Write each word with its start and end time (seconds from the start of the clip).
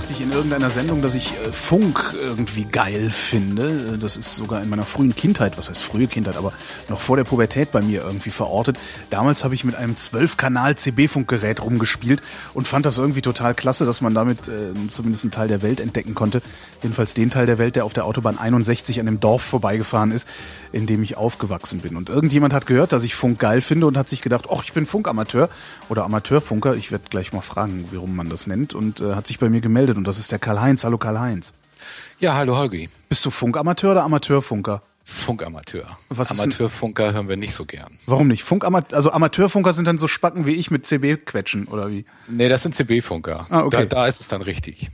Sagte 0.00 0.14
ich 0.14 0.22
in 0.22 0.32
irgendeiner 0.32 0.70
Sendung, 0.70 1.02
dass 1.02 1.14
ich 1.14 1.32
äh, 1.32 1.52
Funk 1.52 2.14
irgendwie 2.18 2.64
geil 2.64 3.10
finde. 3.10 3.96
Äh, 3.96 3.98
das 3.98 4.16
ist 4.16 4.34
sogar 4.34 4.62
in 4.62 4.70
meiner 4.70 4.86
frühen 4.86 5.14
Kindheit, 5.14 5.58
was 5.58 5.68
heißt 5.68 5.82
frühe 5.82 6.06
Kindheit, 6.06 6.38
aber 6.38 6.54
noch 6.88 6.98
vor 6.98 7.18
der 7.18 7.24
Pubertät 7.24 7.70
bei 7.70 7.82
mir 7.82 8.00
irgendwie 8.00 8.30
verortet. 8.30 8.78
Damals 9.10 9.44
habe 9.44 9.54
ich 9.54 9.62
mit 9.62 9.74
einem 9.74 9.96
12-Kanal 9.96 10.76
CB-Funkgerät 10.76 11.62
rumgespielt 11.62 12.22
und 12.54 12.66
fand 12.66 12.86
das 12.86 12.96
irgendwie 12.96 13.20
total 13.20 13.52
klasse, 13.52 13.84
dass 13.84 14.00
man 14.00 14.14
damit 14.14 14.48
äh, 14.48 14.72
zumindest 14.90 15.24
einen 15.24 15.32
Teil 15.32 15.48
der 15.48 15.60
Welt 15.60 15.80
entdecken 15.80 16.14
konnte. 16.14 16.40
Jedenfalls 16.82 17.12
den 17.12 17.28
Teil 17.28 17.44
der 17.44 17.58
Welt, 17.58 17.76
der 17.76 17.84
auf 17.84 17.92
der 17.92 18.06
Autobahn 18.06 18.38
61 18.38 19.00
an 19.00 19.06
dem 19.06 19.20
Dorf 19.20 19.42
vorbeigefahren 19.42 20.12
ist, 20.12 20.26
in 20.72 20.86
dem 20.86 21.02
ich 21.02 21.18
aufgewachsen 21.18 21.80
bin. 21.80 21.96
Und 21.96 22.08
irgendjemand 22.08 22.54
hat 22.54 22.64
gehört, 22.64 22.92
dass 22.92 23.04
ich 23.04 23.14
Funk 23.14 23.38
geil 23.38 23.60
finde 23.60 23.86
und 23.86 23.98
hat 23.98 24.08
sich 24.08 24.22
gedacht, 24.22 24.46
ach, 24.50 24.64
ich 24.64 24.72
bin 24.72 24.86
Funkamateur 24.86 25.50
oder 25.90 26.04
Amateurfunker. 26.04 26.74
Ich 26.74 26.90
werde 26.90 27.04
gleich 27.10 27.34
mal 27.34 27.42
fragen, 27.42 27.84
warum 27.90 28.16
man 28.16 28.30
das 28.30 28.46
nennt 28.46 28.74
und 28.74 29.02
äh, 29.02 29.14
hat 29.14 29.26
sich 29.26 29.38
bei 29.38 29.50
mir 29.50 29.60
gemeldet 29.60 29.89
und 29.96 30.04
das 30.04 30.18
ist 30.18 30.32
der 30.32 30.38
Karl-Heinz. 30.38 30.84
Hallo 30.84 30.98
Karl-Heinz. 30.98 31.54
Ja, 32.18 32.34
hallo 32.34 32.56
Holgi. 32.56 32.88
Bist 33.08 33.24
du 33.24 33.30
Funkamateur 33.30 33.92
oder 33.92 34.04
Amateurfunker? 34.04 34.82
Funkamateur. 35.04 35.98
Was 36.08 36.30
Amateurfunker 36.30 37.12
hören 37.12 37.28
wir 37.28 37.36
nicht 37.36 37.54
so 37.54 37.64
gern. 37.64 37.98
Warum 38.06 38.28
nicht? 38.28 38.44
Funkamateur, 38.44 38.96
also 38.96 39.10
Amateurfunker 39.10 39.72
sind 39.72 39.86
dann 39.86 39.98
so 39.98 40.06
Spacken 40.06 40.46
wie 40.46 40.54
ich 40.54 40.70
mit 40.70 40.86
CB 40.86 41.16
quetschen 41.16 41.66
oder 41.66 41.90
wie? 41.90 42.04
Nee, 42.28 42.48
das 42.48 42.62
sind 42.62 42.74
CB-Funker. 42.74 43.46
Ah, 43.50 43.62
okay. 43.62 43.86
da, 43.88 44.02
da 44.02 44.06
ist 44.06 44.20
es 44.20 44.28
dann 44.28 44.42
richtig. 44.42 44.90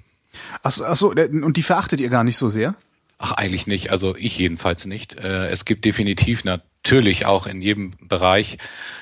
Ach, 0.63 0.73
ach 0.81 0.97
so, 0.97 1.11
und 1.11 1.57
die 1.57 1.63
verachtet 1.63 2.01
ihr 2.01 2.09
gar 2.09 2.25
nicht 2.25 2.39
so 2.39 2.49
sehr? 2.49 2.75
Ach, 3.19 3.33
eigentlich 3.33 3.67
nicht. 3.67 3.91
Also 3.91 4.15
ich 4.17 4.37
jedenfalls 4.39 4.85
nicht. 4.85 5.15
Äh, 5.15 5.49
Es 5.49 5.65
gibt 5.65 5.85
definitiv 5.85 6.45
natürlich 6.45 7.25
auch 7.25 7.47
in 7.47 7.63
jedem 7.63 7.93
Bereich, 8.01 8.59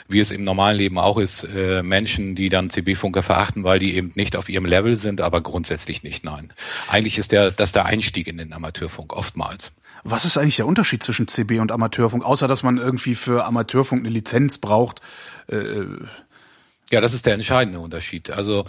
wie 0.09 0.21
es 0.21 0.31
im 0.31 0.45
normalen 0.45 0.77
Leben 0.77 0.99
auch 0.99 1.19
ist, 1.19 1.45
äh, 1.45 1.83
Menschen, 1.83 2.35
die 2.37 2.49
dann 2.49 2.71
CB-Funker 2.71 3.23
verachten, 3.25 3.65
weil 3.65 3.79
die 3.81 3.97
eben 3.97 4.13
nicht 4.15 4.37
auf 4.37 4.49
ihrem 4.49 4.67
Level 4.67 4.95
sind, 4.95 5.21
aber 5.21 5.41
grundsätzlich 5.41 6.03
nicht, 6.05 6.25
nein. 6.25 6.53
Eigentlich 6.89 7.19
ist 7.19 7.33
der, 7.33 7.51
das 7.51 7.73
der 7.73 7.87
Einstieg 7.87 8.29
in 8.29 8.39
den 8.39 8.53
Amateurfunk 8.53 9.13
oftmals. 9.13 9.73
Was 10.05 10.25
ist 10.25 10.39
eigentlich 10.39 10.57
der 10.57 10.67
Unterschied 10.67 11.03
zwischen 11.03 11.27
CB 11.27 11.59
und 11.59 11.73
Amateurfunk, 11.73 12.25
außer 12.25 12.47
dass 12.47 12.63
man 12.63 12.79
irgendwie 12.79 13.15
für 13.17 13.45
Amateurfunk 13.47 14.03
eine 14.03 14.11
Lizenz 14.11 14.59
braucht? 14.59 15.01
Äh, 15.49 15.57
Ja, 16.93 17.01
das 17.01 17.15
ist 17.15 17.27
der 17.27 17.35
entscheidende 17.35 17.81
Unterschied. 17.81 18.31
Also 18.31 18.67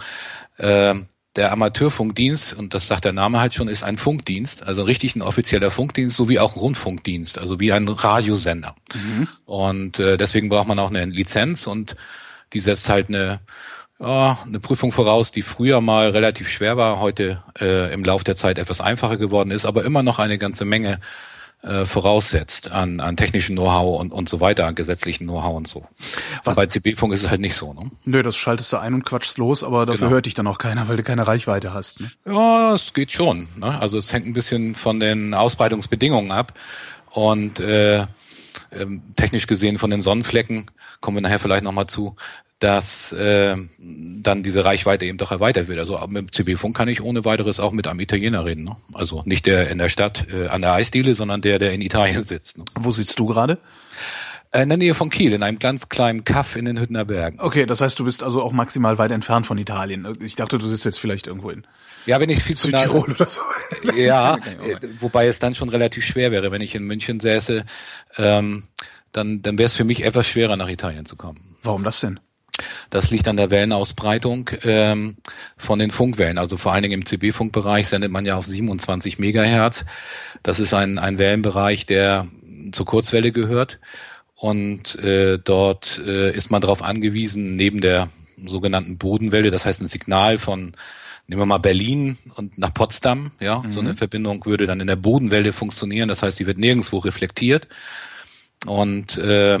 ähm, 0.58 1.06
der 1.36 1.52
Amateurfunkdienst, 1.52 2.54
und 2.54 2.74
das 2.74 2.88
sagt 2.88 3.04
der 3.04 3.12
Name 3.12 3.40
halt 3.40 3.54
schon, 3.54 3.68
ist 3.68 3.82
ein 3.82 3.98
Funkdienst, 3.98 4.62
also 4.62 4.82
richtig 4.82 5.14
ein 5.16 5.22
offizieller 5.22 5.70
Funkdienst, 5.70 6.16
sowie 6.16 6.38
auch 6.38 6.56
ein 6.56 6.60
Rundfunkdienst, 6.60 7.38
also 7.38 7.60
wie 7.60 7.72
ein 7.72 7.86
Radiosender. 7.86 8.74
Und 9.44 9.98
äh, 9.98 10.16
deswegen 10.16 10.48
braucht 10.48 10.68
man 10.68 10.78
auch 10.78 10.90
eine 10.90 11.04
Lizenz 11.04 11.66
und 11.66 11.96
die 12.52 12.60
setzt 12.60 12.88
halt 12.88 13.08
eine 13.08 13.40
ja, 13.98 14.38
eine 14.46 14.60
Prüfung 14.60 14.92
voraus, 14.92 15.30
die 15.30 15.42
früher 15.42 15.80
mal 15.80 16.10
relativ 16.10 16.48
schwer 16.48 16.76
war, 16.76 17.00
heute 17.00 17.42
äh, 17.58 17.92
im 17.92 18.04
Lauf 18.04 18.24
der 18.24 18.36
Zeit 18.36 18.58
etwas 18.58 18.80
einfacher 18.80 19.16
geworden 19.16 19.50
ist, 19.50 19.64
aber 19.64 19.84
immer 19.84 20.02
noch 20.02 20.18
eine 20.18 20.36
ganze 20.36 20.64
Menge 20.64 21.00
äh, 21.62 21.84
voraussetzt 21.84 22.70
an, 22.70 23.00
an 23.00 23.16
technischen 23.16 23.56
Know-how 23.56 23.98
und, 24.00 24.12
und 24.12 24.28
so 24.28 24.40
weiter, 24.40 24.66
an 24.66 24.74
gesetzlichen 24.74 25.24
Know-how 25.26 25.54
und 25.56 25.66
so. 25.68 25.82
Was- 25.82 25.88
Was? 26.44 26.56
Bei 26.56 26.66
CB-Funk 26.66 27.12
ist 27.12 27.22
es 27.24 27.30
halt 27.30 27.40
nicht 27.40 27.56
so. 27.56 27.72
Ne? 27.72 27.90
nö, 28.04 28.22
das 28.22 28.36
schaltest 28.36 28.72
du 28.72 28.76
ein 28.78 28.94
und 28.94 29.04
quatschst 29.04 29.38
los, 29.38 29.64
aber 29.64 29.86
dafür 29.86 30.00
Genau. 30.00 30.10
hört 30.12 30.26
dich 30.26 30.34
dann 30.34 30.46
auch 30.46 30.58
keiner, 30.58 30.86
weil 30.88 30.96
du 30.96 31.02
keine 31.02 31.26
Reichweite 31.26 31.72
hast. 31.74 32.00
Ne? 32.00 32.10
Ja, 32.26 32.74
es 32.74 32.92
geht 32.92 33.10
schon. 33.10 33.48
Ne? 33.56 33.78
Also 33.80 33.98
es 33.98 34.12
hängt 34.12 34.26
ein 34.26 34.32
bisschen 34.32 34.74
von 34.74 35.00
den 35.00 35.34
Ausbreitungsbedingungen 35.34 36.30
ab 36.30 36.52
und 37.12 37.58
äh, 37.60 38.06
ähm, 38.72 39.02
technisch 39.16 39.46
gesehen 39.46 39.78
von 39.78 39.90
den 39.90 40.02
Sonnenflecken 40.02 40.66
kommen 41.00 41.16
wir 41.16 41.20
nachher 41.22 41.38
vielleicht 41.38 41.64
nochmal 41.64 41.86
zu, 41.86 42.16
dass 42.58 43.12
äh, 43.12 43.54
dann 43.78 44.42
diese 44.42 44.64
Reichweite 44.64 45.04
eben 45.04 45.18
doch 45.18 45.30
erweitert 45.30 45.68
wird. 45.68 45.78
Also 45.78 45.98
mit 46.08 46.16
dem 46.16 46.32
CB-Funk 46.32 46.74
kann 46.74 46.88
ich 46.88 47.02
ohne 47.02 47.24
weiteres 47.24 47.60
auch 47.60 47.72
mit 47.72 47.86
einem 47.86 48.00
Italiener 48.00 48.44
reden. 48.44 48.64
Ne? 48.64 48.76
Also 48.94 49.22
nicht 49.26 49.44
der 49.46 49.68
in 49.68 49.78
der 49.78 49.90
Stadt 49.90 50.26
äh, 50.32 50.48
an 50.48 50.62
der 50.62 50.72
Eisdiele, 50.72 51.14
sondern 51.14 51.42
der, 51.42 51.58
der 51.58 51.72
in 51.72 51.82
Italien 51.82 52.24
sitzt. 52.26 52.56
Ne? 52.56 52.64
Wo 52.74 52.92
sitzt 52.92 53.18
du 53.18 53.26
gerade? 53.26 53.58
Äh, 54.52 54.62
in 54.62 54.70
der 54.70 54.78
Nähe 54.78 54.94
von 54.94 55.10
Kiel, 55.10 55.34
in 55.34 55.42
einem 55.42 55.58
ganz 55.58 55.90
kleinen 55.90 56.24
Kaff 56.24 56.56
in 56.56 56.64
den 56.64 56.78
Hüttener 56.80 57.04
Bergen. 57.04 57.40
Okay, 57.40 57.66
das 57.66 57.82
heißt, 57.82 57.98
du 57.98 58.04
bist 58.04 58.22
also 58.22 58.42
auch 58.42 58.52
maximal 58.52 58.96
weit 58.96 59.10
entfernt 59.10 59.46
von 59.46 59.58
Italien. 59.58 60.16
Ich 60.20 60.36
dachte, 60.36 60.56
du 60.56 60.66
sitzt 60.66 60.86
jetzt 60.86 60.98
vielleicht 60.98 61.26
irgendwo 61.26 61.50
in 61.50 61.66
Ja, 62.06 62.20
wenn 62.20 62.30
ich 62.30 62.42
viel 62.42 62.56
zu 62.56 62.70
nah, 62.70 62.78
Südtirol 62.78 63.12
oder 63.12 63.28
so. 63.28 63.42
Ja, 63.94 64.36
äh, 64.62 64.76
wobei 65.00 65.26
es 65.26 65.40
dann 65.40 65.54
schon 65.54 65.68
relativ 65.68 66.04
schwer 66.04 66.32
wäre, 66.32 66.50
wenn 66.50 66.62
ich 66.62 66.74
in 66.74 66.84
München 66.84 67.20
säße, 67.20 67.64
ähm, 68.16 68.64
dann, 69.12 69.42
dann 69.42 69.58
wäre 69.58 69.66
es 69.66 69.74
für 69.74 69.84
mich 69.84 70.04
etwas 70.04 70.26
schwerer, 70.26 70.56
nach 70.56 70.68
Italien 70.68 71.04
zu 71.04 71.16
kommen. 71.16 71.56
Warum 71.62 71.84
das 71.84 72.00
denn? 72.00 72.18
Das 72.90 73.10
liegt 73.10 73.28
an 73.28 73.36
der 73.36 73.50
Wellenausbreitung 73.50 74.50
ähm, 74.62 75.16
von 75.56 75.78
den 75.78 75.90
Funkwellen. 75.90 76.38
Also 76.38 76.56
vor 76.56 76.72
allen 76.72 76.82
Dingen 76.82 77.00
im 77.00 77.06
CB-Funkbereich 77.06 77.88
sendet 77.88 78.10
man 78.10 78.24
ja 78.24 78.36
auf 78.36 78.46
27 78.46 79.18
Megahertz. 79.18 79.84
Das 80.42 80.60
ist 80.60 80.72
ein, 80.72 80.98
ein 80.98 81.18
Wellenbereich, 81.18 81.86
der 81.86 82.28
zur 82.72 82.86
Kurzwelle 82.86 83.32
gehört. 83.32 83.78
Und 84.34 84.96
äh, 84.96 85.38
dort 85.38 86.00
äh, 86.04 86.32
ist 86.32 86.50
man 86.50 86.60
darauf 86.60 86.82
angewiesen, 86.82 87.56
neben 87.56 87.80
der 87.80 88.08
sogenannten 88.44 88.98
Bodenwelle, 88.98 89.50
das 89.50 89.64
heißt 89.64 89.80
ein 89.80 89.88
Signal 89.88 90.38
von 90.38 90.72
Nehmen 91.28 91.40
wir 91.40 91.46
mal 91.46 91.58
Berlin 91.58 92.18
und 92.36 92.56
nach 92.56 92.72
Potsdam, 92.72 93.32
ja, 93.40 93.64
so 93.66 93.80
eine 93.80 93.94
Verbindung 93.94 94.46
würde 94.46 94.66
dann 94.66 94.78
in 94.78 94.86
der 94.86 94.94
Bodenwelle 94.94 95.52
funktionieren. 95.52 96.08
Das 96.08 96.22
heißt, 96.22 96.38
die 96.38 96.46
wird 96.46 96.56
nirgendwo 96.56 96.98
reflektiert. 96.98 97.66
Und 98.66 99.18
äh, 99.18 99.58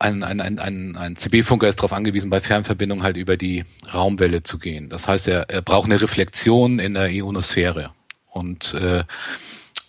ein, 0.00 0.22
ein, 0.22 0.40
ein, 0.40 0.58
ein, 0.58 0.96
ein 0.96 1.16
CB-Funker 1.16 1.68
ist 1.68 1.78
darauf 1.78 1.92
angewiesen, 1.92 2.30
bei 2.30 2.40
Fernverbindungen 2.40 3.04
halt 3.04 3.18
über 3.18 3.36
die 3.36 3.64
Raumwelle 3.92 4.42
zu 4.42 4.58
gehen. 4.58 4.88
Das 4.88 5.06
heißt, 5.06 5.28
er, 5.28 5.50
er 5.50 5.60
braucht 5.60 5.84
eine 5.84 6.00
Reflexion 6.00 6.78
in 6.78 6.94
der 6.94 7.10
Ionosphäre. 7.10 7.92
Und, 8.26 8.72
äh, 8.74 9.04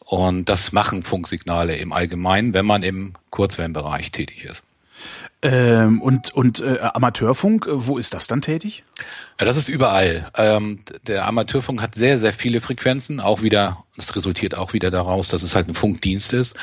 und 0.05 0.49
das 0.49 0.73
machen 0.73 1.03
Funksignale 1.03 1.77
im 1.77 1.93
Allgemeinen, 1.93 2.53
wenn 2.53 2.65
man 2.65 2.83
im 2.83 3.13
Kurzwellenbereich 3.29 4.11
tätig 4.11 4.43
ist. 4.43 4.61
Ähm, 5.43 6.01
und 6.01 6.31
und 6.35 6.59
äh, 6.59 6.77
Amateurfunk, 6.79 7.65
äh, 7.65 7.87
wo 7.87 7.97
ist 7.97 8.13
das 8.13 8.27
dann 8.27 8.41
tätig? 8.41 8.83
Ja, 9.39 9.45
das 9.45 9.57
ist 9.57 9.69
überall. 9.69 10.29
Ähm, 10.37 10.81
der 11.07 11.27
Amateurfunk 11.27 11.81
hat 11.81 11.95
sehr, 11.95 12.19
sehr 12.19 12.31
viele 12.31 12.61
Frequenzen, 12.61 13.19
auch 13.19 13.41
wieder, 13.41 13.83
das 13.95 14.15
resultiert 14.15 14.55
auch 14.55 14.73
wieder 14.73 14.91
daraus, 14.91 15.29
dass 15.29 15.41
es 15.41 15.55
halt 15.55 15.67
ein 15.67 15.73
Funkdienst 15.73 16.33
ist. 16.33 16.55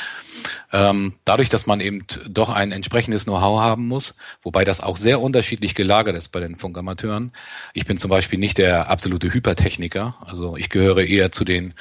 Ähm, 0.73 1.15
dadurch, 1.25 1.49
dass 1.49 1.67
man 1.67 1.81
eben 1.81 2.03
doch 2.29 2.51
ein 2.51 2.71
entsprechendes 2.71 3.25
Know-how 3.25 3.61
haben 3.61 3.89
muss, 3.89 4.15
wobei 4.43 4.63
das 4.63 4.81
auch 4.81 4.97
sehr 4.97 5.21
unterschiedlich 5.21 5.75
gelagert 5.75 6.15
ist 6.15 6.29
bei 6.29 6.39
den 6.39 6.55
Funkamateuren. 6.55 7.33
Ich 7.75 7.85
bin 7.85 7.99
zum 7.99 8.11
Beispiel 8.11 8.39
nicht 8.39 8.59
der 8.59 8.89
absolute 8.89 9.33
Hypertechniker, 9.33 10.15
also 10.25 10.57
ich 10.57 10.71
gehöre 10.71 11.03
eher 11.03 11.33
zu 11.33 11.45
den 11.45 11.75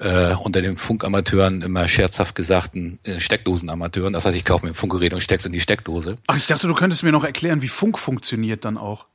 äh, 0.00 0.34
unter 0.34 0.62
den 0.62 0.76
Funkamateuren 0.76 1.62
immer 1.62 1.86
scherzhaft 1.86 2.34
gesagten 2.34 2.98
äh, 3.04 3.20
Steckdosenamateuren. 3.20 4.12
Das 4.12 4.24
heißt, 4.24 4.36
ich 4.36 4.44
kaufe 4.44 4.64
mir 4.64 4.72
ein 4.72 4.74
Funkgerät 4.74 5.12
und 5.12 5.20
steck's 5.20 5.44
in 5.44 5.52
die 5.52 5.60
Steckdose. 5.60 6.16
Ach, 6.26 6.36
ich 6.36 6.46
dachte, 6.46 6.66
du 6.66 6.74
könntest 6.74 7.02
mir 7.02 7.12
noch 7.12 7.24
erklären, 7.24 7.62
wie 7.62 7.68
Funk 7.68 7.98
funktioniert 7.98 8.64
dann 8.64 8.78
auch. 8.78 9.06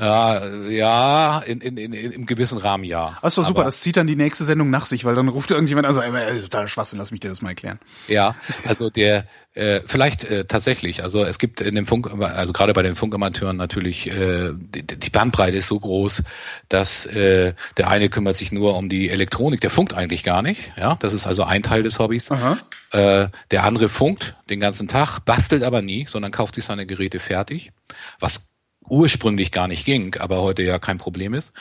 Ja, 0.00 0.46
ja, 0.68 1.38
in, 1.40 1.60
in, 1.60 1.76
in, 1.76 1.92
im 1.92 2.26
gewissen 2.26 2.56
Rahmen 2.58 2.84
ja. 2.84 3.18
Ach, 3.20 3.24
ist 3.24 3.36
doch 3.36 3.44
super, 3.44 3.60
Aber- 3.60 3.64
das 3.66 3.80
zieht 3.80 3.96
dann 3.96 4.06
die 4.06 4.16
nächste 4.16 4.44
Sendung 4.44 4.70
nach 4.70 4.86
sich, 4.86 5.04
weil 5.04 5.14
dann 5.14 5.28
ruft 5.28 5.50
irgendjemand 5.50 5.86
an 5.86 5.94
und 5.94 6.00
sagt, 6.00 6.14
äh, 6.14 6.40
totaler 6.40 6.68
Schwachsinn, 6.68 6.98
lass 6.98 7.10
mich 7.10 7.20
dir 7.20 7.28
das 7.28 7.42
mal 7.42 7.50
erklären. 7.50 7.78
Ja, 8.08 8.34
also 8.66 8.88
der 8.88 9.26
äh, 9.54 9.80
vielleicht 9.86 10.24
äh, 10.24 10.44
tatsächlich. 10.44 11.02
Also 11.02 11.24
es 11.24 11.38
gibt 11.38 11.60
in 11.60 11.74
dem 11.74 11.84
Funk, 11.84 12.08
also 12.22 12.52
gerade 12.52 12.72
bei 12.72 12.82
den 12.82 12.94
Funkamateuren 12.94 13.56
natürlich 13.56 14.08
äh, 14.08 14.52
die, 14.54 14.82
die 14.86 15.10
Bandbreite 15.10 15.56
ist 15.56 15.66
so 15.68 15.78
groß, 15.78 16.22
dass 16.68 17.04
äh, 17.06 17.52
der 17.76 17.88
eine 17.88 18.08
kümmert 18.08 18.36
sich 18.36 18.52
nur 18.52 18.76
um 18.76 18.88
die 18.88 19.10
Elektronik, 19.10 19.60
der 19.60 19.70
funkt 19.70 19.92
eigentlich 19.92 20.22
gar 20.22 20.40
nicht. 20.42 20.72
Ja, 20.78 20.96
das 21.00 21.12
ist 21.12 21.26
also 21.26 21.42
ein 21.42 21.62
Teil 21.62 21.82
des 21.82 21.98
Hobbys. 21.98 22.30
Aha. 22.30 22.58
Äh, 22.92 23.28
der 23.50 23.64
andere 23.64 23.88
funkt 23.88 24.36
den 24.48 24.60
ganzen 24.60 24.88
Tag, 24.88 25.18
bastelt 25.24 25.62
aber 25.64 25.82
nie, 25.82 26.06
sondern 26.08 26.30
kauft 26.32 26.54
sich 26.54 26.64
seine 26.64 26.86
Geräte 26.86 27.18
fertig, 27.18 27.72
was 28.20 28.49
ursprünglich 28.90 29.50
gar 29.50 29.68
nicht 29.68 29.84
ging, 29.84 30.16
aber 30.16 30.42
heute 30.42 30.62
ja 30.62 30.78
kein 30.78 30.98
Problem 30.98 31.34
ist. 31.34 31.52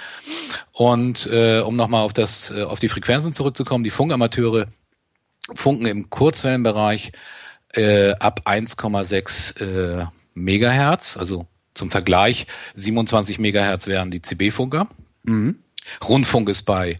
Und 0.71 1.27
äh, 1.27 1.59
um 1.59 1.75
nochmal 1.75 2.03
auf 2.03 2.13
das, 2.13 2.51
äh, 2.51 2.63
auf 2.63 2.79
die 2.79 2.89
Frequenzen 2.89 3.33
zurückzukommen, 3.33 3.83
die 3.83 3.89
Funkamateure 3.89 4.67
funken 5.53 5.85
im 5.85 6.09
Kurzwellenbereich 6.09 7.11
äh, 7.73 8.11
ab 8.13 8.41
1,6 8.45 9.61
äh, 9.61 10.05
Megahertz, 10.33 11.17
also 11.17 11.47
zum 11.73 11.89
Vergleich 11.89 12.47
27 12.75 13.39
Megahertz 13.39 13.87
wären 13.87 14.11
die 14.11 14.21
CB-Funker. 14.21 14.89
Rundfunk 16.07 16.49
ist 16.49 16.63
bei 16.63 16.95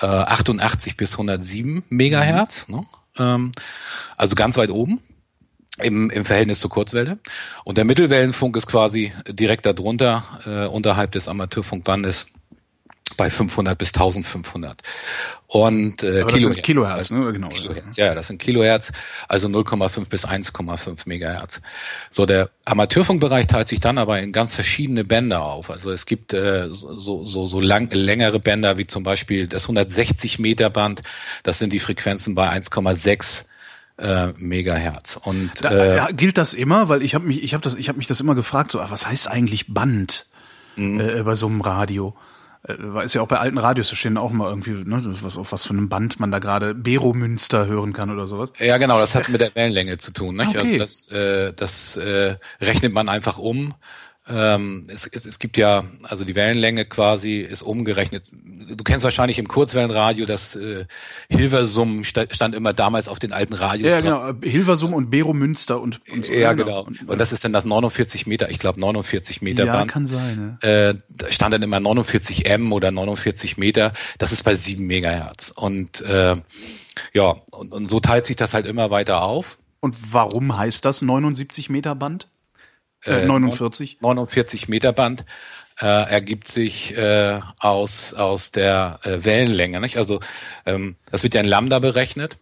äh, 0.00 0.06
88 0.06 0.96
bis 0.96 1.12
107 1.12 1.84
Megahertz, 1.88 2.68
ne? 2.68 2.86
ähm, 3.18 3.52
also 4.16 4.34
ganz 4.34 4.56
weit 4.56 4.70
oben 4.70 5.00
im, 5.82 6.10
im 6.10 6.24
Verhältnis 6.24 6.60
zur 6.60 6.70
Kurzwelle. 6.70 7.18
Und 7.64 7.78
der 7.78 7.84
Mittelwellenfunk 7.84 8.56
ist 8.56 8.66
quasi 8.66 9.12
direkt 9.28 9.66
darunter, 9.66 10.24
äh, 10.44 10.66
unterhalb 10.66 11.12
des 11.12 11.28
Amateurfunkbandes 11.28 12.26
bei 13.16 13.30
500 13.30 13.78
bis 13.78 13.94
1500 13.94 14.82
und 15.46 16.02
äh, 16.02 16.22
Aber 16.22 16.32
Kilohertz. 16.32 16.62
Kilohertz, 16.62 16.98
also, 16.98 17.14
ne? 17.14 17.32
Genau. 17.32 17.48
Kilohertz. 17.48 17.96
Ja, 17.96 18.14
das 18.14 18.26
sind 18.26 18.40
Kilohertz, 18.42 18.92
also 19.28 19.48
0,5 19.48 20.08
bis 20.08 20.26
1,5 20.26 21.02
Megahertz. 21.06 21.60
So 22.10 22.26
der 22.26 22.50
Amateurfunkbereich 22.64 23.46
teilt 23.46 23.68
sich 23.68 23.80
dann 23.80 23.98
aber 23.98 24.20
in 24.20 24.32
ganz 24.32 24.54
verschiedene 24.54 25.04
Bänder 25.04 25.42
auf. 25.42 25.70
Also 25.70 25.90
es 25.92 26.04
gibt 26.04 26.34
äh, 26.34 26.68
so 26.70 27.24
so 27.24 27.46
so 27.46 27.60
lang, 27.60 27.90
längere 27.92 28.40
Bänder 28.40 28.76
wie 28.76 28.86
zum 28.86 29.02
Beispiel 29.02 29.46
das 29.46 29.64
160 29.64 30.38
Meter 30.38 30.68
Band. 30.68 31.02
Das 31.42 31.58
sind 31.58 31.72
die 31.72 31.78
Frequenzen 31.78 32.34
bei 32.34 32.50
1,6 32.50 33.44
äh, 33.98 34.28
Megahertz. 34.36 35.18
Und 35.22 35.50
Da, 35.62 35.70
äh, 35.70 35.96
ja, 35.96 36.06
gilt 36.10 36.38
das 36.38 36.54
immer? 36.54 36.88
Weil 36.88 37.02
ich 37.02 37.14
habe 37.14 37.26
mich, 37.26 37.42
ich 37.42 37.54
habe 37.54 37.62
das, 37.62 37.74
ich 37.74 37.88
habe 37.88 37.98
mich 37.98 38.06
das 38.06 38.20
immer 38.20 38.34
gefragt. 38.34 38.70
So, 38.72 38.80
ah, 38.80 38.86
was 38.90 39.06
heißt 39.06 39.28
eigentlich 39.28 39.72
Band 39.72 40.26
Mhm. 40.76 41.00
äh, 41.00 41.22
bei 41.22 41.34
so 41.34 41.46
einem 41.46 41.62
Radio? 41.62 42.14
Äh, 42.68 43.04
Ist 43.04 43.14
ja 43.14 43.22
auch 43.22 43.28
bei 43.28 43.38
alten 43.38 43.58
Radios, 43.58 43.88
da 43.88 43.96
stehen 43.96 44.18
auch 44.18 44.30
mal 44.32 44.48
irgendwie, 44.50 44.72
ne, 44.72 45.00
was 45.22 45.36
auf 45.38 45.52
was 45.52 45.64
für 45.64 45.70
einem 45.70 45.88
Band 45.88 46.20
man 46.20 46.30
da 46.30 46.38
gerade 46.38 46.74
Bero-Münster 46.74 47.66
hören 47.66 47.92
kann 47.92 48.10
oder 48.10 48.26
sowas. 48.26 48.52
Ja, 48.58 48.76
genau, 48.78 48.98
das 48.98 49.14
hat 49.14 49.28
mit 49.28 49.40
der 49.40 49.54
Wellenlänge 49.54 49.96
zu 49.98 50.12
tun. 50.12 50.36
Nicht? 50.36 50.48
Okay. 50.48 50.58
Also 50.58 50.78
das, 50.78 51.10
äh, 51.10 51.52
das 51.54 51.96
äh, 51.96 52.36
rechnet 52.60 52.92
man 52.92 53.08
einfach 53.08 53.38
um. 53.38 53.74
Ähm, 54.28 54.86
es, 54.88 55.06
es, 55.06 55.24
es 55.24 55.38
gibt 55.38 55.56
ja, 55.56 55.84
also 56.02 56.24
die 56.24 56.34
Wellenlänge 56.34 56.84
quasi 56.84 57.36
ist 57.38 57.62
umgerechnet. 57.62 58.24
Du 58.32 58.82
kennst 58.82 59.04
wahrscheinlich 59.04 59.38
im 59.38 59.46
Kurzwellenradio, 59.46 60.26
das 60.26 60.56
äh, 60.56 60.86
Hilversum 61.28 62.02
sta- 62.02 62.26
stand 62.30 62.54
immer 62.56 62.72
damals 62.72 63.06
auf 63.08 63.20
den 63.20 63.32
alten 63.32 63.54
Radios 63.54 63.92
Ja, 63.92 64.00
genau. 64.00 64.32
Hilversum 64.42 64.94
und 64.94 65.10
Bero-Münster 65.10 65.80
und, 65.80 66.00
und 66.10 66.26
so. 66.26 66.32
Ja, 66.32 66.54
genau. 66.54 66.88
Und 67.06 67.20
das 67.20 67.30
ist 67.30 67.44
dann 67.44 67.52
das 67.52 67.64
49 67.64 68.26
Meter, 68.26 68.50
ich 68.50 68.58
glaube 68.58 68.80
49 68.80 69.42
Meter 69.42 69.64
ja, 69.66 69.72
Band. 69.72 69.90
kann 69.92 70.06
sein. 70.06 70.58
Äh, 70.60 70.94
da 71.16 71.30
stand 71.30 71.54
dann 71.54 71.62
immer 71.62 71.78
49 71.78 72.46
M 72.46 72.72
oder 72.72 72.90
49 72.90 73.56
Meter. 73.58 73.92
Das 74.18 74.32
ist 74.32 74.42
bei 74.42 74.56
7 74.56 74.84
Megahertz. 74.84 75.52
Und 75.54 76.00
äh, 76.00 76.34
ja, 77.12 77.36
und, 77.52 77.72
und 77.72 77.88
so 77.88 78.00
teilt 78.00 78.26
sich 78.26 78.34
das 78.36 78.54
halt 78.54 78.66
immer 78.66 78.90
weiter 78.90 79.22
auf. 79.22 79.58
Und 79.78 79.94
warum 80.12 80.56
heißt 80.56 80.84
das 80.84 81.02
79 81.02 81.70
Meter 81.70 81.94
Band? 81.94 82.26
Äh, 83.06 83.26
49? 83.26 83.98
49 84.00 84.68
Meter 84.68 84.92
Band 84.92 85.24
äh, 85.80 85.86
ergibt 85.86 86.48
sich 86.48 86.96
äh, 86.96 87.40
aus 87.58 88.14
aus 88.14 88.50
der 88.50 89.00
äh, 89.02 89.24
Wellenlänge. 89.24 89.80
Nicht? 89.80 89.96
Also 89.98 90.20
ähm, 90.64 90.96
das 91.10 91.22
wird 91.22 91.34
ja 91.34 91.40
in 91.40 91.46
Lambda 91.46 91.78
berechnet 91.78 92.36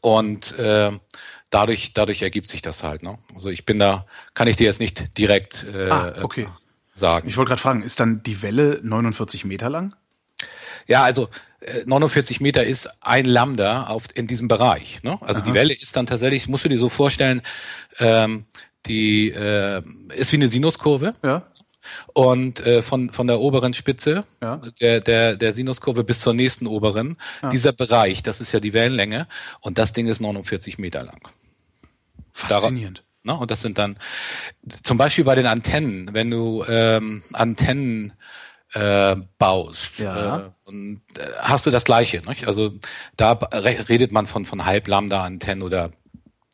und 0.00 0.58
äh, 0.58 0.90
dadurch 1.50 1.92
dadurch 1.92 2.22
ergibt 2.22 2.48
sich 2.48 2.62
das 2.62 2.82
halt. 2.82 3.02
Ne? 3.02 3.18
Also 3.34 3.50
ich 3.50 3.64
bin 3.66 3.78
da, 3.78 4.06
kann 4.34 4.48
ich 4.48 4.56
dir 4.56 4.64
jetzt 4.64 4.80
nicht 4.80 5.16
direkt 5.18 5.64
äh, 5.64 5.88
Ah, 5.90 6.14
okay. 6.22 6.48
sagen. 6.96 7.28
Ich 7.28 7.36
wollte 7.36 7.50
gerade 7.50 7.60
fragen, 7.60 7.82
ist 7.82 8.00
dann 8.00 8.22
die 8.22 8.42
Welle 8.42 8.80
49 8.82 9.44
Meter 9.44 9.70
lang? 9.70 9.94
Ja, 10.86 11.02
also 11.02 11.28
äh, 11.60 11.82
49 11.86 12.40
Meter 12.40 12.64
ist 12.64 12.88
ein 13.00 13.24
Lambda 13.24 13.84
auf, 13.86 14.04
in 14.14 14.26
diesem 14.26 14.48
Bereich. 14.48 15.02
Ne? 15.02 15.18
Also 15.22 15.40
die 15.40 15.54
Welle 15.54 15.72
ist 15.72 15.96
dann 15.96 16.06
tatsächlich, 16.06 16.48
musst 16.48 16.64
du 16.64 16.68
dir 16.68 16.78
so 16.78 16.88
vorstellen, 16.90 17.40
ähm, 17.98 18.44
die 18.86 19.30
äh, 19.30 19.82
ist 20.14 20.32
wie 20.32 20.36
eine 20.36 20.48
Sinuskurve 20.48 21.14
Ja. 21.22 21.42
und 22.12 22.60
äh, 22.60 22.82
von 22.82 23.10
von 23.10 23.26
der 23.26 23.40
oberen 23.40 23.72
Spitze 23.74 24.24
Ja. 24.42 24.60
der 24.80 25.00
der 25.00 25.36
der 25.36 25.52
Sinuskurve 25.54 26.04
bis 26.04 26.20
zur 26.20 26.34
nächsten 26.34 26.66
oberen 26.66 27.16
dieser 27.52 27.72
Bereich, 27.72 28.22
das 28.22 28.40
ist 28.40 28.52
ja 28.52 28.60
die 28.60 28.72
Wellenlänge 28.72 29.26
und 29.60 29.78
das 29.78 29.92
Ding 29.92 30.06
ist 30.08 30.20
49 30.20 30.78
Meter 30.78 31.04
lang. 31.04 31.20
Faszinierend. 32.32 33.04
Ne? 33.22 33.34
Und 33.36 33.50
das 33.50 33.62
sind 33.62 33.78
dann 33.78 33.96
zum 34.82 34.98
Beispiel 34.98 35.24
bei 35.24 35.34
den 35.34 35.46
Antennen, 35.46 36.10
wenn 36.12 36.30
du 36.30 36.64
ähm, 36.68 37.22
Antennen 37.32 38.12
äh, 38.74 39.14
baust 39.38 40.00
Ja. 40.00 40.38
äh, 40.38 40.50
und 40.66 41.00
äh, 41.16 41.26
hast 41.38 41.64
du 41.64 41.70
das 41.70 41.84
Gleiche. 41.84 42.22
Nicht? 42.26 42.46
Also 42.48 42.74
da 43.16 43.32
re- 43.32 43.88
redet 43.88 44.10
man 44.12 44.26
von 44.26 44.44
von 44.46 44.64
Halb-Lambda-Antennen 44.66 45.62
oder 45.62 45.90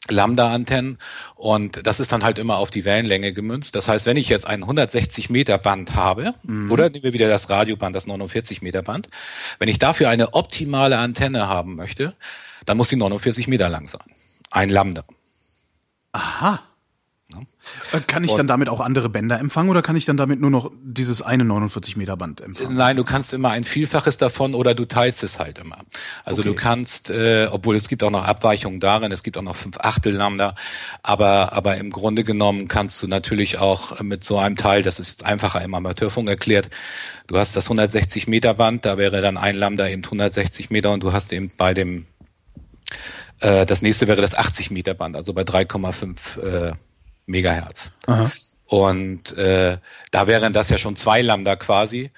Lambda-Antennen 0.09 0.99
und 1.35 1.87
das 1.87 2.01
ist 2.01 2.11
dann 2.11 2.25
halt 2.25 2.39
immer 2.39 2.57
auf 2.57 2.71
die 2.71 2.85
Wellenlänge 2.85 3.33
gemünzt. 3.33 3.75
Das 3.75 3.87
heißt, 3.87 4.07
wenn 4.07 4.17
ich 4.17 4.29
jetzt 4.29 4.47
ein 4.49 4.63
160 4.63 5.31
Meter 5.31 5.59
Band 5.59 5.95
habe, 5.95 6.35
oder 6.71 6.89
nehmen 6.89 7.05
wir 7.05 7.13
wieder 7.13 7.29
das 7.29 7.51
Radioband, 7.51 7.95
das 7.95 8.07
49 8.07 8.63
Meter 8.63 8.83
Band, 8.83 9.09
wenn 9.59 9.69
ich 9.69 9.79
dafür 9.79 10.09
eine 10.09 10.35
optimale 10.35 10.99
Antenne 10.99 11.49
haben 11.49 11.77
möchte, 11.77 12.15
dann 12.65 12.77
muss 12.77 12.89
die 12.89 12.97
49 12.97 13.47
Meter 13.47 13.69
lang 13.69 13.87
sein. 13.87 14.03
Ein 14.51 14.71
Lambda. 14.71 15.05
Aha. 16.13 16.61
Äh, 17.93 18.01
Kann 18.07 18.25
ich 18.25 18.35
dann 18.35 18.47
damit 18.47 18.69
auch 18.69 18.81
andere 18.81 19.09
Bänder 19.09 19.39
empfangen 19.39 19.69
oder 19.71 19.83
kann 19.83 19.97
ich 19.97 20.05
dann 20.05 20.17
damit 20.17 20.41
nur 20.41 20.51
noch 20.51 20.71
dieses 20.83 21.23
eine 21.23 21.45
49 21.45 21.97
Meter 21.97 22.17
Band 22.17 22.41
empfangen? 22.41 22.77
Nein, 22.77 22.97
du 22.97 23.05
kannst 23.05 23.33
immer 23.33 23.51
ein 23.51 23.65
Vielfaches 23.65 24.17
davon 24.17 24.55
oder 24.55 24.75
du 24.75 24.85
teilst 24.85 25.23
es 25.23 25.39
halt 25.39 25.59
immer. 25.59 25.79
Also 26.25 26.43
du 26.43 26.51
Okay. 26.51 26.61
kannst, 26.63 27.11
äh, 27.11 27.49
obwohl 27.51 27.77
es 27.77 27.89
gibt 27.89 28.03
auch 28.03 28.11
noch 28.11 28.25
Abweichungen 28.25 28.81
darin, 28.81 29.13
es 29.13 29.23
gibt 29.23 29.37
auch 29.39 29.43
noch 29.43 29.57
fünf 29.57 29.79
Achtel 29.79 30.15
Lambda, 30.15 30.55
aber 31.03 31.53
aber 31.53 31.77
im 31.79 31.91
Grunde 31.91 32.25
genommen 32.25 32.69
kannst 32.69 33.03
du 33.03 33.07
natürlich 33.09 33.59
auch 33.59 34.01
mit 34.01 34.23
so 34.25 34.39
einem 34.39 34.57
Teil, 34.57 34.83
das 34.83 35.01
ist 35.01 35.09
jetzt 35.11 35.25
einfacher 35.25 35.63
im 35.63 35.75
Amateurfunk 35.75 36.29
erklärt, 36.29 36.71
du 37.27 37.39
hast 37.39 37.57
das 37.57 37.67
160 37.67 38.29
Meter 38.29 38.55
Band, 38.55 38.85
da 38.85 38.99
wäre 38.99 39.21
dann 39.23 39.37
ein 39.37 39.57
Lambda 39.57 39.89
eben 39.89 40.05
160 40.05 40.71
Meter 40.71 40.93
und 40.93 41.03
du 41.03 41.13
hast 41.13 41.33
eben 41.33 41.49
bei 41.57 41.75
dem 41.75 42.07
äh, 43.41 43.65
das 43.67 43.83
nächste 43.83 44.07
wäre 44.09 44.21
das 44.21 44.35
80 44.35 44.71
Meter 44.71 44.95
Band, 44.95 45.17
also 45.17 45.33
bei 45.33 45.43
3,5 45.43 46.41
äh, 46.41 46.73
Megahertz. 47.31 47.91
Aha. 48.07 48.31
Und 48.67 49.37
äh, 49.37 49.79
da 50.11 50.27
wären 50.27 50.53
das 50.53 50.69
ja 50.69 50.79
schon 50.79 50.97
zwei 50.97 51.23
Lambda 51.23 51.57
quasi, 51.57 52.11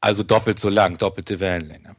also 0.00 0.22
doppelt 0.22 0.58
so 0.58 0.68
lang, 0.68 0.98
doppelte 0.98 1.40
Wellenlänge. 1.40 1.96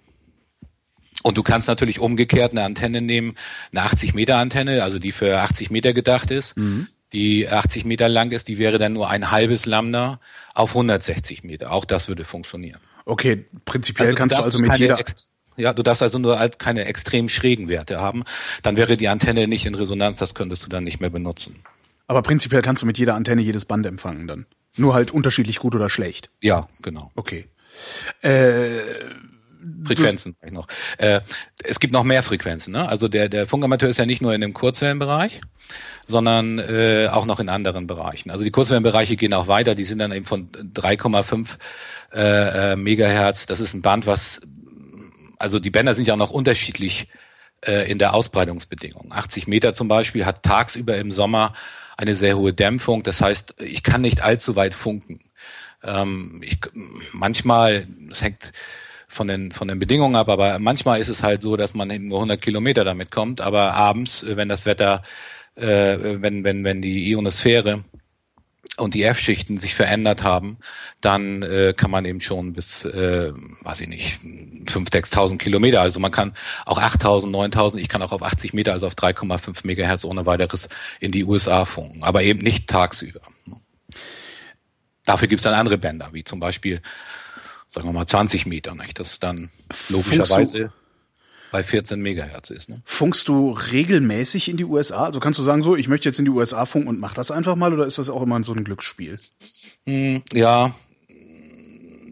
Und 1.24 1.38
du 1.38 1.44
kannst 1.44 1.68
natürlich 1.68 2.00
umgekehrt 2.00 2.52
eine 2.52 2.64
Antenne 2.64 3.02
nehmen, 3.02 3.36
eine 3.72 3.82
80 3.82 4.14
Meter 4.14 4.38
Antenne, 4.38 4.84
also 4.84 5.00
die 5.00 5.12
für 5.12 5.40
80 5.40 5.72
Meter 5.72 5.92
gedacht 5.94 6.30
ist, 6.30 6.54
die 7.14 7.50
80 7.50 7.86
Meter 7.86 8.10
lang 8.10 8.32
ist, 8.32 8.48
die 8.48 8.60
wäre 8.60 8.78
dann 8.78 8.94
nur 8.94 9.10
ein 9.10 9.32
halbes 9.32 9.66
Lambda 9.66 10.20
auf 10.54 10.72
160 10.72 11.44
Meter. 11.44 11.72
Auch 11.72 11.86
das 11.86 12.08
würde 12.08 12.26
funktionieren. 12.26 12.80
Okay, 13.06 13.46
prinzipiell 13.66 14.14
kannst 14.14 14.38
du 14.38 14.42
also 14.42 14.60
mit 14.60 14.76
jeder. 14.78 15.00
ja, 15.56 15.74
du 15.74 15.82
darfst 15.82 16.04
also 16.04 16.20
nur 16.20 16.40
halt 16.40 16.60
keine 16.60 16.86
extrem 16.86 17.30
schrägen 17.30 17.70
Werte 17.70 18.00
haben. 18.00 18.24
Dann 18.64 18.78
wäre 18.78 18.98
die 18.98 19.08
Antenne 19.08 19.48
nicht 19.48 19.66
in 19.66 19.76
Resonanz, 19.76 20.18
das 20.20 20.36
könntest 20.36 20.64
du 20.66 20.70
dann 20.70 20.84
nicht 20.84 21.00
mehr 21.00 21.10
benutzen. 21.10 21.64
Aber 22.08 22.22
prinzipiell 22.22 22.62
kannst 22.62 22.82
du 22.82 22.86
mit 22.86 22.98
jeder 22.98 23.16
Antenne 23.16 23.42
jedes 23.42 23.66
Band 23.66 23.86
empfangen 23.86 24.28
dann. 24.28 24.46
Nur 24.78 24.94
halt 24.94 25.12
unterschiedlich 25.12 25.60
gut 25.60 25.76
oder 25.76 25.90
schlecht. 25.90 26.30
Ja, 26.42 26.68
genau. 26.82 27.12
Okay. 27.16 27.48
Äh, 28.22 28.82
Frequenzen 29.84 30.36
vielleicht 30.38 30.54
noch. 30.54 30.68
Äh, 30.98 31.22
es 31.64 31.80
gibt 31.80 31.94
noch 31.94 32.04
mehr 32.04 32.24
Frequenzen. 32.24 32.74
Ne? 32.74 32.88
Also 32.88 33.08
der, 33.08 33.30
der 33.30 33.48
Funkamateur 33.48 33.90
ist 33.90 33.98
ja 33.98 34.06
nicht 34.06 34.22
nur 34.22 34.34
in 34.34 34.42
dem 34.42 34.54
Kurzwellenbereich, 34.54 35.42
sondern 36.06 36.60
äh, 36.60 37.10
auch 37.12 37.26
noch 37.26 37.40
in 37.40 37.50
anderen 37.50 37.88
Bereichen. 37.88 38.30
Also 38.30 38.44
die 38.44 38.52
Kurzwellenbereiche 38.52 39.16
gehen 39.16 39.34
auch 39.34 39.48
weiter. 39.48 39.74
Die 39.74 39.84
sind 39.84 40.00
dann 40.00 40.12
eben 40.12 40.26
von 40.26 40.50
3,5 40.50 41.48
äh, 42.14 42.74
äh, 42.74 42.76
Megahertz. 42.76 43.46
Das 43.46 43.60
ist 43.60 43.74
ein 43.74 43.82
Band, 43.82 44.06
was 44.06 44.42
also 45.40 45.60
die 45.60 45.70
Bänder 45.70 45.96
sind 45.96 46.08
ja 46.08 46.14
auch 46.14 46.20
noch 46.20 46.32
unterschiedlich 46.32 47.08
äh, 47.62 47.90
in 47.90 47.98
der 47.98 48.14
Ausbreitungsbedingung. 48.14 49.12
80 49.12 49.48
Meter 49.48 49.74
zum 49.74 49.88
Beispiel 49.88 50.26
hat 50.26 50.44
tagsüber 50.44 50.98
im 50.98 51.12
Sommer 51.12 51.54
eine 51.98 52.16
sehr 52.16 52.38
hohe 52.38 52.54
Dämpfung. 52.54 53.04
Das 53.04 53.22
heißt, 53.22 53.56
ich 53.60 53.84
kann 53.84 54.02
nicht 54.02 54.22
allzu 54.22 54.56
weit 54.56 54.74
funken. 54.74 55.22
Ähm, 55.84 56.42
ich, 56.44 56.60
manchmal, 57.12 57.88
es 58.12 58.22
hängt 58.22 58.52
von 59.08 59.28
den, 59.28 59.52
von 59.52 59.68
den 59.68 59.80
Bedingungen 59.80 60.16
ab, 60.16 60.30
aber 60.30 60.60
manchmal 60.60 61.00
ist 61.00 61.10
es 61.10 61.24
halt 61.24 61.42
so, 61.42 61.56
dass 61.56 61.74
man 61.74 61.90
eben 61.90 62.08
nur 62.08 62.18
100 62.18 62.42
Kilometer 62.42 62.84
damit 62.84 63.12
kommt, 63.12 63.40
aber 63.40 63.74
abends, 63.74 64.26
wenn 64.28 64.50
das 64.50 64.66
Wetter, 64.66 65.04
äh, 65.56 65.98
wenn, 66.22 66.44
wenn, 66.44 66.64
wenn 66.64 66.82
die 66.82 67.10
Ionosphäre 67.12 67.84
und 68.78 68.94
die 68.94 69.04
F-Schichten 69.04 69.58
sich 69.58 69.74
verändert 69.74 70.24
haben, 70.24 70.58
dann 71.02 71.44
äh, 71.44 71.74
kann 71.76 71.92
man 71.92 72.06
eben 72.06 72.22
schon 72.22 72.54
bis, 72.54 72.86
äh, 72.86 73.32
weiß 73.62 73.80
ich 73.82 73.88
nicht, 73.88 74.20
5.000, 74.66 74.90
6.000 74.90 75.38
Kilometer, 75.38 75.82
also 75.82 76.00
man 76.00 76.12
kann 76.12 76.34
auch 76.66 76.80
8.000, 76.80 77.32
9.000, 77.32 77.78
ich 77.78 77.88
kann 77.88 78.02
auch 78.02 78.12
auf 78.12 78.22
80 78.22 78.54
Meter, 78.54 78.74
also 78.74 78.88
auf 78.88 78.96
3,5 78.96 79.66
Megahertz 79.66 80.04
ohne 80.04 80.26
weiteres 80.26 80.70
in 81.00 81.12
die 81.12 81.24
USA 81.24 81.66
funken, 81.66 82.04
aber 82.04 82.24
eben 82.24 82.40
nicht 82.40 82.68
tagsüber. 82.68 83.22
Dafür 85.06 85.28
gibt's 85.28 85.44
dann 85.44 85.54
andere 85.54 85.78
Bänder, 85.78 86.10
wie 86.12 86.24
zum 86.24 86.40
Beispiel, 86.40 86.82
sagen 87.70 87.88
wir 87.88 87.94
mal, 87.94 88.08
20 88.08 88.46
Meter, 88.46 88.76
nicht? 88.76 89.00
das 89.00 89.20
dann 89.20 89.50
logischerweise 89.90 90.72
bei 91.52 91.64
14 91.64 92.00
Megahertz 92.02 92.50
ist. 92.50 92.70
Ne? 92.70 92.82
funkst 92.86 93.28
du 93.28 93.52
regelmäßig 93.52 94.50
in 94.50 94.58
die 94.58 94.66
USA? 94.66 95.06
Also 95.06 95.20
kannst 95.20 95.40
du 95.40 95.44
sagen, 95.44 95.64
so, 95.64 95.76
ich 95.76 95.88
möchte 95.88 96.10
jetzt 96.10 96.20
in 96.20 96.26
die 96.26 96.32
USA 96.32 96.66
funken 96.66 96.88
und 96.90 97.00
mach 97.00 97.14
das 97.14 97.32
einfach 97.32 97.56
mal 97.56 97.74
oder 97.74 97.86
ist 97.86 97.98
das 97.98 98.10
auch 98.10 98.22
immer 98.22 98.44
so 98.44 98.54
ein 98.54 98.64
Glücksspiel? 98.64 99.20
Hm, 99.86 100.22
Ja, 100.34 100.74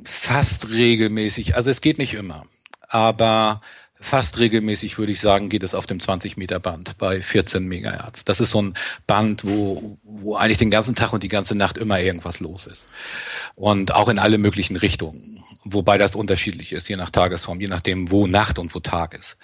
fast 0.06 0.70
regelmäßig. 0.70 1.56
Also 1.56 1.70
es 1.70 1.82
geht 1.82 1.98
nicht 1.98 2.14
immer. 2.14 2.46
Aber 2.90 3.62
fast 4.04 4.38
regelmäßig, 4.40 4.98
würde 4.98 5.14
ich 5.14 5.20
sagen, 5.20 5.50
geht 5.50 5.64
es 5.64 5.74
auf 5.74 5.86
dem 5.86 6.00
20 6.00 6.38
Meter 6.38 6.60
Band 6.60 6.98
bei 6.98 7.22
14 7.22 7.66
Megahertz. 7.66 8.26
Das 8.26 8.40
ist 8.40 8.52
so 8.52 8.62
ein 8.62 8.74
Band, 9.08 9.46
wo, 9.46 9.98
wo 10.04 10.36
eigentlich 10.36 10.58
den 10.58 10.70
ganzen 10.70 10.94
Tag 10.94 11.14
und 11.14 11.24
die 11.24 11.30
ganze 11.30 11.56
Nacht 11.56 11.78
immer 11.78 12.00
irgendwas 12.00 12.40
los 12.40 12.68
ist. 12.68 12.88
Und 13.56 13.94
auch 13.94 14.10
in 14.10 14.20
alle 14.20 14.38
möglichen 14.38 14.76
Richtungen. 14.76 15.44
Wobei 15.64 15.98
das 15.98 16.16
unterschiedlich 16.16 16.74
ist, 16.74 16.90
je 16.90 16.98
nach 16.98 17.10
Tagesform, 17.10 17.62
je 17.62 17.68
nachdem, 17.68 18.12
wo 18.12 18.28
Nacht 18.28 18.60
und 18.60 18.76
wo 18.76 18.82
Tag 18.82 19.14
ist. 19.18 19.38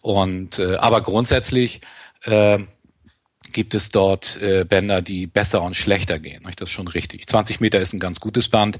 Und 0.00 0.58
äh, 0.58 0.76
aber 0.76 1.02
grundsätzlich 1.02 1.82
äh, 2.22 2.58
gibt 3.52 3.74
es 3.74 3.90
dort 3.90 4.40
äh, 4.40 4.64
Bänder, 4.64 5.02
die 5.02 5.26
besser 5.26 5.62
und 5.62 5.76
schlechter 5.76 6.18
gehen. 6.18 6.42
Das 6.56 6.70
ist 6.70 6.74
schon 6.74 6.88
richtig. 6.88 7.26
20 7.26 7.60
Meter 7.60 7.80
ist 7.80 7.92
ein 7.92 8.00
ganz 8.00 8.20
gutes 8.20 8.48
Band 8.48 8.78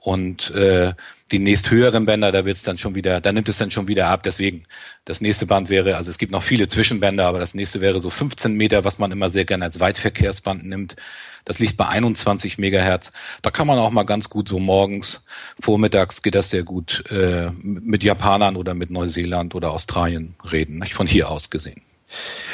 und 0.00 0.50
äh, 0.50 0.94
die 1.32 1.38
nächst 1.38 1.70
höheren 1.70 2.04
Bänder, 2.04 2.30
da 2.30 2.44
wird's 2.44 2.62
dann 2.62 2.78
schon 2.78 2.94
wieder, 2.94 3.20
da 3.20 3.32
nimmt 3.32 3.48
es 3.48 3.58
dann 3.58 3.70
schon 3.70 3.88
wieder 3.88 4.08
ab. 4.08 4.22
Deswegen, 4.22 4.64
das 5.04 5.20
nächste 5.20 5.46
Band 5.46 5.70
wäre, 5.70 5.96
also 5.96 6.10
es 6.10 6.18
gibt 6.18 6.32
noch 6.32 6.42
viele 6.42 6.68
Zwischenbänder, 6.68 7.26
aber 7.26 7.38
das 7.38 7.54
nächste 7.54 7.80
wäre 7.80 8.00
so 8.00 8.10
15 8.10 8.54
Meter, 8.54 8.84
was 8.84 8.98
man 8.98 9.10
immer 9.10 9.30
sehr 9.30 9.44
gerne 9.44 9.64
als 9.64 9.80
Weitverkehrsband 9.80 10.64
nimmt. 10.64 10.96
Das 11.44 11.58
liegt 11.58 11.76
bei 11.76 11.88
21 11.88 12.58
Megahertz. 12.58 13.10
Da 13.42 13.50
kann 13.50 13.66
man 13.66 13.78
auch 13.78 13.90
mal 13.90 14.04
ganz 14.04 14.28
gut 14.28 14.48
so 14.48 14.58
morgens, 14.58 15.24
vormittags 15.58 16.22
geht 16.22 16.36
das 16.36 16.50
sehr 16.50 16.62
gut 16.62 17.04
äh, 17.10 17.50
mit 17.62 18.04
Japanern 18.04 18.56
oder 18.56 18.74
mit 18.74 18.90
Neuseeland 18.90 19.54
oder 19.54 19.72
Australien 19.72 20.36
reden, 20.50 20.78
nicht? 20.78 20.94
von 20.94 21.06
hier 21.06 21.30
aus 21.30 21.50
gesehen. 21.50 21.82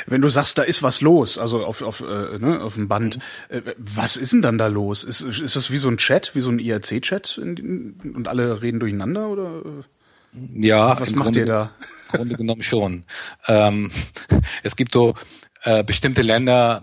Wenn 0.06 0.20
du 0.20 0.28
sagst, 0.28 0.58
da 0.58 0.62
ist 0.62 0.82
was 0.82 1.00
los, 1.00 1.38
also 1.38 1.64
auf, 1.64 1.82
auf, 1.82 2.00
äh, 2.00 2.38
ne, 2.38 2.60
auf 2.62 2.74
dem 2.74 2.88
Band, 2.88 3.18
mhm. 3.50 3.56
äh, 3.56 3.62
was 3.76 4.16
ist 4.16 4.32
denn 4.32 4.42
dann 4.42 4.58
da 4.58 4.66
los? 4.66 5.04
Ist, 5.04 5.20
ist 5.20 5.56
das 5.56 5.70
wie 5.70 5.78
so 5.78 5.88
ein 5.88 5.98
Chat, 5.98 6.34
wie 6.34 6.40
so 6.40 6.50
ein 6.50 6.58
IRC-Chat 6.58 7.38
und 7.38 8.26
alle 8.26 8.62
reden 8.62 8.80
durcheinander 8.80 9.28
oder? 9.28 9.62
Ja, 10.54 11.00
was 11.00 11.12
macht 11.14 11.24
Grunde, 11.24 11.40
ihr 11.40 11.46
da? 11.46 11.70
Im 12.12 12.18
Grunde 12.18 12.34
genommen 12.36 12.62
schon. 12.62 13.04
Ähm, 13.46 13.90
es 14.62 14.76
gibt 14.76 14.92
so 14.92 15.14
äh, 15.62 15.82
bestimmte 15.84 16.22
Länder, 16.22 16.82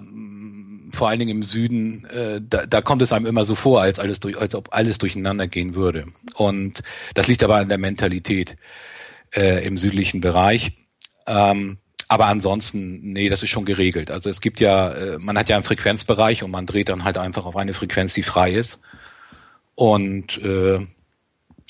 vor 0.91 1.09
allen 1.09 1.19
Dingen 1.19 1.37
im 1.37 1.43
Süden, 1.43 2.05
äh, 2.05 2.41
da, 2.41 2.65
da 2.65 2.81
kommt 2.81 3.01
es 3.01 3.11
einem 3.11 3.25
immer 3.25 3.45
so 3.45 3.55
vor, 3.55 3.81
als 3.81 3.99
alles 3.99 4.19
durch, 4.19 4.39
als 4.39 4.55
ob 4.55 4.73
alles 4.73 4.97
durcheinander 4.97 5.47
gehen 5.47 5.75
würde. 5.75 6.05
Und 6.35 6.81
das 7.13 7.27
liegt 7.27 7.43
aber 7.43 7.57
an 7.57 7.69
der 7.69 7.77
Mentalität 7.77 8.55
äh, 9.35 9.65
im 9.65 9.77
südlichen 9.77 10.21
Bereich. 10.21 10.73
Ähm, 11.27 11.77
aber 12.07 12.27
ansonsten, 12.27 13.13
nee, 13.13 13.29
das 13.29 13.41
ist 13.41 13.49
schon 13.49 13.65
geregelt. 13.65 14.11
Also 14.11 14.29
es 14.29 14.41
gibt 14.41 14.59
ja, 14.59 14.91
äh, 14.91 15.17
man 15.17 15.37
hat 15.37 15.49
ja 15.49 15.55
einen 15.55 15.65
Frequenzbereich 15.65 16.43
und 16.43 16.51
man 16.51 16.65
dreht 16.65 16.89
dann 16.89 17.03
halt 17.03 17.17
einfach 17.17 17.45
auf 17.45 17.55
eine 17.55 17.73
Frequenz, 17.73 18.13
die 18.13 18.23
frei 18.23 18.53
ist 18.53 18.79
und 19.73 20.37
äh, 20.37 20.85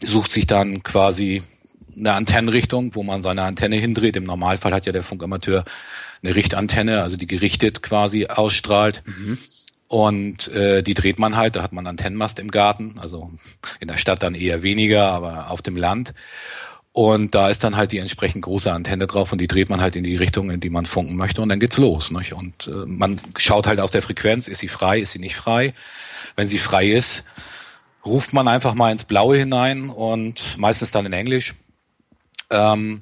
sucht 0.04 0.32
sich 0.32 0.46
dann 0.46 0.84
quasi 0.84 1.44
eine 1.98 2.13
Antennenrichtung, 2.13 2.96
wo 2.96 3.04
man 3.04 3.24
seine 3.24 3.44
Antenne 3.44 3.77
hindreht. 3.77 4.18
Im 4.18 4.25
Normalfall 4.25 4.74
hat 4.74 4.86
ja 4.86 4.92
der 4.92 5.04
Funkamateur 5.04 5.63
eine 6.22 6.36
Richtantenne, 6.36 7.01
also 7.01 7.15
die 7.15 7.27
gerichtet 7.27 7.82
quasi 7.82 8.27
ausstrahlt. 8.27 9.04
Mhm. 9.06 9.38
Und 9.88 10.48
äh, 10.50 10.82
die 10.82 10.96
dreht 10.96 11.20
man 11.20 11.38
halt, 11.38 11.56
da 11.56 11.63
hat 11.63 11.72
man 11.72 11.88
Antennenmast 11.88 12.39
im 12.39 12.51
Garten, 12.51 12.96
also 12.98 13.32
in 13.80 13.88
der 13.88 13.98
Stadt 13.98 14.24
dann 14.24 14.36
eher 14.36 14.63
weniger, 14.63 15.12
aber 15.12 15.51
auf 15.51 15.62
dem 15.62 15.77
Land. 15.77 16.13
Und 16.96 17.36
da 17.36 17.50
ist 17.50 17.62
dann 17.66 17.75
halt 17.75 17.92
die 17.92 17.98
entsprechend 17.98 18.44
große 18.44 18.72
Antenne 18.72 19.06
drauf 19.06 19.34
und 19.34 19.42
die 19.42 19.48
dreht 19.48 19.70
man 19.70 19.82
halt 19.82 19.98
in 19.98 20.06
die 20.06 20.16
Richtung, 20.16 20.50
in 20.50 20.62
die 20.62 20.70
man 20.70 20.86
funken 20.86 21.18
möchte 21.18 21.42
und 21.42 21.50
dann 21.50 21.60
geht's 21.60 21.75
los. 21.75 22.10
Nicht? 22.10 22.32
Und 22.32 22.68
äh, 22.68 22.86
man 22.86 23.20
schaut 23.36 23.68
halt 23.68 23.82
auf 23.82 23.92
der 23.92 24.02
Frequenz, 24.02 24.48
ist 24.48 24.60
sie 24.60 24.70
frei, 24.70 25.00
ist 25.00 25.12
sie 25.12 25.20
nicht 25.20 25.36
frei. 25.36 25.74
Wenn 26.38 26.48
sie 26.48 26.58
frei 26.58 26.90
ist, 26.90 27.25
ruft 28.06 28.32
man 28.32 28.48
einfach 28.48 28.75
mal 28.75 28.94
ins 28.94 29.04
Blaue 29.04 29.36
hinein 29.36 29.90
und 29.90 30.58
meistens 30.58 30.92
dann 30.92 31.06
in 31.06 31.12
Englisch 31.12 31.56
ähm, 32.50 33.02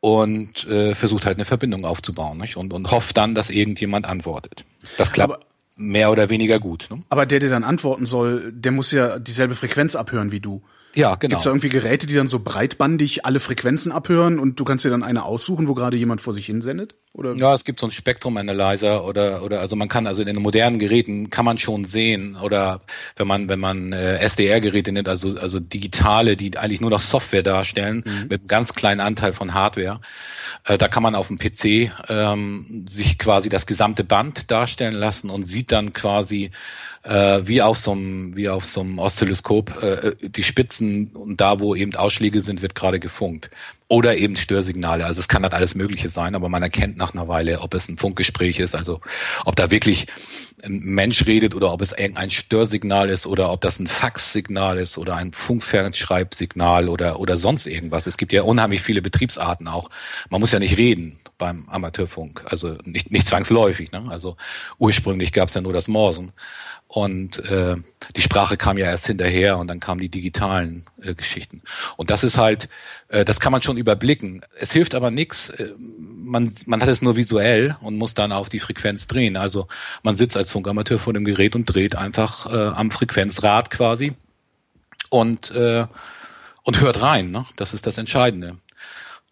und 0.00 0.66
äh, 0.66 0.94
versucht 0.94 1.24
halt 1.24 1.38
eine 1.38 1.46
Verbindung 1.46 1.86
aufzubauen 1.86 2.36
nicht? 2.36 2.58
Und, 2.58 2.74
und 2.74 2.90
hofft 2.90 3.16
dann, 3.16 3.34
dass 3.34 3.48
irgendjemand 3.48 4.04
antwortet. 4.04 4.66
Das 4.98 5.10
klappt. 5.10 5.32
Aber 5.32 5.46
mehr 5.78 6.10
oder 6.12 6.28
weniger 6.28 6.60
gut. 6.60 6.88
Ne? 6.90 7.00
Aber 7.08 7.24
der, 7.24 7.40
der 7.40 7.48
dann 7.48 7.64
antworten 7.64 8.04
soll, 8.04 8.52
der 8.52 8.72
muss 8.72 8.92
ja 8.92 9.18
dieselbe 9.18 9.54
Frequenz 9.54 9.96
abhören 9.96 10.32
wie 10.32 10.40
du. 10.40 10.60
Ja, 10.94 11.14
genau. 11.14 11.34
Gibt 11.34 11.40
es 11.40 11.44
da 11.44 11.50
irgendwie 11.50 11.68
Geräte, 11.68 12.06
die 12.06 12.14
dann 12.14 12.26
so 12.26 12.40
breitbandig 12.40 13.24
alle 13.24 13.38
Frequenzen 13.38 13.92
abhören 13.92 14.38
und 14.38 14.58
du 14.58 14.64
kannst 14.64 14.84
dir 14.84 14.90
dann 14.90 15.02
eine 15.02 15.24
aussuchen, 15.24 15.68
wo 15.68 15.74
gerade 15.74 15.96
jemand 15.96 16.20
vor 16.20 16.34
sich 16.34 16.46
hin 16.46 16.62
sendet? 16.62 16.94
Oder? 17.12 17.34
Ja, 17.34 17.54
es 17.54 17.64
gibt 17.64 17.80
so 17.80 17.86
einen 17.86 17.92
Spektrum-Analyzer 17.92 19.04
oder 19.04 19.42
oder 19.42 19.60
also 19.60 19.74
man 19.76 19.88
kann 19.88 20.06
also 20.06 20.22
in 20.22 20.26
den 20.26 20.36
modernen 20.36 20.78
Geräten 20.78 21.28
kann 21.28 21.44
man 21.44 21.58
schon 21.58 21.84
sehen 21.84 22.36
oder 22.36 22.80
wenn 23.16 23.26
man 23.26 23.48
wenn 23.48 23.58
man 23.58 23.92
äh, 23.92 24.18
SDR-Geräte 24.18 24.92
nimmt, 24.92 25.08
also 25.08 25.36
also 25.36 25.58
digitale, 25.60 26.36
die 26.36 26.56
eigentlich 26.56 26.80
nur 26.80 26.90
noch 26.90 27.00
Software 27.00 27.42
darstellen 27.42 28.04
mhm. 28.06 28.28
mit 28.28 28.40
einem 28.40 28.48
ganz 28.48 28.74
kleinen 28.74 29.00
Anteil 29.00 29.32
von 29.32 29.54
Hardware, 29.54 30.00
äh, 30.64 30.78
da 30.78 30.88
kann 30.88 31.02
man 31.02 31.14
auf 31.14 31.28
dem 31.28 31.38
PC 31.38 31.90
ähm, 32.08 32.84
sich 32.86 33.18
quasi 33.18 33.48
das 33.48 33.66
gesamte 33.66 34.04
Band 34.04 34.50
darstellen 34.50 34.94
lassen 34.94 35.30
und 35.30 35.44
sieht 35.44 35.72
dann 35.72 35.92
quasi 35.92 36.52
äh, 37.02 37.40
wie 37.44 37.62
auf 37.62 37.78
so 37.78 37.92
einem 37.92 38.36
wie 38.36 38.48
auf 38.48 38.66
so 38.66 38.80
einem 38.80 38.98
Oszilloskop 38.98 39.82
äh, 39.82 40.16
die 40.20 40.42
Spitzen 40.42 41.08
und 41.08 41.40
da 41.40 41.60
wo 41.60 41.74
eben 41.74 41.94
Ausschläge 41.96 42.42
sind, 42.42 42.62
wird 42.62 42.74
gerade 42.74 43.00
gefunkt 43.00 43.50
oder 43.88 44.16
eben 44.16 44.36
Störsignale. 44.36 45.04
Also 45.04 45.20
es 45.20 45.26
kann 45.26 45.42
halt 45.42 45.52
alles 45.52 45.74
Mögliche 45.74 46.10
sein, 46.10 46.36
aber 46.36 46.48
man 46.48 46.62
erkennt 46.62 46.96
nach 46.96 47.12
einer 47.12 47.26
Weile, 47.26 47.60
ob 47.60 47.74
es 47.74 47.88
ein 47.88 47.98
Funkgespräch 47.98 48.60
ist, 48.60 48.76
also 48.76 49.00
ob 49.44 49.56
da 49.56 49.72
wirklich 49.72 50.06
ein 50.62 50.78
Mensch 50.78 51.26
redet 51.26 51.56
oder 51.56 51.72
ob 51.72 51.82
es 51.82 51.90
irgendein 51.92 52.30
Störsignal 52.30 53.10
ist 53.10 53.26
oder 53.26 53.50
ob 53.50 53.62
das 53.62 53.80
ein 53.80 53.88
Faxsignal 53.88 54.78
ist 54.78 54.96
oder 54.96 55.16
ein 55.16 55.32
Funkfernschreibsignal 55.32 56.88
oder 56.88 57.18
oder 57.18 57.36
sonst 57.36 57.66
irgendwas. 57.66 58.06
Es 58.06 58.16
gibt 58.16 58.32
ja 58.32 58.42
unheimlich 58.42 58.82
viele 58.82 59.02
Betriebsarten 59.02 59.66
auch. 59.66 59.90
Man 60.28 60.40
muss 60.40 60.52
ja 60.52 60.60
nicht 60.60 60.78
reden 60.78 61.18
beim 61.38 61.68
Amateurfunk, 61.68 62.44
also 62.44 62.76
nicht 62.84 63.10
nicht 63.10 63.26
zwangsläufig. 63.26 63.90
Ne? 63.90 64.06
Also 64.08 64.36
ursprünglich 64.78 65.32
gab 65.32 65.48
es 65.48 65.54
ja 65.54 65.62
nur 65.62 65.72
das 65.72 65.88
Morsen. 65.88 66.32
Und 66.92 67.38
äh, 67.44 67.76
die 68.16 68.20
Sprache 68.20 68.56
kam 68.56 68.76
ja 68.76 68.86
erst 68.86 69.06
hinterher 69.06 69.58
und 69.58 69.68
dann 69.68 69.78
kamen 69.78 70.00
die 70.00 70.08
digitalen 70.08 70.82
äh, 71.00 71.14
Geschichten. 71.14 71.62
Und 71.96 72.10
das 72.10 72.24
ist 72.24 72.36
halt, 72.36 72.68
äh, 73.06 73.24
das 73.24 73.38
kann 73.38 73.52
man 73.52 73.62
schon 73.62 73.76
überblicken. 73.76 74.42
Es 74.58 74.72
hilft 74.72 74.96
aber 74.96 75.12
nichts. 75.12 75.50
Äh, 75.50 75.72
man, 75.78 76.52
man 76.66 76.82
hat 76.82 76.88
es 76.88 77.00
nur 77.00 77.14
visuell 77.14 77.76
und 77.80 77.96
muss 77.96 78.14
dann 78.14 78.32
auf 78.32 78.48
die 78.48 78.58
Frequenz 78.58 79.06
drehen. 79.06 79.36
Also 79.36 79.68
man 80.02 80.16
sitzt 80.16 80.36
als 80.36 80.50
Funkamateur 80.50 80.98
vor 80.98 81.12
dem 81.12 81.24
Gerät 81.24 81.54
und 81.54 81.66
dreht 81.66 81.94
einfach 81.94 82.52
äh, 82.52 82.56
am 82.56 82.90
Frequenzrad 82.90 83.70
quasi 83.70 84.14
und, 85.10 85.52
äh, 85.52 85.86
und 86.64 86.80
hört 86.80 87.02
rein. 87.02 87.30
Ne? 87.30 87.46
Das 87.54 87.72
ist 87.72 87.86
das 87.86 87.98
Entscheidende. 87.98 88.56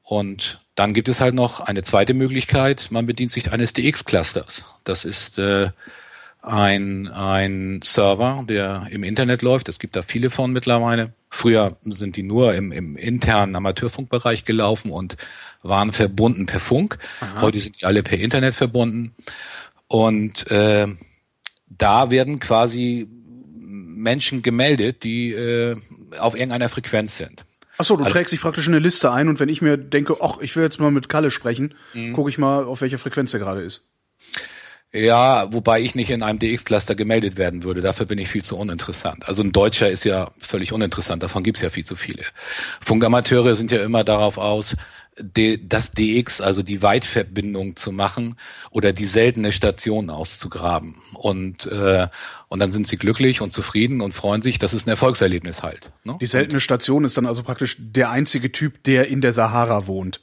Und 0.04 0.60
dann 0.76 0.92
gibt 0.94 1.08
es 1.08 1.20
halt 1.20 1.34
noch 1.34 1.58
eine 1.58 1.82
zweite 1.82 2.14
Möglichkeit. 2.14 2.86
Man 2.90 3.06
bedient 3.06 3.32
sich 3.32 3.50
eines 3.50 3.72
DX-Clusters. 3.72 4.62
Das 4.84 5.04
ist 5.04 5.38
äh, 5.38 5.70
ein, 6.40 7.08
ein 7.08 7.80
Server, 7.82 8.44
der 8.48 8.86
im 8.90 9.02
Internet 9.02 9.42
läuft. 9.42 9.68
Es 9.68 9.78
gibt 9.78 9.96
da 9.96 10.02
viele 10.02 10.30
von 10.30 10.52
mittlerweile. 10.52 11.12
Früher 11.30 11.76
sind 11.84 12.16
die 12.16 12.22
nur 12.22 12.54
im, 12.54 12.72
im 12.72 12.96
internen 12.96 13.54
Amateurfunkbereich 13.56 14.44
gelaufen 14.44 14.90
und 14.90 15.16
waren 15.62 15.92
verbunden 15.92 16.46
per 16.46 16.60
Funk. 16.60 16.98
Aha. 17.20 17.42
Heute 17.42 17.58
sind 17.58 17.80
die 17.80 17.84
alle 17.84 18.02
per 18.02 18.18
Internet 18.18 18.54
verbunden. 18.54 19.14
Und 19.88 20.50
äh, 20.50 20.86
da 21.66 22.10
werden 22.10 22.38
quasi 22.38 23.08
Menschen 23.58 24.42
gemeldet, 24.42 25.02
die 25.02 25.32
äh, 25.32 25.76
auf 26.18 26.34
irgendeiner 26.34 26.68
Frequenz 26.68 27.16
sind. 27.16 27.44
Ach 27.78 27.84
so, 27.84 27.96
du 27.96 28.04
also, 28.04 28.14
trägst 28.14 28.32
dich 28.32 28.40
praktisch 28.40 28.66
eine 28.68 28.78
Liste 28.78 29.12
ein 29.12 29.28
und 29.28 29.38
wenn 29.38 29.48
ich 29.48 29.62
mir 29.62 29.76
denke, 29.76 30.16
ach, 30.20 30.38
ich 30.40 30.56
will 30.56 30.64
jetzt 30.64 30.80
mal 30.80 30.90
mit 30.90 31.08
Kalle 31.08 31.30
sprechen, 31.30 31.74
mhm. 31.94 32.12
gucke 32.12 32.30
ich 32.30 32.38
mal, 32.38 32.64
auf 32.64 32.80
welcher 32.80 32.98
Frequenz 32.98 33.30
der 33.30 33.40
gerade 33.40 33.62
ist. 33.62 33.84
Ja, 34.92 35.52
wobei 35.52 35.82
ich 35.82 35.94
nicht 35.94 36.08
in 36.08 36.22
einem 36.22 36.38
DX-Cluster 36.38 36.94
gemeldet 36.94 37.36
werden 37.36 37.62
würde. 37.62 37.82
Dafür 37.82 38.06
bin 38.06 38.18
ich 38.18 38.28
viel 38.28 38.42
zu 38.42 38.56
uninteressant. 38.56 39.28
Also 39.28 39.42
ein 39.42 39.52
Deutscher 39.52 39.90
ist 39.90 40.04
ja 40.04 40.30
völlig 40.40 40.72
uninteressant. 40.72 41.22
Davon 41.22 41.42
gibt's 41.42 41.60
ja 41.60 41.68
viel 41.68 41.84
zu 41.84 41.94
viele. 41.94 42.24
Funkamateure 42.80 43.54
sind 43.54 43.70
ja 43.70 43.82
immer 43.82 44.02
darauf 44.02 44.38
aus, 44.38 44.76
das 45.20 45.92
DX, 45.92 46.40
also 46.40 46.62
die 46.62 46.82
Weitverbindung 46.82 47.76
zu 47.76 47.92
machen 47.92 48.36
oder 48.70 48.92
die 48.92 49.04
seltene 49.04 49.52
Station 49.52 50.10
auszugraben. 50.10 50.96
Und, 51.14 51.66
äh, 51.66 52.08
und 52.48 52.60
dann 52.60 52.70
sind 52.70 52.86
sie 52.86 52.96
glücklich 52.96 53.40
und 53.40 53.52
zufrieden 53.52 54.00
und 54.00 54.12
freuen 54.12 54.42
sich. 54.42 54.58
Das 54.58 54.74
ist 54.74 54.86
ein 54.86 54.90
Erfolgserlebnis 54.90 55.62
halt. 55.62 55.90
Ne? 56.04 56.16
Die 56.20 56.26
seltene 56.26 56.60
Station 56.60 57.04
ist 57.04 57.16
dann 57.16 57.26
also 57.26 57.42
praktisch 57.42 57.76
der 57.78 58.10
einzige 58.10 58.52
Typ, 58.52 58.82
der 58.84 59.08
in 59.08 59.20
der 59.20 59.32
Sahara 59.32 59.86
wohnt. 59.86 60.20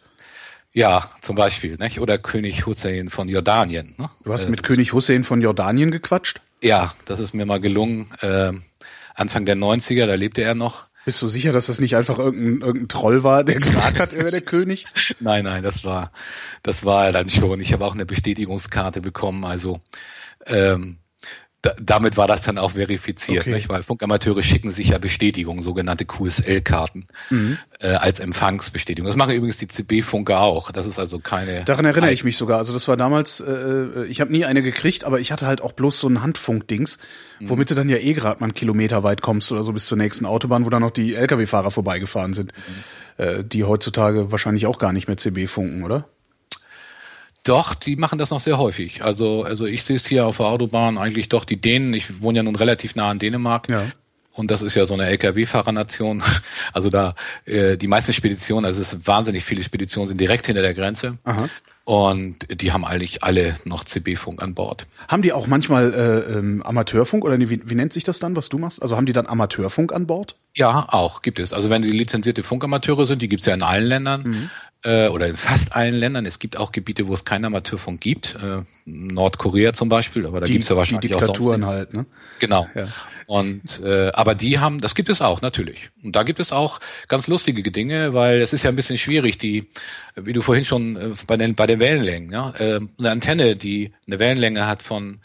Ja, 0.76 1.10
zum 1.22 1.38
Beispiel, 1.38 1.78
nicht? 1.78 2.02
Oder 2.02 2.18
König 2.18 2.66
Hussein 2.66 3.10
von 3.10 3.30
Jordanien. 3.30 3.96
Ne? 3.98 4.10
Du 4.26 4.34
hast 4.34 4.44
äh, 4.44 4.50
mit 4.50 4.62
König 4.62 4.92
Hussein 4.92 5.24
von 5.24 5.40
Jordanien 5.40 5.90
gequatscht? 5.90 6.42
Ja, 6.62 6.94
das 7.06 7.22
ist 7.22 7.34
mir 7.34 7.46
mal 7.46 7.62
gelungen. 7.62 8.10
Äh, 8.20 8.52
Anfang 9.14 9.46
der 9.46 9.56
90er, 9.56 10.06
da 10.06 10.16
lebte 10.16 10.42
er 10.42 10.54
noch. 10.54 10.88
Bist 11.06 11.22
du 11.22 11.30
sicher, 11.30 11.54
dass 11.54 11.68
das 11.68 11.80
nicht 11.80 11.96
einfach 11.96 12.20
irgendein, 12.20 12.68
irgendein 12.68 12.88
Troll 12.90 13.24
war, 13.24 13.46
der 13.46 13.56
gesagt 13.56 14.02
hat, 14.02 14.12
er 14.12 14.20
wäre 14.20 14.32
der 14.32 14.42
König? 14.42 14.86
Nein, 15.22 15.46
nein, 15.46 15.64
das 15.64 15.86
war, 15.86 16.12
das 16.62 16.84
war 16.84 17.06
er 17.06 17.12
dann 17.14 17.30
schon. 17.30 17.62
Ich 17.62 17.72
habe 17.72 17.86
auch 17.86 17.94
eine 17.94 18.06
Bestätigungskarte 18.06 19.00
bekommen. 19.00 19.46
Also 19.46 19.80
ähm, 20.46 20.98
damit 21.82 22.18
war 22.18 22.28
das 22.28 22.42
dann 22.44 22.58
auch 22.58 22.72
verifiziert, 22.72 23.42
Okay. 23.42 23.54
nicht? 23.54 23.70
weil 23.70 23.84
Funkamateure 23.84 24.44
schicken 24.44 24.72
sich 24.72 24.90
ja 24.90 24.98
Bestätigungen, 24.98 25.64
sogenannte 25.64 26.06
QSL-Karten, 26.06 27.06
Mhm. 27.30 27.58
äh, 27.80 27.88
als 27.90 28.20
Empfangsbestätigung. 28.20 29.08
Das 29.08 29.16
machen 29.16 29.34
übrigens 29.36 29.58
die 29.58 29.68
CB-Funker 29.68 30.40
auch. 30.40 30.72
Das 30.72 30.86
ist 30.86 31.00
also 31.00 31.20
keine. 31.20 31.64
Daran 31.66 31.86
erinnere 31.86 32.12
ich 32.12 32.24
mich 32.24 32.38
sogar. 32.38 32.58
Also 32.60 32.74
das 32.74 32.88
war 32.88 32.98
damals, 32.98 33.40
äh, 33.40 34.06
ich 34.08 34.22
habe 34.22 34.32
nie 34.32 34.46
eine 34.46 34.62
gekriegt, 34.62 35.04
aber 35.04 35.20
ich 35.20 35.32
hatte 35.32 35.48
halt 35.48 35.62
auch 35.62 35.72
bloß 35.74 36.00
so 36.00 36.08
ein 36.08 36.22
Handfunkdings, 36.22 37.00
womit 37.42 37.70
du 37.72 37.76
dann 37.76 37.90
ja 37.90 37.98
eh 37.98 38.14
gerade 38.14 38.40
mal 38.40 38.46
einen 38.48 38.54
Kilometer 38.56 39.04
weit 39.04 39.22
kommst 39.22 39.52
oder 39.52 39.64
so 39.64 39.74
bis 39.74 39.86
zur 39.88 39.98
nächsten 39.98 40.26
Autobahn, 40.26 40.66
wo 40.66 40.70
dann 40.70 40.82
noch 40.82 40.92
die 40.92 41.16
Lkw-Fahrer 41.16 41.72
vorbeigefahren 41.72 42.34
sind, 42.34 42.52
äh, 43.18 43.44
die 43.44 43.64
heutzutage 43.64 44.32
wahrscheinlich 44.32 44.66
auch 44.68 44.78
gar 44.80 44.94
nicht 44.94 45.08
mehr 45.08 45.18
CB 45.18 45.48
funken, 45.48 45.84
oder? 45.84 46.08
Doch, 47.46 47.76
die 47.76 47.96
machen 47.96 48.18
das 48.18 48.32
noch 48.32 48.40
sehr 48.40 48.58
häufig. 48.58 49.04
Also, 49.04 49.44
also 49.44 49.66
ich 49.68 49.84
sehe 49.84 49.96
es 49.96 50.06
hier 50.06 50.26
auf 50.26 50.38
der 50.38 50.48
Autobahn 50.48 50.98
eigentlich 50.98 51.30
doch 51.30 51.46
die 51.46 51.62
Dänen. 51.62 51.94
Ich 51.94 52.22
wohne 52.22 52.38
ja 52.38 52.44
nun 52.44 52.56
relativ 52.56 52.96
nah 52.96 53.12
an 53.12 53.20
Dänemark. 53.20 53.70
Ja. 53.72 53.86
Und 54.34 54.52
das 54.52 54.64
ist 54.64 54.76
ja 54.76 54.86
so 54.86 54.96
eine 54.96 55.06
Lkw-Fahrernation. 55.08 56.24
Also 56.74 56.90
da 56.90 57.16
äh, 57.46 57.78
die 57.78 57.88
meisten 57.88 58.12
Speditionen, 58.12 58.66
also 58.66 58.82
es 58.82 58.90
sind 58.90 59.08
wahnsinnig 59.08 59.46
viele 59.46 59.64
Speditionen, 59.64 60.08
sind 60.08 60.20
direkt 60.20 60.48
hinter 60.48 60.62
der 60.62 60.74
Grenze. 60.74 61.18
Aha. 61.24 61.48
Und 61.86 62.62
die 62.62 62.74
haben 62.74 62.84
eigentlich 62.84 63.24
alle 63.24 63.58
noch 63.64 63.84
CB-Funk 63.84 64.42
an 64.42 64.56
Bord. 64.56 64.88
Haben 65.08 65.22
die 65.22 65.32
auch 65.32 65.46
manchmal 65.46 65.94
äh, 65.94 66.38
ähm, 66.38 66.64
Amateurfunk 66.64 67.24
oder 67.24 67.40
wie, 67.40 67.62
wie 67.64 67.76
nennt 67.76 67.94
sich 67.94 68.04
das 68.04 68.20
dann, 68.20 68.36
was 68.36 68.50
du 68.50 68.58
machst? 68.58 68.82
Also 68.82 68.98
haben 68.98 69.06
die 69.06 69.14
dann 69.14 69.28
Amateurfunk 69.28 69.94
an 69.94 70.08
Bord? 70.08 70.36
Ja, 70.56 70.88
auch 70.90 71.22
gibt 71.22 71.40
es. 71.40 71.54
Also 71.54 71.70
wenn 71.70 71.84
die 71.84 71.92
lizenzierte 71.92 72.42
Funkamateure 72.42 73.06
sind, 73.06 73.22
die 73.22 73.30
gibt 73.30 73.42
es 73.42 73.46
ja 73.46 73.54
in 73.54 73.62
allen 73.62 73.86
Ländern 73.86 74.50
äh, 74.86 75.08
oder 75.08 75.28
in 75.28 75.36
fast 75.36 75.76
allen 75.76 75.96
Ländern. 75.96 76.26
Es 76.26 76.40
gibt 76.40 76.58
auch 76.58 76.72
Gebiete, 76.72 77.08
wo 77.08 77.14
es 77.14 77.26
keinen 77.26 77.46
Amateurfunk 77.46 78.00
gibt. 78.00 78.36
Äh, 78.42 78.62
Nordkorea 78.86 79.74
zum 79.74 79.90
Beispiel, 79.90 80.26
aber 80.26 80.40
da 80.40 80.46
gibt 80.46 80.64
es 80.64 80.70
ja 80.70 80.78
wahrscheinlich 80.78 81.10
die 81.10 81.16
auch 81.16 81.20
sonst 81.20 81.38
Diktaturen 81.38 81.66
halt, 81.66 81.94
ne? 81.94 82.06
Genau. 82.40 82.68
Ja. 82.76 82.88
Und 83.28 83.82
äh, 83.84 84.12
aber 84.14 84.36
die 84.36 84.60
haben, 84.60 84.82
das 84.82 84.94
gibt 84.94 85.10
es 85.10 85.22
auch 85.22 85.42
natürlich. 85.42 85.90
Und 86.04 86.16
da 86.16 86.22
gibt 86.22 86.40
es 86.40 86.52
auch 86.52 86.80
ganz 87.08 87.28
lustige 87.28 87.72
Dinge, 87.72 88.14
weil 88.14 88.42
es 88.42 88.54
ist 88.54 88.64
ja 88.64 88.70
ein 88.70 88.76
bisschen 88.76 88.98
schwierig, 88.98 89.40
die, 89.40 89.68
wie 90.16 90.34
du 90.34 90.42
vorhin 90.42 90.64
schon 90.64 90.96
äh, 90.96 91.10
bei 91.26 91.36
den 91.36 91.56
bei 91.56 91.66
den 91.66 91.80
Wellenlängen, 91.80 92.32
ja, 92.32 92.54
äh, 92.60 92.80
eine 93.00 93.12
Antenne, 93.12 93.56
die 93.56 93.94
eine 94.06 94.20
Wellenlänge 94.20 94.68
hat 94.68 94.84
von 94.84 95.20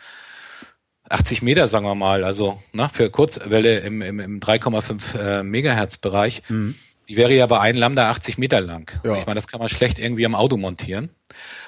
80 1.11 1.43
Meter, 1.43 1.69
sagen 1.69 1.85
wir 1.85 1.95
mal, 1.95 2.25
also 2.25 2.63
ne, 2.73 2.89
für 2.91 3.11
Kurzwelle 3.11 3.81
im, 3.81 4.01
im, 4.01 4.21
im 4.21 4.41
3,5 4.41 5.19
äh, 5.19 5.43
Megahertz 5.43 5.99
Bereich, 5.99 6.43
die 7.11 7.17
wäre 7.17 7.35
ja 7.35 7.47
bei 7.47 7.59
einem 7.59 7.77
Lambda 7.77 8.09
80 8.09 8.39
Meter 8.39 8.61
lang. 8.61 8.89
Ja. 9.03 9.17
Ich 9.17 9.27
meine, 9.27 9.35
das 9.35 9.49
kann 9.49 9.59
man 9.59 9.69
schlecht 9.69 9.99
irgendwie 9.99 10.25
am 10.25 10.37
Auto 10.37 10.57
montieren. 10.57 11.11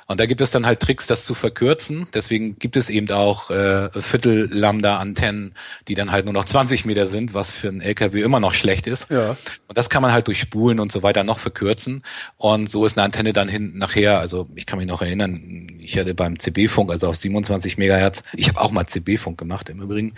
Und 0.06 0.20
da 0.20 0.26
gibt 0.26 0.40
es 0.40 0.52
dann 0.52 0.66
halt 0.66 0.78
Tricks, 0.78 1.08
das 1.08 1.24
zu 1.24 1.34
verkürzen. 1.34 2.06
Deswegen 2.14 2.60
gibt 2.60 2.76
es 2.76 2.88
eben 2.88 3.10
auch 3.10 3.50
äh, 3.50 3.88
Viertel-Lambda-Antennen, 3.92 5.54
die 5.88 5.94
dann 5.96 6.12
halt 6.12 6.26
nur 6.26 6.34
noch 6.34 6.44
20 6.44 6.84
Meter 6.84 7.08
sind, 7.08 7.34
was 7.34 7.50
für 7.50 7.68
einen 7.68 7.80
LKW 7.80 8.22
immer 8.22 8.38
noch 8.38 8.54
schlecht 8.54 8.86
ist. 8.86 9.10
Ja. 9.10 9.30
Und 9.66 9.76
das 9.76 9.90
kann 9.90 10.00
man 10.00 10.12
halt 10.12 10.28
durch 10.28 10.38
Spulen 10.38 10.78
und 10.78 10.92
so 10.92 11.02
weiter 11.02 11.24
noch 11.24 11.40
verkürzen. 11.40 12.04
Und 12.36 12.70
so 12.70 12.86
ist 12.86 12.96
eine 12.96 13.04
Antenne 13.04 13.32
dann 13.32 13.48
hin 13.48 13.72
nachher, 13.74 14.20
also 14.20 14.46
ich 14.54 14.66
kann 14.66 14.78
mich 14.78 14.86
noch 14.86 15.02
erinnern, 15.02 15.66
ich 15.80 15.98
hatte 15.98 16.14
beim 16.14 16.38
CB-Funk, 16.38 16.88
also 16.88 17.08
auf 17.08 17.16
27 17.16 17.78
Megahertz, 17.78 18.22
ich 18.32 18.46
habe 18.46 18.60
auch 18.60 18.70
mal 18.70 18.86
CB-Funk 18.86 19.38
gemacht 19.38 19.68
im 19.70 19.82
Übrigen, 19.82 20.14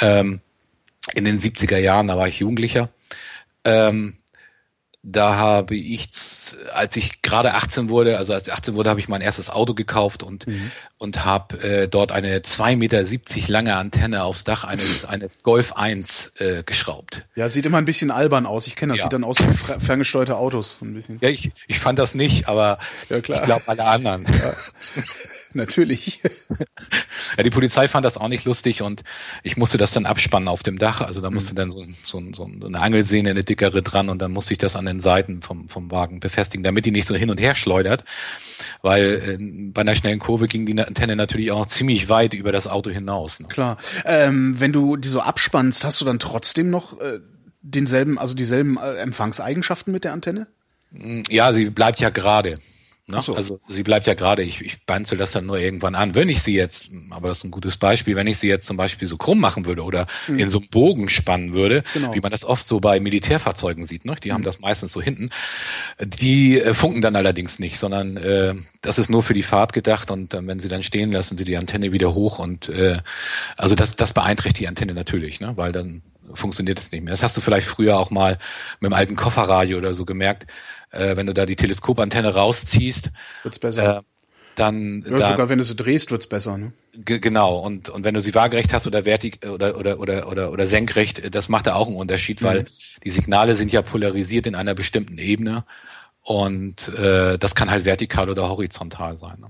ähm, 0.00 0.40
in 1.14 1.26
den 1.26 1.38
70er 1.38 1.76
Jahren, 1.76 2.08
da 2.08 2.16
war 2.16 2.26
ich 2.26 2.38
Jugendlicher. 2.38 2.88
Ähm, 3.64 4.16
da 5.08 5.36
habe 5.36 5.76
ich, 5.76 6.08
als 6.74 6.96
ich 6.96 7.22
gerade 7.22 7.54
18 7.54 7.88
wurde, 7.88 8.18
also 8.18 8.32
als 8.34 8.48
ich 8.48 8.52
18 8.52 8.74
wurde, 8.74 8.90
habe 8.90 8.98
ich 8.98 9.06
mein 9.08 9.20
erstes 9.20 9.50
Auto 9.50 9.72
gekauft 9.72 10.24
und 10.24 10.46
und 10.98 11.24
habe 11.24 11.60
äh, 11.62 11.88
dort 11.88 12.10
eine 12.10 12.38
2,70 12.40 12.76
Meter 12.76 13.04
lange 13.52 13.76
Antenne 13.76 14.24
aufs 14.24 14.42
Dach 14.42 14.64
eines 14.64 15.04
eines 15.06 15.30
Golf 15.44 15.74
1 15.74 16.32
äh, 16.38 16.62
geschraubt. 16.64 17.22
Ja, 17.36 17.48
sieht 17.48 17.66
immer 17.66 17.78
ein 17.78 17.84
bisschen 17.84 18.10
albern 18.10 18.46
aus. 18.46 18.66
Ich 18.66 18.74
kenne 18.74 18.94
das, 18.94 18.98
Ja. 18.98 19.04
sieht 19.04 19.12
dann 19.12 19.22
aus 19.24 19.38
wie 19.38 19.44
fer- 19.52 19.78
ferngesteuerte 19.78 20.36
Autos. 20.36 20.78
Ein 20.82 20.94
bisschen. 20.94 21.18
Ja, 21.20 21.28
ich, 21.28 21.52
ich 21.68 21.78
fand 21.78 21.98
das 22.00 22.14
nicht, 22.16 22.48
aber 22.48 22.78
Ja, 23.08 23.20
klar. 23.20 23.38
ich 23.38 23.44
glaube 23.44 23.62
alle 23.66 23.84
anderen. 23.84 24.26
Natürlich. 25.56 26.22
Ja, 27.36 27.42
die 27.42 27.50
Polizei 27.50 27.88
fand 27.88 28.04
das 28.04 28.16
auch 28.16 28.28
nicht 28.28 28.44
lustig 28.44 28.82
und 28.82 29.02
ich 29.42 29.56
musste 29.56 29.78
das 29.78 29.90
dann 29.92 30.06
abspannen 30.06 30.48
auf 30.48 30.62
dem 30.62 30.78
Dach. 30.78 31.00
Also 31.00 31.20
da 31.20 31.30
musste 31.30 31.52
Mhm. 31.52 31.56
dann 31.56 31.70
so, 31.70 31.84
so, 32.04 32.22
so 32.34 32.44
eine 32.66 32.80
Angelsehne, 32.80 33.30
eine 33.30 33.42
dickere 33.44 33.82
dran 33.82 34.08
und 34.08 34.20
dann 34.20 34.30
musste 34.32 34.52
ich 34.52 34.58
das 34.58 34.76
an 34.76 34.86
den 34.86 35.00
Seiten 35.00 35.42
vom, 35.42 35.68
vom 35.68 35.90
Wagen 35.90 36.20
befestigen, 36.20 36.62
damit 36.62 36.84
die 36.86 36.90
nicht 36.92 37.06
so 37.08 37.14
hin 37.14 37.30
und 37.30 37.40
her 37.40 37.54
schleudert. 37.54 38.04
Weil 38.82 39.38
äh, 39.40 39.70
bei 39.72 39.80
einer 39.80 39.94
schnellen 39.96 40.18
Kurve 40.18 40.46
ging 40.46 40.66
die 40.66 40.78
Antenne 40.80 41.16
natürlich 41.16 41.50
auch 41.50 41.66
ziemlich 41.66 42.08
weit 42.08 42.34
über 42.34 42.52
das 42.52 42.66
Auto 42.66 42.90
hinaus. 42.90 43.40
Ne? 43.40 43.48
Klar. 43.48 43.78
Ähm, 44.04 44.60
wenn 44.60 44.72
du 44.72 44.96
die 44.96 45.08
so 45.08 45.20
abspannst, 45.20 45.84
hast 45.84 46.00
du 46.00 46.04
dann 46.04 46.18
trotzdem 46.18 46.70
noch 46.70 47.00
äh, 47.00 47.18
denselben, 47.62 48.18
also 48.18 48.34
dieselben 48.34 48.78
äh, 48.78 48.94
Empfangseigenschaften 48.96 49.92
mit 49.92 50.04
der 50.04 50.12
Antenne? 50.12 50.46
Ja, 51.28 51.52
sie 51.52 51.68
bleibt 51.70 51.98
ja 52.00 52.10
gerade. 52.10 52.58
Ne? 53.08 53.22
So. 53.22 53.36
Also 53.36 53.60
sie 53.68 53.84
bleibt 53.84 54.06
ja 54.06 54.14
gerade. 54.14 54.42
Ich, 54.42 54.60
ich 54.62 54.84
banzel 54.84 55.16
das 55.16 55.30
dann 55.30 55.46
nur 55.46 55.58
irgendwann 55.58 55.94
an. 55.94 56.14
Wenn 56.16 56.28
ich 56.28 56.42
sie 56.42 56.54
jetzt, 56.54 56.90
aber 57.10 57.28
das 57.28 57.38
ist 57.38 57.44
ein 57.44 57.52
gutes 57.52 57.76
Beispiel, 57.76 58.16
wenn 58.16 58.26
ich 58.26 58.38
sie 58.38 58.48
jetzt 58.48 58.66
zum 58.66 58.76
Beispiel 58.76 59.06
so 59.06 59.16
krumm 59.16 59.38
machen 59.38 59.64
würde 59.64 59.84
oder 59.84 60.06
in 60.26 60.48
so 60.48 60.58
einem 60.58 60.68
Bogen 60.68 61.08
spannen 61.08 61.52
würde, 61.52 61.76
Mhm. 61.76 61.82
Genau. 61.92 62.08
Mhm. 62.08 62.14
wie 62.14 62.20
man 62.20 62.30
das 62.32 62.44
oft 62.44 62.66
so 62.66 62.80
bei 62.80 62.98
Militärfahrzeugen 63.00 63.84
sieht, 63.84 64.04
ne? 64.04 64.16
die 64.22 64.32
haben 64.32 64.42
das 64.42 64.60
meistens 64.60 64.92
so 64.92 65.00
hinten. 65.00 65.30
Die 66.00 66.60
äh, 66.60 66.74
funken 66.74 67.00
dann 67.00 67.16
allerdings 67.16 67.58
nicht, 67.58 67.78
sondern 67.78 68.16
äh, 68.16 68.54
das 68.82 68.98
ist 68.98 69.08
nur 69.08 69.22
für 69.22 69.34
die 69.34 69.42
Fahrt 69.42 69.72
gedacht 69.72 70.10
und 70.10 70.34
dann, 70.34 70.46
wenn 70.46 70.60
sie 70.60 70.68
dann 70.68 70.82
stehen, 70.82 71.12
lassen 71.12 71.38
sie 71.38 71.44
die 71.44 71.56
Antenne 71.56 71.92
wieder 71.92 72.14
hoch 72.14 72.38
und 72.38 72.68
äh, 72.68 72.98
also 73.56 73.74
das, 73.74 73.96
das 73.96 74.12
beeinträchtigt 74.12 74.60
die 74.60 74.68
Antenne 74.68 74.94
natürlich, 74.94 75.40
ne? 75.40 75.52
weil 75.56 75.72
dann 75.72 76.02
funktioniert 76.34 76.78
es 76.78 76.90
nicht 76.92 77.04
mehr. 77.04 77.12
Das 77.12 77.22
hast 77.22 77.36
du 77.36 77.40
vielleicht 77.40 77.68
früher 77.68 77.98
auch 77.98 78.10
mal 78.10 78.38
mit 78.80 78.90
dem 78.90 78.94
alten 78.94 79.16
Kofferradio 79.16 79.78
oder 79.78 79.94
so 79.94 80.04
gemerkt, 80.04 80.46
äh, 80.96 81.16
wenn 81.16 81.26
du 81.26 81.32
da 81.34 81.46
die 81.46 81.56
Teleskopantenne 81.56 82.34
rausziehst, 82.34 83.10
Wird's 83.42 83.58
besser. 83.58 83.98
äh, 83.98 84.02
dann, 84.54 85.02
ja, 85.02 85.10
dann 85.18 85.22
sogar 85.32 85.48
wenn 85.50 85.58
du 85.58 85.64
sie 85.64 85.76
drehst, 85.76 86.10
wird's 86.10 86.26
besser. 86.26 86.56
Ne? 86.56 86.72
Ge- 86.94 87.18
Genau, 87.18 87.58
und, 87.58 87.90
und 87.90 88.04
wenn 88.04 88.14
du 88.14 88.20
sie 88.22 88.34
waagerecht 88.34 88.72
hast 88.72 88.86
oder 88.86 89.04
vertik 89.04 89.46
oder, 89.46 89.76
oder, 89.76 90.00
oder, 90.00 90.28
oder, 90.28 90.50
oder 90.50 90.66
senkrecht, 90.66 91.18
äh, 91.18 91.30
das 91.30 91.48
macht 91.50 91.66
da 91.66 91.74
auch 91.74 91.88
einen 91.88 91.96
Unterschied, 91.96 92.42
weil 92.42 92.64
die 93.04 93.10
Signale 93.10 93.54
sind 93.54 93.70
ja 93.70 93.82
polarisiert 93.82 94.46
in 94.46 94.54
einer 94.54 94.74
bestimmten 94.74 95.18
Ebene 95.18 95.64
und 96.22 96.88
äh, 96.88 97.38
das 97.38 97.54
kann 97.54 97.70
halt 97.70 97.84
vertikal 97.84 98.30
oder 98.30 98.48
horizontal 98.48 99.18
sein. 99.18 99.38
Ne? 99.40 99.46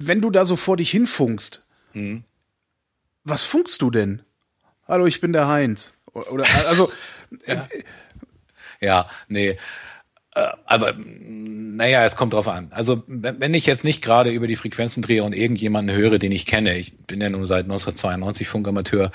Wenn 0.00 0.20
du 0.20 0.30
da 0.30 0.44
so 0.44 0.56
vor 0.56 0.76
dich 0.76 0.90
hinfunkst, 0.90 1.64
Mhm. 1.94 2.22
was 3.24 3.44
funkst 3.44 3.80
du 3.82 3.90
denn? 3.90 4.22
Hallo, 4.86 5.06
ich 5.06 5.20
bin 5.20 5.32
der 5.32 5.46
Heinz. 5.48 5.92
Oder 6.12 6.44
also 6.68 6.90
äh, 7.46 7.56
Ja, 8.80 9.08
nee. 9.28 9.56
Äh, 10.38 10.48
Aber 10.66 10.94
naja, 11.78 12.04
es 12.04 12.16
kommt 12.16 12.34
drauf 12.34 12.48
an. 12.48 12.68
Also 12.70 13.04
wenn 13.06 13.54
ich 13.54 13.64
jetzt 13.66 13.84
nicht 13.84 14.02
gerade 14.02 14.30
über 14.30 14.48
die 14.48 14.56
Frequenzen 14.56 15.00
drehe 15.00 15.22
und 15.22 15.32
irgendjemanden 15.32 15.96
höre, 15.96 16.18
den 16.18 16.32
ich 16.32 16.44
kenne, 16.44 16.76
ich 16.76 16.96
bin 17.06 17.20
ja 17.20 17.30
nun 17.30 17.46
seit 17.46 17.64
1992 17.66 18.48
Funkamateur, 18.48 19.12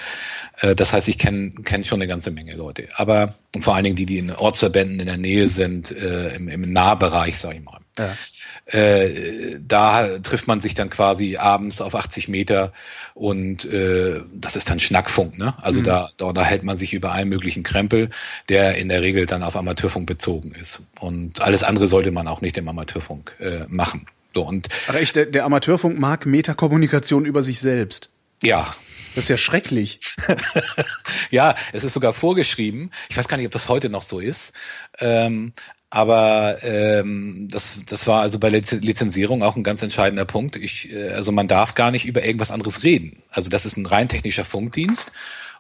äh, 0.61 0.73
das 0.73 0.93
heißt, 0.93 1.09
ich 1.09 1.17
kenne 1.17 1.51
kenn 1.63 1.83
schon 1.83 1.99
eine 1.99 2.07
ganze 2.07 2.31
Menge 2.31 2.55
Leute. 2.55 2.87
Aber 2.95 3.35
und 3.53 3.63
vor 3.63 3.75
allen 3.75 3.83
Dingen 3.83 3.97
die, 3.97 4.05
die 4.05 4.17
in 4.17 4.31
Ortsverbänden 4.31 4.99
in 4.99 5.05
der 5.05 5.17
Nähe 5.17 5.49
sind, 5.49 5.91
äh, 5.91 6.35
im, 6.35 6.47
im 6.47 6.71
Nahbereich, 6.71 7.37
sag 7.37 7.53
ich 7.55 7.63
mal. 7.63 7.79
Ja. 7.97 8.15
Äh, 8.65 9.59
da 9.59 10.19
trifft 10.19 10.47
man 10.47 10.61
sich 10.61 10.73
dann 10.73 10.89
quasi 10.89 11.35
abends 11.37 11.81
auf 11.81 11.95
80 11.95 12.29
Meter 12.29 12.71
und 13.13 13.65
äh, 13.65 14.21
das 14.33 14.55
ist 14.55 14.69
dann 14.69 14.79
Schnackfunk, 14.79 15.37
ne? 15.37 15.53
Also 15.61 15.81
da, 15.81 16.09
da 16.17 16.25
unterhält 16.25 16.63
man 16.63 16.77
sich 16.77 16.93
über 16.93 17.11
allen 17.11 17.27
möglichen 17.27 17.63
Krempel, 17.63 18.09
der 18.47 18.77
in 18.77 18.87
der 18.87 19.01
Regel 19.01 19.25
dann 19.25 19.43
auf 19.43 19.57
Amateurfunk 19.57 20.07
bezogen 20.07 20.53
ist. 20.55 20.83
Und 20.99 21.41
alles 21.41 21.63
andere 21.63 21.87
sollte 21.87 22.11
man 22.11 22.27
auch 22.27 22.39
nicht 22.39 22.57
im 22.57 22.67
Amateurfunk 22.69 23.35
äh, 23.39 23.65
machen. 23.67 24.05
So 24.33 24.47
und 24.47 24.69
ach 24.87 24.95
echt, 24.95 25.17
der, 25.17 25.25
der 25.25 25.43
Amateurfunk 25.45 25.99
mag 25.99 26.25
Metakommunikation 26.25 27.25
über 27.25 27.43
sich 27.43 27.59
selbst. 27.59 28.09
ja, 28.41 28.73
Das 29.15 29.25
ist 29.25 29.29
ja 29.29 29.37
schrecklich. 29.37 29.99
ja, 31.31 31.55
es 31.71 31.83
ist 31.83 31.93
sogar 31.93 32.13
vorgeschrieben. 32.13 32.91
Ich 33.09 33.17
weiß 33.17 33.27
gar 33.27 33.37
nicht, 33.37 33.45
ob 33.45 33.51
das 33.51 33.69
heute 33.69 33.89
noch 33.89 34.03
so 34.03 34.19
ist. 34.19 34.53
Ähm, 34.99 35.53
aber 35.89 36.63
ähm, 36.63 37.47
das, 37.51 37.77
das 37.85 38.07
war 38.07 38.21
also 38.21 38.39
bei 38.39 38.49
Liz- 38.49 38.71
Lizenzierung 38.71 39.43
auch 39.43 39.55
ein 39.55 39.63
ganz 39.63 39.83
entscheidender 39.83 40.25
Punkt. 40.25 40.55
Ich, 40.55 40.91
äh, 40.91 41.09
also 41.09 41.31
man 41.31 41.47
darf 41.47 41.75
gar 41.75 41.91
nicht 41.91 42.05
über 42.05 42.25
irgendwas 42.25 42.49
anderes 42.49 42.83
reden. 42.83 43.21
Also 43.29 43.51
das 43.51 43.65
ist 43.65 43.77
ein 43.77 43.85
rein 43.85 44.09
technischer 44.09 44.43
Funkdienst 44.45 45.11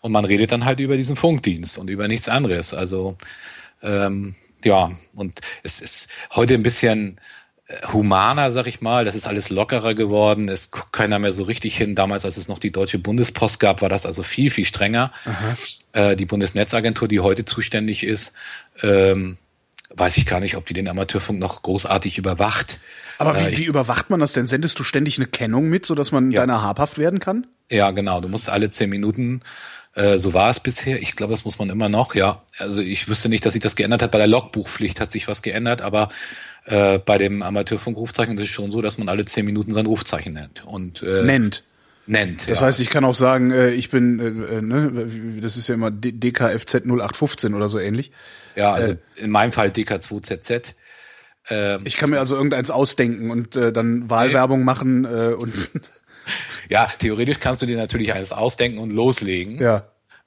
und 0.01 0.11
man 0.11 0.25
redet 0.25 0.51
dann 0.51 0.65
halt 0.65 0.79
über 0.79 0.97
diesen 0.97 1.15
Funkdienst 1.15 1.77
und 1.77 1.89
über 1.91 2.07
nichts 2.07 2.29
anderes. 2.29 2.73
Also 2.73 3.17
ähm, 3.83 4.33
ja, 4.63 4.91
und 5.13 5.39
es 5.61 5.79
ist 5.79 6.07
heute 6.33 6.55
ein 6.55 6.63
bisschen 6.63 7.19
humaner, 7.91 8.51
sag 8.51 8.67
ich 8.67 8.81
mal. 8.81 9.05
Das 9.05 9.15
ist 9.15 9.27
alles 9.27 9.49
lockerer 9.49 9.93
geworden. 9.93 10.49
Es 10.49 10.69
guckt 10.71 10.91
keiner 10.93 11.17
mehr 11.19 11.31
so 11.31 11.43
richtig 11.43 11.77
hin. 11.77 11.95
Damals, 11.95 12.25
als 12.25 12.37
es 12.37 12.47
noch 12.47 12.59
die 12.59 12.71
Deutsche 12.71 12.99
Bundespost 12.99 13.59
gab, 13.59 13.81
war 13.81 13.89
das 13.89 14.05
also 14.05 14.21
viel, 14.23 14.51
viel 14.51 14.65
strenger. 14.65 15.11
Äh, 15.93 16.15
die 16.15 16.25
Bundesnetzagentur, 16.25 17.07
die 17.07 17.19
heute 17.21 17.45
zuständig 17.45 18.03
ist, 18.03 18.33
ähm, 18.81 19.37
weiß 19.95 20.17
ich 20.17 20.25
gar 20.25 20.39
nicht, 20.39 20.57
ob 20.57 20.65
die 20.65 20.73
den 20.73 20.87
Amateurfunk 20.87 21.39
noch 21.39 21.61
großartig 21.61 22.17
überwacht. 22.17 22.79
Aber 23.17 23.37
Äh, 23.37 23.45
wie, 23.45 23.49
ich- 23.53 23.57
wie 23.59 23.65
überwacht 23.65 24.09
man 24.09 24.19
das 24.19 24.33
denn? 24.33 24.45
Sendest 24.45 24.79
du 24.79 24.83
ständig 24.83 25.17
eine 25.17 25.27
Kennung 25.27 25.69
mit, 25.69 25.85
sodass 25.85 26.11
man 26.11 26.31
Ja. 26.31 26.41
deiner 26.41 26.61
habhaft 26.63 26.97
werden 26.97 27.19
kann? 27.19 27.47
Ja, 27.69 27.91
genau. 27.91 28.19
Du 28.19 28.27
musst 28.27 28.49
alle 28.49 28.69
zehn 28.71 28.89
Minuten, 28.89 29.41
äh, 29.95 30.17
so 30.17 30.33
war 30.33 30.49
es 30.49 30.59
bisher. 30.59 30.99
Ich 31.01 31.15
glaube, 31.15 31.31
das 31.31 31.45
muss 31.45 31.59
man 31.59 31.69
immer 31.69 31.89
noch, 31.89 32.15
ja. 32.15 32.41
Also 32.57 32.81
ich 32.81 33.07
wüsste 33.07 33.29
nicht, 33.29 33.45
dass 33.45 33.53
sich 33.53 33.61
das 33.61 33.75
geändert 33.75 34.01
hat. 34.01 34.11
Bei 34.11 34.17
der 34.17 34.27
Logbuchpflicht 34.27 34.99
hat 34.99 35.11
sich 35.11 35.27
was 35.27 35.41
geändert, 35.43 35.81
aber 35.81 36.09
äh, 36.65 36.97
bei 36.99 37.17
dem 37.17 37.41
Amateurfunkrufzeichen 37.41 38.37
ist 38.37 38.43
es 38.43 38.49
schon 38.49 38.71
so, 38.71 38.81
dass 38.81 38.97
man 38.97 39.09
alle 39.09 39.25
zehn 39.25 39.45
Minuten 39.45 39.73
sein 39.73 39.85
Rufzeichen 39.85 40.33
nennt. 40.33 40.63
Und, 40.65 41.01
äh, 41.03 41.23
Nennt. 41.23 41.63
Nennt. 42.05 42.49
Das 42.49 42.59
ja. 42.59 42.65
heißt, 42.65 42.81
ich 42.81 42.89
kann 42.89 43.05
auch 43.05 43.15
sagen, 43.15 43.51
äh, 43.51 43.71
ich 43.71 43.89
bin, 43.89 44.19
äh, 44.19 44.57
äh, 44.57 44.61
ne, 44.61 45.07
das 45.41 45.55
ist 45.55 45.69
ja 45.69 45.75
immer 45.75 45.89
DKFZ 45.91 46.85
0815 46.85 47.53
oder 47.53 47.69
so 47.69 47.79
ähnlich. 47.79 48.11
ja, 48.55 48.73
also 48.73 48.95
in 49.15 49.29
meinem 49.29 49.51
Fall 49.53 49.69
DK2ZZ. 49.69 50.73
Ähm, 51.49 51.81
Ich 51.85 51.95
kann 51.95 52.09
mir 52.09 52.19
also 52.19 52.35
irgendeins 52.35 52.71
ausdenken 52.71 53.31
und 53.31 53.55
äh, 53.55 53.71
dann 53.71 54.09
Wahlwerbung 54.09 54.63
machen 54.63 55.05
äh, 55.05 55.33
und 55.33 55.69
ja, 56.69 56.87
theoretisch 56.99 57.39
kannst 57.39 57.61
du 57.61 57.65
dir 57.65 57.77
natürlich 57.77 58.13
eines 58.13 58.31
ausdenken 58.31 58.79
und 58.79 58.91
loslegen. 58.91 59.61
ja. 59.61 59.85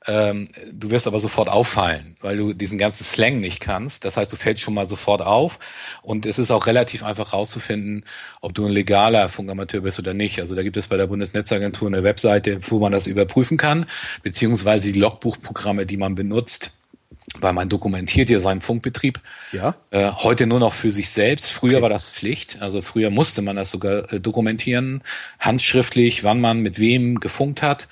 Ähm, 0.09 0.49
du 0.73 0.90
wirst 0.90 1.07
aber 1.07 1.19
sofort 1.19 1.49
auffallen, 1.49 2.16
weil 2.21 2.37
du 2.37 2.53
diesen 2.53 2.79
ganzen 2.79 3.05
Slang 3.05 3.40
nicht 3.40 3.61
kannst. 3.61 4.05
Das 4.05 4.16
heißt, 4.16 4.33
du 4.33 4.37
fällst 4.37 4.62
schon 4.62 4.75
mal 4.75 4.87
sofort 4.87 5.21
auf 5.21 5.59
und 6.03 6.27
es 6.27 6.38
ist 6.38 6.51
auch 6.51 6.66
relativ 6.66 7.03
einfach 7.03 7.33
rauszufinden, 7.33 8.05
ob 8.40 8.55
du 8.55 8.66
ein 8.66 8.73
legaler 8.73 9.29
Funkamateur 9.29 9.81
bist 9.81 9.99
oder 9.99 10.14
nicht. 10.14 10.38
Also 10.40 10.55
da 10.55 10.62
gibt 10.62 10.77
es 10.77 10.87
bei 10.87 10.97
der 10.97 11.09
Bundesnetzagentur 11.09 11.88
eine 11.88 12.05
Webseite, 12.05 12.61
wo 12.69 12.79
man 12.79 12.92
das 12.92 13.07
überprüfen 13.09 13.59
kann, 13.59 13.87
beziehungsweise 14.23 14.92
die 14.92 14.99
Logbuchprogramme, 14.99 15.87
die 15.87 15.97
man 15.97 16.14
benutzt, 16.14 16.71
weil 17.40 17.53
man 17.53 17.69
dokumentiert 17.69 18.31
ja 18.31 18.38
seinen 18.38 18.61
Funkbetrieb. 18.61 19.21
Ja. 19.51 19.75
Äh, 19.90 20.12
heute 20.12 20.47
nur 20.47 20.61
noch 20.61 20.73
für 20.73 20.92
sich 20.92 21.11
selbst. 21.11 21.51
Früher 21.51 21.83
war 21.83 21.88
das 21.88 22.11
Pflicht. 22.11 22.59
Also 22.62 22.81
früher 22.81 23.11
musste 23.11 23.42
man 23.42 23.57
das 23.57 23.73
sogar 23.73 24.12
äh, 24.12 24.21
dokumentieren, 24.21 25.03
handschriftlich, 25.40 26.23
wann 26.23 26.40
man 26.40 26.61
mit 26.61 26.79
wem 26.79 27.19
gefunkt 27.19 27.62
hat 27.62 27.88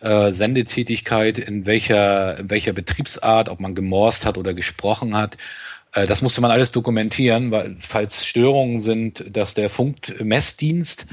äh, 0.00 0.32
Sendetätigkeit, 0.32 1.38
in 1.38 1.66
welcher, 1.66 2.38
in 2.38 2.50
welcher 2.50 2.72
Betriebsart, 2.72 3.48
ob 3.48 3.60
man 3.60 3.74
gemorst 3.74 4.24
hat 4.24 4.38
oder 4.38 4.54
gesprochen 4.54 5.16
hat. 5.16 5.36
Äh, 5.92 6.06
das 6.06 6.22
musste 6.22 6.40
man 6.40 6.50
alles 6.50 6.72
dokumentieren, 6.72 7.50
weil 7.50 7.76
falls 7.78 8.24
Störungen 8.24 8.80
sind, 8.80 9.24
dass 9.36 9.54
der 9.54 9.70
Funkmessdienst, 9.70 11.06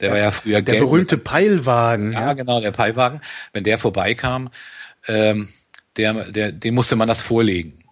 der 0.00 0.10
war 0.10 0.18
ja 0.18 0.30
früher 0.30 0.62
Der 0.62 0.80
berühmte 0.80 1.16
Peilwagen. 1.16 2.12
ja, 2.12 2.32
genau, 2.32 2.60
der 2.60 2.72
Peilwagen, 2.72 3.20
wenn 3.52 3.64
der 3.64 3.78
vorbeikam, 3.78 4.50
ähm, 5.06 5.48
der, 5.96 6.32
der, 6.32 6.52
dem 6.52 6.74
musste 6.74 6.96
man 6.96 7.08
das 7.08 7.20
vorlegen. 7.20 7.84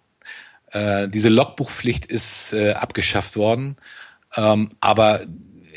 Äh, 0.71 1.07
diese 1.07 1.29
Logbuchpflicht 1.29 2.05
ist 2.05 2.53
äh, 2.53 2.71
abgeschafft 2.71 3.35
worden, 3.35 3.77
ähm, 4.35 4.69
aber 4.79 5.21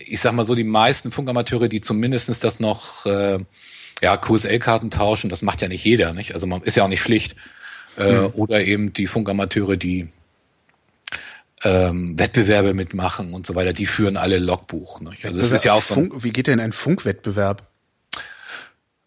ich 0.07 0.21
sag 0.21 0.33
mal 0.33 0.45
so, 0.45 0.55
die 0.55 0.65
meisten 0.65 1.11
Funkamateure, 1.11 1.69
die 1.69 1.81
zumindestens 1.81 2.41
das 2.41 2.61
noch 2.61 3.07
äh, 3.07 3.39
ja, 4.05 4.19
QSL-Karten 4.19 4.91
tauschen, 4.91 5.31
das 5.31 5.41
macht 5.41 5.63
ja 5.63 5.69
nicht 5.69 5.83
jeder, 5.83 6.13
nicht? 6.13 6.35
Also 6.35 6.47
man 6.47 6.63
ist 6.63 6.77
ja 6.77 6.85
auch 6.85 6.89
nicht 6.89 7.01
Pflicht. 7.01 7.37
Äh, 7.97 8.19
Oder 8.19 8.63
eben 8.63 8.93
die 8.93 9.07
Funkamateure, 9.07 9.79
die 9.79 10.09
ähm, 11.63 12.19
Wettbewerbe 12.19 12.75
mitmachen 12.75 13.33
und 13.33 13.47
so 13.47 13.55
weiter, 13.55 13.73
die 13.73 13.87
führen 13.87 14.19
alle 14.19 14.39
Logbuch. 14.39 15.01
Nicht? 15.01 15.25
Also 15.25 15.41
das 15.41 15.53
ist 15.53 15.65
ja 15.65 15.73
auch 15.73 15.81
so 15.81 15.95
Funk, 15.95 16.23
wie 16.23 16.33
geht 16.33 16.49
denn 16.49 16.61
ein 16.61 16.73
Funkwettbewerb? 16.73 17.67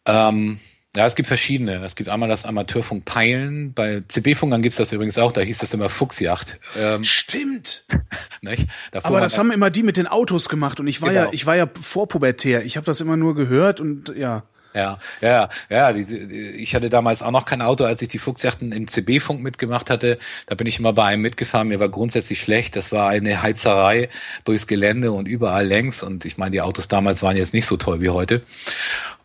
Ähm, 0.08 0.60
ja, 0.96 1.06
es 1.06 1.14
gibt 1.14 1.28
verschiedene. 1.28 1.86
Es 1.86 1.96
gibt 1.96 2.10
einmal 2.10 2.28
das 2.28 2.44
Amateurfunk 2.46 3.06
Peilen. 3.06 3.74
Bei 3.76 4.02
CB-Funkern 4.08 4.64
gibt's 4.64 4.78
das 4.78 4.92
übrigens 4.92 5.20
auch. 5.20 5.32
Da 5.32 5.42
hieß 5.42 5.60
das 5.60 5.76
immer 5.76 5.90
Fuchsjacht. 5.90 6.60
Ähm, 6.76 7.04
Stimmt. 7.04 7.86
nicht? 8.42 8.68
Aber 9.04 9.22
das 9.22 9.38
haben 9.38 9.52
immer 9.52 9.70
die 9.70 9.84
mit 9.84 9.98
den 9.98 10.08
Autos 10.08 10.50
gemacht 10.50 10.80
und 10.80 10.88
ich 10.88 11.04
war 11.04 11.12
ja, 11.12 11.26
Genau. 11.26 11.34
ich 11.34 11.46
war 11.46 11.56
ja 11.56 11.70
vorpubertär. 11.80 12.66
Ich 12.66 12.78
habe 12.78 12.86
das 12.86 13.00
immer 13.00 13.16
nur 13.16 13.36
gehört 13.36 13.80
und 13.80 14.12
ja. 14.18 14.42
Ja, 14.78 14.98
ja, 15.22 15.50
ja. 15.70 15.92
Diese, 15.92 16.18
ich 16.18 16.76
hatte 16.76 16.90
damals 16.90 17.24
auch 17.24 17.32
noch 17.32 17.46
kein 17.46 17.64
Auto, 17.64 17.84
als 17.84 18.00
ich 18.04 18.10
die 18.10 18.20
Fuchsjachten 18.20 18.72
im 18.72 18.88
CB-Funk 18.88 19.42
mitgemacht 19.42 19.90
hatte. 19.90 20.20
Da 20.46 20.54
bin 20.54 20.68
ich 20.68 20.78
immer 20.78 20.94
bei 20.94 21.06
einem 21.06 21.24
mitgefahren. 21.24 21.70
Mir 21.70 21.80
war 21.80 21.90
grundsätzlich 21.90 22.40
schlecht. 22.40 22.76
Das 22.76 22.92
war 22.92 23.10
eine 23.10 23.42
Heizerei 23.42 24.10
durchs 24.44 24.68
Gelände 24.68 25.12
und 25.12 25.28
überall 25.28 25.66
längs. 25.66 26.04
Und 26.04 26.26
ich 26.26 26.38
meine, 26.38 26.52
die 26.52 26.62
Autos 26.62 26.88
damals 26.88 27.24
waren 27.24 27.36
jetzt 27.38 27.56
nicht 27.56 27.66
so 27.66 27.76
toll 27.76 28.02
wie 28.02 28.10
heute. 28.10 28.44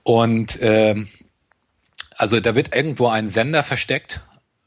Und 0.04 0.58
ähm, 0.62 1.08
also 2.16 2.40
da 2.40 2.54
wird 2.54 2.74
irgendwo 2.74 3.08
ein 3.08 3.28
Sender 3.28 3.62
versteckt. 3.62 4.22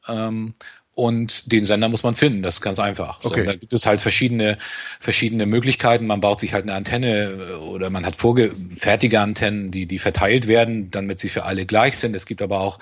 Ähm, 0.07 0.53
und 0.95 1.51
den 1.51 1.65
Sender 1.65 1.89
muss 1.89 2.03
man 2.03 2.15
finden, 2.15 2.41
das 2.41 2.55
ist 2.55 2.61
ganz 2.61 2.79
einfach. 2.79 3.21
So, 3.21 3.29
Okay. 3.29 3.45
da 3.45 3.55
gibt 3.55 3.73
es 3.73 3.85
halt 3.85 3.99
verschiedene, 3.99 4.57
verschiedene 5.01 5.45
Möglichkeiten. 5.45 6.07
Man 6.07 6.21
baut 6.21 6.39
sich 6.39 6.53
halt 6.53 6.63
eine 6.63 6.73
Antenne 6.73 7.25
äh, 7.25 7.53
oder 7.55 7.89
man 7.89 8.05
hat 8.05 8.15
vorge 8.15 8.53
fertige 8.75 9.19
Antennen, 9.19 9.71
die, 9.71 9.87
die 9.87 9.99
verteilt 9.99 10.47
werden, 10.47 10.89
damit 10.91 11.19
sie 11.19 11.27
für 11.27 11.43
alle 11.43 11.65
gleich 11.65 11.97
sind. 11.97 12.15
Es 12.15 12.25
gibt 12.25 12.41
aber 12.41 12.61
auch 12.61 12.79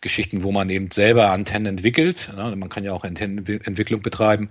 Geschichten, 0.00 0.42
wo 0.42 0.50
man 0.50 0.68
eben 0.70 0.90
selber 0.90 1.30
Antennen 1.30 1.66
entwickelt. 1.66 2.30
Ja, 2.36 2.54
man 2.56 2.68
kann 2.68 2.82
ja 2.82 2.92
auch 2.92 3.04
Antennenentwicklung 3.04 4.02
betreiben. 4.02 4.48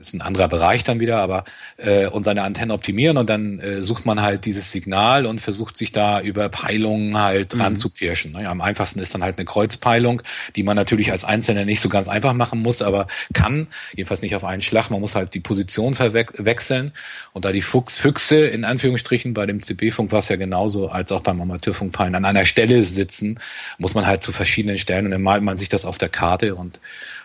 Das 0.00 0.08
ist 0.08 0.14
ein 0.14 0.22
anderer 0.22 0.48
Bereich 0.48 0.82
dann 0.82 0.98
wieder, 0.98 1.18
aber 1.18 1.44
äh, 1.76 2.06
und 2.06 2.24
seine 2.24 2.42
Antennen 2.42 2.70
optimieren 2.70 3.18
und 3.18 3.28
dann 3.28 3.60
äh, 3.60 3.82
sucht 3.82 4.06
man 4.06 4.22
halt 4.22 4.46
dieses 4.46 4.72
Signal 4.72 5.26
und 5.26 5.42
versucht 5.42 5.76
sich 5.76 5.92
da 5.92 6.22
über 6.22 6.48
Peilungen 6.48 7.18
halt 7.20 7.58
ranzupirschen. 7.58 8.32
Ne? 8.32 8.44
Ja, 8.44 8.50
am 8.50 8.62
einfachsten 8.62 8.98
ist 8.98 9.14
dann 9.14 9.22
halt 9.22 9.36
eine 9.36 9.44
Kreuzpeilung, 9.44 10.22
die 10.56 10.62
man 10.62 10.74
natürlich 10.74 11.12
als 11.12 11.24
Einzelner 11.24 11.66
nicht 11.66 11.82
so 11.82 11.90
ganz 11.90 12.08
einfach 12.08 12.32
machen 12.32 12.62
muss, 12.62 12.80
aber 12.80 13.08
kann, 13.34 13.66
jedenfalls 13.94 14.22
nicht 14.22 14.34
auf 14.34 14.44
einen 14.44 14.62
Schlag. 14.62 14.88
Man 14.88 15.00
muss 15.00 15.14
halt 15.14 15.34
die 15.34 15.40
Position 15.40 15.92
verwechseln 15.92 16.92
und 17.34 17.44
da 17.44 17.52
die 17.52 17.60
Fuchs, 17.60 17.96
Füchse 17.96 18.46
in 18.46 18.64
Anführungsstrichen 18.64 19.34
bei 19.34 19.44
dem 19.44 19.62
CB-Funk 19.62 20.12
war 20.12 20.20
es 20.20 20.30
ja 20.30 20.36
genauso 20.36 20.88
als 20.88 21.12
auch 21.12 21.20
beim 21.20 21.42
Amateurfunkpeilen 21.42 22.14
an 22.14 22.24
einer 22.24 22.46
Stelle 22.46 22.86
sitzen, 22.86 23.38
muss 23.76 23.94
man 23.94 24.06
halt 24.06 24.22
zu 24.22 24.32
verschiedenen 24.32 24.78
Stellen 24.78 25.04
und 25.04 25.10
dann 25.10 25.22
malt 25.22 25.42
man 25.42 25.58
sich 25.58 25.68
das 25.68 25.84
auf 25.84 25.98
der 25.98 26.08
Karte 26.08 26.54
und 26.54 26.80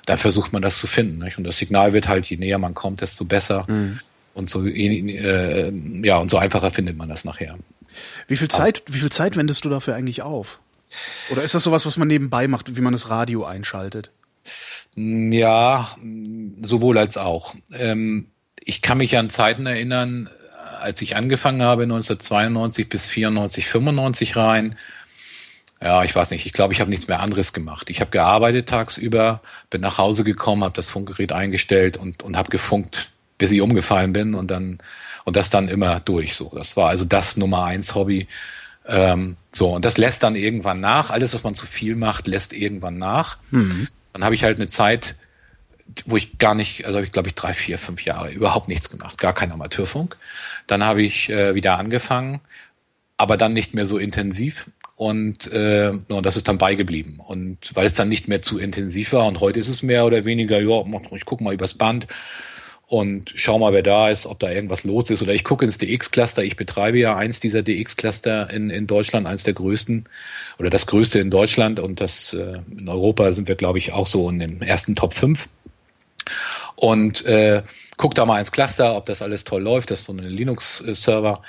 dann 0.05 0.17
versucht 0.17 0.53
man 0.53 0.61
das 0.61 0.79
zu 0.79 0.87
finden. 0.87 1.23
Nicht? 1.23 1.37
Und 1.37 1.43
das 1.43 1.57
Signal 1.57 1.93
wird 1.93 2.07
halt, 2.07 2.25
je 2.27 2.37
näher 2.37 2.57
man 2.57 2.73
kommt, 2.73 3.01
desto 3.01 3.25
besser. 3.25 3.65
Und 4.33 4.49
so 4.49 4.65
äh, 4.65 5.71
ja 6.03 6.17
und 6.17 6.29
so 6.29 6.37
einfacher 6.37 6.71
findet 6.71 6.97
man 6.97 7.09
das 7.09 7.25
nachher. 7.25 7.57
Wie 8.27 8.35
viel 8.35 8.49
Zeit, 8.49 8.83
wie 8.87 8.99
viel 8.99 9.11
Zeit 9.11 9.37
wendest 9.37 9.65
du 9.65 9.69
dafür 9.69 9.95
eigentlich 9.95 10.21
auf? 10.21 10.59
Oder 11.29 11.43
ist 11.43 11.55
das 11.55 11.63
sowas, 11.63 11.85
was 11.85 11.97
man 11.97 12.07
nebenbei 12.07 12.47
macht, 12.47 12.75
wie 12.75 12.81
man 12.81 12.93
das 12.93 13.09
Radio 13.09 13.45
einschaltet? 13.45 14.11
Ja, 14.95 15.89
sowohl 16.61 16.97
als 16.97 17.17
auch. 17.17 17.55
Ähm, 17.73 18.27
ich 18.63 18.81
kann 18.81 18.97
mich 18.97 19.17
an 19.17 19.29
Zeiten 19.29 19.65
erinnern, 19.65 20.29
als 20.81 21.01
ich 21.01 21.15
angefangen 21.15 21.61
habe, 21.61 21.83
1992 21.83 22.89
bis 22.89 23.05
94, 23.05 23.67
95 23.67 24.35
rein. 24.35 24.77
Ja, 25.81 26.03
ich 26.03 26.15
weiß 26.15 26.31
nicht. 26.31 26.45
Ich 26.45 26.53
glaube, 26.53 26.73
ich 26.73 26.79
habe 26.79 26.89
nichts 26.89 27.07
mehr 27.07 27.19
anderes 27.19 27.53
gemacht. 27.53 27.89
Ich 27.89 27.99
habe 27.99 28.11
gearbeitet 28.11 28.69
tagsüber, 28.69 29.41
bin 29.69 29.81
nach 29.81 29.97
Hause 29.97 30.23
gekommen, 30.23 30.63
habe 30.63 30.73
das 30.73 30.89
Funkgerät 30.89 31.31
eingestellt 31.31 31.97
und 31.97 32.23
und 32.23 32.37
habe 32.37 32.49
gefunkt, 32.49 33.11
bis 33.37 33.51
ich 33.51 33.61
umgefallen 33.61 34.13
bin 34.13 34.35
und 34.35 34.49
dann 34.49 34.79
und 35.25 35.35
das 35.35 35.49
dann 35.49 35.67
immer 35.67 35.99
durch. 35.99 36.35
So, 36.35 36.51
das 36.55 36.77
war 36.77 36.89
also 36.89 37.05
das 37.05 37.37
Nummer 37.37 37.65
eins 37.65 37.93
Hobby. 37.93 38.27
Ähm, 38.87 39.35
so 39.51 39.73
und 39.73 39.83
das 39.83 39.97
lässt 39.97 40.23
dann 40.23 40.35
irgendwann 40.35 40.79
nach. 40.79 41.09
Alles, 41.09 41.33
was 41.33 41.43
man 41.43 41.55
zu 41.55 41.65
viel 41.65 41.95
macht, 41.95 42.27
lässt 42.27 42.53
irgendwann 42.53 42.97
nach. 42.97 43.37
Dann 44.13 44.23
habe 44.23 44.35
ich 44.35 44.43
halt 44.43 44.57
eine 44.57 44.67
Zeit, 44.67 45.15
wo 46.05 46.17
ich 46.17 46.37
gar 46.37 46.55
nicht, 46.55 46.85
also 46.85 46.97
habe 46.97 47.05
ich 47.05 47.11
glaube 47.11 47.27
ich 47.27 47.35
drei, 47.35 47.53
vier, 47.53 47.77
fünf 47.77 48.05
Jahre 48.05 48.31
überhaupt 48.31 48.69
nichts 48.69 48.89
gemacht, 48.89 49.17
gar 49.17 49.33
kein 49.33 49.51
Amateurfunk. 49.51 50.15
Dann 50.67 50.83
habe 50.83 51.01
ich 51.03 51.29
äh, 51.29 51.53
wieder 51.53 51.77
angefangen, 51.77 52.39
aber 53.17 53.37
dann 53.37 53.53
nicht 53.53 53.73
mehr 53.73 53.85
so 53.85 53.97
intensiv 53.97 54.67
und, 54.95 55.51
äh, 55.51 55.91
und 56.07 56.25
das 56.25 56.37
ist 56.37 56.47
dann 56.47 56.57
beigeblieben. 56.57 57.19
Und 57.19 57.75
weil 57.75 57.85
es 57.85 57.93
dann 57.93 58.09
nicht 58.09 58.27
mehr 58.27 58.41
zu 58.41 58.57
intensiv 58.57 59.13
war 59.13 59.27
und 59.27 59.41
heute 59.41 59.59
ist 59.59 59.67
es 59.67 59.83
mehr 59.83 60.05
oder 60.05 60.25
weniger, 60.25 60.59
ja, 60.59 60.83
ich 61.11 61.25
guck 61.25 61.41
mal 61.41 61.53
übers 61.53 61.73
Band 61.73 62.07
und 62.87 63.33
schau 63.35 63.57
mal, 63.57 63.73
wer 63.73 63.81
da 63.81 64.09
ist, 64.09 64.25
ob 64.25 64.39
da 64.39 64.51
irgendwas 64.51 64.83
los 64.83 65.09
ist. 65.09 65.21
Oder 65.21 65.33
ich 65.33 65.43
gucke 65.43 65.65
ins 65.65 65.79
DX-Cluster. 65.79 66.43
Ich 66.43 66.55
betreibe 66.55 66.99
ja 66.99 67.15
eins 67.15 67.39
dieser 67.39 67.63
DX-Cluster 67.63 68.51
in, 68.51 68.69
in 68.69 68.85
Deutschland, 68.85 69.25
eins 69.25 69.43
der 69.43 69.53
größten 69.53 70.07
oder 70.59 70.69
das 70.69 70.85
größte 70.85 71.19
in 71.19 71.31
Deutschland. 71.31 71.79
Und 71.79 71.99
das 71.99 72.33
äh, 72.33 72.59
in 72.71 72.87
Europa 72.87 73.31
sind 73.31 73.47
wir, 73.47 73.55
glaube 73.55 73.79
ich, 73.79 73.91
auch 73.91 74.05
so 74.05 74.29
in 74.29 74.39
den 74.39 74.61
ersten 74.61 74.95
Top 74.95 75.15
5. 75.15 75.49
Und 76.75 77.25
äh, 77.25 77.63
guck 77.97 78.13
da 78.13 78.25
mal 78.25 78.39
ins 78.39 78.51
Cluster, 78.51 78.95
ob 78.95 79.07
das 79.07 79.23
alles 79.23 79.45
toll 79.45 79.63
läuft. 79.63 79.89
Das 79.89 80.01
ist 80.01 80.05
so 80.05 80.13
ein 80.13 80.19
Linux-Server. 80.19 81.41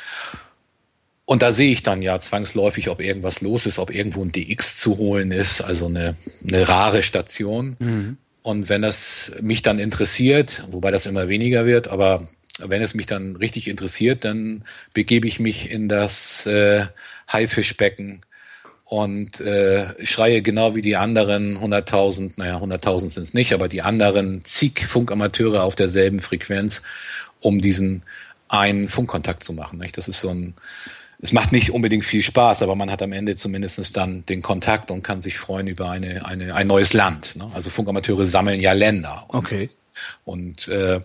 Und 1.27 1.43
da 1.43 1.53
sehe 1.53 1.73
ich 1.73 1.83
dann 1.83 2.03
ja 2.03 2.19
zwangsläufig, 2.21 2.89
ob 2.89 3.01
irgendwas 3.01 3.41
los 3.41 3.67
ist, 3.67 3.79
ob 3.81 3.91
irgendwo 3.91 4.23
ein 4.23 4.31
DX 4.31 4.79
zu 4.79 4.97
holen 4.97 5.33
ist, 5.33 5.61
also 5.61 5.87
eine, 5.87 6.15
eine 6.47 6.69
rare 6.69 7.03
Station. 7.03 7.77
Und 8.43 8.69
wenn 8.69 8.81
das 8.81 9.33
mich 9.43 9.63
dann 9.63 9.81
interessiert, 9.81 10.65
wobei 10.71 10.93
das 10.93 11.05
immer 11.05 11.29
weniger 11.29 11.67
wird, 11.67 11.89
aber 11.89 12.29
wenn 12.61 12.81
es 12.81 12.95
mich 12.95 13.07
dann 13.07 13.35
richtig 13.35 13.67
interessiert, 13.67 14.25
dann 14.25 14.63
begebe 14.95 15.27
ich 15.27 15.41
mich 15.41 15.69
in 15.69 15.89
das 15.89 16.47
äh, 16.47 16.87
Haifischbecken 17.29 18.21
und 18.85 19.41
äh, 19.41 20.07
schreie 20.07 20.43
genau 20.43 20.77
wie 20.77 20.83
die 20.83 20.95
anderen 20.95 21.59
100.000, 21.59 22.35
naja, 22.37 22.59
100.000 22.59 23.09
sind 23.09 23.23
es 23.25 23.35
nicht, 23.35 23.53
aber 23.53 23.67
die 23.67 23.83
anderen 23.83 24.45
zig 24.45 24.87
Funkamateure 24.87 25.65
auf 25.65 25.75
derselben 25.75 26.21
Frequenz, 26.21 26.83
um 27.41 27.61
diesen 27.61 28.05
einen 28.49 28.89
Funkkontakt 28.89 29.43
zu 29.43 29.53
machen. 29.53 29.81
Nicht? 29.81 29.99
Das 29.99 30.07
ist 30.07 30.21
so 30.21 30.29
ein 30.29 30.55
es 31.19 31.33
macht 31.33 31.53
nicht 31.53 31.71
unbedingt 31.71 32.05
viel 32.05 32.23
Spaß, 32.23 32.63
aber 32.63 32.75
man 32.75 32.91
hat 32.91 33.03
am 33.03 33.13
Ende 33.13 33.35
zumindest 33.35 33.97
dann 33.97 34.25
den 34.27 34.43
Kontakt 34.43 34.91
und 34.91 35.03
kann 35.03 35.23
sich 35.23 35.39
freuen 35.39 35.67
über 35.67 35.91
eine, 35.91 36.27
eine, 36.27 36.55
ein 36.55 36.67
neues 36.67 36.93
Land. 36.93 37.37
Ne? 37.37 37.51
Also 37.55 37.71
Funkamateure 37.71 38.27
sammeln 38.27 38.61
ja 38.61 38.73
Länder. 38.73 39.25
Und, 39.29 39.39
okay. 39.39 39.71
Und 40.25 40.69
äh, 40.69 41.01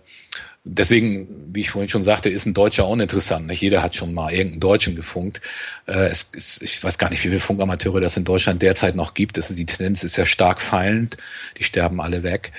deswegen, 0.64 1.28
wie 1.52 1.62
ich 1.62 1.70
vorhin 1.70 1.88
schon 1.88 2.02
sagte, 2.02 2.28
ist 2.28 2.44
ein 2.44 2.52
Deutscher 2.54 2.86
uninteressant. 2.86 3.46
Nicht 3.46 3.62
jeder 3.62 3.82
hat 3.82 3.96
schon 3.96 4.12
mal 4.12 4.32
irgendeinen 4.32 4.60
Deutschen 4.60 4.96
gefunkt. 4.96 5.40
Äh, 5.86 6.08
es, 6.08 6.30
es, 6.36 6.60
ich 6.60 6.82
weiß 6.82 6.98
gar 6.98 7.08
nicht, 7.08 7.24
wie 7.24 7.28
viele 7.28 7.40
Funkamateure 7.40 8.00
das 8.00 8.16
in 8.16 8.24
Deutschland 8.24 8.60
derzeit 8.60 8.94
noch 8.94 9.14
gibt. 9.14 9.38
Das 9.38 9.48
ist, 9.48 9.58
die 9.58 9.66
Tendenz 9.66 10.04
ist 10.04 10.16
ja 10.16 10.26
stark 10.26 10.60
fallend. 10.60 11.16
Die 11.58 11.64
sterben 11.64 12.00
alle 12.00 12.22
weg. 12.22 12.52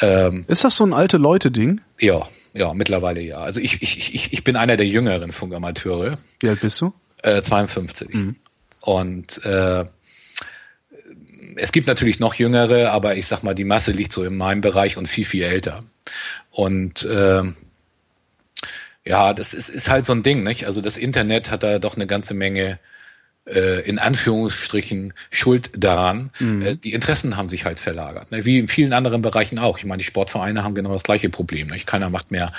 Ähm, 0.00 0.44
ist 0.48 0.64
das 0.64 0.76
so 0.76 0.84
ein 0.84 0.94
alte 0.94 1.18
Leute-Ding? 1.18 1.80
Ja, 1.98 2.26
ja, 2.54 2.72
mittlerweile 2.72 3.20
ja. 3.20 3.38
Also 3.38 3.60
ich, 3.60 3.82
ich, 3.82 4.14
ich, 4.14 4.32
ich 4.32 4.44
bin 4.44 4.56
einer 4.56 4.76
der 4.76 4.86
jüngeren 4.86 5.32
Funkamateure. 5.32 6.18
Wie 6.40 6.48
alt 6.48 6.60
bist 6.60 6.80
du? 6.80 6.92
Äh, 7.22 7.42
52. 7.42 8.14
Mhm. 8.14 8.36
Und 8.80 9.44
äh, 9.44 9.84
es 11.56 11.72
gibt 11.72 11.86
natürlich 11.86 12.20
noch 12.20 12.34
jüngere, 12.34 12.92
aber 12.92 13.16
ich 13.16 13.26
sag 13.26 13.42
mal, 13.42 13.54
die 13.54 13.64
Masse 13.64 13.92
liegt 13.92 14.12
so 14.12 14.24
in 14.24 14.36
meinem 14.36 14.60
Bereich 14.60 14.96
und 14.96 15.06
viel, 15.06 15.24
viel 15.24 15.42
älter. 15.44 15.84
Und 16.50 17.02
äh, 17.04 17.42
ja, 19.04 19.34
das 19.34 19.54
ist, 19.54 19.68
ist 19.68 19.88
halt 19.88 20.06
so 20.06 20.12
ein 20.12 20.22
Ding, 20.22 20.42
nicht? 20.42 20.66
Also 20.66 20.80
das 20.80 20.96
Internet 20.96 21.50
hat 21.50 21.62
da 21.62 21.78
doch 21.78 21.96
eine 21.96 22.06
ganze 22.06 22.34
Menge 22.34 22.78
äh, 23.50 23.80
in 23.80 23.98
Anführungsstrichen 23.98 25.12
Schuld 25.30 25.70
daran. 25.76 26.30
Mhm. 26.38 26.62
Äh, 26.62 26.76
die 26.76 26.92
Interessen 26.92 27.36
haben 27.36 27.48
sich 27.48 27.64
halt 27.64 27.78
verlagert, 27.78 28.30
ne? 28.30 28.44
wie 28.44 28.58
in 28.58 28.68
vielen 28.68 28.92
anderen 28.92 29.22
Bereichen 29.22 29.58
auch. 29.58 29.78
Ich 29.78 29.84
meine, 29.84 29.98
die 29.98 30.04
Sportvereine 30.04 30.64
haben 30.64 30.74
genau 30.74 30.92
das 30.92 31.02
gleiche 31.02 31.28
Problem. 31.28 31.68
Nicht? 31.68 31.86
Keiner 31.86 32.10
macht 32.10 32.30
mehr 32.30 32.52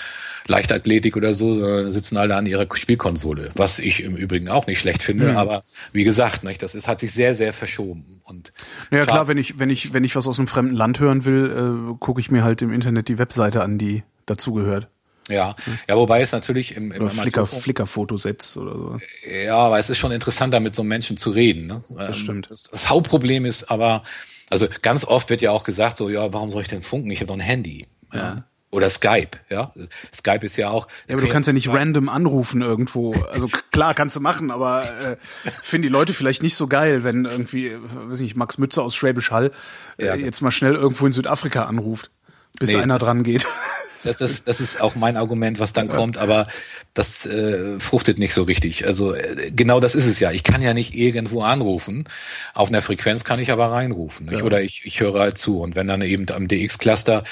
Leichtathletik 0.47 1.15
oder 1.15 1.35
so, 1.35 1.53
sondern 1.53 1.91
sitzen 1.91 2.17
alle 2.17 2.35
an 2.35 2.45
ihrer 2.45 2.67
Spielkonsole, 2.73 3.49
was 3.55 3.79
ich 3.79 4.03
im 4.03 4.15
Übrigen 4.15 4.49
auch 4.49 4.67
nicht 4.67 4.79
schlecht 4.79 5.03
finde. 5.03 5.31
Mhm. 5.31 5.37
Aber 5.37 5.61
wie 5.93 6.03
gesagt, 6.03 6.43
nicht? 6.43 6.61
das 6.63 6.75
ist, 6.75 6.87
hat 6.87 6.99
sich 6.99 7.11
sehr, 7.11 7.35
sehr 7.35 7.53
verschoben. 7.53 8.21
Und 8.23 8.51
ja 8.91 9.05
klar, 9.05 9.27
wenn 9.27 9.37
ich 9.37 9.59
wenn 9.59 9.69
ich 9.69 9.93
wenn 9.93 10.03
ich 10.03 10.15
was 10.15 10.27
aus 10.27 10.39
einem 10.39 10.47
fremden 10.47 10.75
Land 10.75 10.99
hören 10.99 11.25
will, 11.25 11.91
äh, 11.91 11.95
gucke 11.99 12.19
ich 12.19 12.31
mir 12.31 12.43
halt 12.43 12.61
im 12.61 12.73
Internet 12.73 13.07
die 13.07 13.17
Webseite 13.17 13.61
an, 13.61 13.77
die 13.77 14.03
dazugehört. 14.25 14.87
Ja, 15.31 15.55
ja, 15.87 15.95
wobei 15.95 16.21
es 16.21 16.31
natürlich 16.31 16.75
im, 16.75 16.91
im 16.91 17.09
Flickr, 17.09 17.45
Flickr-Fotosets 17.45 18.57
oder 18.57 18.77
so. 18.77 18.99
Ja, 19.29 19.57
aber 19.57 19.79
es 19.79 19.89
ist 19.89 19.97
schon 19.97 20.11
interessanter, 20.11 20.59
mit 20.59 20.75
so 20.75 20.81
einem 20.81 20.89
Menschen 20.89 21.17
zu 21.17 21.31
reden. 21.31 21.67
Ne? 21.67 21.83
Das 21.89 22.07
ähm, 22.07 22.13
stimmt. 22.13 22.51
Das, 22.51 22.63
das, 22.71 22.89
Hauptproblem 22.89 23.45
ist 23.45 23.71
aber, 23.71 24.03
also 24.49 24.67
ganz 24.81 25.05
oft 25.05 25.29
wird 25.29 25.41
ja 25.41 25.51
auch 25.51 25.63
gesagt, 25.63 25.97
so, 25.97 26.09
ja, 26.09 26.31
warum 26.33 26.51
soll 26.51 26.61
ich 26.61 26.67
denn 26.67 26.81
funken? 26.81 27.11
Ich 27.11 27.19
habe 27.19 27.27
doch 27.27 27.35
ein 27.35 27.41
Handy. 27.41 27.87
Ja. 28.13 28.19
ja. 28.19 28.43
Oder 28.71 28.89
Skype, 28.89 29.31
ja. 29.49 29.73
Skype 30.13 30.45
ist 30.45 30.55
ja 30.55 30.69
auch. 30.69 30.87
Ja, 31.07 31.15
aber 31.15 31.25
du 31.25 31.31
kannst 31.31 31.47
ja 31.47 31.53
nicht 31.53 31.67
random 31.67 32.07
anrufen 32.07 32.61
irgendwo. 32.61 33.13
Also 33.29 33.49
klar 33.71 33.93
kannst 33.93 34.15
du 34.15 34.21
machen, 34.21 34.49
aber 34.49 34.85
äh, 34.85 35.17
finden 35.61 35.83
die 35.83 35.89
Leute 35.89 36.13
vielleicht 36.13 36.41
nicht 36.41 36.55
so 36.55 36.67
geil, 36.67 37.03
wenn 37.03 37.25
irgendwie, 37.25 37.73
weiß 37.75 38.21
nicht, 38.21 38.37
Max 38.37 38.57
Mütze 38.57 38.81
aus 38.81 38.95
Schwäbisch 38.95 39.29
Hall 39.29 39.51
äh, 39.97 40.05
ja. 40.05 40.15
jetzt 40.15 40.39
mal 40.41 40.51
schnell 40.51 40.75
irgendwo 40.75 41.05
in 41.05 41.11
Südafrika 41.11 41.65
anruft, 41.65 42.11
bis 42.59 42.73
nee, 42.73 42.79
einer 42.79 42.97
dran 42.97 43.23
geht. 43.23 43.45
Das 44.03 44.21
ist, 44.21 44.47
das 44.47 44.59
ist 44.59 44.81
auch 44.81 44.95
mein 44.95 45.17
Argument, 45.17 45.59
was 45.59 45.73
dann 45.73 45.87
kommt, 45.87 46.17
aber 46.17 46.47
das 46.93 47.25
äh, 47.25 47.79
fruchtet 47.79 48.19
nicht 48.19 48.33
so 48.33 48.43
richtig. 48.43 48.85
Also 48.85 49.13
äh, 49.13 49.51
genau 49.55 49.79
das 49.79 49.95
ist 49.95 50.05
es 50.05 50.19
ja. 50.19 50.31
Ich 50.31 50.43
kann 50.43 50.61
ja 50.61 50.73
nicht 50.73 50.93
irgendwo 50.93 51.41
anrufen. 51.43 52.05
Auf 52.53 52.69
einer 52.69 52.81
Frequenz 52.81 53.23
kann 53.23 53.39
ich 53.39 53.51
aber 53.51 53.71
reinrufen. 53.71 54.29
Ja. 54.31 54.43
Oder 54.43 54.61
ich, 54.61 54.81
ich 54.85 54.99
höre 54.99 55.19
halt 55.19 55.37
zu. 55.37 55.61
Und 55.61 55.75
wenn 55.75 55.87
dann 55.87 56.01
eben 56.01 56.29
am 56.29 56.47
DX-Cluster, 56.47 57.23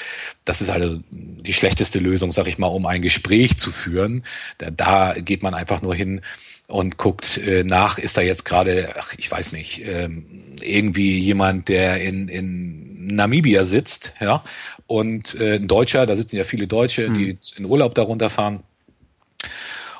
das 0.44 0.60
ist 0.60 0.70
halt 0.70 1.02
die 1.10 1.52
schlechteste 1.52 1.98
Lösung, 1.98 2.32
sag 2.32 2.46
ich 2.46 2.58
mal, 2.58 2.68
um 2.68 2.86
ein 2.86 3.02
Gespräch 3.02 3.58
zu 3.58 3.70
führen. 3.70 4.24
Da, 4.58 4.70
da 4.70 5.14
geht 5.14 5.42
man 5.42 5.54
einfach 5.54 5.82
nur 5.82 5.94
hin 5.94 6.22
und 6.70 6.96
guckt 6.96 7.36
äh, 7.38 7.64
nach, 7.64 7.98
ist 7.98 8.16
da 8.16 8.20
jetzt 8.20 8.44
gerade, 8.44 8.94
ach, 8.98 9.12
ich 9.18 9.30
weiß 9.30 9.52
nicht, 9.52 9.82
ähm, 9.84 10.24
irgendwie 10.62 11.18
jemand, 11.18 11.68
der 11.68 12.00
in, 12.00 12.28
in 12.28 13.06
Namibia 13.06 13.64
sitzt, 13.64 14.14
ja, 14.20 14.44
und 14.90 15.36
äh, 15.36 15.54
ein 15.54 15.68
Deutscher, 15.68 16.04
da 16.04 16.16
sitzen 16.16 16.34
ja 16.34 16.42
viele 16.42 16.66
Deutsche, 16.66 17.08
mhm. 17.08 17.14
die 17.14 17.38
in 17.56 17.64
Urlaub 17.64 17.94
darunter 17.94 18.28
fahren 18.28 18.64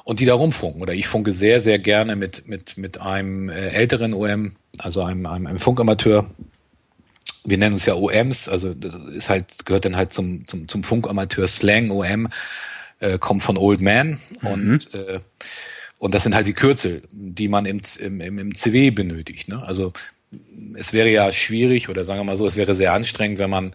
und 0.03 0.18
die 0.18 0.24
da 0.24 0.35
rumfunken. 0.35 0.83
Oder 0.83 0.94
ich 0.94 1.07
funke 1.07 1.31
sehr, 1.31 1.61
sehr 1.62 1.79
gerne 1.79 2.16
mit, 2.16 2.48
mit, 2.48 2.76
mit 2.76 3.00
einem 3.00 3.50
äh, 3.50 3.68
älteren 3.68 4.12
OM, 4.12 4.57
also 4.79 5.05
einem, 5.05 5.26
einem, 5.26 5.46
einem 5.46 5.61
Funkamateur. 5.61 6.29
Wir 7.44 7.57
nennen 7.57 7.74
uns 7.74 7.87
ja 7.87 7.94
OMs, 7.94 8.48
also 8.48 8.74
das 8.74 8.96
ist 9.14 9.31
halt, 9.31 9.64
gehört 9.64 9.85
dann 9.85 9.94
halt 9.94 10.12
zum, 10.12 10.48
zum, 10.48 10.66
zum 10.66 10.83
Funkamateur 10.83 11.46
Slang 11.46 11.92
OM, 11.92 12.26
äh, 12.98 13.16
kommt 13.16 13.44
von 13.44 13.57
Old 13.57 13.83
Man 13.83 14.18
mhm. 14.40 14.48
und 14.48 14.94
äh, 14.94 15.20
und 15.98 16.14
das 16.14 16.22
sind 16.22 16.35
halt 16.35 16.46
die 16.46 16.55
Kürzel, 16.55 17.03
die 17.12 17.46
man 17.46 17.66
im, 17.66 17.81
im, 18.00 18.38
im 18.38 18.55
CW 18.55 18.90
benötigt. 18.90 19.48
Ne? 19.48 19.62
Also 19.62 19.92
es 20.74 20.92
wäre 20.92 21.11
ja 21.11 21.31
schwierig 21.31 21.88
oder 21.88 22.05
sagen 22.05 22.20
wir 22.20 22.24
mal 22.24 22.37
so, 22.37 22.46
es 22.46 22.57
wäre 22.57 22.74
sehr 22.74 22.92
anstrengend, 22.92 23.38
wenn 23.38 23.50
man 23.50 23.74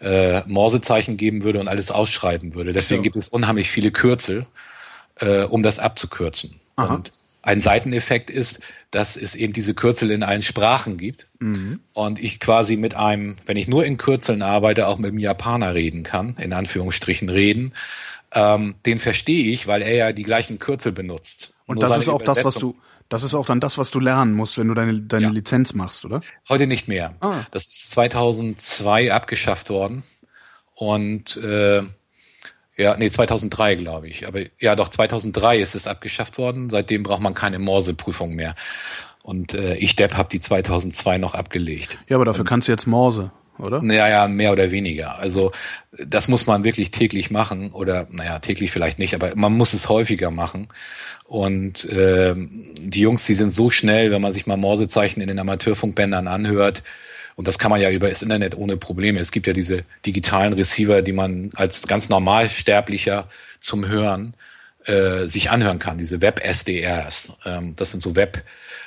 äh, 0.00 0.42
Morsezeichen 0.46 1.16
geben 1.16 1.44
würde 1.44 1.60
und 1.60 1.68
alles 1.68 1.90
ausschreiben 1.90 2.54
würde. 2.54 2.72
Deswegen 2.72 3.02
gibt 3.02 3.16
es 3.16 3.28
unheimlich 3.28 3.70
viele 3.70 3.90
Kürzel, 3.90 4.46
äh, 5.20 5.42
um 5.42 5.62
das 5.62 5.78
abzukürzen. 5.78 6.60
Aha. 6.76 6.94
Und 6.94 7.12
ein 7.42 7.60
Seiteneffekt 7.60 8.30
ist, 8.30 8.60
dass 8.90 9.16
es 9.16 9.34
eben 9.34 9.52
diese 9.52 9.74
Kürzel 9.74 10.10
in 10.10 10.22
allen 10.22 10.42
Sprachen 10.42 10.96
gibt 10.96 11.26
mhm. 11.40 11.80
und 11.92 12.18
ich 12.18 12.40
quasi 12.40 12.76
mit 12.76 12.96
einem, 12.96 13.36
wenn 13.44 13.58
ich 13.58 13.68
nur 13.68 13.84
in 13.84 13.98
Kürzeln 13.98 14.40
arbeite, 14.40 14.88
auch 14.88 14.98
mit 14.98 15.10
einem 15.10 15.18
Japaner 15.18 15.74
reden 15.74 16.04
kann, 16.04 16.36
in 16.40 16.52
Anführungsstrichen 16.54 17.28
reden. 17.28 17.74
Ähm, 18.32 18.76
den 18.86 18.98
verstehe 18.98 19.52
ich, 19.52 19.66
weil 19.66 19.82
er 19.82 19.94
ja 19.94 20.12
die 20.12 20.22
gleichen 20.22 20.58
Kürzel 20.58 20.92
benutzt. 20.92 21.52
Und 21.66 21.80
Nur 21.80 21.88
das 21.88 21.98
ist 21.98 22.08
auch 22.08 22.22
das, 22.22 22.44
was 22.44 22.56
du, 22.56 22.74
das 23.08 23.22
ist 23.22 23.34
auch 23.34 23.46
dann 23.46 23.60
das, 23.60 23.78
was 23.78 23.90
du 23.90 24.00
lernen 24.00 24.34
musst, 24.34 24.58
wenn 24.58 24.68
du 24.68 24.74
deine, 24.74 25.00
deine 25.00 25.24
ja. 25.24 25.30
Lizenz 25.30 25.74
machst, 25.74 26.04
oder? 26.04 26.20
Heute 26.48 26.66
nicht 26.66 26.88
mehr. 26.88 27.14
Ah. 27.20 27.42
Das 27.50 27.64
ist 27.64 27.90
2002 27.92 29.12
abgeschafft 29.12 29.70
worden. 29.70 30.02
Und 30.74 31.36
äh, 31.36 31.82
ja, 32.76 32.96
nee, 32.96 33.10
2003 33.10 33.76
glaube 33.76 34.08
ich. 34.08 34.26
Aber 34.26 34.40
ja, 34.58 34.74
doch 34.74 34.88
2003 34.88 35.58
ist 35.58 35.74
es 35.74 35.86
abgeschafft 35.86 36.38
worden. 36.38 36.70
Seitdem 36.70 37.02
braucht 37.02 37.22
man 37.22 37.34
keine 37.34 37.58
Morse-Prüfung 37.58 38.34
mehr. 38.34 38.54
Und 39.22 39.54
äh, 39.54 39.76
ich 39.76 39.96
Depp 39.96 40.14
habe 40.14 40.28
die 40.28 40.40
2002 40.40 41.18
noch 41.18 41.34
abgelegt. 41.34 41.98
Ja, 42.08 42.16
aber 42.16 42.24
dafür 42.24 42.40
Und, 42.40 42.48
kannst 42.48 42.68
du 42.68 42.72
jetzt 42.72 42.86
Morse 42.86 43.30
oder? 43.58 43.80
Naja, 43.82 44.28
mehr 44.28 44.52
oder 44.52 44.70
weniger. 44.70 45.18
Also 45.18 45.52
das 45.92 46.28
muss 46.28 46.46
man 46.46 46.64
wirklich 46.64 46.90
täglich 46.90 47.30
machen 47.30 47.70
oder 47.72 48.06
naja, 48.10 48.38
täglich 48.38 48.72
vielleicht 48.72 48.98
nicht, 48.98 49.14
aber 49.14 49.32
man 49.36 49.52
muss 49.52 49.74
es 49.74 49.88
häufiger 49.88 50.30
machen. 50.30 50.68
Und 51.24 51.84
äh, 51.86 52.34
die 52.36 53.00
Jungs, 53.00 53.24
die 53.26 53.34
sind 53.34 53.50
so 53.50 53.70
schnell, 53.70 54.10
wenn 54.10 54.22
man 54.22 54.32
sich 54.32 54.46
mal 54.46 54.56
Morsezeichen 54.56 55.20
in 55.20 55.28
den 55.28 55.38
Amateurfunkbändern 55.38 56.28
anhört. 56.28 56.82
Und 57.36 57.48
das 57.48 57.58
kann 57.58 57.70
man 57.70 57.80
ja 57.80 57.90
über 57.90 58.08
das 58.08 58.22
Internet 58.22 58.56
ohne 58.56 58.76
Probleme. 58.76 59.20
Es 59.20 59.32
gibt 59.32 59.46
ja 59.46 59.52
diese 59.52 59.84
digitalen 60.06 60.52
Receiver, 60.52 61.02
die 61.02 61.12
man 61.12 61.50
als 61.54 61.86
ganz 61.86 62.08
normalsterblicher 62.08 63.28
zum 63.60 63.88
Hören 63.88 64.34
äh, 64.84 65.26
sich 65.26 65.50
anhören 65.50 65.78
kann, 65.78 65.98
diese 65.98 66.20
Web-SDRs. 66.20 67.32
Ähm, 67.46 67.74
das 67.74 67.90
sind 67.90 68.00
so 68.00 68.14
Web, 68.16 68.44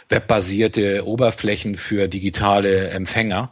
webbasierte 0.09 1.05
Oberflächen 1.05 1.75
für 1.75 2.07
digitale 2.07 2.89
Empfänger. 2.89 3.51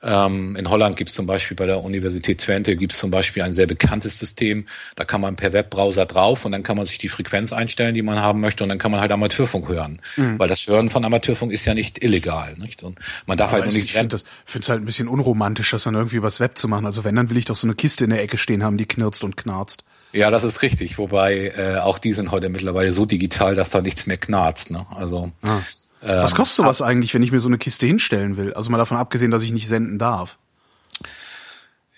Ähm, 0.00 0.54
in 0.54 0.70
Holland 0.70 0.96
gibt 0.96 1.10
es 1.10 1.16
zum 1.16 1.26
Beispiel 1.26 1.56
bei 1.56 1.66
der 1.66 1.82
Universität 1.82 2.40
Twente 2.40 2.76
gibt 2.76 2.92
es 2.92 2.98
zum 2.98 3.10
Beispiel 3.10 3.42
ein 3.42 3.52
sehr 3.52 3.66
bekanntes 3.66 4.18
System. 4.18 4.66
Da 4.94 5.04
kann 5.04 5.20
man 5.20 5.34
per 5.34 5.52
Webbrowser 5.52 6.06
drauf 6.06 6.44
und 6.44 6.52
dann 6.52 6.62
kann 6.62 6.76
man 6.76 6.86
sich 6.86 6.98
die 6.98 7.08
Frequenz 7.08 7.52
einstellen, 7.52 7.94
die 7.94 8.02
man 8.02 8.20
haben 8.20 8.40
möchte 8.40 8.62
und 8.62 8.68
dann 8.68 8.78
kann 8.78 8.92
man 8.92 9.00
halt 9.00 9.10
Amateurfunk 9.10 9.68
hören. 9.68 10.00
Mhm. 10.16 10.38
Weil 10.38 10.48
das 10.48 10.66
Hören 10.68 10.90
von 10.90 11.04
Amateurfunk 11.04 11.50
ist 11.52 11.64
ja 11.64 11.74
nicht 11.74 12.02
illegal. 12.02 12.54
Nicht? 12.58 12.84
Und 12.84 12.98
man 13.26 13.36
darf 13.36 13.48
Aber 13.48 13.62
halt 13.62 13.72
nur 13.72 13.74
nicht. 13.74 13.86
Ich 13.86 13.92
finde 13.92 14.16
es 14.16 14.68
halt 14.68 14.82
ein 14.82 14.86
bisschen 14.86 15.08
unromantisch, 15.08 15.72
das 15.72 15.82
dann 15.82 15.94
irgendwie 15.94 16.16
übers 16.16 16.38
Web 16.38 16.58
zu 16.58 16.68
machen. 16.68 16.86
Also 16.86 17.02
wenn, 17.02 17.16
dann 17.16 17.30
will 17.30 17.36
ich 17.36 17.46
doch 17.46 17.56
so 17.56 17.66
eine 17.66 17.74
Kiste 17.74 18.04
in 18.04 18.10
der 18.10 18.22
Ecke 18.22 18.38
stehen 18.38 18.62
haben, 18.62 18.78
die 18.78 18.86
knirzt 18.86 19.24
und 19.24 19.36
knarzt. 19.36 19.82
Ja, 20.12 20.30
das 20.30 20.44
ist 20.44 20.62
richtig. 20.62 20.98
Wobei 20.98 21.52
äh, 21.56 21.78
auch 21.78 21.98
die 21.98 22.12
sind 22.12 22.30
heute 22.30 22.48
mittlerweile 22.48 22.92
so 22.92 23.04
digital, 23.04 23.56
dass 23.56 23.70
da 23.70 23.82
nichts 23.82 24.06
mehr 24.06 24.16
knarzt. 24.16 24.70
Ne? 24.70 24.86
Also 24.94 25.32
ah. 25.42 25.58
Was 26.00 26.34
kostet 26.34 26.56
sowas 26.56 26.82
eigentlich, 26.82 27.14
wenn 27.14 27.22
ich 27.22 27.32
mir 27.32 27.40
so 27.40 27.48
eine 27.48 27.58
Kiste 27.58 27.86
hinstellen 27.86 28.36
will? 28.36 28.52
Also 28.54 28.70
mal 28.70 28.78
davon 28.78 28.96
abgesehen, 28.96 29.30
dass 29.30 29.42
ich 29.42 29.52
nicht 29.52 29.68
senden 29.68 29.98
darf. 29.98 30.38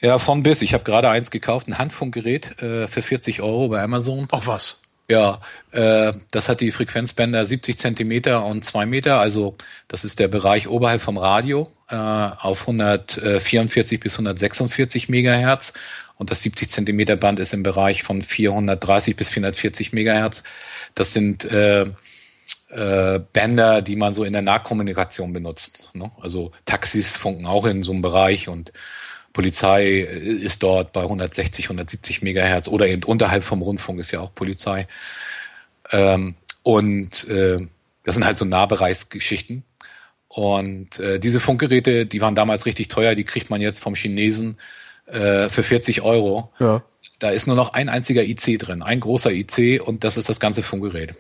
Ja, 0.01 0.19
von 0.19 0.43
bis. 0.43 0.63
Ich 0.63 0.73
habe 0.73 0.85
gerade 0.85 1.11
eins 1.11 1.31
gekauft, 1.31 1.69
ein 1.69 1.79
Handfunkgerät 1.79 2.63
äh, 2.63 2.89
für 2.89 3.03
40 3.03 3.43
Euro 3.43 3.69
bei 3.69 3.83
Amazon. 3.83 4.29
Ach 4.33 4.47
was? 4.47 4.83
Ja, 5.11 5.41
äh, 5.73 6.13
das 6.31 6.49
hat 6.49 6.61
die 6.61 6.71
Frequenzbänder 6.71 7.45
70 7.45 7.77
Zentimeter 7.77 8.45
und 8.45 8.65
2 8.65 8.87
Meter, 8.87 9.19
also 9.19 9.57
das 9.89 10.05
ist 10.05 10.21
der 10.21 10.29
Bereich 10.29 10.69
oberhalb 10.69 11.03
vom 11.03 11.19
Radio 11.19 11.69
äh, 11.89 11.97
auf 11.97 12.61
144 12.61 13.99
bis 13.99 14.13
146 14.15 15.09
Megahertz 15.09 15.73
und 16.15 16.31
das 16.31 16.43
70 16.43 16.71
Zentimeter 16.71 17.17
Band 17.17 17.41
ist 17.41 17.53
im 17.53 17.65
Bereich 17.65 18.05
von 18.05 18.23
430 18.23 19.17
bis 19.17 19.31
440 19.31 19.93
Megahertz. 19.93 20.45
Das 20.95 21.13
sind 21.13 21.45
äh, 21.45 21.87
äh, 22.71 23.21
Bänder, 23.33 23.83
die 23.83 23.97
man 23.97 24.15
so 24.15 24.25
in 24.25 24.33
der 24.33 24.43
Nahkommunikation 24.43 25.33
benutzt. 25.33 25.91
Ne? 25.95 26.11
Also 26.21 26.53
Taxis 26.65 27.17
funken 27.17 27.47
auch 27.47 27.67
in 27.67 27.83
so 27.83 27.93
einem 27.93 28.03
Bereich 28.03 28.49
und 28.49 28.73
Polizei 29.33 30.01
ist 30.01 30.63
dort 30.63 30.93
bei 30.93 31.03
160, 31.03 31.67
170 31.67 32.23
Megahertz 32.23 32.69
oder 32.69 32.89
eben 32.89 33.05
unterhalb 33.05 33.45
vom 33.45 33.63
Rundfunk 33.63 34.01
ist 34.01 34.11
ja 34.11 34.21
auch 34.21 34.35
Polizei. 34.35 34.87
Ähm, 35.93 36.35
Und 36.63 37.29
äh, 37.29 37.67
das 38.03 38.15
sind 38.15 38.25
halt 38.25 38.39
so 38.39 38.45
Nahbereichsgeschichten. 38.45 39.65
Und 40.29 41.01
äh, 41.01 41.19
diese 41.19 41.41
Funkgeräte, 41.41 42.07
die 42.07 42.21
waren 42.21 42.35
damals 42.35 42.67
richtig 42.67 42.89
teuer, 42.89 43.15
die 43.15 43.25
kriegt 43.25 43.51
man 43.51 43.61
jetzt 43.61 43.81
vom 43.81 43.95
Chinesen 43.95 44.59
äh, 45.07 45.49
für 45.49 45.63
40 45.63 46.03
Euro. 46.03 46.53
Ja. 46.61 46.83
Da 47.19 47.31
ist 47.31 47.47
nur 47.47 47.57
noch 47.57 47.73
ein 47.73 47.89
einziger 47.89 48.23
IC 48.23 48.59
drin, 48.59 48.83
ein 48.83 49.01
großer 49.01 49.33
IC 49.33 49.81
und 49.81 50.05
das 50.05 50.17
ist 50.17 50.29
das 50.29 50.39
ganze 50.41 50.63
Funkgerät. 50.63 51.15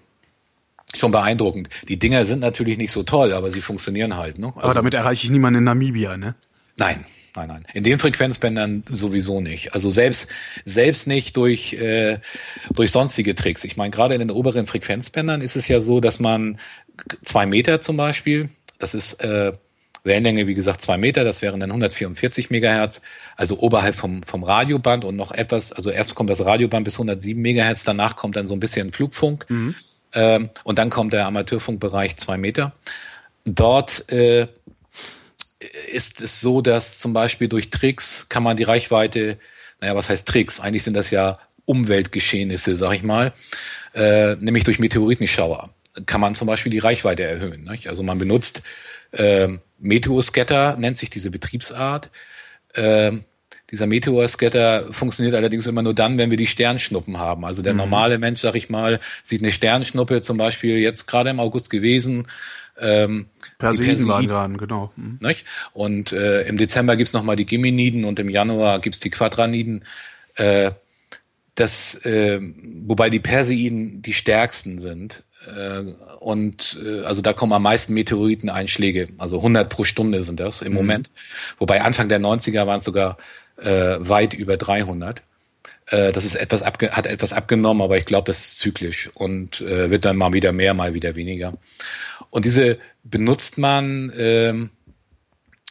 Schon 0.97 1.13
beeindruckend. 1.13 1.69
Die 1.89 1.99
Dinger 1.99 2.25
sind 2.25 2.41
natürlich 2.41 2.77
nicht 2.77 2.91
so 2.91 3.03
toll, 3.03 3.33
aber 3.33 3.51
sie 3.53 3.61
funktionieren 3.61 4.17
halt. 4.17 4.39
Ne? 4.39 4.49
Also, 4.49 4.61
aber 4.61 4.75
damit 4.75 4.95
erreiche 4.95 5.25
ich 5.25 5.31
niemanden 5.31 5.59
in 5.59 5.65
Namibia, 5.65 6.17
ne? 6.17 6.35
Nein, 6.77 7.05
nein, 7.37 7.49
nein. 7.49 7.65
In 7.75 7.85
den 7.85 7.99
Frequenzbändern 7.99 8.85
sowieso 8.89 9.41
nicht. 9.41 9.75
Also 9.75 9.91
selbst 9.91 10.29
selbst 10.65 11.07
nicht 11.07 11.37
durch 11.37 11.75
äh, 11.75 12.19
durch 12.73 12.91
sonstige 12.91 13.35
Tricks. 13.35 13.65
Ich 13.65 13.77
meine, 13.77 13.91
gerade 13.91 14.15
in 14.15 14.21
den 14.21 14.31
oberen 14.31 14.67
Frequenzbändern 14.67 15.43
ist 15.43 15.57
es 15.57 15.69
ja 15.69 15.81
so, 15.81 16.01
dass 16.01 16.19
man 16.19 16.59
zwei 17.23 17.47
Meter 17.47 17.81
zum 17.81 17.97
Beispiel, 17.97 18.49
das 18.79 18.95
ist 18.95 19.23
äh, 19.23 19.53
Wellenlänge, 20.03 20.47
wie 20.47 20.55
gesagt, 20.55 20.81
zwei 20.81 20.97
Meter, 20.97 21.25
das 21.25 21.43
wären 21.43 21.61
dann 21.61 21.71
144 21.71 22.51
Megahertz, 22.51 23.01
also 23.37 23.59
oberhalb 23.59 23.95
vom, 23.95 24.23
vom 24.23 24.43
Radioband 24.43 25.05
und 25.05 25.17
noch 25.17 25.33
etwas, 25.33 25.73
also 25.73 25.91
erst 25.91 26.15
kommt 26.15 26.31
das 26.31 26.45
Radioband 26.45 26.85
bis 26.85 26.95
107 26.95 27.41
Megahertz, 27.41 27.85
danach 27.85 28.17
kommt 28.17 28.37
dann 28.37 28.49
so 28.49 28.55
ein 28.55 28.61
bisschen 28.61 28.93
Flugfunk 28.93 29.47
mhm. 29.49 29.75
Ähm, 30.15 30.51
und 30.65 30.79
dann 30.79 30.91
kommt 30.91 31.13
der 31.13 31.27
Amateurfunkbereich 31.27 32.17
zwei 32.17 32.37
Meter. 32.37 32.73
Dort 33.45 34.11
äh, 34.11 34.47
ist 35.93 36.21
es 36.21 36.41
so, 36.41 36.61
dass 36.61 36.99
zum 36.99 37.13
Beispiel 37.13 37.49
durch 37.49 37.71
Tricks 37.71 38.27
kann 38.29 38.43
man 38.43 38.57
die 38.57 38.63
Reichweite, 38.65 39.39
naja, 39.81 39.95
was 39.95 40.09
heißt 40.09 40.27
Tricks? 40.27 40.61
Eigentlich 40.61 40.85
sind 40.85 40.95
das 40.95 41.11
ja 41.11 41.39
Umweltgeschehnisse, 41.65 42.77
sag 42.77 42.95
ich 42.95 43.03
mal, 43.03 43.33
äh, 43.95 44.37
nämlich 44.37 44.65
durch 44.65 44.79
Meteoritenschauer 44.79 45.71
kann 46.07 46.21
man 46.21 46.35
zum 46.35 46.47
Beispiel 46.47 46.71
die 46.71 46.79
Reichweite 46.79 47.25
erhöhen. 47.25 47.65
Nicht? 47.65 47.89
Also 47.89 48.03
man 48.03 48.19
benutzt 48.19 48.63
äh, 49.13 49.49
Meteoscatter, 49.79 50.77
nennt 50.77 50.99
sich 50.99 51.11
diese 51.11 51.31
Betriebsart. 51.31 52.11
Äh, 52.75 53.13
dieser 53.71 53.87
Meteorscatter 53.87 54.93
funktioniert 54.93 55.35
allerdings 55.35 55.67
immer 55.67 55.83
nur 55.83 55.95
dann, 55.95 56.19
wenn 56.19 56.31
wir 56.31 56.37
die 56.37 56.47
Sternschnuppen 56.47 57.19
haben. 57.19 57.45
Also 57.45 57.63
der 57.63 57.73
mhm. 57.73 57.79
normale 57.79 58.19
Mensch, 58.19 58.41
sag 58.41 58.55
ich 58.57 58.69
mal, 58.69 59.01
sieht 59.23 59.43
eine 59.43 59.53
Sternschnuppe 59.53 60.23
zum 60.23 60.37
Beispiel 60.37 60.79
jetzt 60.79 61.07
gerade 61.07 61.31
im 61.31 61.41
August 61.41 61.71
gewesen, 61.71 62.27
ähm, 62.81 63.27
Perseiden 63.59 64.09
waren 64.09 64.27
dran, 64.27 64.57
genau. 64.57 64.93
Mhm. 64.97 65.19
Und 65.73 66.13
äh, 66.13 66.43
im 66.43 66.57
Dezember 66.57 66.97
gibt's 66.97 67.13
noch 67.13 67.23
mal 67.23 67.37
die 67.37 67.47
Geminiden 67.47 68.05
und 68.05 68.19
im 68.19 68.31
Januar 68.31 68.81
gibt's 68.81 69.01
die 69.01 69.11
Quadraniden. 69.11 69.85
Äh, 70.37 70.73
das, 71.55 71.95
äh, 72.07 72.41
wobei 72.87 73.11
die 73.11 73.21
Perseiden 73.21 74.01
die 74.01 74.15
stärksten 74.15 74.81
sind. 74.81 75.25
Äh, 75.47 75.83
und 76.21 76.79
äh, 76.83 77.05
also 77.05 77.21
da 77.21 77.33
kommen 77.33 77.53
am 77.53 77.63
meisten 77.63 77.93
Meteoriteneinschläge, 77.95 79.11
also 79.19 79.37
100 79.37 79.69
pro 79.69 79.85
Stunde 79.85 80.23
sind 80.23 80.41
das 80.41 80.63
im 80.63 80.69
mhm. 80.69 80.75
Moment. 80.75 81.11
Wobei 81.59 81.83
Anfang 81.83 82.09
der 82.09 82.21
90er 82.21 82.67
waren 82.67 82.79
es 82.79 82.85
sogar 82.85 83.19
äh, 83.61 83.97
weit 84.01 84.35
über 84.35 84.57
300. 84.57 85.23
Äh, 85.87 86.13
das 86.13 86.25
ist 86.25 86.35
etwas 86.35 86.63
abge 86.63 86.91
hat 86.91 87.07
etwas 87.07 87.33
abgenommen, 87.33 87.83
aber 87.83 87.99
ich 87.99 88.05
glaube, 88.05 88.27
das 88.27 88.41
ist 88.41 88.59
zyklisch 88.59 89.11
und 89.15 89.61
äh, 89.61 89.91
wird 89.91 90.05
dann 90.05 90.17
mal 90.17 90.33
wieder 90.33 90.53
mehr, 90.53 90.75
mal 90.75 90.95
wieder 90.95 91.17
weniger. 91.17 91.55
Und 92.31 92.45
diese 92.45 92.79
benutzt 93.03 93.59
man 93.59 94.13
ähm, 94.17 94.71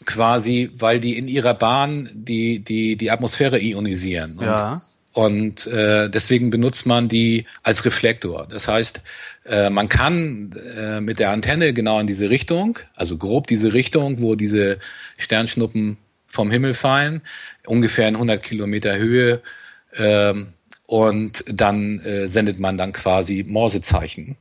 quasi, 0.06 0.71
weil 0.75 0.99
die 0.99 1.17
in 1.17 1.28
ihrer 1.28 1.54
Bahn 1.54 2.10
die 2.13 2.60
die 2.60 2.95
die 2.95 3.12
Atmosphäre 3.12 3.60
ionisieren. 3.60 4.38
Und, 4.38 4.45
ja. 4.45 4.82
Und 5.12 5.65
äh, 5.67 6.08
deswegen 6.10 6.49
benutzt 6.49 6.86
man 6.86 7.10
die 7.10 7.45
als 7.63 7.84
Reflektor. 7.84 8.47
Das 8.47 8.67
heißt, 8.67 9.02
äh, 9.45 9.69
man 9.69 9.89
kann 9.89 10.56
äh, 10.78 11.02
mit 11.02 11.19
der 11.19 11.32
Antenne 11.32 11.73
genau 11.73 11.99
in 11.99 12.08
diese 12.08 12.30
Richtung, 12.30 12.78
also 12.95 13.17
grob 13.17 13.47
diese 13.47 13.73
Richtung, 13.73 14.21
wo 14.21 14.36
diese 14.36 14.78
Sternschnuppen 15.17 15.97
vom 16.30 16.52
Himmel 16.52 16.74
fallen, 16.74 17.22
ungefähr 17.65 18.08
in 18.08 18.15
100 18.15 18.42
Kilometer 18.42 18.96
Höhe, 18.98 19.42
äh, 19.94 20.34
und 20.86 21.44
dann 21.46 22.00
äh, 22.00 22.28
sendet 22.30 22.60
man 22.60 22.76
dann 22.76 22.94
quasi 22.94 23.46
Morsezeichen. 23.48 24.38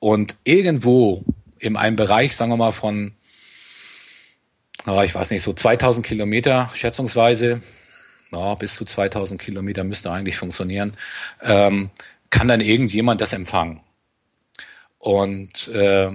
Und 0.00 0.36
irgendwo 0.44 1.24
in 1.58 1.76
einem 1.76 1.96
Bereich, 1.96 2.36
sagen 2.36 2.50
wir 2.50 2.58
mal 2.58 2.72
von, 2.72 3.12
oh, 4.86 5.00
ich 5.00 5.14
weiß 5.14 5.30
nicht, 5.30 5.42
so 5.42 5.54
2000 5.54 6.04
Kilometer 6.04 6.70
schätzungsweise, 6.74 7.62
ja, 8.32 8.54
bis 8.54 8.74
zu 8.74 8.84
2000 8.84 9.40
Kilometer 9.40 9.82
müsste 9.82 10.10
eigentlich 10.10 10.36
funktionieren, 10.36 10.94
ähm, 11.40 11.88
kann 12.28 12.48
dann 12.48 12.60
irgendjemand 12.60 13.22
das 13.22 13.32
empfangen. 13.32 13.80
Und 14.98 15.68
äh, 15.68 16.10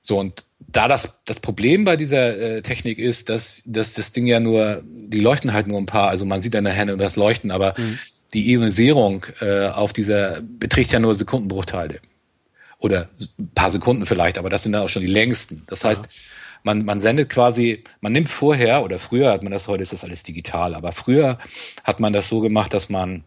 so 0.00 0.18
und 0.18 0.46
da 0.74 0.88
das 0.88 1.08
das 1.24 1.40
Problem 1.40 1.84
bei 1.84 1.96
dieser 1.96 2.36
äh, 2.36 2.62
Technik 2.62 2.98
ist, 2.98 3.28
dass, 3.28 3.62
dass 3.64 3.94
das 3.94 4.12
Ding 4.12 4.26
ja 4.26 4.40
nur, 4.40 4.82
die 4.84 5.20
leuchten 5.20 5.52
halt 5.52 5.66
nur 5.66 5.78
ein 5.78 5.86
paar, 5.86 6.08
also 6.08 6.26
man 6.26 6.42
sieht 6.42 6.54
an 6.56 6.64
der 6.64 6.72
Hände 6.72 6.96
das 6.96 7.16
Leuchten, 7.16 7.50
aber 7.50 7.74
mhm. 7.78 7.98
die 8.34 8.50
Ionisierung 8.52 9.24
äh, 9.40 9.68
auf 9.68 9.92
dieser 9.92 10.42
beträgt 10.42 10.92
ja 10.92 10.98
nur 10.98 11.14
Sekundenbruchteile. 11.14 12.00
Oder 12.78 13.08
ein 13.38 13.50
paar 13.54 13.70
Sekunden 13.70 14.04
vielleicht, 14.04 14.36
aber 14.36 14.50
das 14.50 14.64
sind 14.64 14.72
dann 14.72 14.82
auch 14.82 14.88
schon 14.88 15.02
die 15.02 15.08
längsten. 15.08 15.62
Das 15.68 15.84
heißt, 15.84 16.04
ja. 16.04 16.10
man, 16.64 16.84
man 16.84 17.00
sendet 17.00 17.30
quasi, 17.30 17.84
man 18.00 18.12
nimmt 18.12 18.28
vorher, 18.28 18.82
oder 18.82 18.98
früher 18.98 19.30
hat 19.30 19.42
man 19.42 19.52
das, 19.52 19.68
heute 19.68 19.84
ist 19.84 19.92
das 19.92 20.04
alles 20.04 20.24
digital, 20.24 20.74
aber 20.74 20.92
früher 20.92 21.38
hat 21.84 22.00
man 22.00 22.12
das 22.12 22.28
so 22.28 22.40
gemacht, 22.40 22.74
dass 22.74 22.88
man 22.90 23.24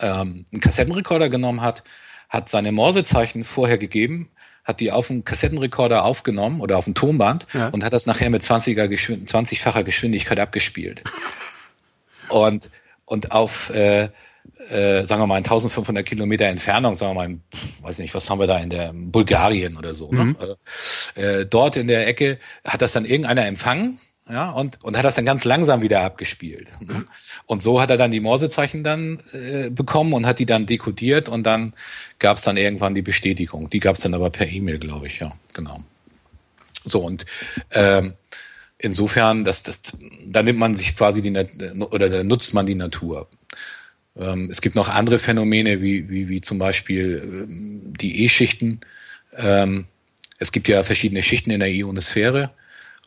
ähm, 0.00 0.44
einen 0.52 0.60
Kassettenrekorder 0.60 1.28
genommen 1.28 1.62
hat, 1.62 1.84
hat 2.28 2.48
seine 2.48 2.72
Morsezeichen 2.72 3.44
vorher 3.44 3.78
gegeben, 3.78 4.28
hat 4.68 4.80
die 4.80 4.92
auf 4.92 5.06
dem 5.06 5.24
Kassettenrekorder 5.24 6.04
aufgenommen 6.04 6.60
oder 6.60 6.76
auf 6.76 6.84
dem 6.84 6.94
Tonband 6.94 7.46
ja. 7.54 7.68
und 7.68 7.82
hat 7.82 7.94
das 7.94 8.04
nachher 8.04 8.28
mit 8.28 8.42
20er 8.42 8.86
Geschwind 8.86 9.28
20-facher 9.28 9.82
Geschwindigkeit 9.82 10.38
abgespielt. 10.38 11.02
und, 12.28 12.70
und 13.06 13.32
auf, 13.32 13.70
äh, 13.70 14.10
äh, 14.68 15.06
sagen 15.06 15.22
wir 15.22 15.26
mal, 15.26 15.38
in 15.38 15.44
1500 15.44 16.04
Kilometer 16.04 16.44
Entfernung, 16.44 16.96
sagen 16.96 17.12
wir 17.12 17.14
mal, 17.14 17.26
in, 17.26 17.42
weiß 17.80 17.98
nicht, 17.98 18.14
was 18.14 18.28
haben 18.28 18.40
wir 18.40 18.46
da 18.46 18.58
in 18.58 18.68
der 18.68 18.92
Bulgarien 18.92 19.78
oder 19.78 19.94
so, 19.94 20.12
ne? 20.12 20.24
mhm. 20.26 20.36
ne? 20.38 21.22
äh, 21.22 21.46
dort 21.46 21.76
in 21.76 21.88
der 21.88 22.06
Ecke 22.06 22.38
hat 22.62 22.82
das 22.82 22.92
dann 22.92 23.06
irgendeiner 23.06 23.46
empfangen 23.46 23.98
ja, 24.30 24.50
und, 24.50 24.82
und 24.84 24.96
hat 24.96 25.04
das 25.04 25.14
dann 25.14 25.24
ganz 25.24 25.44
langsam 25.44 25.80
wieder 25.80 26.02
abgespielt. 26.02 26.68
Mhm. 26.80 27.06
Und 27.46 27.62
so 27.62 27.80
hat 27.80 27.90
er 27.90 27.96
dann 27.96 28.10
die 28.10 28.20
Morsezeichen 28.20 28.84
dann 28.84 29.20
äh, 29.32 29.70
bekommen 29.70 30.12
und 30.12 30.26
hat 30.26 30.38
die 30.38 30.46
dann 30.46 30.66
dekodiert 30.66 31.28
und 31.28 31.44
dann 31.44 31.72
gab 32.18 32.36
es 32.36 32.42
dann 32.42 32.56
irgendwann 32.56 32.94
die 32.94 33.02
Bestätigung. 33.02 33.70
Die 33.70 33.80
gab 33.80 33.96
es 33.96 34.02
dann 34.02 34.14
aber 34.14 34.30
per 34.30 34.48
E-Mail, 34.48 34.78
glaube 34.78 35.06
ich, 35.06 35.20
ja, 35.20 35.32
genau. 35.54 35.82
So, 36.84 37.00
und 37.00 37.24
ähm, 37.72 38.14
insofern, 38.78 39.44
das, 39.44 39.62
das, 39.62 39.82
da 40.26 40.42
nimmt 40.42 40.58
man 40.58 40.74
sich 40.74 40.94
quasi 40.94 41.22
die 41.22 41.32
oder 41.78 42.08
da 42.08 42.22
nutzt 42.22 42.54
man 42.54 42.66
die 42.66 42.74
Natur. 42.74 43.28
Ähm, 44.16 44.48
es 44.50 44.60
gibt 44.60 44.74
noch 44.74 44.88
andere 44.88 45.18
Phänomene, 45.18 45.80
wie, 45.80 46.08
wie, 46.08 46.28
wie 46.28 46.40
zum 46.40 46.58
Beispiel 46.58 47.22
ähm, 47.22 47.94
die 47.98 48.24
E-Schichten. 48.24 48.80
Ähm, 49.36 49.86
es 50.38 50.52
gibt 50.52 50.68
ja 50.68 50.82
verschiedene 50.82 51.22
Schichten 51.22 51.50
in 51.50 51.60
der 51.60 51.70
Ionosphäre. 51.70 52.50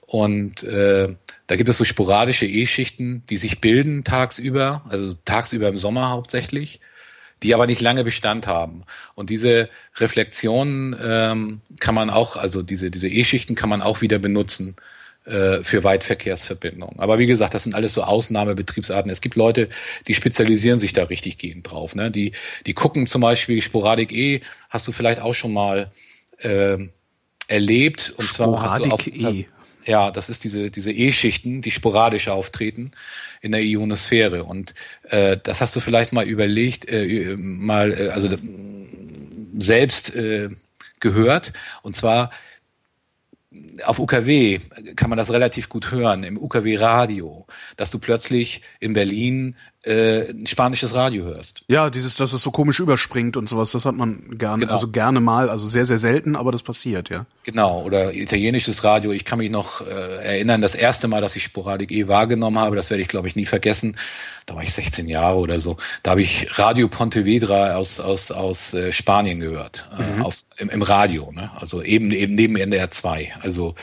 Und 0.02 0.64
äh, 0.64 1.16
da 1.48 1.56
gibt 1.56 1.70
es 1.70 1.78
so 1.78 1.84
sporadische 1.84 2.46
E-Schichten, 2.46 3.24
die 3.30 3.38
sich 3.38 3.62
bilden 3.62 4.04
tagsüber, 4.04 4.84
also 4.90 5.14
tagsüber 5.26 5.70
im 5.70 5.78
Sommer 5.78 6.10
hauptsächlich, 6.10 6.80
die 7.44 7.54
aber 7.54 7.68
nicht 7.68 7.82
lange 7.82 8.04
Bestand 8.04 8.48
haben. 8.48 8.84
Und 9.16 9.30
diese 9.30 9.70
Reflexionen 9.96 10.96
ähm, 11.02 11.62
kann 11.80 11.96
man 11.96 12.10
auch, 12.10 12.38
also 12.38 12.62
diese 12.62 12.92
diese 12.92 13.08
E-Schichten 13.08 13.56
kann 13.56 13.70
man 13.70 13.82
auch 13.82 14.02
wieder 14.02 14.20
benutzen 14.20 14.76
äh, 15.26 15.64
für 15.64 15.84
Weitverkehrsverbindungen. 15.84 17.00
Aber 17.00 17.20
wie 17.20 17.26
gesagt, 17.26 17.54
das 17.54 17.64
sind 17.64 17.76
alles 17.76 17.94
so 17.94 18.04
Ausnahmebetriebsarten. 18.04 19.12
Es 19.12 19.22
gibt 19.22 19.36
Leute, 19.36 19.70
die 20.08 20.14
spezialisieren 20.14 20.80
sich 20.80 20.94
da 20.94 21.04
richtig 21.04 21.38
gehend 21.38 21.70
drauf. 21.70 21.96
Ne? 21.96 22.12
Die 22.12 22.32
die 22.66 22.74
gucken 22.74 23.08
zum 23.08 23.22
Beispiel 23.22 23.62
Sporadik 23.62 24.12
E, 24.12 24.42
hast 24.70 24.88
du 24.88 24.92
vielleicht 24.92 25.22
auch 25.22 25.34
schon 25.34 25.54
mal 25.54 25.92
äh, 26.40 26.78
erlebt. 27.48 28.14
Und 28.18 28.32
zwar 28.32 28.48
Sporadik 28.48 28.72
hast 28.72 28.86
du 28.86 28.92
auf, 28.92 29.08
E. 29.08 29.48
Ja, 29.86 30.12
das 30.12 30.30
ist 30.30 30.44
diese 30.44 30.70
diese 30.70 30.92
E-Schichten, 30.92 31.62
die 31.62 31.72
sporadisch 31.72 32.28
auftreten 32.28 32.92
in 33.42 33.52
der 33.52 33.62
Ionosphäre. 33.62 34.44
Und 34.44 34.74
äh, 35.10 35.38
das 35.42 35.62
hast 35.62 35.76
du 35.76 35.80
vielleicht 35.80 36.14
mal 36.14 36.26
überlegt, 36.26 36.88
äh, 36.88 37.36
mal 37.38 37.92
äh, 37.92 38.10
also 38.10 38.30
selbst 39.58 40.16
äh, 40.16 40.50
gehört. 41.00 41.54
Und 41.82 41.96
zwar 41.96 42.32
auf 43.84 44.00
UKW 44.00 44.60
kann 44.96 45.10
man 45.10 45.18
das 45.18 45.32
relativ 45.32 45.68
gut 45.68 45.92
hören, 45.92 46.24
im 46.24 46.38
UKW-Radio, 46.38 47.46
dass 47.76 47.92
du 47.92 48.00
plötzlich 48.00 48.62
in 48.80 48.94
Berlin 48.94 49.58
äh, 49.84 50.26
spanisches 50.46 50.94
Radio 50.94 51.24
hörst. 51.26 51.64
Ja, 51.68 51.90
dieses, 51.90 52.16
dass 52.16 52.34
es 52.34 52.44
so 52.44 52.52
komisch 52.52 52.80
überspringt 52.80 53.36
und 53.36 53.50
sowas, 53.50 53.72
das 53.72 53.86
hat 53.86 53.96
man 53.96 54.38
gerne, 54.38 54.62
Genau. 54.62 54.74
also 54.74 54.88
gerne 54.90 55.20
mal, 55.20 55.50
also 55.50 55.68
sehr, 55.68 55.86
sehr 55.86 55.98
selten, 55.98 56.36
aber 56.36 56.52
das 56.52 56.62
passiert, 56.62 57.10
ja. 57.10 57.26
Genau, 57.44 57.82
oder 57.82 58.14
italienisches 58.14 58.84
Radio. 58.84 59.12
Ich 59.12 59.26
kann 59.26 59.40
mich 59.40 59.50
noch 59.50 59.82
äh, 59.82 59.90
erinnern, 60.24 60.62
das 60.62 60.76
erste 60.76 61.08
Mal, 61.08 61.22
dass 61.22 61.36
ich 61.36 61.44
Sporadik 61.44 61.92
E 61.92 62.08
wahrgenommen 62.08 62.60
habe, 62.60 62.76
das 62.76 62.90
werde 62.92 63.02
ich, 63.02 63.08
glaube 63.08 63.28
ich, 63.28 63.36
nie 63.36 63.46
vergessen. 63.46 63.96
Da 64.46 64.56
war 64.56 64.64
ich 64.64 64.74
16 64.74 65.08
Jahre 65.08 65.38
oder 65.38 65.60
so. 65.60 65.78
Da 66.04 66.12
habe 66.12 66.22
ich 66.22 66.60
Radio 66.60 66.88
Pontevedra 66.88 67.74
aus, 67.76 68.00
aus, 68.00 68.32
aus 68.32 68.74
äh, 68.74 68.92
Spanien 68.92 69.40
gehört, 69.40 69.90
äh, 69.98 70.22
auf, 70.22 70.44
im, 70.58 70.70
im 70.70 70.82
Radio. 70.82 71.32
Ne? 71.32 71.50
Also 71.60 71.82
eben, 71.82 72.12
eben 72.12 72.36
neben 72.36 72.56
NDR 72.56 72.92
2. 72.92 73.34
Also 73.42 73.76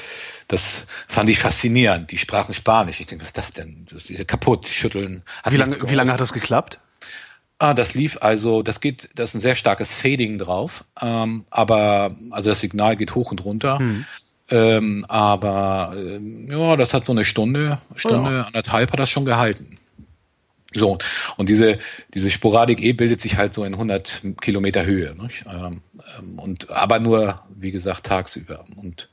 das 0.49 0.87
fand 1.07 1.29
ich 1.29 1.39
faszinierend. 1.39 2.11
Die 2.11 2.19
sprachen 2.19 2.55
Spanisch. 2.55 3.01
Ich 3.01 3.07
denke, 3.07 3.23
was 3.23 3.29
ist 3.29 3.39
das 3.39 3.53
denn? 3.53 3.87
Das 3.93 4.11
ist 4.11 4.27
kaputt, 4.27 4.67
schütteln. 4.67 5.23
Wie 5.49 5.57
lange, 5.57 5.77
wie 5.89 5.95
lange 5.95 6.13
hat 6.13 6.21
das 6.21 6.33
geklappt? 6.33 6.81
Ah, 7.59 7.75
das 7.75 7.95
lief 7.95 8.19
also, 8.21 8.63
das 8.63 8.81
geht, 8.81 9.11
da 9.15 9.25
ist 9.25 9.35
ein 9.35 9.41
sehr 9.41 9.57
starkes 9.57 9.93
Fading 9.93 10.39
drauf, 10.39 10.85
ähm, 11.01 11.45
aber 11.51 12.17
also 12.31 12.51
das 12.51 12.61
Signal 12.61 12.97
geht 12.97 13.17
hoch 13.17 13.33
und 13.33 13.45
runter. 13.45 13.79
Ähm, 14.51 15.05
aber 15.09 15.93
ähm, 15.97 16.49
ja, 16.51 16.77
das 16.77 16.95
hat 16.95 17.05
so 17.05 17.13
eine 17.13 17.25
Stunde, 17.25 17.79
Stunde, 17.97 18.47
anderthalb 18.47 18.93
hat 18.93 19.01
das 19.01 19.11
schon 19.11 19.25
gehalten. 19.25 19.79
So, 20.73 20.99
und 21.37 21.49
diese, 21.49 21.79
diese 22.15 22.31
Sporadik 22.31 22.81
E 22.81 22.93
bildet 22.93 23.21
sich 23.21 23.37
halt 23.37 23.55
so 23.55 23.65
in 23.65 23.75
100 23.75 24.23
Kilometer 24.41 24.85
Höhe. 24.85 25.17
Ähm, 25.51 25.83
ähm, 26.19 26.39
und, 26.39 26.71
aber 26.71 27.01
nur, 27.01 27.43
wie 27.57 27.73
gesagt, 27.73 28.07
tagsüber. 28.07 28.65
Und 28.77 29.09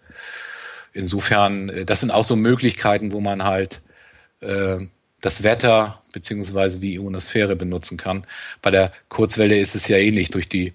insofern, 0.95 1.69
äh, 1.69 1.85
das 1.85 1.99
sind 1.99 2.09
auch 2.09 2.23
so 2.23 2.35
Möglichkeiten, 2.35 3.11
wo 3.11 3.19
man 3.19 3.43
halt 3.43 3.81
äh, 4.41 4.77
das 5.21 5.43
Wetter 5.43 6.01
beziehungsweise 6.13 6.79
die 6.79 6.95
Ionosphäre 6.95 7.55
benutzen 7.55 7.97
kann. 7.97 8.25
Bei 8.61 8.71
der 8.71 8.91
Kurzwelle 9.09 9.59
ist 9.59 9.75
es 9.75 9.87
ja 9.87 9.97
ähnlich 9.97 10.29
durch 10.31 10.49
die 10.49 10.73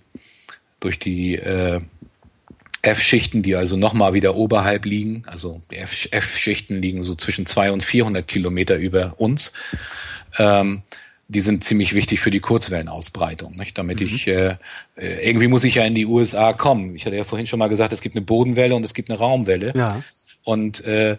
durch 0.81 0.99
die 0.99 1.37
äh, 1.37 1.81
F-Schichten, 2.83 3.43
die 3.43 3.57
also 3.57 3.77
nochmal 3.77 4.15
wieder 4.15 4.35
oberhalb 4.35 4.87
liegen. 4.87 5.23
Also 5.27 5.61
die 5.71 5.77
F-Schichten 5.77 6.81
liegen 6.81 7.05
so 7.05 7.15
zwischen 7.15 7.45
200 7.45 7.75
und 7.75 7.85
400 7.85 8.27
Kilometer 8.27 8.77
über 8.77 9.15
uns. 9.19 9.53
Ähm, 10.39 10.83
die 11.33 11.41
sind 11.41 11.63
ziemlich 11.65 11.95
wichtig 11.95 12.21
für 12.21 12.31
die 12.31 12.41
Kurzwellenausbreitung, 12.41 13.57
nicht? 13.57 13.79
Damit 13.79 14.01
ich 14.01 14.27
äh, 14.27 14.57
äh, 14.97 15.29
irgendwie 15.29 15.49
muss 15.49 15.65
ich 15.65 15.77
ja 15.77 15.85
in 15.85 15.95
die 15.95 16.07
USA 16.07 16.53
kommen. 16.53 16.95
Ich 16.97 17.07
hatte 17.07 17.17
ja 17.17 17.25
vorhin 17.25 17.47
schon 17.47 17.59
mal 17.59 17.69
gesagt, 17.69 17.93
es 17.93 18.01
gibt 18.01 18.17
eine 18.17 18.25
Bodenwelle 18.25 18.75
und 18.75 18.85
es 18.85 18.95
gibt 18.95 19.11
eine 19.11 19.19
Raumwelle. 19.19 19.73
Ja. 19.77 20.03
Und 20.43 20.85
äh, 20.85 21.13
äh, 21.13 21.17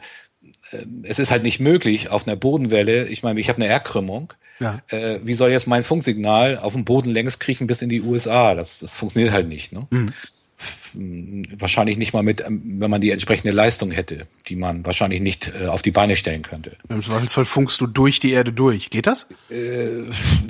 es 1.03 1.19
ist 1.19 1.31
halt 1.31 1.43
nicht 1.43 1.59
möglich 1.59 2.09
auf 2.09 2.27
einer 2.27 2.35
Bodenwelle. 2.35 3.07
Ich 3.07 3.23
meine, 3.23 3.39
ich 3.39 3.47
habe 3.49 3.57
eine 3.61 3.67
Erdkrümmung. 3.67 4.33
Ja. 4.59 4.81
Äh, 4.89 5.19
wie 5.23 5.33
soll 5.33 5.49
jetzt 5.51 5.67
mein 5.67 5.83
Funksignal 5.83 6.57
auf 6.59 6.73
dem 6.73 6.85
Boden 6.85 7.09
längs 7.11 7.39
kriechen 7.39 7.65
bis 7.67 7.81
in 7.81 7.89
die 7.89 8.01
USA? 8.01 8.53
Das, 8.53 8.79
das 8.79 8.93
funktioniert 8.93 9.33
halt 9.33 9.47
nicht. 9.47 9.71
Ne? 9.71 9.87
F- 9.91 9.97
m, 9.97 10.07
Wahrscheinlich 11.57 11.97
nicht 11.97 12.13
mal 12.13 12.23
mit, 12.23 12.41
ähm, 12.41 12.61
wenn 12.79 12.91
man 12.91 13.01
die 13.01 13.11
entsprechende 13.11 13.51
Leistung 13.51 13.91
hätte, 13.91 14.27
die 14.47 14.55
man 14.55 14.85
wahrscheinlich 14.85 15.21
nicht 15.21 15.51
äh, 15.59 15.67
auf 15.67 15.81
die 15.81 15.91
Beine 15.91 16.15
stellen 16.15 16.41
könnte. 16.41 16.77
Im 16.89 17.01
Zweifelsfall 17.01 17.45
funkst 17.45 17.81
du 17.81 17.87
durch 17.87 18.19
die 18.19 18.31
Erde 18.31 18.51
durch. 18.53 18.89
Geht 18.89 19.07
das? 19.07 19.27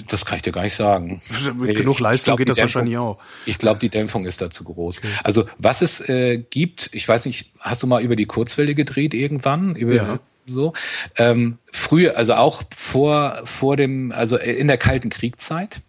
Das 0.08 0.26
kann 0.26 0.38
ich 0.38 0.42
dir 0.42 0.52
gar 0.52 0.64
nicht 0.64 0.76
sagen. 0.76 1.22
Mit 1.56 1.76
genug 1.76 2.00
Leistung 2.00 2.32
glaub, 2.32 2.38
geht 2.40 2.50
das 2.50 2.58
wahrscheinlich 2.58 2.98
auch. 2.98 3.20
Ich 3.46 3.58
glaube, 3.58 3.80
die 3.80 3.90
Dämpfung 3.90 4.26
ist 4.26 4.42
da 4.42 4.50
zu 4.50 4.64
groß. 4.64 5.02
Also 5.24 5.46
was 5.58 5.82
es 5.82 6.02
äh, 6.10 6.38
gibt, 6.38 6.90
ich 6.94 7.08
weiß 7.08 7.26
nicht, 7.26 7.52
hast 7.60 7.84
du 7.84 7.88
mal 7.88 8.02
über 8.02 8.16
die 8.16 8.26
Kurzwelle 8.26 8.76
gedreht 8.76 9.14
irgendwann? 9.14 9.76
Über, 9.76 9.94
Ja. 9.96 10.20
So. 10.48 10.74
Ähm, 11.18 11.58
früher, 11.72 12.18
also 12.18 12.34
auch 12.34 12.64
vor, 12.76 13.42
vor 13.46 13.78
dem, 13.78 14.12
also 14.12 14.38
in 14.38 14.68
der 14.68 14.78
Kalten 14.78 15.10
Kriegszeit, 15.10 15.82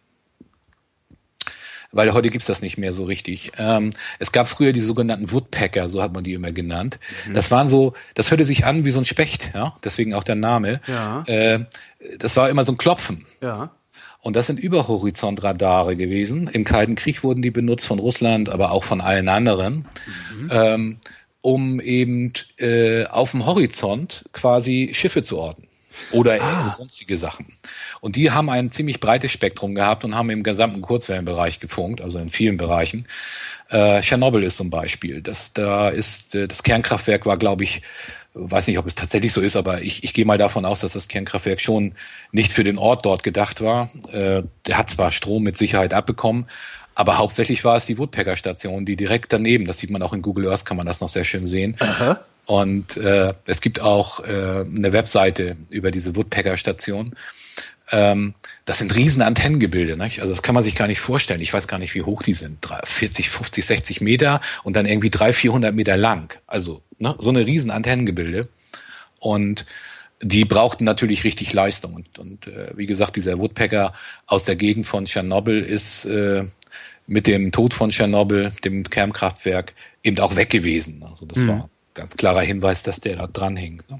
weil 1.92 2.12
heute 2.12 2.30
gibt's 2.30 2.46
das 2.46 2.62
nicht 2.62 2.78
mehr 2.78 2.92
so 2.92 3.04
richtig. 3.04 3.52
Ähm, 3.58 3.92
es 4.18 4.32
gab 4.32 4.48
früher 4.48 4.72
die 4.72 4.80
sogenannten 4.80 5.30
Woodpecker, 5.30 5.88
so 5.88 6.02
hat 6.02 6.12
man 6.12 6.24
die 6.24 6.32
immer 6.32 6.52
genannt. 6.52 6.98
Das 7.32 7.50
waren 7.50 7.68
so, 7.68 7.92
das 8.14 8.30
hörte 8.30 8.44
sich 8.44 8.64
an 8.64 8.84
wie 8.84 8.90
so 8.90 8.98
ein 8.98 9.04
Specht, 9.04 9.50
ja, 9.54 9.76
deswegen 9.84 10.14
auch 10.14 10.24
der 10.24 10.36
Name. 10.36 10.80
Ja. 10.86 11.22
Äh, 11.26 11.66
das 12.18 12.36
war 12.36 12.50
immer 12.50 12.64
so 12.64 12.72
ein 12.72 12.78
Klopfen. 12.78 13.26
Ja. 13.40 13.70
Und 14.20 14.36
das 14.36 14.46
sind 14.46 14.60
Überhorizontradare 14.60 15.96
gewesen. 15.96 16.48
Im 16.48 16.64
Kalten 16.64 16.94
Krieg 16.94 17.24
wurden 17.24 17.42
die 17.42 17.50
benutzt 17.50 17.86
von 17.86 17.98
Russland, 17.98 18.48
aber 18.48 18.70
auch 18.70 18.84
von 18.84 19.00
allen 19.00 19.28
anderen, 19.28 19.86
ähm, 20.50 20.98
um 21.40 21.80
eben 21.80 22.32
äh, 22.58 23.04
auf 23.06 23.32
dem 23.32 23.46
Horizont 23.46 24.24
quasi 24.32 24.90
Schiffe 24.94 25.24
zu 25.24 25.38
orten 25.38 25.66
oder 26.12 26.36
äh, 26.36 26.68
sonstige 26.68 27.18
Sachen. 27.18 27.46
Und 28.02 28.16
die 28.16 28.32
haben 28.32 28.50
ein 28.50 28.72
ziemlich 28.72 28.98
breites 28.98 29.30
Spektrum 29.30 29.76
gehabt 29.76 30.04
und 30.04 30.16
haben 30.16 30.28
im 30.30 30.42
gesamten 30.42 30.82
Kurzwellenbereich 30.82 31.60
gefunkt, 31.60 32.00
also 32.00 32.18
in 32.18 32.30
vielen 32.30 32.56
Bereichen. 32.56 33.06
Äh, 33.68 34.00
Tschernobyl 34.00 34.42
ist 34.42 34.56
zum 34.56 34.70
Beispiel. 34.70 35.22
Das 35.22 35.52
da 35.52 35.88
ist 35.88 36.34
äh, 36.34 36.48
das 36.48 36.64
Kernkraftwerk 36.64 37.26
war, 37.26 37.36
glaube 37.36 37.62
ich, 37.62 37.80
weiß 38.34 38.66
nicht, 38.66 38.78
ob 38.78 38.88
es 38.88 38.96
tatsächlich 38.96 39.32
so 39.32 39.40
ist, 39.40 39.54
aber 39.54 39.82
ich, 39.82 40.02
ich 40.02 40.14
gehe 40.14 40.24
mal 40.24 40.36
davon 40.36 40.64
aus, 40.64 40.80
dass 40.80 40.94
das 40.94 41.06
Kernkraftwerk 41.06 41.60
schon 41.60 41.94
nicht 42.32 42.50
für 42.50 42.64
den 42.64 42.76
Ort 42.76 43.06
dort 43.06 43.22
gedacht 43.22 43.60
war. 43.60 43.88
Äh, 44.10 44.42
der 44.66 44.78
hat 44.78 44.90
zwar 44.90 45.12
Strom 45.12 45.44
mit 45.44 45.56
Sicherheit 45.56 45.94
abbekommen, 45.94 46.46
aber 46.96 47.18
hauptsächlich 47.18 47.64
war 47.64 47.76
es 47.76 47.86
die 47.86 47.98
Woodpecker-Station, 47.98 48.84
die 48.84 48.96
direkt 48.96 49.32
daneben, 49.32 49.64
das 49.64 49.78
sieht 49.78 49.92
man 49.92 50.02
auch 50.02 50.12
in 50.12 50.22
Google 50.22 50.48
Earth, 50.48 50.64
kann 50.64 50.76
man 50.76 50.86
das 50.86 51.00
noch 51.00 51.08
sehr 51.08 51.24
schön 51.24 51.46
sehen. 51.46 51.76
Und 52.46 52.96
äh, 52.96 53.32
es 53.46 53.60
gibt 53.60 53.80
auch 53.80 54.24
äh, 54.24 54.64
eine 54.66 54.92
Webseite 54.92 55.56
über 55.70 55.92
diese 55.92 56.16
Woodpecker-Station. 56.16 57.14
Ähm, 57.90 58.34
das 58.64 58.78
sind 58.78 58.94
riesen 58.94 59.22
Antennengebilde, 59.22 59.96
nicht? 59.96 60.20
Also 60.20 60.32
das 60.32 60.42
kann 60.42 60.54
man 60.54 60.64
sich 60.64 60.74
gar 60.74 60.86
nicht 60.86 61.00
vorstellen. 61.00 61.40
Ich 61.40 61.52
weiß 61.52 61.68
gar 61.68 61.78
nicht, 61.78 61.94
wie 61.94 62.02
hoch 62.02 62.22
die 62.22 62.34
sind. 62.34 62.58
Drei- 62.60 62.80
40, 62.84 63.28
50, 63.28 63.66
60 63.66 64.00
Meter 64.00 64.40
und 64.62 64.76
dann 64.76 64.86
irgendwie 64.86 65.10
300, 65.10 65.34
400 65.36 65.74
Meter 65.74 65.96
lang. 65.96 66.38
Also 66.46 66.82
ne? 66.98 67.14
so 67.18 67.30
eine 67.30 67.44
riesen 67.46 67.70
Antennengebilde. 67.70 68.48
Und 69.18 69.66
die 70.22 70.44
brauchten 70.44 70.84
natürlich 70.84 71.24
richtig 71.24 71.52
Leistung. 71.52 71.94
Und, 71.94 72.18
und 72.18 72.46
äh, 72.46 72.70
wie 72.76 72.86
gesagt, 72.86 73.16
dieser 73.16 73.38
Woodpecker 73.38 73.92
aus 74.26 74.44
der 74.44 74.56
Gegend 74.56 74.86
von 74.86 75.04
Tschernobyl 75.04 75.60
ist 75.60 76.04
äh, 76.04 76.44
mit 77.06 77.26
dem 77.26 77.52
Tod 77.52 77.74
von 77.74 77.90
Tschernobyl, 77.90 78.52
dem 78.64 78.88
Kernkraftwerk, 78.88 79.74
eben 80.04 80.18
auch 80.20 80.36
weg 80.36 80.50
gewesen. 80.50 81.04
Also 81.08 81.26
das 81.26 81.46
war 81.46 81.54
ein 81.64 81.70
ganz 81.94 82.16
klarer 82.16 82.42
Hinweis, 82.42 82.82
dass 82.82 83.00
der 83.00 83.16
da 83.16 83.26
dran 83.26 83.56
hängt. 83.56 83.90
Ne? 83.90 83.98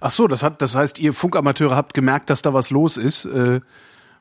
Ach 0.00 0.10
so, 0.10 0.28
das 0.28 0.42
hat, 0.42 0.62
das 0.62 0.74
heißt, 0.74 0.98
ihr 0.98 1.12
Funkamateure 1.12 1.76
habt 1.76 1.94
gemerkt, 1.94 2.30
dass 2.30 2.42
da 2.42 2.54
was 2.54 2.70
los 2.70 2.96
ist, 2.96 3.24
äh, 3.26 3.60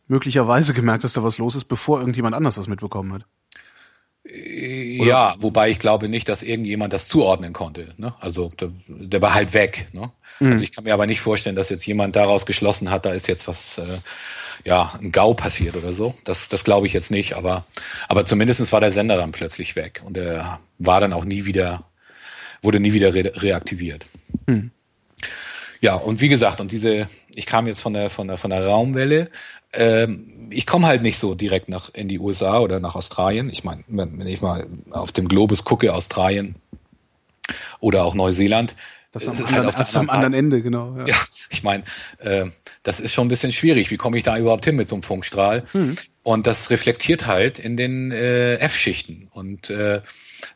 möglicherweise 0.07 0.73
gemerkt, 0.73 1.03
dass 1.03 1.13
da 1.13 1.23
was 1.23 1.37
los 1.37 1.55
ist, 1.55 1.65
bevor 1.65 1.99
irgendjemand 1.99 2.35
anders 2.35 2.55
das 2.55 2.67
mitbekommen 2.67 3.13
hat. 3.13 3.25
Ja, 4.29 5.35
wobei 5.39 5.69
ich 5.69 5.79
glaube 5.79 6.09
nicht, 6.09 6.27
dass 6.27 6.41
irgendjemand 6.41 6.91
das 6.91 7.07
zuordnen 7.07 7.53
konnte. 7.53 7.93
Ne? 7.97 8.13
Also 8.19 8.51
der, 8.59 8.71
der 8.87 9.21
war 9.21 9.33
halt 9.33 9.53
weg. 9.53 9.87
Ne? 9.93 10.11
Also 10.41 10.63
ich 10.63 10.73
kann 10.73 10.83
mir 10.83 10.93
aber 10.93 11.07
nicht 11.07 11.21
vorstellen, 11.21 11.55
dass 11.55 11.69
jetzt 11.69 11.85
jemand 11.85 12.15
daraus 12.15 12.45
geschlossen 12.45 12.91
hat, 12.91 13.05
da 13.05 13.11
ist 13.11 13.27
jetzt 13.27 13.47
was, 13.47 13.77
äh, 13.77 13.99
ja, 14.65 14.91
ein 15.01 15.11
GAU 15.11 15.33
passiert 15.33 15.77
oder 15.77 15.93
so. 15.93 16.13
Das, 16.25 16.49
das 16.49 16.65
glaube 16.65 16.87
ich 16.87 16.93
jetzt 16.93 17.09
nicht, 17.09 17.35
aber, 17.35 17.65
aber 18.09 18.25
zumindestens 18.25 18.71
war 18.73 18.81
der 18.81 18.91
Sender 18.91 19.15
dann 19.15 19.31
plötzlich 19.31 19.75
weg 19.75 20.01
und 20.05 20.17
er 20.17 20.59
war 20.77 20.99
dann 20.99 21.13
auch 21.13 21.23
nie 21.23 21.45
wieder, 21.45 21.85
wurde 22.61 22.79
nie 22.79 22.91
wieder 22.91 23.13
re 23.13 23.31
reaktiviert. 23.35 24.05
Ja, 25.80 25.95
und 25.95 26.22
wie 26.22 26.30
gesagt, 26.30 26.59
und 26.59 26.72
diese, 26.72 27.07
ich 27.36 27.45
kam 27.45 27.68
jetzt 27.68 27.82
von 27.82 27.93
der, 27.93 28.09
von 28.09 28.28
der, 28.28 28.38
von 28.38 28.49
der 28.49 28.65
Raumwelle. 28.65 29.30
Ähm, 29.74 30.47
ich 30.49 30.65
komme 30.65 30.88
halt 30.88 31.01
nicht 31.01 31.20
so 31.20 31.36
direkt 31.36 31.70
nach 31.70 31.93
in 31.93 32.07
die 32.07 32.20
USA 32.20 32.59
oder 32.59 32.80
nach 32.80 32.95
Australien. 32.95 33.49
Ich 33.49 33.63
meine, 33.63 33.84
wenn, 33.88 34.18
wenn 34.18 34.28
ich 34.28 34.41
mal 34.41 34.65
auf 34.89 35.11
dem 35.11 35.28
Globus 35.28 35.65
gucke, 35.65 35.93
Australien 35.93 36.55
oder 37.80 38.03
auch 38.03 38.15
Neuseeland. 38.15 38.76
Das 39.11 39.24
ist 39.24 39.30
am, 39.30 39.36
ist 39.36 39.41
anderen, 39.47 39.65
halt 39.65 39.80
das 39.80 39.95
am 39.95 40.09
anderen 40.09 40.34
Ende, 40.34 40.61
genau. 40.61 40.95
Ja. 40.97 41.05
ja, 41.05 41.15
ich 41.49 41.63
meine, 41.63 41.84
äh, 42.20 42.45
das 42.84 42.99
ist 42.99 43.13
schon 43.13 43.28
ein 43.28 43.30
bisschen 43.30 43.51
schwierig. 43.51 43.89
Wie 43.91 43.97
komme 43.97 44.18
ich 44.18 44.24
da 44.24 44.38
überhaupt 44.38 44.65
hin 44.65 44.76
mit 44.76 44.88
so 44.88 44.95
einem 44.95 45.03
Funkstrahl? 45.03 45.65
Und 46.24 46.47
das 46.47 46.70
reflektiert 46.70 47.26
halt 47.26 47.59
in 47.59 47.78
den 47.78 48.11
äh, 48.11 48.55
F-Schichten. 48.57 49.30
Und 49.32 49.70
äh, 49.70 50.01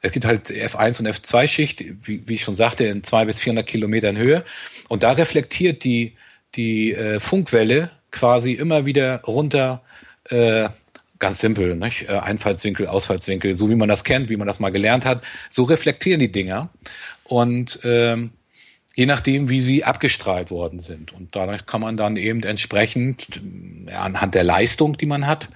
es 0.01 0.11
gibt 0.11 0.25
halt 0.25 0.49
F1 0.49 0.99
und 0.99 1.07
F2-Schicht, 1.07 1.83
wie, 2.03 2.27
wie 2.27 2.35
ich 2.35 2.43
schon 2.43 2.55
sagte, 2.55 2.85
in 2.85 3.03
zwei 3.03 3.25
bis 3.25 3.39
400 3.39 3.65
Kilometern 3.65 4.17
Höhe. 4.17 4.43
Und 4.87 5.03
da 5.03 5.11
reflektiert 5.11 5.83
die, 5.83 6.13
die 6.55 6.93
äh, 6.93 7.19
Funkwelle 7.19 7.91
quasi 8.11 8.53
immer 8.53 8.85
wieder 8.85 9.21
runter, 9.21 9.81
äh, 10.29 10.69
ganz 11.19 11.39
simpel, 11.39 11.75
nicht? 11.75 12.09
Äh, 12.09 12.19
Einfallswinkel, 12.19 12.87
Ausfallswinkel, 12.87 13.55
so 13.55 13.69
wie 13.69 13.75
man 13.75 13.89
das 13.89 14.03
kennt, 14.03 14.29
wie 14.29 14.37
man 14.37 14.47
das 14.47 14.59
mal 14.59 14.71
gelernt 14.71 15.05
hat. 15.05 15.23
So 15.49 15.63
reflektieren 15.63 16.19
die 16.19 16.31
Dinger. 16.31 16.69
Und 17.23 17.79
ähm, 17.83 18.31
je 18.95 19.05
nachdem, 19.05 19.49
wie 19.49 19.61
sie 19.61 19.83
abgestrahlt 19.83 20.51
worden 20.51 20.79
sind. 20.79 21.13
Und 21.13 21.35
dadurch 21.35 21.65
kann 21.65 21.81
man 21.81 21.95
dann 21.95 22.17
eben 22.17 22.43
entsprechend, 22.43 23.41
ja, 23.87 24.01
anhand 24.01 24.35
der 24.35 24.43
Leistung, 24.43 24.97
die 24.97 25.05
man 25.05 25.27
hat, 25.27 25.47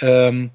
ähm, 0.00 0.50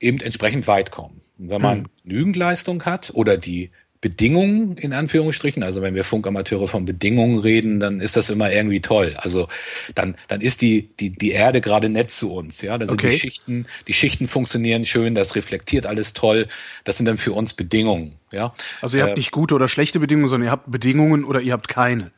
eben 0.00 0.20
entsprechend 0.20 0.66
weit 0.66 0.90
kommen. 0.90 1.20
Und 1.38 1.50
wenn 1.50 1.62
man 1.62 1.88
genügend 2.02 2.36
Leistung 2.36 2.84
hat 2.84 3.10
oder 3.14 3.36
die 3.36 3.70
Bedingungen 4.00 4.76
in 4.76 4.92
Anführungsstrichen, 4.92 5.64
also 5.64 5.82
wenn 5.82 5.96
wir 5.96 6.04
Funkamateure 6.04 6.68
von 6.68 6.84
Bedingungen 6.84 7.40
reden, 7.40 7.80
dann 7.80 7.98
ist 8.00 8.16
das 8.16 8.30
immer 8.30 8.52
irgendwie 8.52 8.80
toll. 8.80 9.16
Also 9.16 9.48
dann 9.96 10.14
dann 10.28 10.40
ist 10.40 10.60
die 10.62 10.88
die 11.00 11.10
die 11.10 11.32
Erde 11.32 11.60
gerade 11.60 11.88
nett 11.88 12.12
zu 12.12 12.32
uns, 12.32 12.62
ja. 12.62 12.78
Dann 12.78 12.88
sind 12.88 13.00
Okay. 13.00 13.10
die 13.10 13.18
Schichten 13.18 13.66
die 13.88 13.92
Schichten 13.92 14.28
funktionieren 14.28 14.84
schön, 14.84 15.16
das 15.16 15.34
reflektiert 15.34 15.84
alles 15.84 16.12
toll. 16.12 16.46
Das 16.84 16.96
sind 16.96 17.06
dann 17.06 17.18
für 17.18 17.32
uns 17.32 17.54
Bedingungen, 17.54 18.14
ja. 18.30 18.54
Also 18.80 18.98
ihr 18.98 19.02
habt 19.02 19.14
Äh, 19.14 19.18
nicht 19.18 19.32
gute 19.32 19.56
oder 19.56 19.66
schlechte 19.66 19.98
Bedingungen, 19.98 20.28
sondern 20.28 20.46
ihr 20.46 20.52
habt 20.52 20.70
Bedingungen 20.70 21.24
oder 21.24 21.40
ihr 21.40 21.52
habt 21.52 21.66
keine. 21.66 22.12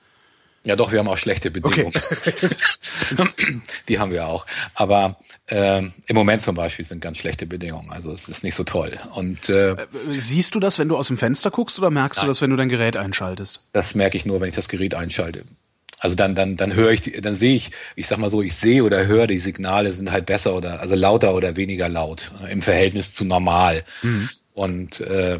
Ja, 0.64 0.76
doch, 0.76 0.92
wir 0.92 0.98
haben 0.98 1.08
auch 1.08 1.16
schlechte 1.16 1.50
Bedingungen. 1.50 1.92
Die 3.88 3.98
haben 3.98 4.12
wir 4.12 4.26
auch. 4.26 4.46
Aber 4.74 5.16
ähm, 5.48 5.92
im 6.06 6.14
Moment 6.14 6.42
zum 6.42 6.54
Beispiel 6.54 6.84
sind 6.84 7.00
ganz 7.00 7.16
schlechte 7.18 7.46
Bedingungen. 7.46 7.90
Also 7.90 8.12
es 8.12 8.28
ist 8.28 8.44
nicht 8.44 8.54
so 8.54 8.64
toll. 8.64 8.98
Und 9.14 9.48
äh, 9.48 9.74
Siehst 10.06 10.54
du 10.54 10.60
das, 10.60 10.78
wenn 10.78 10.88
du 10.88 10.96
aus 10.96 11.08
dem 11.08 11.16
Fenster 11.18 11.50
guckst 11.50 11.78
oder 11.78 11.90
merkst 11.90 12.22
du 12.22 12.26
das, 12.26 12.42
wenn 12.42 12.50
du 12.50 12.56
dein 12.56 12.68
Gerät 12.68 12.96
einschaltest? 12.96 13.62
das 13.72 13.94
merke 13.94 14.16
ich 14.18 14.26
nur, 14.26 14.40
wenn 14.40 14.48
ich 14.48 14.54
das 14.54 14.68
Gerät 14.68 14.94
einschalte. 14.94 15.44
Also 15.98 16.16
dann, 16.16 16.34
dann, 16.34 16.56
dann 16.56 16.74
höre 16.74 16.92
ich, 16.92 17.02
die- 17.02 17.20
dann 17.20 17.34
sehe 17.34 17.54
ich, 17.56 17.70
ich 17.94 18.06
sag 18.06 18.18
mal 18.18 18.30
so, 18.30 18.40
ich 18.42 18.54
sehe 18.56 18.84
oder 18.84 19.06
höre, 19.06 19.26
die 19.26 19.38
Signale 19.38 19.92
sind 19.92 20.10
halt 20.12 20.24
besser 20.26 20.54
oder 20.54 20.80
also 20.80 20.94
lauter 20.94 21.34
oder 21.34 21.56
weniger 21.56 21.88
laut 21.88 22.32
äh, 22.42 22.50
im 22.52 22.62
Verhältnis 22.62 23.14
zu 23.14 23.24
normal. 23.24 23.84
Und 24.54 25.00
äh, 25.00 25.38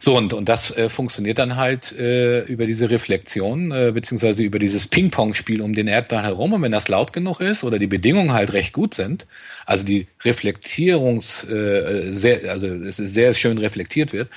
so, 0.00 0.16
und, 0.16 0.32
und 0.32 0.48
das 0.48 0.70
äh, 0.76 0.88
funktioniert 0.88 1.38
dann 1.38 1.56
halt 1.56 1.90
äh, 1.90 2.42
über 2.44 2.66
diese 2.66 2.88
Reflexion, 2.88 3.72
äh, 3.72 3.90
beziehungsweise 3.92 4.44
über 4.44 4.60
dieses 4.60 4.86
Ping-Pong-Spiel 4.86 5.60
um 5.60 5.74
den 5.74 5.88
Erdball 5.88 6.22
herum. 6.22 6.52
Und 6.52 6.62
wenn 6.62 6.70
das 6.70 6.86
laut 6.86 7.12
genug 7.12 7.40
ist 7.40 7.64
oder 7.64 7.80
die 7.80 7.88
Bedingungen 7.88 8.32
halt 8.32 8.52
recht 8.52 8.72
gut 8.72 8.94
sind, 8.94 9.26
also 9.66 9.84
die 9.84 10.06
Reflektierungs, 10.22 11.42
äh, 11.50 12.12
sehr, 12.12 12.48
also 12.52 12.68
es 12.68 13.00
ist 13.00 13.12
sehr 13.12 13.34
schön 13.34 13.58
reflektiert 13.58 14.12
wird, 14.12 14.30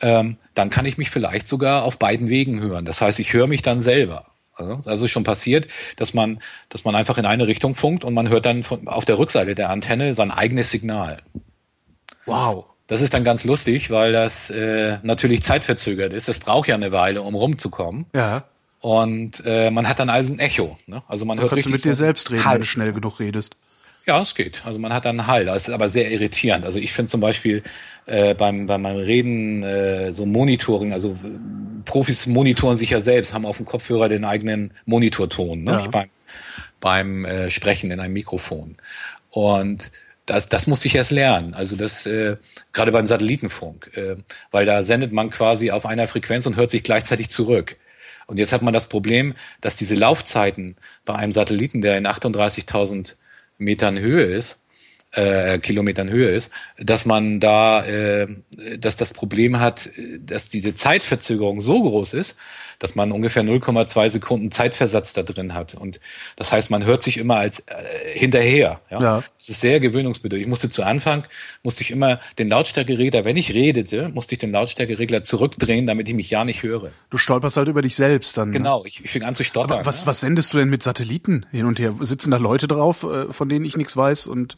ähm, 0.00 0.36
dann 0.54 0.70
kann 0.70 0.86
ich 0.86 0.98
mich 0.98 1.10
vielleicht 1.10 1.48
sogar 1.48 1.82
auf 1.82 1.98
beiden 1.98 2.28
Wegen 2.28 2.60
hören. 2.60 2.84
Das 2.84 3.00
heißt, 3.00 3.18
ich 3.18 3.32
höre 3.32 3.48
mich 3.48 3.62
dann 3.62 3.82
selber. 3.82 4.26
Also 4.54 4.82
also 4.84 5.04
ist 5.06 5.10
schon 5.10 5.24
passiert, 5.24 5.66
dass 5.96 6.14
man, 6.14 6.38
dass 6.68 6.84
man 6.84 6.94
einfach 6.94 7.18
in 7.18 7.26
eine 7.26 7.48
Richtung 7.48 7.74
funkt 7.74 8.04
und 8.04 8.14
man 8.14 8.28
hört 8.28 8.46
dann 8.46 8.62
von, 8.62 8.86
auf 8.86 9.04
der 9.04 9.18
Rückseite 9.18 9.56
der 9.56 9.70
Antenne 9.70 10.14
sein 10.14 10.30
eigenes 10.30 10.70
Signal. 10.70 11.22
Wow. 12.26 12.71
Das 12.92 13.00
ist 13.00 13.14
dann 13.14 13.24
ganz 13.24 13.44
lustig, 13.44 13.90
weil 13.90 14.12
das 14.12 14.50
äh, 14.50 14.98
natürlich 15.02 15.42
zeitverzögert 15.42 16.12
ist. 16.12 16.28
Das 16.28 16.38
braucht 16.38 16.68
ja 16.68 16.74
eine 16.74 16.92
Weile, 16.92 17.22
um 17.22 17.34
rumzukommen. 17.34 18.04
Ja. 18.14 18.44
Und 18.80 19.42
äh, 19.46 19.70
man 19.70 19.88
hat 19.88 19.98
dann 19.98 20.10
also 20.10 20.30
ein 20.30 20.38
Echo. 20.38 20.76
Ne? 20.86 21.02
Also 21.08 21.24
man 21.24 21.38
hört 21.38 21.48
Kannst 21.48 21.64
du 21.64 21.70
richtig 21.70 21.72
mit 21.72 21.84
dir 21.86 21.94
selbst 21.94 22.30
reden, 22.30 22.44
Hall. 22.44 22.56
wenn 22.56 22.60
du 22.60 22.66
schnell 22.66 22.92
genug 22.92 23.18
redest. 23.18 23.56
Ja, 24.04 24.20
es 24.20 24.34
geht. 24.34 24.60
Also 24.66 24.78
man 24.78 24.92
hat 24.92 25.06
dann 25.06 25.20
einen 25.20 25.26
Hall. 25.26 25.46
Das 25.46 25.68
ist 25.68 25.72
aber 25.72 25.88
sehr 25.88 26.10
irritierend. 26.10 26.66
Also 26.66 26.80
ich 26.80 26.92
finde 26.92 27.10
zum 27.10 27.22
Beispiel 27.22 27.62
äh, 28.04 28.34
beim, 28.34 28.66
beim 28.66 28.82
meinem 28.82 28.98
Reden 28.98 29.62
äh, 29.62 30.12
so 30.12 30.26
Monitoring, 30.26 30.92
also 30.92 31.12
äh, 31.12 31.28
Profis 31.86 32.26
monitoren 32.26 32.76
sich 32.76 32.90
ja 32.90 33.00
selbst, 33.00 33.32
haben 33.32 33.46
auf 33.46 33.56
dem 33.56 33.64
Kopfhörer 33.64 34.10
den 34.10 34.26
eigenen 34.26 34.74
Monitorton, 34.84 35.62
ne? 35.62 35.80
Ja. 35.82 35.88
beim, 35.88 36.08
beim 36.78 37.24
äh, 37.24 37.50
Sprechen 37.50 37.90
in 37.90 38.00
einem 38.00 38.12
Mikrofon. 38.12 38.76
Und 39.30 39.90
das, 40.26 40.48
das 40.48 40.66
musste 40.66 40.88
ich 40.88 40.94
erst 40.94 41.10
lernen. 41.10 41.54
Also 41.54 41.76
das 41.76 42.06
äh, 42.06 42.36
gerade 42.72 42.92
beim 42.92 43.06
Satellitenfunk, 43.06 43.96
äh, 43.96 44.16
weil 44.50 44.66
da 44.66 44.84
sendet 44.84 45.12
man 45.12 45.30
quasi 45.30 45.70
auf 45.70 45.86
einer 45.86 46.06
Frequenz 46.06 46.46
und 46.46 46.56
hört 46.56 46.70
sich 46.70 46.82
gleichzeitig 46.82 47.30
zurück. 47.30 47.76
Und 48.26 48.38
jetzt 48.38 48.52
hat 48.52 48.62
man 48.62 48.72
das 48.72 48.88
Problem, 48.88 49.34
dass 49.60 49.76
diese 49.76 49.94
Laufzeiten 49.94 50.76
bei 51.04 51.14
einem 51.14 51.32
Satelliten, 51.32 51.82
der 51.82 51.98
in 51.98 52.06
38.000 52.06 53.14
Metern 53.58 53.98
Höhe 53.98 54.24
ist, 54.24 54.61
äh, 55.12 55.58
Kilometern 55.58 56.10
Höhe 56.10 56.30
ist, 56.30 56.50
dass 56.78 57.04
man 57.04 57.40
da, 57.40 57.84
äh, 57.84 58.26
dass 58.78 58.96
das 58.96 59.12
Problem 59.12 59.60
hat, 59.60 59.90
dass 60.20 60.48
diese 60.48 60.74
Zeitverzögerung 60.74 61.60
so 61.60 61.82
groß 61.82 62.14
ist, 62.14 62.36
dass 62.82 62.96
man 62.96 63.12
ungefähr 63.12 63.44
0,2 63.44 64.10
Sekunden 64.10 64.50
Zeitversatz 64.50 65.12
da 65.12 65.22
drin 65.22 65.54
hat. 65.54 65.74
Und 65.74 66.00
das 66.34 66.50
heißt, 66.50 66.68
man 66.70 66.84
hört 66.84 67.02
sich 67.04 67.16
immer 67.16 67.36
als 67.36 67.60
äh, 67.60 67.74
hinterher. 68.14 68.80
Ja? 68.90 69.00
Ja. 69.00 69.24
Das 69.38 69.48
ist 69.48 69.60
sehr 69.60 69.78
gewöhnungsbedürftig. 69.78 70.46
Ich 70.46 70.50
musste 70.50 70.68
zu 70.68 70.82
Anfang, 70.82 71.24
musste 71.62 71.82
ich 71.82 71.92
immer 71.92 72.18
den 72.38 72.48
Lautstärkeregler, 72.48 73.24
wenn 73.24 73.36
ich 73.36 73.54
redete, 73.54 74.08
musste 74.08 74.34
ich 74.34 74.40
den 74.40 74.50
Lautstärkeregler 74.50 75.22
zurückdrehen, 75.22 75.86
damit 75.86 76.08
ich 76.08 76.14
mich 76.14 76.28
ja 76.30 76.44
nicht 76.44 76.64
höre. 76.64 76.90
Du 77.10 77.18
stolperst 77.18 77.56
halt 77.56 77.68
über 77.68 77.82
dich 77.82 77.94
selbst 77.94 78.36
dann. 78.36 78.50
ne? 78.50 78.58
Genau, 78.58 78.84
ich, 78.84 79.04
ich 79.04 79.10
fing 79.10 79.22
an 79.22 79.36
zu 79.36 79.44
stottern. 79.44 79.78
Aber 79.78 79.86
was, 79.86 80.00
ne? 80.00 80.06
was 80.06 80.20
sendest 80.20 80.52
du 80.52 80.58
denn 80.58 80.68
mit 80.68 80.82
Satelliten 80.82 81.46
hin 81.52 81.66
und 81.66 81.78
her? 81.78 81.94
Sitzen 82.00 82.32
da 82.32 82.38
Leute 82.38 82.66
drauf, 82.66 83.04
äh, 83.04 83.32
von 83.32 83.48
denen 83.48 83.64
ich 83.64 83.76
nichts 83.76 83.96
weiß? 83.96 84.26
Und 84.26 84.56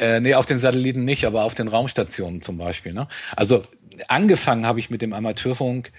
Äh, 0.00 0.20
nee, 0.20 0.34
auf 0.34 0.46
den 0.46 0.58
Satelliten 0.58 1.04
nicht, 1.04 1.26
aber 1.26 1.44
auf 1.44 1.54
den 1.54 1.68
Raumstationen 1.68 2.40
zum 2.40 2.58
Beispiel. 2.58 2.92
Ne? 2.92 3.06
Also 3.36 3.62
angefangen 4.08 4.66
habe 4.66 4.80
ich 4.80 4.90
mit 4.90 5.02
dem 5.02 5.12
Amateurfunk 5.12 5.92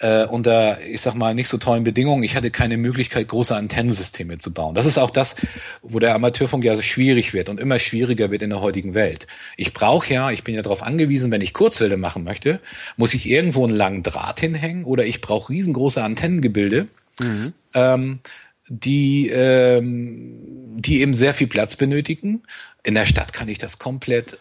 äh, 0.00 0.24
unter, 0.26 0.80
ich 0.80 1.00
sag 1.00 1.14
mal, 1.14 1.34
nicht 1.34 1.48
so 1.48 1.58
tollen 1.58 1.82
Bedingungen. 1.82 2.22
Ich 2.22 2.36
hatte 2.36 2.52
keine 2.52 2.76
Möglichkeit, 2.76 3.26
große 3.26 3.56
Antennensysteme 3.56 4.38
zu 4.38 4.52
bauen. 4.52 4.76
Das 4.76 4.86
ist 4.86 4.96
auch 4.96 5.10
das, 5.10 5.34
wo 5.82 5.98
der 5.98 6.14
Amateurfunk 6.14 6.62
ja 6.62 6.76
so 6.76 6.82
schwierig 6.82 7.34
wird 7.34 7.48
und 7.48 7.58
immer 7.58 7.80
schwieriger 7.80 8.30
wird 8.30 8.42
in 8.42 8.50
der 8.50 8.60
heutigen 8.60 8.94
Welt. 8.94 9.26
Ich 9.56 9.74
brauche 9.74 10.12
ja, 10.12 10.30
ich 10.30 10.44
bin 10.44 10.54
ja 10.54 10.62
darauf 10.62 10.82
angewiesen, 10.82 11.32
wenn 11.32 11.40
ich 11.40 11.52
Kurzwelle 11.52 11.96
machen 11.96 12.22
möchte, 12.22 12.60
muss 12.96 13.12
ich 13.12 13.28
irgendwo 13.28 13.66
einen 13.66 13.76
langen 13.76 14.04
Draht 14.04 14.38
hinhängen 14.38 14.84
oder 14.84 15.04
ich 15.04 15.20
brauche 15.20 15.52
riesengroße 15.52 16.02
Antennengebilde. 16.02 16.86
Ähm, 17.74 18.20
die, 18.68 19.28
ähm, 19.28 20.76
die 20.76 21.00
eben 21.00 21.14
sehr 21.14 21.34
viel 21.34 21.46
Platz 21.46 21.76
benötigen. 21.76 22.42
In 22.82 22.94
der 22.94 23.06
Stadt 23.06 23.32
kann 23.32 23.48
ich 23.48 23.58
das 23.58 23.78
komplett 23.78 24.38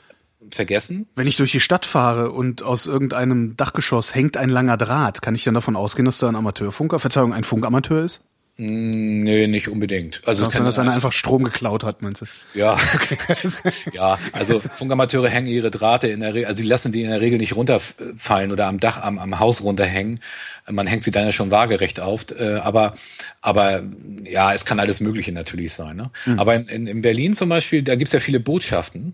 vergessen. 0.51 1.07
wenn 1.15 1.27
ich 1.27 1.37
durch 1.37 1.51
die 1.51 1.59
Stadt 1.59 1.85
fahre 1.85 2.31
und 2.31 2.61
aus 2.61 2.85
irgendeinem 2.85 3.57
Dachgeschoss 3.57 4.13
hängt 4.13 4.37
ein 4.37 4.49
langer 4.49 4.77
Draht, 4.77 5.21
kann 5.21 5.35
ich 5.35 5.43
dann 5.43 5.55
davon 5.55 5.75
ausgehen, 5.75 6.05
dass 6.05 6.19
da 6.19 6.29
ein 6.29 6.35
Amateurfunker, 6.35 6.99
Verzeihung, 6.99 7.33
ein 7.33 7.43
Funkamateur 7.43 8.03
ist? 8.03 8.21
Nee, 8.59 9.45
nicht 9.45 9.67
unbedingt. 9.67 10.21
Also 10.25 10.43
es 10.43 10.49
Kann, 10.49 10.65
dass 10.65 10.79
einer 10.79 10.91
einfach 10.91 11.13
Strom 11.13 11.43
geklaut 11.43 11.83
hat, 11.83 12.01
meinst 12.01 12.21
du? 12.21 12.25
Ja, 12.55 12.75
ja. 13.93 14.17
Also 14.33 14.59
Funkamateure 14.59 15.29
hängen 15.29 15.45
ihre 15.45 15.69
Drahte 15.69 16.07
in 16.07 16.21
der 16.21 16.33
Regel, 16.33 16.47
also 16.47 16.63
die 16.63 16.67
lassen 16.67 16.91
die 16.91 17.03
in 17.03 17.09
der 17.11 17.21
Regel 17.21 17.37
nicht 17.37 17.55
runterfallen 17.55 18.51
oder 18.51 18.65
am 18.65 18.79
Dach, 18.79 18.99
am, 19.03 19.19
am 19.19 19.39
Haus 19.39 19.61
runterhängen. 19.61 20.19
Man 20.67 20.87
hängt 20.87 21.03
sie 21.03 21.11
dann 21.11 21.25
ja 21.25 21.31
schon 21.31 21.51
waagerecht 21.51 21.99
auf. 21.99 22.25
Äh, 22.31 22.55
aber, 22.55 22.95
aber 23.41 23.83
ja, 24.23 24.51
es 24.53 24.65
kann 24.65 24.79
alles 24.79 25.01
Mögliche 25.01 25.31
natürlich 25.31 25.73
sein. 25.73 25.95
Ne? 25.95 26.09
Aber 26.37 26.55
in, 26.55 26.67
in, 26.67 26.87
in 26.87 27.01
Berlin 27.03 27.35
zum 27.35 27.49
Beispiel, 27.49 27.83
da 27.83 27.95
gibt's 27.95 28.13
ja 28.13 28.19
viele 28.19 28.39
Botschaften. 28.39 29.13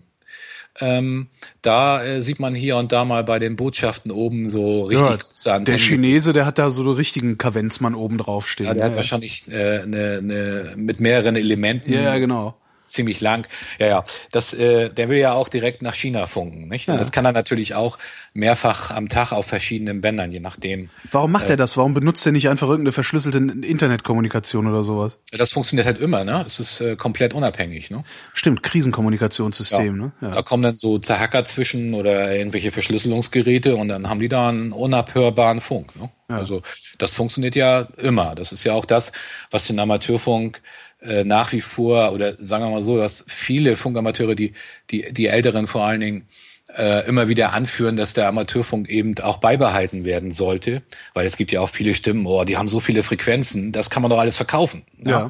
Ähm, 0.80 1.28
da 1.62 2.04
äh, 2.04 2.22
sieht 2.22 2.40
man 2.40 2.54
hier 2.54 2.76
und 2.76 2.90
da 2.90 3.04
mal 3.04 3.22
bei 3.22 3.38
den 3.38 3.54
Botschaften 3.54 4.10
oben 4.10 4.50
so 4.50 4.84
richtig 4.84 5.06
Ja, 5.06 5.16
große 5.16 5.52
Antennen. 5.52 5.64
der 5.66 5.78
Chinese, 5.78 6.32
der 6.32 6.46
hat 6.46 6.58
da 6.58 6.70
so 6.70 6.82
einen 6.82 6.92
richtigen 6.92 7.38
Kavenzmann 7.38 7.94
oben 7.94 8.18
drauf 8.18 8.48
stehen. 8.48 8.66
Ja, 8.66 8.74
der 8.74 8.84
hat 8.86 8.96
wahrscheinlich 8.96 9.46
äh, 9.48 9.82
eine, 9.82 10.18
eine, 10.18 10.72
mit 10.76 11.00
mehreren 11.00 11.36
Elementen 11.36 11.92
ja, 11.92 12.00
ja, 12.00 12.18
genau. 12.18 12.54
Ziemlich 12.84 13.20
lang. 13.20 13.48
Ja, 13.78 13.86
ja. 13.86 14.04
Das, 14.30 14.52
äh, 14.52 14.90
der 14.90 15.08
will 15.08 15.18
ja 15.18 15.32
auch 15.32 15.48
direkt 15.48 15.82
nach 15.82 15.94
China 15.94 16.26
funken, 16.26 16.68
nicht? 16.68 16.88
Ja. 16.88 16.96
das 16.96 17.12
kann 17.12 17.24
er 17.24 17.32
natürlich 17.32 17.74
auch 17.74 17.98
mehrfach 18.32 18.90
am 18.90 19.08
Tag 19.08 19.32
auf 19.32 19.46
verschiedenen 19.46 20.00
Bändern, 20.00 20.32
je 20.32 20.40
nachdem. 20.40 20.90
Warum 21.10 21.32
macht 21.32 21.50
er 21.50 21.56
das? 21.56 21.76
Warum 21.76 21.94
benutzt 21.94 22.24
er 22.26 22.32
nicht 22.32 22.48
einfach 22.48 22.68
irgendeine 22.68 22.92
verschlüsselte 22.92 23.38
Internetkommunikation 23.38 24.66
oder 24.66 24.84
sowas? 24.84 25.18
Das 25.32 25.52
funktioniert 25.52 25.86
halt 25.86 25.98
immer, 25.98 26.24
ne? 26.24 26.44
Es 26.46 26.58
ist 26.58 26.80
äh, 26.80 26.96
komplett 26.96 27.34
unabhängig, 27.34 27.90
ne? 27.90 28.04
Stimmt, 28.32 28.62
Krisenkommunikationssystem, 28.62 29.96
ne? 29.96 30.12
Da 30.20 30.42
kommen 30.42 30.62
dann 30.62 30.76
so 30.76 31.00
Hacker 31.00 31.44
zwischen 31.44 31.94
oder 31.94 32.34
irgendwelche 32.34 32.70
Verschlüsselungsgeräte 32.70 33.76
und 33.76 33.88
dann 33.88 34.08
haben 34.08 34.20
die 34.20 34.28
da 34.28 34.48
einen 34.48 34.72
unabhörbaren 34.72 35.60
Funk. 35.60 35.96
Ne? 35.96 36.10
Also 36.28 36.62
das 36.98 37.12
funktioniert 37.12 37.54
ja 37.54 37.88
immer. 37.96 38.34
Das 38.34 38.52
ist 38.52 38.64
ja 38.64 38.72
auch 38.72 38.84
das, 38.84 39.12
was 39.50 39.66
den 39.66 39.78
Amateurfunk 39.78 40.60
äh, 41.04 41.24
nach 41.24 41.52
wie 41.52 41.60
vor 41.60 42.12
oder 42.12 42.34
sagen 42.38 42.64
wir 42.64 42.70
mal 42.70 42.82
so, 42.82 42.96
dass 42.96 43.24
viele 43.28 43.76
Funkamateure, 43.76 44.34
die 44.34 44.52
die 44.90 45.12
die 45.12 45.26
Älteren 45.26 45.66
vor 45.66 45.84
allen 45.84 46.00
Dingen 46.00 46.28
äh, 46.76 47.06
immer 47.06 47.28
wieder 47.28 47.52
anführen, 47.52 47.96
dass 47.96 48.14
der 48.14 48.28
Amateurfunk 48.28 48.88
eben 48.88 49.18
auch 49.18 49.38
beibehalten 49.38 50.04
werden 50.04 50.30
sollte, 50.30 50.82
weil 51.12 51.26
es 51.26 51.36
gibt 51.36 51.52
ja 51.52 51.60
auch 51.60 51.68
viele 51.68 51.94
Stimmen, 51.94 52.26
oh, 52.26 52.44
die 52.44 52.56
haben 52.56 52.68
so 52.68 52.80
viele 52.80 53.02
Frequenzen, 53.02 53.72
das 53.72 53.90
kann 53.90 54.02
man 54.02 54.10
doch 54.10 54.18
alles 54.18 54.36
verkaufen. 54.36 54.82
Ja. 55.02 55.28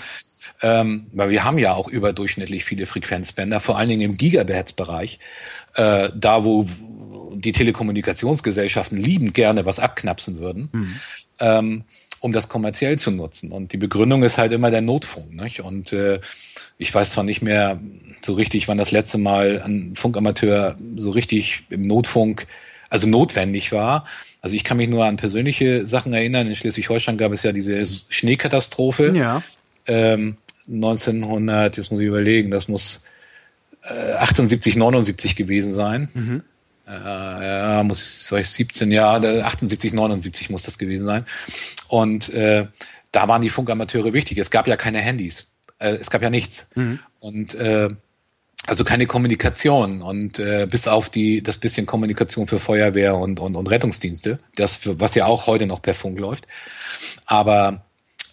Ähm, 0.62 1.09
weil 1.12 1.31
wir 1.31 1.45
haben 1.45 1.59
ja 1.59 1.75
auch 1.75 1.89
überdurchschnittlich 1.89 2.64
viele 2.64 2.87
Frequenzbänder, 2.87 3.61
vor 3.61 3.77
allen 3.77 3.89
Dingen 3.89 4.03
im 4.03 4.16
Gigahertz-Bereich, 4.16 5.18
äh, 5.75 6.11
da 6.14 6.45
wo 6.45 6.66
die 7.35 7.53
Telekommunikationsgesellschaften 7.53 8.97
liebend 8.97 9.35
gerne 9.35 9.66
was 9.66 9.79
abknapsen 9.79 10.39
würden, 10.39 10.70
ähm, 11.41 11.85
um 12.25 12.33
das 12.33 12.49
kommerziell 12.49 12.99
zu 12.99 13.11
nutzen. 13.11 13.53
Und 13.53 13.72
die 13.72 13.77
Begründung 13.77 14.22
ist 14.22 14.39
halt 14.39 14.51
immer 14.53 14.70
der 14.70 14.81
Notfunk. 14.81 15.35
Nicht? 15.35 15.61
Und 15.61 15.93
äh, 15.93 16.20
ich 16.79 16.93
weiß 16.95 17.11
zwar 17.11 17.22
nicht 17.22 17.43
mehr 17.43 17.79
so 18.25 18.33
richtig, 18.33 18.66
wann 18.66 18.79
das 18.79 18.93
letzte 18.93 19.18
Mal 19.18 19.61
ein 19.62 19.95
Funkamateur 19.95 20.75
so 20.97 21.11
richtig 21.11 21.64
im 21.68 21.83
Notfunk, 21.83 22.47
also 22.89 23.07
notwendig 23.07 23.72
war. 23.72 24.07
Also 24.41 24.57
ich 24.57 24.64
kann 24.64 24.79
mich 24.79 24.89
nur 24.89 25.05
an 25.05 25.16
persönliche 25.16 25.87
Sachen 25.87 26.14
erinnern. 26.14 26.47
In 26.47 26.55
Schleswig-Holstein 26.57 27.18
gab 27.18 27.33
es 27.33 27.43
ja 27.43 27.53
diese 27.53 27.85
Schneekatastrophe 28.09 29.12
Ja. 29.14 29.43
ähm, 29.87 30.39
1900, 30.66 31.77
jetzt 31.77 31.91
muss 31.93 32.01
ich 32.01 32.07
überlegen, 32.07 32.51
das 32.51 32.68
muss 32.68 33.03
äh, 33.83 34.12
78, 34.14 34.77
79 34.77 35.37
gewesen 35.37 35.75
sein. 35.75 36.09
äh, 36.14 36.54
ja, 36.87 37.82
muss 37.82 38.30
ich 38.30 38.49
17 38.49 38.91
Jahre, 38.91 39.45
78, 39.45 39.93
79 39.93 40.51
muss 40.51 40.64
das 40.64 40.78
gewesen 40.78 41.07
sein. 41.07 41.26
Und 41.89 42.28
äh, 42.28 42.66
da 43.12 43.28
waren 43.28 43.43
die 43.43 43.51
Funkamateure 43.51 44.12
wichtig. 44.12 44.39
Es 44.39 44.51
gab 44.51 44.66
ja 44.66 44.76
keine 44.76 44.99
Handys. 44.99 45.47
Äh, 45.78 45.97
es 46.01 46.11
gab 46.11 46.22
ja 46.22 46.30
nichts. 46.30 46.66
Mhm. 46.74 46.99
Und 47.20 47.55
äh, 47.55 47.91
also 48.66 48.85
keine 48.85 49.07
Kommunikation 49.07 50.01
und 50.01 50.39
äh, 50.39 50.66
bis 50.70 50.89
auf 50.89 51.11
die 51.11 51.43
das 51.43 51.59
bisschen 51.59 51.85
Kommunikation 51.85 52.47
für 52.47 52.59
Feuerwehr 52.59 53.14
und, 53.14 53.39
und, 53.39 53.57
und 53.57 53.70
Rettungsdienste, 53.70 54.39
das 54.57 54.80
was 54.85 55.14
ja 55.14 55.26
auch 55.26 55.47
heute 55.47 55.66
noch 55.66 55.82
per 55.82 55.95
Funk 55.95 56.18
läuft. 56.18 56.47
Aber 57.26 57.85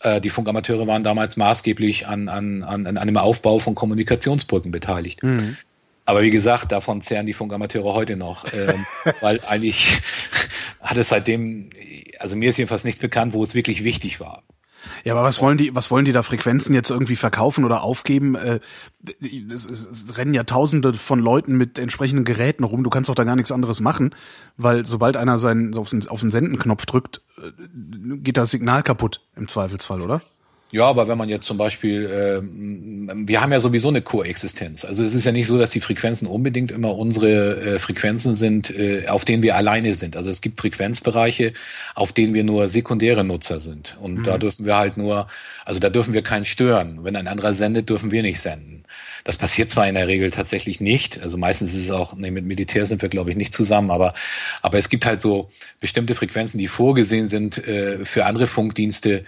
äh, 0.02 0.22
die 0.22 0.30
Funkamateure 0.30 0.88
waren 0.88 1.04
damals 1.04 1.36
maßgeblich 1.36 2.08
an, 2.08 2.30
an, 2.30 2.64
an, 2.64 2.88
an 2.88 2.97
einem 2.97 3.18
Aufbau 3.18 3.60
von 3.60 3.76
Kommunikationsbrücken 3.76 4.72
beteiligt. 4.72 5.22
Mhm. 5.22 5.58
Aber 6.12 6.24
wie 6.24 6.30
gesagt, 6.30 6.74
davon 6.74 6.99
zehren 6.99 7.26
die 7.26 7.32
Funkamateure 7.32 7.93
heute 7.93 8.18
noch, 8.18 8.43
ähm, 8.51 8.86
weil 9.22 9.39
eigentlich 9.47 10.01
hat 10.82 10.97
es 10.97 11.07
seitdem, 11.07 11.70
also 12.20 12.36
mir 12.36 12.49
ist 12.49 12.57
jedenfalls 12.57 12.84
nichts 12.84 12.99
bekannt, 12.99 13.32
wo 13.32 13.41
es 13.41 13.55
wirklich 13.55 13.86
wichtig 13.86 14.20
war. 14.20 14.43
Ja, 15.05 15.14
aber 15.14 15.24
was 15.24 15.41
wollen 15.41 15.57
die, 15.57 15.74
was 15.74 15.89
wollen 15.89 16.03
die 16.03 16.12
da 16.12 16.22
Frequenzen 16.22 16.76
jetzt 16.76 16.89
irgendwie 16.89 17.16
verkaufen 17.16 17.64
oder 17.64 17.82
aufgeben? 17.82 18.36
Äh, 18.36 18.59
es, 19.53 19.66
es, 19.66 19.86
es 19.86 20.18
rennen 20.18 20.34
ja 20.34 20.43
tausende 20.43 20.93
von 20.95 21.20
Leuten 21.20 21.55
mit 21.55 21.80
entsprechenden 21.80 22.26
Geräten 22.26 22.66
rum. 22.66 22.84
Du 22.84 22.89
kannst 22.89 23.09
doch 23.09 23.16
da 23.16 23.24
gar 23.24 23.38
nichts 23.38 23.53
anderes 23.53 23.80
machen, 23.80 24.14
weil 24.57 24.86
sobald 24.86 25.16
einer 25.16 25.39
seinen, 25.39 25.78
auf 25.78 25.91
den, 25.91 26.05
auf 26.09 26.20
den 26.20 26.30
Sendenknopf 26.30 26.86
drückt, 26.88 27.22
äh, 27.38 27.51
geht 28.18 28.36
das 28.36 28.51
Signal 28.51 28.84
kaputt 28.84 29.22
im 29.38 29.47
Zweifelsfall, 29.47 30.01
oder? 30.01 30.22
Ja, 30.72 30.86
aber 30.86 31.08
wenn 31.08 31.18
man 31.18 31.28
jetzt 31.28 31.46
zum 31.46 31.58
Beispiel, 31.58 32.06
äh, 32.06 32.40
wir 32.42 33.42
haben 33.42 33.52
ja 33.52 33.60
sowieso 33.60 33.90
eine 33.90 34.02
Koexistenz. 34.02 34.86
Also 34.86 35.04
es 35.04 35.14
ist 35.14 35.26
ja 35.26 35.32
nicht 35.32 35.48
so, 35.48 35.58
dass 35.58 35.72
die 35.72 35.82
Frequenzen 35.82 36.28
unbedingt 36.28 36.72
immer 36.72 36.96
unsere 36.96 37.76
äh, 37.76 37.80
Frequenzen 37.80 38.34
sind, 38.34 38.70
äh, 38.70 39.08
auf 39.08 39.26
denen 39.26 39.44
wir 39.44 39.56
alleine 39.56 39.94
sind. 39.96 40.16
Also 40.16 40.30
es 40.30 40.40
gibt 40.40 40.60
Frequenzbereiche, 40.62 41.54
auf 41.94 42.14
denen 42.14 42.34
wir 42.34 42.46
nur 42.46 42.70
sekundäre 42.70 43.24
Nutzer 43.24 43.60
sind. 43.60 43.98
Und 44.00 44.20
mhm. 44.20 44.24
da 44.24 44.38
dürfen 44.38 44.66
wir 44.66 44.78
halt 44.78 44.96
nur, 44.96 45.28
also 45.66 45.80
da 45.80 45.90
dürfen 45.90 46.14
wir 46.14 46.22
keinen 46.22 46.46
stören. 46.46 47.04
Wenn 47.04 47.16
ein 47.18 47.28
anderer 47.28 47.54
sendet, 47.54 47.90
dürfen 47.90 48.12
wir 48.12 48.22
nicht 48.22 48.40
senden. 48.40 48.82
Das 49.24 49.38
passiert 49.38 49.70
zwar 49.70 49.88
in 49.88 49.96
der 49.96 50.08
Regel 50.08 50.32
tatsächlich 50.32 50.82
nicht. 50.82 51.22
Also 51.22 51.38
meistens 51.38 51.74
ist 51.74 51.86
es 51.86 51.92
auch, 51.92 52.16
nee, 52.16 52.32
mit 52.32 52.46
Militär 52.46 52.86
sind 52.86 53.02
wir, 53.02 53.10
glaube 53.10 53.30
ich, 53.30 53.36
nicht 53.36 53.54
zusammen, 53.54 53.92
aber, 53.92 54.14
aber 54.62 54.78
es 54.78 54.90
gibt 54.90 55.06
halt 55.06 55.22
so 55.22 55.50
bestimmte 55.80 56.16
Frequenzen, 56.16 56.58
die 56.58 56.68
vorgesehen 56.68 57.28
sind 57.28 57.58
äh, 57.68 58.04
für 58.04 58.26
andere 58.26 58.48
Funkdienste, 58.48 59.24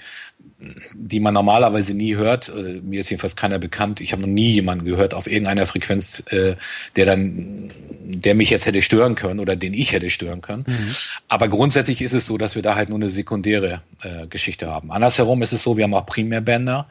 die 0.96 1.20
man 1.20 1.34
normalerweise 1.34 1.94
nie 1.94 2.16
hört. 2.16 2.50
Äh, 2.50 2.82
mir 2.82 3.02
ist 3.02 3.10
jedenfalls 3.10 3.36
keiner 3.36 3.60
bekannt. 3.60 4.00
Ich 4.00 4.12
habe 4.12 4.22
noch 4.22 4.30
nie 4.30 4.52
jemanden 4.52 4.86
gehört 4.86 5.14
auf 5.14 5.28
irgendeiner 5.28 5.66
Frequenz, 5.66 6.24
äh, 6.28 6.56
der 6.96 7.06
dann, 7.06 7.72
der 8.04 8.36
mich 8.36 8.50
jetzt 8.50 8.66
hätte 8.66 8.82
stören 8.82 9.16
können 9.16 9.39
oder 9.39 9.56
den 9.56 9.74
ich 9.74 9.91
hätte 9.91 10.10
stören 10.10 10.41
können. 10.41 10.64
Mhm. 10.68 10.96
Aber 11.28 11.48
grundsätzlich 11.48 12.02
ist 12.02 12.14
es 12.14 12.26
so, 12.26 12.38
dass 12.38 12.56
wir 12.56 12.62
da 12.62 12.76
halt 12.76 12.89
nur 12.89 12.98
eine 12.98 13.10
sekundäre 13.10 13.82
äh, 14.02 14.28
Geschichte 14.28 14.70
haben. 14.70 14.91
Andersherum 14.91 15.41
ist 15.41 15.54
es 15.54 15.64
so, 15.64 15.78
wir 15.78 15.84
haben 15.84 15.94
auch 15.94 16.06
Primärbänder, 16.06 16.88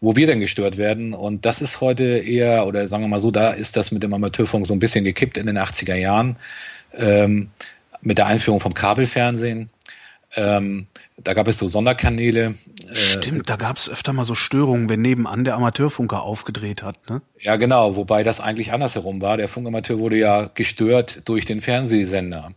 wo 0.00 0.14
wir 0.14 0.26
dann 0.26 0.40
gestört 0.40 0.76
werden. 0.76 1.14
Und 1.14 1.46
das 1.46 1.60
ist 1.60 1.80
heute 1.80 2.04
eher, 2.04 2.66
oder 2.66 2.86
sagen 2.88 3.04
wir 3.04 3.08
mal 3.08 3.20
so, 3.20 3.30
da 3.30 3.50
ist 3.50 3.76
das 3.76 3.92
mit 3.92 4.02
dem 4.02 4.12
Amateurfunk 4.12 4.66
so 4.66 4.74
ein 4.74 4.80
bisschen 4.80 5.04
gekippt 5.04 5.38
in 5.38 5.46
den 5.46 5.58
80er 5.58 5.94
Jahren 5.94 6.36
ähm, 6.94 7.50
mit 8.02 8.18
der 8.18 8.26
Einführung 8.26 8.60
vom 8.60 8.74
Kabelfernsehen. 8.74 9.70
Ähm, 10.36 10.86
da 11.16 11.32
gab 11.32 11.48
es 11.48 11.58
so 11.58 11.66
Sonderkanäle. 11.66 12.54
Äh, 12.88 12.94
Stimmt, 12.94 13.48
da 13.48 13.56
gab 13.56 13.76
es 13.78 13.88
öfter 13.88 14.12
mal 14.12 14.24
so 14.24 14.34
Störungen, 14.34 14.88
wenn 14.88 15.00
nebenan 15.00 15.44
der 15.44 15.54
Amateurfunker 15.54 16.22
aufgedreht 16.22 16.82
hat, 16.82 17.08
ne? 17.08 17.22
Ja, 17.40 17.56
genau, 17.56 17.96
wobei 17.96 18.22
das 18.22 18.40
eigentlich 18.40 18.72
andersherum 18.72 19.22
war. 19.22 19.38
Der 19.38 19.48
Funkamateur 19.48 19.98
wurde 19.98 20.16
ja 20.16 20.50
gestört 20.54 21.22
durch 21.24 21.46
den 21.46 21.62
Fernsehsender. 21.62 22.52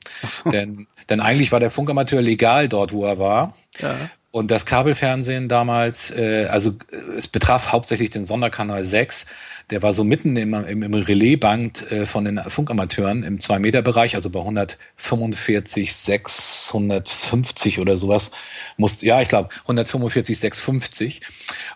denn, 0.52 0.88
denn 1.10 1.22
eigentlich 1.22 1.52
war 1.54 1.62
der 1.62 1.72
Funkamateur 1.72 2.22
legal 2.22 2.68
dort, 2.68 2.92
wo 2.92 3.06
er 3.06 3.18
war. 3.18 3.56
Ja. 3.80 3.96
Und 4.32 4.52
das 4.52 4.68
Kabelfernsehen 4.68 5.48
damals, 5.48 6.12
äh, 6.12 6.46
also 6.50 6.76
es 7.18 7.28
betraf 7.28 7.72
hauptsächlich 7.72 8.12
den 8.12 8.26
Sonderkanal 8.26 8.84
6, 8.84 9.26
der 9.72 9.82
war 9.82 9.94
so 9.94 10.04
mitten 10.04 10.36
im, 10.36 10.54
im, 10.54 10.84
im 10.84 10.94
Relaisband 10.94 11.92
äh, 11.92 12.06
von 12.06 12.26
den 12.26 12.40
Funkamateuren 12.40 13.24
im 13.24 13.40
2-Meter-Bereich, 13.40 14.16
also 14.16 14.30
bei 14.30 14.40
145, 14.40 15.96
650 15.96 17.80
oder 17.80 17.98
sowas. 17.98 18.32
Muss, 18.78 19.02
ja, 19.02 19.20
ich 19.22 19.30
glaube 19.30 19.50
145, 19.64 20.38
650. 20.38 21.22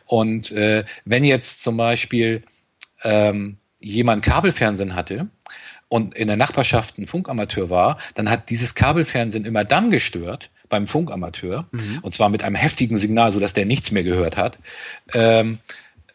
Und 0.05 0.51
äh, 0.51 0.83
wenn 1.05 1.23
jetzt 1.23 1.63
zum 1.63 1.75
Beispiel 1.77 2.43
ähm, 3.03 3.57
jemand 3.79 4.23
Kabelfernsehen 4.23 4.95
hatte 4.95 5.27
und 5.87 6.15
in 6.15 6.27
der 6.27 6.37
Nachbarschaft 6.37 6.99
ein 6.99 7.07
Funkamateur 7.07 7.71
war, 7.71 7.97
dann 8.13 8.29
hat 8.29 8.51
dieses 8.51 8.75
Kabelfernsehen 8.75 9.45
immer 9.45 9.63
dann 9.65 9.89
gestört, 9.89 10.51
beim 10.73 10.87
Funkamateur, 10.87 11.67
mhm. 11.71 11.99
und 12.01 12.15
zwar 12.15 12.29
mit 12.29 12.41
einem 12.41 12.55
heftigen 12.55 12.97
Signal, 12.97 13.31
so 13.31 13.39
dass 13.39 13.53
der 13.53 13.67
nichts 13.67 13.91
mehr 13.91 14.03
gehört 14.03 14.37
hat, 14.37 14.57
ähm, 15.13 15.59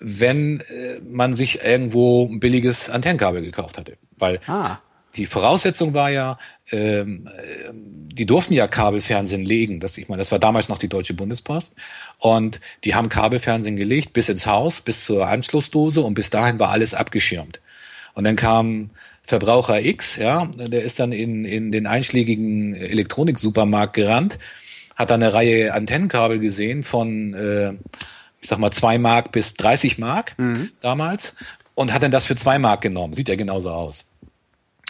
wenn 0.01 0.59
äh, 0.63 0.99
man 1.09 1.35
sich 1.35 1.63
irgendwo 1.63 2.27
ein 2.27 2.41
billiges 2.41 2.91
Antennenkabel 2.91 3.43
gekauft 3.43 3.79
hatte. 3.79 3.97
Weil 4.17 4.41
ah. 4.49 4.79
die 5.15 5.27
Voraussetzung 5.27 5.95
war 5.95 6.11
ja, 6.11 6.39
ähm, 6.73 7.29
äh, 7.29 7.71
die 7.73 8.27
durften 8.27 8.53
ja 8.53 8.67
Kabelfernsehen 8.67 9.45
legen. 9.45 9.79
Das, 9.79 9.97
ich 9.97 10.09
meine, 10.09 10.23
das 10.23 10.33
war 10.33 10.41
damals 10.41 10.69
noch 10.69 10.79
die 10.79 10.89
Deutsche 10.89 11.15
Bundespost. 11.15 11.73
Und 12.19 12.59
die 12.83 12.97
haben 12.97 13.09
Kabelfernsehen 13.09 13.77
gelegt 13.77 14.13
bis 14.13 14.29
ins 14.29 14.45
Haus, 14.45 14.81
bis 14.81 15.05
zur 15.05 15.29
Anschlussdose 15.29 16.01
und 16.01 16.15
bis 16.15 16.31
dahin 16.31 16.59
war 16.59 16.71
alles 16.71 16.95
abgeschirmt. 16.95 17.61
Und 18.15 18.25
dann 18.25 18.35
kam 18.35 18.91
Verbraucher 19.29 19.81
X, 19.81 20.17
ja, 20.17 20.47
der 20.47 20.83
ist 20.83 20.99
dann 20.99 21.13
in, 21.13 21.45
in 21.45 21.71
den 21.71 21.87
einschlägigen 21.87 22.75
Elektroniksupermarkt 22.75 23.95
gerannt, 23.95 24.39
hat 24.97 25.11
da 25.11 25.15
eine 25.15 25.35
Reihe 25.35 25.75
Antennenkabel 25.75 26.39
gesehen 26.39 26.83
von 26.83 27.35
äh, 27.35 27.75
ich 28.41 28.49
sag 28.49 28.59
mal, 28.59 28.71
zwei 28.71 28.99
Mark 28.99 29.33
bis 29.33 29.55
30 29.55 29.99
Mark 29.99 30.35
mhm. 30.39 30.71
damals 30.81 31.35
und 31.75 31.93
hat 31.93 32.03
dann 32.03 32.11
das 32.11 32.27
für 32.27 32.37
zwei 32.37 32.59
Mark 32.59 32.81
genommen. 32.81 33.15
Sieht 33.15 33.29
ja 33.29 33.37
genauso 33.37 33.71
aus. 33.71 34.07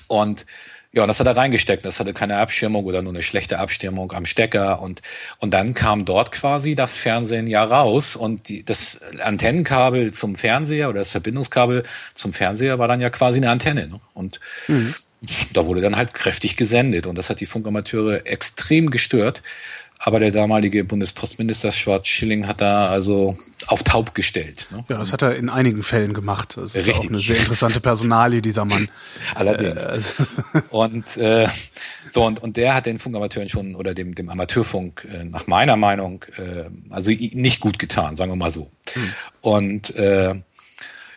Und 0.06 0.46
ja, 0.90 1.02
und 1.02 1.08
das 1.08 1.20
hat 1.20 1.26
er 1.26 1.36
reingesteckt. 1.36 1.84
Das 1.84 2.00
hatte 2.00 2.14
keine 2.14 2.38
Abschirmung 2.38 2.86
oder 2.86 3.02
nur 3.02 3.12
eine 3.12 3.22
schlechte 3.22 3.58
Abstimmung 3.58 4.12
am 4.12 4.24
Stecker. 4.24 4.80
Und, 4.80 5.02
und 5.38 5.52
dann 5.52 5.74
kam 5.74 6.06
dort 6.06 6.32
quasi 6.32 6.74
das 6.74 6.96
Fernsehen 6.96 7.46
ja 7.46 7.62
raus. 7.62 8.16
Und 8.16 8.48
die, 8.48 8.64
das 8.64 8.98
Antennenkabel 9.22 10.12
zum 10.12 10.36
Fernseher 10.36 10.88
oder 10.88 11.00
das 11.00 11.10
Verbindungskabel 11.10 11.84
zum 12.14 12.32
Fernseher 12.32 12.78
war 12.78 12.88
dann 12.88 13.02
ja 13.02 13.10
quasi 13.10 13.38
eine 13.38 13.50
Antenne. 13.50 13.88
Ne? 13.88 14.00
Und 14.14 14.40
mhm. 14.66 14.94
da 15.52 15.66
wurde 15.66 15.82
dann 15.82 15.96
halt 15.96 16.14
kräftig 16.14 16.56
gesendet. 16.56 17.06
Und 17.06 17.18
das 17.18 17.28
hat 17.28 17.40
die 17.40 17.46
Funkamateure 17.46 18.26
extrem 18.26 18.88
gestört. 18.88 19.42
Aber 19.98 20.20
der 20.20 20.30
damalige 20.30 20.84
Bundespostminister 20.84 21.72
Schwarz-Schilling 21.72 22.46
hat 22.46 22.60
da 22.60 22.88
also 22.88 23.36
auf 23.66 23.82
taub 23.82 24.14
gestellt. 24.14 24.68
Ne? 24.70 24.84
Ja, 24.88 24.96
das 24.96 25.12
hat 25.12 25.22
er 25.22 25.34
in 25.34 25.48
einigen 25.48 25.82
Fällen 25.82 26.14
gemacht. 26.14 26.56
Das 26.56 26.66
ist 26.66 26.86
Richtig. 26.86 26.96
auch 26.96 27.04
eine 27.04 27.18
sehr 27.18 27.36
interessante 27.36 27.80
Personalie, 27.80 28.40
dieser 28.40 28.64
Mann. 28.64 28.88
Allerdings. 29.34 29.82
Äh, 29.82 29.84
also 29.84 30.24
und 30.70 31.16
äh, 31.16 31.48
so 32.12 32.24
und, 32.24 32.40
und 32.42 32.56
der 32.56 32.74
hat 32.74 32.86
den 32.86 32.98
Funkamateuren 33.00 33.48
schon 33.48 33.74
oder 33.74 33.92
dem, 33.92 34.14
dem 34.14 34.28
Amateurfunk 34.28 35.06
äh, 35.12 35.24
nach 35.24 35.46
meiner 35.48 35.76
Meinung 35.76 36.24
äh, 36.36 36.64
also 36.90 37.10
nicht 37.10 37.60
gut 37.60 37.78
getan, 37.78 38.16
sagen 38.16 38.30
wir 38.30 38.36
mal 38.36 38.50
so. 38.50 38.70
Hm. 38.92 39.12
Und 39.40 39.94
äh, 39.96 40.34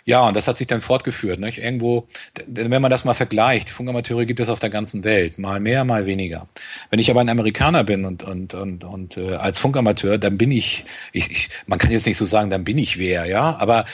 ja, 0.05 0.27
und 0.27 0.35
das 0.35 0.47
hat 0.47 0.57
sich 0.57 0.67
dann 0.67 0.81
fortgeführt. 0.81 1.39
Nicht? 1.39 1.59
Irgendwo, 1.59 2.07
wenn 2.47 2.81
man 2.81 2.91
das 2.91 3.05
mal 3.05 3.13
vergleicht, 3.13 3.69
Funkamateure 3.69 4.25
gibt 4.25 4.39
es 4.39 4.49
auf 4.49 4.59
der 4.59 4.69
ganzen 4.69 5.03
Welt, 5.03 5.37
mal 5.37 5.59
mehr, 5.59 5.83
mal 5.83 6.05
weniger. 6.05 6.47
Wenn 6.89 6.99
ich 6.99 7.09
aber 7.11 7.21
ein 7.21 7.29
Amerikaner 7.29 7.83
bin 7.83 8.05
und 8.05 8.23
und 8.23 8.53
und 8.53 8.83
und 8.83 9.17
äh, 9.17 9.35
als 9.35 9.59
Funkamateur, 9.59 10.17
dann 10.17 10.37
bin 10.37 10.51
ich, 10.51 10.85
ich, 11.11 11.31
ich, 11.31 11.49
man 11.65 11.79
kann 11.79 11.91
jetzt 11.91 12.05
nicht 12.05 12.17
so 12.17 12.25
sagen, 12.25 12.49
dann 12.49 12.63
bin 12.63 12.77
ich 12.77 12.97
wer, 12.97 13.25
ja, 13.25 13.55
aber 13.57 13.85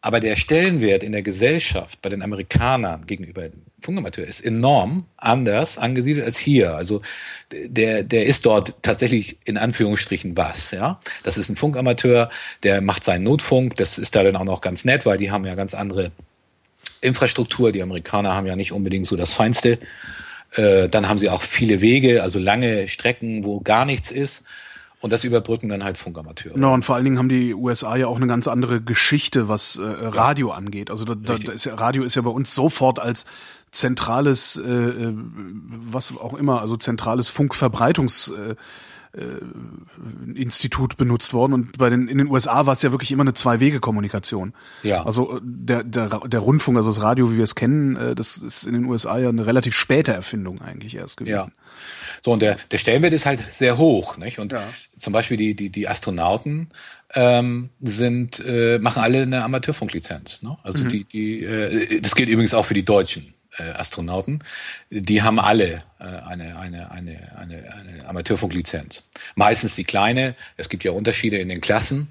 aber 0.00 0.20
der 0.20 0.36
Stellenwert 0.36 1.02
in 1.02 1.12
der 1.12 1.22
Gesellschaft 1.22 2.00
bei 2.00 2.08
den 2.08 2.22
Amerikanern 2.22 3.06
gegenüber 3.06 3.48
Funkamateur 3.86 4.26
ist 4.26 4.44
enorm 4.44 5.06
anders 5.16 5.78
angesiedelt 5.78 6.26
als 6.26 6.36
hier. 6.36 6.74
Also 6.74 7.02
der, 7.50 8.02
der 8.02 8.26
ist 8.26 8.44
dort 8.44 8.74
tatsächlich 8.82 9.38
in 9.44 9.56
Anführungsstrichen 9.56 10.36
was. 10.36 10.72
Ja, 10.72 11.00
Das 11.22 11.38
ist 11.38 11.48
ein 11.48 11.56
Funkamateur, 11.56 12.28
der 12.64 12.80
macht 12.80 13.04
seinen 13.04 13.22
Notfunk. 13.22 13.76
Das 13.76 13.96
ist 13.96 14.14
da 14.14 14.22
dann 14.24 14.36
auch 14.36 14.44
noch 14.44 14.60
ganz 14.60 14.84
nett, 14.84 15.06
weil 15.06 15.18
die 15.18 15.30
haben 15.30 15.46
ja 15.46 15.54
ganz 15.54 15.72
andere 15.72 16.10
Infrastruktur. 17.00 17.72
Die 17.72 17.82
Amerikaner 17.82 18.34
haben 18.34 18.46
ja 18.46 18.56
nicht 18.56 18.72
unbedingt 18.72 19.06
so 19.06 19.16
das 19.16 19.32
Feinste. 19.32 19.78
Äh, 20.52 20.88
dann 20.88 21.08
haben 21.08 21.18
sie 21.18 21.30
auch 21.30 21.42
viele 21.42 21.80
Wege, 21.80 22.22
also 22.22 22.38
lange 22.38 22.88
Strecken, 22.88 23.44
wo 23.44 23.60
gar 23.60 23.84
nichts 23.84 24.10
ist. 24.10 24.44
Und 25.00 25.12
das 25.12 25.24
überbrücken 25.24 25.68
dann 25.68 25.84
halt 25.84 25.98
Funkamateure. 25.98 26.56
No, 26.56 26.72
und 26.72 26.84
vor 26.84 26.96
allen 26.96 27.04
Dingen 27.04 27.18
haben 27.18 27.28
die 27.28 27.54
USA 27.54 27.96
ja 27.96 28.06
auch 28.06 28.16
eine 28.16 28.26
ganz 28.26 28.48
andere 28.48 28.80
Geschichte, 28.80 29.46
was 29.46 29.76
äh, 29.76 29.82
Radio 29.82 30.50
angeht. 30.50 30.90
Also 30.90 31.04
da, 31.04 31.14
da 31.14 31.52
ist 31.52 31.66
ja, 31.66 31.74
Radio 31.74 32.02
ist 32.02 32.16
ja 32.16 32.22
bei 32.22 32.30
uns 32.30 32.54
sofort 32.54 32.98
als 32.98 33.26
zentrales, 33.70 34.56
äh, 34.56 34.70
äh 34.70 35.12
was 35.14 36.16
auch 36.16 36.34
immer, 36.34 36.60
also 36.60 36.76
zentrales 36.76 37.28
Funkverbreitungs 37.28 38.28
äh, 38.28 38.54
äh, 39.18 40.38
Institut 40.38 40.96
benutzt 40.96 41.32
worden 41.32 41.52
und 41.52 41.78
bei 41.78 41.88
den 41.88 42.08
in 42.08 42.18
den 42.18 42.28
USA 42.28 42.66
war 42.66 42.72
es 42.72 42.82
ja 42.82 42.90
wirklich 42.90 43.12
immer 43.12 43.22
eine 43.22 43.34
Zwei-Wege-Kommunikation. 43.34 44.52
Ja. 44.82 45.04
Also 45.04 45.40
der, 45.42 45.84
der 45.84 46.08
der 46.08 46.40
Rundfunk, 46.40 46.76
also 46.76 46.90
das 46.90 47.00
Radio, 47.00 47.32
wie 47.32 47.38
wir 47.38 47.44
es 47.44 47.54
kennen, 47.54 48.14
das 48.14 48.36
ist 48.36 48.64
in 48.64 48.74
den 48.74 48.84
USA 48.84 49.18
ja 49.18 49.30
eine 49.30 49.46
relativ 49.46 49.74
späte 49.74 50.12
Erfindung 50.12 50.60
eigentlich 50.60 50.96
erst 50.96 51.16
gewesen. 51.16 51.34
Ja. 51.34 51.48
So 52.22 52.32
und 52.32 52.42
der 52.42 52.56
der 52.70 52.78
Stellenwert 52.78 53.14
ist 53.14 53.24
halt 53.24 53.40
sehr 53.52 53.78
hoch, 53.78 54.18
nicht? 54.18 54.38
Und 54.38 54.52
Ja. 54.52 54.62
zum 54.96 55.14
Beispiel 55.14 55.38
die 55.38 55.54
die 55.54 55.70
die 55.70 55.88
Astronauten 55.88 56.68
ähm, 57.14 57.70
sind 57.80 58.42
äh, 58.44 58.78
machen 58.78 59.02
alle 59.02 59.22
eine 59.22 59.44
Amateurfunklizenz. 59.44 60.42
Ne? 60.42 60.58
Also 60.62 60.84
die 60.84 61.04
die 61.04 61.42
äh, 61.42 62.00
das 62.02 62.14
gilt 62.14 62.28
übrigens 62.28 62.52
auch 62.52 62.66
für 62.66 62.74
die 62.74 62.84
deutschen 62.84 63.32
äh, 63.58 63.70
Astronauten. 63.70 64.42
Die 64.90 65.22
haben 65.22 65.38
alle 65.38 65.82
äh, 65.98 66.04
eine 66.04 66.58
eine 66.58 66.90
eine 66.90 67.32
eine 67.36 67.74
eine 67.74 68.06
Amateurfunklizenz. 68.06 69.04
Meistens 69.34 69.74
die 69.74 69.84
kleine. 69.84 70.34
Es 70.56 70.68
gibt 70.68 70.84
ja 70.84 70.92
Unterschiede 70.92 71.38
in 71.38 71.48
den 71.48 71.60
Klassen. 71.60 72.08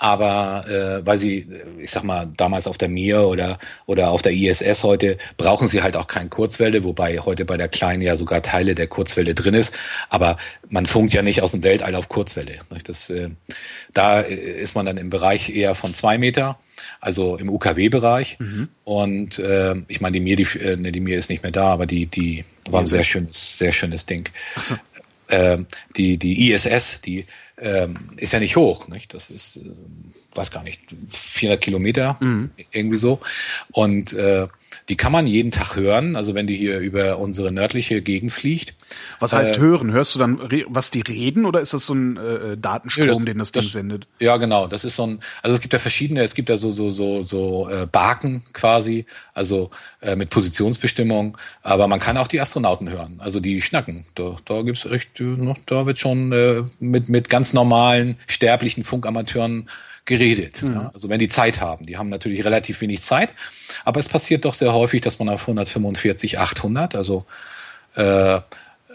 Aber 0.00 0.64
äh, 0.68 1.04
weil 1.04 1.18
sie, 1.18 1.38
äh, 1.38 1.82
ich 1.82 1.90
sag 1.90 2.04
mal, 2.04 2.28
damals 2.36 2.68
auf 2.68 2.78
der 2.78 2.88
Mir 2.88 3.22
oder 3.22 3.58
oder 3.84 4.10
auf 4.10 4.22
der 4.22 4.32
ISS 4.32 4.84
heute 4.84 5.18
brauchen 5.36 5.66
sie 5.66 5.82
halt 5.82 5.96
auch 5.96 6.06
kein 6.06 6.30
Kurzwelle, 6.30 6.84
wobei 6.84 7.18
heute 7.18 7.44
bei 7.44 7.56
der 7.56 7.68
kleinen 7.68 8.02
ja 8.02 8.14
sogar 8.14 8.40
Teile 8.42 8.76
der 8.76 8.86
Kurzwelle 8.86 9.34
drin 9.34 9.54
ist. 9.54 9.74
Aber 10.08 10.36
man 10.68 10.86
funkt 10.86 11.12
ja 11.14 11.22
nicht 11.22 11.42
aus 11.42 11.50
dem 11.50 11.64
Weltall 11.64 11.96
auf 11.96 12.08
Kurzwelle. 12.08 12.60
Das, 12.84 13.10
äh, 13.10 13.30
da 13.92 14.20
äh, 14.20 14.34
ist 14.34 14.76
man 14.76 14.86
dann 14.86 14.98
im 14.98 15.10
Bereich 15.10 15.50
eher 15.50 15.74
von 15.74 15.94
zwei 15.94 16.16
Meter, 16.16 16.60
also 17.00 17.36
im 17.36 17.48
UKW-Bereich. 17.48 18.38
Und 18.84 19.40
äh, 19.40 19.74
ich 19.88 20.00
meine, 20.00 20.12
die 20.12 20.20
Mir, 20.20 20.36
die, 20.36 20.58
äh, 20.60 20.76
die 20.76 21.00
Mir 21.00 21.18
ist 21.18 21.28
nicht 21.28 21.42
mehr 21.42 21.52
da, 21.52 21.66
aber 21.72 21.86
die 21.86 22.06
die 22.06 22.44
war 22.70 22.80
ein 22.80 22.86
sehr 22.86 23.02
schönes, 23.02 23.58
sehr 23.58 23.72
schönes 23.72 24.06
Ding. 24.06 24.28
so. 24.62 24.76
Ähm, 25.30 25.66
die 25.96 26.16
die 26.16 26.52
ISS, 26.52 27.02
die 27.02 27.26
ähm, 27.60 27.94
ist 28.16 28.32
ja 28.32 28.40
nicht 28.40 28.56
hoch, 28.56 28.88
nicht? 28.88 29.14
Das 29.14 29.30
ist, 29.30 29.56
äh, 29.56 29.72
weiß 30.38 30.50
gar 30.50 30.62
nicht, 30.62 30.80
400 31.10 31.60
Kilometer, 31.60 32.18
irgendwie 32.72 32.96
so. 32.96 33.20
Und 33.72 34.12
äh, 34.14 34.46
die 34.88 34.96
kann 34.96 35.12
man 35.12 35.26
jeden 35.26 35.50
Tag 35.50 35.76
hören, 35.76 36.14
also 36.16 36.34
wenn 36.34 36.46
die 36.46 36.56
hier 36.56 36.78
über 36.78 37.18
unsere 37.18 37.50
nördliche 37.52 38.02
Gegend 38.02 38.32
fliegt. 38.32 38.74
Was 39.18 39.32
heißt 39.32 39.56
Äh, 39.56 39.60
hören? 39.60 39.92
Hörst 39.92 40.14
du 40.14 40.18
dann, 40.18 40.38
was 40.68 40.90
die 40.90 41.00
reden 41.00 41.44
oder 41.46 41.60
ist 41.60 41.72
das 41.74 41.86
so 41.86 41.94
ein 41.94 42.16
äh, 42.16 42.56
Datenstrom, 42.56 43.06
Nö, 43.06 43.12
das- 43.12 43.24
den 43.24 43.38
das 43.38 43.52
Ding 43.52 43.62
das- 43.62 43.72
sendet? 43.72 44.06
Ja, 44.18 44.36
genau. 44.36 44.66
Das 44.66 44.84
ist 44.84 44.96
so 44.96 45.06
ein, 45.06 45.20
also 45.42 45.54
es 45.56 45.60
gibt 45.62 45.72
ja 45.72 45.78
verschiedene, 45.78 46.22
es 46.22 46.34
gibt 46.34 46.48
ja 46.50 46.56
so 46.56 46.70
so 46.70 46.90
so 46.90 47.22
so 47.22 47.68
äh, 47.70 47.86
Barken 47.86 48.42
quasi, 48.52 49.04
also 49.34 49.70
äh, 50.00 50.16
mit 50.16 50.30
Positionsbestimmung, 50.30 51.36
aber 51.62 51.88
man 51.88 51.98
kann 52.00 52.16
auch 52.18 52.28
die 52.28 52.40
Astronauten 52.40 52.88
hören, 52.90 53.16
also 53.20 53.40
die 53.40 53.62
schnacken. 53.62 54.04
Da, 54.14 54.36
da 54.44 54.62
gibt's 54.62 54.84
echt, 54.84 55.18
äh, 55.20 55.24
noch, 55.24 55.58
da 55.66 55.86
wird 55.86 55.98
schon 55.98 56.32
äh, 56.32 56.62
mit 56.80 57.08
mit 57.08 57.28
ganz 57.30 57.52
normalen 57.54 58.16
sterblichen 58.26 58.84
Funkamateuren 58.84 59.68
geredet. 60.08 60.62
Ja? 60.62 60.90
Also 60.92 61.08
wenn 61.08 61.20
die 61.20 61.28
Zeit 61.28 61.60
haben, 61.60 61.86
die 61.86 61.96
haben 61.96 62.08
natürlich 62.08 62.44
relativ 62.44 62.80
wenig 62.80 63.02
Zeit, 63.02 63.34
aber 63.84 64.00
es 64.00 64.08
passiert 64.08 64.44
doch 64.44 64.54
sehr 64.54 64.72
häufig, 64.72 65.02
dass 65.02 65.18
man 65.20 65.28
auf 65.28 65.42
145, 65.42 66.38
800, 66.38 66.96
also 66.96 67.26
äh, 67.94 68.40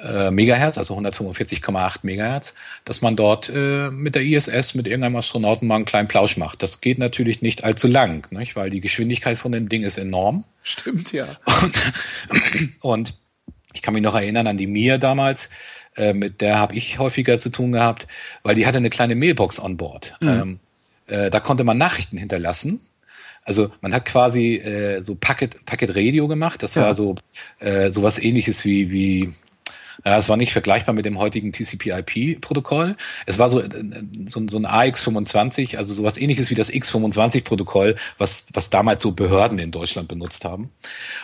äh, 0.03 0.31
Megahertz, 0.31 0.77
also 0.77 0.97
145,8 0.97 1.99
Megahertz, 2.01 2.55
dass 2.83 3.01
man 3.01 3.15
dort 3.15 3.49
äh, 3.53 3.89
mit 3.91 4.15
der 4.15 4.23
ISS, 4.23 4.73
mit 4.73 4.87
irgendeinem 4.87 5.15
Astronauten 5.15 5.67
mal 5.67 5.75
einen 5.75 5.85
kleinen 5.85 6.07
Plausch 6.07 6.35
macht. 6.35 6.61
Das 6.63 6.81
geht 6.81 6.97
natürlich 6.97 7.41
nicht 7.41 7.63
allzu 7.63 7.87
lang, 7.87 8.27
nicht? 8.31 8.55
weil 8.55 8.69
die 8.69 8.81
Geschwindigkeit 8.81 9.37
von 9.37 9.51
dem 9.51 9.69
Ding 9.69 9.83
ist 9.83 9.97
enorm. 9.97 10.43
Stimmt, 10.63 11.13
ja. 11.13 11.37
Und, 11.61 11.93
und 12.81 13.13
ich 13.73 13.81
kann 13.81 13.93
mich 13.93 14.03
noch 14.03 14.15
erinnern 14.15 14.47
an 14.47 14.57
die 14.57 14.67
Mir 14.67 14.97
damals, 14.97 15.49
äh, 15.95 16.13
mit 16.13 16.41
der 16.41 16.59
habe 16.59 16.75
ich 16.75 16.97
häufiger 16.97 17.37
zu 17.37 17.49
tun 17.49 17.71
gehabt, 17.71 18.07
weil 18.41 18.55
die 18.55 18.65
hatte 18.65 18.77
eine 18.77 18.89
kleine 18.89 19.15
Mailbox 19.15 19.59
on 19.59 19.77
board. 19.77 20.17
Ähm, 20.21 20.59
äh, 21.07 21.29
da 21.29 21.39
konnte 21.39 21.63
man 21.63 21.77
Nachrichten 21.77 22.17
hinterlassen. 22.17 22.81
Also 23.45 23.71
man 23.81 23.93
hat 23.93 24.05
quasi 24.05 24.55
äh, 24.55 25.01
so 25.03 25.15
Packet, 25.15 25.65
Packet 25.65 25.95
Radio 25.95 26.27
gemacht. 26.27 26.63
Das 26.63 26.75
Ja. 26.75 26.83
war 26.83 26.95
so 26.95 27.15
äh, 27.59 27.91
sowas 27.91 28.17
ähnliches 28.17 28.63
wie, 28.63 28.89
wie 28.91 29.33
ja, 30.05 30.17
es 30.17 30.27
war 30.27 30.37
nicht 30.37 30.53
vergleichbar 30.53 30.95
mit 30.95 31.05
dem 31.05 31.19
heutigen 31.19 31.51
TCP/IP-Protokoll. 31.53 32.95
Es 33.25 33.39
war 33.39 33.49
so, 33.49 33.59
äh, 33.61 33.69
so, 34.25 34.45
so 34.47 34.57
ein 34.57 34.65
AX25, 34.65 35.77
also 35.77 35.93
sowas 35.93 36.17
ähnliches 36.17 36.49
wie 36.49 36.55
das 36.55 36.71
X25-Protokoll, 36.71 37.95
was, 38.17 38.45
was 38.53 38.69
damals 38.69 39.03
so 39.03 39.11
Behörden 39.11 39.59
in 39.59 39.71
Deutschland 39.71 40.07
benutzt 40.07 40.45
haben. 40.45 40.71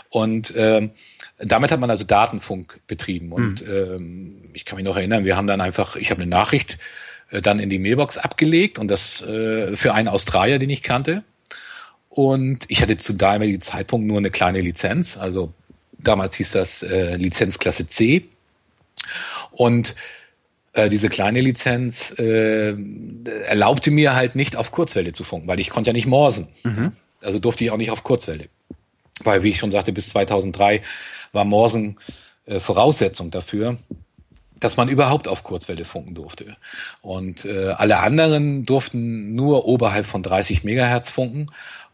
Und 0.10 0.54
ähm, 0.56 0.92
damit 1.40 1.72
hat 1.72 1.80
man 1.80 1.90
also 1.90 2.04
Datenfunk 2.04 2.80
betrieben. 2.88 3.32
Und 3.32 3.62
ähm, 3.62 4.36
ich 4.54 4.66
kann 4.66 4.76
mich 4.76 4.86
noch 4.86 4.98
erinnern, 4.98 5.26
wir 5.26 5.38
haben 5.38 5.48
dann 5.48 5.62
einfach, 5.62 5.96
ich 5.96 6.12
habe 6.12 6.22
eine 6.22 6.30
Nachricht 6.30 6.78
äh, 7.32 7.42
dann 7.42 7.60
in 7.60 7.70
die 7.70 7.80
Mailbox 7.80 8.18
abgelegt 8.18 8.80
und 8.80 8.88
das 8.90 9.22
äh, 9.22 9.76
für 9.76 9.94
einen 9.94 10.08
Australier, 10.08 10.60
den 10.60 10.70
ich 10.70 10.84
kannte. 10.84 11.24
Und 12.10 12.66
ich 12.68 12.82
hatte 12.82 12.98
zu 12.98 13.14
damaligen 13.14 13.62
Zeitpunkt 13.62 14.08
nur 14.08 14.18
eine 14.18 14.32
kleine 14.32 14.62
Lizenz, 14.62 15.16
also 15.18 15.54
damals 15.98 16.36
hieß 16.36 16.52
das 16.52 16.84
äh, 16.84 17.16
Lizenzklasse 17.16 17.88
C. 17.88 18.26
Und 19.52 19.96
äh, 20.74 20.90
diese 20.90 21.10
kleine 21.10 21.42
Lizenz 21.42 22.14
äh, 22.18 22.76
erlaubte 23.46 23.92
mir 23.92 24.16
halt 24.16 24.36
nicht 24.36 24.56
auf 24.56 24.72
Kurzwelle 24.72 25.14
zu 25.14 25.24
funken, 25.24 25.48
weil 25.48 25.60
ich 25.60 25.70
konnte 25.70 25.90
ja 25.90 25.94
nicht 25.94 26.08
morsen. 26.08 26.48
Also 27.22 27.40
durfte 27.40 27.64
ich 27.64 27.72
auch 27.72 27.78
nicht 27.78 27.92
auf 27.92 28.04
Kurzwelle. 28.04 28.50
Weil, 29.24 29.44
wie 29.44 29.50
ich 29.50 29.60
schon 29.60 29.72
sagte, 29.72 29.92
bis 29.92 30.10
2003 30.10 30.82
war 31.34 31.46
Morsen 31.46 31.98
äh, 32.46 32.60
Voraussetzung 32.60 33.32
dafür, 33.32 33.78
dass 34.60 34.78
man 34.78 34.89
überhaupt 34.89 35.28
auf 35.28 35.43
Kurzwelle 35.43 35.86
funken 35.86 36.16
durfte. 36.16 36.57
Und 37.01 37.45
äh, 37.45 37.70
alle 37.70 37.99
anderen 37.99 38.66
durften 38.66 39.36
nur 39.36 39.66
oberhalb 39.66 40.05
von 40.05 40.24
30 40.24 40.64
Megahertz 40.64 41.10
funken. 41.10 41.47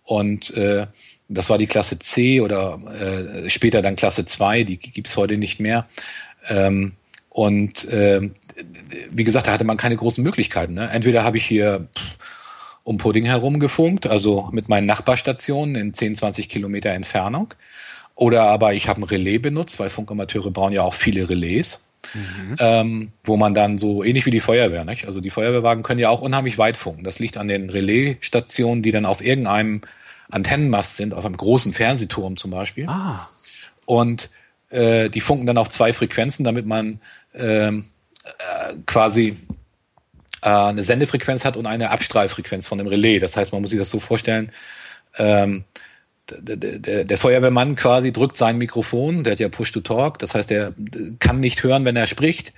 Und 0.03 0.51
äh, 0.51 0.87
das 1.27 1.49
war 1.49 1.57
die 1.57 1.67
Klasse 1.67 1.99
C 1.99 2.41
oder 2.41 2.79
äh, 2.99 3.49
später 3.49 3.81
dann 3.81 3.95
Klasse 3.95 4.25
2, 4.25 4.63
die 4.63 4.77
gibt's 4.77 5.17
heute 5.17 5.37
nicht 5.37 5.59
mehr. 5.59 5.87
Ähm, 6.47 6.93
und 7.29 7.85
äh, 7.85 8.29
wie 9.11 9.23
gesagt, 9.23 9.47
da 9.47 9.51
hatte 9.51 9.65
man 9.65 9.77
keine 9.77 9.97
großen 9.97 10.23
Möglichkeiten. 10.23 10.75
Ne? 10.75 10.89
Entweder 10.89 11.23
habe 11.23 11.37
ich 11.37 11.45
hier 11.45 11.87
pff, 11.97 12.17
um 12.83 12.97
Pudding 12.97 13.25
herum 13.25 13.59
gefunkt, 13.59 14.07
also 14.07 14.49
mit 14.51 14.69
meinen 14.69 14.85
Nachbarstationen 14.85 15.75
in 15.75 15.93
10, 15.93 16.15
20 16.15 16.47
Kilometer 16.47 16.91
Entfernung. 16.91 17.53
Oder 18.13 18.43
aber 18.43 18.73
ich 18.73 18.87
habe 18.87 19.01
ein 19.01 19.03
Relais 19.03 19.39
benutzt, 19.39 19.79
weil 19.79 19.89
Funkamateure 19.89 20.51
brauchen 20.51 20.71
ja 20.71 20.83
auch 20.83 20.93
viele 20.93 21.27
Relais. 21.27 21.84
Ähm, 22.59 23.11
wo 23.23 23.37
man 23.37 23.53
dann 23.53 23.77
so 23.77 24.03
ähnlich 24.03 24.25
wie 24.25 24.31
die 24.31 24.39
Feuerwehr, 24.39 24.85
nicht? 24.85 25.05
Also 25.05 25.21
die 25.21 25.29
Feuerwehrwagen 25.29 25.83
können 25.83 25.99
ja 25.99 26.09
auch 26.09 26.21
unheimlich 26.21 26.57
weit 26.57 26.77
funken. 26.77 27.03
Das 27.03 27.19
liegt 27.19 27.37
an 27.37 27.47
den 27.47 27.69
Relaisstationen, 27.69 28.83
die 28.83 28.91
dann 28.91 29.05
auf 29.05 29.23
irgendeinem 29.23 29.81
Antennenmast 30.29 30.97
sind, 30.97 31.13
auf 31.13 31.25
einem 31.25 31.37
großen 31.37 31.73
Fernsehturm 31.73 32.37
zum 32.37 32.51
Beispiel. 32.51 32.87
Ah, 32.87 33.27
Und 33.85 34.29
äh, 34.69 35.09
die 35.09 35.21
funken 35.21 35.45
dann 35.45 35.57
auf 35.57 35.69
zwei 35.69 35.93
Frequenzen, 35.93 36.43
damit 36.43 36.65
man 36.65 36.99
ähm, 37.33 37.85
äh, 38.23 38.73
quasi 38.85 39.37
äh, 40.41 40.49
eine 40.49 40.83
Sendefrequenz 40.83 41.45
hat 41.45 41.57
und 41.57 41.65
eine 41.65 41.91
Abstrahlfrequenz 41.91 42.67
von 42.67 42.77
dem 42.77 42.87
Relais. 42.87 43.19
Das 43.19 43.37
heißt, 43.37 43.51
man 43.51 43.61
muss 43.61 43.71
sich 43.71 43.79
das 43.79 43.89
so 43.89 43.99
vorstellen, 43.99 44.51
ähm, 45.17 45.63
der, 46.31 46.55
der, 46.57 47.03
der 47.03 47.17
Feuerwehrmann 47.17 47.75
quasi 47.75 48.11
drückt 48.11 48.35
sein 48.35 48.57
Mikrofon, 48.57 49.23
der 49.23 49.33
hat 49.33 49.39
ja 49.39 49.49
Push-to-Talk, 49.49 50.17
das 50.19 50.33
heißt, 50.33 50.49
er 50.51 50.73
kann 51.19 51.39
nicht 51.39 51.63
hören, 51.63 51.85
wenn 51.85 51.95
er 51.95 52.07
spricht. 52.07 52.53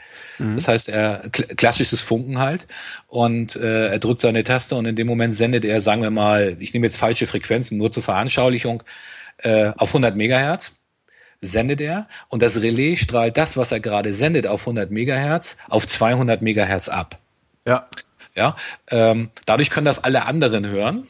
Das 0.55 0.67
heißt, 0.67 0.89
er 0.89 1.25
kl- 1.29 1.55
klassisches 1.55 1.99
Funken 2.01 2.39
halt 2.39 2.67
und 3.07 3.55
äh, 3.55 3.87
er 3.89 3.99
drückt 3.99 4.19
seine 4.21 4.43
Taste 4.43 4.75
und 4.75 4.85
in 4.85 4.95
dem 4.95 5.07
Moment 5.07 5.33
sendet 5.35 5.65
er, 5.65 5.81
sagen 5.81 6.01
wir 6.01 6.11
mal, 6.11 6.55
ich 6.59 6.73
nehme 6.73 6.85
jetzt 6.85 6.97
falsche 6.97 7.27
Frequenzen, 7.27 7.77
nur 7.77 7.91
zur 7.91 8.03
Veranschaulichung, 8.03 8.83
äh, 9.39 9.71
auf 9.77 9.89
100 9.89 10.15
Megahertz 10.15 10.73
sendet 11.41 11.81
er 11.81 12.07
und 12.29 12.41
das 12.41 12.61
Relais 12.61 12.97
strahlt 12.97 13.37
das, 13.37 13.57
was 13.57 13.71
er 13.71 13.79
gerade 13.79 14.13
sendet, 14.13 14.47
auf 14.47 14.61
100 14.61 14.91
Megahertz 14.91 15.57
auf 15.69 15.87
200 15.87 16.41
Megahertz 16.41 16.89
ab. 16.89 17.17
ja. 17.65 17.85
Ja, 18.35 18.55
ähm, 18.91 19.31
dadurch 19.47 19.71
können 19.71 19.85
das 19.85 20.03
alle 20.03 20.25
anderen 20.27 20.67
hören. 20.67 21.07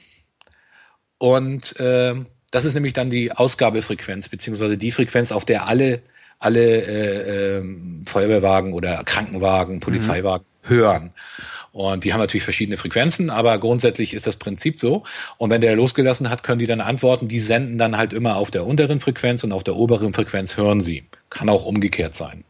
Und 1.17 1.75
ähm, 1.77 2.27
das 2.51 2.65
ist 2.65 2.73
nämlich 2.73 2.93
dann 2.93 3.09
die 3.09 3.31
Ausgabefrequenz, 3.31 4.29
beziehungsweise 4.29 4.77
die 4.77 4.91
Frequenz, 4.91 5.31
auf 5.31 5.45
der 5.45 5.67
alle, 5.67 6.01
alle 6.39 6.81
äh, 6.81 7.57
ähm, 7.57 8.03
Feuerwehrwagen 8.07 8.73
oder 8.73 9.03
Krankenwagen, 9.03 9.79
Polizeiwagen 9.79 10.45
hören. 10.61 11.11
Und 11.73 12.03
die 12.03 12.13
haben 12.13 12.21
natürlich 12.21 12.43
verschiedene 12.43 12.77
Frequenzen, 12.77 13.29
aber 13.29 13.59
grundsätzlich 13.59 14.13
ist 14.13 14.25
das 14.25 14.37
Prinzip 14.37 14.79
so. 14.79 15.03
Und 15.37 15.51
wenn 15.51 15.61
der 15.61 15.75
losgelassen 15.75 16.29
hat, 16.29 16.41
können 16.41 16.59
die 16.59 16.65
dann 16.65 16.81
antworten. 16.81 17.27
Die 17.27 17.39
senden 17.39 17.77
dann 17.77 17.97
halt 17.97 18.13
immer 18.13 18.37
auf 18.37 18.49
der 18.49 18.65
unteren 18.65 18.99
Frequenz 18.99 19.43
und 19.43 19.51
auf 19.51 19.63
der 19.63 19.75
oberen 19.75 20.13
Frequenz 20.13 20.57
hören 20.57 20.81
sie. 20.81 21.03
Kann 21.29 21.49
auch 21.49 21.65
umgekehrt 21.65 22.15
sein. 22.15 22.43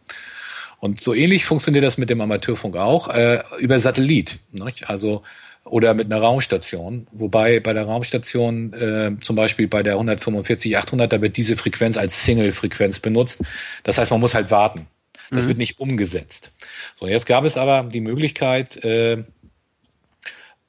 Und 0.79 1.01
so 1.01 1.13
ähnlich 1.13 1.45
funktioniert 1.45 1.83
das 1.83 1.97
mit 1.97 2.09
dem 2.09 2.21
Amateurfunk 2.21 2.77
auch 2.77 3.09
äh, 3.09 3.43
über 3.59 3.79
Satellit, 3.79 4.39
nicht? 4.51 4.89
also 4.89 5.23
oder 5.69 5.93
mit 5.93 6.11
einer 6.11 6.21
Raumstation. 6.21 7.07
Wobei 7.11 7.59
bei 7.59 7.73
der 7.73 7.83
Raumstation 7.83 8.73
äh, 8.73 9.11
zum 9.21 9.35
Beispiel 9.35 9.67
bei 9.67 9.83
der 9.83 9.93
145 9.93 10.77
800 10.77 11.11
da 11.11 11.21
wird 11.21 11.37
diese 11.37 11.57
Frequenz 11.57 11.97
als 11.97 12.23
Single-Frequenz 12.23 12.99
benutzt. 12.99 13.43
Das 13.83 13.97
heißt, 13.97 14.11
man 14.11 14.19
muss 14.19 14.33
halt 14.33 14.51
warten. 14.51 14.87
Das 15.29 15.45
mhm. 15.45 15.49
wird 15.49 15.57
nicht 15.57 15.79
umgesetzt. 15.79 16.51
So, 16.95 17.07
jetzt 17.07 17.25
gab 17.25 17.43
es 17.43 17.57
aber 17.57 17.89
die 17.89 18.01
Möglichkeit, 18.01 18.77
äh, 18.83 19.23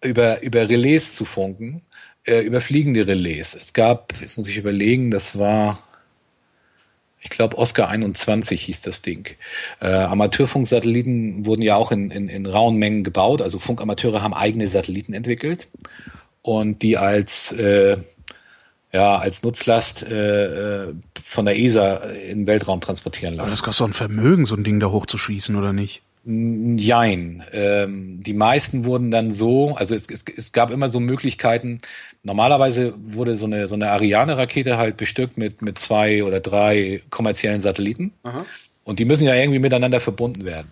über, 0.03 0.43
über 0.43 0.69
Relais 0.69 1.15
zu 1.15 1.25
funken, 1.25 1.83
äh, 2.25 2.41
über 2.41 2.61
fliegende 2.61 3.07
Relais. 3.07 3.55
Es 3.55 3.73
gab, 3.73 4.15
jetzt 4.21 4.37
muss 4.37 4.49
ich 4.49 4.57
überlegen, 4.57 5.11
das 5.11 5.39
war, 5.39 5.88
ich 7.21 7.31
glaube, 7.31 7.59
Oscar 7.59 7.89
21 7.89 8.63
hieß 8.63 8.83
das 8.83 9.03
Ding. 9.03 9.29
Äh, 9.81 9.89
Amateurfunksatelliten 9.89 11.47
wurden 11.47 11.63
ja 11.63 11.77
auch 11.77 11.91
in, 11.91 12.11
in, 12.11 12.29
in 12.29 12.47
rauen 12.47 12.77
Mengen 12.77 13.05
gebaut. 13.05 13.43
Also 13.43 13.59
Funkamateure 13.59 14.23
haben 14.23 14.35
eigene 14.35 14.69
Satelliten 14.69 15.15
entwickelt 15.15 15.69
und 16.43 16.83
die 16.83 16.97
als 16.97 17.53
äh, 17.53 17.99
ja, 18.93 19.19
als 19.19 19.43
Nutzlast 19.43 20.03
äh, 20.03 20.87
äh 20.87 20.95
von 21.23 21.45
der 21.45 21.59
ESA 21.59 21.97
in 21.97 22.41
den 22.41 22.47
Weltraum 22.47 22.81
transportieren 22.81 23.35
lassen. 23.35 23.43
Aber 23.43 23.51
das 23.51 23.63
kostet 23.63 23.83
doch 23.83 23.91
ein 23.91 23.93
Vermögen, 23.93 24.47
so 24.47 24.55
ein 24.55 24.65
Ding 24.65 24.81
da 24.81 24.91
hochzuschießen, 24.91 25.57
oder 25.57 25.75
nicht? 25.75 26.03
Jein. 26.31 27.43
Ähm, 27.53 28.23
die 28.23 28.35
meisten 28.35 28.85
wurden 28.85 29.11
dann 29.11 29.31
so, 29.31 29.75
also 29.77 29.95
es, 29.95 30.11
es, 30.11 30.27
es 30.37 30.53
gab 30.53 30.71
immer 30.71 30.91
so 30.91 31.01
Möglichkeiten. 31.01 31.81
Normalerweise 32.23 32.93
wurde 32.99 33.39
so 33.39 33.47
eine 33.47 33.67
so 33.67 33.77
eine 33.77 33.91
Ariane-Rakete 33.93 34.77
halt 34.77 34.99
bestückt 34.99 35.39
mit 35.39 35.63
mit 35.63 35.79
zwei 35.79 36.23
oder 36.23 36.41
drei 36.41 37.01
kommerziellen 37.09 37.63
Satelliten 37.63 38.13
Aha. 38.25 38.45
und 38.85 38.99
die 38.99 39.07
müssen 39.07 39.25
ja 39.25 39.35
irgendwie 39.37 39.59
miteinander 39.59 40.01
verbunden 40.01 40.45
werden. 40.45 40.69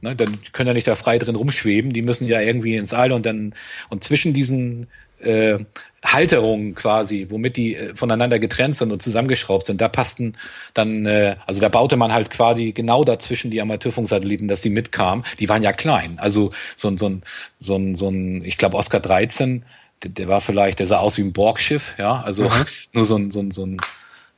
Ne, 0.00 0.16
dann 0.16 0.38
können 0.52 0.66
ja 0.66 0.74
nicht 0.74 0.88
da 0.88 0.96
frei 0.96 1.18
drin 1.18 1.36
rumschweben. 1.36 1.92
Die 1.92 2.02
müssen 2.02 2.26
ja 2.26 2.40
irgendwie 2.40 2.74
ins 2.74 2.92
All 2.92 3.12
und 3.12 3.24
dann 3.26 3.54
und 3.88 4.02
zwischen 4.02 4.34
diesen 4.34 4.88
äh, 5.20 5.58
Halterungen 6.04 6.74
quasi, 6.74 7.26
womit 7.30 7.56
die 7.56 7.74
äh, 7.74 7.94
voneinander 7.94 8.38
getrennt 8.38 8.76
sind 8.76 8.92
und 8.92 9.02
zusammengeschraubt 9.02 9.66
sind. 9.66 9.80
Da 9.80 9.88
passten 9.88 10.36
dann, 10.74 11.06
äh, 11.06 11.34
also 11.46 11.60
da 11.60 11.68
baute 11.68 11.96
man 11.96 12.12
halt 12.12 12.30
quasi 12.30 12.72
genau 12.72 13.04
dazwischen 13.04 13.50
die 13.50 13.60
Amateurfunksatelliten, 13.60 14.48
dass 14.48 14.60
die 14.60 14.70
mitkamen. 14.70 15.24
Die 15.38 15.48
waren 15.48 15.62
ja 15.62 15.72
klein. 15.72 16.18
Also 16.18 16.52
so 16.76 16.88
ein, 16.88 16.98
so 16.98 17.08
ein, 17.08 17.22
so 17.60 17.76
ein, 17.76 17.96
so 17.96 18.08
ein 18.08 18.44
ich 18.44 18.56
glaube 18.56 18.76
Oscar 18.76 19.00
13, 19.00 19.64
der, 20.04 20.10
der 20.10 20.28
war 20.28 20.40
vielleicht, 20.40 20.78
der 20.78 20.86
sah 20.86 20.98
aus 20.98 21.16
wie 21.16 21.22
ein 21.22 21.32
Borgschiff, 21.32 21.94
ja, 21.98 22.22
also 22.22 22.44
mhm. 22.44 22.64
nur 22.92 23.04
so 23.04 23.16
ein, 23.16 23.30
so 23.30 23.40
ein, 23.40 23.50
so 23.50 23.66
ein 23.66 23.76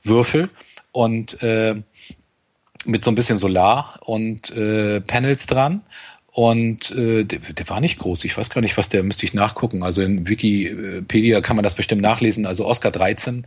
Würfel. 0.02 0.48
Und 0.92 1.42
äh, 1.42 1.74
mit 2.84 3.04
so 3.04 3.10
ein 3.10 3.14
bisschen 3.14 3.38
Solar 3.38 3.98
und 4.04 4.50
äh, 4.50 5.00
Panels 5.00 5.46
dran 5.46 5.84
und 6.32 6.90
äh, 6.90 7.24
der, 7.24 7.38
der 7.38 7.68
war 7.68 7.80
nicht 7.80 7.98
groß. 7.98 8.24
Ich 8.24 8.36
weiß 8.36 8.50
gar 8.50 8.60
nicht, 8.60 8.76
was 8.76 8.88
der 8.88 9.02
müsste 9.02 9.24
ich 9.24 9.34
nachgucken. 9.34 9.82
Also 9.82 10.02
in 10.02 10.28
Wikipedia 10.28 11.40
kann 11.40 11.56
man 11.56 11.62
das 11.62 11.74
bestimmt 11.74 12.02
nachlesen. 12.02 12.46
Also 12.46 12.66
Oscar 12.66 12.90
13, 12.90 13.46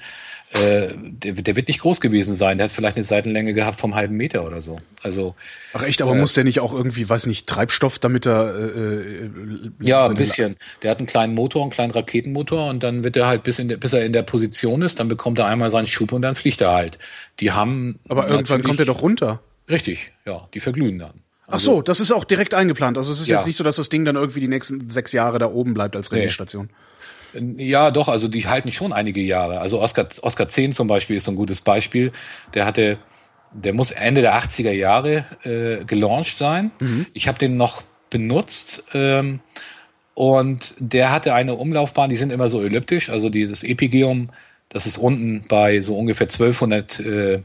äh, 0.53 0.89
der, 0.97 1.33
der 1.33 1.55
wird 1.55 1.67
nicht 1.67 1.79
groß 1.79 2.01
gewesen 2.01 2.35
sein. 2.35 2.57
Der 2.57 2.65
hat 2.65 2.71
vielleicht 2.71 2.97
eine 2.97 3.03
Seitenlänge 3.03 3.53
gehabt 3.53 3.79
vom 3.79 3.95
halben 3.95 4.17
Meter 4.17 4.45
oder 4.45 4.59
so. 4.59 4.79
Also 5.01 5.35
Ach 5.73 5.83
echt, 5.83 6.01
aber 6.01 6.13
äh, 6.13 6.19
muss 6.19 6.33
der 6.33 6.43
nicht 6.43 6.59
auch 6.59 6.73
irgendwie, 6.73 7.07
weiß 7.07 7.27
nicht, 7.27 7.47
Treibstoff, 7.47 7.99
damit 7.99 8.25
er 8.25 8.53
äh, 8.55 9.25
äh 9.25 9.29
Ja, 9.79 10.07
ein 10.07 10.15
bisschen. 10.15 10.57
Der 10.81 10.91
hat 10.91 10.97
einen 10.97 11.07
kleinen 11.07 11.35
Motor, 11.35 11.61
einen 11.61 11.71
kleinen 11.71 11.91
Raketenmotor 11.91 12.69
und 12.69 12.83
dann 12.83 13.03
wird 13.03 13.15
er 13.15 13.27
halt 13.27 13.43
bis 13.43 13.59
in 13.59 13.69
der, 13.69 13.77
bis 13.77 13.93
er 13.93 14.03
in 14.03 14.11
der 14.11 14.23
Position 14.23 14.81
ist, 14.81 14.99
dann 14.99 15.07
bekommt 15.07 15.39
er 15.39 15.45
einmal 15.45 15.71
seinen 15.71 15.87
Schub 15.87 16.11
und 16.11 16.23
dann 16.23 16.35
fliegt 16.35 16.59
er 16.59 16.71
halt. 16.71 16.97
Die 17.39 17.51
haben 17.51 17.99
Aber 18.09 18.27
irgendwann 18.27 18.63
kommt 18.63 18.79
er 18.79 18.85
doch 18.85 19.01
runter. 19.01 19.41
Richtig, 19.69 20.11
ja, 20.25 20.49
die 20.53 20.59
verglühen 20.59 20.99
dann. 20.99 21.13
Ach 21.51 21.59
so, 21.59 21.71
also 21.71 21.81
das 21.81 21.99
ist 21.99 22.11
auch 22.11 22.23
direkt 22.23 22.53
eingeplant. 22.53 22.97
Also 22.97 23.11
es 23.13 23.19
ist 23.19 23.27
ja. 23.27 23.37
jetzt 23.37 23.45
nicht 23.45 23.55
so, 23.55 23.63
dass 23.63 23.75
das 23.75 23.89
Ding 23.89 24.05
dann 24.05 24.15
irgendwie 24.15 24.39
die 24.39 24.47
nächsten 24.47 24.89
sechs 24.89 25.11
Jahre 25.11 25.39
da 25.39 25.47
oben 25.47 25.73
bleibt 25.73 25.95
als 25.95 26.11
Relaisstation. 26.11 26.69
Nee. 27.33 27.69
Ja, 27.69 27.91
doch, 27.91 28.09
also 28.09 28.27
die 28.27 28.47
halten 28.47 28.71
schon 28.71 28.91
einige 28.91 29.21
Jahre. 29.21 29.59
Also 29.59 29.79
Oscar, 29.79 30.07
Oscar 30.21 30.49
10 30.49 30.73
zum 30.73 30.87
Beispiel 30.87 31.17
ist 31.17 31.25
so 31.25 31.31
ein 31.31 31.37
gutes 31.37 31.61
Beispiel. 31.61 32.11
Der 32.53 32.65
hatte, 32.65 32.97
der 33.51 33.73
muss 33.73 33.91
Ende 33.91 34.21
der 34.21 34.35
80er 34.35 34.71
Jahre 34.71 35.25
äh, 35.43 35.85
gelauncht 35.85 36.37
sein. 36.37 36.71
Mhm. 36.79 37.05
Ich 37.13 37.27
habe 37.27 37.39
den 37.39 37.57
noch 37.57 37.83
benutzt. 38.09 38.83
Ähm, 38.93 39.39
und 40.13 40.75
der 40.77 41.11
hatte 41.11 41.33
eine 41.33 41.55
Umlaufbahn, 41.55 42.09
die 42.09 42.17
sind 42.17 42.31
immer 42.31 42.49
so 42.49 42.61
elliptisch. 42.61 43.09
Also 43.09 43.29
dieses 43.29 43.63
Epigeum, 43.63 44.27
das 44.69 44.85
ist 44.85 44.97
unten 44.97 45.41
bei 45.47 45.81
so 45.81 45.97
ungefähr 45.97 46.27
1200 46.27 46.99
äh, 46.99 47.41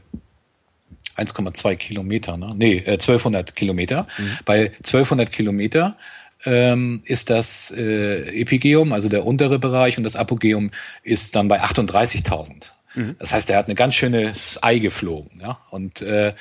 1,2 1.17 1.75
Kilometer, 1.75 2.37
ne? 2.37 2.53
nee, 2.57 2.77
äh, 2.77 2.93
1200 2.93 3.55
Kilometer. 3.55 4.07
Mhm. 4.17 4.37
Bei 4.45 4.71
1200 4.77 5.31
Kilometer 5.31 5.97
ähm, 6.45 7.01
ist 7.05 7.29
das 7.29 7.73
äh, 7.75 8.41
Epigeum, 8.41 8.93
also 8.93 9.09
der 9.09 9.25
untere 9.25 9.59
Bereich, 9.59 9.97
und 9.97 10.03
das 10.03 10.15
Apogeum 10.15 10.71
ist 11.03 11.35
dann 11.35 11.47
bei 11.47 11.61
38.000. 11.61 12.71
Mhm. 12.95 13.15
Das 13.19 13.33
heißt, 13.33 13.49
er 13.49 13.57
hat 13.57 13.65
eine 13.65 13.75
ganz 13.75 13.95
schönes 13.95 14.59
Ei 14.61 14.79
geflogen. 14.79 15.39
Ja? 15.41 15.59
Und 15.69 16.01
äh, 16.01 16.33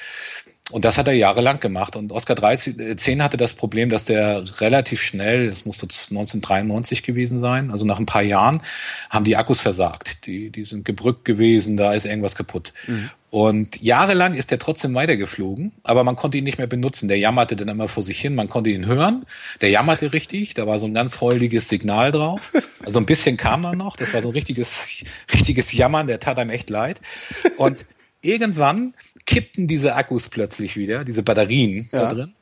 und 0.72 0.84
das 0.84 0.98
hat 0.98 1.06
er 1.06 1.14
jahrelang 1.14 1.60
gemacht. 1.60 1.94
Und 1.94 2.10
Oscar 2.10 2.34
13, 2.34 2.98
10 2.98 3.18
äh, 3.18 3.22
hatte 3.22 3.36
das 3.36 3.52
Problem, 3.52 3.88
dass 3.88 4.04
der 4.04 4.42
relativ 4.60 5.00
schnell, 5.00 5.48
das 5.48 5.64
muss 5.64 5.80
1993 5.80 7.04
gewesen 7.04 7.38
sein, 7.38 7.70
also 7.70 7.84
nach 7.84 8.00
ein 8.00 8.06
paar 8.06 8.22
Jahren, 8.22 8.60
haben 9.08 9.24
die 9.24 9.36
Akkus 9.36 9.60
versagt. 9.60 10.26
Die, 10.26 10.50
die 10.50 10.64
sind 10.64 10.84
gebrückt 10.84 11.24
gewesen, 11.24 11.76
da 11.76 11.92
ist 11.94 12.04
irgendwas 12.04 12.34
kaputt. 12.34 12.72
Mhm. 12.88 13.10
Und 13.30 13.80
jahrelang 13.80 14.34
ist 14.34 14.50
der 14.50 14.58
trotzdem 14.58 14.94
weitergeflogen, 14.94 15.72
aber 15.84 16.02
man 16.02 16.16
konnte 16.16 16.38
ihn 16.38 16.44
nicht 16.44 16.58
mehr 16.58 16.66
benutzen. 16.66 17.06
Der 17.06 17.18
jammerte 17.18 17.54
dann 17.54 17.68
immer 17.68 17.86
vor 17.86 18.02
sich 18.02 18.20
hin, 18.20 18.34
man 18.34 18.48
konnte 18.48 18.70
ihn 18.70 18.86
hören. 18.86 19.24
Der 19.60 19.70
jammerte 19.70 20.12
richtig, 20.12 20.54
da 20.54 20.66
war 20.66 20.80
so 20.80 20.86
ein 20.86 20.94
ganz 20.94 21.20
heuliges 21.20 21.68
Signal 21.68 22.10
drauf. 22.10 22.52
Also 22.84 23.00
ein 23.00 23.06
bisschen 23.06 23.36
kam 23.36 23.62
da 23.62 23.74
noch, 23.74 23.96
das 23.96 24.14
war 24.14 24.22
so 24.22 24.28
ein 24.28 24.32
richtiges, 24.32 24.86
richtiges 25.34 25.72
Jammern, 25.72 26.06
der 26.06 26.20
tat 26.20 26.38
einem 26.38 26.50
echt 26.50 26.70
leid. 26.70 27.00
Und 27.56 27.84
irgendwann 28.22 28.94
kippten 29.26 29.66
diese 29.66 29.94
Akkus 29.94 30.28
plötzlich 30.28 30.76
wieder, 30.76 31.04
diese 31.04 31.22
Batterien 31.22 31.88
ja. 31.92 32.02
da 32.02 32.14
drin. 32.14 32.34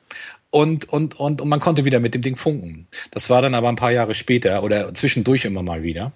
Und, 0.51 0.89
und, 0.89 1.19
und, 1.19 1.41
und 1.41 1.49
man 1.49 1.59
konnte 1.59 1.85
wieder 1.85 1.99
mit 1.99 2.15
dem 2.15 2.23
Ding 2.23 2.37
funken. 2.37 2.87
Das 3.11 3.29
war 3.29 3.43
dann 3.43 3.57
aber 3.57 3.69
ein 3.69 3.75
paar 3.75 3.91
Jahre 3.91 4.15
später 4.15 4.63
oder 4.63 4.95
zwischendurch 4.95 5.45
immer 5.45 5.65
mal 5.65 5.83
wieder. 5.83 6.13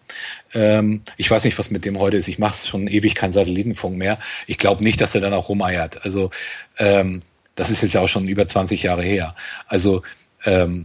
Ähm, 0.55 1.03
ich 1.17 1.29
weiß 1.29 1.43
nicht, 1.43 1.59
was 1.59 1.73
mit 1.73 1.85
dem 1.85 1.99
heute 1.99 2.19
ist. 2.19 2.29
Ich 2.29 2.39
mache 2.39 2.65
schon 2.65 2.87
ewig 2.87 3.17
keinen 3.17 3.33
Satellitenfunk 3.33 3.97
mehr. 3.97 4.21
Ich 4.47 4.57
glaube 4.57 4.85
nicht, 4.85 5.01
dass 5.01 5.17
er 5.17 5.21
dann 5.21 5.35
auch 5.35 5.49
rumeiert. 5.49 6.05
Also 6.05 6.31
ähm, 6.77 7.23
das 7.57 7.71
ist 7.71 7.83
jetzt 7.83 7.95
ja 7.95 8.01
auch 8.01 8.09
schon 8.09 8.29
über 8.29 8.47
20 8.47 8.85
Jahre 8.85 9.03
her. 9.03 9.35
Also 9.67 10.03
ähm, 10.45 10.85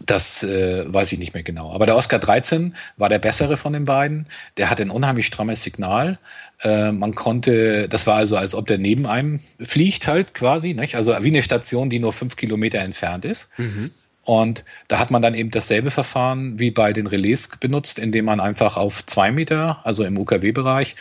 das 0.00 0.42
äh, 0.42 0.92
weiß 0.92 1.12
ich 1.12 1.18
nicht 1.18 1.34
mehr 1.34 1.42
genau. 1.42 1.72
Aber 1.72 1.86
der 1.86 1.96
Oscar 1.96 2.18
13 2.18 2.74
war 2.96 3.08
der 3.08 3.18
bessere 3.18 3.56
von 3.56 3.72
den 3.72 3.84
beiden. 3.84 4.26
Der 4.56 4.70
hatte 4.70 4.82
ein 4.82 4.90
unheimlich 4.90 5.26
strammes 5.26 5.62
Signal. 5.62 6.18
Äh, 6.62 6.92
man 6.92 7.14
konnte, 7.14 7.88
das 7.88 8.06
war 8.06 8.16
also, 8.16 8.36
als 8.36 8.54
ob 8.54 8.66
der 8.66 8.78
neben 8.78 9.06
einem 9.06 9.40
fliegt 9.60 10.06
halt 10.06 10.34
quasi, 10.34 10.74
nicht? 10.74 10.96
also 10.96 11.12
wie 11.20 11.28
eine 11.28 11.42
Station, 11.42 11.90
die 11.90 12.00
nur 12.00 12.12
fünf 12.12 12.36
Kilometer 12.36 12.80
entfernt 12.80 13.24
ist. 13.24 13.48
Mhm. 13.56 13.92
Und 14.24 14.64
da 14.88 14.98
hat 14.98 15.10
man 15.10 15.20
dann 15.20 15.34
eben 15.34 15.50
dasselbe 15.50 15.90
Verfahren 15.90 16.58
wie 16.58 16.70
bei 16.70 16.92
den 16.92 17.06
Relais 17.06 17.48
benutzt, 17.60 17.98
indem 17.98 18.24
man 18.24 18.40
einfach 18.40 18.76
auf 18.76 19.04
zwei 19.04 19.30
Meter, 19.30 19.80
also 19.84 20.02
im 20.04 20.18
UKW-Bereich, 20.18 20.96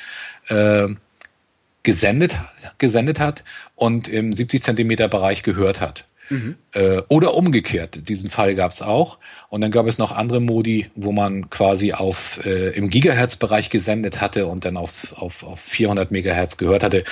äh, 0.50 0.88
gesendet, 1.84 2.38
gesendet 2.78 3.20
hat 3.20 3.44
und 3.76 4.08
im 4.08 4.34
70 4.34 4.62
Zentimeter 4.62 5.08
Bereich 5.08 5.44
gehört 5.44 5.80
hat. 5.80 6.06
Mhm. 6.34 6.56
Äh, 6.74 7.02
oder 7.10 7.36
umgekehrt, 7.36 8.08
diesen 8.10 8.30
Fall 8.30 8.56
gab 8.56 8.72
es 8.72 8.82
auch. 8.82 9.20
Und 9.50 9.62
dann 9.62 9.72
gab 9.72 9.88
es 9.88 9.98
noch 9.98 10.12
andere 10.12 10.40
Modi, 10.40 10.90
wo 10.96 11.12
man 11.12 11.50
quasi 11.50 11.94
auf 11.94 12.44
äh, 12.44 12.70
im 12.70 12.90
Gigahertz-Bereich 12.90 13.70
gesendet 13.70 14.20
hatte 14.20 14.48
und 14.48 14.66
dann 14.66 14.78
auf, 14.78 15.14
auf, 15.16 15.44
auf 15.44 15.60
400 15.60 16.12
Megahertz 16.12 16.58
gehört 16.58 16.84
hatte. 16.84 17.04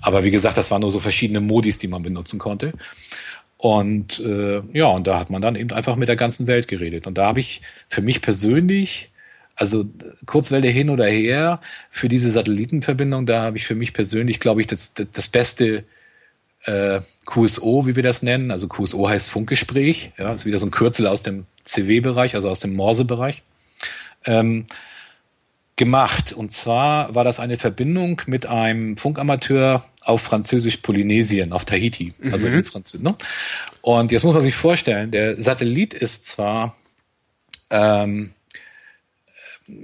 Aber 0.00 0.24
wie 0.24 0.30
gesagt, 0.30 0.56
das 0.56 0.70
waren 0.70 0.80
nur 0.80 0.90
so 0.90 1.00
verschiedene 1.00 1.40
Modis, 1.40 1.78
die 1.78 1.88
man 1.88 2.02
benutzen 2.02 2.38
konnte. 2.38 2.72
Und 3.56 4.20
äh, 4.20 4.62
ja, 4.72 4.86
und 4.86 5.06
da 5.06 5.18
hat 5.18 5.30
man 5.30 5.42
dann 5.42 5.56
eben 5.56 5.72
einfach 5.72 5.96
mit 5.96 6.08
der 6.08 6.16
ganzen 6.16 6.46
Welt 6.46 6.68
geredet. 6.68 7.06
Und 7.06 7.18
da 7.18 7.26
habe 7.26 7.40
ich 7.40 7.60
für 7.88 8.00
mich 8.00 8.22
persönlich, 8.22 9.10
also 9.56 9.84
Kurzwelle 10.24 10.68
hin 10.68 10.88
oder 10.88 11.06
her, 11.06 11.60
für 11.90 12.08
diese 12.08 12.30
Satellitenverbindung, 12.30 13.26
da 13.26 13.42
habe 13.42 13.58
ich 13.58 13.66
für 13.66 13.74
mich 13.74 13.92
persönlich, 13.92 14.40
glaube 14.40 14.62
ich, 14.62 14.66
das, 14.68 14.94
das 14.94 15.28
beste 15.28 15.84
äh, 16.64 17.00
QSO, 17.26 17.86
wie 17.86 17.96
wir 17.96 18.02
das 18.02 18.22
nennen. 18.22 18.50
Also 18.50 18.68
QSO 18.68 19.08
heißt 19.08 19.30
Funkgespräch. 19.30 20.12
Ja, 20.18 20.32
ist 20.32 20.46
wieder 20.46 20.58
so 20.58 20.66
ein 20.66 20.70
Kürzel 20.70 21.06
aus 21.06 21.22
dem 21.22 21.46
CW-Bereich, 21.64 22.34
also 22.34 22.48
aus 22.48 22.60
dem 22.60 22.74
Morse-Bereich. 22.74 23.42
Ähm, 24.26 24.66
gemacht. 25.76 26.32
Und 26.32 26.52
zwar 26.52 27.14
war 27.14 27.24
das 27.24 27.40
eine 27.40 27.56
Verbindung 27.56 28.20
mit 28.26 28.44
einem 28.44 28.98
Funkamateur 28.98 29.84
auf 30.04 30.20
Französisch-Polynesien, 30.22 31.52
auf 31.52 31.64
Tahiti. 31.64 32.12
Also 32.30 32.48
mhm. 32.48 32.58
in 32.58 32.64
Französisch. 32.64 33.02
Ne? 33.02 33.16
Und 33.80 34.12
jetzt 34.12 34.24
muss 34.24 34.34
man 34.34 34.42
sich 34.42 34.54
vorstellen, 34.54 35.10
der 35.10 35.42
Satellit 35.42 35.94
ist 35.94 36.28
zwar 36.28 36.76
ähm, 37.70 38.32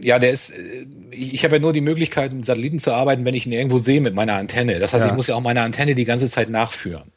ja, 0.02 0.18
der 0.18 0.30
ist, 0.30 0.50
äh, 0.50 0.86
ich, 1.10 1.34
ich 1.34 1.44
habe 1.44 1.56
ja 1.56 1.60
nur 1.60 1.72
die 1.72 1.80
Möglichkeit, 1.80 2.32
mit 2.32 2.44
Satelliten 2.44 2.78
zu 2.78 2.92
arbeiten, 2.92 3.24
wenn 3.24 3.34
ich 3.34 3.46
ihn 3.46 3.52
irgendwo 3.52 3.78
sehe 3.78 4.00
mit 4.00 4.14
meiner 4.14 4.34
Antenne. 4.34 4.78
Das 4.78 4.92
heißt, 4.92 5.04
ja. 5.04 5.10
ich 5.10 5.16
muss 5.16 5.26
ja 5.26 5.34
auch 5.34 5.42
meine 5.42 5.62
Antenne 5.62 5.94
die 5.94 6.04
ganze 6.04 6.28
Zeit 6.28 6.48
nachführen. 6.48 7.12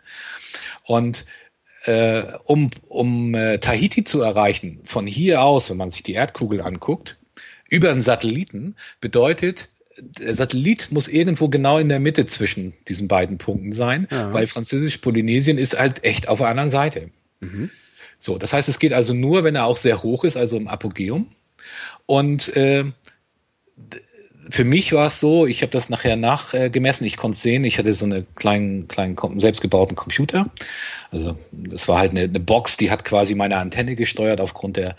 Und 0.83 1.25
äh, 1.85 2.23
um, 2.43 2.69
um 2.87 3.35
äh, 3.35 3.59
Tahiti 3.59 4.03
zu 4.03 4.21
erreichen, 4.21 4.81
von 4.83 5.07
hier 5.07 5.43
aus, 5.43 5.69
wenn 5.69 5.77
man 5.77 5.91
sich 5.91 6.03
die 6.03 6.13
Erdkugel 6.13 6.61
anguckt, 6.61 7.17
über 7.69 7.91
einen 7.91 8.01
Satelliten, 8.01 8.75
bedeutet 8.99 9.69
der 10.01 10.35
Satellit 10.35 10.91
muss 10.91 11.07
irgendwo 11.07 11.49
genau 11.49 11.77
in 11.77 11.89
der 11.89 11.99
Mitte 11.99 12.25
zwischen 12.25 12.73
diesen 12.87 13.07
beiden 13.07 13.37
Punkten 13.37 13.73
sein, 13.73 14.07
ja. 14.11 14.31
weil 14.33 14.47
Französisch-Polynesien 14.47 15.57
ist 15.57 15.77
halt 15.77 16.03
echt 16.03 16.27
auf 16.27 16.39
der 16.39 16.47
anderen 16.47 16.69
Seite. 16.69 17.09
Mhm. 17.41 17.69
So, 18.19 18.37
das 18.37 18.53
heißt, 18.53 18.69
es 18.69 18.79
geht 18.79 18.93
also 18.93 19.13
nur, 19.13 19.43
wenn 19.43 19.55
er 19.55 19.65
auch 19.65 19.77
sehr 19.77 20.03
hoch 20.03 20.23
ist, 20.23 20.37
also 20.37 20.57
im 20.57 20.67
Apogeum. 20.67 21.27
Und 22.05 22.55
äh, 22.55 22.85
für 24.49 24.63
mich 24.63 24.93
war 24.93 25.07
es 25.07 25.19
so, 25.19 25.45
ich 25.45 25.61
habe 25.61 25.71
das 25.71 25.89
nachher 25.89 26.15
nachgemessen, 26.15 27.05
ich 27.05 27.17
konnte 27.17 27.37
sehen, 27.37 27.63
ich 27.63 27.77
hatte 27.77 27.93
so 27.93 28.05
einen 28.05 28.25
kleinen, 28.35 28.87
kleinen 28.87 29.15
selbstgebauten 29.39 29.95
Computer. 29.95 30.49
Also 31.11 31.37
es 31.73 31.87
war 31.87 31.99
halt 31.99 32.11
eine, 32.11 32.21
eine 32.21 32.39
Box, 32.39 32.77
die 32.77 32.89
hat 32.89 33.05
quasi 33.05 33.35
meine 33.35 33.57
Antenne 33.57 33.95
gesteuert 33.95 34.41
aufgrund 34.41 34.77
der, 34.77 34.95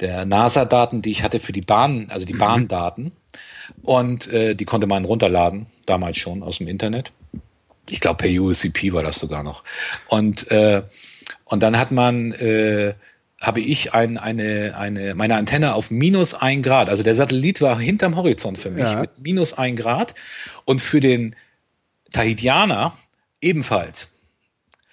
der 0.00 0.24
NASA-Daten, 0.24 1.02
die 1.02 1.10
ich 1.10 1.22
hatte 1.22 1.40
für 1.40 1.52
die 1.52 1.60
Bahn, 1.60 2.06
also 2.10 2.24
die 2.26 2.34
mhm. 2.34 2.38
Bahndaten. 2.38 3.12
Und 3.82 4.28
äh, 4.28 4.54
die 4.54 4.64
konnte 4.64 4.86
man 4.86 5.04
runterladen, 5.04 5.66
damals 5.86 6.18
schon 6.18 6.42
aus 6.42 6.58
dem 6.58 6.68
Internet. 6.68 7.12
Ich 7.90 8.00
glaube, 8.00 8.16
per 8.16 8.30
USCP 8.30 8.92
war 8.92 9.02
das 9.02 9.18
sogar 9.18 9.42
noch. 9.42 9.64
Und, 10.08 10.50
äh, 10.50 10.82
und 11.44 11.62
dann 11.62 11.78
hat 11.78 11.90
man 11.90 12.32
äh, 12.32 12.94
habe 13.46 13.60
ich 13.60 13.94
ein, 13.94 14.18
eine, 14.18 14.76
eine, 14.76 15.14
meine 15.14 15.36
Antenne 15.36 15.74
auf 15.74 15.90
minus 15.90 16.34
ein 16.34 16.62
Grad. 16.62 16.88
Also 16.88 17.02
der 17.02 17.16
Satellit 17.16 17.60
war 17.60 17.78
hinterm 17.78 18.16
Horizont 18.16 18.58
für 18.58 18.70
mich 18.70 18.84
ja. 18.84 19.00
mit 19.00 19.18
minus 19.18 19.52
ein 19.52 19.76
Grad 19.76 20.14
und 20.64 20.80
für 20.80 21.00
den 21.00 21.36
Tahitianer 22.12 22.96
ebenfalls. 23.40 24.08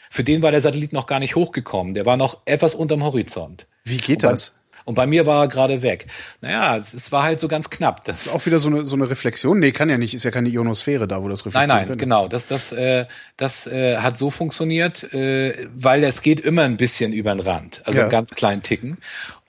Für 0.10 0.24
den 0.24 0.42
war 0.42 0.52
der 0.52 0.62
Satellit 0.62 0.92
noch 0.92 1.08
gar 1.08 1.20
nicht 1.20 1.36
hochgekommen. 1.36 1.94
Der 1.94 2.06
war 2.06 2.18
noch 2.18 2.42
etwas 2.46 2.76
unterm 2.76 3.04
Horizont. 3.04 3.68
Wie 3.84 3.98
geht 3.98 4.24
das? 4.24 4.54
Und 4.86 4.96
bei 4.96 5.08
mir 5.08 5.26
war 5.26 5.44
er 5.44 5.48
gerade 5.48 5.82
weg. 5.82 6.08
Naja, 6.42 6.78
es, 6.78 6.94
es 6.94 7.12
war 7.12 7.24
halt 7.24 7.40
so 7.40 7.48
ganz 7.48 7.70
knapp. 7.70 8.04
Das 8.06 8.26
ist 8.26 8.34
auch 8.34 8.46
wieder 8.46 8.60
so 8.60 8.70
eine, 8.70 8.86
so 8.86 8.96
eine 8.96 9.10
Reflexion. 9.10 9.60
Nee, 9.60 9.72
kann 9.72 9.90
ja 9.90 9.98
nicht, 9.98 10.14
ist 10.14 10.24
ja 10.24 10.32
keine 10.32 10.50
Ionosphäre 10.50 11.08
da, 11.08 11.22
wo 11.22 11.30
das 11.30 11.46
reflektiert 11.46 11.68
Nein, 11.68 11.88
nein, 11.90 11.98
genau. 11.98 12.28
Das, 12.28 12.48
das, 12.48 12.72
äh, 12.72 13.06
das 13.38 13.68
äh, 13.68 13.98
hat 13.98 14.18
so 14.18 14.32
funktioniert, 14.32 15.14
äh, 15.14 15.68
weil 15.76 16.04
es 16.04 16.22
geht 16.22 16.40
immer 16.40 16.64
ein 16.64 16.78
bisschen 16.78 17.14
über 17.14 17.34
den 17.34 17.42
Rand. 17.42 17.82
Also 17.86 18.00
ja. 18.00 18.06
einen 18.06 18.12
ganz 18.12 18.32
kleinen 18.32 18.64
Ticken. 18.64 18.98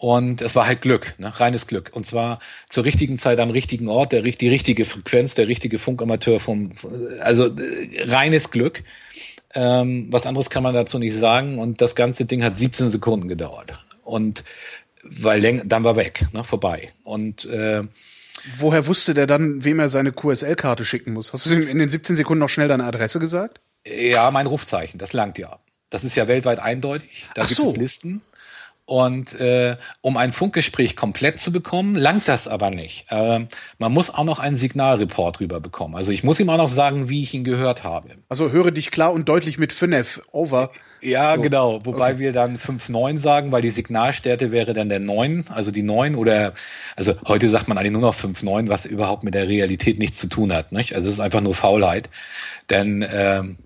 Und 0.03 0.43
es 0.43 0.57
war 0.57 0.67
halt 0.67 0.83
Glück, 0.83 1.15
ne? 1.19 1.33
reines 1.39 1.69
Glück. 1.69 1.91
Und 1.95 2.05
zwar 2.05 2.41
zur 2.69 2.85
richtigen 2.85 3.21
Zeit 3.21 3.39
am 3.39 3.51
richtigen 3.51 3.89
Ort, 3.89 4.11
der, 4.11 4.23
die 4.23 4.49
richtige 4.49 4.85
Frequenz, 4.85 5.37
der 5.37 5.47
richtige 5.47 5.79
Funkamateur 5.79 6.41
vom, 6.41 6.73
also 7.21 7.47
äh, 7.47 8.03
reines 8.07 8.51
Glück. 8.51 8.83
Ähm, 9.55 10.09
was 10.11 10.27
anderes 10.27 10.51
kann 10.51 10.65
man 10.65 10.75
dazu 10.75 10.99
nicht 10.99 11.17
sagen. 11.17 11.61
Und 11.61 11.81
das 11.81 11.95
ganze 11.95 12.25
Ding 12.25 12.43
hat 12.43 12.59
17 12.59 12.91
Sekunden 12.91 13.29
gedauert. 13.29 13.75
Und 14.03 14.43
weil 15.03 15.63
dann 15.65 15.85
war 15.85 15.97
weg, 15.97 16.25
ne, 16.33 16.45
vorbei. 16.45 16.91
Und 17.05 17.45
äh, 17.45 17.83
woher 18.59 18.87
wusste 18.87 19.15
der 19.15 19.27
dann, 19.27 19.65
wem 19.65 19.79
er 19.79 19.89
seine 19.89 20.13
QSL-Karte 20.13 20.85
schicken 20.85 21.13
muss? 21.13 21.33
Hast 21.33 21.47
du 21.47 21.55
in 21.55 21.79
den 21.79 21.89
17 21.89 22.17
Sekunden 22.17 22.41
noch 22.41 22.49
schnell 22.49 22.69
deine 22.69 22.85
Adresse 22.85 23.19
gesagt? 23.19 23.61
Ja, 23.87 24.31
mein 24.31 24.47
Rufzeichen, 24.47 24.99
das 24.99 25.13
langt 25.13 25.39
ja. 25.39 25.59
Das 25.91 26.05
ist 26.05 26.15
ja 26.15 26.29
weltweit 26.29 26.59
eindeutig. 26.59 27.27
Da 27.35 27.43
Ach 27.43 27.49
gibt 27.49 27.61
so. 27.61 27.71
es 27.71 27.77
Listen. 27.77 28.23
Und 28.93 29.33
äh, 29.41 29.79
um 30.03 30.19
ein 30.19 30.33
Funkgespräch 30.33 30.97
komplett 30.97 31.41
zu 31.41 31.51
bekommen, 31.51 31.95
langt 31.95 32.29
das 32.29 32.47
aber 32.47 32.69
nicht. 32.69 33.07
Äh, 33.09 33.47
man 33.79 33.91
muss 33.91 34.13
auch 34.13 34.25
noch 34.25 34.39
einen 34.39 34.59
Signalreport 34.59 35.41
rüber 35.41 35.61
bekommen. 35.61 35.95
Also 35.95 36.13
ich 36.13 36.25
muss 36.25 36.39
ihm 36.39 36.51
auch 36.51 36.59
noch 36.59 36.69
sagen, 36.69 37.09
wie 37.09 37.23
ich 37.23 37.33
ihn 37.33 37.43
gehört 37.43 37.85
habe. 37.85 38.11
Also 38.29 38.51
höre 38.51 38.71
dich 38.71 38.91
klar 38.91 39.15
und 39.15 39.31
deutlich 39.31 39.57
mit 39.57 39.73
5 39.73 40.21
over. 40.31 40.73
Ja, 41.01 41.37
so. 41.37 41.41
genau. 41.41 41.81
Wobei 41.87 42.11
okay. 42.11 42.19
wir 42.19 42.33
dann 42.35 42.59
5-9 42.59 43.17
sagen, 43.17 43.51
weil 43.51 43.63
die 43.63 43.71
Signalstärke 43.71 44.53
wäre 44.53 44.75
dann 44.75 44.91
der 44.91 45.01
9, 45.01 45.47
also 45.49 45.71
die 45.71 45.83
9 45.83 46.15
oder, 46.15 46.53
also 46.95 47.15
heute 47.27 47.49
sagt 47.49 47.69
man 47.69 47.79
eigentlich 47.79 47.93
nur 47.93 48.03
noch 48.03 48.15
5-9, 48.15 48.69
was 48.69 48.85
überhaupt 48.85 49.25
mit 49.25 49.33
der 49.33 49.49
Realität 49.49 49.99
nichts 49.99 50.19
zu 50.19 50.27
tun 50.27 50.53
hat. 50.53 50.71
Nicht? 50.71 50.95
Also 50.95 51.09
es 51.09 51.15
ist 51.15 51.21
einfach 51.21 51.41
nur 51.41 51.55
Faulheit. 51.55 52.11
Denn 52.69 53.03
ähm, 53.11 53.57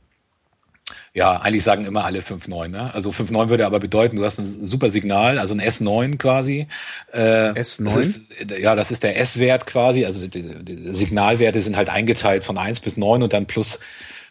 ja, 1.17 1.41
eigentlich 1.41 1.65
sagen 1.65 1.87
immer 1.87 2.05
alle 2.05 2.21
5.9. 2.21 2.69
Ne? 2.69 2.95
Also 2.95 3.09
5.9 3.09 3.49
würde 3.49 3.65
aber 3.65 3.81
bedeuten, 3.81 4.17
du 4.17 4.25
hast 4.27 4.39
ein 4.39 4.63
super 4.63 4.91
Signal, 4.91 5.39
also 5.39 5.55
ein 5.55 5.63
S9 5.63 6.19
quasi. 6.19 6.67
Äh, 7.11 7.53
S9? 7.53 7.85
Das 7.95 8.07
ist, 8.07 8.23
ja, 8.61 8.77
das 8.77 8.91
ist 8.91 9.03
der 9.03 9.19
S-Wert 9.19 9.67
quasi. 9.67 10.05
Also 10.05 10.27
die, 10.27 10.43
die 10.63 10.95
Signalwerte 10.95 11.63
sind 11.63 11.79
halt 11.79 11.89
eingeteilt 11.89 12.45
von 12.45 12.59
1 12.59 12.81
bis 12.81 12.99
9 12.99 13.23
und 13.23 13.33
dann 13.33 13.47
plus 13.47 13.81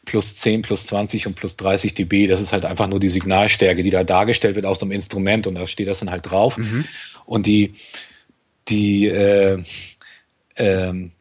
plus 0.06 0.36
10, 0.36 0.62
plus 0.62 0.86
20 0.86 1.26
und 1.26 1.34
plus 1.34 1.58
30 1.58 1.96
dB. 1.96 2.28
Das 2.28 2.40
ist 2.40 2.54
halt 2.54 2.68
einfach 2.68 2.86
nur 2.86 3.00
die 3.00 3.10
Signalstärke, 3.10 3.82
die 3.82 3.90
da 3.90 4.04
dargestellt 4.04 4.54
wird 4.54 4.68
aus 4.68 4.78
dem 4.78 4.92
Instrument 4.92 5.48
und 5.48 5.56
da 5.56 5.66
steht 5.66 5.88
das 5.88 6.02
dann 6.02 6.12
halt 6.12 6.30
drauf. 6.30 6.60
Mhm. 6.60 6.86
Und 7.26 7.48
die, 7.48 7.74
die 8.68 9.08
äh, 9.08 9.64
ähm, 10.56 11.14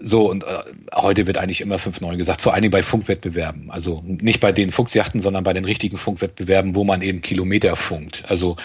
so, 0.00 0.30
und 0.30 0.44
äh, 0.44 0.58
heute 0.94 1.26
wird 1.26 1.38
eigentlich 1.38 1.60
immer 1.60 1.76
5-9 1.76 2.16
gesagt, 2.16 2.40
vor 2.40 2.54
allen 2.54 2.62
Dingen 2.62 2.72
bei 2.72 2.82
Funkwettbewerben. 2.82 3.70
Also 3.70 4.02
nicht 4.06 4.40
bei 4.40 4.52
den 4.52 4.70
Fuchsjachten, 4.70 5.20
sondern 5.20 5.44
bei 5.44 5.52
den 5.52 5.64
richtigen 5.64 5.96
Funkwettbewerben, 5.96 6.74
wo 6.74 6.84
man 6.84 7.02
eben 7.02 7.20
Kilometer 7.20 7.74
funkt. 7.76 8.24
Also 8.28 8.56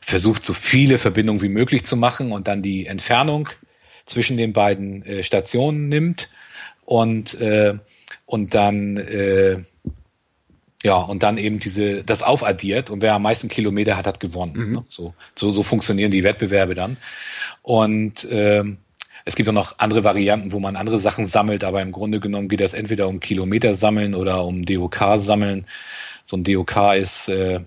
versucht, 0.00 0.44
so 0.44 0.54
viele 0.54 0.98
Verbindungen 0.98 1.42
wie 1.42 1.48
möglich 1.48 1.84
zu 1.84 1.96
machen 1.96 2.32
und 2.32 2.48
dann 2.48 2.62
die 2.62 2.86
Entfernung 2.86 3.48
zwischen 4.06 4.36
den 4.36 4.52
beiden 4.52 5.04
äh, 5.04 5.22
Stationen 5.22 5.88
nimmt 5.88 6.30
und, 6.84 7.38
äh, 7.40 7.74
und 8.24 8.54
dann 8.54 8.96
äh, 8.96 9.62
ja, 10.84 10.96
und 10.96 11.24
dann 11.24 11.38
eben 11.38 11.58
diese, 11.58 12.04
das 12.04 12.22
aufaddiert 12.22 12.88
und 12.88 13.02
wer 13.02 13.14
am 13.14 13.22
meisten 13.22 13.48
Kilometer 13.48 13.96
hat, 13.96 14.06
hat 14.06 14.20
gewonnen. 14.20 14.52
Mhm. 14.56 14.72
Ne? 14.74 14.84
So, 14.86 15.12
so, 15.34 15.50
so 15.50 15.62
funktionieren 15.62 16.12
die 16.12 16.22
Wettbewerbe 16.22 16.74
dann. 16.74 16.98
Und 17.62 18.26
ähm, 18.30 18.78
es 19.28 19.36
gibt 19.36 19.46
auch 19.50 19.52
noch 19.52 19.74
andere 19.76 20.04
Varianten, 20.04 20.52
wo 20.52 20.58
man 20.58 20.74
andere 20.74 20.98
Sachen 20.98 21.26
sammelt, 21.26 21.62
aber 21.62 21.82
im 21.82 21.92
Grunde 21.92 22.18
genommen 22.18 22.48
geht 22.48 22.62
es 22.62 22.72
entweder 22.72 23.08
um 23.08 23.20
Kilometer 23.20 23.74
sammeln 23.74 24.14
oder 24.14 24.42
um 24.42 24.64
DOK 24.64 24.96
sammeln. 25.16 25.66
So 26.24 26.38
ein 26.38 26.44
DOK 26.44 26.94
ist, 26.96 27.28
äh, 27.28 27.60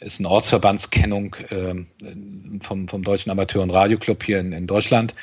ist 0.00 0.20
eine 0.20 0.28
Ortsverbandskennung 0.28 1.36
äh, 1.48 1.74
vom, 2.60 2.88
vom 2.88 3.02
Deutschen 3.02 3.32
Amateur- 3.32 3.62
und 3.62 3.70
Radioclub 3.70 4.22
hier 4.24 4.40
in, 4.40 4.52
in 4.52 4.66
Deutschland. 4.66 5.14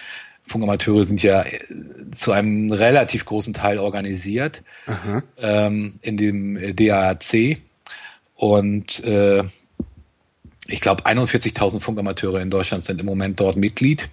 Funkamateure 0.46 1.04
sind 1.04 1.22
ja 1.22 1.44
äh, 1.44 1.60
zu 2.12 2.32
einem 2.32 2.72
relativ 2.72 3.26
großen 3.26 3.54
Teil 3.54 3.78
organisiert 3.78 4.64
ähm, 5.38 6.00
in 6.02 6.18
dem 6.18 6.76
DAAC. 6.76 7.62
Und 8.34 9.04
äh, 9.04 9.44
ich 10.66 10.82
glaube, 10.82 11.06
41.000 11.06 11.82
Funkamateure 11.82 12.42
in 12.42 12.50
Deutschland 12.50 12.84
sind 12.84 13.00
im 13.00 13.06
Moment 13.06 13.40
dort 13.40 13.58
Mitglied. 13.58 14.10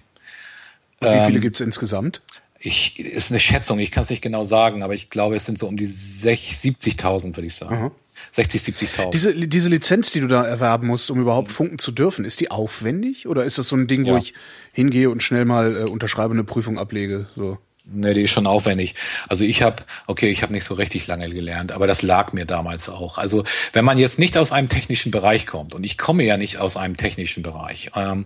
Wie 1.01 1.07
viele 1.07 1.35
ähm, 1.35 1.41
gibt 1.41 1.55
es 1.55 1.61
insgesamt? 1.61 2.21
Ich, 2.59 2.99
ist 2.99 3.31
eine 3.31 3.39
Schätzung, 3.39 3.79
ich 3.79 3.89
kann 3.89 4.03
es 4.03 4.09
nicht 4.09 4.21
genau 4.21 4.43
sagen, 4.43 4.83
aber 4.83 4.93
ich 4.93 5.09
glaube, 5.09 5.37
es 5.37 5.45
sind 5.45 5.57
so 5.57 5.67
um 5.67 5.77
die 5.77 5.87
70.000, 5.87 7.35
würde 7.35 7.47
ich 7.47 7.55
sagen. 7.55 7.75
Aha. 7.75 7.91
60, 8.31 8.61
70.000. 8.61 9.11
Diese, 9.11 9.47
diese 9.47 9.69
Lizenz, 9.69 10.11
die 10.11 10.19
du 10.19 10.27
da 10.27 10.43
erwerben 10.43 10.87
musst, 10.87 11.09
um 11.09 11.19
überhaupt 11.19 11.51
funken 11.51 11.79
zu 11.79 11.91
dürfen, 11.91 12.25
ist 12.25 12.41
die 12.41 12.51
aufwendig? 12.51 13.27
Oder 13.27 13.45
ist 13.45 13.57
das 13.57 13.69
so 13.69 13.77
ein 13.77 13.87
Ding, 13.87 14.05
ja. 14.05 14.13
wo 14.13 14.17
ich 14.17 14.33
hingehe 14.73 15.09
und 15.09 15.23
schnell 15.23 15.45
mal 15.45 15.77
äh, 15.77 15.89
unterschreibe 15.89 16.33
eine 16.33 16.43
Prüfung 16.43 16.77
ablege? 16.77 17.27
So. 17.33 17.57
Ne, 17.91 18.13
die 18.13 18.23
ist 18.23 18.31
schon 18.31 18.45
aufwendig. 18.45 18.93
Also 19.29 19.43
ich 19.43 19.63
habe, 19.63 19.83
okay, 20.05 20.29
ich 20.29 20.43
habe 20.43 20.53
nicht 20.53 20.63
so 20.63 20.75
richtig 20.75 21.07
lange 21.07 21.29
gelernt, 21.29 21.71
aber 21.71 21.87
das 21.87 22.01
lag 22.01 22.33
mir 22.33 22.45
damals 22.45 22.87
auch. 22.87 23.17
Also 23.17 23.45
wenn 23.73 23.83
man 23.83 23.97
jetzt 23.97 24.19
nicht 24.19 24.37
aus 24.37 24.51
einem 24.51 24.69
technischen 24.69 25.11
Bereich 25.11 25.47
kommt, 25.47 25.73
und 25.73 25.85
ich 25.85 25.97
komme 25.97 26.23
ja 26.23 26.37
nicht 26.37 26.59
aus 26.59 26.77
einem 26.77 26.97
technischen 26.97 27.41
Bereich, 27.41 27.89
ähm, 27.95 28.25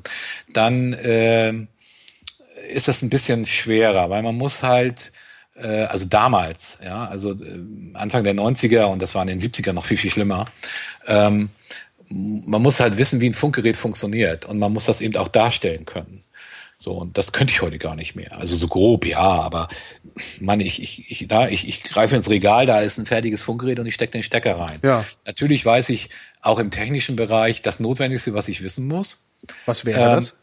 dann 0.51 0.93
äh, 0.93 1.53
ist 2.69 2.87
das 2.87 3.01
ein 3.01 3.09
bisschen 3.09 3.45
schwerer, 3.45 4.09
weil 4.09 4.23
man 4.23 4.35
muss 4.35 4.63
halt, 4.63 5.11
äh, 5.55 5.83
also 5.83 6.05
damals, 6.05 6.77
ja, 6.83 7.05
also 7.07 7.31
äh, 7.31 7.59
Anfang 7.93 8.23
der 8.23 8.35
90er 8.35 8.85
und 8.85 9.01
das 9.01 9.15
war 9.15 9.21
in 9.21 9.27
den 9.27 9.39
70er 9.39 9.73
noch 9.73 9.85
viel, 9.85 9.97
viel 9.97 10.11
schlimmer, 10.11 10.45
ähm, 11.07 11.49
man 12.09 12.61
muss 12.61 12.79
halt 12.79 12.97
wissen, 12.97 13.21
wie 13.21 13.29
ein 13.29 13.33
Funkgerät 13.33 13.75
funktioniert 13.75 14.45
und 14.45 14.59
man 14.59 14.71
muss 14.71 14.85
das 14.85 15.01
eben 15.01 15.15
auch 15.17 15.29
darstellen 15.29 15.85
können. 15.85 16.21
So, 16.77 16.91
und 16.95 17.17
das 17.17 17.31
könnte 17.31 17.53
ich 17.53 17.61
heute 17.61 17.79
gar 17.79 17.95
nicht 17.95 18.13
mehr. 18.13 18.37
Also 18.37 18.57
so 18.57 18.67
grob, 18.67 19.05
ja, 19.05 19.17
aber 19.19 19.69
man, 20.41 20.59
ich, 20.59 20.81
ich, 20.81 21.09
ich, 21.09 21.27
da, 21.29 21.47
ich, 21.47 21.65
ich 21.65 21.81
greife 21.81 22.13
ins 22.13 22.29
Regal, 22.29 22.65
da 22.65 22.81
ist 22.81 22.97
ein 22.97 23.05
fertiges 23.05 23.41
Funkgerät 23.41 23.79
und 23.79 23.85
ich 23.85 23.93
stecke 23.93 24.11
den 24.11 24.23
Stecker 24.23 24.59
rein. 24.59 24.79
Ja. 24.83 25.05
Natürlich 25.25 25.65
weiß 25.65 25.87
ich 25.89 26.09
auch 26.41 26.59
im 26.59 26.71
technischen 26.71 27.15
Bereich 27.15 27.61
das 27.61 27.79
Notwendigste, 27.79 28.33
was 28.33 28.49
ich 28.49 28.61
wissen 28.61 28.85
muss. 28.85 29.25
Was 29.65 29.85
wäre 29.85 30.01
ähm, 30.01 30.15
das? 30.15 30.37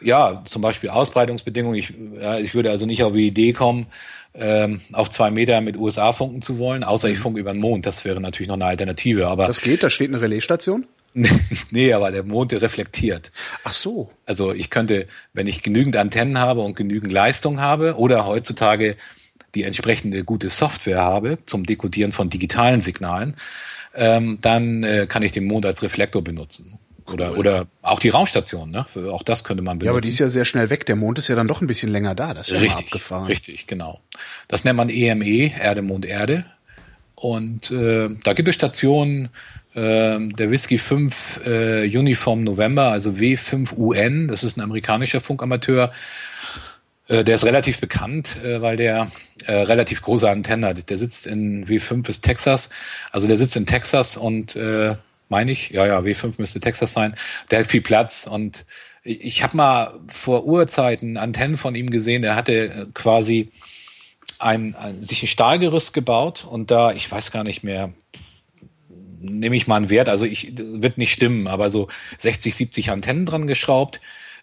Ja, 0.00 0.42
zum 0.46 0.62
Beispiel 0.62 0.90
Ausbreitungsbedingungen. 0.90 1.78
Ich, 1.78 1.92
ja, 2.20 2.38
ich 2.38 2.54
würde 2.54 2.70
also 2.70 2.86
nicht 2.86 3.02
auf 3.02 3.12
die 3.12 3.26
Idee 3.26 3.52
kommen, 3.52 3.86
ähm, 4.34 4.80
auf 4.92 5.10
zwei 5.10 5.30
Meter 5.30 5.60
mit 5.60 5.76
USA 5.76 6.12
funken 6.12 6.42
zu 6.42 6.58
wollen, 6.58 6.84
außer 6.84 7.08
ich 7.08 7.18
mhm. 7.18 7.22
funke 7.22 7.40
über 7.40 7.52
den 7.52 7.60
Mond. 7.60 7.86
Das 7.86 8.04
wäre 8.04 8.20
natürlich 8.20 8.48
noch 8.48 8.56
eine 8.56 8.66
Alternative. 8.66 9.28
Aber 9.28 9.46
das 9.46 9.60
geht, 9.60 9.82
da 9.82 9.90
steht 9.90 10.08
eine 10.08 10.20
Relaisstation? 10.20 10.86
nee, 11.70 11.92
aber 11.92 12.12
der 12.12 12.22
Mond 12.22 12.52
reflektiert. 12.52 13.32
Ach 13.64 13.72
so. 13.72 14.10
Also 14.26 14.52
ich 14.52 14.70
könnte, 14.70 15.06
wenn 15.32 15.46
ich 15.46 15.62
genügend 15.62 15.96
Antennen 15.96 16.38
habe 16.38 16.60
und 16.60 16.76
genügend 16.76 17.12
Leistung 17.12 17.60
habe 17.60 17.96
oder 17.96 18.26
heutzutage 18.26 18.96
die 19.54 19.64
entsprechende 19.64 20.24
gute 20.24 20.50
Software 20.50 21.00
habe 21.00 21.38
zum 21.46 21.64
Dekodieren 21.64 22.12
von 22.12 22.30
digitalen 22.30 22.80
Signalen, 22.80 23.34
ähm, 23.94 24.38
dann 24.42 24.84
äh, 24.84 25.06
kann 25.08 25.22
ich 25.22 25.32
den 25.32 25.46
Mond 25.46 25.64
als 25.66 25.82
Reflektor 25.82 26.22
benutzen. 26.22 26.78
Oder, 27.12 27.36
oder 27.36 27.66
auch 27.82 28.00
die 28.00 28.08
Raumstation, 28.08 28.70
ne? 28.70 28.86
Auch 29.10 29.22
das 29.22 29.44
könnte 29.44 29.62
man 29.62 29.78
benutzen. 29.78 29.86
Ja, 29.86 29.92
aber 29.92 30.00
die 30.00 30.08
ist 30.08 30.18
ja 30.18 30.28
sehr 30.28 30.44
schnell 30.44 30.70
weg. 30.70 30.86
Der 30.86 30.96
Mond 30.96 31.18
ist 31.18 31.28
ja 31.28 31.36
dann 31.36 31.46
doch 31.46 31.60
ein 31.60 31.66
bisschen 31.66 31.90
länger 31.90 32.14
da. 32.14 32.34
Das 32.34 32.48
ist 32.48 32.54
ja 32.54 32.60
richtig, 32.60 32.86
abgefahren. 32.86 33.26
Richtig, 33.26 33.66
genau. 33.66 34.00
Das 34.46 34.64
nennt 34.64 34.76
man 34.76 34.88
EME, 34.88 35.52
Erde, 35.58 35.82
Mond, 35.82 36.04
Erde. 36.04 36.44
Und 37.14 37.70
äh, 37.70 38.08
da 38.22 38.32
gibt 38.32 38.48
es 38.48 38.54
Stationen, 38.54 39.30
äh, 39.74 40.18
der 40.18 40.50
Whisky 40.50 40.78
5 40.78 41.40
äh, 41.44 41.98
Uniform 41.98 42.44
November, 42.44 42.92
also 42.92 43.10
W5UN, 43.10 44.28
das 44.28 44.44
ist 44.44 44.56
ein 44.56 44.60
amerikanischer 44.60 45.20
Funkamateur. 45.20 45.92
Äh, 47.08 47.24
der 47.24 47.34
ist 47.36 47.44
relativ 47.44 47.80
bekannt, 47.80 48.36
äh, 48.44 48.60
weil 48.62 48.76
der 48.76 49.10
äh, 49.46 49.52
relativ 49.52 50.02
große 50.02 50.28
Antennen 50.28 50.64
hat. 50.64 50.90
Der 50.90 50.98
sitzt 50.98 51.26
in 51.26 51.66
W5 51.66 52.08
ist 52.08 52.22
Texas, 52.22 52.68
also 53.10 53.26
der 53.26 53.38
sitzt 53.38 53.56
in 53.56 53.66
Texas 53.66 54.16
und 54.16 54.54
äh, 54.54 54.94
meine 55.28 55.52
ich, 55.52 55.70
ja, 55.70 55.86
ja, 55.86 55.98
W5 56.00 56.34
müsste 56.38 56.60
Texas 56.60 56.92
sein. 56.92 57.14
Der 57.50 57.60
hat 57.60 57.66
viel 57.66 57.80
Platz 57.80 58.26
und 58.26 58.64
ich, 59.02 59.42
habe 59.42 59.56
mal 59.56 60.00
vor 60.08 60.44
Urzeiten 60.44 61.16
Antennen 61.16 61.56
von 61.56 61.74
ihm 61.74 61.90
gesehen. 61.90 62.22
Der 62.22 62.36
hatte 62.36 62.52
äh, 62.52 62.86
quasi 62.94 63.50
ein, 64.38 64.74
ein, 64.74 65.02
sich 65.04 65.22
ein 65.22 65.28
Stahlgerüst 65.28 65.92
gebaut 65.92 66.46
und 66.48 66.70
da, 66.70 66.92
ich 66.92 67.10
weiß 67.10 67.30
gar 67.30 67.44
nicht 67.44 67.64
mehr, 67.64 67.92
nehme 69.20 69.56
ich 69.56 69.66
mal 69.66 69.76
einen 69.76 69.90
Wert, 69.90 70.08
also 70.08 70.24
ich 70.24 70.52
wird 70.56 70.98
nicht 70.98 71.12
stimmen, 71.12 71.48
aber 71.48 71.70
so 71.70 71.88
60, 72.18 72.54
70 72.54 72.90
Antennen 72.90 73.26
dran 73.26 73.46
geschraubt. 73.46 74.00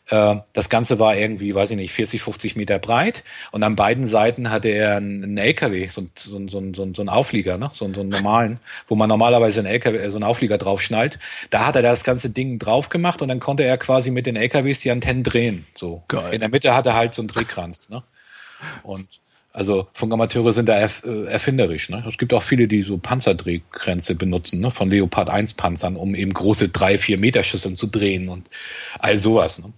Äh, 0.10 0.36
das 0.54 0.70
Ganze 0.70 1.00
war 1.00 1.16
irgendwie, 1.16 1.56
weiß 1.56 1.72
ich 1.72 1.78
nicht, 1.78 1.94
40, 1.94 2.22
50 2.22 2.56
Meter 2.56 2.80
breit 2.80 3.24
und 3.52 3.64
an 3.64 3.76
beiden 3.76 4.06
Seiten 4.06 4.52
hatte 4.52 4.70
er 4.70 4.98
einen 4.98 5.38
LKW, 5.38 5.88
so, 5.88 6.06
so, 6.16 6.48
so, 6.48 6.62
so, 6.74 6.84
einen 6.84 7.10
Auflieger, 7.10 7.58
ne? 7.58 7.70
so, 7.74 7.92
so 7.94 8.02
einen 8.02 8.10
normalen, 8.10 8.60
wo 8.88 8.96
man 8.96 9.10
normalerweise 9.10 9.62
einen 9.62 9.68
LKW, 9.68 10.10
so 10.10 10.18
einen 10.18 10.24
Auflieger 10.24 10.58
drauf 10.58 10.82
schnallt. 10.82 11.18
Da 11.50 11.66
hat 11.66 11.76
er 11.76 11.82
das 11.82 12.04
ganze 12.04 12.30
Ding 12.30 12.60
drauf 12.60 12.90
gemacht 12.90 13.22
und 13.22 13.30
dann 13.30 13.40
konnte 13.40 13.64
er 13.64 13.78
quasi 13.78 14.12
mit 14.12 14.26
den 14.26 14.36
LKWs 14.36 14.80
die 14.80 14.92
Antennen 14.92 15.24
drehen. 15.24 15.66
So. 15.74 16.04
Geil. 16.08 16.34
In 16.34 16.40
der 16.40 16.50
Mitte 16.50 16.76
hat 16.76 16.86
er 16.86 16.96
halt 16.96 17.16
so 17.16 17.22
einen 17.22 17.30
Drehkranz. 17.30 17.90
Ne? 17.90 18.04
Und 18.84 19.08
also 19.56 19.88
Funkamateure 19.94 20.52
sind 20.52 20.68
da 20.68 20.80
äh, 20.80 21.26
erfinderisch. 21.28 21.90
Ne? 21.90 22.04
Es 22.08 22.18
gibt 22.18 22.34
auch 22.34 22.44
viele, 22.44 22.68
die 22.68 22.84
so 22.84 22.98
Panzerdrehkränze 22.98 24.16
benutzen, 24.16 24.60
ne? 24.60 24.70
von 24.70 24.90
Leopard 24.90 25.30
1 25.30 25.54
Panzern, 25.54 25.96
um 25.96 26.14
eben 26.14 26.34
große 26.34 26.70
drei, 26.70 26.98
vier 26.98 27.18
Meter 27.18 27.42
Schüsseln 27.42 27.78
zu 27.78 27.88
drehen 27.88 28.28
und 28.28 28.50
all 29.00 29.18
sowas. 29.18 29.60
Ne? 29.60 29.72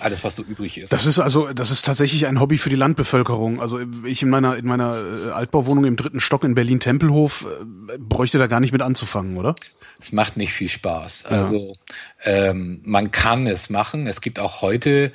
Alles, 0.00 0.24
was 0.24 0.36
so 0.36 0.42
übrig 0.42 0.78
ist. 0.78 0.92
Das 0.92 1.06
ist 1.06 1.18
also, 1.18 1.52
das 1.52 1.70
ist 1.70 1.84
tatsächlich 1.84 2.26
ein 2.26 2.40
Hobby 2.40 2.58
für 2.58 2.70
die 2.70 2.76
Landbevölkerung. 2.76 3.60
Also 3.60 3.80
ich 4.04 4.22
in 4.22 4.30
meiner 4.30 4.56
in 4.56 4.66
meiner 4.66 4.94
äh, 4.94 5.30
Altbauwohnung 5.30 5.84
im 5.84 5.96
dritten 5.96 6.20
Stock 6.20 6.44
in 6.44 6.54
Berlin 6.54 6.80
Tempelhof 6.80 7.46
äh, 7.46 7.98
bräuchte 7.98 8.38
da 8.38 8.46
gar 8.46 8.60
nicht 8.60 8.72
mit 8.72 8.82
anzufangen, 8.82 9.36
oder? 9.36 9.54
Es 10.00 10.12
macht 10.12 10.36
nicht 10.36 10.52
viel 10.52 10.68
Spaß. 10.68 11.26
Also 11.26 11.76
ähm, 12.24 12.80
man 12.84 13.10
kann 13.10 13.46
es 13.46 13.68
machen. 13.68 14.06
Es 14.06 14.20
gibt 14.20 14.38
auch 14.38 14.62
heute 14.62 15.12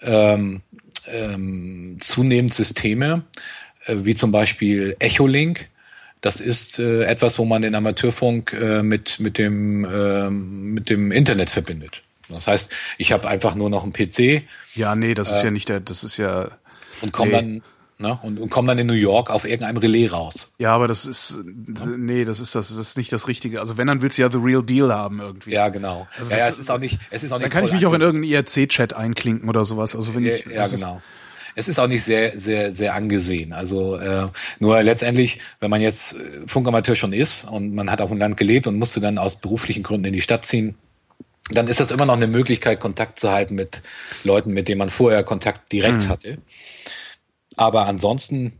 ähm, 0.00 0.62
ähm, 1.06 1.96
zunehmend 2.00 2.54
Systeme, 2.54 3.24
äh, 3.86 3.96
wie 4.00 4.14
zum 4.14 4.30
Beispiel 4.30 4.96
Echolink. 5.00 5.68
Das 6.20 6.40
ist 6.40 6.78
äh, 6.78 7.04
etwas, 7.04 7.38
wo 7.38 7.44
man 7.44 7.62
den 7.62 7.74
Amateurfunk 7.74 8.52
äh, 8.52 8.82
mit 8.82 9.20
mit 9.20 9.38
dem 9.38 9.84
äh, 9.84 10.30
mit 10.30 10.90
dem 10.90 11.12
Internet 11.12 11.50
verbindet. 11.50 12.02
Das 12.28 12.46
heißt, 12.46 12.72
ich 12.98 13.12
habe 13.12 13.28
einfach 13.28 13.54
nur 13.54 13.70
noch 13.70 13.84
einen 13.84 13.92
PC 13.92 14.42
Ja, 14.74 14.94
nee, 14.94 15.14
das 15.14 15.30
ist 15.30 15.42
ja 15.42 15.50
nicht 15.50 15.68
der, 15.68 15.80
das 15.80 16.04
ist 16.04 16.16
ja 16.16 16.50
und 17.00 17.12
komme 17.12 17.30
Nee. 17.30 17.36
dann 17.36 17.62
ne, 17.98 18.18
und, 18.22 18.38
und 18.38 18.50
komme 18.50 18.68
dann 18.68 18.78
in 18.78 18.86
New 18.86 18.92
York 18.92 19.30
auf 19.30 19.44
irgendeinem 19.44 19.76
Relais 19.78 20.08
raus. 20.12 20.52
ja, 20.58 20.72
aber 20.74 20.88
das 20.88 21.06
ist 21.06 21.40
nee, 21.44 22.24
das 22.24 22.40
ist 22.40 22.54
das, 22.54 22.68
das 22.68 22.76
ist 22.76 22.96
nicht 22.96 23.12
das 23.12 23.28
Richtige. 23.28 23.60
Also 23.60 23.76
wenn 23.76 23.86
dann 23.86 24.02
willst 24.02 24.18
du 24.18 24.22
ja 24.22 24.30
the 24.30 24.38
real 24.38 24.62
deal 24.62 24.92
haben 24.92 25.20
irgendwie. 25.20 25.52
Ja, 25.52 25.68
genau. 25.68 26.06
Also 26.18 26.30
ja, 26.32 26.38
ja, 26.38 26.48
es 26.48 26.58
ist 26.58 26.70
auch 26.70 26.78
nicht, 26.78 26.98
es 27.10 27.22
ist 27.22 27.32
auch 27.32 27.36
Dann 27.36 27.44
nicht 27.44 27.52
kann 27.52 27.64
ich 27.64 27.72
mich 27.72 27.86
auch 27.86 27.94
in 27.94 28.00
irgendeinen 28.00 28.32
IRC-Chat 28.32 28.92
einklinken 28.94 29.48
oder 29.48 29.64
sowas. 29.64 29.96
Also 29.96 30.14
wenn 30.14 30.26
ich 30.26 30.46
Ja, 30.46 30.66
genau. 30.66 31.00
Es 31.54 31.66
ist 31.66 31.80
auch 31.80 31.88
nicht 31.88 32.04
sehr, 32.04 32.38
sehr, 32.38 32.72
sehr 32.72 32.94
angesehen. 32.94 33.52
Also 33.52 33.96
äh, 33.96 34.28
nur 34.60 34.80
letztendlich, 34.84 35.40
wenn 35.58 35.70
man 35.70 35.80
jetzt 35.80 36.12
äh, 36.12 36.46
Funkamateur 36.46 36.94
schon 36.94 37.12
ist 37.12 37.44
und 37.44 37.74
man 37.74 37.90
hat 37.90 38.00
auf 38.00 38.10
dem 38.10 38.18
Land 38.18 38.36
gelebt 38.36 38.68
und 38.68 38.78
musste 38.78 39.00
dann 39.00 39.18
aus 39.18 39.40
beruflichen 39.40 39.82
Gründen 39.82 40.06
in 40.06 40.12
die 40.12 40.20
Stadt 40.20 40.46
ziehen, 40.46 40.76
dann 41.50 41.66
ist 41.66 41.80
das 41.80 41.90
immer 41.90 42.06
noch 42.06 42.16
eine 42.16 42.26
Möglichkeit, 42.26 42.80
Kontakt 42.80 43.18
zu 43.20 43.30
halten 43.30 43.54
mit 43.54 43.82
Leuten, 44.24 44.52
mit 44.52 44.68
denen 44.68 44.78
man 44.78 44.90
vorher 44.90 45.22
Kontakt 45.24 45.72
direkt 45.72 46.04
Mhm. 46.04 46.08
hatte. 46.08 46.38
Aber 47.56 47.86
ansonsten 47.86 48.52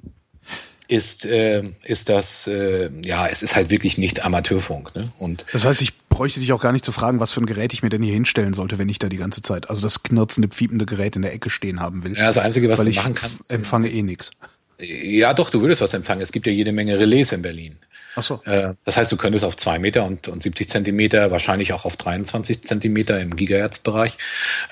ist 0.88 1.24
äh, 1.26 1.62
ist 1.84 2.08
das 2.08 2.46
äh, 2.46 2.90
ja, 3.04 3.26
es 3.26 3.42
ist 3.42 3.54
halt 3.56 3.68
wirklich 3.70 3.98
nicht 3.98 4.24
Amateurfunk. 4.24 4.94
Ne? 4.94 5.12
Und 5.18 5.44
Das 5.52 5.64
heißt, 5.66 5.82
ich 5.82 5.96
bräuchte 6.08 6.40
dich 6.40 6.52
auch 6.52 6.62
gar 6.62 6.72
nicht 6.72 6.84
zu 6.84 6.92
fragen, 6.92 7.20
was 7.20 7.32
für 7.32 7.40
ein 7.42 7.46
Gerät 7.46 7.74
ich 7.74 7.82
mir 7.82 7.90
denn 7.90 8.02
hier 8.02 8.14
hinstellen 8.14 8.54
sollte, 8.54 8.78
wenn 8.78 8.88
ich 8.88 8.98
da 8.98 9.08
die 9.08 9.18
ganze 9.18 9.42
Zeit, 9.42 9.68
also 9.68 9.82
das 9.82 10.02
knirzende, 10.02 10.48
piepende 10.48 10.86
Gerät 10.86 11.14
in 11.16 11.22
der 11.22 11.34
Ecke 11.34 11.50
stehen 11.50 11.80
haben 11.80 12.04
will. 12.04 12.16
ja, 12.16 12.26
das 12.26 12.38
Einzige, 12.38 12.68
was 12.70 12.82
du 12.82 12.88
ich 12.88 12.96
machen 12.96 13.14
kannst, 13.14 13.52
empfange 13.52 13.90
eh 13.90 14.02
nix. 14.02 14.30
ja, 14.78 15.34
doch, 15.34 15.50
du 15.50 15.60
würdest 15.60 15.82
was 15.82 15.92
empfangen. 15.92 16.22
Es 16.22 16.32
gibt 16.32 16.46
ja 16.46 16.52
jede 16.52 16.72
Menge 16.72 16.98
Relais 16.98 17.32
in 17.32 17.42
Berlin. 17.42 17.76
Ach 18.18 18.22
so. 18.22 18.40
Äh, 18.44 18.74
Das 18.84 18.96
heißt, 18.96 19.12
du 19.12 19.16
könntest 19.16 19.44
auf 19.44 19.56
zwei 19.56 19.78
Meter 19.78 20.04
und, 20.04 20.26
und 20.26 20.42
70 20.42 20.68
Zentimeter, 20.68 21.30
wahrscheinlich 21.30 21.72
auch 21.72 21.84
auf 21.84 21.96
23 21.96 22.62
Zentimeter 22.62 23.20
im 23.20 23.36
Gigahertz-Bereich, 23.36 24.18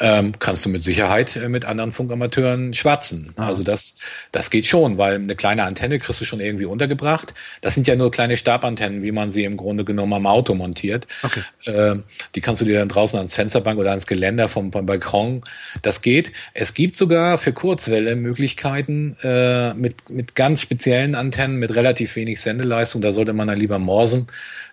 ähm, 0.00 0.32
kannst 0.40 0.64
du 0.64 0.68
mit 0.68 0.82
Sicherheit 0.82 1.36
äh, 1.36 1.48
mit 1.48 1.64
anderen 1.64 1.92
Funkamateuren 1.92 2.74
schwatzen. 2.74 3.32
Also 3.36 3.62
das, 3.62 3.94
das 4.32 4.50
geht 4.50 4.66
schon, 4.66 4.98
weil 4.98 5.14
eine 5.14 5.36
kleine 5.36 5.62
Antenne 5.62 6.00
kriegst 6.00 6.20
du 6.20 6.24
schon 6.24 6.40
irgendwie 6.40 6.64
untergebracht. 6.64 7.34
Das 7.60 7.74
sind 7.74 7.86
ja 7.86 7.94
nur 7.94 8.10
kleine 8.10 8.36
Stabantennen, 8.36 9.04
wie 9.04 9.12
man 9.12 9.30
sie 9.30 9.44
im 9.44 9.56
Grunde 9.56 9.84
genommen 9.84 10.14
am 10.14 10.26
Auto 10.26 10.54
montiert. 10.54 11.06
Okay. 11.22 11.42
Ähm, 11.66 12.02
die 12.34 12.40
kannst 12.40 12.60
du 12.60 12.64
dir 12.64 12.80
dann 12.80 12.88
draußen 12.88 13.16
ans 13.16 13.36
Fensterbank 13.36 13.78
oder 13.78 13.90
ans 13.90 14.08
Geländer 14.08 14.48
vom, 14.48 14.72
vom 14.72 14.86
Balkon. 14.86 15.42
Das 15.82 16.02
geht. 16.02 16.32
Es 16.52 16.74
gibt 16.74 16.96
sogar 16.96 17.38
für 17.38 17.52
Kurzwelle 17.52 18.16
Möglichkeiten 18.16 19.16
äh, 19.22 19.72
mit, 19.74 20.10
mit 20.10 20.34
ganz 20.34 20.60
speziellen 20.62 21.14
Antennen 21.14 21.58
mit 21.58 21.72
relativ 21.76 22.16
wenig 22.16 22.40
Sendeleistung. 22.40 23.00
Da 23.02 23.12
sollte 23.12 23.35
man 23.36 23.48
dann 23.48 23.58
lieber 23.58 23.78
morsen, 23.78 24.26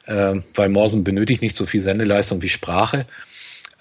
äh, 0.06 0.36
weil 0.56 0.70
morsen 0.70 1.04
benötigt 1.04 1.42
nicht 1.42 1.56
so 1.56 1.66
viel 1.66 1.82
Sendeleistung 1.82 2.42
wie 2.42 2.50
Sprache. 2.50 3.06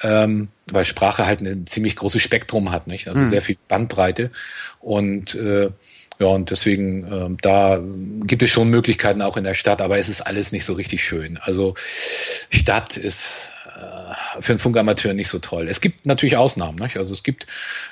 Ähm, 0.04 0.48
weil 0.72 0.84
Sprache 0.84 1.26
halt 1.26 1.42
ein 1.42 1.66
ziemlich 1.68 1.94
großes 1.94 2.20
Spektrum 2.20 2.72
hat, 2.72 2.88
nicht? 2.88 3.06
Also 3.06 3.24
sehr 3.24 3.40
viel 3.40 3.56
Bandbreite. 3.68 4.32
Und 4.80 5.36
äh, 5.36 5.70
ja, 6.18 6.26
und 6.26 6.50
deswegen, 6.50 7.04
ähm, 7.12 7.36
da 7.40 7.80
gibt 8.26 8.42
es 8.42 8.50
schon 8.50 8.68
Möglichkeiten 8.68 9.22
auch 9.22 9.36
in 9.36 9.44
der 9.44 9.54
Stadt, 9.54 9.80
aber 9.80 9.98
es 9.98 10.08
ist 10.08 10.20
alles 10.20 10.52
nicht 10.52 10.64
so 10.64 10.74
richtig 10.74 11.02
schön. 11.04 11.38
Also 11.38 11.74
Stadt 12.50 12.96
ist 12.96 13.50
äh, 13.61 13.61
für 14.40 14.52
einen 14.52 14.58
Funkamateur 14.58 15.14
nicht 15.14 15.28
so 15.28 15.38
toll. 15.38 15.68
Es 15.68 15.80
gibt 15.80 16.06
natürlich 16.06 16.36
Ausnahmen. 16.36 16.78
Nicht? 16.78 16.96
Also 16.96 17.12
es 17.12 17.22
gibt 17.22 17.46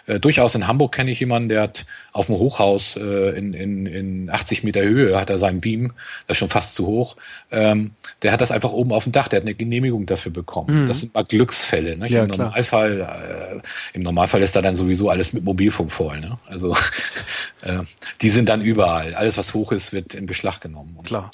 äh, 0.07 0.19
durchaus 0.19 0.55
in 0.55 0.67
Hamburg 0.67 0.93
kenne 0.93 1.11
ich 1.11 1.21
jemanden, 1.21 1.49
der 1.49 1.63
hat 1.63 1.87
auf 2.13 2.27
dem 2.27 2.37
Hochhaus 2.37 2.97
äh, 2.97 3.31
in, 3.37 3.55
in, 3.55 3.87
in 3.87 4.31
80 4.31 4.65
Meter 4.65 4.83
Höhe 4.83 5.21
hat 5.21 5.31
er 5.31 5.39
seinen 5.39 5.61
Beam, 5.61 5.93
das 6.27 6.35
ist 6.35 6.39
schon 6.39 6.49
fast 6.49 6.75
zu 6.75 6.87
hoch. 6.87 7.17
Ähm, 7.51 7.93
der 8.23 8.33
hat 8.33 8.41
das 8.41 8.51
einfach 8.51 8.73
oben 8.73 8.93
auf 8.93 9.05
dem 9.05 9.13
Dach, 9.13 9.29
der 9.29 9.39
hat 9.39 9.45
eine 9.45 9.55
Genehmigung 9.55 10.07
dafür 10.07 10.33
bekommen. 10.33 10.89
Das 10.89 11.01
sind 11.01 11.15
mal 11.15 11.25
Glücksfälle. 11.25 11.97
Nicht? 11.97 12.11
Ja, 12.11 12.25
Im. 12.25 12.31
Normalfall, 12.31 13.01
äh, 13.01 13.97
im 13.97 14.03
Normalfall 14.03 14.43
ist 14.43 14.57
da 14.57 14.63
dann 14.63 14.77
sowieso 14.77 15.09
alles 15.09 15.33
mit 15.33 15.45
Mobilfunk 15.45 15.91
voll. 15.91 16.21
Ne? 16.21 16.39
Also 16.47 16.75
äh, 17.63 17.81
die 18.21 18.31
sind 18.31 18.49
dann 18.49 18.63
überall. 18.63 19.15
Alles, 19.15 19.37
was 19.37 19.55
hoch 19.55 19.73
ist, 19.73 19.93
wird 19.93 20.15
in 20.15 20.27
Beschlag 20.27 20.61
genommen. 20.61 20.95
Und 20.97 21.07
Klar. 21.07 21.31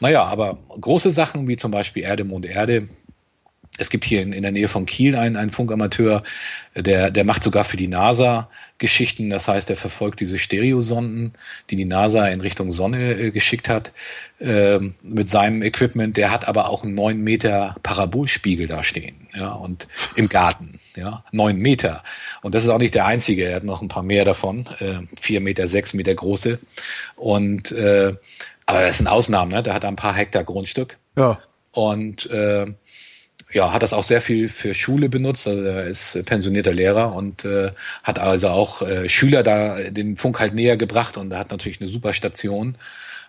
naja, 0.00 0.24
aber 0.24 0.58
große 0.80 1.10
Sachen 1.10 1.48
wie 1.48 1.56
zum 1.56 1.70
Beispiel 1.70 2.02
Erde, 2.02 2.24
Mond, 2.24 2.46
Erde. 2.46 2.88
Es 3.80 3.90
gibt 3.90 4.04
hier 4.04 4.22
in, 4.22 4.32
in 4.32 4.42
der 4.42 4.52
Nähe 4.52 4.68
von 4.68 4.86
Kiel 4.86 5.16
einen, 5.16 5.36
einen 5.36 5.50
Funkamateur, 5.50 6.22
der, 6.74 7.10
der 7.10 7.24
macht 7.24 7.42
sogar 7.42 7.64
für 7.64 7.76
die 7.76 7.88
NASA 7.88 8.48
Geschichten. 8.78 9.30
Das 9.30 9.48
heißt, 9.48 9.68
er 9.70 9.76
verfolgt 9.76 10.20
diese 10.20 10.38
Stereosonden, 10.38 11.32
die 11.70 11.76
die 11.76 11.84
NASA 11.84 12.28
in 12.28 12.40
Richtung 12.40 12.72
Sonne 12.72 13.14
äh, 13.14 13.30
geschickt 13.30 13.68
hat, 13.68 13.92
ähm, 14.40 14.94
mit 15.02 15.28
seinem 15.28 15.62
Equipment. 15.62 16.16
Der 16.16 16.30
hat 16.30 16.46
aber 16.46 16.68
auch 16.68 16.84
einen 16.84 16.94
neun 16.94 17.20
Meter 17.22 17.74
Parabolspiegel 17.82 18.68
da 18.68 18.82
stehen, 18.82 19.28
ja, 19.34 19.52
und 19.52 19.88
im 20.14 20.28
Garten, 20.28 20.78
ja, 20.96 21.24
neun 21.32 21.56
Meter. 21.58 22.02
Und 22.42 22.54
das 22.54 22.62
ist 22.64 22.68
auch 22.70 22.78
nicht 22.78 22.94
der 22.94 23.06
einzige. 23.06 23.44
Er 23.46 23.56
hat 23.56 23.64
noch 23.64 23.82
ein 23.82 23.88
paar 23.88 24.02
mehr 24.02 24.24
davon, 24.24 24.66
äh, 24.78 24.98
vier 25.20 25.40
Meter, 25.40 25.68
sechs 25.68 25.94
Meter 25.94 26.14
große. 26.14 26.58
Und 27.16 27.72
äh, 27.72 28.14
aber 28.66 28.82
das 28.82 28.98
sind 28.98 29.08
Ausnahmen, 29.08 29.50
ne? 29.50 29.62
Der 29.62 29.74
hat 29.74 29.84
ein 29.84 29.96
paar 29.96 30.14
Hektar 30.14 30.44
Grundstück 30.44 30.96
Ja. 31.16 31.40
und 31.72 32.26
äh, 32.30 32.66
ja, 33.52 33.72
hat 33.72 33.82
das 33.82 33.92
auch 33.92 34.04
sehr 34.04 34.20
viel 34.20 34.48
für 34.48 34.74
Schule 34.74 35.08
benutzt. 35.08 35.46
Also 35.46 35.62
er 35.62 35.86
ist 35.86 36.24
pensionierter 36.26 36.72
Lehrer 36.72 37.14
und 37.14 37.44
äh, 37.44 37.70
hat 38.02 38.18
also 38.18 38.48
auch 38.48 38.82
äh, 38.82 39.08
Schüler 39.08 39.42
da 39.42 39.78
den 39.90 40.16
Funk 40.16 40.40
halt 40.40 40.54
näher 40.54 40.76
gebracht 40.76 41.16
und 41.16 41.34
hat 41.34 41.50
natürlich 41.50 41.80
eine 41.80 41.90
super 41.90 42.12
Station 42.12 42.76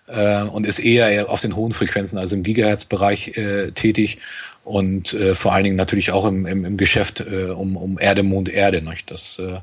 äh, 0.06 0.42
und 0.42 0.66
ist 0.66 0.78
eher 0.78 1.28
auf 1.28 1.40
den 1.40 1.56
hohen 1.56 1.72
Frequenzen, 1.72 2.18
also 2.18 2.36
im 2.36 2.42
Gigahertz-Bereich 2.42 3.36
äh, 3.36 3.72
tätig 3.72 4.18
und 4.64 5.12
äh, 5.12 5.34
vor 5.34 5.52
allen 5.52 5.64
Dingen 5.64 5.76
natürlich 5.76 6.12
auch 6.12 6.24
im, 6.24 6.46
im, 6.46 6.64
im 6.64 6.76
Geschäft 6.76 7.20
äh, 7.20 7.46
um, 7.46 7.76
um 7.76 7.98
Erde, 7.98 8.22
Mond, 8.22 8.48
Erde. 8.48 8.80
Nicht? 8.82 9.10
Das 9.10 9.38
äh, 9.38 9.58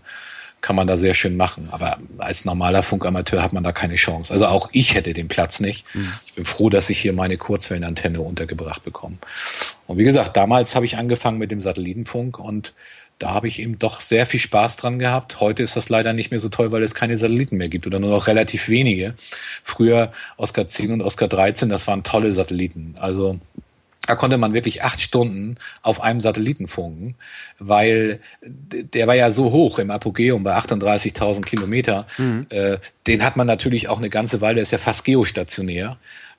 kann 0.62 0.76
man 0.76 0.88
da 0.88 0.98
sehr 0.98 1.14
schön 1.14 1.38
machen. 1.38 1.70
Aber 1.72 1.98
als 2.18 2.46
normaler 2.46 2.84
Funkamateur 2.84 3.42
hat 3.42 3.54
man 3.54 3.64
da 3.64 3.72
keine 3.72 3.96
Chance. 3.96 4.34
Also 4.34 4.48
auch 4.48 4.70
ich 4.72 4.96
hätte 4.96 5.14
den 5.14 5.28
Platz 5.28 5.60
nicht. 5.60 5.86
Mhm. 5.94 6.12
Ich 6.26 6.34
bin 6.34 6.46
froh, 6.46 6.70
dass 6.70 6.90
ich 6.90 7.00
hier 7.00 7.14
meine 7.14 7.38
Kurzwellenantenne 7.38 8.20
untergebracht 8.22 8.84
bekomme. 8.84 9.18
Und 9.88 9.98
wie 9.98 10.04
gesagt, 10.04 10.36
damals 10.36 10.76
habe 10.76 10.86
ich 10.86 10.98
angefangen 10.98 11.38
mit 11.38 11.52
dem 11.52 11.62
Satellitenfunk 11.62 12.40
und 12.40 12.74
da 13.20 13.34
habe 13.34 13.50
ich 13.50 13.60
eben 13.60 13.78
doch 13.78 14.00
sehr 14.00 14.26
viel 14.26 14.40
Spaß 14.40 14.78
dran 14.78 14.98
gehabt. 14.98 15.42
Heute 15.42 15.62
ist 15.62 15.76
das 15.76 15.90
leider 15.90 16.14
nicht 16.14 16.32
mehr 16.32 16.40
so 16.40 16.48
toll, 16.48 16.72
weil 16.72 16.84
es 16.84 16.96
keine 16.96 17.18
Satelliten 17.18 17.58
mehr 17.58 17.68
gibt 17.68 17.86
oder 17.86 18.00
nur 18.00 18.12
noch 18.12 18.28
relativ 18.28 18.70
wenige. 18.70 19.14
Früher 19.64 20.14
Oscar 20.38 20.66
10 20.66 20.94
und 20.94 21.02
Oscar 21.02 21.28
13, 21.28 21.68
das 21.68 21.86
waren 21.86 22.04
tolle 22.04 22.32
Satelliten. 22.32 22.96
Also 22.98 23.40
da 24.10 24.16
konnte 24.16 24.40
man 24.40 24.56
wirklich 24.56 24.82
acht 24.82 25.02
Stunden 25.02 25.58
auf 25.84 26.02
einem 26.02 26.20
Satelliten 26.20 26.68
funken, 26.68 27.14
weil 27.60 28.22
der 28.42 29.06
war 29.06 29.14
ja 29.14 29.32
so 29.32 29.52
hoch 29.52 29.78
im 29.78 29.92
Apogeum 29.92 30.42
bei 30.42 30.58
38.000 30.58 31.44
Kilometer. 31.44 32.08
Mhm. 32.18 32.48
Äh, 32.50 32.80
den 33.06 33.24
hat 33.24 33.38
man 33.38 33.46
natürlich 33.46 33.88
auch 33.88 34.00
eine 34.00 34.10
ganze 34.10 34.42
Weile, 34.42 34.56
der 34.56 34.64
ist 34.64 34.72
ja 34.72 34.80
fast 34.80 35.04
geostationär. 35.04 35.98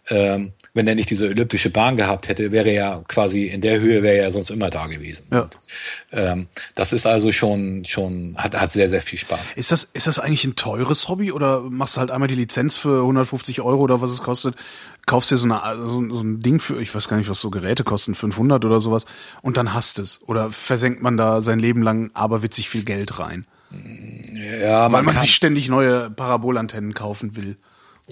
Ähm, 0.08 0.52
wenn 0.72 0.86
er 0.86 0.94
nicht 0.94 1.10
diese 1.10 1.26
elliptische 1.26 1.70
Bahn 1.70 1.96
gehabt 1.96 2.28
hätte, 2.28 2.52
wäre 2.52 2.70
er 2.70 3.04
quasi 3.08 3.46
in 3.46 3.60
der 3.60 3.80
Höhe 3.80 4.02
wäre 4.02 4.18
er 4.18 4.32
sonst 4.32 4.50
immer 4.50 4.70
da 4.70 4.86
gewesen. 4.86 5.26
Ja. 5.30 5.42
Und, 5.42 5.58
ähm, 6.12 6.48
das 6.74 6.92
ist 6.92 7.06
also 7.06 7.32
schon 7.32 7.84
schon 7.84 8.34
hat 8.36 8.58
hat 8.58 8.72
sehr 8.72 8.88
sehr 8.88 9.02
viel 9.02 9.18
Spaß. 9.18 9.52
Ist 9.52 9.72
das 9.72 9.84
ist 9.84 10.06
das 10.06 10.18
eigentlich 10.18 10.44
ein 10.44 10.56
teures 10.56 11.08
Hobby 11.08 11.32
oder 11.32 11.62
machst 11.62 11.96
du 11.96 12.00
halt 12.00 12.10
einmal 12.10 12.28
die 12.28 12.34
Lizenz 12.34 12.76
für 12.76 13.00
150 13.00 13.60
Euro 13.60 13.82
oder 13.82 14.00
was 14.00 14.10
es 14.10 14.22
kostet, 14.22 14.54
kaufst 15.06 15.30
dir 15.30 15.36
so, 15.36 15.46
eine, 15.46 15.88
so, 15.88 16.08
so 16.14 16.22
ein 16.22 16.40
Ding 16.40 16.60
für 16.60 16.80
ich 16.80 16.94
weiß 16.94 17.08
gar 17.08 17.16
nicht 17.16 17.28
was 17.28 17.40
so 17.40 17.50
Geräte 17.50 17.84
kosten 17.84 18.14
500 18.14 18.64
oder 18.64 18.80
sowas 18.80 19.06
und 19.42 19.56
dann 19.56 19.74
hast 19.74 19.98
es 19.98 20.20
oder 20.26 20.50
versenkt 20.50 21.02
man 21.02 21.16
da 21.16 21.42
sein 21.42 21.58
Leben 21.58 21.82
lang 21.82 22.10
aberwitzig 22.14 22.68
viel 22.68 22.84
Geld 22.84 23.18
rein? 23.18 23.46
Ja, 24.32 24.82
weil 24.84 25.02
man, 25.02 25.14
man 25.14 25.18
sich 25.18 25.34
ständig 25.34 25.68
neue 25.68 26.10
Parabolantennen 26.10 26.94
kaufen 26.94 27.36
will. 27.36 27.56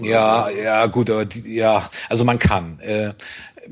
Ja, 0.01 0.49
ja, 0.51 0.87
gut, 0.87 1.11
aber 1.11 1.25
die, 1.25 1.55
ja, 1.55 1.89
also 2.09 2.25
man 2.25 2.39
kann. 2.39 2.79
Äh, 2.81 3.15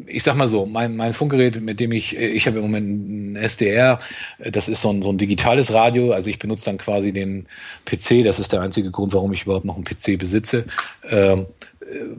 ich 0.06 0.22
sag 0.22 0.36
mal 0.36 0.48
so, 0.48 0.66
mein, 0.66 0.96
mein 0.96 1.12
Funkgerät, 1.12 1.60
mit 1.60 1.80
dem 1.80 1.92
ich, 1.92 2.16
ich 2.16 2.46
habe 2.46 2.58
im 2.58 2.64
Moment 2.64 3.32
ein 3.32 3.36
SDR, 3.36 3.98
das 4.38 4.68
ist 4.68 4.82
so 4.82 4.90
ein, 4.90 5.02
so 5.02 5.10
ein 5.10 5.18
digitales 5.18 5.72
Radio, 5.72 6.12
also 6.12 6.28
ich 6.28 6.38
benutze 6.38 6.66
dann 6.66 6.78
quasi 6.78 7.12
den 7.12 7.46
PC, 7.86 8.24
das 8.24 8.38
ist 8.38 8.52
der 8.52 8.60
einzige 8.60 8.90
Grund, 8.90 9.14
warum 9.14 9.32
ich 9.32 9.44
überhaupt 9.44 9.64
noch 9.64 9.76
einen 9.76 9.84
PC 9.84 10.18
besitze, 10.18 10.66
ähm, 11.08 11.46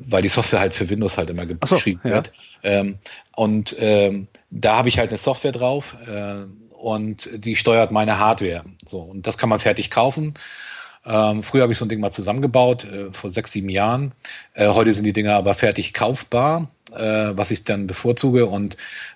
weil 0.07 0.21
die 0.21 0.29
Software 0.29 0.59
halt 0.59 0.73
für 0.73 0.89
Windows 0.89 1.17
halt 1.17 1.29
immer 1.29 1.45
geschrieben 1.45 1.99
so, 2.03 2.09
ja. 2.09 2.15
wird. 2.15 2.31
Ähm, 2.63 2.95
und 3.35 3.75
ähm, 3.79 4.27
da 4.49 4.77
habe 4.77 4.89
ich 4.89 4.97
halt 4.97 5.09
eine 5.09 5.17
Software 5.17 5.51
drauf 5.51 5.95
äh, 6.07 6.45
und 6.71 7.29
die 7.33 7.55
steuert 7.55 7.91
meine 7.91 8.19
Hardware. 8.19 8.63
So, 8.87 8.99
und 8.99 9.27
das 9.27 9.37
kann 9.37 9.49
man 9.49 9.59
fertig 9.59 9.91
kaufen. 9.91 10.35
Ähm, 11.07 11.41
früher 11.41 11.63
habe 11.63 11.71
ich 11.71 11.77
so 11.77 11.85
ein 11.85 11.89
Ding 11.89 11.99
mal 11.99 12.11
zusammengebaut, 12.11 12.83
äh, 12.83 13.11
vor 13.11 13.29
sechs, 13.29 13.53
sieben 13.53 13.69
Jahren. 13.69 14.11
Äh, 14.53 14.67
heute 14.67 14.93
sind 14.93 15.05
die 15.05 15.13
Dinger 15.13 15.35
aber 15.35 15.53
fertig 15.53 15.93
kaufbar, 15.93 16.67
äh, 16.93 17.31
was 17.31 17.51
ich 17.51 17.63
dann 17.63 17.87
bevorzuge. 17.87 18.45
Und 18.45 18.75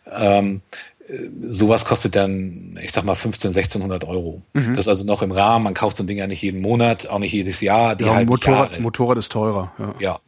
ähm, 0.09 0.61
äh, 1.07 1.27
sowas 1.41 1.83
kostet 1.83 2.15
dann, 2.15 2.79
ich 2.81 2.93
sag 2.93 3.03
mal, 3.03 3.15
15, 3.15 3.49
1600 3.49 4.05
Euro. 4.05 4.41
Mhm. 4.53 4.73
Das 4.73 4.85
ist 4.85 4.87
also 4.87 5.05
noch 5.05 5.21
im 5.21 5.31
Rahmen. 5.31 5.65
Man 5.65 5.73
kauft 5.73 5.97
so 5.97 6.03
ein 6.03 6.07
Ding 6.07 6.17
ja 6.17 6.27
nicht 6.27 6.41
jeden 6.41 6.61
Monat, 6.61 7.07
auch 7.07 7.19
nicht 7.19 7.33
jedes 7.33 7.59
Jahr. 7.59 7.95
Die 7.95 8.05
ja, 8.05 8.15
halt 8.15 8.29
Motorrad, 8.29 8.79
Motorrad 8.79 9.17
ist 9.17 9.31
teurer. 9.31 9.73
Ja, 9.77 9.95
ja. 9.99 10.19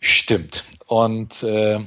stimmt. 0.00 0.64
Und 0.86 1.42
äh, 1.42 1.80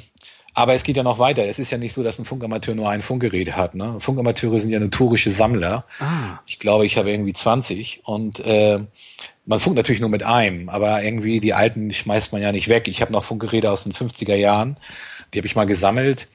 aber 0.55 0.73
es 0.73 0.83
geht 0.83 0.95
ja 0.95 1.03
noch 1.03 1.19
weiter. 1.19 1.45
Es 1.45 1.59
ist 1.59 1.69
ja 1.69 1.77
nicht 1.77 1.93
so, 1.93 2.01
dass 2.01 2.17
ein 2.17 2.23
Funkamateur 2.23 2.75
nur 2.75 2.89
ein 2.89 3.01
Funkgerät 3.01 3.55
hat. 3.55 3.75
Ne? 3.75 3.99
Funkamateure 3.99 4.59
sind 4.59 4.71
ja 4.71 4.79
notorische 4.79 5.29
Sammler. 5.29 5.83
Ah. 5.99 6.39
Ich 6.47 6.59
glaube, 6.59 6.85
ich 6.85 6.97
habe 6.97 7.11
irgendwie 7.11 7.33
20 7.33 8.01
und 8.05 8.39
äh, 8.39 8.79
man 9.45 9.59
funkt 9.59 9.75
natürlich 9.75 9.99
nur 9.99 10.09
mit 10.09 10.23
einem, 10.23 10.69
aber 10.69 11.03
irgendwie 11.03 11.41
die 11.41 11.53
alten 11.53 11.91
schmeißt 11.91 12.31
man 12.31 12.41
ja 12.41 12.53
nicht 12.53 12.69
weg. 12.69 12.87
Ich 12.87 13.01
habe 13.01 13.11
noch 13.11 13.25
Funkgeräte 13.25 13.69
aus 13.69 13.83
den 13.83 13.91
50er 13.91 14.35
Jahren, 14.35 14.77
die 15.33 15.39
habe 15.39 15.45
ich 15.45 15.57
mal 15.57 15.65
gesammelt 15.65 16.29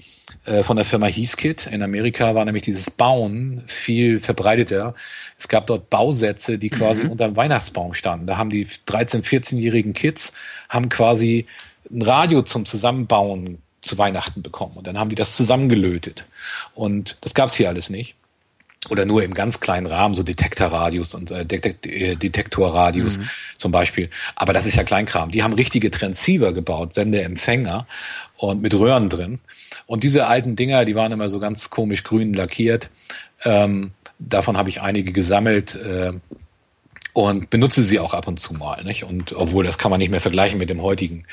äh, 0.45 0.63
von 0.63 0.77
der 0.77 0.85
Firma 0.85 1.07
Heathkit. 1.07 1.67
In 1.67 1.83
Amerika 1.83 2.35
war 2.35 2.45
nämlich 2.45 2.63
dieses 2.63 2.91
Bauen 2.91 3.63
viel 3.67 4.21
verbreiteter. 4.21 4.95
Es 5.39 5.49
gab 5.49 5.67
dort 5.67 5.89
Bausätze, 5.89 6.59
die 6.59 6.69
quasi 6.69 7.05
mhm. 7.05 7.13
unter 7.13 7.27
dem 7.27 7.37
Weihnachtsbaum 7.37 7.95
standen. 7.95 8.27
Da 8.27 8.37
haben 8.37 8.51
die 8.51 8.67
13-, 8.67 9.25
14-jährigen 9.25 9.95
Kids 9.95 10.35
haben 10.69 10.91
quasi 10.91 11.47
ein 11.91 12.03
Radio 12.03 12.43
zum 12.43 12.67
Zusammenbauen 12.67 13.63
zu 13.81 13.99
Weihnachten 13.99 14.43
bekommen. 14.43 14.77
Und 14.77 14.87
dann 14.87 14.99
haben 14.99 15.11
die 15.11 15.17
das 15.17 15.37
zusammengelötet. 15.37 16.27
Und 16.75 17.17
das 17.21 17.35
gab's 17.35 17.55
hier 17.55 17.69
alles 17.69 17.91
nicht. 17.91 18.15
Oder 18.89 19.05
nur 19.05 19.23
im 19.23 19.35
ganz 19.35 19.61
kleinen 19.61 19.87
Rahmen, 19.87 20.15
so 20.15 20.23
Detektorradios 20.23 21.13
und 21.13 21.31
äh, 21.31 21.45
Detekt 21.45 21.87
äh, 21.87 22.17
Detektorradios 22.17 23.19
mhm. 23.19 23.29
zum 23.57 23.73
Beispiel. 23.73 24.09
Aber 24.37 24.55
das 24.55 24.65
ist 24.65 24.77
ja 24.77 24.85
Kleinkram. 24.85 25.31
Die 25.31 25.43
haben 25.43 25.53
richtige 25.53 25.91
Transceiver 25.91 26.55
gebaut, 26.55 26.95
Sendeempfänger 26.95 27.87
und 28.39 28.63
mit 28.63 28.73
Röhren 28.73 29.11
drin. 29.11 29.39
Und 29.85 30.03
diese 30.03 30.27
alten 30.27 30.57
Dinger, 30.57 30.87
die 30.87 30.95
waren 30.95 31.13
immer 31.13 31.29
so 31.29 31.39
ganz 31.39 31.69
komisch 31.69 32.05
grün 32.05 32.33
lackiert. 32.33 32.89
Ähm, 33.45 33.93
davon 34.19 34.57
habe 34.57 34.71
ich 34.71 34.81
einige 34.81 35.13
gesammelt. 35.13 35.75
Äh, 35.75 36.13
und 37.13 37.51
benutze 37.51 37.83
sie 37.83 37.99
auch 37.99 38.15
ab 38.15 38.29
und 38.29 38.39
zu 38.39 38.55
mal. 38.55 38.85
Nicht? 38.85 39.05
Und 39.05 39.33
obwohl 39.33 39.65
das 39.65 39.79
kann 39.79 39.91
man 39.91 39.99
nicht 39.99 40.11
mehr 40.11 40.21
vergleichen 40.21 40.59
mit 40.59 40.71
dem 40.71 40.83
heutigen 40.83 41.25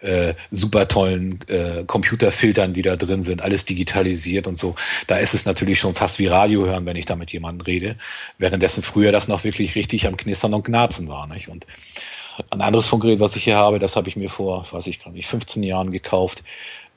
äh, 0.00 0.34
super 0.50 0.86
tollen 0.86 1.40
äh, 1.48 1.84
Computerfiltern, 1.86 2.72
die 2.72 2.82
da 2.82 2.96
drin 2.96 3.24
sind, 3.24 3.42
alles 3.42 3.64
digitalisiert 3.64 4.46
und 4.46 4.58
so. 4.58 4.74
Da 5.06 5.16
ist 5.16 5.34
es 5.34 5.44
natürlich 5.44 5.78
schon 5.78 5.94
fast 5.94 6.18
wie 6.18 6.26
Radio 6.26 6.66
hören, 6.66 6.86
wenn 6.86 6.96
ich 6.96 7.06
da 7.06 7.16
mit 7.16 7.32
jemandem 7.32 7.64
rede. 7.66 7.96
Währenddessen 8.38 8.82
früher 8.82 9.12
das 9.12 9.28
noch 9.28 9.44
wirklich 9.44 9.74
richtig 9.74 10.06
am 10.06 10.16
Knistern 10.16 10.54
und 10.54 10.64
Knarzen 10.64 11.08
war. 11.08 11.26
Nicht? 11.26 11.48
Und 11.48 11.66
ein 12.50 12.60
anderes 12.60 12.86
Funkgerät, 12.86 13.20
was 13.20 13.36
ich 13.36 13.44
hier 13.44 13.56
habe, 13.56 13.78
das 13.78 13.96
habe 13.96 14.08
ich 14.08 14.16
mir 14.16 14.28
vor, 14.28 14.66
weiß 14.70 14.86
ich 14.86 15.02
gar 15.02 15.10
nicht, 15.10 15.26
15 15.26 15.62
Jahren 15.62 15.90
gekauft. 15.90 16.44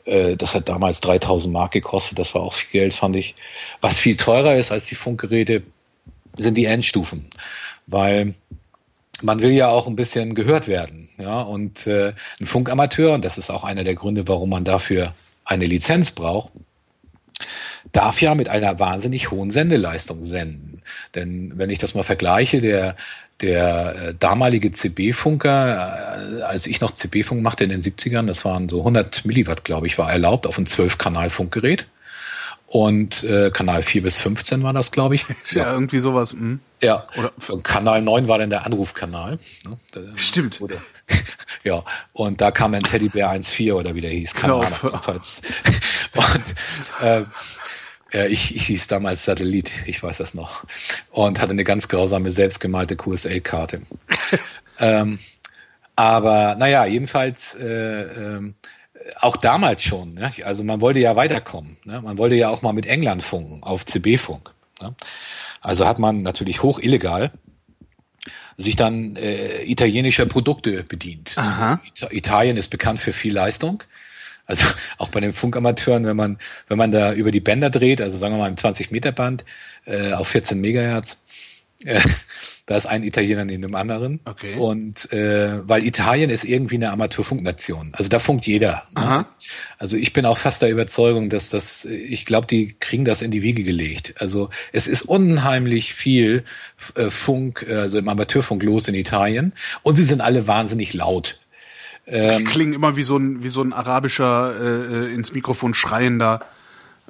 Äh, 0.05 0.35
das 0.35 0.55
hat 0.55 0.69
damals 0.69 0.99
3000 1.01 1.51
Mark 1.51 1.71
gekostet. 1.71 2.19
Das 2.19 2.35
war 2.35 2.41
auch 2.41 2.53
viel 2.53 2.81
Geld, 2.81 2.93
fand 2.93 3.15
ich. 3.15 3.35
Was 3.81 3.99
viel 3.99 4.15
teurer 4.15 4.55
ist 4.55 4.71
als 4.71 4.85
die 4.85 4.95
Funkgeräte, 4.95 5.63
sind 6.35 6.55
die 6.55 6.65
Endstufen 6.65 7.29
weil 7.87 8.35
man 9.21 9.41
will 9.41 9.51
ja 9.51 9.69
auch 9.69 9.87
ein 9.87 9.95
bisschen 9.95 10.35
gehört 10.35 10.67
werden. 10.67 11.09
Ja, 11.17 11.41
und 11.41 11.87
äh, 11.87 12.13
ein 12.39 12.45
Funkamateur, 12.45 13.13
und 13.13 13.25
das 13.25 13.37
ist 13.37 13.49
auch 13.49 13.63
einer 13.63 13.83
der 13.83 13.95
Gründe, 13.95 14.27
warum 14.27 14.49
man 14.49 14.63
dafür 14.63 15.13
eine 15.43 15.65
Lizenz 15.65 16.11
braucht, 16.11 16.51
darf 17.91 18.21
ja 18.21 18.35
mit 18.35 18.49
einer 18.49 18.79
wahnsinnig 18.79 19.31
hohen 19.31 19.49
Sendeleistung 19.49 20.25
senden. 20.25 20.81
Denn 21.15 21.53
wenn 21.55 21.69
ich 21.69 21.79
das 21.79 21.95
mal 21.95 22.03
vergleiche, 22.03 22.61
der 22.61 22.95
der 23.41 23.95
äh, 23.95 24.13
damalige 24.17 24.71
CB-Funker, 24.71 26.39
äh, 26.39 26.41
als 26.41 26.65
ich 26.65 26.81
noch 26.81 26.91
CB-Funk 26.91 27.41
machte 27.41 27.63
in 27.63 27.69
den 27.69 27.81
70ern, 27.81 28.25
das 28.25 28.45
waren 28.45 28.67
so 28.69 28.79
100 28.79 29.25
Milliwatt, 29.25 29.63
glaube 29.63 29.87
ich, 29.87 29.97
war 29.97 30.11
erlaubt 30.11 30.47
auf 30.47 30.57
ein 30.57 30.65
12-Kanal-Funkgerät. 30.65 31.85
Und 32.67 33.23
äh, 33.23 33.49
Kanal 33.49 33.81
4 33.81 34.03
bis 34.03 34.17
15 34.17 34.61
war 34.61 34.73
das, 34.73 34.91
glaube 34.91 35.15
ich. 35.15 35.25
Ja, 35.29 35.35
ja, 35.63 35.73
irgendwie 35.73 35.99
sowas. 35.99 36.33
Hm. 36.33 36.59
Ja, 36.81 37.07
Oder 37.17 37.31
und 37.49 37.63
Kanal 37.63 38.01
9 38.03 38.27
war 38.27 38.37
dann 38.39 38.49
der 38.49 38.65
Anrufkanal. 38.65 39.39
Ne? 39.65 40.13
Stimmt. 40.15 40.59
Oder, 40.59 40.75
ja, 41.63 41.83
und 42.11 42.41
da 42.41 42.51
kam 42.51 42.73
dann 42.73 42.83
Teddybär 42.83 43.31
1.4 43.31 43.73
oder 43.73 43.95
wie 43.95 44.01
der 44.01 44.11
hieß. 44.11 44.33
Kanal 44.33 44.61
genau. 44.61 44.77
jedenfalls. 44.83 45.41
und 46.13 47.05
äh, 47.07 47.23
ja, 48.11 48.25
ich, 48.25 48.55
ich 48.55 48.65
hieß 48.67 48.87
damals 48.87 49.23
Satellit, 49.23 49.71
ich 49.85 50.03
weiß 50.03 50.17
das 50.17 50.33
noch. 50.33 50.65
Und 51.11 51.39
hatte 51.39 51.51
eine 51.51 51.63
ganz 51.63 51.87
grausame, 51.87 52.31
selbstgemalte 52.31 52.97
QSL-Karte. 52.97 53.81
ähm, 54.79 55.19
aber 55.95 56.55
naja, 56.55 56.85
jedenfalls 56.85 57.55
äh, 57.55 57.65
äh, 57.65 58.53
auch 59.19 59.37
damals 59.37 59.83
schon. 59.83 60.15
Ne? 60.15 60.31
Also 60.43 60.63
man 60.63 60.81
wollte 60.81 60.99
ja 60.99 61.15
weiterkommen. 61.15 61.77
Ne? 61.85 62.01
Man 62.01 62.17
wollte 62.17 62.35
ja 62.35 62.49
auch 62.49 62.61
mal 62.61 62.73
mit 62.73 62.85
England 62.85 63.23
funken, 63.23 63.63
auf 63.63 63.85
CB-Funk. 63.85 64.51
Ne? 64.81 64.95
Also 65.61 65.87
hat 65.87 65.99
man 65.99 66.21
natürlich 66.21 66.63
hoch 66.63 66.79
illegal 66.79 67.31
sich 68.57 68.75
dann 68.75 69.15
äh, 69.15 69.63
italienischer 69.63 70.25
Produkte 70.25 70.83
bedient. 70.83 71.31
Aha. 71.35 71.79
Italien 72.09 72.57
ist 72.57 72.69
bekannt 72.69 72.99
für 72.99 73.13
viel 73.13 73.33
Leistung. 73.33 73.83
Also 74.47 74.65
auch 74.97 75.09
bei 75.09 75.19
den 75.19 75.33
Funkamateuren, 75.33 76.05
wenn 76.05 76.15
man, 76.15 76.37
wenn 76.67 76.77
man 76.77 76.91
da 76.91 77.13
über 77.13 77.31
die 77.31 77.39
Bänder 77.39 77.69
dreht, 77.69 78.01
also 78.01 78.17
sagen 78.17 78.33
wir 78.33 78.39
mal 78.39 78.49
im 78.49 78.57
20 78.57 78.91
Meter 78.91 79.11
Band 79.11 79.45
äh, 79.85 80.13
auf 80.13 80.29
14 80.29 80.59
Megahertz, 80.59 81.21
äh, 81.83 82.01
da 82.65 82.75
ist 82.75 82.85
ein 82.85 83.03
Italiener 83.03 83.45
neben 83.45 83.61
dem 83.61 83.75
anderen. 83.75 84.19
Okay. 84.25 84.55
Und 84.55 85.11
äh, 85.13 85.67
weil 85.67 85.85
Italien 85.85 86.29
ist 86.29 86.43
irgendwie 86.43 86.75
eine 86.75 86.91
Amateurfunknation. 86.91 87.91
Also 87.93 88.09
da 88.09 88.19
funkt 88.19 88.45
jeder. 88.45 88.83
Ne? 88.95 89.25
Also 89.77 89.95
ich 89.95 90.11
bin 90.11 90.25
auch 90.25 90.37
fast 90.37 90.61
der 90.61 90.69
Überzeugung, 90.69 91.29
dass 91.29 91.49
das, 91.49 91.85
ich 91.85 92.25
glaube, 92.25 92.47
die 92.47 92.75
kriegen 92.79 93.05
das 93.05 93.21
in 93.21 93.31
die 93.31 93.43
Wiege 93.43 93.63
gelegt. 93.63 94.15
Also 94.19 94.49
es 94.73 94.87
ist 94.87 95.03
unheimlich 95.03 95.93
viel 95.93 96.43
äh, 96.95 97.09
Funk, 97.09 97.65
also 97.69 97.97
im 97.97 98.09
Amateurfunk 98.09 98.63
los 98.63 98.87
in 98.87 98.95
Italien. 98.95 99.53
Und 99.83 99.95
sie 99.95 100.03
sind 100.03 100.21
alle 100.21 100.47
wahnsinnig 100.47 100.93
laut. 100.93 101.39
Ähm, 102.07 102.45
Klingen 102.45 102.73
immer 102.73 102.95
wie 102.95 103.03
so 103.03 103.17
ein, 103.17 103.43
wie 103.43 103.49
so 103.49 103.61
ein 103.61 103.73
arabischer 103.73 104.55
äh, 104.59 105.05
äh 105.09 105.13
ins 105.13 105.33
Mikrofon 105.33 105.73
schreiender 105.73 106.45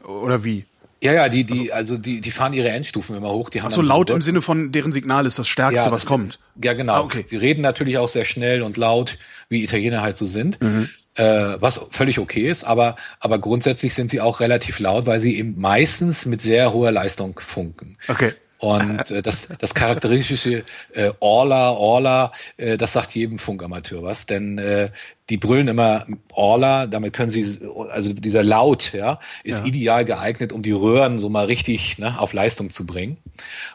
oder 0.03 0.43
wie? 0.43 0.65
Ja, 1.03 1.13
ja, 1.13 1.29
die, 1.29 1.43
die, 1.43 1.71
also 1.71 1.97
die, 1.97 2.21
die 2.21 2.31
fahren 2.31 2.53
ihre 2.53 2.69
Endstufen 2.69 3.15
immer 3.15 3.29
hoch. 3.29 3.49
Die 3.49 3.61
haben 3.61 3.69
so 3.71 3.81
laut 3.83 4.09
so 4.09 4.15
im 4.15 4.21
Sinne 4.21 4.41
von 4.41 4.71
deren 4.71 4.91
Signal 4.91 5.25
ist 5.25 5.37
das 5.37 5.47
Stärkste, 5.47 5.85
Ja, 5.85 5.91
was 5.91 6.01
das 6.01 6.05
kommt. 6.07 6.29
Ist, 6.29 6.39
ja, 6.63 6.73
genau. 6.73 6.93
Ah, 6.93 6.99
okay. 7.01 7.23
Sie 7.27 7.37
reden 7.37 7.61
natürlich 7.61 7.97
auch 7.99 8.09
sehr 8.09 8.25
schnell 8.25 8.63
und 8.63 8.77
laut, 8.77 9.17
wie 9.49 9.63
Italiener 9.63 10.01
halt 10.01 10.17
so 10.17 10.25
sind, 10.25 10.59
Mhm. 10.59 10.89
äh, 11.15 11.23
was 11.59 11.85
völlig 11.91 12.17
okay 12.17 12.49
ist, 12.49 12.63
aber, 12.63 12.95
aber 13.19 13.37
grundsätzlich 13.39 13.93
sind 13.93 14.09
sie 14.09 14.21
auch 14.21 14.39
relativ 14.39 14.79
laut, 14.79 15.05
weil 15.05 15.19
sie 15.19 15.37
eben 15.37 15.55
meistens 15.59 16.25
mit 16.25 16.41
sehr 16.41 16.73
hoher 16.73 16.91
Leistung 16.91 17.39
funken. 17.43 17.97
Okay. 18.07 18.33
Und 18.59 19.11
äh, 19.11 19.21
das, 19.21 19.49
das 19.59 19.75
charakteristische 19.75 20.63
äh, 20.93 21.11
Orla, 21.19 21.69
Orla, 21.73 22.31
äh, 22.57 22.75
das 22.75 22.93
sagt 22.93 23.13
jedem 23.13 23.37
Funkamateur 23.37 24.01
was, 24.01 24.25
denn 24.25 24.57
äh, 24.57 24.89
die 25.29 25.37
brüllen 25.37 25.67
immer 25.67 26.05
Orla, 26.31 26.87
damit 26.87 27.13
können 27.13 27.31
sie, 27.31 27.59
also 27.89 28.13
dieser 28.13 28.43
Laut, 28.43 28.93
ja, 28.93 29.19
ist 29.43 29.59
Ja. 29.59 29.65
ideal 29.65 30.05
geeignet, 30.05 30.53
um 30.53 30.61
die 30.63 30.71
Röhren 30.71 31.19
so 31.19 31.29
mal 31.29 31.45
richtig 31.45 31.97
ne, 31.97 32.19
auf 32.19 32.33
Leistung 32.33 32.69
zu 32.69 32.85
bringen. 32.85 33.17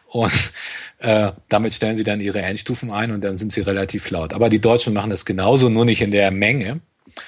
Und 0.06 0.52
äh, 0.98 1.32
damit 1.48 1.74
stellen 1.74 1.96
sie 1.96 2.04
dann 2.04 2.20
ihre 2.20 2.40
Endstufen 2.42 2.90
ein 2.90 3.10
und 3.10 3.22
dann 3.22 3.36
sind 3.36 3.52
sie 3.52 3.60
relativ 3.60 4.08
laut. 4.10 4.32
Aber 4.32 4.48
die 4.48 4.60
Deutschen 4.60 4.94
machen 4.94 5.10
das 5.10 5.24
genauso, 5.24 5.68
nur 5.68 5.84
nicht 5.84 6.00
in 6.00 6.10
der 6.10 6.30
Menge 6.30 6.80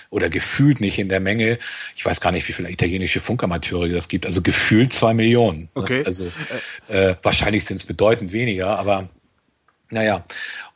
oder 0.09 0.31
gefühlt 0.31 0.81
nicht 0.81 0.99
in 0.99 1.11
der 1.11 1.21
Menge. 1.21 1.59
Ich 1.97 2.07
weiß 2.07 2.21
gar 2.23 2.33
nicht, 2.33 2.49
wie 2.49 2.53
viele 2.53 2.71
italienische 2.71 3.21
Funkamateure 3.21 3.89
das 3.89 4.09
gibt. 4.09 4.25
Also 4.25 4.41
gefühlt 4.41 4.95
zwei 4.95 5.13
Millionen. 5.13 5.61
ne? 5.63 5.69
Okay. 5.75 6.03
Also 6.07 6.31
äh, 6.89 7.15
wahrscheinlich 7.23 7.67
sind 7.67 7.77
es 7.77 7.85
bedeutend 7.85 8.33
weniger, 8.33 8.79
aber 8.79 9.09
naja. 9.91 10.25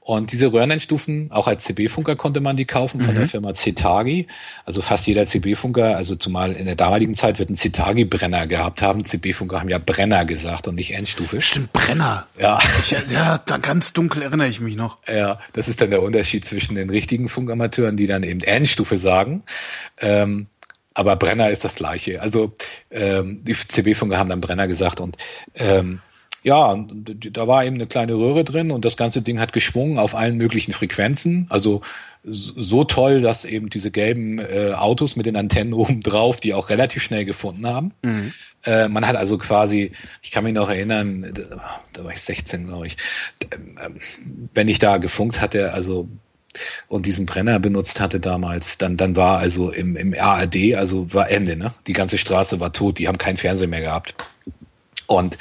Und 0.08 0.32
diese 0.32 0.50
Röhrenendstufen, 0.50 1.30
auch 1.32 1.48
als 1.48 1.64
CB-Funker 1.64 2.16
konnte 2.16 2.40
man 2.40 2.56
die 2.56 2.64
kaufen 2.64 3.02
von 3.02 3.14
der 3.14 3.26
Firma 3.26 3.52
Cetagi. 3.52 4.26
Also 4.64 4.80
fast 4.80 5.06
jeder 5.06 5.26
CB-Funker, 5.26 5.98
also 5.98 6.16
zumal 6.16 6.52
in 6.52 6.64
der 6.64 6.76
damaligen 6.76 7.14
Zeit 7.14 7.38
wird 7.38 7.50
ein 7.50 7.58
Cetagi-Brenner 7.58 8.46
gehabt 8.46 8.80
haben. 8.80 9.04
CB-Funker 9.04 9.60
haben 9.60 9.68
ja 9.68 9.76
Brenner 9.76 10.24
gesagt 10.24 10.66
und 10.66 10.76
nicht 10.76 10.94
Endstufe. 10.94 11.42
Stimmt, 11.42 11.74
Brenner. 11.74 12.26
Ja. 12.40 12.58
Ich, 12.80 12.90
ja, 12.90 13.36
da 13.36 13.58
ganz 13.58 13.92
dunkel 13.92 14.22
erinnere 14.22 14.48
ich 14.48 14.60
mich 14.60 14.76
noch. 14.76 14.96
Ja, 15.06 15.40
das 15.52 15.68
ist 15.68 15.82
dann 15.82 15.90
der 15.90 16.02
Unterschied 16.02 16.42
zwischen 16.46 16.74
den 16.74 16.88
richtigen 16.88 17.28
Funkamateuren, 17.28 17.98
die 17.98 18.06
dann 18.06 18.22
eben 18.22 18.40
Endstufe 18.40 18.96
sagen. 18.96 19.42
Ähm, 19.98 20.46
aber 20.94 21.16
Brenner 21.16 21.50
ist 21.50 21.64
das 21.64 21.74
gleiche. 21.74 22.22
Also 22.22 22.54
ähm, 22.90 23.44
die 23.44 23.52
CB-Funker 23.52 24.16
haben 24.16 24.30
dann 24.30 24.40
Brenner 24.40 24.68
gesagt 24.68 25.00
und 25.00 25.18
ähm, 25.54 26.00
ja, 26.42 26.76
da 27.32 27.48
war 27.48 27.64
eben 27.64 27.76
eine 27.76 27.86
kleine 27.86 28.14
Röhre 28.14 28.44
drin 28.44 28.70
und 28.70 28.84
das 28.84 28.96
ganze 28.96 29.22
Ding 29.22 29.40
hat 29.40 29.52
geschwungen 29.52 29.98
auf 29.98 30.14
allen 30.14 30.36
möglichen 30.36 30.72
Frequenzen. 30.72 31.46
Also 31.50 31.82
so 32.24 32.84
toll, 32.84 33.20
dass 33.20 33.44
eben 33.44 33.70
diese 33.70 33.90
gelben 33.90 34.38
äh, 34.38 34.72
Autos 34.74 35.16
mit 35.16 35.26
den 35.26 35.36
Antennen 35.36 35.72
oben 35.74 36.00
drauf, 36.00 36.40
die 36.40 36.54
auch 36.54 36.70
relativ 36.70 37.02
schnell 37.02 37.24
gefunden 37.24 37.66
haben. 37.66 37.92
Äh, 38.64 38.88
man 38.88 39.06
hat 39.06 39.16
also 39.16 39.38
quasi, 39.38 39.92
ich 40.22 40.30
kann 40.30 40.44
mich 40.44 40.54
noch 40.54 40.68
erinnern, 40.68 41.32
da, 41.32 41.80
da 41.92 42.04
war 42.04 42.12
ich 42.12 42.20
16, 42.20 42.66
glaube 42.66 42.86
ich, 42.88 42.96
ähm, 43.52 43.98
wenn 44.54 44.68
ich 44.68 44.78
da 44.78 44.98
gefunkt 44.98 45.40
hatte, 45.40 45.72
also 45.72 46.08
und 46.88 47.06
diesen 47.06 47.26
Brenner 47.26 47.60
benutzt 47.60 48.00
hatte 48.00 48.20
damals, 48.20 48.78
dann, 48.78 48.96
dann 48.96 49.14
war 49.16 49.38
also 49.38 49.70
im, 49.70 49.96
im 49.96 50.14
ARD, 50.18 50.74
also 50.74 51.12
war 51.12 51.30
Ende, 51.30 51.56
ne? 51.56 51.72
Die 51.86 51.92
ganze 51.92 52.18
Straße 52.18 52.58
war 52.58 52.72
tot, 52.72 52.98
die 52.98 53.06
haben 53.06 53.18
keinen 53.18 53.36
Fernseher 53.36 53.68
mehr 53.68 53.82
gehabt. 53.82 54.14
Und 55.06 55.38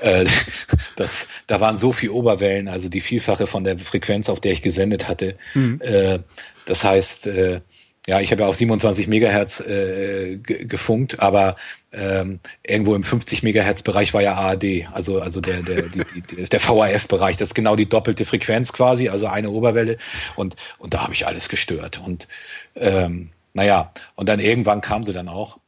äh, 0.00 0.24
das, 0.96 1.26
da 1.46 1.60
waren 1.60 1.76
so 1.76 1.92
viel 1.92 2.10
Oberwellen, 2.10 2.68
also 2.68 2.88
die 2.88 3.00
Vielfache 3.00 3.46
von 3.46 3.64
der 3.64 3.78
Frequenz, 3.78 4.28
auf 4.28 4.40
der 4.40 4.52
ich 4.52 4.62
gesendet 4.62 5.08
hatte. 5.08 5.36
Äh, 5.80 6.20
das 6.66 6.84
heißt, 6.84 7.26
äh, 7.28 7.60
ja, 8.06 8.20
ich 8.20 8.30
habe 8.32 8.42
ja 8.42 8.48
auf 8.48 8.56
27 8.56 9.06
Megahertz 9.06 9.60
äh, 9.60 10.36
ge- 10.36 10.64
gefunkt, 10.64 11.20
aber 11.20 11.54
ähm, 11.92 12.40
irgendwo 12.66 12.94
im 12.94 13.04
50 13.04 13.42
Megahertz 13.42 13.82
Bereich 13.82 14.14
war 14.14 14.22
ja 14.22 14.34
ARD, 14.34 14.86
also 14.92 15.20
also 15.20 15.40
der 15.42 15.62
der 15.62 15.82
die, 15.82 16.02
die, 16.22 16.42
der 16.44 16.60
VHF 16.60 17.06
Bereich, 17.08 17.36
das 17.36 17.50
ist 17.50 17.54
genau 17.54 17.76
die 17.76 17.88
doppelte 17.88 18.24
Frequenz 18.24 18.72
quasi, 18.72 19.08
also 19.10 19.26
eine 19.26 19.50
Oberwelle 19.50 19.98
und 20.36 20.56
und 20.78 20.94
da 20.94 21.02
habe 21.02 21.12
ich 21.12 21.26
alles 21.26 21.48
gestört 21.50 22.00
und 22.04 22.28
ähm, 22.76 23.30
naja 23.52 23.92
und 24.16 24.28
dann 24.28 24.40
irgendwann 24.40 24.80
kam 24.80 25.04
sie 25.04 25.12
dann 25.12 25.28
auch. 25.28 25.58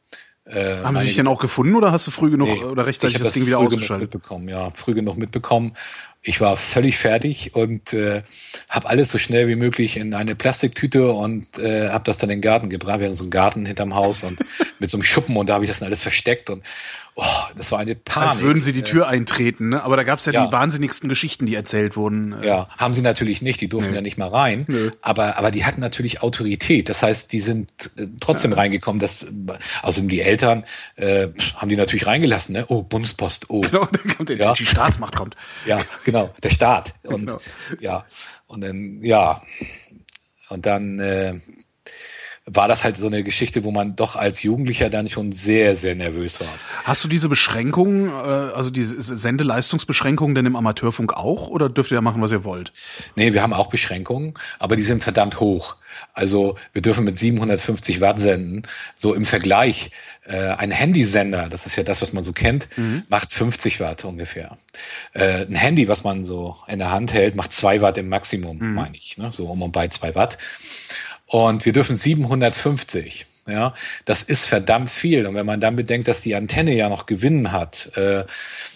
Äh, 0.51 0.83
Haben 0.83 0.97
sie 0.97 1.05
sich 1.05 1.17
denn 1.17 1.27
auch 1.29 1.39
gefunden 1.41 1.75
oder 1.75 1.93
hast 1.93 2.07
du 2.07 2.11
früh 2.11 2.31
genug 2.31 2.49
Nee, 2.49 2.65
oder 2.65 2.87
rechtzeitig 2.87 3.17
ich 3.17 3.21
hab 3.21 3.27
das 3.27 3.35
Ding 3.35 3.47
wieder 3.47 3.59
ausgeschaltet? 3.59 4.13
mitbekommen, 4.13 4.49
ja, 4.49 4.71
früh 4.75 4.95
genug 4.95 5.17
mitbekommen. 5.17 5.77
Ich 6.23 6.41
war 6.41 6.57
völlig 6.57 6.99
fertig 6.99 7.55
und 7.55 7.95
äh, 7.95 8.23
habe 8.69 8.89
alles 8.89 9.11
so 9.11 9.17
schnell 9.17 9.49
wie 9.49 9.55
möglich 9.55 9.97
in 9.97 10.13
eine 10.13 10.35
Plastiktüte 10.35 11.13
und 11.13 11.59
äh, 11.59 11.89
habe 11.89 12.05
das 12.05 12.19
dann 12.19 12.29
in 12.31 12.39
den 12.39 12.43
Garten 12.43 12.69
gebracht. 12.69 12.99
Wir 12.99 13.07
hatten 13.07 13.17
so 13.17 13.25
einen 13.25 13.31
Garten 13.31 13.65
hinterm 13.65 13.95
Haus 13.95 14.23
und 14.23 14.39
mit 14.79 14.91
so 14.91 14.97
einem 14.99 15.05
Schuppen 15.05 15.37
und 15.37 15.49
da 15.49 15.55
habe 15.55 15.65
ich 15.65 15.71
das 15.71 15.79
dann 15.79 15.87
alles 15.87 16.03
versteckt 16.03 16.51
und 16.51 16.63
oh, 17.23 17.25
das 17.57 17.71
war 17.71 17.79
eine 17.79 17.95
Panik. 17.95 18.29
Als 18.31 18.41
würden 18.41 18.63
sie 18.63 18.73
die 18.73 18.83
Tür 18.83 19.07
eintreten, 19.09 19.69
ne? 19.71 19.83
Aber 19.83 19.97
da 19.97 20.03
gab's 20.03 20.25
ja, 20.27 20.33
Ja. 20.33 20.47
die 20.47 20.53
wahnsinnigsten 20.53 21.09
Geschichten, 21.09 21.47
die 21.47 21.55
erzählt 21.55 21.97
wurden. 21.97 22.33
Äh, 22.43 22.47
Ja, 22.47 22.69
haben 22.79 22.95
sie 22.95 23.03
natürlich 23.03 23.43
nicht, 23.43 23.61
die 23.61 23.69
durften 23.69 23.95
ja 23.95 24.01
nicht 24.01 24.19
mal 24.19 24.29
rein, 24.29 24.67
aber 25.03 25.37
aber 25.39 25.51
die 25.51 25.65
hatten 25.65 25.81
natürlich 25.81 26.23
Autorität. 26.23 26.89
Das 26.89 27.03
heißt, 27.03 27.33
die 27.33 27.41
sind 27.41 27.71
äh, 27.97 28.07
trotzdem 28.21 28.53
reingekommen. 28.53 28.99
Das, 29.01 29.27
also 29.83 30.01
die 30.03 30.21
Eltern 30.21 30.65
äh, 30.97 31.29
haben 31.57 31.69
die 31.69 31.77
natürlich 31.77 32.07
reingelassen. 32.07 32.55
Ne? 32.55 32.65
Oh, 32.69 32.83
Bundespost. 32.83 33.49
Oh, 33.51 33.61
Genau, 33.61 33.87
dann 33.87 34.17
kommt 34.17 34.29
der, 34.31 34.37
Ja. 34.37 34.53
die 34.55 34.67
Staatsmacht 34.67 35.15
kommt. 35.17 35.37
Ja, 35.67 35.81
genau, 36.05 36.33
der 36.43 36.51
Staat. 36.51 36.95
Und 37.03 37.27
Genau. 37.27 37.41
ja, 37.81 38.05
und 38.47 38.63
dann, 38.63 39.03
ja. 39.03 39.43
Und 40.49 40.67
dann 40.67 40.99
äh, 40.99 41.39
war 42.53 42.69
das 42.69 42.85
halt 42.85 42.97
so 42.97 43.07
eine 43.07 43.23
Geschichte, 43.23 43.65
wo 43.65 43.71
man 43.71 43.97
doch 43.97 44.17
als 44.17 44.43
Jugendlicher 44.43 44.91
dann 44.91 45.09
schon 45.09 45.33
sehr, 45.33 45.77
sehr 45.77 45.95
nervös 45.95 46.41
war. 46.41 46.49
Hast 46.85 47.05
du 47.05 47.09
diese 47.09 47.29
Beschränkungen, 47.29 48.09
äh, 48.09 48.13
also 48.13 48.71
diese 48.71 49.01
Sendeleistungsbeschränkungen 49.01 50.35
denn 50.35 50.47
im 50.47 50.57
Amateurfunk 50.57 51.13
auch 51.15 51.49
oder 51.49 51.69
dürft 51.69 51.91
ihr 51.93 51.97
ja 51.97 52.01
machen, 52.01 52.21
was 52.23 52.33
ihr 52.33 52.45
wollt? 52.45 52.73
Nee, 53.15 53.33
wir 53.33 53.43
haben 53.43 53.53
auch 53.53 53.69
Beschränkungen, 53.69 54.35
aber 54.59 54.77
die 54.77 54.83
sind 54.83 55.03
verdammt 55.03 55.41
hoch. 55.41 55.77
Also 56.13 56.57
wir 56.73 56.83
dürfen 56.83 57.05
mit 57.05 57.17
750 57.17 58.01
Watt 58.01 58.21
senden. 58.21 58.63
So 58.95 59.15
im 59.15 59.25
Vergleich, 59.25 59.91
äh, 60.25 60.37
ein 60.37 60.71
Handysender, 60.71 61.49
das 61.49 61.67
ist 61.67 61.77
ja 61.77 61.83
das, 61.83 62.03
was 62.03 62.13
man 62.13 62.23
so 62.23 62.33
kennt, 62.33 62.69
macht 63.09 63.33
50 63.33 63.81
Watt 63.81 64.05
ungefähr. 64.05 64.57
Äh, 65.13 65.47
ein 65.47 65.55
Handy, 65.55 65.89
was 65.89 66.05
man 66.05 66.25
so 66.25 66.57
in 66.69 66.79
der 66.79 66.91
Hand 66.91 67.13
hält, 67.13 67.35
macht 67.35 67.53
zwei 67.53 67.81
Watt 67.81 67.99
im 67.99 68.09
Maximum, 68.09 68.59
meine 68.75 68.97
ich. 68.97 69.19
Ne? 69.19 69.31
So 69.33 69.47
um 69.47 69.63
und 69.63 69.73
bei 69.73 69.89
zwei 69.89 70.15
Watt. 70.15 70.39
Und 71.31 71.65
wir 71.65 71.73
dürfen 71.73 71.95
750. 71.95 73.27
Ja, 73.47 73.75
das 74.05 74.23
ist 74.23 74.47
verdammt 74.47 74.91
viel. 74.91 75.27
Und 75.27 75.35
wenn 75.35 75.47
man 75.47 75.61
dann 75.61 75.77
bedenkt, 75.77 76.09
dass 76.09 76.21
die 76.21 76.35
Antenne 76.35 76.75
ja 76.75 76.89
noch 76.89 77.07
Gewinn 77.07 77.53
hat, 77.53 77.97
äh, 77.97 78.25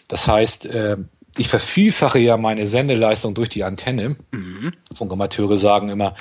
das 0.08 0.26
heißt, 0.28 0.66
äh, 0.66 0.96
ich 1.36 1.48
vervielfache 1.48 2.20
ja 2.20 2.36
meine 2.36 2.68
Sendeleistung 2.68 3.34
durch 3.34 3.48
die 3.48 3.64
Antenne. 3.64 4.16
Funkamateure 4.94 5.58
sagen 5.58 5.88
immer, 5.88 6.14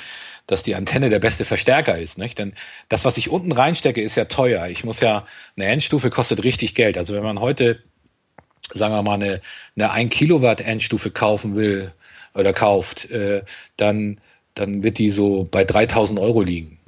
dass 0.47 0.64
die 0.64 0.73
Antenne 0.73 1.11
der 1.11 1.19
beste 1.19 1.45
Verstärker 1.45 1.99
ist, 1.99 2.18
nicht? 2.18 2.39
Denn 2.39 2.53
das, 2.89 3.05
was 3.05 3.18
ich 3.18 3.30
unten 3.30 3.51
reinstecke, 3.51 4.01
ist 4.01 4.15
ja 4.15 4.26
teuer. 4.26 4.68
Ich 4.68 4.84
muss 4.84 4.99
ja, 5.01 5.27
eine 5.55 5.68
Endstufe 5.68 6.10
kostet 6.10 6.43
richtig 6.43 6.73
Geld. 6.73 6.97
Also 6.97 7.14
wenn 7.14 7.23
man 7.23 7.39
heute, 7.39 7.80
sagen 8.72 8.93
wir 8.93 9.03
mal, 9.03 9.14
eine, 9.14 9.41
eine 9.76 9.91
1 9.91 10.14
Kilowatt 10.14 10.61
Endstufe 10.61 11.11
kaufen 11.11 11.55
will 11.55 11.93
oder 12.34 12.53
kauft, 12.53 13.10
äh, 13.11 13.43
dann, 13.77 14.19
dann 14.55 14.84
wird 14.84 14.97
die 14.97 15.09
so 15.09 15.47
bei 15.49 15.63
3000 15.63 16.19
Euro 16.19 16.41
liegen. 16.41 16.80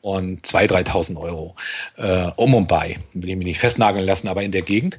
Und 0.00 0.46
2.000, 0.46 0.86
3.000 0.86 1.20
Euro. 1.20 1.56
Äh, 1.96 2.30
um 2.36 2.54
und 2.54 2.68
bei. 2.68 2.96
Will 3.12 3.30
ich 3.30 3.36
mich 3.36 3.46
nicht 3.46 3.60
festnageln 3.60 4.06
lassen, 4.06 4.28
aber 4.28 4.42
in 4.42 4.52
der 4.52 4.62
Gegend. 4.62 4.98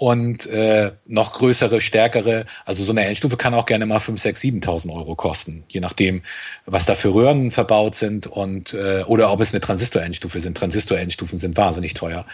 Und 0.00 0.46
äh, 0.46 0.92
noch 1.06 1.34
größere, 1.34 1.82
stärkere, 1.82 2.46
also 2.64 2.82
so 2.84 2.92
eine 2.92 3.04
Endstufe 3.04 3.36
kann 3.36 3.52
auch 3.52 3.66
gerne 3.66 3.84
mal 3.84 4.00
5, 4.00 4.18
6, 4.18 4.40
7.000 4.40 4.94
Euro 4.94 5.14
kosten, 5.14 5.64
je 5.68 5.80
nachdem, 5.80 6.22
was 6.64 6.86
da 6.86 6.94
für 6.94 7.12
Röhren 7.12 7.50
verbaut 7.50 7.96
sind 7.96 8.26
und 8.26 8.72
äh, 8.72 9.04
oder 9.06 9.30
ob 9.30 9.40
es 9.40 9.52
eine 9.52 9.60
Transistor-Endstufe 9.60 10.40
sind. 10.40 10.56
Transistor-Endstufen 10.56 11.38
sind 11.38 11.58
wahnsinnig 11.58 11.92
teuer. 11.92 12.24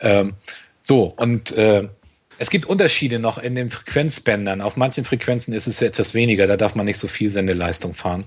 Ähm, 0.00 0.34
so, 0.80 1.12
und 1.16 1.50
äh, 1.50 1.88
es 2.38 2.50
gibt 2.50 2.66
Unterschiede 2.66 3.18
noch 3.18 3.38
in 3.38 3.54
den 3.54 3.70
Frequenzbändern. 3.70 4.60
Auf 4.60 4.76
manchen 4.76 5.04
Frequenzen 5.04 5.52
ist 5.52 5.66
es 5.66 5.82
etwas 5.82 6.14
weniger, 6.14 6.46
da 6.46 6.56
darf 6.56 6.74
man 6.74 6.86
nicht 6.86 6.98
so 6.98 7.08
viel 7.08 7.30
Sendeleistung 7.30 7.94
fahren. 7.94 8.24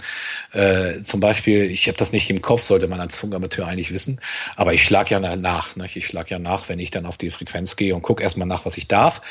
Äh, 0.51 1.01
zum 1.01 1.19
Beispiel, 1.19 1.71
ich 1.71 1.88
habe 1.88 1.97
das 1.97 2.11
nicht 2.11 2.29
im 2.29 2.41
Kopf, 2.41 2.63
sollte 2.63 2.88
man 2.88 2.99
als 2.99 3.15
Funkamateur 3.15 3.67
eigentlich 3.67 3.93
wissen, 3.93 4.19
aber 4.55 4.73
ich 4.73 4.83
schlag 4.83 5.09
ja 5.09 5.19
nach. 5.19 5.75
Ne? 5.75 5.88
Ich 5.93 6.05
schlag 6.05 6.29
ja 6.29 6.39
nach, 6.39 6.69
wenn 6.69 6.79
ich 6.79 6.91
dann 6.91 7.05
auf 7.05 7.17
die 7.17 7.31
Frequenz 7.31 7.75
gehe 7.75 7.95
und 7.95 8.01
gucke 8.01 8.21
erstmal 8.21 8.47
nach, 8.47 8.65
was 8.65 8.77
ich 8.77 8.88
darf. 8.88 9.21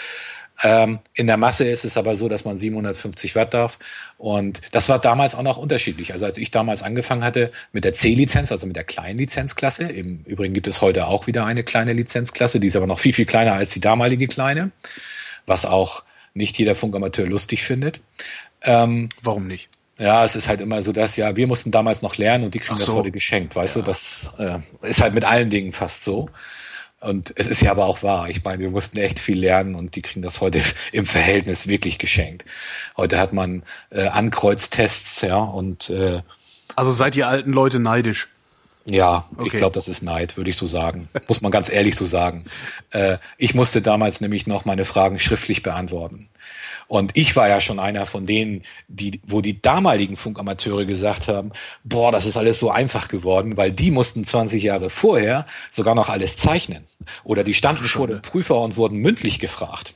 Ähm, 0.63 0.99
in 1.15 1.27
der 1.27 1.37
Masse 1.37 1.69
ist 1.69 1.85
es 1.85 1.97
aber 1.97 2.17
so, 2.17 2.29
dass 2.29 2.45
man 2.45 2.57
750 2.57 3.35
Watt 3.35 3.55
darf. 3.55 3.79
Und 4.19 4.61
das 4.73 4.89
war 4.89 4.99
damals 4.99 5.35
auch 5.35 5.43
noch 5.43 5.57
unterschiedlich. 5.57 6.13
Also 6.13 6.25
als 6.27 6.37
ich 6.37 6.51
damals 6.51 6.83
angefangen 6.83 7.25
hatte 7.25 7.51
mit 7.73 7.85
der 7.85 7.93
C-Lizenz, 7.93 8.53
also 8.53 8.67
mit 8.67 8.77
der 8.77 8.85
kleinen 8.85 9.19
Lizenzklasse, 9.19 9.85
im 9.85 10.25
Übrigen 10.25 10.55
gibt 10.55 10.69
es 10.69 10.81
heute 10.81 11.07
auch 11.07 11.27
wieder 11.27 11.47
eine 11.47 11.65
kleine 11.65 11.93
Lizenzklasse, 11.93 12.61
die 12.61 12.67
ist 12.67 12.77
aber 12.77 12.87
noch 12.87 13.01
viel, 13.01 13.13
viel 13.13 13.27
kleiner 13.27 13.55
als 13.55 13.71
die 13.71 13.81
damalige 13.81 14.29
kleine, 14.29 14.71
was 15.47 15.65
auch 15.65 16.05
nicht 16.35 16.59
jeder 16.59 16.75
Funkamateur 16.75 17.27
lustig 17.27 17.65
findet. 17.65 18.01
Ähm, 18.63 19.09
Warum 19.23 19.47
nicht? 19.47 19.71
ja, 20.01 20.25
es 20.25 20.35
ist 20.35 20.49
halt 20.49 20.63
immer 20.63 20.81
so, 20.81 20.93
dass 20.93 21.17
ja, 21.17 21.37
wir 21.37 21.47
mussten 21.47 21.71
damals 21.71 22.01
noch 22.01 22.17
lernen 22.17 22.45
und 22.45 22.55
die 22.55 22.59
kriegen 22.59 22.75
Ach 22.75 22.79
das 22.79 22.87
so. 22.87 22.95
heute 22.95 23.11
geschenkt, 23.11 23.55
weißt 23.55 23.77
du? 23.77 23.83
Das 23.83 24.31
äh, 24.39 24.59
ist 24.83 25.03
halt 25.03 25.13
mit 25.13 25.27
allen 25.27 25.51
Dingen 25.51 25.73
fast 25.73 26.05
so. 26.05 26.31
Und 27.01 27.33
es 27.37 27.47
ist 27.49 27.63
ja 27.63 27.71
aber 27.71 27.87
auch 27.87 28.03
wahr. 28.03 28.29
Ich 28.29 28.45
meine, 28.45 28.59
wir 28.63 28.71
mussten 28.71 28.99
echt 28.99 29.19
viel 29.19 29.39
lernen 29.41 29.75
und 29.75 29.97
die 29.97 30.03
kriegen 30.03 30.23
das 30.23 30.41
heute 30.41 30.63
im 30.93 31.07
Verhältnis 31.07 31.67
wirklich 31.67 31.99
geschenkt. 31.99 32.45
Heute 32.97 33.19
hat 33.19 33.33
man 33.33 33.63
äh, 33.91 34.07
Ankreuztests, 34.09 35.23
ja, 35.23 35.39
und 35.39 35.89
äh, 35.91 36.23
Also 36.77 36.93
seid 36.93 37.17
ihr 37.17 37.29
alten 37.29 37.53
Leute 37.53 37.79
neidisch? 37.81 38.29
ja, 38.87 39.29
ich 39.33 39.39
Okay. 39.39 39.57
glaube, 39.59 39.75
das 39.75 39.89
ist 39.89 40.03
Neid, 40.03 40.37
würde 40.37 40.51
ich 40.51 40.57
so 40.57 40.67
sagen. 40.67 41.09
Muss 41.29 41.43
man 41.43 41.53
ganz 41.53 41.69
ehrlich 41.71 41.97
so 41.97 42.07
sagen. 42.07 42.45
Äh, 42.91 43.19
ich 43.39 43.55
musste 43.55 43.83
damals 43.83 44.21
nämlich 44.21 44.47
noch 44.47 44.65
meine 44.65 44.85
Fragen 44.87 45.19
schriftlich 45.19 45.63
beantworten. 45.63 46.30
Und 46.91 47.17
ich 47.17 47.37
war 47.37 47.49
ja 47.49 47.61
schon 47.61 47.79
einer 47.79 48.05
von 48.05 48.27
denen, 48.27 48.65
die, 48.89 49.21
wo 49.25 49.41
die 49.41 49.63
damaligen 49.63 50.17
Funkamateure 50.17 50.87
gesagt 50.87 51.29
haben, 51.29 51.53
boah, 51.85 52.11
das 52.11 52.27
ist 52.27 52.37
alles 52.37 52.59
so 52.59 52.73
einfach 52.73 53.07
geworden, 53.07 53.57
weil 53.57 53.71
die 53.71 53.93
mussten 53.93 54.27
20 54.27 54.61
Jahre 54.61 54.91
vorher 54.91 55.47
sogar 55.71 55.95
noch 55.95 56.09
alles 56.09 56.37
zeichnen. 56.37 56.85
Oder 57.23 57.45
die 57.45 57.55
standen 57.55 57.85
vor 57.85 58.09
dem 58.09 58.23
Prüfer 58.23 58.59
und 58.59 58.77
wurden 58.77 58.99
mündlich 58.99 59.39
gefragt. 59.39 59.95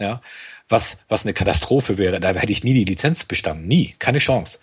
Ja, 0.00 0.20
was, 0.68 1.04
was 1.08 1.22
eine 1.22 1.32
Katastrophe 1.32 1.96
wäre. 1.96 2.18
Da 2.18 2.34
hätte 2.34 2.50
ich 2.50 2.64
nie 2.64 2.74
die 2.74 2.86
Lizenz 2.86 3.22
bestanden. 3.22 3.68
Nie. 3.68 3.94
Keine 4.00 4.18
Chance. 4.18 4.58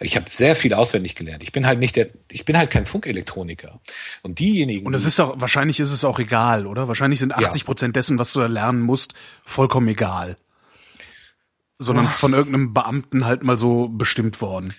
Ich 0.00 0.16
habe 0.16 0.26
sehr 0.30 0.54
viel 0.54 0.74
auswendig 0.74 1.14
gelernt. 1.14 1.42
Ich 1.42 1.52
bin 1.52 1.66
halt 1.66 1.78
nicht 1.78 1.96
der, 1.96 2.08
ich 2.30 2.44
bin 2.44 2.58
halt 2.58 2.70
kein 2.70 2.84
Funkelektroniker. 2.84 3.80
Und 4.20 4.40
diejenigen, 4.40 4.84
Und 4.84 4.92
das 4.92 5.06
ist 5.06 5.18
auch, 5.20 5.40
wahrscheinlich 5.40 5.80
ist 5.80 5.90
es 5.90 6.04
auch 6.04 6.18
egal, 6.18 6.66
oder? 6.66 6.86
Wahrscheinlich 6.86 7.20
sind 7.20 7.34
80 7.34 7.64
Prozent 7.64 7.96
dessen, 7.96 8.18
was 8.18 8.34
du 8.34 8.40
da 8.40 8.46
lernen 8.46 8.82
musst, 8.82 9.14
vollkommen 9.46 9.88
egal. 9.88 10.36
Sondern 11.84 12.06
von 12.06 12.32
irgendeinem 12.32 12.74
Beamten 12.74 13.24
halt 13.24 13.44
mal 13.44 13.56
so 13.56 13.88
bestimmt 13.88 14.40
worden. 14.40 14.72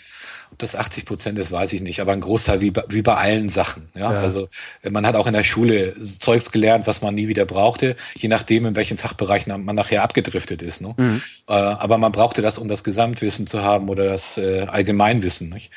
Ob 0.52 0.60
das 0.60 0.76
80 0.76 1.06
Prozent 1.06 1.40
ist, 1.40 1.52
weiß 1.52 1.74
ich 1.74 1.82
nicht, 1.82 2.00
aber 2.00 2.14
ein 2.14 2.22
Großteil 2.22 2.62
wie 2.62 2.72
bei, 2.72 2.84
wie 2.90 3.02
bei 3.02 3.16
allen 3.16 3.50
Sachen. 3.50 3.90
Ja? 3.96 4.12
Ja. 4.14 4.20
Also 4.20 4.48
man 4.90 5.06
hat 5.06 5.16
auch 5.16 5.28
in 5.28 5.34
der 5.34 5.44
Schule 5.44 5.96
Zeugs 6.04 6.52
gelernt, 6.52 6.88
was 6.88 7.02
man 7.02 7.16
nie 7.16 7.28
wieder 7.28 7.46
brauchte, 7.46 7.96
je 8.16 8.30
nachdem, 8.30 8.66
in 8.66 8.76
welchem 8.76 8.98
Fachbereich 8.98 9.48
man 9.48 9.76
nachher 9.76 10.04
abgedriftet 10.04 10.62
ist. 10.62 10.82
Ne? 10.82 11.22
Äh, 11.48 11.54
aber 11.54 11.98
man 11.98 12.12
brauchte 12.12 12.42
das, 12.42 12.58
um 12.58 12.68
das 12.68 12.84
Gesamtwissen 12.84 13.48
zu 13.48 13.64
haben 13.64 13.90
oder 13.90 14.06
das 14.06 14.38
äh, 14.38 14.62
Allgemeinwissen. 14.62 15.50
Nicht? 15.50 15.72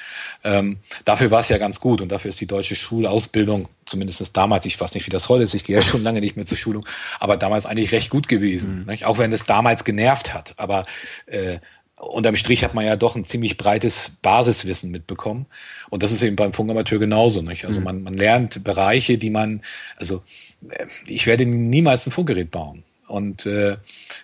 Ähm, 0.44 0.78
dafür 1.04 1.30
war 1.30 1.40
es 1.40 1.48
ja 1.48 1.58
ganz 1.58 1.80
gut 1.80 2.00
und 2.00 2.10
dafür 2.10 2.30
ist 2.30 2.40
die 2.40 2.46
deutsche 2.46 2.76
Schulausbildung, 2.76 3.68
zumindest 3.84 4.36
damals, 4.36 4.64
ich 4.66 4.80
weiß 4.80 4.94
nicht, 4.94 5.06
wie 5.06 5.10
das 5.10 5.28
heute 5.28 5.44
ist, 5.44 5.54
ich 5.54 5.64
gehe 5.64 5.76
ja 5.76 5.82
schon 5.82 6.02
lange 6.02 6.20
nicht 6.20 6.36
mehr 6.36 6.44
zur 6.44 6.56
Schulung, 6.56 6.86
aber 7.20 7.36
damals 7.36 7.66
eigentlich 7.66 7.92
recht 7.92 8.10
gut 8.10 8.28
gewesen. 8.28 8.86
Nicht? 8.86 9.06
Auch 9.06 9.18
wenn 9.18 9.32
es 9.32 9.44
damals 9.44 9.84
genervt 9.84 10.34
hat. 10.34 10.54
Aber 10.56 10.84
äh, 11.26 11.58
unterm 11.98 12.36
Strich 12.36 12.64
hat 12.64 12.74
man 12.74 12.84
ja 12.84 12.96
doch 12.96 13.16
ein 13.16 13.24
ziemlich 13.24 13.56
breites 13.56 14.12
Basiswissen 14.22 14.90
mitbekommen. 14.90 15.46
Und 15.90 16.02
das 16.02 16.12
ist 16.12 16.22
eben 16.22 16.36
beim 16.36 16.52
Funkamateur 16.52 16.98
genauso. 16.98 17.42
Nicht? 17.42 17.64
Also 17.64 17.80
man, 17.80 18.02
man 18.02 18.14
lernt 18.14 18.64
Bereiche, 18.64 19.18
die 19.18 19.30
man, 19.30 19.62
also 19.96 20.22
äh, 20.68 20.86
ich 21.06 21.26
werde 21.26 21.46
niemals 21.46 22.06
ein 22.06 22.12
Funkgerät 22.12 22.50
bauen. 22.50 22.84
Und 23.06 23.46
äh, 23.46 23.76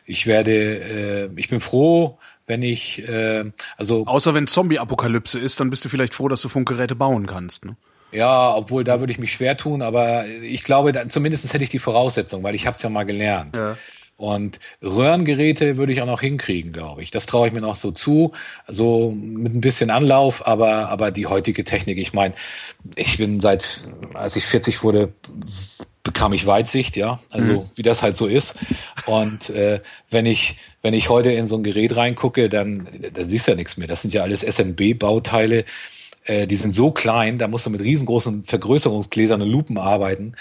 ich 0.05 0.27
werde, 0.27 0.53
äh, 0.53 1.31
ich 1.37 1.49
bin 1.49 1.61
froh, 1.61 2.19
wenn 2.47 2.63
ich, 2.63 3.09
äh, 3.09 3.45
also 3.77 4.05
Außer 4.07 4.35
wenn 4.35 4.47
Zombie-Apokalypse 4.47 5.39
ist, 5.39 5.59
dann 5.61 5.71
bist 5.71 5.85
du 5.85 5.89
vielleicht 5.89 6.15
froh, 6.15 6.29
dass 6.29 6.43
du 6.43 6.49
Funkgeräte 6.49 6.95
bauen 6.95 7.27
kannst. 7.27 7.65
Ne? 7.65 7.77
ja, 8.15 8.55
obwohl 8.55 8.85
da 8.85 9.01
würde 9.01 9.13
ich 9.13 9.19
mich 9.19 9.33
schwer 9.33 9.57
tun, 9.57 9.83
aber 9.83 10.25
ich 10.27 10.63
glaube, 10.63 10.93
da, 10.93 11.09
zumindest 11.09 11.53
hätte 11.53 11.65
ich 11.65 11.71
die 11.71 11.81
Voraussetzung, 11.81 12.43
weil 12.43 12.55
ich 12.55 12.67
habe 12.67 12.77
es 12.77 12.83
ja 12.83 12.89
mal 12.89 13.05
gelernt. 13.05 13.57
Ja. 13.57 13.77
Und 14.17 14.61
Röhrengeräte 14.83 15.77
würde 15.77 15.93
ich 15.93 16.01
auch 16.01 16.07
noch 16.07 16.21
hinkriegen, 16.21 16.73
glaube 16.73 17.03
ich. 17.03 17.11
Das 17.11 17.27
traue 17.27 17.49
ich 17.49 17.53
mir 17.53 17.61
noch 17.61 17.77
so 17.77 17.91
zu, 17.91 18.33
so 18.69 19.11
mit 19.11 19.55
ein 19.55 19.61
bisschen 19.61 19.91
Anlauf, 19.91 20.47
aber 20.47 20.89
aber 20.89 21.11
die 21.11 21.27
heutige 21.27 21.65
Technik, 21.65 21.99
ich 21.99 22.13
meine, 22.13 22.35
ich 22.95 23.19
bin 23.19 23.41
seit 23.41 23.85
als 24.15 24.37
ich 24.37 24.45
40 24.45 24.85
wurde, 24.85 25.13
bekam 26.05 26.33
ich 26.33 26.47
Weitsicht, 26.47 26.97
ja, 26.97 27.19
also 27.31 27.69
wie 27.75 27.83
das 27.83 28.03
halt 28.03 28.17
so 28.17 28.27
ist. 28.27 28.55
Und 29.07 29.51
äh, 29.51 29.81
wenn 30.11 30.27
ich 30.27 30.57
wenn 30.83 30.95
ich 30.95 31.09
heute 31.09 31.33
in 31.33 31.49
so 31.49 31.57
ein 31.57 31.65
Gerät 31.65 31.97
reingucke, 31.97 32.49
dann 32.49 32.87
da 33.13 33.25
siehst 33.25 33.47
du 33.47 33.53
ja 33.53 33.57
nichts 33.57 33.77
mehr. 33.79 33.89
Das 33.89 34.03
sind 34.03 34.15
ja 34.15 34.23
alles 34.23 34.43
SMB-Bauteile. 34.43 35.65
Äh, 36.25 36.47
die 36.47 36.57
sind 36.57 36.73
so 36.75 36.91
klein, 36.91 37.37
da 37.39 37.49
musst 37.49 37.67
du 37.67 37.71
mit 37.71 37.83
riesengroßen 37.83 38.45
Vergrößerungsgläsern 38.45 39.43
und 39.43 39.49
Lupen 39.51 39.77
arbeiten. 39.79 40.33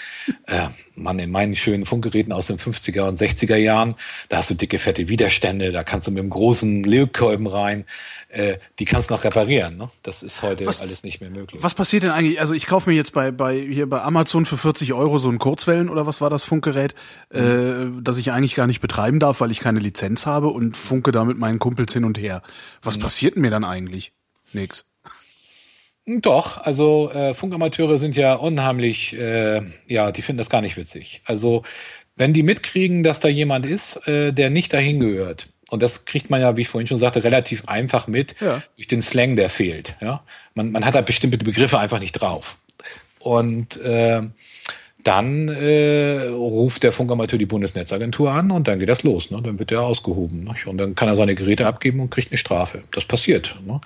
Äh, 0.46 0.68
Mann, 0.94 1.18
in 1.18 1.30
meinen 1.30 1.54
schönen 1.54 1.84
Funkgeräten 1.86 2.32
aus 2.32 2.46
den 2.46 2.56
50er 2.58 3.02
und 3.08 3.18
60er 3.20 3.56
Jahren, 3.56 3.94
da 4.28 4.38
hast 4.38 4.48
du 4.50 4.54
dicke, 4.54 4.78
fette 4.78 5.08
Widerstände, 5.08 5.72
da 5.72 5.84
kannst 5.84 6.06
du 6.06 6.10
mit 6.12 6.20
einem 6.22 6.30
großen 6.30 6.84
Lötkolben 6.84 7.46
rein, 7.46 7.84
äh, 8.28 8.56
die 8.78 8.84
kannst 8.84 9.10
du 9.10 9.14
noch 9.14 9.24
reparieren. 9.24 9.76
Ne? 9.76 9.90
Das 10.02 10.22
ist 10.22 10.42
heute 10.42 10.64
Was- 10.66 10.80
alles 10.80 11.02
nicht 11.02 11.20
mehr 11.20 11.30
möglich. 11.30 11.62
Was 11.62 11.74
passiert 11.74 12.04
denn 12.04 12.10
eigentlich? 12.12 12.40
Also 12.40 12.54
ich 12.54 12.66
kaufe 12.66 12.88
mir 12.88 12.96
jetzt 12.96 13.12
bei, 13.12 13.30
bei 13.30 13.58
hier 13.60 13.88
bei 13.88 14.00
Amazon 14.02 14.46
für 14.46 14.56
40 14.56 14.92
Euro 14.94 15.18
so 15.18 15.28
ein 15.28 15.38
Kurzwellen 15.38 15.88
oder 15.90 16.06
was 16.06 16.20
war 16.20 16.30
das 16.30 16.44
Funkgerät, 16.44 16.94
äh, 17.30 17.40
das 18.00 18.18
ich 18.18 18.30
eigentlich 18.32 18.54
gar 18.54 18.66
nicht 18.66 18.80
betreiben 18.80 19.18
darf, 19.20 19.40
weil 19.40 19.50
ich 19.50 19.60
keine 19.60 19.80
Lizenz 19.80 20.24
habe 20.26 20.48
und 20.48 20.76
funke 20.76 21.12
da 21.12 21.24
mit 21.24 21.38
meinen 21.38 21.58
Kumpels 21.58 21.92
hin 21.92 22.04
und 22.04 22.18
her. 22.18 22.42
Was 22.82 22.96
passiert 22.98 23.34
denn 23.34 23.42
mir 23.42 23.50
dann 23.50 23.64
eigentlich? 23.64 24.12
Nix. 24.52 24.84
Doch, 26.06 26.58
also 26.58 27.10
äh, 27.12 27.32
Funkamateure 27.32 27.96
sind 27.98 28.14
ja 28.14 28.34
unheimlich, 28.34 29.14
äh, 29.18 29.62
ja, 29.86 30.12
die 30.12 30.20
finden 30.20 30.38
das 30.38 30.50
gar 30.50 30.60
nicht 30.60 30.76
witzig. 30.76 31.22
Also 31.24 31.62
wenn 32.16 32.32
die 32.34 32.42
mitkriegen, 32.42 33.02
dass 33.02 33.20
da 33.20 33.28
jemand 33.28 33.64
ist, 33.64 34.06
äh, 34.06 34.32
der 34.32 34.50
nicht 34.50 34.72
dahin 34.72 35.00
gehört, 35.00 35.46
und 35.70 35.82
das 35.82 36.04
kriegt 36.04 36.28
man 36.28 36.42
ja, 36.42 36.56
wie 36.56 36.62
ich 36.62 36.68
vorhin 36.68 36.86
schon 36.86 36.98
sagte, 36.98 37.24
relativ 37.24 37.64
einfach 37.66 38.06
mit 38.06 38.36
Ja. 38.40 38.62
durch 38.76 38.86
den 38.86 39.00
Slang, 39.00 39.34
der 39.34 39.48
fehlt. 39.48 39.96
Ja, 40.00 40.20
man, 40.54 40.70
man 40.70 40.84
hat 40.84 40.94
da 40.94 41.00
bestimmte 41.00 41.38
Begriffe 41.38 41.78
einfach 41.78 42.00
nicht 42.00 42.12
drauf. 42.12 42.58
Und 43.18 43.78
äh, 43.78 44.22
dann 45.02 45.48
äh, 45.48 46.26
ruft 46.28 46.82
der 46.82 46.92
Funkamateur 46.92 47.38
die 47.38 47.46
Bundesnetzagentur 47.46 48.30
an 48.30 48.50
und 48.50 48.68
dann 48.68 48.78
geht 48.78 48.88
das 48.88 49.02
los. 49.02 49.30
Ne? 49.30 49.40
Dann 49.42 49.58
wird 49.58 49.72
er 49.72 49.82
ausgehoben. 49.82 50.44
Nicht? 50.44 50.66
Und 50.66 50.78
dann 50.78 50.94
kann 50.94 51.08
er 51.08 51.16
seine 51.16 51.34
Geräte 51.34 51.66
abgeben 51.66 52.00
und 52.00 52.10
kriegt 52.10 52.30
eine 52.30 52.38
Strafe. 52.38 52.82
Das 52.92 53.04
passiert. 53.04 53.56
Ne? 53.66 53.80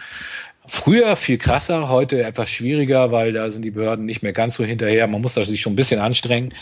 Früher 0.69 1.17
viel 1.17 1.39
krasser, 1.39 1.89
heute 1.89 2.23
etwas 2.23 2.51
schwieriger, 2.51 3.11
weil 3.11 3.33
da 3.33 3.51
sind 3.51 3.63
die 3.63 3.71
Behörden 3.71 4.05
nicht 4.05 4.23
mehr 4.23 4.35
ganz 4.35 4.55
so 4.55 4.65
hinterher. 4.65 5.07
Man 5.07 5.23
muss 5.23 5.35
da 5.35 5.43
sich 5.43 5.61
schon 5.61 5.73
ein 5.73 5.77
bisschen 5.77 5.99
anstrengen. 5.99 6.55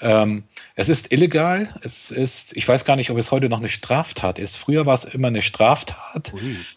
Ähm, 0.00 0.44
es 0.74 0.88
ist 0.88 1.12
illegal. 1.12 1.74
Es 1.82 2.10
ist, 2.10 2.56
ich 2.56 2.68
weiß 2.68 2.84
gar 2.84 2.96
nicht, 2.96 3.10
ob 3.10 3.16
es 3.16 3.30
heute 3.30 3.48
noch 3.48 3.58
eine 3.58 3.70
Straftat 3.70 4.38
ist. 4.38 4.56
Früher 4.56 4.86
war 4.86 4.94
es 4.94 5.04
immer 5.04 5.28
eine 5.28 5.42
Straftat. 5.42 6.32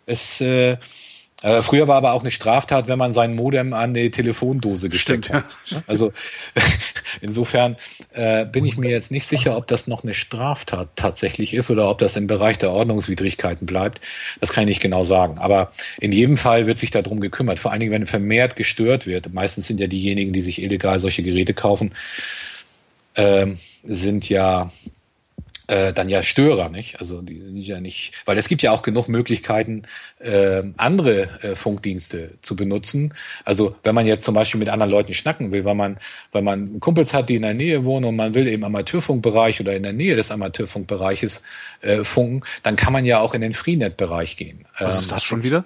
Es, 0.05 0.39
äh, 0.39 0.77
äh, 1.41 1.61
früher 1.63 1.87
war 1.87 1.95
aber 1.95 2.13
auch 2.13 2.21
eine 2.21 2.29
Straftat, 2.29 2.87
wenn 2.87 2.99
man 2.99 3.13
sein 3.13 3.35
Modem 3.35 3.73
an 3.73 3.93
die 3.93 4.11
Telefondose 4.11 4.89
gesteckt 4.89 5.25
Stimmt, 5.25 5.45
hat. 5.45 5.83
Also 5.87 6.13
insofern 7.21 7.77
äh, 8.11 8.45
bin 8.45 8.65
ich 8.65 8.77
mir 8.77 8.91
jetzt 8.91 9.11
nicht 9.11 9.25
sicher, 9.25 9.57
ob 9.57 9.67
das 9.67 9.87
noch 9.87 10.03
eine 10.03 10.13
Straftat 10.13 10.89
tatsächlich 10.95 11.53
ist 11.53 11.71
oder 11.71 11.89
ob 11.89 11.97
das 11.97 12.15
im 12.15 12.27
Bereich 12.27 12.59
der 12.59 12.71
Ordnungswidrigkeiten 12.71 13.65
bleibt. 13.65 14.01
Das 14.39 14.53
kann 14.53 14.63
ich 14.63 14.69
nicht 14.69 14.81
genau 14.81 15.03
sagen. 15.03 15.39
Aber 15.39 15.71
in 15.99 16.11
jedem 16.11 16.37
Fall 16.37 16.67
wird 16.67 16.77
sich 16.77 16.91
darum 16.91 17.19
gekümmert. 17.19 17.57
Vor 17.57 17.71
allen 17.71 17.79
Dingen, 17.79 17.91
wenn 17.91 18.05
vermehrt 18.05 18.55
gestört 18.55 19.07
wird. 19.07 19.33
Meistens 19.33 19.67
sind 19.67 19.79
ja 19.79 19.87
diejenigen, 19.87 20.33
die 20.33 20.41
sich 20.41 20.61
illegal 20.61 20.99
solche 20.99 21.23
Geräte 21.23 21.53
kaufen, 21.53 21.93
ähm, 23.15 23.57
sind 23.83 24.29
ja 24.29 24.71
äh, 25.71 25.93
dann 25.93 26.09
ja 26.09 26.21
Störer, 26.21 26.67
nicht? 26.67 26.99
Also 26.99 27.21
die 27.21 27.39
sind 27.39 27.55
ja 27.57 27.79
nicht, 27.79 28.21
weil 28.25 28.37
es 28.37 28.49
gibt 28.49 28.61
ja 28.61 28.71
auch 28.71 28.81
genug 28.81 29.07
Möglichkeiten, 29.07 29.83
äh, 30.19 30.63
andere 30.75 31.29
äh, 31.41 31.55
Funkdienste 31.55 32.31
zu 32.41 32.57
benutzen. 32.57 33.13
Also 33.45 33.75
wenn 33.83 33.95
man 33.95 34.05
jetzt 34.05 34.23
zum 34.25 34.35
Beispiel 34.35 34.59
mit 34.59 34.67
anderen 34.67 34.91
Leuten 34.91 35.13
schnacken 35.13 35.51
will, 35.53 35.63
weil 35.63 35.75
man, 35.75 35.97
weil 36.33 36.41
man 36.41 36.81
Kumpels 36.81 37.13
hat, 37.13 37.29
die 37.29 37.35
in 37.35 37.43
der 37.43 37.53
Nähe 37.53 37.85
wohnen 37.85 38.05
und 38.05 38.17
man 38.17 38.33
will 38.33 38.49
im 38.49 38.65
Amateurfunkbereich 38.65 39.61
oder 39.61 39.73
in 39.73 39.83
der 39.83 39.93
Nähe 39.93 40.17
des 40.17 40.29
Amateurfunkbereiches 40.29 41.41
äh, 41.79 42.03
funken, 42.03 42.45
dann 42.63 42.75
kann 42.75 42.91
man 42.91 43.05
ja 43.05 43.19
auch 43.19 43.33
in 43.33 43.39
den 43.39 43.53
Freenet-Bereich 43.53 44.35
gehen. 44.35 44.65
Was 44.77 44.95
Ähm, 44.95 44.99
ist 44.99 45.11
das 45.13 45.23
schon 45.23 45.43
wieder? 45.43 45.63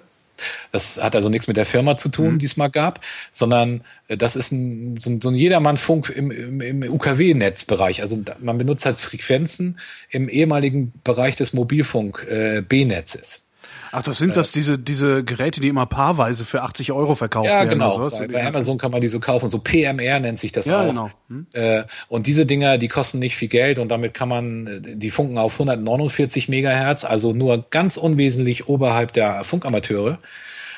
Das 0.72 1.02
hat 1.02 1.14
also 1.16 1.28
nichts 1.28 1.48
mit 1.48 1.56
der 1.56 1.66
Firma 1.66 1.96
zu 1.96 2.08
tun, 2.08 2.38
die 2.38 2.46
es 2.46 2.56
mal 2.56 2.68
gab, 2.68 3.00
sondern 3.32 3.82
äh, 4.08 4.16
das 4.16 4.36
ist 4.36 4.52
ein, 4.52 4.96
so, 4.96 5.10
ein, 5.10 5.20
so 5.20 5.28
ein 5.28 5.34
Jedermann-Funk 5.34 6.10
im, 6.10 6.30
im, 6.30 6.60
im 6.60 6.82
UKW-Netzbereich. 6.82 8.02
Also 8.02 8.22
man 8.40 8.58
benutzt 8.58 8.86
halt 8.86 8.98
Frequenzen 8.98 9.78
im 10.10 10.28
ehemaligen 10.28 10.92
Bereich 11.04 11.36
des 11.36 11.52
Mobilfunk-B-Netzes. 11.52 13.45
Ach, 13.92 14.02
das 14.02 14.18
sind 14.18 14.36
das 14.36 14.52
diese 14.52 14.78
diese 14.78 15.24
Geräte, 15.24 15.60
die 15.60 15.68
immer 15.68 15.86
paarweise 15.86 16.44
für 16.44 16.62
80 16.62 16.92
Euro 16.92 17.14
verkauft 17.14 17.46
Ja, 17.48 17.58
werden. 17.60 17.70
genau. 17.70 17.96
oder? 17.96 18.16
Bei, 18.18 18.26
bei 18.28 18.46
Amazon 18.46 18.78
kann 18.78 18.90
man 18.90 19.00
die 19.00 19.08
so 19.08 19.20
kaufen. 19.20 19.48
So 19.48 19.58
PMR 19.58 20.20
nennt 20.20 20.38
sich 20.38 20.52
das 20.52 20.66
Ja, 20.66 20.82
auch. 20.82 20.86
genau. 20.88 21.10
Hm. 21.28 21.46
Äh, 21.52 21.84
und 22.08 22.26
diese 22.26 22.46
Dinger, 22.46 22.78
die 22.78 22.88
kosten 22.88 23.18
nicht 23.18 23.36
viel 23.36 23.48
Geld 23.48 23.78
und 23.78 23.88
damit 23.88 24.14
kann 24.14 24.28
man, 24.28 24.66
äh, 24.66 24.96
die 24.96 25.10
funken 25.10 25.38
auf 25.38 25.54
149 25.54 26.48
Megahertz, 26.48 27.04
also 27.04 27.32
nur 27.32 27.64
ganz 27.70 27.96
unwesentlich 27.96 28.68
oberhalb 28.68 29.12
der 29.12 29.44
Funkamateure 29.44 30.18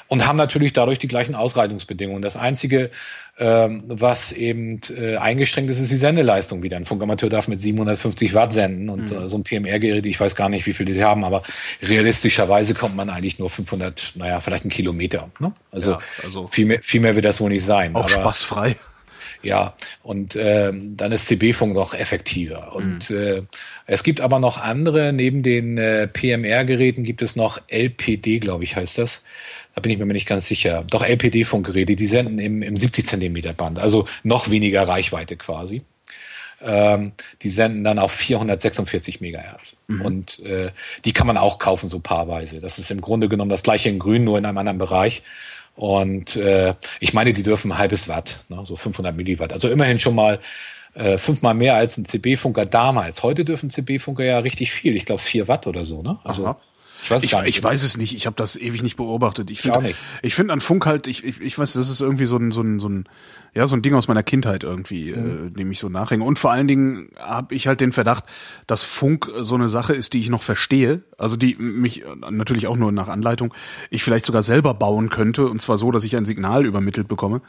und 0.09 0.27
haben 0.27 0.37
natürlich 0.37 0.73
dadurch 0.73 0.99
die 0.99 1.09
gleichen 1.09 1.35
Ausreitungsbedingungen. 1.35 2.23
Das 2.23 2.35
Einzige, 2.37 2.91
ähm, 3.39 3.85
was 3.87 4.33
eben 4.33 4.81
äh, 4.97 5.17
eingeschränkt 5.17 5.71
ist, 5.71 5.79
ist 5.79 5.91
die 5.91 5.97
Sendeleistung 5.97 6.63
wieder. 6.63 6.77
Ein 6.77 6.85
Funkamateur 6.87 7.29
darf 7.31 7.47
mit 7.47 7.61
750 7.61 8.35
Watt 8.35 8.53
senden 8.53 8.89
und 8.89 9.11
Mhm. 9.11 9.17
äh, 9.25 9.29
so 9.29 9.37
ein 9.39 9.45
PMR-Gerät, 9.45 10.07
ich 10.07 10.19
weiß 10.19 10.35
gar 10.35 10.49
nicht, 10.49 10.67
wie 10.67 10.73
viel 10.73 10.87
die 10.87 11.05
haben, 11.05 11.25
aber 11.25 11.43
realistischerweise 11.83 12.75
kommt 12.75 12.97
man 12.97 13.11
eigentlich 13.11 13.39
nur 13.39 13.51
500, 13.51 14.13
naja, 14.17 14.41
vielleicht 14.41 14.65
einen 14.65 14.71
Kilometer. 14.71 15.31
Ne? 15.39 15.53
Also, 15.71 15.93
Ja, 15.93 15.99
also- 16.25 16.47
viel, 16.49 16.67
mehr, 16.67 16.83
viel 16.83 17.01
mehr 17.01 17.15
wird 17.15 17.25
das 17.25 17.41
wohl 17.41 17.51
nicht 17.51 17.65
sein. 17.65 17.95
Auch 17.95 18.05
aber, 18.05 18.11
spaßfrei. 18.11 18.77
Ja, 19.41 19.75
und 20.03 20.35
ähm, 20.37 20.97
dann 20.97 21.13
ist 21.13 21.27
CB-Funk 21.29 21.73
noch 21.73 21.95
effektiver. 21.95 22.75
Und 22.75 23.09
mhm. 23.09 23.17
äh, 23.17 23.43
es 23.87 24.03
gibt 24.03 24.21
aber 24.21 24.41
noch 24.41 24.59
andere, 24.59 25.13
neben 25.13 25.45
den 25.45 25.79
äh, 25.79 26.09
PMR-Geräten 26.09 27.05
gibt 27.05 27.23
es 27.23 27.37
noch 27.37 27.61
LPD, 27.69 28.41
glaube 28.41 28.65
ich, 28.65 28.75
heißt 28.75 28.99
das. 28.99 29.23
Da 29.79 29.81
bin 29.81 29.93
ich 29.93 29.99
mir 29.99 30.07
nicht 30.07 30.27
ganz 30.27 30.49
sicher. 30.49 30.85
Doch 30.91 31.05
LPD-Funkgeräte, 31.05 31.95
die 31.95 32.07
senden 32.07 32.41
im, 32.41 32.63
im 32.63 32.77
70 32.77 33.07
Zentimeter 33.07 33.53
Band, 33.53 33.79
also 33.79 34.09
noch 34.25 34.51
weniger 34.51 34.89
Reichweite 34.89 35.37
quasi. 35.37 35.83
Ähm, 36.61 37.13
die 37.43 37.49
senden 37.49 37.85
dann 37.85 38.01
auf 38.01 38.11
446 38.11 39.21
Megahertz. 39.21 39.77
Mhm. 39.87 40.01
Und 40.01 40.39
äh, 40.41 40.73
die 41.05 41.13
kann 41.13 41.29
man 41.29 41.37
auch 41.37 41.61
kaufen, 41.61 41.89
so 41.89 42.01
paarweise. 42.01 42.59
Das 42.59 42.81
ist 42.81 42.91
im 42.91 43.01
Grunde 43.01 43.29
genommen 43.29 43.51
das 43.51 43.63
gleiche 43.63 43.89
in 43.89 44.01
Grün, 44.01 44.25
nur 44.25 44.37
in 44.37 44.47
einem 44.47 44.59
anderen 44.59 44.79
Bereich. 44.79 45.23
Und 45.77 46.35
äh, 46.35 46.75
ich 46.99 47.15
meine, 47.15 47.33
die 47.33 47.45
dürfen 47.45 47.71
ein 47.71 47.79
halbes 47.79 48.09
Watt, 48.09 48.41
ne, 48.49 48.65
so 48.67 48.75
500 48.75 49.15
Milliwatt. 49.15 49.53
Also 49.53 49.69
immerhin 49.69 50.01
schon 50.01 50.17
mal 50.17 50.41
äh, 50.95 51.19
fünfmal 51.19 51.55
mehr 51.55 51.77
als 51.77 51.97
ein 51.99 52.05
CB-Funker 52.05 52.67
damals. 52.67 53.23
Heute 53.23 53.45
dürfen 53.45 53.71
CB-Funker 53.71 54.25
ja 54.25 54.41
richtig 54.41 54.73
viel. 54.73 54.97
Ich 54.97 55.07
glaube 55.07 55.23
vier 55.23 55.47
Watt 55.47 55.69
oder 55.69 55.85
so. 55.85 56.03
Ne? 56.03 56.19
Also 56.25 56.47
Aha. 56.47 56.61
Ich 57.03 57.11
weiß, 57.11 57.23
ich, 57.23 57.33
ich 57.33 57.63
weiß 57.63 57.83
es 57.85 57.97
nicht. 57.97 58.15
Ich 58.15 58.27
habe 58.27 58.37
das 58.37 58.57
ewig 58.57 58.83
nicht 58.83 58.97
beobachtet. 58.97 59.51
Ich 59.51 59.61
finde, 59.61 59.95
ich 60.23 60.35
finde 60.35 60.53
an 60.53 60.61
Funk 60.61 60.85
halt, 60.87 61.07
ich, 61.07 61.25
ich, 61.25 61.41
ich 61.41 61.59
weiß, 61.59 61.75
das 61.75 61.89
ist 61.89 62.01
irgendwie 62.01 62.27
so 62.27 62.37
ein, 62.37 62.51
so 62.51 62.61
ein, 62.61 62.81
so 62.81 62.89
ein, 62.89 63.05
ja, 63.55 63.67
so 63.67 63.77
ein 63.77 63.83
Ding 63.83 63.95
aus 63.95 64.09
meiner 64.09 64.23
Kindheit 64.23 64.65
irgendwie, 64.65 65.13
mhm. 65.13 65.47
äh, 65.47 65.51
dem 65.51 65.71
ich 65.71 65.79
so 65.79 65.89
nachhänge. 65.89 66.25
Und 66.25 66.39
vor 66.39 66.51
allen 66.51 66.67
Dingen 66.67 67.11
habe 67.19 67.55
ich 67.55 67.67
halt 67.67 67.81
den 67.81 67.93
Verdacht, 67.93 68.25
dass 68.67 68.85
Funk 68.85 69.31
so 69.41 69.55
eine 69.55 69.69
Sache 69.69 69.95
ist, 69.95 70.13
die 70.13 70.21
ich 70.21 70.29
noch 70.29 70.43
verstehe. 70.43 71.03
Also 71.17 71.37
die 71.37 71.55
mich 71.57 72.05
natürlich 72.31 72.67
auch 72.67 72.77
nur 72.77 72.93
nach 72.93 73.09
Anleitung 73.09 73.55
ich 73.91 74.03
vielleicht 74.03 74.27
sogar 74.27 74.43
selber 74.43 74.75
bauen 74.75 75.09
könnte. 75.09 75.47
Und 75.47 75.63
zwar 75.63 75.79
so, 75.79 75.91
dass 75.91 76.05
ich 76.05 76.17
ein 76.17 76.25
Signal 76.25 76.67
übermittelt 76.67 77.09
bekomme. 77.09 77.43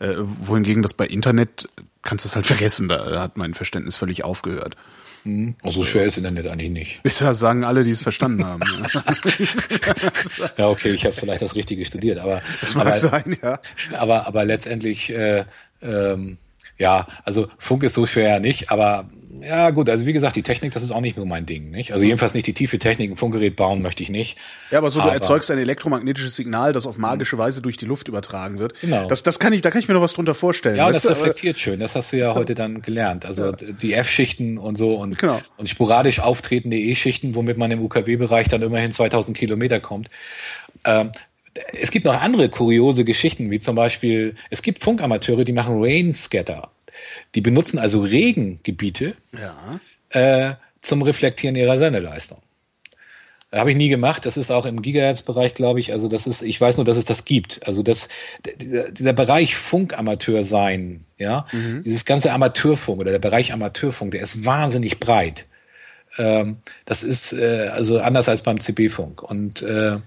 Äh, 0.00 0.14
wohingegen 0.18 0.82
das 0.82 0.94
bei 0.94 1.06
Internet 1.06 1.68
kannst 2.02 2.24
du 2.24 2.28
es 2.28 2.36
halt 2.36 2.46
vergessen. 2.48 2.88
Da 2.88 3.20
hat 3.20 3.36
mein 3.36 3.54
Verständnis 3.54 3.96
völlig 3.96 4.24
aufgehört. 4.24 4.76
Hm. 5.24 5.56
so 5.62 5.68
also 5.68 5.84
schwer 5.84 6.04
ist 6.04 6.16
Internet 6.16 6.46
eigentlich 6.46 6.70
nicht. 6.70 7.00
Das 7.02 7.38
sagen 7.38 7.64
alle, 7.64 7.84
die 7.84 7.90
es 7.90 8.02
verstanden 8.02 8.44
haben. 8.44 8.60
ja, 10.56 10.68
okay, 10.68 10.90
ich 10.92 11.04
habe 11.04 11.14
vielleicht 11.14 11.42
das 11.42 11.54
Richtige 11.54 11.84
studiert, 11.84 12.18
aber 12.18 12.42
das 12.60 12.74
mag 12.74 12.86
aber, 12.86 12.96
sein, 12.96 13.36
ja. 13.42 13.60
Aber 13.96 14.26
aber 14.26 14.44
letztendlich 14.44 15.10
äh, 15.10 15.44
ähm, 15.82 16.38
ja, 16.78 17.06
also 17.24 17.48
Funk 17.58 17.82
ist 17.82 17.94
so 17.94 18.06
schwer 18.06 18.40
nicht, 18.40 18.70
aber 18.70 19.08
ja 19.42 19.70
gut, 19.70 19.88
also 19.88 20.06
wie 20.06 20.12
gesagt, 20.12 20.36
die 20.36 20.42
Technik, 20.42 20.72
das 20.72 20.82
ist 20.82 20.90
auch 20.90 21.00
nicht 21.00 21.16
nur 21.16 21.26
mein 21.26 21.46
Ding, 21.46 21.70
nicht? 21.70 21.92
Also 21.92 22.04
jedenfalls 22.04 22.34
nicht 22.34 22.46
die 22.46 22.54
tiefe 22.54 22.78
Technik, 22.78 23.10
ein 23.10 23.16
Funkgerät 23.16 23.56
bauen 23.56 23.82
möchte 23.82 24.02
ich 24.02 24.10
nicht. 24.10 24.36
Ja, 24.70 24.78
aber 24.78 24.90
so 24.90 25.00
aber, 25.00 25.10
du 25.10 25.14
erzeugst 25.14 25.50
ein 25.50 25.58
elektromagnetisches 25.58 26.36
Signal, 26.36 26.72
das 26.72 26.86
auf 26.86 26.98
magische 26.98 27.36
mhm. 27.36 27.40
Weise 27.40 27.62
durch 27.62 27.76
die 27.76 27.86
Luft 27.86 28.08
übertragen 28.08 28.58
wird. 28.58 28.80
Genau. 28.80 29.08
Das, 29.08 29.22
das 29.22 29.38
kann 29.38 29.52
ich, 29.52 29.62
da 29.62 29.70
kann 29.70 29.80
ich 29.80 29.88
mir 29.88 29.94
noch 29.94 30.02
was 30.02 30.14
drunter 30.14 30.34
vorstellen. 30.34 30.76
Ja, 30.76 30.90
das 30.90 31.08
reflektiert 31.08 31.56
aber, 31.56 31.60
schön. 31.60 31.80
Das 31.80 31.94
hast 31.94 32.12
du 32.12 32.16
ja 32.16 32.34
heute 32.34 32.54
dann 32.54 32.82
gelernt. 32.82 33.26
Also 33.26 33.46
ja. 33.46 33.52
die 33.52 33.94
F-Schichten 33.94 34.58
und 34.58 34.76
so 34.76 34.94
und, 34.94 35.18
genau. 35.18 35.40
und 35.56 35.68
sporadisch 35.68 36.20
auftretende 36.20 36.78
E-Schichten, 36.78 37.34
womit 37.34 37.58
man 37.58 37.70
im 37.70 37.80
UKW-Bereich 37.80 38.48
dann 38.48 38.62
immerhin 38.62 38.92
2000 38.92 39.36
Kilometer 39.36 39.80
kommt. 39.80 40.08
Ähm, 40.84 41.12
es 41.80 41.90
gibt 41.90 42.04
noch 42.04 42.20
andere 42.20 42.48
kuriose 42.48 43.04
Geschichten, 43.04 43.50
wie 43.50 43.58
zum 43.58 43.74
Beispiel, 43.74 44.34
es 44.50 44.62
gibt 44.62 44.84
Funkamateure, 44.84 45.44
die 45.44 45.52
machen 45.52 45.82
Rain 45.82 46.12
Scatter. 46.12 46.70
Die 47.34 47.40
benutzen 47.40 47.78
also 47.78 48.00
Regengebiete 48.00 49.14
ja. 49.32 49.80
äh, 50.10 50.54
zum 50.80 51.02
Reflektieren 51.02 51.56
ihrer 51.56 51.78
Sendeleistung. 51.78 52.38
Habe 53.50 53.70
ich 53.70 53.76
nie 53.78 53.88
gemacht. 53.88 54.26
Das 54.26 54.36
ist 54.36 54.50
auch 54.50 54.66
im 54.66 54.82
Gigahertz-Bereich, 54.82 55.54
glaube 55.54 55.80
ich. 55.80 55.92
Also 55.92 56.08
das 56.08 56.26
ist, 56.26 56.42
ich 56.42 56.60
weiß 56.60 56.76
nur, 56.76 56.84
dass 56.84 56.98
es 56.98 57.06
das 57.06 57.24
gibt. 57.24 57.66
Also 57.66 57.82
das, 57.82 58.08
dieser, 58.60 58.90
dieser 58.90 59.14
Bereich 59.14 59.56
Funkamateur 59.56 60.44
sein, 60.44 61.04
ja, 61.16 61.46
mhm. 61.52 61.82
dieses 61.82 62.04
ganze 62.04 62.32
Amateurfunk 62.32 63.00
oder 63.00 63.10
der 63.10 63.18
Bereich 63.18 63.54
Amateurfunk, 63.54 64.10
der 64.10 64.20
ist 64.20 64.44
wahnsinnig 64.44 65.00
breit. 65.00 65.46
Ähm, 66.18 66.58
das 66.84 67.02
ist 67.02 67.32
äh, 67.32 67.70
also 67.72 67.98
anders 68.00 68.28
als 68.28 68.42
beim 68.42 68.60
CB-Funk. 68.60 69.22
Und 69.22 69.62
äh, 69.62 69.98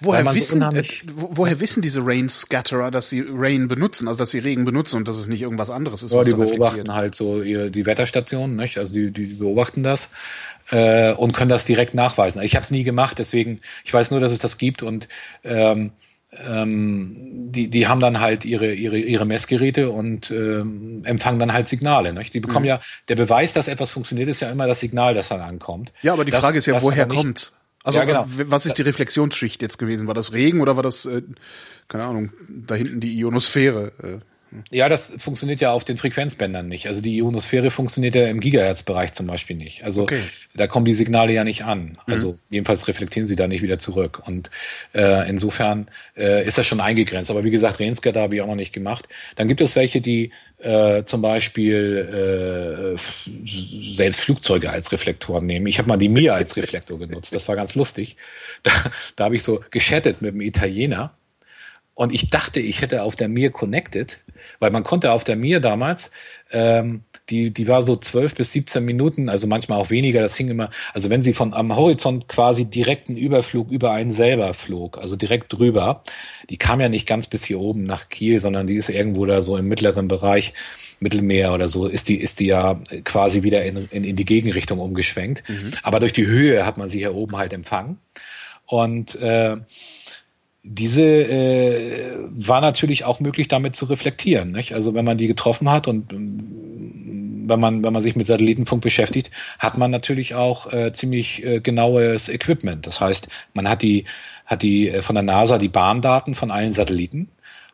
Woher 0.00 0.34
wissen, 0.34 0.62
äh, 0.62 0.82
woher 1.14 1.60
wissen 1.60 1.82
diese 1.82 2.00
Rain 2.04 2.28
Scatterer, 2.28 2.90
dass 2.90 3.08
sie 3.08 3.24
Rain 3.28 3.68
benutzen, 3.68 4.08
also 4.08 4.18
dass 4.18 4.30
sie 4.30 4.38
Regen 4.38 4.64
benutzen 4.64 4.96
und 4.96 5.08
dass 5.08 5.16
es 5.16 5.28
nicht 5.28 5.42
irgendwas 5.42 5.70
anderes 5.70 6.02
ist? 6.02 6.12
Ja, 6.12 6.22
die 6.22 6.32
beobachten 6.32 6.94
halt 6.94 7.14
so 7.14 7.42
ihr, 7.42 7.70
die 7.70 7.86
Wetterstationen, 7.86 8.56
nicht? 8.56 8.78
Also 8.78 8.94
die, 8.94 9.10
die 9.10 9.26
beobachten 9.26 9.82
das 9.82 10.10
äh, 10.70 11.12
und 11.12 11.32
können 11.32 11.50
das 11.50 11.64
direkt 11.64 11.94
nachweisen. 11.94 12.42
Ich 12.42 12.54
habe 12.54 12.64
es 12.64 12.70
nie 12.70 12.84
gemacht, 12.84 13.18
deswegen 13.18 13.60
ich 13.84 13.92
weiß 13.92 14.10
nur, 14.10 14.20
dass 14.20 14.32
es 14.32 14.38
das 14.38 14.58
gibt 14.58 14.82
und 14.82 15.08
ähm, 15.42 15.92
ähm, 16.38 17.16
die, 17.50 17.68
die 17.68 17.86
haben 17.86 18.00
dann 18.00 18.20
halt 18.20 18.44
ihre, 18.44 18.72
ihre, 18.72 18.98
ihre 18.98 19.24
Messgeräte 19.24 19.90
und 19.90 20.30
ähm, 20.30 21.02
empfangen 21.04 21.38
dann 21.38 21.52
halt 21.52 21.68
Signale. 21.68 22.12
Nicht? 22.12 22.34
Die 22.34 22.40
bekommen 22.40 22.64
mhm. 22.64 22.70
ja, 22.70 22.80
der 23.08 23.16
Beweis, 23.16 23.52
dass 23.52 23.68
etwas 23.68 23.90
funktioniert, 23.90 24.28
ist 24.28 24.40
ja 24.40 24.50
immer 24.50 24.66
das 24.66 24.80
Signal, 24.80 25.14
das 25.14 25.28
dann 25.28 25.40
ankommt. 25.40 25.92
Ja, 26.02 26.12
aber 26.12 26.24
die 26.24 26.32
das, 26.32 26.40
Frage 26.40 26.58
ist 26.58 26.66
ja, 26.66 26.82
woher 26.82 27.06
kommt 27.06 27.52
also 27.84 27.98
ja, 27.98 28.04
genau. 28.06 28.24
was 28.26 28.66
ist 28.66 28.78
die 28.78 28.82
Reflexionsschicht 28.82 29.60
jetzt 29.62 29.78
gewesen? 29.78 30.06
War 30.06 30.14
das 30.14 30.32
Regen 30.32 30.60
oder 30.62 30.74
war 30.76 30.82
das, 30.82 31.04
äh, 31.04 31.22
keine 31.86 32.04
Ahnung, 32.04 32.32
da 32.48 32.74
hinten 32.74 33.00
die 33.00 33.14
Ionosphäre? 33.18 33.92
Äh? 34.02 34.24
Ja, 34.70 34.88
das 34.88 35.12
funktioniert 35.18 35.60
ja 35.60 35.72
auf 35.72 35.84
den 35.84 35.98
Frequenzbändern 35.98 36.66
nicht. 36.68 36.86
Also 36.86 37.00
die 37.00 37.16
Ionosphäre 37.18 37.70
funktioniert 37.70 38.14
ja 38.14 38.28
im 38.28 38.40
Gigahertz-Bereich 38.40 39.12
zum 39.12 39.26
Beispiel 39.26 39.56
nicht. 39.56 39.84
Also 39.84 40.02
okay. 40.02 40.20
da 40.54 40.66
kommen 40.66 40.84
die 40.84 40.94
Signale 40.94 41.32
ja 41.32 41.44
nicht 41.44 41.64
an. 41.64 41.98
Mhm. 42.06 42.12
Also 42.12 42.36
jedenfalls 42.50 42.86
reflektieren 42.88 43.26
sie 43.26 43.36
da 43.36 43.48
nicht 43.48 43.62
wieder 43.62 43.78
zurück. 43.78 44.22
Und 44.24 44.50
äh, 44.94 45.28
insofern 45.28 45.88
äh, 46.16 46.46
ist 46.46 46.56
das 46.56 46.66
schon 46.66 46.80
eingegrenzt. 46.80 47.30
Aber 47.30 47.44
wie 47.44 47.50
gesagt, 47.50 47.80
Renscatter 47.80 48.20
habe 48.20 48.36
ich 48.36 48.42
auch 48.42 48.46
noch 48.46 48.54
nicht 48.54 48.72
gemacht. 48.72 49.08
Dann 49.36 49.48
gibt 49.48 49.60
es 49.60 49.76
welche, 49.76 50.00
die 50.00 50.30
äh, 50.64 51.04
zum 51.04 51.20
Beispiel 51.20 52.96
äh, 52.96 53.96
selbst 53.96 54.20
Flugzeuge 54.20 54.70
als 54.70 54.90
Reflektoren 54.92 55.44
nehmen. 55.44 55.66
Ich 55.66 55.78
habe 55.78 55.88
mal 55.88 55.98
die 55.98 56.08
Mir 56.08 56.34
als 56.34 56.56
Reflektor 56.56 56.98
genutzt. 56.98 57.34
Das 57.34 57.46
war 57.48 57.56
ganz 57.56 57.74
lustig. 57.74 58.16
Da, 58.62 58.72
da 59.16 59.24
habe 59.24 59.36
ich 59.36 59.42
so 59.42 59.62
geschattet 59.70 60.22
mit 60.22 60.32
einem 60.32 60.40
Italiener 60.40 61.14
und 61.92 62.12
ich 62.12 62.30
dachte, 62.30 62.60
ich 62.60 62.80
hätte 62.80 63.02
auf 63.02 63.14
der 63.14 63.28
Mir 63.28 63.50
connected, 63.50 64.18
weil 64.58 64.70
man 64.70 64.82
konnte 64.82 65.12
auf 65.12 65.22
der 65.22 65.36
Mir 65.36 65.60
damals, 65.60 66.10
ähm, 66.50 67.02
die, 67.30 67.50
die 67.50 67.68
war 67.68 67.82
so 67.82 67.96
zwölf 67.96 68.34
bis 68.34 68.52
17 68.52 68.84
Minuten, 68.84 69.28
also 69.28 69.46
manchmal 69.46 69.80
auch 69.80 69.90
weniger, 69.90 70.20
das 70.20 70.36
hing 70.36 70.48
immer, 70.48 70.70
also 70.92 71.08
wenn 71.08 71.22
sie 71.22 71.32
von 71.32 71.54
am 71.54 71.74
Horizont 71.74 72.28
quasi 72.28 72.66
direkten 72.66 73.16
Überflug 73.16 73.70
über 73.70 73.92
einen 73.92 74.12
selber 74.12 74.52
flog, 74.52 74.98
also 74.98 75.16
direkt 75.16 75.52
drüber, 75.52 76.02
die 76.50 76.58
kam 76.58 76.80
ja 76.80 76.88
nicht 76.88 77.06
ganz 77.06 77.26
bis 77.26 77.44
hier 77.44 77.60
oben 77.60 77.84
nach 77.84 78.10
Kiel, 78.10 78.40
sondern 78.40 78.66
die 78.66 78.76
ist 78.76 78.90
irgendwo 78.90 79.24
da 79.24 79.42
so 79.42 79.56
im 79.56 79.68
mittleren 79.68 80.08
Bereich, 80.08 80.52
Mittelmeer 81.00 81.52
oder 81.52 81.68
so, 81.68 81.86
ist 81.86 82.08
die, 82.08 82.20
ist 82.20 82.40
die 82.40 82.46
ja 82.46 82.80
quasi 83.04 83.42
wieder 83.42 83.64
in, 83.64 83.88
in, 83.90 84.04
in 84.04 84.16
die 84.16 84.24
Gegenrichtung 84.24 84.78
umgeschwenkt. 84.78 85.42
Mhm. 85.48 85.72
Aber 85.82 86.00
durch 86.00 86.12
die 86.12 86.26
Höhe 86.26 86.64
hat 86.64 86.78
man 86.78 86.88
sie 86.88 86.98
hier 86.98 87.14
oben 87.14 87.36
halt 87.36 87.52
empfangen. 87.52 87.98
Und 88.66 89.14
äh, 89.16 89.56
diese 90.62 91.02
äh, 91.02 92.16
war 92.30 92.60
natürlich 92.60 93.04
auch 93.04 93.20
möglich, 93.20 93.48
damit 93.48 93.76
zu 93.76 93.84
reflektieren. 93.84 94.52
Nicht? 94.52 94.72
Also 94.72 94.94
wenn 94.94 95.04
man 95.04 95.18
die 95.18 95.26
getroffen 95.26 95.70
hat 95.70 95.88
und 95.88 96.12
wenn 97.48 97.60
man 97.60 97.82
wenn 97.82 97.92
man 97.92 98.02
sich 98.02 98.16
mit 98.16 98.26
Satellitenfunk 98.26 98.82
beschäftigt, 98.82 99.30
hat 99.58 99.78
man 99.78 99.90
natürlich 99.90 100.34
auch 100.34 100.72
äh, 100.72 100.92
ziemlich 100.92 101.44
äh, 101.44 101.60
genaues 101.60 102.28
Equipment. 102.28 102.86
Das 102.86 103.00
heißt, 103.00 103.28
man 103.54 103.68
hat 103.68 103.82
die 103.82 104.04
hat 104.46 104.62
die 104.62 104.90
äh, 104.90 105.02
von 105.02 105.14
der 105.14 105.22
NASA 105.22 105.58
die 105.58 105.68
Bahndaten 105.68 106.34
von 106.34 106.50
allen 106.50 106.72
Satelliten 106.72 107.28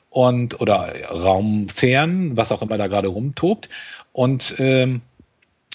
und 0.09 0.61
oder 0.61 0.93
Raumfähren, 1.11 2.37
was 2.37 2.53
auch 2.53 2.63
immer 2.63 2.79
da 2.79 2.87
gerade 2.87 3.09
rumtobt 3.09 3.69
und 4.13 4.55
ähm, 4.59 5.03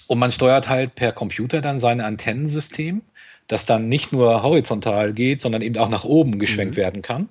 und 0.07 0.19
man 0.19 0.31
steuert 0.31 0.69
halt 0.69 0.93
per 0.95 1.11
Computer 1.11 1.61
dann 1.61 1.79
sein 1.79 1.99
Antennensystem 1.99 3.01
das 3.47 3.65
dann 3.65 3.87
nicht 3.87 4.11
nur 4.11 4.43
horizontal 4.43 5.13
geht, 5.13 5.41
sondern 5.41 5.61
eben 5.61 5.77
auch 5.77 5.89
nach 5.89 6.03
oben 6.03 6.39
geschwenkt 6.39 6.75
mhm. 6.75 6.79
werden 6.81 7.01
kann. 7.01 7.29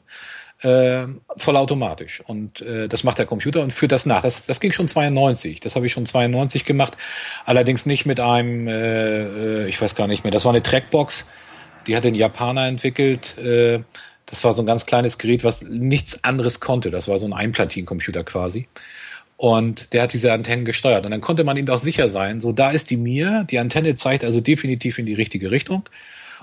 Äh, 0.64 1.08
vollautomatisch. 1.36 2.22
Und 2.26 2.62
äh, 2.62 2.88
das 2.88 3.04
macht 3.04 3.18
der 3.18 3.26
Computer 3.26 3.60
und 3.60 3.74
führt 3.74 3.92
das 3.92 4.06
nach. 4.06 4.22
Das, 4.22 4.46
das 4.46 4.60
ging 4.60 4.72
schon 4.72 4.88
92. 4.88 5.60
Das 5.60 5.76
habe 5.76 5.84
ich 5.84 5.92
schon 5.92 6.06
92 6.06 6.64
gemacht. 6.64 6.96
Allerdings 7.44 7.84
nicht 7.84 8.06
mit 8.06 8.18
einem, 8.18 8.66
äh, 8.66 9.64
äh, 9.64 9.68
ich 9.68 9.78
weiß 9.78 9.94
gar 9.94 10.06
nicht 10.06 10.24
mehr, 10.24 10.30
das 10.30 10.46
war 10.46 10.52
eine 10.52 10.62
Trackbox, 10.62 11.26
die 11.86 11.94
hat 11.94 12.06
ein 12.06 12.14
Japaner 12.14 12.66
entwickelt. 12.66 13.36
Äh, 13.36 13.80
das 14.24 14.42
war 14.42 14.54
so 14.54 14.62
ein 14.62 14.66
ganz 14.66 14.86
kleines 14.86 15.18
Gerät, 15.18 15.44
was 15.44 15.60
nichts 15.60 16.24
anderes 16.24 16.60
konnte. 16.60 16.90
Das 16.90 17.08
war 17.08 17.18
so 17.18 17.26
ein 17.26 17.34
Einplatinencomputer 17.34 18.24
quasi. 18.24 18.66
Und 19.36 19.92
der 19.92 20.00
hat 20.00 20.14
diese 20.14 20.32
Antennen 20.32 20.64
gesteuert. 20.64 21.04
Und 21.04 21.10
dann 21.10 21.20
konnte 21.20 21.44
man 21.44 21.58
ihm 21.58 21.68
auch 21.68 21.76
sicher 21.76 22.08
sein, 22.08 22.40
so 22.40 22.52
da 22.52 22.70
ist 22.70 22.88
die 22.88 22.96
Mir, 22.96 23.44
die 23.50 23.58
Antenne 23.58 23.96
zeigt 23.96 24.24
also 24.24 24.40
definitiv 24.40 24.98
in 24.98 25.04
die 25.04 25.12
richtige 25.12 25.50
Richtung. 25.50 25.86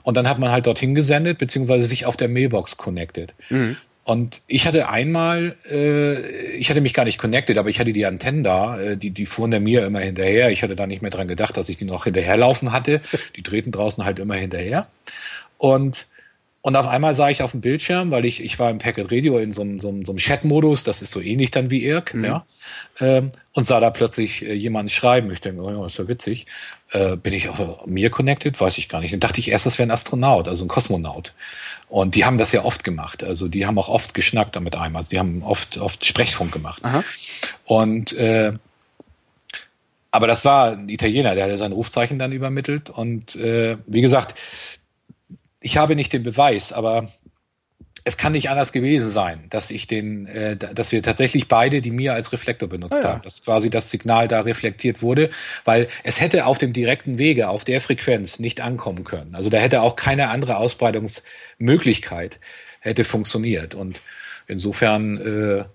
Und 0.03 0.15
dann 0.15 0.29
hat 0.29 0.37
man 0.37 0.51
halt 0.51 0.67
dorthin 0.67 0.93
gesendet, 0.93 1.39
beziehungsweise 1.39 1.87
sich 1.87 2.05
auf 2.05 2.17
der 2.17 2.27
Mailbox 2.27 2.77
connected. 2.77 3.33
Mhm. 3.49 3.77
Und 4.03 4.41
ich 4.47 4.65
hatte 4.65 4.89
einmal, 4.89 5.55
äh, 5.69 6.55
ich 6.55 6.69
hatte 6.69 6.81
mich 6.81 6.93
gar 6.93 7.05
nicht 7.05 7.19
connected, 7.19 7.57
aber 7.57 7.69
ich 7.69 7.79
hatte 7.79 7.93
die 7.93 8.05
Antennen 8.05 8.43
da, 8.43 8.79
äh, 8.79 8.97
die, 8.97 9.11
die 9.11 9.27
fuhren 9.27 9.51
der 9.51 9.59
mir 9.59 9.85
immer 9.85 9.99
hinterher. 9.99 10.51
Ich 10.51 10.63
hatte 10.63 10.75
da 10.75 10.87
nicht 10.87 11.01
mehr 11.01 11.11
dran 11.11 11.27
gedacht, 11.27 11.55
dass 11.55 11.69
ich 11.69 11.77
die 11.77 11.85
noch 11.85 12.05
hinterherlaufen 12.05 12.71
hatte. 12.71 13.01
Die 13.35 13.43
treten 13.43 13.71
draußen 13.71 14.03
halt 14.03 14.17
immer 14.19 14.35
hinterher. 14.35 14.87
Und 15.57 16.07
und 16.63 16.75
auf 16.75 16.87
einmal 16.87 17.15
sah 17.15 17.29
ich 17.29 17.41
auf 17.41 17.51
dem 17.51 17.61
Bildschirm, 17.61 18.11
weil 18.11 18.23
ich, 18.23 18.43
ich 18.43 18.59
war 18.59 18.69
im 18.69 18.77
Packet 18.77 19.11
Radio 19.11 19.39
in 19.39 19.51
so 19.51 19.61
einem, 19.61 19.79
so 19.79 19.89
einem, 19.89 20.05
so 20.05 20.11
einem 20.11 20.19
Chat-Modus, 20.19 20.83
das 20.83 21.01
ist 21.01 21.09
so 21.09 21.19
ähnlich 21.19 21.49
dann 21.49 21.71
wie 21.71 21.83
IRC, 21.83 22.13
mhm. 22.13 22.23
ja, 22.23 22.45
ähm, 22.99 23.31
und 23.53 23.65
sah 23.65 23.79
da 23.79 23.89
plötzlich 23.89 24.45
äh, 24.45 24.53
jemanden 24.53 24.89
schreiben. 24.89 25.31
Ich 25.31 25.41
denke, 25.41 25.61
oh 25.61 25.71
ja, 25.71 25.85
ist 25.85 25.97
ja 25.97 26.07
witzig. 26.07 26.45
Äh, 26.91 27.15
bin 27.15 27.33
ich 27.33 27.49
auf 27.49 27.85
mir 27.87 28.11
connected? 28.11 28.59
Weiß 28.61 28.77
ich 28.77 28.89
gar 28.89 29.01
nicht. 29.01 29.11
Dann 29.11 29.19
dachte 29.19 29.39
ich 29.39 29.49
erst, 29.49 29.65
das 29.65 29.79
wäre 29.79 29.87
ein 29.87 29.91
Astronaut, 29.91 30.47
also 30.47 30.63
ein 30.63 30.67
Kosmonaut. 30.67 31.33
Und 31.89 32.15
die 32.15 32.25
haben 32.25 32.37
das 32.37 32.51
ja 32.51 32.63
oft 32.63 32.83
gemacht. 32.83 33.23
Also 33.23 33.47
die 33.47 33.65
haben 33.65 33.77
auch 33.79 33.89
oft 33.89 34.13
geschnackt 34.13 34.55
damit 34.55 34.75
einem. 34.75 34.95
Also 34.95 35.09
die 35.09 35.19
haben 35.19 35.41
oft, 35.41 35.77
oft 35.77 36.05
Sprechfunk 36.05 36.51
gemacht. 36.51 36.83
Aha. 36.85 37.03
Und 37.65 38.13
äh, 38.13 38.53
aber 40.11 40.27
das 40.27 40.43
war 40.43 40.73
ein 40.73 40.89
Italiener, 40.89 41.35
der 41.35 41.49
hat 41.49 41.57
sein 41.57 41.71
Rufzeichen 41.71 42.19
dann 42.19 42.33
übermittelt. 42.33 42.89
Und 42.89 43.35
äh, 43.37 43.77
wie 43.87 44.01
gesagt, 44.01 44.37
ich 45.61 45.77
habe 45.77 45.95
nicht 45.95 46.11
den 46.11 46.23
Beweis, 46.23 46.73
aber 46.73 47.09
es 48.03 48.17
kann 48.17 48.31
nicht 48.31 48.49
anders 48.49 48.71
gewesen 48.71 49.11
sein, 49.11 49.45
dass 49.49 49.69
ich 49.69 49.85
den, 49.85 50.25
äh, 50.25 50.57
dass 50.57 50.91
wir 50.91 51.03
tatsächlich 51.03 51.47
beide 51.47 51.81
die 51.81 51.91
Mir 51.91 52.13
als 52.13 52.33
Reflektor 52.33 52.67
benutzt 52.67 52.99
ah, 52.99 53.03
ja. 53.03 53.09
haben, 53.13 53.21
dass 53.21 53.43
quasi 53.43 53.69
das 53.69 53.91
Signal 53.91 54.27
da 54.27 54.41
reflektiert 54.41 55.01
wurde, 55.01 55.29
weil 55.65 55.87
es 56.03 56.19
hätte 56.19 56.47
auf 56.47 56.57
dem 56.57 56.73
direkten 56.73 57.17
Wege, 57.19 57.49
auf 57.49 57.63
der 57.63 57.79
Frequenz 57.79 58.39
nicht 58.39 58.61
ankommen 58.61 59.03
können. 59.03 59.35
Also 59.35 59.49
da 59.49 59.57
hätte 59.57 59.83
auch 59.83 59.95
keine 59.95 60.29
andere 60.29 60.57
Ausbreitungsmöglichkeit 60.57 62.39
hätte 62.79 63.03
funktioniert. 63.03 63.75
Und 63.75 64.01
insofern 64.47 65.17
äh, 65.17 65.65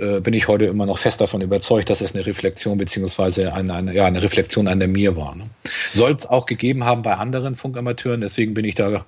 äh, 0.00 0.20
bin 0.20 0.34
ich 0.34 0.48
heute 0.48 0.64
immer 0.64 0.86
noch 0.86 0.98
fest 0.98 1.20
davon 1.20 1.40
überzeugt, 1.40 1.90
dass 1.90 2.00
es 2.00 2.14
eine 2.14 2.26
Reflexion 2.26 2.78
beziehungsweise 2.78 3.52
eine, 3.52 3.74
eine, 3.74 3.94
ja, 3.94 4.06
eine 4.06 4.22
Reflexion 4.22 4.66
an 4.68 4.78
der 4.78 4.88
mir 4.88 5.16
war. 5.16 5.34
Ne? 5.36 5.50
Soll 5.92 6.12
es 6.12 6.26
auch 6.26 6.46
gegeben 6.46 6.84
haben 6.84 7.02
bei 7.02 7.14
anderen 7.14 7.56
Funkamateuren, 7.56 8.20
deswegen 8.20 8.54
bin 8.54 8.64
ich 8.64 8.74
da 8.74 9.04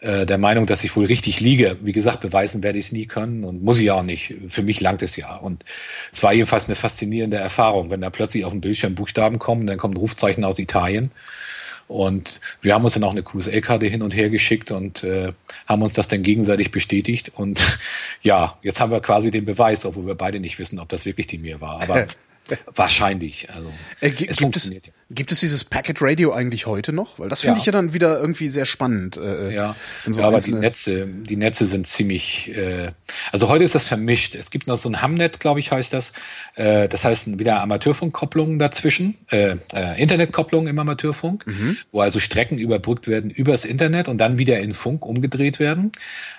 äh, 0.00 0.24
der 0.24 0.38
Meinung, 0.38 0.66
dass 0.66 0.84
ich 0.84 0.94
wohl 0.96 1.04
richtig 1.04 1.40
liege. 1.40 1.76
Wie 1.82 1.92
gesagt, 1.92 2.20
beweisen 2.20 2.62
werde 2.62 2.78
ich 2.78 2.86
es 2.86 2.92
nie 2.92 3.06
können 3.06 3.44
und 3.44 3.62
muss 3.62 3.78
ich 3.78 3.90
auch 3.90 4.02
nicht. 4.02 4.34
Für 4.48 4.62
mich 4.62 4.80
langt 4.80 5.02
es 5.02 5.16
ja. 5.16 5.36
Und 5.36 5.64
es 6.12 6.22
war 6.22 6.32
jedenfalls 6.32 6.66
eine 6.66 6.76
faszinierende 6.76 7.36
Erfahrung, 7.36 7.90
wenn 7.90 8.00
da 8.00 8.10
plötzlich 8.10 8.44
auf 8.44 8.52
dem 8.52 8.60
Bildschirm 8.60 8.94
Buchstaben 8.94 9.38
kommen, 9.38 9.66
dann 9.66 9.78
kommt 9.78 9.94
ein 9.94 9.98
Rufzeichen 9.98 10.44
aus 10.44 10.58
Italien 10.58 11.10
und 11.90 12.40
wir 12.62 12.74
haben 12.74 12.84
uns 12.84 12.94
dann 12.94 13.02
auch 13.02 13.10
eine 13.10 13.24
QSL-Karte 13.24 13.86
hin 13.86 14.02
und 14.02 14.14
her 14.14 14.30
geschickt 14.30 14.70
und 14.70 15.02
äh, 15.02 15.32
haben 15.66 15.82
uns 15.82 15.94
das 15.94 16.06
dann 16.06 16.22
gegenseitig 16.22 16.70
bestätigt. 16.70 17.32
Und 17.34 17.60
ja, 18.22 18.56
jetzt 18.62 18.78
haben 18.80 18.92
wir 18.92 19.00
quasi 19.00 19.32
den 19.32 19.44
Beweis, 19.44 19.84
obwohl 19.84 20.06
wir 20.06 20.14
beide 20.14 20.38
nicht 20.38 20.60
wissen, 20.60 20.78
ob 20.78 20.88
das 20.88 21.04
wirklich 21.04 21.26
die 21.26 21.38
mir 21.38 21.60
war. 21.60 21.82
Aber 21.82 22.06
Wahrscheinlich. 22.74 23.48
Also, 23.50 23.72
äh, 24.00 24.12
es 24.26 24.38
gibt, 24.38 24.56
es, 24.56 24.70
gibt 25.10 25.32
es 25.32 25.40
dieses 25.40 25.64
Packet 25.64 25.98
Radio 26.00 26.32
eigentlich 26.32 26.66
heute 26.66 26.92
noch? 26.92 27.18
Weil 27.18 27.28
das 27.28 27.42
finde 27.42 27.56
ja. 27.56 27.60
ich 27.60 27.66
ja 27.66 27.72
dann 27.72 27.92
wieder 27.92 28.20
irgendwie 28.20 28.48
sehr 28.48 28.66
spannend. 28.66 29.16
Äh, 29.16 29.54
ja, 29.54 29.76
so 30.08 30.20
ja 30.20 30.26
aber 30.26 30.40
die 30.40 30.52
Netze, 30.52 31.06
die 31.06 31.36
Netze 31.36 31.66
sind 31.66 31.86
ziemlich. 31.86 32.54
Äh, 32.54 32.92
also 33.32 33.48
heute 33.48 33.64
ist 33.64 33.74
das 33.74 33.84
vermischt. 33.84 34.34
Es 34.34 34.50
gibt 34.50 34.66
noch 34.66 34.76
so 34.76 34.88
ein 34.88 35.02
Hamnet, 35.02 35.40
glaube 35.40 35.60
ich, 35.60 35.72
heißt 35.72 35.92
das. 35.92 36.12
Äh, 36.54 36.88
das 36.88 37.04
heißt 37.04 37.38
wieder 37.38 37.60
Amateurfunkkopplungen 37.60 38.58
dazwischen, 38.58 39.16
äh, 39.28 39.56
äh, 39.72 40.00
Internetkopplung 40.00 40.66
im 40.66 40.78
Amateurfunk, 40.78 41.46
mhm. 41.46 41.76
wo 41.92 42.00
also 42.00 42.20
Strecken 42.20 42.58
überbrückt 42.58 43.08
werden 43.08 43.30
übers 43.30 43.64
Internet 43.64 44.08
und 44.08 44.18
dann 44.18 44.38
wieder 44.38 44.60
in 44.60 44.74
Funk 44.74 45.06
umgedreht 45.06 45.58
werden. 45.58 45.92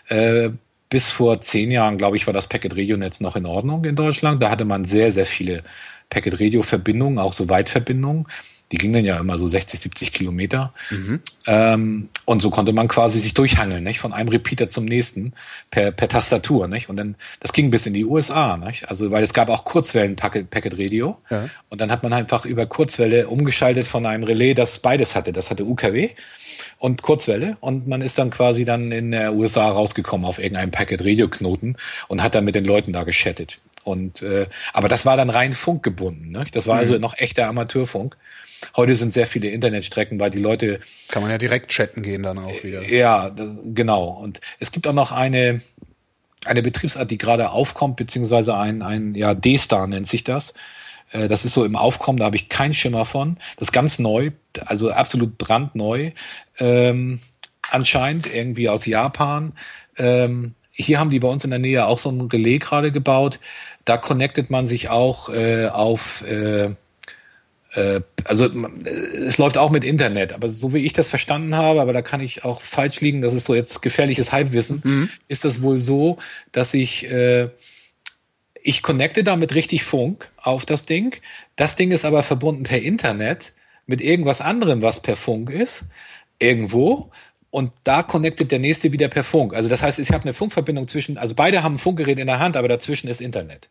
Äh, 0.07 0.51
bis 0.91 1.09
vor 1.09 1.39
zehn 1.39 1.72
Jahren, 1.72 1.97
glaube 1.97 2.18
ich, 2.18 2.27
war 2.27 2.34
das 2.34 2.47
Packet 2.47 2.77
Radio 2.77 2.97
Netz 2.97 3.22
noch 3.22 3.38
in 3.38 3.45
Ordnung 3.45 3.85
in 3.85 3.95
Deutschland. 3.95 4.43
Da 4.43 4.51
hatte 4.51 4.65
man 4.65 4.84
sehr, 4.85 5.11
sehr 5.13 5.26
viele 5.26 5.63
Packet 6.09 6.39
Radio 6.39 6.63
Verbindungen, 6.63 7.18
auch 7.18 7.31
so 7.31 7.49
Weitverbindungen. 7.49 8.27
Die 8.73 8.77
gingen 8.77 8.93
dann 8.93 9.05
ja 9.05 9.18
immer 9.18 9.38
so 9.38 9.47
60, 9.47 9.80
70 9.80 10.11
Kilometer. 10.11 10.73
Mhm. 10.89 11.22
Ähm, 11.47 12.09
und 12.26 12.41
so 12.41 12.49
konnte 12.49 12.73
man 12.73 12.89
quasi 12.89 13.19
sich 13.19 13.34
durchhangeln, 13.34 13.84
nicht? 13.84 13.99
Von 13.99 14.11
einem 14.11 14.27
Repeater 14.27 14.68
zum 14.68 14.84
nächsten 14.84 15.31
per, 15.72 15.91
per 15.91 16.09
Tastatur, 16.09 16.68
nicht? 16.68 16.89
Und 16.89 16.97
dann, 16.97 17.15
das 17.39 17.53
ging 17.53 17.72
bis 17.72 17.85
in 17.85 17.93
die 17.93 18.05
USA, 18.05 18.57
nicht? 18.57 18.89
Also, 18.89 19.11
weil 19.11 19.23
es 19.23 19.34
gab 19.34 19.49
auch 19.49 19.63
Kurzwellen 19.63 20.18
Packet, 20.18 20.49
Packet 20.49 20.77
Radio. 20.77 21.18
Ja. 21.30 21.49
Und 21.69 21.80
dann 21.80 21.89
hat 21.89 22.03
man 22.03 22.11
einfach 22.11 22.43
über 22.43 22.65
Kurzwelle 22.65 23.30
umgeschaltet 23.30 23.88
von 23.88 24.05
einem 24.05 24.23
Relais, 24.23 24.55
das 24.55 24.80
beides 24.80 25.15
hatte. 25.15 25.31
Das 25.31 25.49
hatte 25.49 25.65
UKW 25.65 26.09
und 26.79 27.01
Kurzwelle 27.01 27.57
und 27.59 27.87
man 27.87 28.01
ist 28.01 28.17
dann 28.17 28.29
quasi 28.29 28.65
dann 28.65 28.91
in 28.91 29.11
der 29.11 29.33
USA 29.33 29.69
rausgekommen 29.69 30.25
auf 30.25 30.39
irgendeinem 30.39 30.71
Packet 30.71 31.01
Radio 31.01 31.27
Knoten 31.27 31.75
und 32.07 32.21
hat 32.23 32.35
dann 32.35 32.45
mit 32.45 32.55
den 32.55 32.65
Leuten 32.65 32.93
da 32.93 33.03
geschattet. 33.03 33.59
Und 33.83 34.21
äh, 34.21 34.47
aber 34.73 34.89
das 34.89 35.05
war 35.05 35.17
dann 35.17 35.29
rein 35.29 35.53
funkgebunden. 35.53 36.31
Ne? 36.31 36.45
Das 36.51 36.67
war 36.67 36.77
also 36.77 36.91
mhm. 36.91 36.95
also 36.95 37.01
noch 37.01 37.17
echter 37.17 37.47
Amateurfunk. 37.47 38.15
Heute 38.75 38.95
sind 38.95 39.11
sehr 39.11 39.25
viele 39.25 39.49
Internetstrecken, 39.49 40.19
weil 40.19 40.29
die 40.29 40.39
Leute 40.39 40.79
kann 41.07 41.23
man 41.23 41.31
ja 41.31 41.39
direkt 41.39 41.71
chatten 41.71 42.03
gehen 42.03 42.21
dann 42.23 42.37
auch 42.37 42.63
wieder. 42.63 42.83
Ja, 42.83 43.31
genau. 43.73 44.09
Und 44.09 44.39
es 44.59 44.71
gibt 44.71 44.87
auch 44.87 44.93
noch 44.93 45.11
eine 45.11 45.61
eine 46.45 46.63
Betriebsart, 46.63 47.09
die 47.09 47.17
gerade 47.17 47.51
aufkommt, 47.51 47.97
beziehungsweise 47.97 48.55
ein 48.55 48.81
ein 48.81 49.15
ja 49.15 49.33
D-Star 49.33 49.87
nennt 49.87 50.07
sich 50.07 50.23
das. 50.23 50.53
Äh, 51.11 51.27
das 51.27 51.45
ist 51.45 51.53
so 51.53 51.65
im 51.65 51.75
Aufkommen, 51.75 52.19
da 52.19 52.25
habe 52.25 52.35
ich 52.35 52.49
keinen 52.49 52.73
Schimmer 52.73 53.05
von. 53.05 53.38
Das 53.57 53.69
ist 53.69 53.71
ganz 53.71 53.99
neu, 53.99 54.31
also 54.65 54.91
absolut 54.91 55.38
brandneu. 55.38 56.11
Ähm, 56.59 57.19
anscheinend 57.69 58.33
irgendwie 58.33 58.69
aus 58.69 58.85
Japan. 58.85 59.53
Ähm, 59.97 60.55
hier 60.71 60.99
haben 60.99 61.09
die 61.09 61.19
bei 61.19 61.27
uns 61.27 61.43
in 61.43 61.49
der 61.49 61.59
Nähe 61.59 61.85
auch 61.85 61.99
so 61.99 62.09
ein 62.09 62.21
Relais 62.21 62.59
gerade 62.59 62.91
gebaut. 62.91 63.39
Da 63.85 63.97
connectet 63.97 64.49
man 64.49 64.67
sich 64.67 64.89
auch 64.89 65.29
äh, 65.29 65.67
auf, 65.67 66.23
äh, 66.23 66.73
äh, 67.73 68.01
also 68.25 68.45
es 68.45 69.38
läuft 69.38 69.57
auch 69.57 69.71
mit 69.71 69.83
Internet, 69.83 70.33
aber 70.33 70.49
so 70.49 70.73
wie 70.73 70.85
ich 70.85 70.93
das 70.93 71.09
verstanden 71.09 71.55
habe, 71.55 71.81
aber 71.81 71.93
da 71.93 72.01
kann 72.01 72.21
ich 72.21 72.45
auch 72.45 72.61
falsch 72.61 73.01
liegen, 73.01 73.21
das 73.21 73.33
ist 73.33 73.45
so 73.45 73.55
jetzt 73.55 73.81
gefährliches 73.81 74.31
Halbwissen, 74.31 74.81
mhm. 74.83 75.09
ist 75.27 75.45
das 75.45 75.61
wohl 75.61 75.79
so, 75.79 76.17
dass 76.51 76.73
ich 76.73 77.09
äh, 77.09 77.49
ich 78.63 78.83
connecte 78.83 79.23
damit 79.23 79.55
richtig 79.55 79.83
Funk 79.83 80.29
auf 80.38 80.65
das 80.65 80.85
Ding. 80.85 81.15
Das 81.55 81.75
Ding 81.75 81.91
ist 81.91 82.05
aber 82.05 82.23
verbunden 82.23 82.63
per 82.63 82.81
Internet 82.81 83.53
mit 83.85 84.01
irgendwas 84.01 84.41
anderem, 84.41 84.81
was 84.81 85.01
per 85.01 85.15
Funk 85.15 85.49
ist, 85.49 85.83
irgendwo. 86.39 87.11
Und 87.49 87.71
da 87.83 88.03
connectet 88.03 88.51
der 88.51 88.59
nächste 88.59 88.91
wieder 88.91 89.09
per 89.09 89.23
Funk. 89.23 89.53
Also 89.53 89.67
das 89.67 89.81
heißt, 89.81 89.99
ich 89.99 90.11
habe 90.11 90.23
eine 90.23 90.33
Funkverbindung 90.33 90.88
zwischen, 90.88 91.17
also 91.17 91.35
beide 91.35 91.63
haben 91.63 91.75
ein 91.75 91.79
Funkgerät 91.79 92.17
in 92.19 92.27
der 92.27 92.39
Hand, 92.39 92.55
aber 92.55 92.67
dazwischen 92.67 93.07
ist 93.07 93.19
Internet. 93.19 93.69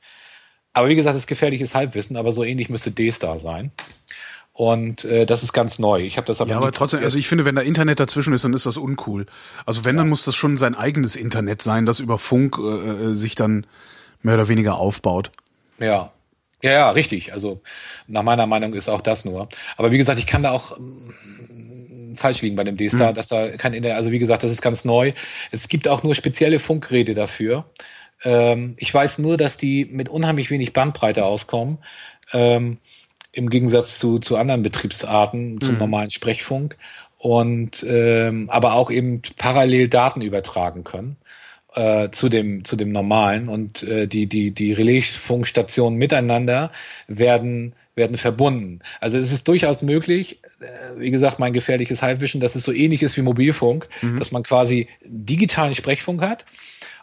Aber 0.73 0.89
wie 0.89 0.97
gesagt, 0.97 1.15
das 1.15 1.23
ist 1.23 1.27
gefährliches 1.27 1.75
Halbwissen, 1.75 2.17
aber 2.17 2.33
so 2.33 2.45
ähnlich 2.45 2.69
müsste 2.69 2.91
D-Star 2.91 3.39
sein. 3.39 3.73
Und 4.53 5.05
äh, 5.05 5.25
das 5.25 5.43
ist 5.43 5.53
ganz 5.53 5.79
neu. 5.79 6.03
Ich 6.03 6.17
habe 6.19 6.27
das 6.27 6.41
aber. 6.41 6.51
Ja, 6.51 6.59
aber 6.59 6.73
trotzdem, 6.73 7.03
also 7.03 7.19
ich 7.19 7.29
finde, 7.29 7.47
wenn 7.47 7.55
da 7.55 7.63
Internet 7.63 7.99
dazwischen 7.99 8.35
ist, 8.35 8.45
dann 8.45 8.53
ist 8.53 8.67
das 8.67 8.77
uncool. 8.77 9.25
Also 9.65 9.85
wenn, 9.87 9.97
ja. 9.97 10.03
dann 10.03 10.11
muss 10.11 10.25
das 10.25 10.35
schon 10.35 10.59
sein 10.59 10.75
eigenes 10.75 11.17
Internet 11.17 11.63
sein, 11.63 11.87
das 11.87 11.99
über 11.99 12.19
Funk 12.19 12.59
äh, 12.59 12.63
äh 12.63 13.15
sich 13.15 13.35
dann 13.35 13.67
mehr 14.23 14.35
oder 14.35 14.49
weniger 14.49 14.79
aufbaut. 14.79 15.31
Ja. 15.79 16.13
Ja, 16.63 16.73
ja, 16.73 16.91
richtig. 16.91 17.33
Also 17.33 17.63
nach 18.07 18.23
meiner 18.23 18.47
Meinung 18.47 18.75
ist 18.75 18.89
auch 18.89 19.01
das 19.01 19.25
nur. 19.25 19.49
Aber 19.77 19.93
wie 19.93 19.99
gesagt, 19.99 20.19
ich 20.19 20.27
kann 20.27 20.43
da 20.43 20.51
auch 20.51 20.79
mm, 20.79 22.15
falsch 22.17 22.43
liegen 22.43 22.57
bei 22.57 22.65
dem 22.65 22.77
D-Star, 22.77 23.11
mhm. 23.11 23.15
dass 23.15 23.29
da 23.29 23.57
kein 23.57 23.73
Internet, 23.73 23.97
also 23.97 24.11
wie 24.11 24.19
gesagt, 24.19 24.43
das 24.43 24.53
ist 24.53 24.61
ganz 24.61 24.85
neu. 24.85 25.13
Es 25.51 25.69
gibt 25.69 25.89
auch 25.89 26.03
nur 26.03 26.15
spezielle 26.15 26.59
Funkgeräte 26.59 27.15
dafür. 27.15 27.65
Ähm, 28.23 28.75
ich 28.77 28.93
weiß 28.93 29.19
nur, 29.19 29.39
dass 29.39 29.57
die 29.57 29.87
mit 29.87 30.11
unheimlich 30.11 30.51
wenig 30.51 30.75
Bandbreite 30.75 31.25
auskommen. 31.25 31.79
Ähm, 32.33 32.77
Im 33.33 33.49
Gegensatz 33.49 33.99
zu, 33.99 34.19
zu 34.19 34.37
anderen 34.37 34.63
Betriebsarten, 34.63 35.63
zum 35.63 35.75
mhm. 35.75 35.79
normalen 35.79 36.11
Sprechfunk. 36.11 36.77
Und 37.17 37.85
ähm, 37.87 38.49
aber 38.51 38.75
auch 38.75 38.91
eben 38.91 39.23
parallel 39.37 39.89
Daten 39.89 40.23
übertragen 40.23 40.85
können 40.85 41.17
äh, 41.75 42.11
zu 42.11 42.29
dem 42.29 42.65
zu 42.65 42.77
dem 42.77 42.93
normalen 42.93 43.49
und 43.49 43.83
äh, 43.83 44.07
die 44.07 44.27
die 44.27 44.51
die 44.51 44.73
Relaisfunkstationen 44.73 45.99
miteinander 45.99 46.71
werden 47.07 47.75
werden 47.95 48.17
verbunden. 48.17 48.81
Also 49.01 49.19
es 49.19 49.33
ist 49.33 49.47
durchaus 49.49 49.83
möglich, 49.83 50.41
äh, 50.61 50.67
wie 50.99 51.11
gesagt, 51.11 51.39
mein 51.39 51.53
gefährliches 51.53 52.03
Halbwischen, 52.03 52.41
dass 52.41 52.55
es 52.55 52.65
so 52.65 52.73
ähnlich 52.73 53.03
ist 53.03 53.17
wie 53.17 53.23
Mobilfunk, 53.23 53.89
mhm. 54.01 54.19
dass 54.19 54.33
man 54.33 54.43
quasi 54.43 54.89
digitalen 55.05 55.75
Sprechfunk 55.75 56.23
hat 56.23 56.45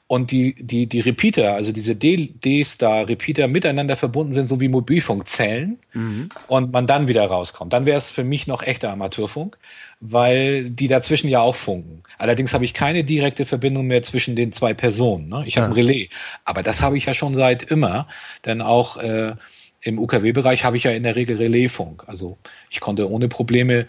und 0.07 0.31
die, 0.31 0.55
die, 0.57 0.87
die 0.87 1.01
Repeater, 1.01 1.53
also 1.53 1.73
diese 1.73 1.95
D-Star-Repeater 1.95 3.49
miteinander 3.49 3.97
verbunden 3.97 4.31
sind, 4.31 4.47
so 4.47 4.61
wie 4.61 4.69
Mobilfunkzellen 4.69 5.79
mhm. 5.93 6.29
und 6.47 6.71
man 6.71 6.87
dann 6.87 7.09
wieder 7.09 7.25
rauskommt. 7.25 7.73
Dann 7.73 7.85
wäre 7.85 7.97
es 7.97 8.09
für 8.09 8.23
mich 8.23 8.47
noch 8.47 8.63
echter 8.63 8.89
Amateurfunk, 8.89 9.57
weil 9.99 10.69
die 10.69 10.87
dazwischen 10.87 11.27
ja 11.27 11.41
auch 11.41 11.55
funken. 11.55 12.03
Allerdings 12.17 12.53
habe 12.53 12.63
ich 12.63 12.73
keine 12.73 13.03
direkte 13.03 13.43
Verbindung 13.43 13.87
mehr 13.87 14.01
zwischen 14.01 14.37
den 14.37 14.53
zwei 14.53 14.73
Personen. 14.73 15.27
Ne? 15.27 15.43
Ich 15.45 15.57
habe 15.57 15.65
ja. 15.65 15.71
ein 15.71 15.75
Relais. 15.75 16.09
Aber 16.45 16.63
das 16.63 16.81
habe 16.81 16.97
ich 16.97 17.05
ja 17.05 17.13
schon 17.13 17.33
seit 17.33 17.63
immer, 17.63 18.07
denn 18.45 18.61
auch 18.61 18.95
äh, 18.97 19.33
im 19.81 19.99
UKW-Bereich 19.99 20.63
habe 20.63 20.77
ich 20.77 20.83
ja 20.83 20.91
in 20.91 21.03
der 21.03 21.17
Regel 21.17 21.35
Relaisfunk. 21.35 22.05
Also 22.07 22.37
ich 22.69 22.79
konnte 22.79 23.11
ohne 23.11 23.27
Probleme 23.27 23.87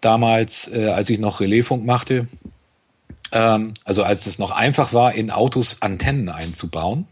damals, 0.00 0.70
äh, 0.72 0.86
als 0.86 1.10
ich 1.10 1.18
noch 1.18 1.40
Relaisfunk 1.40 1.84
machte, 1.84 2.26
ähm, 3.32 3.74
also 3.84 4.02
als 4.02 4.26
es 4.26 4.38
noch 4.38 4.50
einfach 4.50 4.92
war, 4.92 5.14
in 5.14 5.30
Autos 5.30 5.78
Antennen 5.80 6.28
einzubauen. 6.28 7.06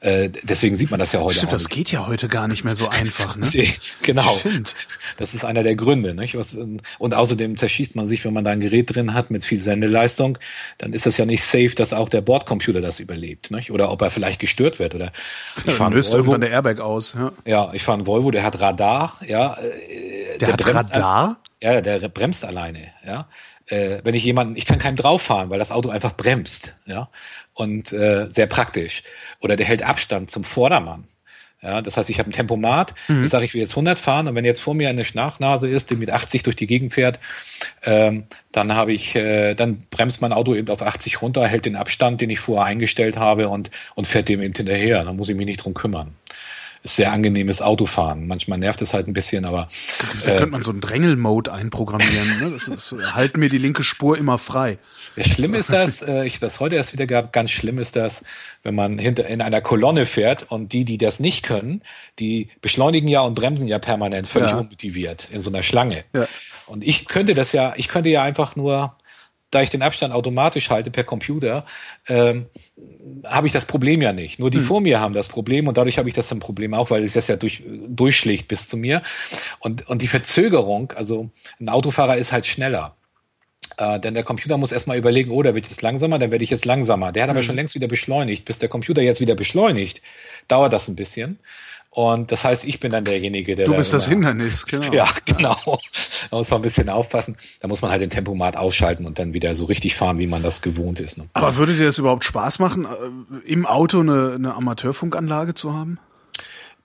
Äh, 0.00 0.28
deswegen 0.42 0.76
sieht 0.76 0.90
man 0.90 1.00
das 1.00 1.12
ja 1.12 1.20
heute 1.20 1.36
Stimmt, 1.38 1.52
auch. 1.52 1.56
das 1.56 1.70
geht 1.70 1.90
ja 1.90 2.06
heute 2.06 2.28
gar 2.28 2.46
nicht 2.46 2.62
mehr 2.62 2.74
so 2.74 2.90
einfach, 2.90 3.36
ne? 3.36 3.48
Nee, 3.54 3.72
genau. 4.02 4.36
Stimmt. 4.38 4.74
Das 5.16 5.32
ist 5.32 5.46
einer 5.46 5.62
der 5.62 5.76
Gründe. 5.76 6.14
Nicht? 6.14 6.36
Was, 6.36 6.54
und 6.98 7.14
außerdem 7.14 7.56
zerschießt 7.56 7.96
man 7.96 8.06
sich, 8.06 8.22
wenn 8.26 8.34
man 8.34 8.44
da 8.44 8.50
ein 8.50 8.60
Gerät 8.60 8.94
drin 8.94 9.14
hat 9.14 9.30
mit 9.30 9.44
viel 9.44 9.60
Sendeleistung, 9.60 10.36
dann 10.76 10.92
ist 10.92 11.06
das 11.06 11.16
ja 11.16 11.24
nicht 11.24 11.42
safe, 11.42 11.70
dass 11.74 11.94
auch 11.94 12.10
der 12.10 12.20
Bordcomputer 12.20 12.82
das 12.82 13.00
überlebt. 13.00 13.50
Nicht? 13.50 13.70
Oder 13.70 13.90
ob 13.90 14.02
er 14.02 14.10
vielleicht 14.10 14.40
gestört 14.40 14.78
wird. 14.78 14.94
Oder 14.94 15.10
ich 15.56 15.64
Ja, 15.66 15.88
irgendwann 15.90 16.42
der 16.42 16.50
Airbag 16.50 16.80
aus. 16.80 17.14
Ja. 17.16 17.32
ja, 17.46 17.70
ich 17.72 17.82
fahre 17.82 17.96
einen 17.98 18.06
Volvo, 18.06 18.30
der 18.30 18.42
hat 18.42 18.60
Radar, 18.60 19.16
ja. 19.26 19.54
äh, 19.54 20.36
Der, 20.36 20.52
hat 20.52 20.60
bremst 20.60 20.94
Radar? 20.96 21.36
ja, 21.62 21.80
der 21.80 22.08
bremst 22.10 22.44
alleine, 22.44 22.88
ja. 23.06 23.26
Äh, 23.66 24.00
wenn 24.02 24.14
ich 24.14 24.24
jemanden, 24.24 24.56
ich 24.56 24.66
kann 24.66 24.78
keinem 24.78 24.96
drauf 24.96 25.22
fahren, 25.22 25.50
weil 25.50 25.58
das 25.58 25.70
Auto 25.70 25.88
einfach 25.88 26.16
bremst, 26.16 26.76
ja. 26.86 27.08
Und 27.52 27.92
äh, 27.92 28.26
sehr 28.30 28.46
praktisch. 28.46 29.02
Oder 29.40 29.56
der 29.56 29.66
hält 29.66 29.82
Abstand 29.82 30.30
zum 30.30 30.44
Vordermann. 30.44 31.04
Ja, 31.64 31.80
das 31.80 31.96
heißt, 31.96 32.10
ich 32.10 32.18
habe 32.18 32.28
ein 32.28 32.32
Tempomat, 32.32 32.94
ich 33.08 33.30
sage, 33.30 33.46
ich 33.46 33.54
will 33.54 33.60
jetzt 33.62 33.72
100 33.72 33.98
fahren 33.98 34.28
und 34.28 34.34
wenn 34.34 34.44
jetzt 34.44 34.60
vor 34.60 34.74
mir 34.74 34.90
eine 34.90 35.02
Schnachnase 35.02 35.66
ist, 35.66 35.88
die 35.88 35.96
mit 35.96 36.10
80 36.10 36.42
durch 36.42 36.56
die 36.56 36.66
Gegend 36.66 36.92
fährt, 36.92 37.18
ähm, 37.82 38.24
dann 38.52 38.74
habe 38.74 38.92
ich, 38.92 39.16
äh, 39.16 39.54
dann 39.54 39.86
bremst 39.88 40.20
mein 40.20 40.34
Auto 40.34 40.54
eben 40.54 40.68
auf 40.68 40.82
80 40.82 41.22
runter, 41.22 41.46
hält 41.46 41.64
den 41.64 41.76
Abstand, 41.76 42.20
den 42.20 42.28
ich 42.28 42.40
vorher 42.40 42.66
eingestellt 42.66 43.16
habe 43.16 43.48
und 43.48 43.70
und 43.94 44.06
fährt 44.06 44.28
dem 44.28 44.42
eben 44.42 44.54
hinterher. 44.54 45.04
Dann 45.04 45.16
muss 45.16 45.30
ich 45.30 45.36
mich 45.36 45.46
nicht 45.46 45.64
drum 45.64 45.72
kümmern. 45.72 46.14
Ist 46.84 46.96
sehr 46.96 47.12
angenehmes 47.12 47.62
Autofahren. 47.62 48.26
Manchmal 48.26 48.58
nervt 48.58 48.82
es 48.82 48.92
halt 48.92 49.08
ein 49.08 49.14
bisschen, 49.14 49.46
aber 49.46 49.68
Da 50.26 50.32
könnte 50.32 50.46
man 50.48 50.62
so 50.62 50.70
einen 50.70 50.82
Drängel-Mode 50.82 51.50
einprogrammieren. 51.50 52.40
Ne? 52.40 52.50
Das 52.52 52.68
ist, 52.68 52.94
halt 53.14 53.38
mir 53.38 53.48
die 53.48 53.56
linke 53.56 53.82
Spur 53.84 54.18
immer 54.18 54.36
frei. 54.36 54.76
Ja, 55.16 55.24
schlimm 55.24 55.54
ist 55.54 55.70
das, 55.70 56.02
äh, 56.06 56.26
ich 56.26 56.34
habe 56.34 56.46
das 56.46 56.60
heute 56.60 56.76
erst 56.76 56.92
wieder 56.92 57.06
gehabt, 57.06 57.32
ganz 57.32 57.50
schlimm 57.52 57.78
ist 57.78 57.96
das, 57.96 58.22
wenn 58.64 58.74
man 58.74 58.98
hinter 58.98 59.26
in 59.26 59.40
einer 59.40 59.62
Kolonne 59.62 60.04
fährt 60.04 60.50
und 60.50 60.74
die, 60.74 60.84
die 60.84 60.98
das 60.98 61.20
nicht 61.20 61.42
können, 61.42 61.80
die 62.18 62.50
beschleunigen 62.60 63.08
ja 63.08 63.22
und 63.22 63.34
bremsen 63.34 63.66
ja 63.66 63.78
permanent, 63.78 64.26
völlig 64.26 64.50
Ja. 64.50 64.58
unmotiviert 64.58 65.28
in 65.32 65.40
so 65.40 65.48
einer 65.48 65.62
Schlange. 65.62 66.04
Ja. 66.12 66.28
Und 66.66 66.84
ich 66.84 67.06
könnte 67.06 67.32
das 67.34 67.52
ja, 67.52 67.72
ich 67.76 67.88
könnte 67.88 68.10
ja 68.10 68.22
einfach 68.22 68.56
nur, 68.56 68.94
da 69.54 69.62
ich 69.62 69.70
den 69.70 69.82
Abstand 69.82 70.12
automatisch 70.12 70.70
halte 70.70 70.90
per 70.90 71.04
Computer, 71.04 71.64
ähm, 72.08 72.46
habe 73.24 73.46
ich 73.46 73.52
das 73.52 73.64
Problem 73.64 74.02
ja 74.02 74.12
nicht. 74.12 74.38
Nur 74.38 74.50
die 74.50 74.60
vor 74.60 74.80
mir 74.80 75.00
haben 75.00 75.14
das 75.14 75.28
Problem 75.28 75.68
und 75.68 75.76
dadurch 75.76 75.98
habe 75.98 76.08
ich 76.08 76.14
das 76.14 76.32
ein 76.32 76.40
Problem 76.40 76.74
auch, 76.74 76.90
weil 76.90 77.04
es 77.04 77.12
das 77.12 77.28
ja 77.28 77.36
durch, 77.36 77.62
durchschlägt 77.66 78.48
bis 78.48 78.68
zu 78.68 78.76
mir. 78.76 79.02
Und, 79.60 79.88
und 79.88 80.02
die 80.02 80.08
Verzögerung, 80.08 80.92
also 80.96 81.30
ein 81.60 81.68
Autofahrer 81.68 82.16
ist 82.16 82.32
halt 82.32 82.46
schneller. 82.46 82.96
Äh, 83.76 83.98
denn 84.00 84.14
der 84.14 84.22
Computer 84.22 84.56
muss 84.56 84.72
erstmal 84.72 84.98
überlegen, 84.98 85.30
oh, 85.30 85.42
da 85.42 85.54
wird 85.54 85.66
jetzt 85.66 85.82
langsamer, 85.82 86.18
dann 86.18 86.30
werde 86.30 86.44
ich 86.44 86.50
jetzt 86.50 86.64
langsamer. 86.64 87.12
Der 87.12 87.24
hat 87.24 87.30
aber 87.30 87.42
schon 87.42 87.56
längst 87.56 87.74
wieder 87.74 87.88
beschleunigt. 87.88 88.44
Bis 88.44 88.58
der 88.58 88.68
Computer 88.68 89.02
jetzt 89.02 89.20
wieder 89.20 89.34
beschleunigt, 89.34 90.00
dauert 90.48 90.72
das 90.72 90.88
ein 90.88 90.96
bisschen. 90.96 91.38
Und 91.94 92.32
das 92.32 92.42
heißt, 92.42 92.64
ich 92.64 92.80
bin 92.80 92.90
dann 92.90 93.04
derjenige, 93.04 93.54
der 93.54 93.66
Du 93.66 93.76
bist 93.76 93.94
das 93.94 94.08
Hindernis, 94.08 94.66
genau. 94.66 94.92
ja, 94.92 95.08
genau. 95.24 95.78
Da 96.28 96.36
muss 96.36 96.50
man 96.50 96.58
ein 96.58 96.62
bisschen 96.62 96.88
aufpassen. 96.88 97.36
Da 97.60 97.68
muss 97.68 97.82
man 97.82 97.92
halt 97.92 98.02
den 98.02 98.10
Tempomat 98.10 98.56
ausschalten 98.56 99.06
und 99.06 99.20
dann 99.20 99.32
wieder 99.32 99.54
so 99.54 99.66
richtig 99.66 99.94
fahren, 99.94 100.18
wie 100.18 100.26
man 100.26 100.42
das 100.42 100.60
gewohnt 100.60 100.98
ist. 100.98 101.18
Ne? 101.18 101.28
Aber 101.34 101.54
würde 101.54 101.74
dir 101.74 101.84
das 101.84 101.98
überhaupt 101.98 102.24
Spaß 102.24 102.58
machen, 102.58 102.84
äh, 102.84 103.48
im 103.48 103.64
Auto 103.64 104.00
eine, 104.00 104.32
eine 104.34 104.54
Amateurfunkanlage 104.54 105.54
zu 105.54 105.72
haben? 105.72 106.00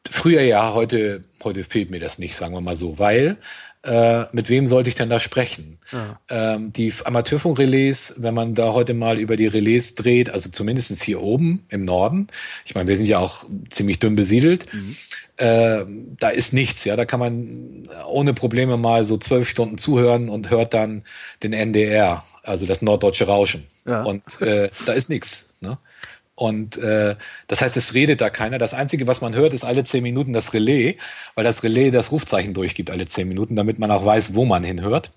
Früher 0.08 0.42
ja, 0.42 0.76
heute, 0.76 1.24
heute 1.44 1.64
fehlt 1.64 1.90
mir 1.90 2.00
das 2.00 2.20
nicht, 2.20 2.36
sagen 2.36 2.54
wir 2.54 2.62
mal 2.62 2.76
so, 2.76 3.00
weil 3.00 3.38
äh, 3.84 4.26
mit 4.34 4.50
wem 4.50 4.68
sollte 4.68 4.90
ich 4.90 4.96
denn 4.96 5.10
da 5.10 5.20
sprechen? 5.20 5.78
Ähm, 6.30 6.74
die 6.74 6.94
Amateurfunkrelais, 7.04 8.16
wenn 8.18 8.34
man 8.34 8.54
da 8.54 8.74
heute 8.74 8.94
mal 8.94 9.18
über 9.18 9.38
die 9.38 9.48
Relais 9.48 9.96
dreht, 9.96 10.30
also 10.30 10.50
zumindestens 10.50 11.02
hier 11.02 11.22
oben 11.22 11.66
im 11.70 11.86
Norden, 11.86 12.28
ich 12.66 12.76
meine, 12.76 12.90
wir 12.90 12.98
sind 12.98 13.06
ja 13.06 13.20
auch 13.20 13.46
ziemlich 13.70 14.00
dünn 14.00 14.16
besiedelt, 14.16 14.66
äh, 15.38 15.86
da 16.20 16.30
ist 16.30 16.52
nichts, 16.52 16.84
ja, 16.84 16.98
da 16.98 17.06
kann 17.06 17.22
man 17.22 17.88
ohne 18.06 18.34
Probleme 18.34 18.76
mal 18.76 19.06
so 19.06 19.16
zwölf 19.16 19.48
Stunden 19.48 19.78
zuhören 19.78 20.28
und 20.28 20.50
hört 20.50 20.74
dann 20.74 21.04
den 21.42 21.54
NDR, 21.54 22.26
also 22.44 22.66
das 22.66 22.82
norddeutsche 22.82 23.28
Rauschen. 23.28 23.66
Ja. 23.86 24.04
Und 24.04 24.24
äh, 24.42 24.70
da 24.86 24.92
ist 24.92 25.10
nichts. 25.10 25.49
Und 26.40 26.78
äh, 26.78 27.18
das 27.48 27.62
heißt, 27.62 27.76
es 27.76 27.94
redet 27.94 28.22
da 28.22 28.30
keiner. 28.30 28.60
Das 28.60 28.74
Einzige, 28.74 29.08
was 29.08 29.20
man 29.20 29.36
hört, 29.36 29.54
ist 29.54 29.66
alle 29.66 29.84
zehn 29.84 30.02
Minuten 30.02 30.32
das 30.32 30.54
Relais, 30.54 30.96
weil 31.36 31.44
das 31.44 31.64
Relais 31.64 31.92
das 31.92 32.14
Rufzeichen 32.14 32.54
durchgibt 32.54 32.92
alle 32.92 33.06
zehn 33.08 33.28
Minuten, 33.28 33.58
damit 33.58 33.78
man 33.78 33.92
auch 33.92 34.06
weiß, 34.06 34.36
wo 34.36 34.46
man 34.46 34.64
hinhört, 34.64 35.12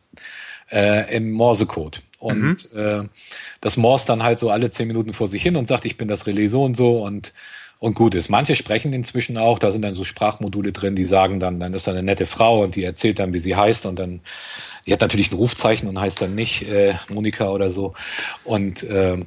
äh, 0.73 1.17
im 1.17 1.31
Morsecode. 1.31 2.03
Und 2.19 2.73
äh, 2.73 3.05
das 3.61 3.77
morst 3.77 4.09
dann 4.09 4.25
halt 4.25 4.41
so 4.41 4.51
alle 4.51 4.71
zehn 4.71 4.89
Minuten 4.89 5.13
vor 5.13 5.29
sich 5.29 5.43
hin 5.45 5.55
und 5.55 5.69
sagt, 5.69 5.85
ich 5.85 5.97
bin 5.97 6.09
das 6.09 6.27
Relais 6.27 6.49
so 6.49 6.65
und 6.65 6.77
so 6.77 7.01
und 7.05 7.33
und 7.79 7.95
gut 7.95 8.15
ist. 8.15 8.29
Manche 8.29 8.55
sprechen 8.55 8.93
inzwischen 8.93 9.37
auch, 9.37 9.59
da 9.59 9.73
sind 9.73 9.83
dann 9.83 9.95
so 9.95 10.05
Sprachmodule 10.05 10.71
drin, 10.71 10.95
die 10.95 11.03
sagen 11.03 11.41
dann, 11.41 11.59
dann 11.59 11.75
ist 11.75 11.89
da 11.89 11.91
eine 11.91 12.05
nette 12.05 12.27
Frau 12.27 12.63
und 12.63 12.77
die 12.77 12.85
erzählt 12.85 13.19
dann, 13.19 13.33
wie 13.33 13.41
sie 13.41 13.57
heißt 13.57 13.87
und 13.87 13.99
dann, 13.99 14.21
die 14.87 14.93
hat 14.93 15.01
natürlich 15.01 15.33
ein 15.33 15.37
Rufzeichen 15.37 15.89
und 15.89 16.01
heißt 16.01 16.23
dann 16.23 16.37
nicht 16.37 16.63
äh, 16.63 16.95
Monika 17.09 17.49
oder 17.49 17.73
so. 17.73 17.95
Und 18.45 18.87
ähm, 18.89 19.27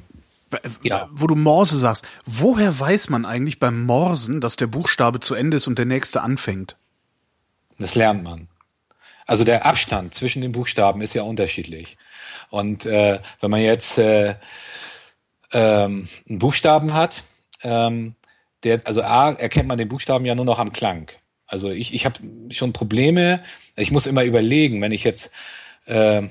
Ja. 0.82 1.08
Wo 1.12 1.26
du 1.26 1.34
Morse 1.34 1.78
sagst, 1.78 2.06
woher 2.24 2.78
weiß 2.78 3.10
man 3.10 3.24
eigentlich 3.24 3.58
beim 3.58 3.84
Morsen, 3.84 4.40
dass 4.40 4.56
der 4.56 4.66
Buchstabe 4.66 5.20
zu 5.20 5.34
Ende 5.34 5.56
ist 5.56 5.66
und 5.66 5.78
der 5.78 5.86
nächste 5.86 6.22
anfängt? 6.22 6.76
Das 7.78 7.94
lernt 7.94 8.22
man. 8.22 8.48
Also 9.26 9.44
der 9.44 9.66
Abstand 9.66 10.14
zwischen 10.14 10.40
den 10.40 10.52
Buchstaben 10.52 11.00
ist 11.00 11.14
ja 11.14 11.22
unterschiedlich. 11.22 11.96
Und 12.50 12.86
äh, 12.86 13.20
wenn 13.40 13.50
man 13.50 13.60
jetzt 13.60 13.98
äh, 13.98 14.36
ähm, 15.52 16.08
einen 16.28 16.38
Buchstaben 16.38 16.94
hat, 16.94 17.24
ähm, 17.62 18.14
der, 18.62 18.80
also 18.84 19.02
A 19.02 19.32
erkennt 19.32 19.68
man 19.68 19.78
den 19.78 19.88
Buchstaben 19.88 20.24
ja 20.24 20.34
nur 20.34 20.44
noch 20.44 20.58
am 20.58 20.72
Klang. 20.72 21.10
Also 21.46 21.70
ich, 21.70 21.94
ich 21.94 22.04
habe 22.04 22.20
schon 22.50 22.72
Probleme. 22.72 23.42
Ich 23.76 23.90
muss 23.90 24.06
immer 24.06 24.24
überlegen, 24.24 24.80
wenn 24.80 24.92
ich 24.92 25.04
jetzt 25.04 25.30
äh, 25.86 26.22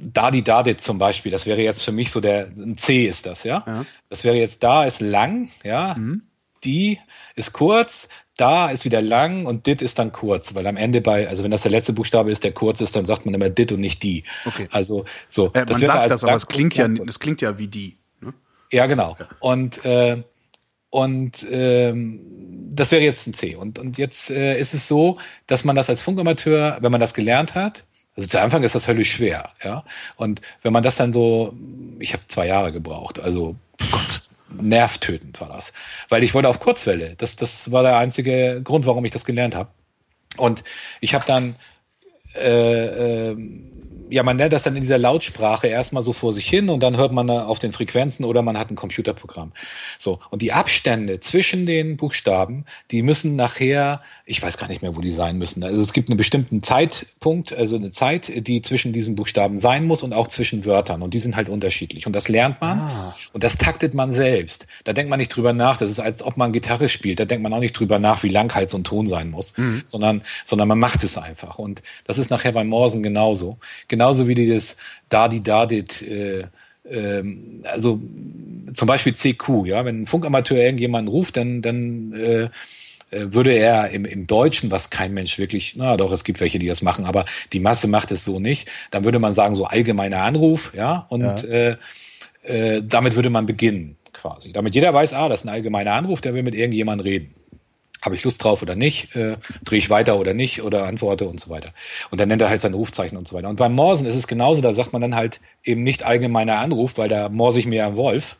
Dadi 0.00 0.42
Dadit 0.42 0.80
zum 0.80 0.98
Beispiel, 0.98 1.30
das 1.30 1.46
wäre 1.46 1.60
jetzt 1.62 1.82
für 1.82 1.92
mich 1.92 2.10
so 2.10 2.20
der 2.20 2.48
ein 2.56 2.76
C 2.76 3.06
ist 3.06 3.26
das, 3.26 3.44
ja. 3.44 3.62
Ja. 3.66 3.86
Das 4.08 4.24
wäre 4.24 4.36
jetzt 4.36 4.62
da 4.62 4.84
ist 4.84 5.00
lang, 5.00 5.50
ja. 5.62 5.96
Die 6.64 6.98
ist 7.36 7.52
kurz, 7.52 8.08
da 8.36 8.70
ist 8.70 8.84
wieder 8.84 9.02
lang 9.02 9.46
und 9.46 9.66
dit 9.66 9.82
ist 9.82 9.98
dann 9.98 10.12
kurz, 10.12 10.54
weil 10.54 10.66
am 10.66 10.76
Ende 10.76 11.00
bei, 11.00 11.28
also 11.28 11.44
wenn 11.44 11.50
das 11.50 11.62
der 11.62 11.70
letzte 11.70 11.92
Buchstabe 11.92 12.32
ist, 12.32 12.42
der 12.42 12.52
kurz 12.52 12.80
ist, 12.80 12.96
dann 12.96 13.06
sagt 13.06 13.26
man 13.26 13.34
immer 13.34 13.48
dit 13.48 13.70
und 13.70 13.80
nicht 13.80 14.02
die. 14.02 14.24
Okay. 14.44 14.68
Also 14.70 15.04
so. 15.28 15.52
Äh, 15.52 15.66
man 15.70 15.84
sagt 15.84 16.10
das, 16.10 16.24
aber 16.24 16.34
es 16.34 16.48
klingt 16.48 16.76
ja, 16.76 16.88
das 16.88 17.20
klingt 17.20 17.42
ja 17.42 17.58
wie 17.58 17.68
die. 17.68 17.96
Ne? 18.20 18.34
ja, 18.72 18.86
genau. 18.86 19.16
Und 19.40 19.84
äh, 19.84 20.22
und 20.90 21.46
ähm, 21.50 22.20
das 22.70 22.92
wäre 22.92 23.02
jetzt 23.02 23.26
ein 23.26 23.34
C. 23.34 23.56
Und 23.56 23.78
und 23.78 23.98
jetzt 23.98 24.30
äh, 24.30 24.58
ist 24.58 24.74
es 24.74 24.88
so, 24.88 25.18
dass 25.46 25.64
man 25.64 25.76
das 25.76 25.88
als 25.88 26.02
Funkamateur, 26.02 26.78
wenn 26.80 26.92
man 26.92 27.00
das 27.00 27.14
gelernt 27.14 27.54
hat, 27.54 27.84
also 28.16 28.28
zu 28.28 28.40
Anfang 28.40 28.62
ist 28.62 28.74
das 28.74 28.86
höllisch 28.86 29.12
schwer, 29.12 29.50
ja. 29.62 29.84
Und 30.16 30.40
wenn 30.62 30.72
man 30.72 30.82
das 30.82 30.96
dann 30.96 31.12
so, 31.12 31.54
ich 31.98 32.12
habe 32.12 32.22
zwei 32.28 32.46
Jahre 32.46 32.72
gebraucht, 32.72 33.18
also 33.18 33.56
Gott, 33.90 34.20
nervtötend 34.60 35.40
war 35.40 35.48
das, 35.48 35.72
weil 36.08 36.22
ich 36.22 36.34
wollte 36.34 36.48
auf 36.48 36.60
Kurzwelle. 36.60 37.14
Das 37.18 37.36
das 37.36 37.72
war 37.72 37.82
der 37.82 37.98
einzige 37.98 38.60
Grund, 38.62 38.86
warum 38.86 39.04
ich 39.04 39.10
das 39.10 39.24
gelernt 39.24 39.54
habe. 39.54 39.70
Und 40.36 40.62
ich 41.00 41.14
habe 41.14 41.24
dann 41.26 41.56
äh, 42.36 43.30
ähm, 43.30 43.70
ja, 44.10 44.22
man 44.22 44.36
nennt 44.36 44.52
das 44.52 44.62
dann 44.62 44.74
in 44.74 44.82
dieser 44.82 44.98
Lautsprache 44.98 45.66
erstmal 45.66 46.02
so 46.02 46.12
vor 46.12 46.32
sich 46.32 46.46
hin 46.46 46.68
und 46.68 46.82
dann 46.82 46.96
hört 46.96 47.12
man 47.12 47.30
auf 47.30 47.58
den 47.58 47.72
Frequenzen 47.72 48.24
oder 48.24 48.42
man 48.42 48.58
hat 48.58 48.70
ein 48.70 48.76
Computerprogramm. 48.76 49.52
So. 49.98 50.20
Und 50.30 50.42
die 50.42 50.52
Abstände 50.52 51.20
zwischen 51.20 51.66
den 51.66 51.96
Buchstaben, 51.96 52.64
die 52.90 53.02
müssen 53.02 53.36
nachher, 53.36 54.02
ich 54.26 54.42
weiß 54.42 54.58
gar 54.58 54.68
nicht 54.68 54.82
mehr, 54.82 54.94
wo 54.96 55.00
die 55.00 55.12
sein 55.12 55.38
müssen. 55.38 55.64
Also 55.64 55.80
es 55.80 55.92
gibt 55.92 56.10
einen 56.10 56.16
bestimmten 56.16 56.62
Zeitpunkt, 56.62 57.52
also 57.52 57.76
eine 57.76 57.90
Zeit, 57.90 58.46
die 58.46 58.62
zwischen 58.62 58.92
diesen 58.92 59.14
Buchstaben 59.14 59.56
sein 59.58 59.86
muss 59.86 60.02
und 60.02 60.12
auch 60.12 60.28
zwischen 60.28 60.64
Wörtern. 60.64 61.02
Und 61.02 61.14
die 61.14 61.18
sind 61.18 61.36
halt 61.36 61.48
unterschiedlich. 61.48 62.06
Und 62.06 62.14
das 62.14 62.28
lernt 62.28 62.60
man 62.60 63.14
und 63.32 63.42
das 63.42 63.58
taktet 63.58 63.94
man 63.94 64.12
selbst. 64.12 64.66
Da 64.84 64.92
denkt 64.92 65.10
man 65.10 65.18
nicht 65.18 65.30
drüber 65.30 65.52
nach. 65.52 65.76
Das 65.76 65.90
ist, 65.90 66.00
als 66.00 66.22
ob 66.22 66.36
man 66.36 66.52
Gitarre 66.52 66.88
spielt. 66.88 67.20
Da 67.20 67.24
denkt 67.24 67.42
man 67.42 67.52
auch 67.52 67.60
nicht 67.60 67.72
drüber 67.72 67.98
nach, 67.98 68.22
wie 68.22 68.28
lang 68.28 68.54
Hals 68.54 68.74
und 68.74 68.84
Ton 68.84 69.06
sein 69.06 69.30
muss, 69.30 69.54
sondern, 69.84 70.22
sondern 70.44 70.68
man 70.68 70.78
macht 70.78 71.04
es 71.04 71.16
einfach. 71.16 71.58
Und 71.58 71.82
das 72.04 72.18
ist 72.18 72.30
nachher 72.30 72.52
beim 72.52 72.68
Morsen 72.68 73.02
genauso. 73.02 73.58
Genauso 73.94 74.26
wie 74.26 74.34
dieses 74.34 74.76
Dadi 75.08 75.40
Dadit, 75.40 76.02
äh, 76.02 76.46
ähm, 76.90 77.62
also 77.62 78.00
zum 78.72 78.88
Beispiel 78.88 79.14
CQ, 79.14 79.66
ja, 79.66 79.84
wenn 79.84 80.02
ein 80.02 80.06
Funkamateur 80.06 80.58
irgendjemanden 80.58 81.06
ruft, 81.06 81.36
dann, 81.36 81.62
dann 81.62 82.12
äh, 82.12 82.42
äh, 82.42 82.48
würde 83.32 83.52
er 83.52 83.90
im, 83.90 84.04
im 84.04 84.26
Deutschen, 84.26 84.72
was 84.72 84.90
kein 84.90 85.14
Mensch 85.14 85.38
wirklich, 85.38 85.76
na 85.76 85.96
doch, 85.96 86.10
es 86.10 86.24
gibt 86.24 86.40
welche, 86.40 86.58
die 86.58 86.66
das 86.66 86.82
machen, 86.82 87.04
aber 87.04 87.24
die 87.52 87.60
Masse 87.60 87.86
macht 87.86 88.10
es 88.10 88.24
so 88.24 88.40
nicht, 88.40 88.68
dann 88.90 89.04
würde 89.04 89.20
man 89.20 89.32
sagen, 89.34 89.54
so 89.54 89.64
allgemeiner 89.64 90.22
Anruf, 90.22 90.72
ja, 90.74 91.06
und 91.08 91.44
Äh, 91.44 91.76
äh, 92.42 92.82
damit 92.82 93.14
würde 93.14 93.30
man 93.30 93.46
beginnen, 93.46 93.96
quasi. 94.12 94.50
Damit 94.50 94.74
jeder 94.74 94.92
weiß, 94.92 95.12
ah, 95.12 95.28
das 95.28 95.40
ist 95.40 95.46
ein 95.46 95.50
allgemeiner 95.50 95.92
Anruf, 95.92 96.20
der 96.20 96.34
will 96.34 96.42
mit 96.42 96.56
irgendjemandem 96.56 97.06
reden. 97.06 97.34
Habe 98.02 98.14
ich 98.14 98.24
Lust 98.24 98.42
drauf 98.44 98.62
oder 98.62 98.74
nicht, 98.74 99.16
äh, 99.16 99.36
drehe 99.64 99.78
ich 99.78 99.90
weiter 99.90 100.18
oder 100.18 100.34
nicht 100.34 100.62
oder 100.62 100.86
antworte 100.86 101.26
und 101.26 101.40
so 101.40 101.50
weiter. 101.50 101.72
Und 102.10 102.20
dann 102.20 102.28
nennt 102.28 102.42
er 102.42 102.50
halt 102.50 102.60
sein 102.60 102.74
Rufzeichen 102.74 103.16
und 103.16 103.26
so 103.26 103.34
weiter. 103.34 103.48
Und 103.48 103.56
beim 103.56 103.74
Morsen 103.74 104.06
ist 104.06 104.14
es 104.14 104.26
genauso, 104.26 104.60
da 104.60 104.74
sagt 104.74 104.92
man 104.92 105.00
dann 105.00 105.14
halt 105.14 105.40
eben 105.64 105.82
nicht 105.82 106.04
allgemeiner 106.04 106.58
Anruf, 106.58 106.98
weil 106.98 107.08
da 107.08 107.28
morse 107.28 107.60
ich 107.60 107.66
mir 107.66 107.76
ja 107.76 107.96
Wolf, 107.96 108.36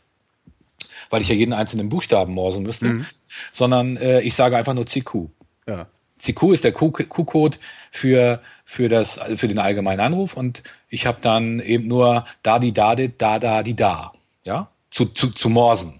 weil 1.09 1.21
ich 1.21 1.29
ja 1.29 1.35
jeden 1.35 1.53
einzelnen 1.53 1.89
Buchstaben 1.89 2.33
morsen 2.33 2.63
müsste, 2.63 2.85
mhm. 2.85 3.05
sondern 3.51 3.97
äh, 3.97 4.21
ich 4.21 4.35
sage 4.35 4.57
einfach 4.57 4.73
nur 4.73 4.85
CQ. 4.85 5.29
Ja. 5.67 5.87
CQ 6.19 6.53
ist 6.53 6.63
der 6.63 6.71
Q-Code 6.71 7.57
für 7.91 8.41
für 8.63 8.89
das 8.89 9.19
für 9.35 9.47
den 9.47 9.59
allgemeinen 9.59 9.99
Anruf 9.99 10.37
und 10.37 10.63
ich 10.89 11.05
habe 11.05 11.19
dann 11.21 11.59
eben 11.59 11.87
nur 11.87 12.25
da 12.41 12.57
die 12.57 12.71
da 12.71 12.95
di, 12.95 13.11
da 13.15 13.37
da 13.37 13.63
die 13.63 13.75
da, 13.75 14.13
ja, 14.43 14.69
zu 14.89 15.05
zu, 15.05 15.31
zu 15.31 15.49
morsen. 15.49 15.99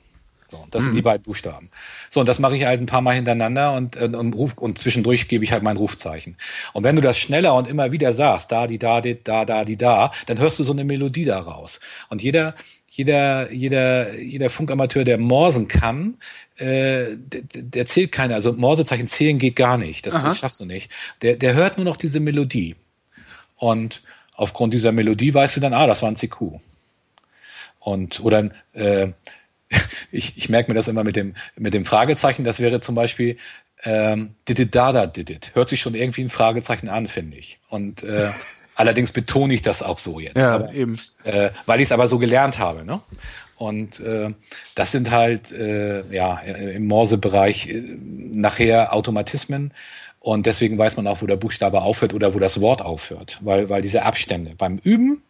So, 0.55 0.67
das 0.71 0.81
mhm. 0.81 0.85
sind 0.85 0.95
die 0.95 1.01
mhm. 1.01 1.05
beiden 1.05 1.23
Buchstaben. 1.23 1.69
So, 2.09 2.19
und 2.21 2.29
das 2.29 2.39
mache 2.39 2.55
ich 2.55 2.65
halt 2.65 2.81
ein 2.81 2.85
paar 2.85 3.01
Mal 3.01 3.15
hintereinander 3.15 3.73
und, 3.73 3.95
und, 3.97 4.15
und, 4.15 4.33
ruf, 4.33 4.53
und 4.57 4.77
zwischendurch 4.79 5.27
gebe 5.27 5.43
ich 5.43 5.51
halt 5.51 5.63
mein 5.63 5.77
Rufzeichen. 5.77 6.37
Und 6.73 6.83
wenn 6.83 6.95
du 6.95 7.01
das 7.01 7.17
schneller 7.17 7.55
und 7.55 7.67
immer 7.67 7.91
wieder 7.91 8.13
sagst, 8.13 8.51
da, 8.51 8.67
die, 8.67 8.79
da, 8.79 9.01
die, 9.01 9.21
da, 9.21 9.45
da, 9.45 9.65
die, 9.65 9.77
da, 9.77 10.11
dann 10.27 10.39
hörst 10.39 10.59
du 10.59 10.63
so 10.63 10.71
eine 10.71 10.83
Melodie 10.83 11.25
da 11.25 11.39
raus. 11.39 11.79
Und 12.09 12.21
jeder, 12.21 12.55
jeder, 12.89 13.51
jeder, 13.51 14.17
jeder 14.17 14.49
Funkamateur, 14.49 15.03
der 15.03 15.17
morsen 15.17 15.67
kann, 15.67 16.17
äh, 16.55 17.17
der, 17.17 17.41
der 17.53 17.85
zählt 17.85 18.11
keine. 18.11 18.35
Also 18.35 18.53
Morsezeichen 18.53 19.07
zählen 19.07 19.37
geht 19.37 19.57
gar 19.57 19.77
nicht. 19.77 20.05
Das, 20.05 20.13
das 20.13 20.37
schaffst 20.37 20.61
du 20.61 20.65
nicht. 20.65 20.89
Der, 21.21 21.35
der 21.35 21.53
hört 21.53 21.77
nur 21.77 21.85
noch 21.85 21.97
diese 21.97 22.21
Melodie. 22.21 22.75
Und 23.57 24.01
aufgrund 24.33 24.73
dieser 24.73 24.93
Melodie 24.93 25.33
weißt 25.33 25.57
du 25.57 25.59
dann, 25.59 25.73
ah, 25.73 25.87
das 25.87 26.01
war 26.01 26.09
ein 26.09 26.15
CQ. 26.15 26.59
Und 27.79 28.19
oder 28.21 28.49
äh, 28.73 29.09
ich, 30.11 30.37
ich 30.37 30.49
merke 30.49 30.71
mir 30.71 30.75
das 30.75 30.87
immer 30.87 31.03
mit 31.03 31.15
dem, 31.15 31.35
mit 31.57 31.73
dem 31.73 31.85
Fragezeichen, 31.85 32.43
das 32.43 32.59
wäre 32.59 32.81
zum 32.81 32.95
Beispiel 32.95 33.37
ähm, 33.83 34.35
did 34.47 34.59
it 34.59 34.75
da 34.75 34.91
da 34.91 35.05
did 35.05 35.29
it. 35.29 35.51
Hört 35.53 35.69
sich 35.69 35.79
schon 35.79 35.95
irgendwie 35.95 36.23
ein 36.23 36.29
Fragezeichen 36.29 36.89
an, 36.89 37.07
finde 37.07 37.37
ich. 37.37 37.59
Und 37.69 38.03
äh, 38.03 38.31
allerdings 38.75 39.11
betone 39.11 39.53
ich 39.53 39.61
das 39.61 39.81
auch 39.81 39.99
so 39.99 40.19
jetzt. 40.19 40.37
Ja, 40.37 40.55
aber, 40.55 40.73
eben. 40.73 40.97
Äh, 41.23 41.51
weil 41.65 41.81
ich 41.81 41.87
es 41.87 41.91
aber 41.91 42.07
so 42.07 42.17
gelernt 42.17 42.57
habe. 42.57 42.85
Ne? 42.85 43.01
Und 43.57 43.99
äh, 43.99 44.33
das 44.73 44.91
sind 44.91 45.11
halt 45.11 45.51
äh, 45.51 46.03
ja 46.13 46.39
im 46.39 46.87
Morse-Bereich 46.87 47.69
äh, 47.69 47.83
nachher 47.99 48.93
Automatismen. 48.93 49.73
Und 50.19 50.47
deswegen 50.47 50.77
weiß 50.77 50.97
man 50.97 51.05
auch, 51.05 51.21
wo 51.21 51.27
der 51.27 51.35
Buchstabe 51.35 51.83
aufhört 51.83 52.13
oder 52.13 52.33
wo 52.33 52.39
das 52.39 52.59
Wort 52.59 52.81
aufhört. 52.81 53.37
Weil, 53.41 53.69
weil 53.69 53.83
diese 53.83 54.03
Abstände. 54.03 54.55
Beim 54.57 54.79
Üben 54.79 55.21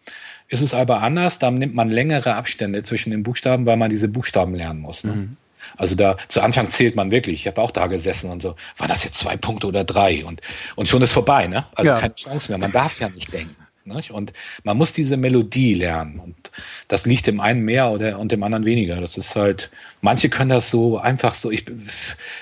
ist 0.47 0.61
es 0.61 0.73
aber 0.73 1.01
anders, 1.01 1.39
da 1.39 1.51
nimmt 1.51 1.73
man 1.73 1.89
längere 1.89 2.35
Abstände 2.35 2.83
zwischen 2.83 3.11
den 3.11 3.23
Buchstaben, 3.23 3.65
weil 3.65 3.77
man 3.77 3.89
diese 3.89 4.07
Buchstaben 4.07 4.53
lernen 4.53 4.81
muss. 4.81 5.03
Ne? 5.03 5.13
Mhm. 5.13 5.35
Also 5.77 5.95
da 5.95 6.17
zu 6.27 6.41
Anfang 6.41 6.69
zählt 6.69 6.95
man 6.95 7.11
wirklich. 7.11 7.41
Ich 7.41 7.47
habe 7.47 7.61
auch 7.61 7.71
da 7.71 7.87
gesessen 7.87 8.29
und 8.29 8.41
so, 8.41 8.55
war 8.77 8.87
das 8.87 9.03
jetzt 9.03 9.17
zwei 9.17 9.35
Punkte 9.35 9.67
oder 9.67 9.83
drei? 9.83 10.23
Und, 10.23 10.41
und 10.75 10.87
schon 10.87 11.01
ist 11.01 11.11
vorbei, 11.11 11.47
ne? 11.47 11.65
Also 11.73 11.91
ja. 11.91 11.99
keine 11.99 12.15
Chance 12.15 12.51
mehr. 12.51 12.59
Man 12.59 12.71
darf 12.71 12.99
ja 12.99 13.09
nicht 13.09 13.33
denken. 13.33 13.55
Nicht? 13.85 14.11
Und 14.11 14.33
man 14.63 14.77
muss 14.77 14.93
diese 14.93 15.15
Melodie 15.15 15.75
lernen. 15.75 16.19
Und 16.19 16.51
das 16.87 17.05
liegt 17.05 17.27
dem 17.27 17.39
einen 17.39 17.63
mehr 17.63 17.91
oder 17.91 18.17
und 18.19 18.31
dem 18.31 18.41
anderen 18.41 18.65
weniger. 18.65 18.99
Das 18.99 19.15
ist 19.15 19.35
halt, 19.35 19.69
manche 20.01 20.29
können 20.29 20.49
das 20.49 20.71
so 20.71 20.97
einfach 20.97 21.35
so, 21.35 21.51
ich, 21.51 21.65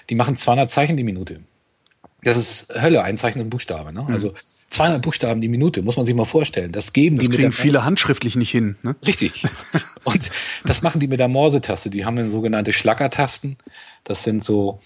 die 0.09 0.15
machen 0.15 0.37
200 0.37 0.71
Zeichen 0.71 0.95
die 0.95 1.03
Minute. 1.03 1.41
Das 2.21 2.37
ist 2.37 2.67
Hölle, 2.73 3.03
ein 3.03 3.17
Zeichen 3.17 3.41
und 3.41 3.49
Buchstabe. 3.49 3.91
Ne? 3.91 4.03
Mhm. 4.03 4.13
Also 4.13 4.33
200 4.73 5.01
Buchstaben 5.01 5.39
die 5.39 5.47
Minute, 5.47 5.83
muss 5.83 5.97
man 5.97 6.05
sich 6.05 6.15
mal 6.15 6.25
vorstellen. 6.25 6.71
Das 6.71 6.93
geben 6.93 7.17
das 7.17 7.27
die 7.27 7.35
kriegen 7.35 7.49
mit 7.49 7.55
viele 7.55 7.85
handschriftlich 7.85 8.35
nicht 8.35 8.49
hin. 8.49 8.75
Ne? 8.81 8.95
Richtig. 9.05 9.43
Und 10.03 10.31
das 10.65 10.81
machen 10.81 10.99
die 10.99 11.07
mit 11.07 11.19
der 11.19 11.27
Morse-Taste. 11.27 11.91
Die 11.91 12.05
haben 12.05 12.15
dann 12.15 12.31
sogenannte 12.31 12.73
Schlackertasten. 12.73 13.57
Das 14.03 14.23
sind 14.23 14.43
so 14.43 14.79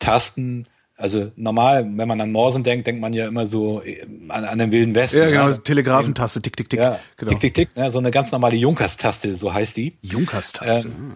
Tasten, 0.00 0.66
also 0.96 1.30
normal, 1.36 1.88
wenn 1.94 2.08
man 2.08 2.20
an 2.20 2.32
Morsen 2.32 2.64
denkt, 2.64 2.88
denkt 2.88 3.00
man 3.00 3.12
ja 3.12 3.28
immer 3.28 3.46
so 3.46 3.82
äh, 3.82 4.02
an, 4.28 4.44
an 4.44 4.58
den 4.58 4.72
Wilden 4.72 4.96
Westen. 4.96 5.18
Ja, 5.18 5.30
genau, 5.30 5.48
ja. 5.48 5.56
Telegrafentaste, 5.56 6.42
tick, 6.42 6.56
tick, 6.56 6.68
tick. 6.68 6.80
Ja, 6.80 6.98
genau. 7.16 7.30
tick, 7.30 7.40
tick, 7.40 7.54
tick, 7.54 7.76
ne? 7.76 7.90
so 7.92 8.00
eine 8.00 8.10
ganz 8.10 8.32
normale 8.32 8.56
Junkers-Taste, 8.56 9.36
so 9.36 9.54
heißt 9.54 9.76
die. 9.76 9.96
Junkers-Taste. 10.02 10.88
Ähm, 10.88 11.14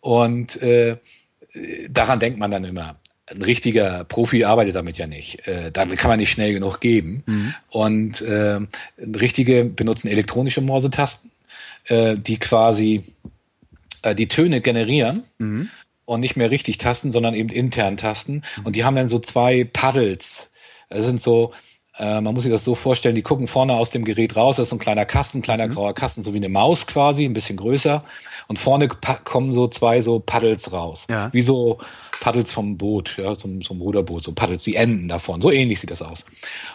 und 0.00 0.60
äh, 0.60 0.96
daran 1.88 2.18
denkt 2.18 2.40
man 2.40 2.50
dann 2.50 2.64
immer 2.64 2.96
ein 3.30 3.42
richtiger 3.42 4.04
Profi 4.04 4.44
arbeitet 4.44 4.74
damit 4.74 4.98
ja 4.98 5.06
nicht. 5.06 5.46
Äh, 5.46 5.72
damit 5.72 5.98
kann 5.98 6.10
man 6.10 6.18
nicht 6.18 6.30
schnell 6.30 6.52
genug 6.52 6.80
geben. 6.80 7.22
Mhm. 7.26 7.54
Und 7.70 8.20
äh, 8.20 8.60
richtige 8.98 9.64
benutzen 9.64 10.08
elektronische 10.08 10.60
Morsetasten, 10.60 11.30
äh, 11.86 12.16
die 12.16 12.38
quasi 12.38 13.04
äh, 14.02 14.14
die 14.14 14.28
Töne 14.28 14.60
generieren 14.60 15.24
mhm. 15.38 15.70
und 16.04 16.20
nicht 16.20 16.36
mehr 16.36 16.50
richtig 16.50 16.78
tasten, 16.78 17.12
sondern 17.12 17.34
eben 17.34 17.48
intern 17.48 17.96
tasten. 17.96 18.42
Mhm. 18.58 18.66
Und 18.66 18.76
die 18.76 18.84
haben 18.84 18.96
dann 18.96 19.08
so 19.08 19.18
zwei 19.18 19.64
Paddles. 19.64 20.50
Das 20.90 21.06
sind 21.06 21.20
so, 21.20 21.52
äh, 21.96 22.20
man 22.20 22.34
muss 22.34 22.42
sich 22.42 22.52
das 22.52 22.64
so 22.64 22.74
vorstellen, 22.74 23.14
die 23.14 23.22
gucken 23.22 23.46
vorne 23.46 23.74
aus 23.74 23.90
dem 23.90 24.04
Gerät 24.04 24.34
raus, 24.34 24.56
das 24.56 24.64
ist 24.64 24.70
so 24.70 24.76
ein 24.76 24.80
kleiner 24.80 25.04
Kasten, 25.04 25.42
kleiner 25.42 25.68
mhm. 25.68 25.74
grauer 25.74 25.94
Kasten, 25.94 26.22
so 26.22 26.34
wie 26.34 26.38
eine 26.38 26.48
Maus 26.48 26.86
quasi, 26.86 27.24
ein 27.24 27.34
bisschen 27.34 27.56
größer. 27.56 28.04
Und 28.48 28.58
vorne 28.58 28.88
kommen 28.88 29.52
so 29.52 29.68
zwei 29.68 30.02
so 30.02 30.18
Paddles 30.18 30.72
raus. 30.72 31.06
Ja. 31.08 31.32
Wie 31.32 31.42
so 31.42 31.78
Paddels 32.20 32.52
vom 32.52 32.76
Boot, 32.76 33.16
ja, 33.16 33.34
zum, 33.36 33.62
zum 33.62 33.80
Ruderboot, 33.80 34.24
so 34.24 34.32
Paddels, 34.32 34.64
die 34.64 34.74
Enden 34.74 35.06
davon. 35.08 35.40
So 35.40 35.52
ähnlich 35.52 35.80
sieht 35.80 35.90
das 35.90 36.02
aus. 36.02 36.24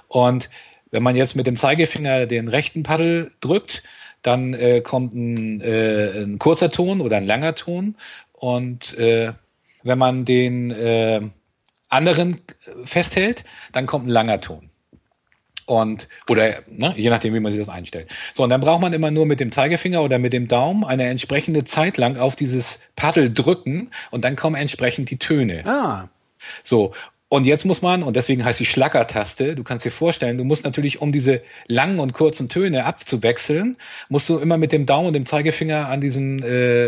Und 0.07 0.49
wenn 0.91 1.03
man 1.03 1.15
jetzt 1.15 1.35
mit 1.35 1.47
dem 1.47 1.57
Zeigefinger 1.57 2.25
den 2.25 2.47
rechten 2.47 2.83
Paddel 2.83 3.31
drückt, 3.41 3.83
dann 4.21 4.53
äh, 4.53 4.81
kommt 4.81 5.13
ein, 5.13 5.61
äh, 5.61 6.23
ein 6.23 6.39
kurzer 6.39 6.69
Ton 6.69 7.01
oder 7.01 7.17
ein 7.17 7.25
langer 7.25 7.55
Ton. 7.55 7.95
Und 8.31 8.97
äh, 8.97 9.33
wenn 9.83 9.97
man 9.97 10.23
den 10.23 10.71
äh, 10.71 11.21
anderen 11.89 12.39
festhält, 12.85 13.43
dann 13.73 13.85
kommt 13.85 14.07
ein 14.07 14.11
langer 14.11 14.39
Ton 14.39 14.68
und 15.69 16.07
oder 16.27 16.55
ne, 16.67 16.93
je 16.97 17.09
nachdem, 17.09 17.33
wie 17.33 17.39
man 17.39 17.51
sich 17.51 17.61
das 17.61 17.69
einstellt. 17.69 18.09
So, 18.33 18.43
und 18.43 18.49
dann 18.49 18.61
braucht 18.61 18.81
man 18.81 18.91
immer 18.93 19.11
nur 19.11 19.25
mit 19.25 19.39
dem 19.39 19.51
Zeigefinger 19.51 20.01
oder 20.01 20.17
mit 20.19 20.33
dem 20.33 20.47
Daumen 20.47 20.83
eine 20.83 21.07
entsprechende 21.07 21.63
Zeit 21.63 21.97
lang 21.97 22.17
auf 22.17 22.35
dieses 22.35 22.79
Paddel 22.95 23.31
drücken 23.31 23.91
und 24.11 24.23
dann 24.25 24.35
kommen 24.35 24.55
entsprechend 24.55 25.11
die 25.11 25.17
Töne. 25.17 25.65
Ah. 25.65 26.09
So, 26.63 26.93
und 27.31 27.45
jetzt 27.45 27.63
muss 27.65 27.83
man, 27.83 28.01
und 28.01 28.15
deswegen 28.15 28.43
heißt 28.43 28.59
die 28.59 28.65
Schlackertaste, 28.65 29.53
du 29.53 29.63
kannst 29.63 29.85
dir 29.85 29.91
vorstellen, 29.91 30.39
du 30.39 30.43
musst 30.43 30.63
natürlich, 30.63 30.99
um 30.99 31.11
diese 31.11 31.43
langen 31.67 31.99
und 31.99 32.13
kurzen 32.13 32.49
Töne 32.49 32.85
abzuwechseln, 32.85 33.77
musst 34.09 34.27
du 34.29 34.39
immer 34.39 34.57
mit 34.57 34.71
dem 34.71 34.87
Daumen 34.87 35.07
und 35.07 35.13
dem 35.13 35.27
Zeigefinger 35.27 35.87
an 35.89 36.01
diesem 36.01 36.41
äh, 36.41 36.85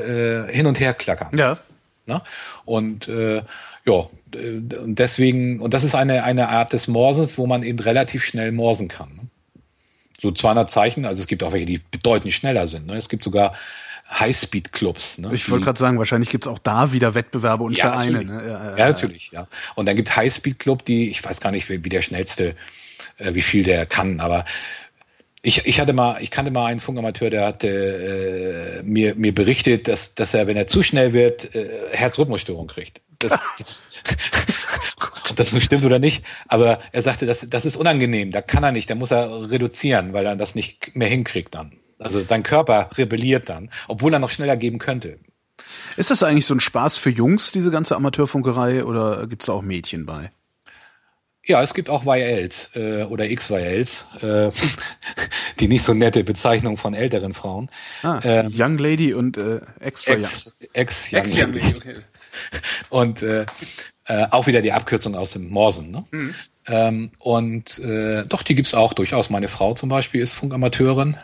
äh, 0.47 0.51
hin 0.51 0.65
und 0.65 0.79
her 0.79 0.95
klackern. 0.95 1.37
Ja. 1.37 1.59
Ne? 2.07 2.23
Und 2.65 3.07
äh, 3.07 3.43
ja, 3.85 4.07
und 4.35 4.95
deswegen, 4.95 5.59
und 5.59 5.73
das 5.73 5.83
ist 5.83 5.95
eine, 5.95 6.23
eine 6.23 6.49
Art 6.49 6.73
des 6.73 6.87
Morsens, 6.87 7.37
wo 7.37 7.47
man 7.47 7.63
eben 7.63 7.79
relativ 7.79 8.23
schnell 8.23 8.51
morsen 8.51 8.87
kann. 8.87 9.09
Ne? 9.15 9.27
So 10.21 10.31
200 10.31 10.69
Zeichen, 10.69 11.05
also 11.05 11.21
es 11.21 11.27
gibt 11.27 11.43
auch 11.43 11.51
welche, 11.51 11.65
die 11.65 11.79
bedeutend 11.79 12.33
schneller 12.33 12.67
sind. 12.67 12.85
Ne? 12.85 12.95
Es 12.95 13.09
gibt 13.09 13.23
sogar 13.23 13.53
Highspeed-Clubs. 14.11 15.19
Ne? 15.19 15.31
Ich 15.33 15.49
wollte 15.49 15.65
gerade 15.65 15.79
sagen, 15.79 15.97
wahrscheinlich 15.97 16.29
gibt's 16.29 16.47
auch 16.47 16.59
da 16.59 16.91
wieder 16.91 17.15
Wettbewerbe 17.15 17.63
und 17.63 17.77
ja, 17.77 17.91
Vereine. 17.91 18.23
Natürlich. 18.23 18.31
Ne? 18.31 18.43
Ja, 18.43 18.49
ja, 18.49 18.77
ja, 18.77 18.87
natürlich, 18.87 19.31
ja. 19.31 19.47
Und 19.75 19.87
dann 19.87 19.95
gibt 19.95 20.15
Highspeed-Club, 20.15 20.85
die, 20.85 21.09
ich 21.09 21.23
weiß 21.23 21.39
gar 21.39 21.51
nicht, 21.51 21.69
wie, 21.69 21.83
wie 21.83 21.89
der 21.89 22.01
schnellste, 22.01 22.55
äh, 23.17 23.33
wie 23.33 23.41
viel 23.41 23.63
der 23.63 23.85
kann, 23.85 24.19
aber 24.19 24.45
ich, 25.43 25.65
ich 25.65 25.79
hatte 25.79 25.93
mal, 25.93 26.21
ich 26.21 26.29
kannte 26.29 26.51
mal 26.51 26.67
einen 26.67 26.79
Funkamateur, 26.79 27.29
der 27.29 27.45
hatte 27.45 28.81
äh, 28.81 28.83
mir, 28.83 29.15
mir 29.15 29.33
berichtet, 29.33 29.87
dass, 29.87 30.13
dass 30.13 30.33
er, 30.33 30.45
wenn 30.45 30.57
er 30.57 30.67
zu 30.67 30.83
schnell 30.83 31.13
wird, 31.13 31.55
äh, 31.55 31.87
Herzrhythmusstörung 31.91 32.67
kriegt. 32.67 33.01
Das, 33.21 33.39
das, 33.57 33.83
ob 35.29 35.35
das 35.35 35.51
nun 35.51 35.61
stimmt 35.61 35.85
oder 35.85 35.99
nicht, 35.99 36.25
aber 36.47 36.79
er 36.91 37.01
sagte, 37.01 37.25
das, 37.25 37.45
das 37.47 37.65
ist 37.65 37.75
unangenehm, 37.75 38.31
da 38.31 38.41
kann 38.41 38.63
er 38.63 38.71
nicht, 38.71 38.89
da 38.89 38.95
muss 38.95 39.11
er 39.11 39.49
reduzieren, 39.49 40.13
weil 40.13 40.25
er 40.25 40.35
das 40.35 40.55
nicht 40.55 40.95
mehr 40.95 41.07
hinkriegt 41.07 41.55
dann. 41.55 41.73
Also 41.99 42.23
sein 42.23 42.43
Körper 42.43 42.89
rebelliert 42.97 43.49
dann, 43.49 43.69
obwohl 43.87 44.13
er 44.13 44.19
noch 44.19 44.31
schneller 44.31 44.57
geben 44.57 44.79
könnte. 44.79 45.19
Ist 45.97 46.09
das 46.09 46.23
eigentlich 46.23 46.45
so 46.45 46.55
ein 46.55 46.59
Spaß 46.59 46.97
für 46.97 47.11
Jungs, 47.11 47.51
diese 47.51 47.71
ganze 47.71 47.95
Amateurfunkerei, 47.95 48.83
oder 48.83 49.27
gibt 49.27 49.43
es 49.43 49.45
da 49.47 49.53
auch 49.53 49.61
Mädchen 49.61 50.05
bei? 50.05 50.31
Ja, 51.45 51.63
es 51.63 51.73
gibt 51.73 51.89
auch 51.89 52.05
YLs 52.05 52.69
äh, 52.75 53.03
oder 53.03 53.27
XYLs, 53.27 54.05
äh, 54.21 54.51
die 55.59 55.67
nicht 55.67 55.83
so 55.83 55.93
nette 55.93 56.23
Bezeichnung 56.23 56.77
von 56.77 56.93
älteren 56.93 57.33
Frauen. 57.33 57.69
Ah, 58.03 58.19
äh, 58.23 58.47
Young 58.53 58.77
Lady 58.77 59.13
und 59.13 59.37
äh, 59.37 59.59
Extra 59.79 60.13
Ex, 60.13 60.55
Ex, 60.73 61.11
Young, 61.11 61.21
Ex 61.21 61.37
Young 61.37 61.53
Lady. 61.53 61.75
Okay. 61.77 61.93
Und 62.89 63.23
äh, 63.23 63.45
äh, 64.05 64.27
auch 64.31 64.47
wieder 64.47 64.61
die 64.61 64.73
Abkürzung 64.73 65.15
aus 65.15 65.31
dem 65.31 65.49
Morsen. 65.49 65.91
Ne? 65.91 66.05
Mhm. 66.11 66.35
Ähm, 66.67 67.11
und 67.19 67.79
äh, 67.79 68.25
doch, 68.25 68.43
die 68.43 68.55
gibt's 68.55 68.73
auch 68.73 68.93
durchaus. 68.93 69.29
Meine 69.29 69.47
Frau 69.47 69.73
zum 69.73 69.89
Beispiel 69.89 70.21
ist 70.21 70.33
Funkamateurin. 70.33 71.17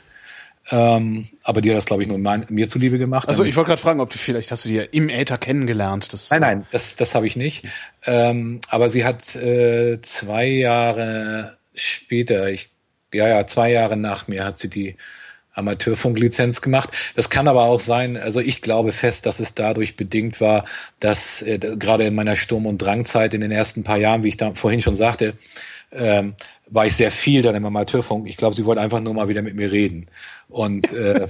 Ähm, 0.70 1.28
aber 1.44 1.62
die 1.62 1.70
hat 1.70 1.78
das, 1.78 1.86
glaube 1.86 2.04
ich, 2.04 2.10
nur 2.10 2.18
mein, 2.18 2.46
mir 2.50 2.68
zuliebe 2.68 2.98
gemacht. 2.98 3.30
Also 3.30 3.44
ich 3.46 3.56
wollte 3.56 3.70
gerade 3.70 3.82
fragen, 3.82 4.02
ob 4.02 4.10
du 4.10 4.18
vielleicht 4.18 4.52
hast 4.52 4.66
du 4.66 4.70
die 4.70 4.76
ja 4.76 4.84
im 4.84 5.10
Äther 5.10 5.38
kennengelernt. 5.38 6.12
Das, 6.12 6.30
nein, 6.30 6.42
nein, 6.42 6.68
das, 6.72 6.96
das 6.96 7.16
habe 7.16 7.26
ich 7.26 7.36
nicht. 7.36 7.66
Ähm, 8.06 8.60
aber 8.68 8.90
sie 8.90 9.06
hat 9.06 9.36
äh, 9.36 10.02
zwei 10.02 10.46
Jahre 10.48 11.58
später, 11.74 12.50
ich, 12.50 12.70
ja, 13.14 13.28
ja, 13.28 13.48
zwei 13.48 13.72
Jahre 13.72 13.96
nach 13.96 14.28
mir 14.28 14.44
hat 14.44 14.60
sie 14.60 14.70
die 14.70 14.98
Amateurfunklizenz 15.54 16.62
gemacht. 16.62 16.90
Das 17.16 17.30
kann 17.30 17.48
aber 17.48 17.64
auch 17.64 17.80
sein, 17.80 18.18
also 18.18 18.40
ich 18.40 18.62
glaube 18.62 18.92
fest, 18.92 19.26
dass 19.26 19.40
es 19.40 19.54
dadurch 19.54 19.96
bedingt 19.96 20.40
war, 20.40 20.66
dass 21.00 21.42
äh, 21.42 21.58
gerade 21.58 22.04
in 22.06 22.16
meiner 22.16 22.36
Sturm- 22.36 22.66
und 22.66 22.80
Drangzeit 22.80 23.34
in 23.34 23.42
den 23.42 23.52
ersten 23.52 23.84
paar 23.84 23.98
Jahren, 23.98 24.24
wie 24.24 24.30
ich 24.30 24.38
da 24.38 24.54
vorhin 24.54 24.82
schon 24.82 24.96
sagte, 24.96 25.34
ähm, 25.92 26.36
war 26.70 26.86
ich 26.86 26.96
sehr 26.96 27.12
viel 27.12 27.42
dann 27.42 27.56
im 27.56 27.66
Amateurfunk. 27.66 28.28
Ich 28.28 28.38
glaube, 28.38 28.56
sie 28.56 28.66
wollte 28.66 28.82
einfach 28.82 29.00
nur 29.00 29.14
mal 29.14 29.30
wieder 29.30 29.42
mit 29.42 29.56
mir 29.56 29.72
reden. 29.72 30.08
Und 30.50 30.92
äh, 30.94 31.28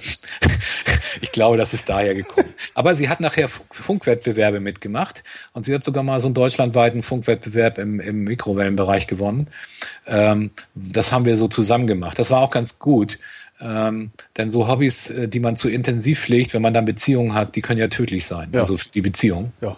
ich 1.22 1.31
glaube, 1.31 1.57
das 1.57 1.73
ist 1.73 1.89
daher 1.89 2.15
gekommen. 2.15 2.53
Aber 2.73 2.95
sie 2.95 3.09
hat 3.09 3.19
nachher 3.19 3.47
Funkwettbewerbe 3.47 4.59
mitgemacht 4.59 5.23
und 5.53 5.64
sie 5.64 5.73
hat 5.73 5.84
sogar 5.84 6.03
mal 6.03 6.19
so 6.19 6.27
einen 6.27 6.35
deutschlandweiten 6.35 7.03
Funkwettbewerb 7.03 7.77
im, 7.77 7.99
im 7.99 8.23
Mikrowellenbereich 8.23 9.07
gewonnen. 9.07 9.47
Ähm, 10.05 10.51
das 10.76 11.11
haben 11.11 11.26
wir 11.26 11.38
so 11.38 11.47
zusammen 11.47 11.88
gemacht. 11.88 12.18
Das 12.19 12.30
war 12.31 12.41
auch 12.41 12.51
ganz 12.51 12.80
gut. 12.80 13.19
Ähm, 13.59 14.11
denn 14.38 14.51
so 14.51 14.68
Hobbys, 14.68 15.09
äh, 15.09 15.27
die 15.27 15.39
man 15.39 15.55
zu 15.55 15.69
intensiv 15.69 16.22
pflegt, 16.22 16.53
wenn 16.53 16.61
man 16.61 16.73
dann 16.73 16.85
Beziehungen 16.85 17.34
hat, 17.34 17.55
die 17.55 17.61
können 17.61 17.80
ja 17.80 17.88
tödlich 17.88 18.26
sein. 18.26 18.49
Ja. 18.53 18.61
Also 18.61 18.77
die 18.93 19.01
Beziehung. 19.01 19.51
Ja. 19.61 19.77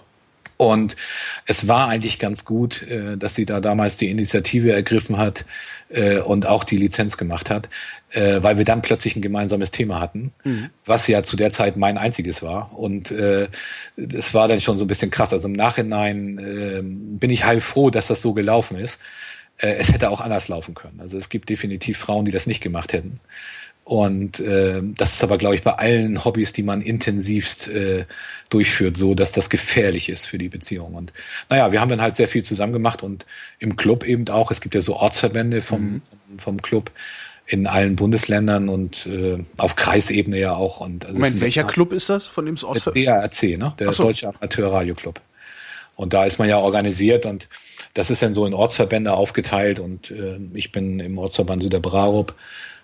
Und 0.59 0.97
es 1.45 1.69
war 1.69 1.87
eigentlich 1.87 2.19
ganz 2.19 2.43
gut, 2.43 2.81
äh, 2.81 3.15
dass 3.15 3.33
sie 3.33 3.45
da 3.45 3.61
damals 3.61 3.95
die 3.95 4.09
Initiative 4.09 4.73
ergriffen 4.73 5.17
hat 5.17 5.45
äh, 5.87 6.19
und 6.19 6.47
auch 6.47 6.65
die 6.65 6.75
Lizenz 6.75 7.15
gemacht 7.15 7.49
hat, 7.49 7.69
äh, 8.09 8.43
weil 8.43 8.57
wir 8.57 8.65
dann 8.65 8.81
plötzlich 8.81 9.15
ein 9.15 9.21
gemeinsames 9.21 9.71
Thema 9.71 10.01
hatten, 10.01 10.33
mhm. 10.43 10.69
was 10.83 11.07
ja 11.07 11.23
zu 11.23 11.37
der 11.37 11.53
Zeit 11.53 11.77
mein 11.77 11.97
einziges 11.97 12.43
war. 12.43 12.77
Und 12.77 13.13
das 13.95 14.33
war 14.33 14.49
dann 14.49 14.59
schon 14.59 14.77
so 14.77 14.83
ein 14.83 14.89
bisschen 14.89 15.11
krass. 15.11 15.31
Also 15.31 15.47
im 15.47 15.53
Nachhinein 15.53 17.17
bin 17.17 17.29
ich 17.29 17.45
heilfroh, 17.45 17.89
dass 17.89 18.07
das 18.07 18.21
so 18.21 18.33
gelaufen 18.33 18.77
ist. 18.77 18.99
es 19.57 19.93
hätte 19.93 20.09
auch 20.09 20.19
anders 20.19 20.49
laufen 20.49 20.73
können. 20.73 20.99
Also 20.99 21.17
es 21.17 21.29
gibt 21.29 21.47
definitiv 21.47 21.97
Frauen, 21.97 22.25
die 22.25 22.31
das 22.31 22.47
nicht 22.47 22.61
gemacht 22.61 22.91
hätten. 22.91 23.21
Und 23.89 24.39
äh, 24.39 24.83
das 24.83 25.15
ist 25.15 25.23
aber, 25.23 25.39
glaube 25.39 25.55
ich, 25.55 25.63
bei 25.63 25.71
allen 25.71 26.23
Hobbys, 26.23 26.53
die 26.53 26.61
man 26.61 26.83
intensivst 26.83 27.69
äh, 27.69 28.05
durchführt, 28.51 28.97
so, 28.97 29.15
dass 29.15 29.31
das 29.31 29.49
gefährlich 29.49 30.09
ist 30.09 30.27
für 30.27 30.37
die 30.37 30.47
Beziehung. 30.47 30.93
Und 30.93 31.11
naja, 31.49 31.71
wir 31.71 31.81
haben 31.81 31.89
dann 31.89 31.99
halt 31.99 32.15
sehr 32.15 32.27
viel 32.27 32.43
zusammen 32.43 32.71
gemacht 32.71 33.01
und 33.01 33.25
im 33.57 33.77
Club 33.77 34.03
eben 34.03 34.29
auch. 34.29 34.51
Es 34.51 34.61
gibt 34.61 34.75
ja 34.75 34.81
so 34.81 34.95
Ortsverbände 34.95 35.63
vom, 35.63 35.81
mhm. 35.81 36.01
vom, 36.01 36.39
vom 36.39 36.61
Club 36.61 36.91
in 37.47 37.65
allen 37.65 37.95
Bundesländern 37.95 38.69
und 38.69 39.07
äh, 39.07 39.43
auf 39.57 39.75
Kreisebene 39.75 40.37
ja 40.37 40.53
auch. 40.53 40.81
Und 40.81 41.07
also 41.07 41.17
Moment, 41.17 41.41
welcher 41.41 41.63
Club 41.63 41.91
ist 41.91 42.09
das 42.09 42.27
von 42.27 42.45
dem 42.45 42.57
Ortsverband? 42.61 43.07
Der 43.07 43.21
DARC, 43.21 43.57
ne? 43.57 43.73
Der 43.79 43.91
so. 43.91 44.03
Deutsche 44.03 44.27
Amateur 44.27 44.71
Radio 44.71 44.93
Club. 44.93 45.19
Und 45.95 46.13
da 46.13 46.25
ist 46.25 46.37
man 46.37 46.47
ja 46.47 46.59
organisiert 46.59 47.25
und 47.25 47.47
das 47.95 48.11
ist 48.11 48.21
dann 48.21 48.35
so 48.35 48.45
in 48.45 48.53
Ortsverbände 48.53 49.13
aufgeteilt 49.13 49.79
und 49.79 50.11
äh, 50.11 50.37
ich 50.53 50.71
bin 50.71 50.99
im 50.99 51.17
Ortsverband 51.17 51.63
Süderbrarup 51.63 52.35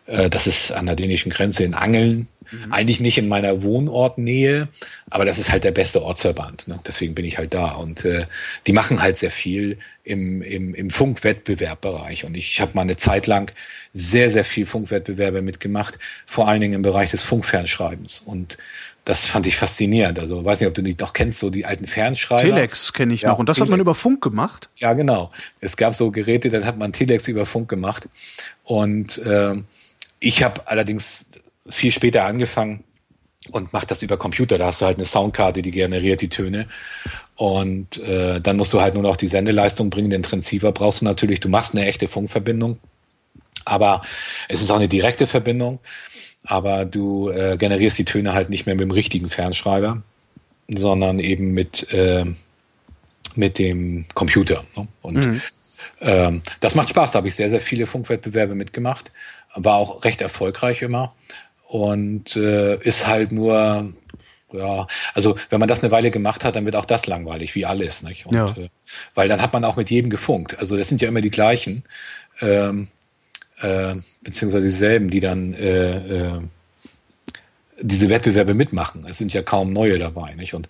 äh, 0.05 0.29
das 0.29 0.47
ist 0.47 0.71
an 0.71 0.85
der 0.85 0.95
dänischen 0.95 1.31
Grenze 1.31 1.63
in 1.63 1.73
Angeln. 1.73 2.27
Mhm. 2.51 2.71
Eigentlich 2.71 2.99
nicht 2.99 3.17
in 3.17 3.27
meiner 3.27 3.63
Wohnortnähe, 3.63 4.67
aber 5.09 5.25
das 5.25 5.39
ist 5.39 5.51
halt 5.51 5.63
der 5.63 5.71
beste 5.71 6.03
Ortsverband. 6.03 6.67
Ne? 6.67 6.79
Deswegen 6.85 7.15
bin 7.15 7.25
ich 7.25 7.37
halt 7.37 7.53
da. 7.53 7.71
Und 7.71 8.05
äh, 8.05 8.25
die 8.67 8.73
machen 8.73 9.01
halt 9.01 9.17
sehr 9.17 9.31
viel 9.31 9.79
im, 10.03 10.41
im, 10.41 10.75
im 10.75 10.89
Funkwettbewerbbereich. 10.91 12.23
Und 12.23 12.37
ich 12.37 12.61
habe 12.61 12.71
mal 12.75 12.83
eine 12.83 12.97
Zeit 12.97 13.25
lang 13.27 13.51
sehr, 13.93 14.29
sehr 14.29 14.43
viel 14.43 14.65
Funkwettbewerbe 14.65 15.41
mitgemacht, 15.41 15.97
vor 16.25 16.47
allen 16.47 16.61
Dingen 16.61 16.73
im 16.73 16.81
Bereich 16.83 17.11
des 17.11 17.23
Funkfernschreibens. 17.23 18.21
Und 18.23 18.57
das 19.05 19.25
fand 19.25 19.45
ich 19.47 19.55
faszinierend. 19.55 20.19
Also 20.19 20.43
weiß 20.43 20.59
nicht, 20.59 20.67
ob 20.67 20.73
du 20.73 20.81
nicht 20.81 20.99
noch 20.99 21.13
kennst, 21.13 21.39
so 21.39 21.49
die 21.49 21.65
alten 21.65 21.85
Fernschreiber. 21.85 22.41
Telex 22.41 22.91
kenne 22.91 23.13
ich 23.13 23.21
ja, 23.21 23.29
noch. 23.29 23.39
Und 23.39 23.47
das 23.47 23.55
Telex. 23.55 23.67
hat 23.67 23.71
man 23.71 23.79
über 23.79 23.95
Funk 23.95 24.21
gemacht? 24.21 24.69
Ja, 24.77 24.93
genau. 24.93 25.31
Es 25.61 25.77
gab 25.77 25.93
so 25.93 26.11
Geräte, 26.11 26.49
dann 26.49 26.65
hat 26.65 26.77
man 26.77 26.91
Telex 26.91 27.27
über 27.27 27.45
Funk 27.45 27.69
gemacht. 27.69 28.09
Und 28.63 29.19
äh, 29.19 29.55
ich 30.25 30.41
habe 30.41 30.67
allerdings 30.67 31.27
viel 31.69 31.91
später 31.91 32.25
angefangen 32.25 32.83
und 33.51 33.73
mache 33.73 33.85
das 33.85 34.01
über 34.01 34.17
Computer. 34.17 34.57
Da 34.57 34.65
hast 34.67 34.81
du 34.81 34.85
halt 34.87 34.97
eine 34.97 35.05
Soundkarte, 35.05 35.61
die 35.61 35.69
generiert 35.69 36.21
die 36.21 36.29
Töne. 36.29 36.67
Und 37.35 37.99
äh, 37.99 38.41
dann 38.41 38.57
musst 38.57 38.73
du 38.73 38.81
halt 38.81 38.95
nur 38.95 39.03
noch 39.03 39.17
die 39.17 39.27
Sendeleistung 39.27 39.91
bringen. 39.91 40.09
Den 40.09 40.23
Transceiver 40.23 40.71
brauchst 40.71 41.01
du 41.01 41.05
natürlich. 41.05 41.41
Du 41.41 41.49
machst 41.49 41.75
eine 41.75 41.85
echte 41.85 42.07
Funkverbindung. 42.07 42.79
Aber 43.65 44.01
es 44.49 44.63
ist 44.63 44.71
auch 44.71 44.77
eine 44.77 44.87
direkte 44.87 45.27
Verbindung. 45.27 45.79
Aber 46.43 46.85
du 46.85 47.29
äh, 47.29 47.55
generierst 47.57 47.99
die 47.99 48.05
Töne 48.05 48.33
halt 48.33 48.49
nicht 48.49 48.65
mehr 48.65 48.73
mit 48.73 48.83
dem 48.83 48.91
richtigen 48.91 49.29
Fernschreiber, 49.29 50.01
sondern 50.67 51.19
eben 51.19 51.51
mit, 51.51 51.91
äh, 51.93 52.25
mit 53.35 53.59
dem 53.59 54.05
Computer. 54.15 54.63
Ne? 54.75 54.87
Und 55.03 55.17
mhm. 55.17 55.41
ähm, 56.01 56.41
das 56.61 56.73
macht 56.73 56.89
Spaß. 56.89 57.11
Da 57.11 57.17
habe 57.17 57.27
ich 57.27 57.35
sehr, 57.35 57.51
sehr 57.51 57.61
viele 57.61 57.85
Funkwettbewerbe 57.85 58.55
mitgemacht 58.55 59.11
war 59.55 59.75
auch 59.75 60.03
recht 60.03 60.21
erfolgreich 60.21 60.81
immer 60.81 61.13
und 61.67 62.35
äh, 62.35 62.77
ist 62.81 63.07
halt 63.07 63.31
nur 63.31 63.93
ja, 64.53 64.87
also 65.13 65.35
wenn 65.49 65.59
man 65.59 65.67
das 65.67 65.83
eine 65.83 65.91
Weile 65.91 66.11
gemacht 66.11 66.43
hat, 66.43 66.55
dann 66.55 66.65
wird 66.65 66.75
auch 66.75 66.85
das 66.85 67.07
langweilig, 67.07 67.55
wie 67.55 67.65
alles, 67.65 68.03
nicht? 68.03 68.25
Und, 68.25 68.35
ja. 68.35 68.49
äh, 68.51 68.69
weil 69.13 69.27
dann 69.27 69.41
hat 69.41 69.53
man 69.53 69.63
auch 69.63 69.75
mit 69.75 69.89
jedem 69.89 70.09
gefunkt. 70.09 70.57
Also 70.59 70.77
das 70.77 70.87
sind 70.87 71.01
ja 71.01 71.07
immer 71.07 71.21
die 71.21 71.31
gleichen, 71.31 71.83
ähm, 72.39 72.87
äh, 73.59 73.95
beziehungsweise 74.21 74.65
dieselben, 74.65 75.09
die 75.09 75.19
dann 75.19 75.53
äh, 75.53 75.97
äh, 75.97 76.41
diese 77.81 78.09
Wettbewerbe 78.09 78.53
mitmachen. 78.53 79.05
Es 79.07 79.17
sind 79.17 79.33
ja 79.33 79.41
kaum 79.41 79.73
neue 79.73 79.99
dabei, 79.99 80.33
nicht? 80.33 80.53
Und 80.53 80.69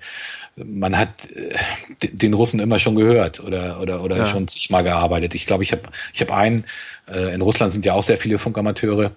man 0.55 0.97
hat 0.97 1.09
äh, 1.31 1.55
den 2.01 2.33
Russen 2.33 2.59
immer 2.59 2.79
schon 2.79 2.95
gehört 2.95 3.39
oder 3.39 3.79
oder 3.79 4.01
oder 4.01 4.17
ja. 4.17 4.25
schon 4.25 4.47
zigmal 4.47 4.83
gearbeitet. 4.83 5.35
Ich 5.35 5.45
glaube, 5.45 5.63
ich 5.63 5.71
habe 5.71 5.83
ich 6.13 6.21
habe 6.21 6.33
einen. 6.33 6.65
Äh, 7.07 7.33
in 7.35 7.41
Russland 7.41 7.71
sind 7.71 7.85
ja 7.85 7.93
auch 7.93 8.03
sehr 8.03 8.17
viele 8.17 8.39
Funkamateure. 8.39 9.11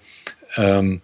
Ähm, 0.57 1.01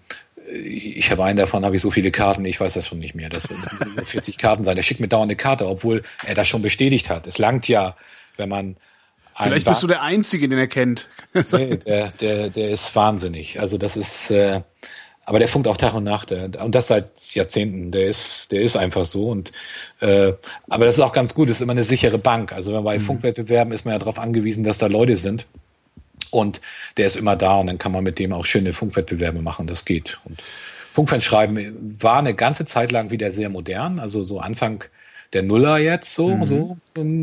ich 0.46 1.10
habe 1.10 1.24
einen 1.24 1.38
davon, 1.38 1.64
habe 1.64 1.76
ich 1.76 1.82
so 1.82 1.90
viele 1.90 2.10
Karten, 2.10 2.44
ich 2.44 2.60
weiß 2.60 2.74
das 2.74 2.86
schon 2.86 2.98
nicht 2.98 3.14
mehr. 3.14 3.30
Das 3.30 3.48
wird 3.48 4.06
40 4.06 4.36
Karten 4.36 4.64
sein. 4.64 4.76
Der 4.76 4.82
schickt 4.82 5.00
mir 5.00 5.08
dauernd 5.08 5.30
eine 5.30 5.36
Karte, 5.36 5.66
obwohl 5.66 6.02
er 6.22 6.34
das 6.34 6.48
schon 6.48 6.60
bestätigt 6.60 7.08
hat. 7.08 7.26
Es 7.26 7.38
langt 7.38 7.66
ja, 7.66 7.96
wenn 8.36 8.50
man 8.50 8.76
Vielleicht 9.36 9.66
bist 9.66 9.82
du 9.82 9.88
der 9.88 10.02
Einzige, 10.02 10.48
den 10.48 10.58
er 10.58 10.68
kennt. 10.68 11.08
nee, 11.52 11.76
der, 11.76 12.08
der, 12.20 12.50
der 12.50 12.70
ist 12.70 12.94
wahnsinnig. 12.94 13.58
Also 13.60 13.78
das 13.78 13.96
ist, 13.96 14.30
äh, 14.30 14.60
aber 15.24 15.38
der 15.38 15.48
funkt 15.48 15.68
auch 15.68 15.76
Tag 15.76 15.94
und 15.94 16.04
Nacht. 16.04 16.32
Und 16.32 16.74
das 16.74 16.88
seit 16.88 17.18
Jahrzehnten. 17.34 17.90
Der 17.90 18.08
ist, 18.08 18.52
der 18.52 18.60
ist 18.60 18.76
einfach 18.76 19.04
so. 19.04 19.28
Und 19.28 19.52
äh, 20.00 20.32
aber 20.68 20.84
das 20.84 20.96
ist 20.96 21.00
auch 21.00 21.12
ganz 21.12 21.34
gut. 21.34 21.48
Das 21.48 21.56
ist 21.56 21.62
immer 21.62 21.72
eine 21.72 21.84
sichere 21.84 22.18
Bank. 22.18 22.52
Also 22.52 22.74
wenn 22.74 22.84
bei 22.84 22.98
mhm. 22.98 23.02
Funkwettbewerben 23.02 23.72
ist 23.72 23.84
man 23.84 23.94
ja 23.94 23.98
darauf 23.98 24.18
angewiesen, 24.18 24.64
dass 24.64 24.78
da 24.78 24.86
Leute 24.86 25.16
sind. 25.16 25.46
Und 26.30 26.60
der 26.96 27.06
ist 27.06 27.16
immer 27.16 27.36
da 27.36 27.56
und 27.56 27.68
dann 27.68 27.78
kann 27.78 27.92
man 27.92 28.02
mit 28.02 28.18
dem 28.18 28.32
auch 28.32 28.44
schöne 28.44 28.72
Funkwettbewerbe 28.72 29.40
machen. 29.40 29.66
Das 29.66 29.84
geht. 29.84 30.18
Und 30.24 30.42
Funkfernschreiben 30.92 31.96
war 32.00 32.18
eine 32.18 32.34
ganze 32.34 32.66
Zeit 32.66 32.92
lang 32.92 33.10
wieder 33.10 33.32
sehr 33.32 33.48
modern. 33.48 34.00
Also 34.00 34.22
so 34.22 34.40
Anfang 34.40 34.84
der 35.34 35.42
Nuller 35.42 35.78
jetzt 35.78 36.14
so, 36.14 36.28
mhm. 36.28 36.46
so. 36.46 36.76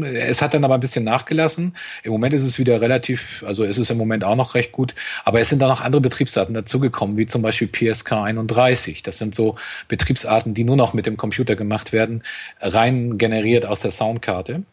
Es 0.05 0.41
hat 0.41 0.53
dann 0.53 0.63
aber 0.63 0.75
ein 0.75 0.79
bisschen 0.79 1.03
nachgelassen. 1.03 1.75
Im 2.03 2.11
Moment 2.11 2.33
ist 2.33 2.43
es 2.43 2.59
wieder 2.59 2.81
relativ, 2.81 3.43
also 3.47 3.63
ist 3.63 3.77
es 3.77 3.89
im 3.89 3.97
Moment 3.97 4.23
auch 4.23 4.35
noch 4.35 4.53
recht 4.53 4.71
gut. 4.71 4.93
Aber 5.23 5.39
es 5.39 5.49
sind 5.49 5.61
da 5.61 5.67
noch 5.67 5.81
andere 5.81 6.01
Betriebsarten 6.01 6.53
dazugekommen, 6.53 7.17
wie 7.17 7.25
zum 7.25 7.41
Beispiel 7.41 7.67
PSK 7.67 8.13
31. 8.13 9.01
Das 9.03 9.17
sind 9.17 9.33
so 9.33 9.55
Betriebsarten, 9.87 10.53
die 10.53 10.63
nur 10.63 10.75
noch 10.75 10.93
mit 10.93 11.05
dem 11.05 11.17
Computer 11.17 11.55
gemacht 11.55 11.93
werden, 11.93 12.23
rein 12.59 13.17
generiert 13.17 13.65
aus 13.65 13.81
der 13.81 13.91
Soundkarte 13.91 14.63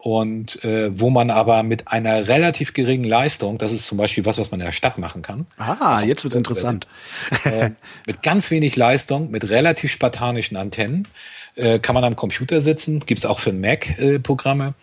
und 0.00 0.64
äh, 0.64 0.98
wo 0.98 1.10
man 1.10 1.30
aber 1.30 1.62
mit 1.62 1.88
einer 1.88 2.26
relativ 2.26 2.72
geringen 2.72 3.04
Leistung, 3.04 3.58
das 3.58 3.70
ist 3.70 3.86
zum 3.86 3.98
Beispiel 3.98 4.24
was, 4.24 4.38
was 4.38 4.50
man 4.50 4.60
in 4.60 4.66
der 4.66 4.72
Stadt 4.72 4.96
machen 4.96 5.20
kann. 5.20 5.46
Ah, 5.58 6.02
jetzt 6.02 6.24
wird's 6.24 6.36
interessant. 6.36 6.86
Äh, 7.44 7.70
mit 8.06 8.22
ganz 8.22 8.50
wenig 8.50 8.76
Leistung, 8.76 9.30
mit 9.30 9.48
relativ 9.48 9.90
spartanischen 9.92 10.56
Antennen, 10.56 11.08
äh, 11.56 11.78
kann 11.78 11.94
man 11.94 12.04
am 12.04 12.16
Computer 12.16 12.60
sitzen, 12.60 13.00
gibt's 13.00 13.26
auch 13.26 13.38
für 13.38 13.52
Mac 13.52 13.98
äh, 13.98 14.18
Programme 14.18 14.74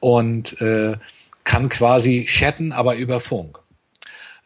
und 0.00 0.60
äh, 0.60 0.94
kann 1.44 1.68
quasi 1.68 2.24
chatten, 2.26 2.72
aber 2.72 2.96
über 2.96 3.20
Funk. 3.20 3.58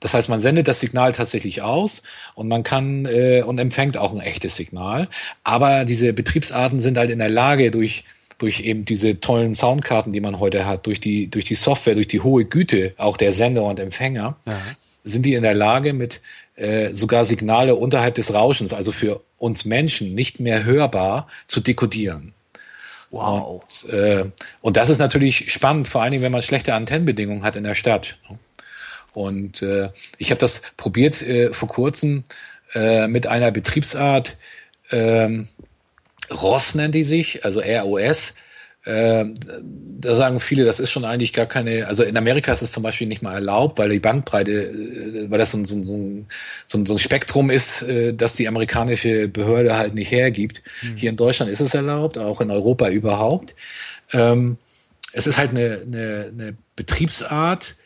Das 0.00 0.12
heißt, 0.12 0.28
man 0.28 0.40
sendet 0.40 0.68
das 0.68 0.80
Signal 0.80 1.12
tatsächlich 1.12 1.62
aus 1.62 2.02
und 2.34 2.48
man 2.48 2.62
kann 2.62 3.06
äh, 3.06 3.42
und 3.42 3.58
empfängt 3.58 3.96
auch 3.96 4.12
ein 4.12 4.20
echtes 4.20 4.54
Signal. 4.54 5.08
Aber 5.44 5.84
diese 5.84 6.12
Betriebsarten 6.12 6.80
sind 6.80 6.98
halt 6.98 7.10
in 7.10 7.18
der 7.18 7.30
Lage, 7.30 7.70
durch 7.70 8.04
durch 8.38 8.60
eben 8.60 8.84
diese 8.84 9.20
tollen 9.20 9.54
Soundkarten, 9.54 10.12
die 10.12 10.20
man 10.20 10.40
heute 10.40 10.66
hat, 10.66 10.86
durch 10.86 11.00
die, 11.00 11.28
durch 11.28 11.44
die 11.44 11.54
Software, 11.54 11.94
durch 11.94 12.08
die 12.08 12.20
hohe 12.20 12.44
Güte 12.44 12.92
auch 12.98 13.16
der 13.16 13.32
Sender 13.32 13.62
und 13.62 13.78
Empfänger, 13.78 14.36
ja. 14.44 14.60
sind 15.04 15.24
die 15.24 15.34
in 15.34 15.42
der 15.42 15.54
Lage, 15.54 15.92
mit 15.92 16.20
äh, 16.56 16.94
sogar 16.94 17.24
Signale 17.26 17.76
unterhalb 17.76 18.14
des 18.16 18.34
Rauschens, 18.34 18.72
also 18.72 18.92
für 18.92 19.22
uns 19.44 19.66
Menschen 19.66 20.14
nicht 20.14 20.40
mehr 20.40 20.64
hörbar, 20.64 21.28
zu 21.44 21.60
dekodieren. 21.60 22.32
Wow. 23.10 23.62
Und, 23.62 23.92
äh, 23.92 24.30
und 24.62 24.76
das 24.76 24.88
ist 24.88 24.98
natürlich 24.98 25.52
spannend, 25.52 25.86
vor 25.86 26.00
allen 26.00 26.12
Dingen, 26.12 26.22
wenn 26.22 26.32
man 26.32 26.42
schlechte 26.42 26.72
Antennenbedingungen 26.72 27.44
hat 27.44 27.54
in 27.54 27.64
der 27.64 27.74
Stadt. 27.74 28.16
Und 29.12 29.60
äh, 29.60 29.90
ich 30.18 30.30
habe 30.30 30.40
das 30.40 30.62
probiert 30.78 31.20
äh, 31.20 31.52
vor 31.52 31.68
kurzem 31.68 32.24
äh, 32.74 33.06
mit 33.06 33.26
einer 33.26 33.50
Betriebsart, 33.50 34.36
ähm, 34.90 35.48
ROS 36.30 36.74
nennt 36.74 36.94
die 36.94 37.04
sich, 37.04 37.44
also 37.44 37.60
ROS, 37.60 38.34
äh, 38.84 39.24
da 40.00 40.16
sagen 40.16 40.40
viele, 40.40 40.64
das 40.64 40.80
ist 40.80 40.90
schon 40.90 41.04
eigentlich 41.04 41.32
gar 41.32 41.46
keine, 41.46 41.86
also 41.86 42.02
in 42.02 42.16
Amerika 42.16 42.52
ist 42.52 42.62
es 42.62 42.72
zum 42.72 42.82
Beispiel 42.82 43.06
nicht 43.06 43.22
mal 43.22 43.34
erlaubt, 43.34 43.78
weil 43.78 43.88
die 43.88 43.98
Bandbreite, 43.98 44.52
äh, 44.52 45.30
weil 45.30 45.38
das 45.38 45.52
so, 45.52 45.64
so, 45.64 45.82
so, 45.82 46.24
so, 46.66 46.84
so 46.84 46.94
ein 46.94 46.98
Spektrum 46.98 47.50
ist, 47.50 47.82
äh, 47.82 48.12
das 48.12 48.34
die 48.34 48.46
amerikanische 48.46 49.28
Behörde 49.28 49.76
halt 49.76 49.94
nicht 49.94 50.10
hergibt. 50.10 50.62
Mhm. 50.82 50.96
Hier 50.96 51.10
in 51.10 51.16
Deutschland 51.16 51.50
ist 51.50 51.60
es 51.60 51.74
erlaubt, 51.74 52.18
auch 52.18 52.40
in 52.40 52.50
Europa 52.50 52.88
überhaupt. 52.88 53.54
Ähm, 54.12 54.58
es 55.12 55.26
ist 55.26 55.38
halt 55.38 55.50
eine, 55.50 55.80
eine, 55.86 56.32
eine 56.32 56.56
Betriebsart, 56.76 57.76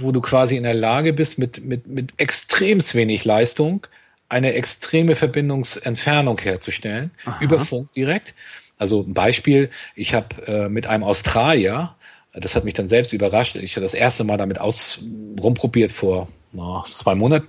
wo 0.00 0.12
du 0.12 0.20
quasi 0.20 0.56
in 0.56 0.62
der 0.62 0.74
Lage 0.74 1.12
bist, 1.12 1.38
mit, 1.38 1.64
mit, 1.64 1.86
mit 1.86 2.12
extremst 2.18 2.94
wenig 2.94 3.24
Leistung 3.24 3.86
eine 4.28 4.52
extreme 4.52 5.14
Verbindungsentfernung 5.14 6.38
herzustellen, 6.38 7.10
Aha. 7.24 7.38
über 7.40 7.58
Funk 7.60 7.92
direkt. 7.92 8.34
Also 8.78 9.02
ein 9.02 9.14
Beispiel, 9.14 9.70
ich 9.94 10.14
habe 10.14 10.46
äh, 10.46 10.68
mit 10.68 10.86
einem 10.86 11.04
Australier, 11.04 11.94
das 12.32 12.54
hat 12.54 12.64
mich 12.64 12.74
dann 12.74 12.88
selbst 12.88 13.12
überrascht, 13.12 13.56
ich 13.56 13.76
habe 13.76 13.84
das 13.84 13.94
erste 13.94 14.24
Mal 14.24 14.36
damit 14.36 14.60
aus 14.60 15.00
rumprobiert 15.40 15.90
vor 15.90 16.28
na, 16.52 16.84
zwei 16.86 17.14
Monaten. 17.14 17.48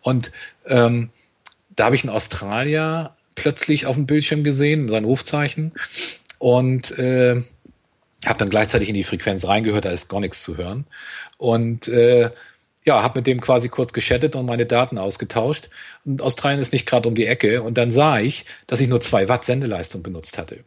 Und 0.00 0.32
ähm, 0.66 1.10
da 1.76 1.86
habe 1.86 1.96
ich 1.96 2.04
einen 2.04 2.14
Australier 2.14 3.14
plötzlich 3.34 3.86
auf 3.86 3.96
dem 3.96 4.06
Bildschirm 4.06 4.44
gesehen, 4.44 4.88
sein 4.88 5.04
Rufzeichen. 5.04 5.72
Und 6.38 6.96
äh, 6.98 7.42
habe 8.24 8.38
dann 8.38 8.50
gleichzeitig 8.50 8.88
in 8.88 8.94
die 8.94 9.04
Frequenz 9.04 9.46
reingehört, 9.46 9.84
da 9.84 9.90
ist 9.90 10.08
gar 10.08 10.20
nichts 10.20 10.42
zu 10.42 10.56
hören. 10.56 10.86
Und 11.36 11.88
äh, 11.88 12.30
ja, 12.84 13.02
habe 13.02 13.18
mit 13.18 13.26
dem 13.26 13.40
quasi 13.40 13.68
kurz 13.68 13.92
geschattet 13.92 14.36
und 14.36 14.46
meine 14.46 14.66
Daten 14.66 14.98
ausgetauscht. 14.98 15.70
Und 16.04 16.20
Australien 16.20 16.60
ist 16.60 16.72
nicht 16.72 16.86
gerade 16.86 17.08
um 17.08 17.14
die 17.14 17.26
Ecke. 17.26 17.62
Und 17.62 17.78
dann 17.78 17.90
sah 17.90 18.18
ich, 18.18 18.44
dass 18.66 18.80
ich 18.80 18.88
nur 18.88 19.00
zwei 19.00 19.28
Watt 19.28 19.44
Sendeleistung 19.44 20.02
benutzt 20.02 20.36
hatte. 20.36 20.64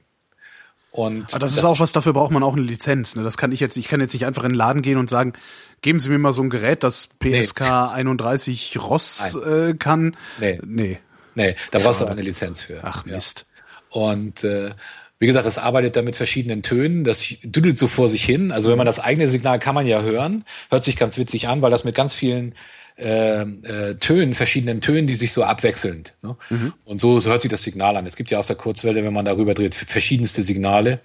Und 0.90 1.32
Aber 1.32 1.40
das, 1.40 1.54
das 1.54 1.60
ist 1.60 1.64
auch 1.64 1.80
was, 1.80 1.92
dafür 1.92 2.14
braucht 2.14 2.32
man 2.32 2.42
auch 2.42 2.54
eine 2.54 2.64
Lizenz. 2.64 3.16
Ne? 3.16 3.24
Das 3.24 3.38
kann 3.38 3.52
ich 3.52 3.60
jetzt, 3.60 3.78
ich 3.78 3.88
kann 3.88 4.02
jetzt 4.02 4.14
nicht 4.14 4.26
einfach 4.26 4.44
in 4.44 4.50
den 4.50 4.58
Laden 4.58 4.82
gehen 4.82 4.98
und 4.98 5.12
sagen, 5.12 5.34
geben 5.82 6.00
Sie 6.00 6.10
mir 6.10 6.18
mal 6.18 6.34
so 6.34 6.42
ein 6.42 6.50
Gerät, 6.50 6.84
das 6.84 7.10
PSK 7.20 7.60
nee. 7.60 7.94
31 7.94 8.80
ROS 8.80 9.36
äh, 9.36 9.74
kann. 9.76 10.18
Nee. 10.40 10.60
Nee. 10.66 11.00
Nee, 11.36 11.56
da 11.70 11.78
ja, 11.78 11.86
brauchst 11.86 12.02
du 12.02 12.06
auch 12.06 12.10
eine 12.10 12.24
Lizenz 12.24 12.62
für. 12.62 12.80
Ach 12.82 13.06
Mist. 13.06 13.46
Ja. 13.94 14.02
Und 14.02 14.44
äh, 14.44 14.72
wie 15.20 15.28
gesagt, 15.28 15.46
das 15.46 15.58
arbeitet 15.58 15.96
da 15.96 16.02
mit 16.02 16.16
verschiedenen 16.16 16.62
Tönen, 16.62 17.04
das 17.04 17.26
düdelt 17.44 17.78
so 17.78 17.88
vor 17.88 18.08
sich 18.08 18.24
hin. 18.24 18.52
Also 18.52 18.70
wenn 18.70 18.78
man 18.78 18.86
das 18.86 19.00
eigene 19.00 19.28
Signal 19.28 19.60
kann 19.60 19.74
man 19.74 19.88
ja 19.88 20.02
hören, 20.02 20.46
hört 20.70 20.84
sich 20.84 20.96
ganz 20.96 21.18
witzig 21.18 21.48
an, 21.48 21.62
weil 21.62 21.72
das 21.72 21.84
mit 21.84 21.96
ganz 21.96 22.14
vielen 22.14 22.54
äh, 22.98 23.42
äh, 23.42 23.96
Tönen, 23.96 24.34
verschiedenen 24.34 24.82
Tönen, 24.82 25.08
die 25.08 25.16
sich 25.16 25.32
so 25.32 25.44
abwechselnd. 25.44 26.14
Ne? 26.22 26.36
Mhm. 26.50 26.74
Und 26.86 27.02
so, 27.02 27.20
so 27.20 27.30
hört 27.30 27.42
sich 27.42 27.52
das 27.52 27.64
Signal 27.64 27.96
an. 27.96 28.06
Es 28.06 28.16
gibt 28.16 28.32
ja 28.32 28.40
auf 28.40 28.48
der 28.48 28.56
Kurzwelle, 28.56 29.04
wenn 29.04 29.14
man 29.14 29.26
darüber 29.26 29.54
dreht, 29.54 29.76
verschiedenste 29.76 30.44
Signale. 30.44 31.00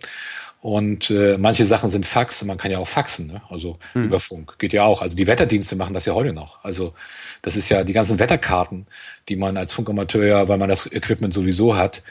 Und 0.62 1.10
äh, 1.10 1.36
manche 1.38 1.66
Sachen 1.66 1.90
sind 1.90 2.06
Fax, 2.06 2.44
man 2.44 2.56
kann 2.56 2.70
ja 2.70 2.78
auch 2.78 2.86
faxen, 2.86 3.26
ne? 3.26 3.42
also 3.50 3.80
mhm. 3.94 4.04
über 4.04 4.20
Funk, 4.20 4.60
geht 4.60 4.72
ja 4.72 4.84
auch. 4.84 5.02
Also 5.02 5.16
die 5.16 5.26
Wetterdienste 5.26 5.74
machen 5.74 5.92
das 5.92 6.04
ja 6.04 6.14
heute 6.14 6.32
noch. 6.32 6.62
Also 6.62 6.94
das 7.42 7.56
ist 7.56 7.68
ja 7.68 7.82
die 7.82 7.92
ganzen 7.92 8.20
Wetterkarten, 8.20 8.86
die 9.28 9.34
man 9.34 9.56
als 9.56 9.72
Funkamateur 9.72 10.24
ja, 10.24 10.48
weil 10.48 10.58
man 10.58 10.68
das 10.68 10.86
Equipment 10.86 11.34
sowieso 11.34 11.76
hat, 11.76 12.02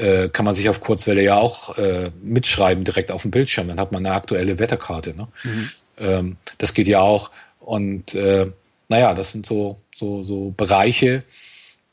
äh, 0.00 0.30
kann 0.30 0.44
man 0.44 0.54
sich 0.54 0.68
auf 0.68 0.80
Kurzwelle 0.80 1.22
ja 1.22 1.36
auch 1.36 1.76
äh, 1.76 2.10
mitschreiben 2.22 2.84
direkt 2.84 3.12
auf 3.12 3.22
dem 3.22 3.30
Bildschirm. 3.30 3.68
Dann 3.68 3.78
hat 3.78 3.92
man 3.92 4.04
eine 4.04 4.14
aktuelle 4.14 4.58
Wetterkarte. 4.58 5.14
Ne? 5.14 5.28
Mhm. 5.44 5.70
Ähm, 5.98 6.36
das 6.58 6.72
geht 6.72 6.88
ja 6.88 7.00
auch. 7.00 7.30
Und 7.60 8.14
äh, 8.14 8.50
naja, 8.88 9.14
das 9.14 9.30
sind 9.30 9.44
so, 9.44 9.78
so, 9.94 10.24
so 10.24 10.54
Bereiche, 10.56 11.22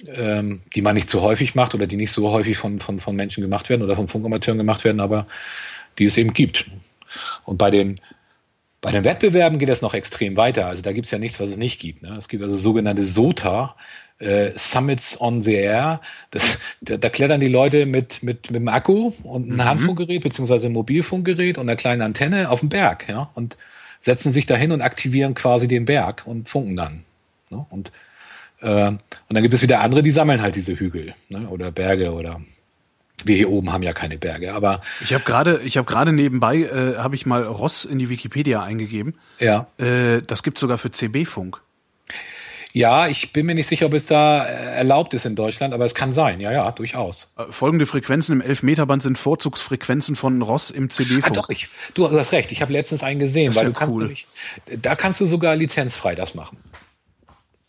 ähm, 0.07 0.61
die 0.73 0.81
man 0.81 0.95
nicht 0.95 1.09
so 1.09 1.21
häufig 1.21 1.53
macht 1.53 1.75
oder 1.75 1.85
die 1.85 1.97
nicht 1.97 2.11
so 2.11 2.31
häufig 2.31 2.57
von, 2.57 2.79
von, 2.79 2.99
von 2.99 3.15
Menschen 3.15 3.41
gemacht 3.41 3.69
werden 3.69 3.83
oder 3.83 3.95
von 3.95 4.07
Funkamateuren 4.07 4.57
gemacht 4.57 4.83
werden, 4.85 5.01
aber 5.01 5.27
die 5.99 6.05
es 6.05 6.17
eben 6.17 6.33
gibt. 6.33 6.65
Und 7.45 7.57
bei 7.57 7.71
den 7.71 7.99
bei 8.79 8.91
den 8.91 9.03
Wettbewerben 9.03 9.57
geht 9.57 9.69
es 9.69 9.81
noch 9.81 9.95
extrem 9.95 10.37
weiter. 10.37 10.67
Also 10.67 10.83
da 10.83 10.93
gibt 10.93 11.05
es 11.05 11.11
ja 11.11 11.17
nichts, 11.17 11.39
was 11.39 11.49
es 11.49 11.57
nicht 11.57 11.79
gibt. 11.79 12.03
Ne? 12.03 12.15
Es 12.17 12.27
gibt 12.27 12.43
also 12.43 12.55
sogenannte 12.55 13.03
SOTA, 13.03 13.75
äh, 14.19 14.51
Summits 14.55 15.19
on 15.19 15.41
the 15.41 15.53
Air. 15.53 16.01
Das, 16.31 16.59
da, 16.81 16.97
da 16.97 17.09
klettern 17.09 17.39
die 17.39 17.47
Leute 17.47 17.85
mit, 17.85 18.23
mit, 18.23 18.51
mit 18.51 18.61
dem 18.61 18.67
Akku 18.67 19.13
und 19.23 19.45
einem 19.45 19.55
mhm. 19.55 19.65
Handfunkgerät 19.65 20.23
beziehungsweise 20.23 20.67
ein 20.67 20.73
Mobilfunkgerät 20.73 21.57
und 21.57 21.69
einer 21.69 21.75
kleinen 21.75 22.01
Antenne 22.01 22.49
auf 22.49 22.61
den 22.61 22.69
Berg, 22.69 23.07
ja, 23.09 23.29
und 23.33 23.57
setzen 24.01 24.31
sich 24.31 24.45
dahin 24.45 24.71
und 24.71 24.81
aktivieren 24.81 25.33
quasi 25.33 25.67
den 25.67 25.85
Berg 25.85 26.23
und 26.25 26.49
funken 26.49 26.75
dann. 26.75 27.03
Ne? 27.49 27.65
Und, 27.69 27.91
äh, 28.61 28.87
und 28.87 29.01
dann 29.29 29.43
gibt 29.43 29.53
es 29.53 29.61
wieder 29.61 29.81
andere, 29.81 30.03
die 30.03 30.11
sammeln 30.11 30.41
halt 30.41 30.55
diese 30.55 30.79
Hügel 30.79 31.13
ne? 31.29 31.47
oder 31.49 31.71
Berge 31.71 32.13
oder 32.13 32.41
wir 33.23 33.35
hier 33.35 33.49
oben 33.49 33.73
haben 33.73 33.81
ja 33.81 33.93
keine 33.93 34.17
Berge, 34.17 34.53
aber 34.53 34.81
ich 35.01 35.13
habe 35.13 35.23
gerade, 35.23 35.61
ich 35.63 35.77
habe 35.77 35.89
gerade 35.89 36.13
nebenbei 36.13 36.57
äh, 36.57 36.97
habe 36.97 37.15
ich 37.15 37.25
mal 37.25 37.43
Ross 37.43 37.83
in 37.83 37.97
die 37.97 38.09
Wikipedia 38.09 38.61
eingegeben. 38.61 39.15
Ja. 39.39 39.67
Äh, 39.79 40.21
das 40.21 40.43
gibt's 40.43 40.61
sogar 40.61 40.77
für 40.77 40.91
CB-Funk. 40.91 41.59
Ja, 42.73 43.07
ich 43.07 43.33
bin 43.33 43.45
mir 43.45 43.55
nicht 43.55 43.67
sicher, 43.67 43.85
ob 43.85 43.93
es 43.93 44.07
da 44.07 44.45
äh, 44.45 44.75
erlaubt 44.75 45.13
ist 45.13 45.25
in 45.25 45.35
Deutschland, 45.35 45.73
aber 45.73 45.85
es 45.85 45.95
kann 45.95 46.13
sein. 46.13 46.39
Ja, 46.39 46.51
ja, 46.51 46.71
durchaus. 46.71 47.33
Äh, 47.37 47.45
folgende 47.49 47.85
Frequenzen 47.85 48.33
im 48.33 48.41
Elfmeterband 48.41 49.01
sind 49.01 49.17
Vorzugsfrequenzen 49.17 50.15
von 50.15 50.41
Ross 50.41 50.69
im 50.69 50.89
CB-Funk. 50.89 51.25
Ah, 51.25 51.29
doch, 51.29 51.49
ich, 51.49 51.69
du 51.93 52.09
hast 52.11 52.31
recht. 52.33 52.51
Ich 52.51 52.61
habe 52.61 52.73
letztens 52.73 53.03
einen 53.03 53.19
gesehen, 53.19 53.55
weil 53.55 53.63
ja 53.63 53.69
du 53.69 53.73
kannst 53.73 53.95
cool. 53.95 54.03
nämlich, 54.03 54.27
da 54.81 54.95
kannst 54.95 55.19
du 55.21 55.25
sogar 55.25 55.55
lizenzfrei 55.55 56.15
das 56.15 56.35
machen. 56.35 56.57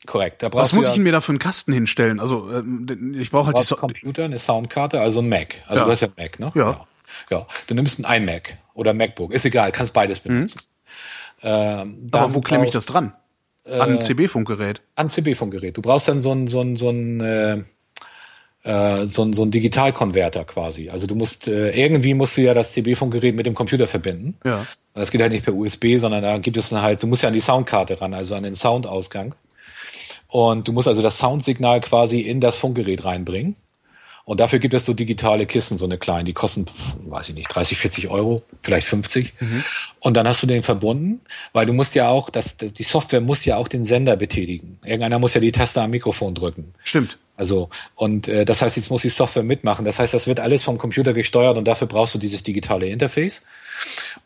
Korrekt. 0.06 0.42
Da 0.42 0.52
Was 0.52 0.72
muss 0.72 0.86
ja, 0.86 0.94
ich 0.94 0.98
mir 0.98 1.12
da 1.12 1.20
für 1.20 1.32
einen 1.32 1.38
Kasten 1.38 1.72
hinstellen? 1.72 2.18
Also 2.18 2.50
äh, 2.50 2.62
ich 3.18 3.30
brauche 3.30 3.48
halt 3.48 3.58
die 3.58 3.62
so 3.62 3.76
Computer, 3.76 4.24
eine 4.24 4.38
Soundkarte, 4.38 5.00
also 5.00 5.20
ein 5.20 5.28
Mac. 5.28 5.56
Also 5.66 5.80
ja. 5.80 5.84
du 5.84 5.92
hast 5.92 6.00
ja 6.00 6.08
ein 6.08 6.14
Mac, 6.16 6.40
ne? 6.40 6.52
Ja. 6.54 6.70
ja. 6.70 6.86
ja. 7.30 7.46
Du 7.66 7.74
nimmst 7.74 8.04
ein 8.04 8.22
iMac 8.22 8.56
oder 8.74 8.94
MacBook, 8.94 9.32
ist 9.32 9.44
egal, 9.44 9.70
kannst 9.70 9.92
beides 9.92 10.20
benutzen. 10.20 10.60
Mhm. 10.62 10.78
Ähm, 11.42 12.06
Aber 12.10 12.34
wo 12.34 12.40
klemme 12.40 12.64
ich 12.64 12.70
das 12.70 12.86
dran? 12.86 13.12
An 13.72 13.90
ein 13.90 13.96
äh, 13.96 13.98
CB-Funkgerät. 13.98 14.80
An 14.94 15.10
CB-Funkgerät. 15.10 15.76
Du 15.76 15.82
brauchst 15.82 16.08
dann 16.08 16.22
so 16.22 16.32
ein, 16.32 16.48
so 16.48 16.60
ein, 16.60 16.76
so 16.76 16.90
ein, 16.90 17.20
äh, 17.20 17.62
äh, 18.64 19.06
so 19.06 19.22
ein, 19.22 19.32
so 19.32 19.42
ein 19.42 19.50
Digitalkonverter 19.50 20.44
quasi. 20.44 20.90
Also 20.90 21.06
du 21.06 21.14
musst, 21.14 21.48
äh, 21.48 21.70
irgendwie 21.70 22.14
musst 22.14 22.36
du 22.36 22.42
ja 22.42 22.54
das 22.54 22.72
CB-Funkgerät 22.72 23.34
mit 23.34 23.46
dem 23.46 23.54
Computer 23.54 23.86
verbinden. 23.86 24.36
Ja. 24.44 24.66
Das 24.94 25.10
geht 25.10 25.20
halt 25.20 25.32
nicht 25.32 25.44
per 25.44 25.54
USB, 25.54 25.98
sondern 25.98 26.22
da 26.22 26.38
gibt 26.38 26.56
es 26.56 26.70
dann 26.70 26.82
halt, 26.82 27.02
du 27.02 27.06
musst 27.06 27.22
ja 27.22 27.28
an 27.28 27.34
die 27.34 27.40
Soundkarte 27.40 28.00
ran, 28.00 28.14
also 28.14 28.34
an 28.34 28.42
den 28.42 28.54
Soundausgang. 28.54 29.34
Und 30.26 30.68
du 30.68 30.72
musst 30.72 30.88
also 30.88 31.02
das 31.02 31.18
Soundsignal 31.18 31.80
quasi 31.80 32.20
in 32.20 32.40
das 32.40 32.56
Funkgerät 32.58 33.04
reinbringen. 33.04 33.56
Und 34.28 34.40
dafür 34.40 34.58
gibt 34.58 34.74
es 34.74 34.84
so 34.84 34.92
digitale 34.92 35.46
Kissen, 35.46 35.78
so 35.78 35.86
eine 35.86 35.96
kleine, 35.96 36.24
die 36.24 36.34
kosten, 36.34 36.66
weiß 37.06 37.30
ich 37.30 37.34
nicht, 37.34 37.48
30, 37.48 37.78
40 37.78 38.08
Euro, 38.08 38.42
vielleicht 38.62 38.86
50. 38.86 39.32
Mhm. 39.40 39.64
Und 40.00 40.18
dann 40.18 40.28
hast 40.28 40.42
du 40.42 40.46
den 40.46 40.62
verbunden, 40.62 41.22
weil 41.54 41.64
du 41.64 41.72
musst 41.72 41.94
ja 41.94 42.10
auch, 42.10 42.28
das, 42.28 42.58
das, 42.58 42.74
die 42.74 42.82
Software 42.82 43.22
muss 43.22 43.46
ja 43.46 43.56
auch 43.56 43.68
den 43.68 43.84
Sender 43.84 44.16
betätigen. 44.16 44.80
Irgendeiner 44.84 45.18
muss 45.18 45.32
ja 45.32 45.40
die 45.40 45.50
Taste 45.50 45.80
am 45.80 45.92
Mikrofon 45.92 46.34
drücken. 46.34 46.74
Stimmt. 46.84 47.16
Also, 47.38 47.70
und 47.94 48.28
äh, 48.28 48.44
das 48.44 48.60
heißt, 48.60 48.76
jetzt 48.76 48.90
muss 48.90 49.00
die 49.00 49.08
Software 49.08 49.44
mitmachen. 49.44 49.86
Das 49.86 49.98
heißt, 49.98 50.12
das 50.12 50.26
wird 50.26 50.40
alles 50.40 50.62
vom 50.62 50.76
Computer 50.76 51.14
gesteuert 51.14 51.56
und 51.56 51.64
dafür 51.64 51.86
brauchst 51.86 52.14
du 52.14 52.18
dieses 52.18 52.42
digitale 52.42 52.86
Interface. 52.86 53.40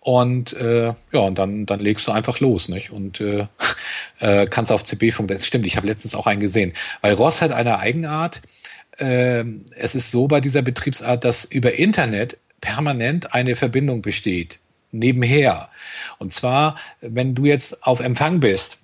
Und 0.01 0.53
äh, 0.55 0.95
ja, 1.13 1.21
und 1.21 1.39
dann, 1.39 1.65
dann 1.65 1.79
legst 1.79 2.09
du 2.09 2.11
einfach 2.11 2.41
los, 2.41 2.69
nicht? 2.69 2.91
Und 2.91 3.21
äh, 3.21 3.47
äh, 4.19 4.47
kannst 4.47 4.73
auf 4.73 4.83
CB-Funk. 4.83 5.29
Das 5.29 5.47
stimmt, 5.47 5.65
ich 5.65 5.77
habe 5.77 5.87
letztens 5.87 6.17
auch 6.17 6.27
einen 6.27 6.41
gesehen. 6.41 6.73
Weil 7.03 7.15
Ross 7.15 7.41
hat 7.41 7.53
eine 7.53 7.79
Eigenart, 7.79 8.43
ähm, 9.03 9.63
es 9.77 9.95
ist 9.95 10.11
so 10.11 10.29
bei 10.29 10.41
dieser 10.41 10.63
Betriebsart, 10.63 11.25
dass 11.25 11.45
über 11.45 11.75
Internet 11.75 12.39
permanent 12.61 13.35
eine 13.35 13.57
Verbindung 13.57 14.01
besteht, 14.01 14.61
nebenher. 14.93 15.69
Und 16.19 16.33
zwar, 16.33 16.77
wenn 17.01 17.35
du 17.35 17.45
jetzt 17.45 17.85
auf 17.85 18.01
Empfang 18.01 18.41
bist, 18.41 18.79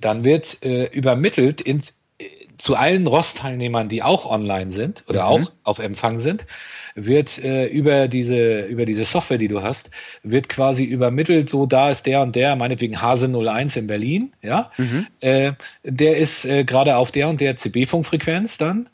dann 0.00 0.24
wird 0.24 0.62
äh, 0.64 0.84
übermittelt 0.86 1.60
ins, 1.60 1.94
äh, 2.18 2.24
zu 2.56 2.76
allen 2.76 3.06
ROS-Teilnehmern, 3.06 3.88
die 3.88 4.02
auch 4.02 4.30
online 4.30 4.70
sind 4.70 5.04
oder 5.08 5.22
mhm. 5.22 5.26
auch 5.26 5.52
auf 5.64 5.78
Empfang 5.80 6.20
sind, 6.20 6.46
wird 6.94 7.38
äh, 7.38 7.66
über 7.66 8.08
diese 8.08 8.62
über 8.62 8.84
diese 8.84 9.04
Software, 9.04 9.38
die 9.38 9.48
du 9.48 9.62
hast, 9.62 9.90
wird 10.22 10.48
quasi 10.48 10.84
übermittelt, 10.84 11.48
so 11.48 11.66
da 11.66 11.90
ist 11.90 12.06
der 12.06 12.22
und 12.22 12.36
der, 12.36 12.54
meinetwegen 12.56 13.00
Hase 13.00 13.26
01 13.26 13.76
in 13.76 13.86
Berlin, 13.86 14.32
ja, 14.42 14.70
mhm. 14.76 15.06
äh, 15.20 15.52
der 15.82 16.18
ist 16.18 16.44
äh, 16.44 16.64
gerade 16.64 16.96
auf 16.96 17.10
der 17.10 17.28
und 17.28 17.40
der 17.40 17.56
CB-Funkfrequenz 17.56 18.58
dann 18.58 18.88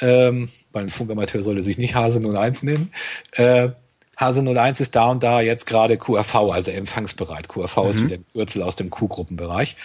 ähm, 0.00 0.48
weil 0.72 0.84
ein 0.84 0.90
Funkamateur 0.90 1.42
sollte 1.42 1.62
sich 1.62 1.78
nicht 1.78 1.94
Hase 1.94 2.20
01 2.20 2.62
nennen. 2.62 2.92
Äh, 3.32 3.70
Hase 4.16 4.42
01 4.42 4.80
ist 4.80 4.94
da 4.94 5.10
und 5.10 5.22
da 5.22 5.40
jetzt 5.40 5.66
gerade 5.66 5.96
QRV, 5.96 6.34
also 6.52 6.70
empfangsbereit. 6.70 7.48
QRV 7.48 7.76
mhm. 7.78 7.90
ist 7.90 8.04
wieder 8.04 8.14
ein 8.16 8.26
Kürzel 8.32 8.62
aus 8.62 8.76
dem 8.76 8.90
Q-Gruppenbereich. 8.90 9.76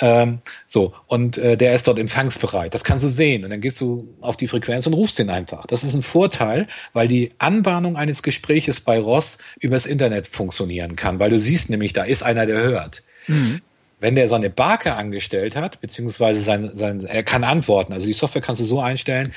Ähm, 0.00 0.38
so, 0.66 0.94
und 1.06 1.38
äh, 1.38 1.56
der 1.56 1.74
ist 1.74 1.86
dort 1.86 1.98
empfangsbereit. 1.98 2.72
Das 2.72 2.84
kannst 2.84 3.04
du 3.04 3.08
sehen. 3.08 3.44
Und 3.44 3.50
dann 3.50 3.60
gehst 3.60 3.80
du 3.80 4.08
auf 4.20 4.36
die 4.36 4.48
Frequenz 4.48 4.86
und 4.86 4.94
rufst 4.94 5.18
den 5.18 5.28
einfach. 5.28 5.66
Das 5.66 5.84
ist 5.84 5.94
ein 5.94 6.02
Vorteil, 6.02 6.66
weil 6.92 7.08
die 7.08 7.30
Anbahnung 7.38 7.96
eines 7.96 8.22
Gespräches 8.22 8.80
bei 8.80 8.98
Ross 8.98 9.38
übers 9.60 9.86
Internet 9.86 10.28
funktionieren 10.28 10.96
kann, 10.96 11.18
weil 11.18 11.30
du 11.30 11.38
siehst 11.38 11.68
nämlich, 11.68 11.92
da 11.92 12.04
ist 12.04 12.22
einer, 12.22 12.46
der 12.46 12.58
hört. 12.62 13.02
Mhm 13.26 13.60
wenn 14.04 14.16
der 14.16 14.28
seine 14.28 14.50
Barke 14.50 14.96
angestellt 14.96 15.56
hat, 15.56 15.80
beziehungsweise 15.80 16.42
sein, 16.42 16.72
sein, 16.74 17.02
er 17.06 17.22
kann 17.22 17.42
antworten. 17.42 17.94
Also 17.94 18.06
die 18.06 18.12
Software 18.12 18.42
kannst 18.42 18.60
du 18.60 18.66
so 18.66 18.78
einstellen, 18.78 19.32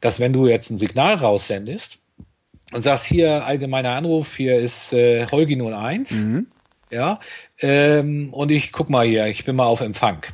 dass 0.00 0.18
wenn 0.18 0.32
du 0.32 0.48
jetzt 0.48 0.70
ein 0.70 0.78
Signal 0.78 1.14
raussendest, 1.14 1.98
und 2.72 2.82
sagst 2.82 3.06
hier 3.06 3.46
allgemeiner 3.46 3.92
Anruf, 3.92 4.34
hier 4.34 4.58
ist 4.58 4.92
äh, 4.92 5.24
Holgi 5.30 5.56
01. 5.56 6.10
Mhm. 6.10 6.46
Ja, 6.90 7.20
ähm, 7.60 8.30
und 8.32 8.50
ich 8.50 8.72
guck 8.72 8.90
mal 8.90 9.06
hier, 9.06 9.28
ich 9.28 9.44
bin 9.44 9.54
mal 9.54 9.66
auf 9.66 9.80
Empfang. 9.80 10.26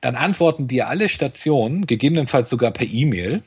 Dann 0.00 0.14
antworten 0.14 0.68
dir 0.68 0.86
alle 0.86 1.08
Stationen, 1.08 1.84
gegebenenfalls 1.84 2.48
sogar 2.48 2.70
per 2.70 2.86
E-Mail, 2.86 3.42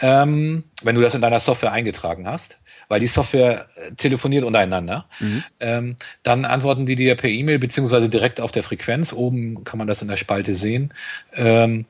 ähm, 0.00 0.64
wenn 0.82 0.96
du 0.96 1.00
das 1.00 1.14
in 1.14 1.22
deiner 1.22 1.40
Software 1.40 1.72
eingetragen 1.72 2.26
hast, 2.26 2.58
weil 2.92 3.00
die 3.00 3.06
Software 3.06 3.68
äh, 3.74 3.92
telefoniert 3.92 4.44
untereinander. 4.44 5.06
Mhm. 5.18 5.42
Ähm, 5.60 5.96
dann 6.22 6.44
antworten 6.44 6.84
die 6.84 6.94
dir 6.94 7.14
per 7.14 7.30
E-Mail 7.30 7.58
beziehungsweise 7.58 8.10
direkt 8.10 8.38
auf 8.38 8.52
der 8.52 8.62
Frequenz. 8.62 9.14
Oben 9.14 9.64
kann 9.64 9.78
man 9.78 9.86
das 9.86 10.02
in 10.02 10.08
der 10.08 10.18
Spalte 10.18 10.54
sehen. 10.54 10.92
Ähm, 11.32 11.86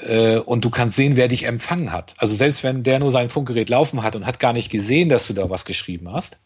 äh, 0.00 0.38
und 0.38 0.64
du 0.64 0.70
kannst 0.70 0.96
sehen, 0.96 1.18
wer 1.18 1.28
dich 1.28 1.44
empfangen 1.44 1.92
hat. 1.92 2.14
Also 2.16 2.34
selbst 2.34 2.64
wenn 2.64 2.82
der 2.82 2.98
nur 2.98 3.10
sein 3.10 3.28
Funkgerät 3.28 3.68
laufen 3.68 4.02
hat 4.02 4.16
und 4.16 4.24
hat 4.24 4.40
gar 4.40 4.54
nicht 4.54 4.70
gesehen, 4.70 5.10
dass 5.10 5.26
du 5.26 5.34
da 5.34 5.50
was 5.50 5.66
geschrieben 5.66 6.10
hast, 6.10 6.38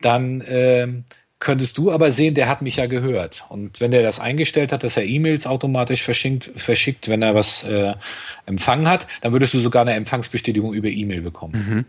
dann 0.00 0.42
ähm, 0.48 1.04
könntest 1.38 1.76
du 1.76 1.92
aber 1.92 2.10
sehen, 2.10 2.34
der 2.34 2.48
hat 2.48 2.62
mich 2.62 2.76
ja 2.76 2.86
gehört. 2.86 3.44
Und 3.50 3.78
wenn 3.78 3.90
der 3.90 4.02
das 4.02 4.20
eingestellt 4.20 4.72
hat, 4.72 4.84
dass 4.84 4.96
er 4.96 5.04
E-Mails 5.04 5.46
automatisch 5.46 6.02
verschickt, 6.02 6.50
verschickt, 6.56 7.10
wenn 7.10 7.20
er 7.20 7.34
was 7.34 7.62
äh, 7.64 7.92
empfangen 8.46 8.88
hat, 8.88 9.06
dann 9.20 9.32
würdest 9.32 9.52
du 9.52 9.58
sogar 9.58 9.82
eine 9.82 9.92
Empfangsbestätigung 9.92 10.72
über 10.72 10.88
E-Mail 10.88 11.20
bekommen. 11.20 11.66
Mhm. 11.68 11.84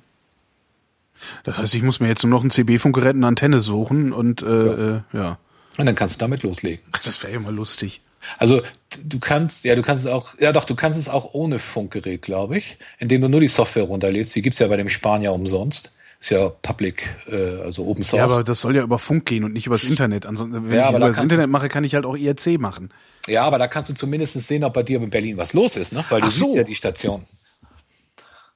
Das 1.43 1.57
heißt, 1.57 1.75
ich 1.75 1.83
muss 1.83 1.99
mir 1.99 2.07
jetzt 2.07 2.23
nur 2.23 2.31
noch 2.31 2.43
ein 2.43 2.49
CB-Funkgerät 2.49 3.15
eine 3.15 3.27
Antenne 3.27 3.59
suchen 3.59 4.13
und 4.13 4.41
äh, 4.41 4.45
ja. 4.45 4.95
Äh, 4.95 5.01
ja. 5.13 5.37
Und 5.77 5.85
dann 5.85 5.95
kannst 5.95 6.15
du 6.15 6.19
damit 6.19 6.43
loslegen. 6.43 6.83
Das 6.91 7.23
wäre 7.23 7.33
ja 7.33 7.39
mal 7.39 7.53
lustig. 7.53 8.01
Also 8.37 8.61
du 9.03 9.19
kannst, 9.19 9.63
ja, 9.63 9.75
du 9.75 9.81
kannst 9.81 10.05
es 10.05 10.11
auch, 10.11 10.37
ja 10.39 10.51
doch, 10.51 10.65
du 10.65 10.75
kannst 10.75 10.99
es 10.99 11.07
auch 11.07 11.33
ohne 11.33 11.57
Funkgerät, 11.59 12.21
glaube 12.21 12.57
ich, 12.57 12.77
indem 12.97 13.21
du 13.21 13.29
nur 13.29 13.39
die 13.39 13.47
Software 13.47 13.83
runterlädst. 13.83 14.35
Die 14.35 14.41
gibt's 14.41 14.59
ja 14.59 14.67
bei 14.67 14.77
dem 14.77 14.89
Spanier 14.89 15.33
umsonst. 15.33 15.91
Ist 16.19 16.31
ja 16.31 16.49
Public, 16.49 17.15
äh, 17.29 17.61
also 17.61 17.87
Open 17.87 18.03
Source. 18.03 18.19
Ja, 18.19 18.25
aber 18.25 18.43
das 18.43 18.59
soll 18.59 18.75
ja 18.75 18.83
über 18.83 18.99
Funk 18.99 19.25
gehen 19.25 19.45
und 19.45 19.53
nicht 19.53 19.67
übers 19.67 19.85
Internet. 19.85 20.25
Ansonsten, 20.25 20.69
wenn 20.69 20.77
ja, 20.77 20.89
ich 20.89 20.95
über 20.97 21.07
das 21.07 21.17
Internet 21.17 21.49
mache, 21.49 21.69
kann 21.69 21.85
ich 21.85 21.95
halt 21.95 22.05
auch 22.05 22.17
IRC 22.17 22.59
machen. 22.59 22.91
Ja, 23.27 23.43
aber 23.43 23.57
da 23.57 23.67
kannst 23.67 23.89
du 23.89 23.93
zumindest 23.93 24.33
sehen, 24.33 24.65
ob 24.65 24.73
bei 24.73 24.83
dir 24.83 25.01
in 25.01 25.09
Berlin 25.09 25.37
was 25.37 25.53
los 25.53 25.77
ist, 25.77 25.93
ne? 25.93 26.03
Weil 26.09 26.19
du 26.19 26.27
Ach 26.27 26.31
siehst 26.31 26.55
ja 26.55 26.63
die 26.63 26.75
Station. 26.75 27.23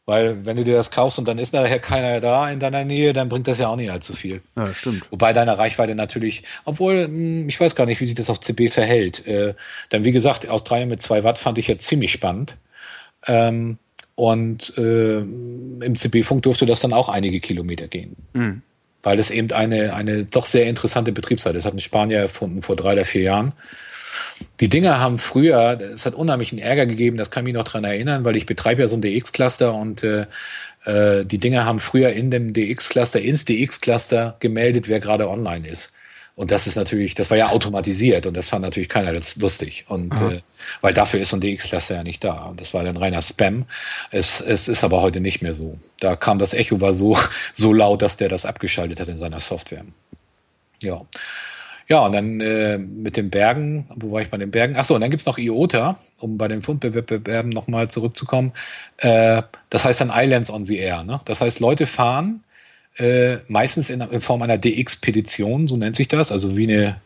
Weil 0.06 0.46
wenn 0.46 0.58
du 0.58 0.66
dir 0.66 0.76
das 0.76 0.92
kaufst 0.92 1.18
und 1.18 1.28
dann 1.28 1.38
ist 1.38 1.54
nachher 1.54 1.80
keiner 1.80 2.20
da 2.20 2.52
in 2.52 2.60
deiner 2.60 2.84
Nähe, 2.84 3.14
dann 3.14 3.30
bringt 3.30 3.48
das 3.48 3.58
ja 3.58 3.70
auch 3.70 3.78
nicht 3.78 3.90
allzu 3.90 4.14
viel. 4.14 4.42
Ja, 4.58 4.74
stimmt. 4.74 5.10
Wobei 5.12 5.32
deine 5.32 5.58
Reichweite 5.58 5.96
natürlich, 5.96 6.44
obwohl, 6.66 7.06
hm, 7.06 7.48
ich 7.48 7.60
weiß 7.60 7.76
gar 7.76 7.86
nicht, 7.86 8.02
wie 8.02 8.06
sich 8.06 8.16
das 8.16 8.30
auf 8.30 8.42
CB 8.42 8.70
verhält. 8.70 9.26
Äh, 9.26 9.54
denn 9.92 10.04
wie 10.04 10.12
gesagt, 10.12 10.48
Australien 10.48 10.90
mit 10.90 11.02
zwei 11.02 11.24
Watt 11.24 11.38
fand 11.38 11.58
ich 11.58 11.68
jetzt 11.68 11.88
ziemlich 11.88 12.12
spannend. 12.12 12.58
Ähm, 13.28 13.78
und 14.16 14.78
äh, 14.78 15.20
im 15.20 15.96
CB-Funk 15.96 16.44
durfte 16.44 16.66
das 16.66 16.82
dann 16.82 16.94
auch 16.94 17.08
einige 17.08 17.40
Kilometer 17.40 17.88
gehen. 17.88 18.16
Mhm. 18.34 18.62
Weil 19.02 19.20
es 19.20 19.32
eben 19.32 19.52
eine, 19.52 19.94
eine 19.94 20.26
doch 20.26 20.46
sehr 20.46 20.68
interessante 20.68 21.14
Betriebszeit 21.14 21.56
ist. 21.56 21.64
Das 21.64 21.72
hat 21.72 21.78
ein 21.78 21.82
Spanier 21.82 22.20
erfunden 22.20 22.62
vor 22.62 22.76
drei 22.76 22.94
oder 22.94 23.06
vier 23.06 23.22
Jahren. 23.22 23.54
Die 24.60 24.69
Dinger 24.69 24.99
haben 24.99 25.19
früher, 25.19 25.80
es 25.94 26.06
hat 26.06 26.15
unheimlichen 26.15 26.60
Ärger 26.60 26.85
gegeben, 26.85 27.18
das 27.18 27.31
kann 27.31 27.44
mich 27.44 27.53
noch 27.53 27.64
dran 27.64 27.84
erinnern, 27.84 28.26
weil 28.26 28.35
ich 28.35 28.45
betreibe 28.45 28.81
ja 28.81 28.88
so 28.88 28.98
ein 28.98 29.02
DX-Cluster 29.02 29.73
und 29.73 30.03
äh, 30.03 30.26
äh, 30.85 31.26
die 31.26 31.38
Dinger 31.38 31.65
haben 31.65 31.80
früher 31.80 32.10
in 32.10 32.31
dem 32.31 32.53
DX-Cluster, 32.53 33.22
ins 33.22 33.45
DX-Cluster 33.45 34.35
gemeldet, 34.40 34.88
wer 34.88 34.99
gerade 34.99 35.30
online 35.30 35.68
ist. 35.68 35.91
Und 36.35 36.49
das 36.49 36.65
ist 36.65 36.76
natürlich, 36.76 37.14
das 37.14 37.30
war 37.30 37.38
ja 37.38 37.49
automatisiert 37.49 38.26
und 38.26 38.35
das 38.35 38.49
fand 38.49 38.64
natürlich 38.64 38.90
keiner 38.90 39.14
lustig. 39.14 39.85
Und 39.88 40.11
äh, 40.14 40.41
weil 40.81 40.94
dafür 40.94 41.19
ist 41.19 41.30
so 41.30 41.38
ein 41.38 41.41
DX-Cluster 41.41 41.95
ja 41.95 42.03
nicht 42.03 42.23
da. 42.23 42.45
Und 42.45 42.60
das 42.60 42.73
war 42.73 42.84
dann 42.84 42.98
reiner 42.98 43.22
Spam. 43.22 43.65
Es, 44.10 44.41
es 44.41 44.68
ist 44.68 44.84
aber 44.84 45.02
heute 45.02 45.19
nicht 45.19 45.44
mehr 45.44 45.53
so. 45.53 45.77
Da 45.99 46.15
kam 46.15 46.40
das 46.40 46.53
Echo 46.53 46.81
war 46.81 46.94
so, 46.94 47.15
so 47.53 47.72
laut, 47.72 48.02
dass 48.02 48.18
der 48.18 48.30
das 48.30 48.45
abgeschaltet 48.45 48.99
hat 48.99 49.10
in 49.10 49.19
seiner 49.19 49.40
Software. 49.40 49.85
Ja. 50.81 51.02
Ja, 51.88 52.05
und 52.05 52.14
dann 52.14 52.39
äh, 52.39 52.77
mit 52.77 53.18
den 53.18 53.30
Bergen, 53.30 53.89
wo 53.95 54.11
war 54.11 54.22
ich 54.22 54.30
bei 54.30 54.38
den 54.38 54.51
Bergen? 54.51 54.76
Achso, 54.76 54.95
und 54.95 55.01
dann 55.01 55.10
gibt's 55.10 55.26
noch 55.26 55.38
IOTA, 55.38 55.97
um 56.19 56.38
bei 56.38 56.47
den 56.47 56.61
Fundbewerben 56.61 57.49
nochmal 57.49 57.89
zurückzukommen. 57.89 58.53
Äh, 58.97 59.41
das 59.69 59.84
heißt 59.85 60.01
dann 60.01 60.11
Islands 60.14 60.49
on 60.49 60.64
the 60.64 60.77
Air. 60.77 61.03
Ne? 61.03 61.19
Das 61.26 61.41
heißt, 61.41 61.60
Leute 61.60 61.85
fahren 61.85 62.43
äh, 62.97 63.38
meistens 63.47 63.89
in, 63.89 64.01
in 64.01 64.22
Form 64.22 64.41
einer 64.41 64.57
DX-Petition, 64.57 65.68
so 65.68 65.77
nennt 65.77 65.95
sich 65.95 66.07
das, 66.07 66.31
also 66.31 66.55
wie 66.55 66.72
eine 66.72 67.01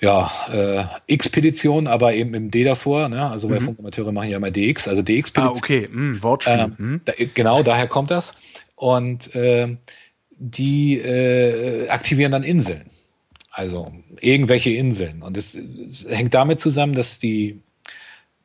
ja, 0.00 0.30
äh, 0.52 0.84
Expedition, 1.06 1.86
aber 1.86 2.14
eben 2.14 2.34
im 2.34 2.50
D 2.50 2.64
davor, 2.64 3.08
ne? 3.08 3.30
Also 3.30 3.46
bei 3.48 3.60
mhm. 3.60 3.66
Funkamateure 3.66 4.10
machen 4.10 4.30
ja 4.30 4.38
immer 4.38 4.50
DX, 4.50 4.88
also 4.88 5.00
DX-Petition. 5.00 5.54
Ah, 5.54 5.56
okay, 5.56 5.88
mm, 5.88 6.22
Wortspiel. 6.22 6.58
Ähm, 6.58 6.74
mhm. 6.76 7.00
da, 7.04 7.12
genau, 7.34 7.62
daher 7.62 7.86
kommt 7.86 8.10
das. 8.10 8.34
Und 8.74 9.32
äh, 9.36 9.76
die 10.36 10.98
äh, 10.98 11.88
aktivieren 11.88 12.32
dann 12.32 12.42
Inseln. 12.42 12.82
Also 13.52 13.92
irgendwelche 14.20 14.70
Inseln. 14.70 15.22
Und 15.22 15.36
es, 15.36 15.54
es 15.54 16.06
hängt 16.08 16.34
damit 16.34 16.58
zusammen, 16.58 16.94
dass 16.94 17.18
die, 17.18 17.60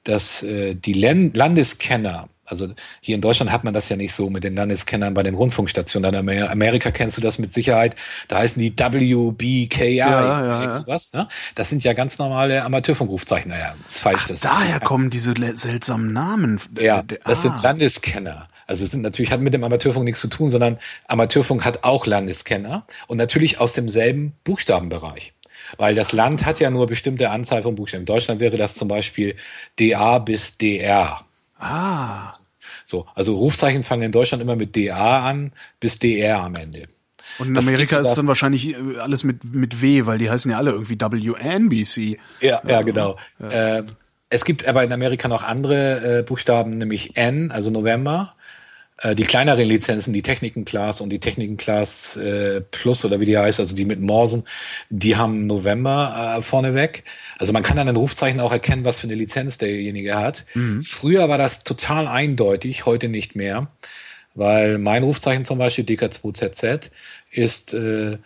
dass 0.04 0.44
äh, 0.44 0.76
die 0.76 0.94
Landeskenner 0.94 2.30
also 2.48 2.70
hier 3.02 3.16
in 3.16 3.22
Deutschland 3.22 3.52
hat 3.52 3.66
man 3.66 3.74
das 3.74 3.90
ja 3.90 3.98
nicht 3.98 4.14
so 4.14 4.30
mit 4.30 4.44
den 4.44 4.56
Landeskennern 4.56 5.14
bei 5.14 5.22
den 5.22 5.36
Rundfunkstationen. 5.36 6.30
In 6.30 6.44
Amerika 6.44 6.92
kennst 6.92 7.18
du 7.18 7.22
das 7.22 7.40
mit 7.40 7.52
Sicherheit. 7.52 7.96
Da 8.30 8.38
heißen 8.38 8.62
die 8.62 8.72
WBKI 8.72 9.96
ja, 9.98 10.42
ja, 10.42 10.64
ja. 10.64 10.74
sowas. 10.76 11.12
Ne? 11.12 11.28
Das 11.56 11.70
sind 11.70 11.84
ja 11.84 11.92
ganz 11.92 12.18
normale 12.18 12.64
Amateurfunkrufzeichen. 12.64 13.52
Naja, 13.52 13.76
ist 13.86 14.00
falsch. 14.00 14.22
Ach, 14.24 14.28
das 14.30 14.40
daher 14.40 14.80
kommen 14.80 15.10
diese 15.10 15.34
seltsamen 15.58 16.14
Namen. 16.14 16.62
Ja, 16.80 17.04
das 17.04 17.20
ah. 17.40 17.42
sind 17.42 17.62
Landeskenner. 17.62 18.48
Also 18.68 18.84
es 18.84 18.92
sind 18.92 19.02
natürlich 19.02 19.32
hat 19.32 19.40
mit 19.40 19.54
dem 19.54 19.64
Amateurfunk 19.64 20.06
nichts 20.06 20.22
zu 20.22 20.28
tun, 20.28 20.50
sondern 20.50 20.78
Amateurfunk 21.08 21.66
hat 21.66 21.84
auch 21.84 22.06
Landeskenner 22.06 22.86
und 23.08 23.18
natürlich 23.18 23.60
aus 23.60 23.74
demselben 23.74 24.34
Buchstabenbereich. 24.44 25.34
Weil 25.78 25.96
das 25.96 26.12
Land 26.12 26.46
hat 26.46 26.60
ja 26.60 26.70
nur 26.70 26.86
bestimmte 26.86 27.30
Anzahl 27.30 27.64
von 27.64 27.76
Buchstaben. 27.76 28.04
In 28.04 28.06
Deutschland 28.06 28.40
wäre 28.40 28.58
das 28.58 28.76
zum 28.76 28.88
Beispiel 28.88 29.36
DA 29.80 30.20
bis 30.20 30.58
DR. 30.58 31.26
Ah. 31.60 32.32
So, 32.86 33.06
also 33.16 33.36
Rufzeichen 33.36 33.84
fangen 33.84 34.04
in 34.04 34.12
Deutschland 34.12 34.42
immer 34.42 34.56
mit 34.56 34.76
DA 34.76 35.28
an 35.28 35.52
bis 35.80 36.00
DR 36.00 36.42
am 36.42 36.56
Ende. 36.56 36.88
Und 37.40 37.50
in 37.50 37.54
das 37.54 37.66
Amerika 37.66 38.00
ist 38.00 38.16
dann 38.16 38.28
wahrscheinlich 38.28 38.70
äh, 38.70 38.98
alles 39.00 39.24
mit, 39.24 39.44
mit 39.44 39.82
W, 39.82 40.06
weil 40.06 40.18
die 40.18 40.30
heißen 40.30 40.50
ja 40.50 40.58
alle 40.58 40.72
irgendwie 40.72 41.00
WNBC. 41.00 42.20
Ja, 42.42 42.62
ja, 42.66 42.82
genau. 42.82 43.18
Ja. 43.40 43.78
Ähm, 43.78 43.88
es 44.30 44.44
gibt 44.44 44.68
aber 44.68 44.84
in 44.84 44.92
Amerika 44.92 45.28
noch 45.28 45.44
andere 45.44 46.20
äh, 46.20 46.24
Buchstaben, 46.24 46.78
nämlich 46.78 47.16
N, 47.16 47.52
also 47.52 47.70
November, 47.70 48.36
äh, 48.36 48.37
die 49.04 49.24
kleineren 49.24 49.68
Lizenzen, 49.68 50.12
die 50.12 50.24
Techniken 50.24 50.66
Class 50.66 51.02
und 51.02 51.12
die 51.12 51.20
Techniken 51.20 51.56
Class 51.56 52.18
äh, 52.18 52.62
Plus 52.62 53.06
oder 53.06 53.20
wie 53.20 53.26
die 53.26 53.38
heißt, 53.38 53.60
also 53.60 53.76
die 53.76 53.86
mit 53.86 54.02
Morsen, 54.02 54.44
die 54.90 55.16
haben 55.16 55.46
November 55.46 56.38
äh, 56.38 56.42
vorneweg. 56.42 57.04
Also 57.38 57.54
man 57.54 57.62
kann 57.62 57.78
an 57.78 57.86
den 57.86 57.96
Rufzeichen 57.96 58.40
auch 58.40 58.52
erkennen, 58.52 58.86
was 58.86 59.00
für 59.00 59.06
eine 59.06 59.16
Lizenz 59.16 59.60
derjenige 59.60 60.16
hat. 60.16 60.46
Mhm. 60.56 60.82
Früher 60.82 61.30
war 61.30 61.38
das 61.38 61.64
total 61.64 62.08
eindeutig, 62.08 62.88
heute 62.88 63.08
nicht 63.08 63.36
mehr, 63.36 63.68
weil 64.34 64.80
mein 64.80 65.04
Rufzeichen 65.04 65.46
zum 65.46 65.60
Beispiel 65.60 65.86
DK2ZZ 65.86 66.90
ist 67.30 67.76
äh, 67.76 68.18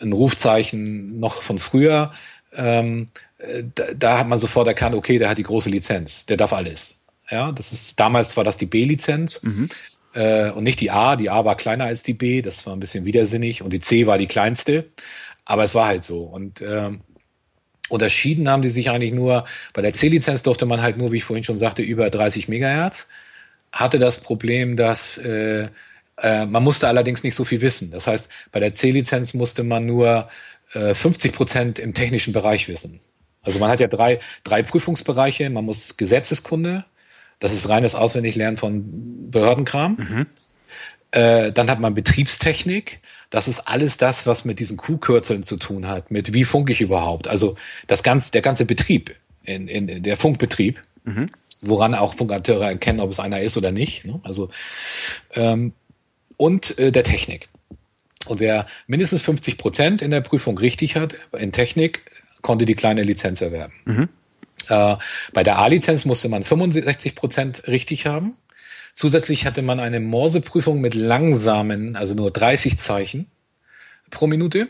ein 0.00 0.12
Rufzeichen 0.12 1.18
noch 1.20 1.40
von 1.40 1.58
früher. 1.58 2.12
Ähm, 2.52 3.08
äh, 3.38 3.64
da, 3.74 3.84
da 3.94 4.18
hat 4.18 4.28
man 4.28 4.38
sofort 4.38 4.68
erkannt, 4.68 4.94
okay, 4.94 5.16
der 5.16 5.30
hat 5.30 5.38
die 5.38 5.42
große 5.42 5.70
Lizenz, 5.70 6.26
der 6.26 6.36
darf 6.36 6.52
alles. 6.52 6.98
Ja, 7.30 7.50
das 7.52 7.72
ist 7.72 7.98
damals 7.98 8.36
war 8.36 8.44
das 8.44 8.58
die 8.58 8.66
B-Lizenz. 8.66 9.42
Mhm 9.42 9.70
äh, 10.18 10.50
und 10.50 10.64
nicht 10.64 10.80
die 10.80 10.90
A. 10.90 11.14
Die 11.16 11.30
A 11.30 11.44
war 11.44 11.56
kleiner 11.56 11.84
als 11.84 12.02
die 12.02 12.14
B, 12.14 12.42
das 12.42 12.66
war 12.66 12.74
ein 12.74 12.80
bisschen 12.80 13.04
widersinnig 13.04 13.62
und 13.62 13.72
die 13.72 13.80
C 13.80 14.06
war 14.06 14.18
die 14.18 14.26
kleinste, 14.26 14.86
aber 15.44 15.64
es 15.64 15.74
war 15.74 15.86
halt 15.86 16.02
so. 16.02 16.22
Und 16.22 16.60
ähm, 16.60 17.02
unterschieden 17.88 18.48
haben 18.48 18.62
die 18.62 18.70
sich 18.70 18.90
eigentlich 18.90 19.12
nur, 19.12 19.44
bei 19.72 19.80
der 19.80 19.94
C-Lizenz 19.94 20.42
durfte 20.42 20.66
man 20.66 20.82
halt 20.82 20.98
nur, 20.98 21.12
wie 21.12 21.18
ich 21.18 21.24
vorhin 21.24 21.44
schon 21.44 21.56
sagte, 21.56 21.82
über 21.82 22.10
30 22.10 22.48
Megahertz, 22.48 23.06
hatte 23.70 23.98
das 23.98 24.18
Problem, 24.18 24.76
dass 24.76 25.18
äh, 25.18 25.68
äh, 26.18 26.46
man 26.46 26.64
musste 26.64 26.88
allerdings 26.88 27.22
nicht 27.22 27.36
so 27.36 27.44
viel 27.44 27.60
wissen. 27.60 27.92
Das 27.92 28.08
heißt, 28.08 28.28
bei 28.50 28.58
der 28.60 28.74
C-Lizenz 28.74 29.34
musste 29.34 29.62
man 29.62 29.86
nur 29.86 30.28
äh, 30.72 30.94
50 30.94 31.32
Prozent 31.32 31.78
im 31.78 31.94
technischen 31.94 32.32
Bereich 32.32 32.68
wissen. 32.68 33.00
Also 33.42 33.60
man 33.60 33.70
hat 33.70 33.78
ja 33.78 33.86
drei, 33.86 34.18
drei 34.42 34.62
Prüfungsbereiche. 34.64 35.48
Man 35.48 35.64
muss 35.64 35.96
Gesetzeskunde, 35.96 36.84
das 37.38 37.52
ist 37.52 37.68
reines 37.68 37.94
Auswendiglernen 37.94 38.56
von 38.56 39.30
Behördenkram. 39.30 39.96
Mhm. 39.96 40.26
Äh, 41.10 41.52
dann 41.52 41.70
hat 41.70 41.80
man 41.80 41.94
Betriebstechnik. 41.94 43.00
Das 43.30 43.48
ist 43.48 43.60
alles 43.60 43.96
das, 43.96 44.26
was 44.26 44.44
mit 44.44 44.58
diesen 44.58 44.76
Q-Kürzeln 44.76 45.42
zu 45.42 45.56
tun 45.56 45.86
hat, 45.86 46.10
mit 46.10 46.32
wie 46.32 46.44
funke 46.44 46.72
ich 46.72 46.80
überhaupt. 46.80 47.28
Also 47.28 47.56
das 47.86 48.02
ganze, 48.02 48.32
der 48.32 48.42
ganze 48.42 48.64
Betrieb, 48.64 49.14
in, 49.44 49.68
in, 49.68 50.02
der 50.02 50.16
Funkbetrieb, 50.16 50.80
mhm. 51.04 51.30
woran 51.60 51.94
auch 51.94 52.14
Funkamateure 52.14 52.66
erkennen, 52.66 53.00
ob 53.00 53.10
es 53.10 53.20
einer 53.20 53.40
ist 53.40 53.56
oder 53.56 53.72
nicht. 53.72 54.04
Ne? 54.04 54.20
Also 54.22 54.50
ähm, 55.34 55.72
und 56.36 56.78
äh, 56.78 56.90
der 56.90 57.04
Technik. 57.04 57.48
Und 58.26 58.40
wer 58.40 58.66
mindestens 58.86 59.22
50 59.22 59.56
Prozent 59.56 60.02
in 60.02 60.10
der 60.10 60.20
Prüfung 60.20 60.58
richtig 60.58 60.96
hat, 60.96 61.14
in 61.36 61.52
Technik, 61.52 62.02
konnte 62.42 62.64
die 62.64 62.74
kleine 62.74 63.02
Lizenz 63.02 63.40
erwerben. 63.40 63.72
Mhm. 63.84 64.08
Äh, 64.68 64.96
bei 65.32 65.42
der 65.42 65.58
A-Lizenz 65.58 66.04
musste 66.04 66.28
man 66.28 66.44
65 66.44 67.14
Prozent 67.14 67.66
richtig 67.66 68.06
haben. 68.06 68.36
Zusätzlich 68.92 69.46
hatte 69.46 69.62
man 69.62 69.78
eine 69.78 70.00
Morseprüfung 70.00 70.80
mit 70.80 70.94
langsamen, 70.94 71.94
also 71.96 72.14
nur 72.14 72.30
30 72.30 72.78
Zeichen 72.78 73.26
pro 74.10 74.26
Minute. 74.26 74.68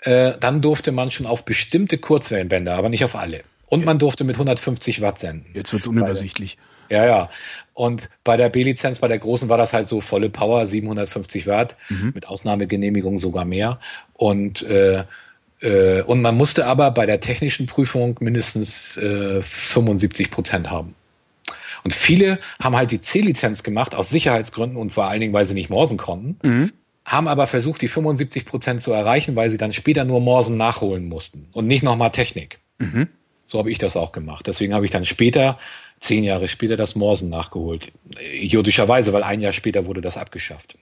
Äh, 0.00 0.34
dann 0.38 0.60
durfte 0.60 0.92
man 0.92 1.10
schon 1.10 1.26
auf 1.26 1.44
bestimmte 1.44 1.98
Kurzwellenbänder, 1.98 2.74
aber 2.74 2.88
nicht 2.88 3.04
auf 3.04 3.16
alle. 3.16 3.42
Und 3.66 3.84
man 3.84 3.98
durfte 3.98 4.24
mit 4.24 4.36
150 4.36 5.00
Watt 5.00 5.18
senden. 5.18 5.46
Jetzt 5.54 5.72
wird's 5.72 5.86
unübersichtlich. 5.86 6.56
Ja, 6.88 7.04
ja. 7.04 7.28
Und 7.74 8.08
bei 8.24 8.36
der 8.36 8.48
B-Lizenz, 8.48 9.00
bei 9.00 9.08
der 9.08 9.18
großen 9.18 9.48
war 9.48 9.58
das 9.58 9.72
halt 9.72 9.86
so 9.86 10.00
volle 10.00 10.30
Power, 10.30 10.66
750 10.66 11.46
Watt, 11.46 11.76
mhm. 11.88 12.12
mit 12.14 12.28
Ausnahmegenehmigung 12.28 13.18
sogar 13.18 13.44
mehr. 13.44 13.78
Und 14.14 14.62
äh, 14.62 15.04
äh, 15.60 16.02
und 16.02 16.22
man 16.22 16.36
musste 16.36 16.66
aber 16.66 16.90
bei 16.90 17.06
der 17.06 17.20
technischen 17.20 17.66
Prüfung 17.66 18.16
mindestens 18.20 18.96
äh, 18.96 19.42
75 19.42 20.30
Prozent 20.30 20.70
haben. 20.70 20.94
Und 21.84 21.92
viele 21.92 22.38
haben 22.60 22.76
halt 22.76 22.90
die 22.90 23.00
C-Lizenz 23.00 23.62
gemacht 23.62 23.94
aus 23.94 24.10
Sicherheitsgründen 24.10 24.76
und 24.76 24.92
vor 24.92 25.06
allen 25.06 25.20
Dingen, 25.20 25.32
weil 25.32 25.46
sie 25.46 25.54
nicht 25.54 25.70
morsen 25.70 25.96
konnten, 25.96 26.36
mhm. 26.46 26.72
haben 27.04 27.28
aber 27.28 27.46
versucht, 27.46 27.80
die 27.82 27.88
75 27.88 28.44
Prozent 28.44 28.80
zu 28.80 28.92
erreichen, 28.92 29.36
weil 29.36 29.50
sie 29.50 29.58
dann 29.58 29.72
später 29.72 30.04
nur 30.04 30.20
Morsen 30.20 30.56
nachholen 30.56 31.08
mussten 31.08 31.48
und 31.52 31.66
nicht 31.66 31.82
nochmal 31.82 32.10
Technik. 32.10 32.58
Mhm. 32.78 33.08
So 33.44 33.58
habe 33.58 33.70
ich 33.70 33.78
das 33.78 33.96
auch 33.96 34.12
gemacht. 34.12 34.46
Deswegen 34.46 34.74
habe 34.74 34.84
ich 34.84 34.90
dann 34.90 35.06
später, 35.06 35.58
zehn 36.00 36.22
Jahre 36.22 36.48
später, 36.48 36.76
das 36.76 36.94
Morsen 36.94 37.30
nachgeholt. 37.30 37.92
Idiotischerweise, 38.34 39.12
weil 39.14 39.22
ein 39.22 39.40
Jahr 39.40 39.52
später 39.52 39.86
wurde 39.86 40.02
das 40.02 40.18
abgeschafft. 40.18 40.74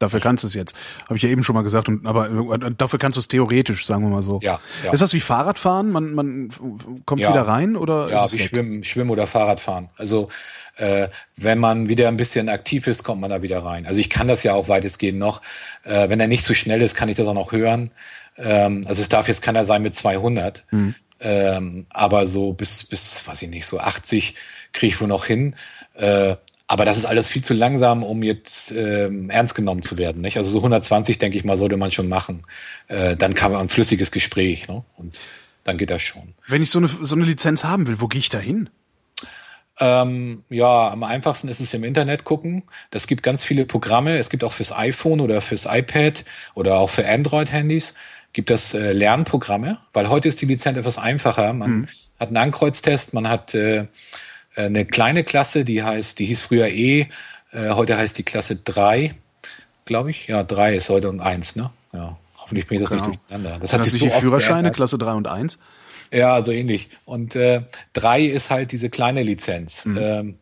Dafür 0.00 0.20
kannst 0.20 0.42
du 0.42 0.48
es 0.48 0.54
jetzt. 0.54 0.76
Habe 1.04 1.16
ich 1.16 1.22
ja 1.22 1.28
eben 1.28 1.44
schon 1.44 1.54
mal 1.54 1.62
gesagt. 1.62 1.88
Und, 1.88 2.06
aber 2.06 2.28
äh, 2.28 2.70
dafür 2.76 2.98
kannst 2.98 3.16
du 3.16 3.20
es 3.20 3.28
theoretisch, 3.28 3.86
sagen 3.86 4.02
wir 4.02 4.10
mal 4.10 4.22
so. 4.22 4.40
Ja, 4.42 4.60
ja. 4.84 4.92
Ist 4.92 5.00
das 5.00 5.14
wie 5.14 5.20
Fahrradfahren? 5.20 5.92
Man, 5.92 6.14
man 6.14 6.48
kommt 7.06 7.20
ja. 7.20 7.30
wieder 7.30 7.46
rein 7.46 7.76
oder? 7.76 8.10
Ja, 8.10 8.30
wie 8.32 8.38
Schwimmen, 8.38 8.82
Schwimmen 8.82 9.10
oder 9.10 9.26
Fahrradfahren. 9.26 9.88
Also 9.96 10.28
äh, 10.76 11.08
wenn 11.36 11.58
man 11.58 11.88
wieder 11.88 12.08
ein 12.08 12.16
bisschen 12.16 12.48
aktiv 12.48 12.86
ist, 12.88 13.04
kommt 13.04 13.20
man 13.20 13.30
da 13.30 13.42
wieder 13.42 13.64
rein. 13.64 13.86
Also 13.86 14.00
ich 14.00 14.10
kann 14.10 14.26
das 14.26 14.42
ja 14.42 14.54
auch 14.54 14.68
weitestgehend 14.68 15.18
noch. 15.18 15.42
Äh, 15.84 16.08
wenn 16.08 16.18
er 16.18 16.26
nicht 16.26 16.42
zu 16.44 16.48
so 16.48 16.54
schnell 16.54 16.82
ist, 16.82 16.96
kann 16.96 17.08
ich 17.08 17.16
das 17.16 17.26
auch 17.28 17.34
noch 17.34 17.52
hören. 17.52 17.92
Ähm, 18.36 18.84
also 18.86 19.00
es 19.00 19.08
darf 19.08 19.28
jetzt 19.28 19.42
keiner 19.42 19.64
sein 19.64 19.82
mit 19.82 19.94
200. 19.94 20.64
Mhm. 20.72 20.94
Ähm, 21.20 21.86
aber 21.90 22.26
so 22.26 22.52
bis, 22.52 22.84
bis, 22.84 23.26
weiß 23.26 23.42
ich 23.42 23.48
nicht, 23.48 23.66
so 23.66 23.78
80 23.78 24.34
kriege 24.72 24.94
ich 24.94 25.00
wohl 25.00 25.08
noch 25.08 25.24
hin. 25.24 25.54
Äh, 25.94 26.36
aber 26.66 26.84
das 26.84 26.96
ist 26.96 27.04
alles 27.04 27.28
viel 27.28 27.44
zu 27.44 27.52
langsam, 27.52 28.02
um 28.02 28.22
jetzt 28.22 28.72
ähm, 28.72 29.28
ernst 29.28 29.54
genommen 29.54 29.82
zu 29.82 29.98
werden. 29.98 30.22
Nicht? 30.22 30.38
Also 30.38 30.50
so 30.50 30.58
120, 30.58 31.18
denke 31.18 31.36
ich 31.36 31.44
mal, 31.44 31.56
sollte 31.56 31.76
man 31.76 31.92
schon 31.92 32.08
machen. 32.08 32.42
Äh, 32.88 33.16
dann 33.16 33.34
kann 33.34 33.52
man 33.52 33.60
ein 33.60 33.68
flüssiges 33.68 34.10
Gespräch. 34.10 34.66
Ne? 34.68 34.82
Und 34.96 35.16
dann 35.64 35.76
geht 35.76 35.90
das 35.90 36.00
schon. 36.00 36.34
Wenn 36.48 36.62
ich 36.62 36.70
so 36.70 36.78
eine, 36.78 36.88
so 36.88 37.14
eine 37.14 37.24
Lizenz 37.24 37.64
haben 37.64 37.86
will, 37.86 38.00
wo 38.00 38.08
gehe 38.08 38.18
ich 38.18 38.30
da 38.30 38.38
hin? 38.38 38.70
Ähm, 39.80 40.44
ja, 40.48 40.90
am 40.90 41.02
einfachsten 41.02 41.48
ist 41.48 41.60
es 41.60 41.74
im 41.74 41.84
Internet 41.84 42.24
gucken. 42.24 42.62
Das 42.90 43.06
gibt 43.06 43.22
ganz 43.22 43.44
viele 43.44 43.66
Programme. 43.66 44.16
Es 44.18 44.30
gibt 44.30 44.44
auch 44.44 44.52
fürs 44.52 44.72
iPhone 44.72 45.20
oder 45.20 45.40
fürs 45.40 45.66
iPad 45.68 46.24
oder 46.54 46.78
auch 46.78 46.90
für 46.90 47.06
Android-Handys 47.06 47.94
gibt 48.32 48.50
es 48.50 48.74
äh, 48.74 48.92
Lernprogramme, 48.92 49.78
weil 49.92 50.08
heute 50.08 50.28
ist 50.28 50.40
die 50.42 50.46
Lizenz 50.46 50.76
etwas 50.76 50.98
einfacher. 50.98 51.52
Man 51.52 51.70
mhm. 51.70 51.88
hat 52.18 52.28
einen 52.28 52.36
Ankreuztest, 52.36 53.14
man 53.14 53.28
hat 53.28 53.54
äh, 53.54 53.86
eine 54.56 54.84
kleine 54.84 55.24
Klasse, 55.24 55.64
die 55.64 55.82
heißt, 55.82 56.18
die 56.18 56.26
hieß 56.26 56.42
früher 56.42 56.68
E, 56.68 57.08
äh, 57.52 57.70
heute 57.70 57.96
heißt 57.96 58.18
die 58.18 58.22
Klasse 58.22 58.56
3, 58.56 59.14
glaube 59.84 60.10
ich. 60.10 60.26
Ja, 60.26 60.42
3 60.42 60.74
ist 60.74 60.88
heute 60.88 61.08
und 61.08 61.20
1, 61.20 61.56
ne? 61.56 61.70
Ja. 61.92 62.16
Hoffentlich 62.38 62.66
bin 62.66 62.76
ich 62.76 62.88
das 62.88 62.90
genau. 62.90 63.08
nicht 63.08 63.20
durcheinander. 63.22 63.58
Das, 63.60 63.70
das 63.70 63.72
hat 63.72 63.84
sich 63.84 64.00
so 64.00 64.04
die 64.04 64.10
Führerscheine, 64.10 64.54
geändert. 64.54 64.76
Klasse 64.76 64.98
3 64.98 65.12
und 65.12 65.26
1? 65.26 65.58
Ja, 66.10 66.42
so 66.42 66.52
ähnlich. 66.52 66.90
Und 67.04 67.36
äh, 67.36 67.62
3 67.94 68.22
ist 68.22 68.50
halt 68.50 68.72
diese 68.72 68.90
kleine 68.90 69.22
Lizenz. 69.22 69.84
Mhm. 69.84 69.98
Ähm, 69.98 70.38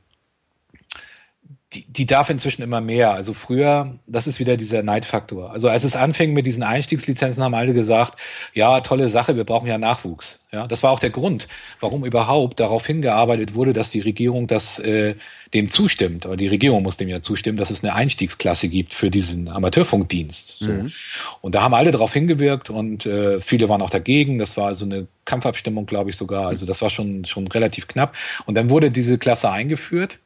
die, 1.75 1.85
die 1.85 2.07
darf 2.07 2.31
inzwischen 2.31 2.63
immer 2.63 2.81
mehr. 2.81 3.13
Also 3.13 3.35
früher, 3.35 3.99
das 4.07 4.27
ist 4.27 4.39
wieder 4.39 4.57
dieser 4.57 4.83
Neidfaktor. 4.83 5.53
Also 5.53 5.69
als 5.69 5.85
es 5.85 5.97
anfing 5.97 6.33
mit 6.33 6.47
diesen 6.47 6.63
Einstiegslizenzen, 6.63 7.43
haben 7.43 7.55
alle 7.55 7.73
gesagt, 7.73 8.21
ja, 8.53 8.81
tolle 8.81 9.09
Sache, 9.09 9.37
wir 9.37 9.45
brauchen 9.45 9.69
ja 9.69 9.79
Nachwuchs. 9.79 10.41
Ja, 10.53 10.67
das 10.67 10.83
war 10.83 10.91
auch 10.91 10.99
der 10.99 11.09
Grund, 11.09 11.49
warum 11.81 12.05
überhaupt 12.05 12.61
darauf 12.61 12.87
hingearbeitet 12.87 13.55
wurde, 13.55 13.73
dass 13.73 13.89
die 13.89 14.01
Regierung 14.01 14.47
das 14.47 14.79
äh, 14.81 15.15
dem 15.55 15.71
zustimmt. 15.71 16.27
Aber 16.27 16.37
die 16.37 16.49
Regierung 16.49 16.83
muss 16.83 16.99
dem 16.99 17.09
ja 17.09 17.23
zustimmen, 17.23 17.57
dass 17.57 17.71
es 17.71 17.83
eine 17.83 17.95
Einstiegsklasse 17.95 18.69
gibt 18.69 18.93
für 18.93 19.09
diesen 19.09 19.49
Amateurfunkdienst. 19.49 20.59
So. 20.59 20.67
Mhm. 20.67 20.93
Und 21.41 21.55
da 21.55 21.63
haben 21.63 21.73
alle 21.73 21.91
darauf 21.91 22.13
hingewirkt 22.13 22.69
und 22.69 23.07
äh, 23.07 23.41
viele 23.41 23.71
waren 23.71 23.81
auch 23.81 23.89
dagegen. 23.89 24.37
Das 24.37 24.59
war 24.59 24.75
so 24.75 24.85
eine 24.85 25.07
Kampfabstimmung, 25.25 25.87
glaube 25.87 26.11
ich 26.11 26.17
sogar. 26.17 26.49
Also 26.49 26.67
das 26.67 26.83
war 26.83 26.91
schon 26.91 27.25
schon 27.25 27.49
relativ 27.49 27.89
knapp. 27.89 28.15
Und 28.45 28.57
dann 28.57 28.69
wurde 28.69 28.91
diese 28.91 29.17
Klasse 29.17 29.51
eingeführt. 29.51 30.19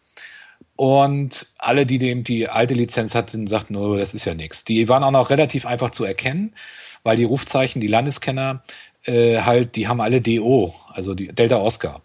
Und 0.76 1.46
alle, 1.56 1.86
die 1.86 1.98
dem 1.98 2.22
die 2.22 2.48
alte 2.48 2.74
Lizenz 2.74 3.14
hatten, 3.14 3.46
sagten, 3.46 3.76
oh, 3.76 3.96
das 3.96 4.12
ist 4.12 4.26
ja 4.26 4.34
nichts. 4.34 4.64
Die 4.64 4.88
waren 4.88 5.02
auch 5.02 5.10
noch 5.10 5.30
relativ 5.30 5.64
einfach 5.64 5.90
zu 5.90 6.04
erkennen, 6.04 6.54
weil 7.02 7.16
die 7.16 7.24
Rufzeichen, 7.24 7.80
die 7.80 7.86
Landeskenner, 7.86 8.62
äh, 9.04 9.40
halt, 9.40 9.74
die 9.76 9.88
haben 9.88 10.02
alle 10.02 10.20
DO, 10.20 10.74
also 10.92 11.14
die 11.14 11.28
Delta 11.28 11.56
Oscar. 11.58 12.02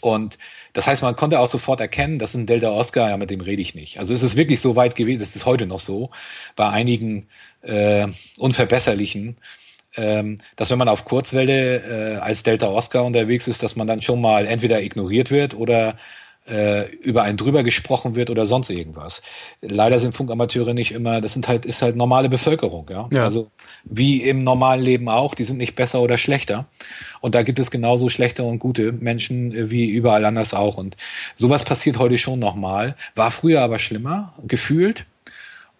Und 0.00 0.38
das 0.72 0.86
heißt, 0.86 1.02
man 1.02 1.16
konnte 1.16 1.40
auch 1.40 1.48
sofort 1.48 1.80
erkennen, 1.80 2.18
das 2.18 2.30
ist 2.30 2.36
ein 2.36 2.46
Delta 2.46 2.70
Oscar, 2.70 3.10
ja, 3.10 3.16
mit 3.16 3.30
dem 3.30 3.40
rede 3.40 3.60
ich 3.60 3.74
nicht. 3.74 3.98
Also 3.98 4.14
es 4.14 4.22
ist 4.22 4.36
wirklich 4.36 4.60
so 4.60 4.76
weit 4.76 4.94
gewesen, 4.94 5.22
es 5.22 5.36
ist 5.36 5.44
heute 5.44 5.66
noch 5.66 5.80
so, 5.80 6.10
bei 6.56 6.68
einigen 6.70 7.26
äh, 7.62 8.06
unverbesserlichen, 8.38 9.36
ähm, 9.96 10.38
dass 10.56 10.70
wenn 10.70 10.78
man 10.78 10.88
auf 10.88 11.04
Kurzwelle 11.04 12.14
äh, 12.14 12.16
als 12.18 12.44
Delta 12.44 12.68
Oscar 12.68 13.04
unterwegs 13.04 13.48
ist, 13.48 13.62
dass 13.62 13.76
man 13.76 13.88
dann 13.88 14.00
schon 14.00 14.20
mal 14.20 14.46
entweder 14.46 14.80
ignoriert 14.80 15.30
wird 15.30 15.54
oder 15.54 15.98
äh, 16.48 16.90
über 16.96 17.22
einen 17.22 17.36
drüber 17.36 17.62
gesprochen 17.62 18.14
wird 18.14 18.30
oder 18.30 18.46
sonst 18.46 18.70
irgendwas. 18.70 19.22
Leider 19.60 20.00
sind 20.00 20.16
Funkamateure 20.16 20.74
nicht 20.74 20.92
immer, 20.92 21.20
das 21.20 21.32
sind 21.32 21.48
halt, 21.48 21.66
ist 21.66 21.82
halt 21.82 21.96
normale 21.96 22.28
Bevölkerung, 22.28 22.86
ja? 22.90 23.08
ja. 23.12 23.24
Also 23.24 23.50
wie 23.84 24.22
im 24.22 24.44
normalen 24.44 24.82
Leben 24.82 25.08
auch, 25.08 25.34
die 25.34 25.44
sind 25.44 25.58
nicht 25.58 25.74
besser 25.74 26.00
oder 26.00 26.18
schlechter. 26.18 26.66
Und 27.20 27.34
da 27.34 27.42
gibt 27.42 27.58
es 27.58 27.70
genauso 27.70 28.08
schlechte 28.08 28.44
und 28.44 28.58
gute 28.58 28.92
Menschen 28.92 29.54
äh, 29.54 29.70
wie 29.70 29.88
überall 29.88 30.24
anders 30.24 30.54
auch. 30.54 30.78
Und 30.78 30.96
sowas 31.36 31.64
passiert 31.64 31.98
heute 31.98 32.18
schon 32.18 32.38
nochmal. 32.38 32.96
War 33.14 33.30
früher 33.30 33.62
aber 33.62 33.78
schlimmer, 33.78 34.34
gefühlt. 34.46 35.04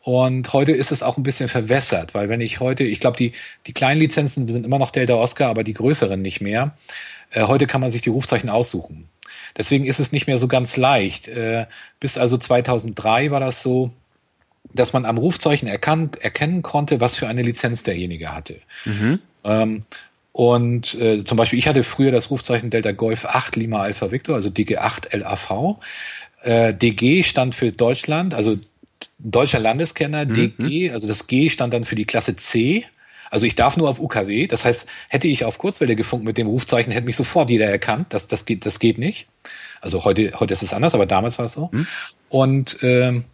Und 0.03 0.53
heute 0.53 0.73
ist 0.73 0.93
es 0.93 1.03
auch 1.03 1.17
ein 1.17 1.23
bisschen 1.23 1.49
verwässert, 1.49 2.15
weil 2.15 2.29
wenn 2.29 2.41
ich 2.41 2.61
heute, 2.61 2.85
ich 2.85 3.01
glaube, 3.01 3.17
die, 3.17 3.33
die 3.67 3.73
kleinen 3.73 4.01
Lizenzen 4.01 4.49
sind 4.49 4.65
immer 4.65 4.79
noch 4.79 4.91
Delta 4.91 5.15
Oscar, 5.15 5.49
aber 5.49 5.65
die 5.65 5.75
größeren 5.75 6.23
nicht 6.23 6.41
mehr. 6.41 6.77
Äh, 7.31 7.43
heute 7.43 7.67
kann 7.67 7.81
man 7.81 7.91
sich 7.91 8.03
die 8.03 8.11
Rufzeichen 8.11 8.49
aussuchen. 8.49 9.09
Deswegen 9.57 9.85
ist 9.85 10.01
es 10.01 10.13
nicht 10.13 10.27
mehr 10.27 10.39
so 10.39 10.49
ganz 10.49 10.77
leicht. 10.77 11.29
Äh, 11.29 11.67
bis 12.01 12.19
also 12.19 12.37
2003 12.37 13.31
war 13.31 13.41
das 13.41 13.63
so, 13.63 13.91
dass 14.73 14.93
man 14.93 15.05
am 15.05 15.19
Rufzeichen 15.19 15.69
erkan 15.69 16.11
erkennen 16.21 16.63
konnte, 16.63 17.01
was 17.01 17.17
für 17.17 17.29
eine 17.29 17.43
Lizenz 17.43 17.83
derjenige 17.83 18.35
hatte. 18.35 18.57
Mhm. 18.85 19.21
Ähm, 19.45 19.83
und 20.33 20.95
äh, 20.95 21.25
zum 21.25 21.37
Beispiel, 21.37 21.59
ich 21.59 21.67
hatte 21.67 21.83
früher 21.83 22.13
das 22.13 22.31
Rufzeichen 22.31 22.71
Delta 22.71 22.93
Golf 22.93 23.25
8 23.25 23.57
Lima 23.57 23.83
Alpha 23.83 24.11
Victor, 24.11 24.37
also 24.37 24.49
DG8 24.51 25.17
LAV. 25.17 25.79
Äh, 26.43 26.75
DG 26.75 27.25
stand 27.25 27.55
für 27.55 27.73
Deutschland, 27.73 28.35
also 28.35 28.57
deutscher 29.19 29.59
Landeskenner, 29.59 30.27
mhm. 30.27 30.35
DG, 30.59 30.93
also 30.93 31.09
das 31.09 31.27
G 31.27 31.51
stand 31.51 31.75
dann 31.75 31.85
für 31.85 31.97
die 31.97 32.05
Klasse 32.05 32.37
C. 32.37 32.85
Also 33.31 33.47
ich 33.47 33.57
darf 33.57 33.77
nur 33.77 33.89
auf 33.89 34.01
UKW. 34.01 34.47
Das 34.47 34.65
heißt, 34.65 34.87
hätte 35.09 35.29
ich 35.29 35.45
auf 35.45 35.59
Kurzwelle 35.59 35.97
gefunkt 35.97 36.25
mit 36.25 36.39
dem 36.39 36.47
Rufzeichen, 36.47 36.93
hätte 36.93 37.07
mich 37.07 37.17
sofort 37.17 37.51
jeder 37.51 37.67
erkannt. 37.67 38.07
Das, 38.11 38.27
das, 38.29 38.45
geht, 38.45 38.65
das 38.65 38.79
geht 38.79 38.99
nicht. 38.99 39.27
Also 39.81 40.05
heute, 40.05 40.33
heute 40.39 40.55
ist 40.55 40.63
es 40.63 40.73
anders, 40.73 40.95
aber 40.95 41.07
damals 41.07 41.39
war 41.39 41.47
es 41.47 41.53
so. 41.53 41.71
Hm. 41.71 41.87
Und 42.29 42.79
ähm, 42.83 43.25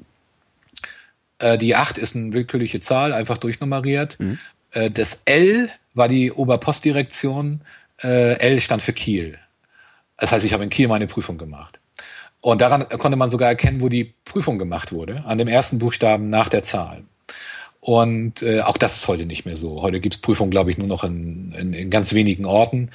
äh, 1.38 1.58
die 1.58 1.74
8 1.74 1.98
ist 1.98 2.16
eine 2.16 2.32
willkürliche 2.32 2.80
Zahl, 2.80 3.12
einfach 3.12 3.38
durchnummeriert. 3.38 4.18
Hm. 4.18 4.38
Äh, 4.72 4.90
das 4.90 5.20
L 5.24 5.70
war 5.94 6.08
die 6.08 6.32
Oberpostdirektion. 6.32 7.62
Äh, 8.02 8.38
L 8.38 8.60
stand 8.60 8.82
für 8.82 8.92
Kiel. 8.92 9.38
Das 10.16 10.32
heißt, 10.32 10.44
ich 10.44 10.52
habe 10.52 10.64
in 10.64 10.70
Kiel 10.70 10.88
meine 10.88 11.06
Prüfung 11.06 11.38
gemacht. 11.38 11.80
Und 12.40 12.60
daran 12.60 12.88
konnte 12.88 13.16
man 13.16 13.30
sogar 13.30 13.48
erkennen, 13.48 13.80
wo 13.80 13.88
die 13.88 14.12
Prüfung 14.24 14.58
gemacht 14.58 14.92
wurde, 14.92 15.24
an 15.24 15.38
dem 15.38 15.48
ersten 15.48 15.78
Buchstaben 15.78 16.28
nach 16.28 16.50
der 16.50 16.62
Zahl. 16.62 17.04
Und 17.80 18.42
äh, 18.42 18.60
auch 18.60 18.76
das 18.76 18.96
ist 18.96 19.08
heute 19.08 19.26
nicht 19.26 19.44
mehr 19.44 19.56
so. 19.56 19.82
Heute 19.82 20.00
gibt 20.00 20.14
es 20.14 20.20
Prüfungen, 20.20 20.50
glaube 20.50 20.70
ich, 20.70 20.78
nur 20.78 20.86
noch 20.86 21.04
in, 21.04 21.52
in, 21.52 21.72
in 21.74 21.90
ganz 21.90 22.14
wenigen 22.14 22.46
Orten. 22.46 22.90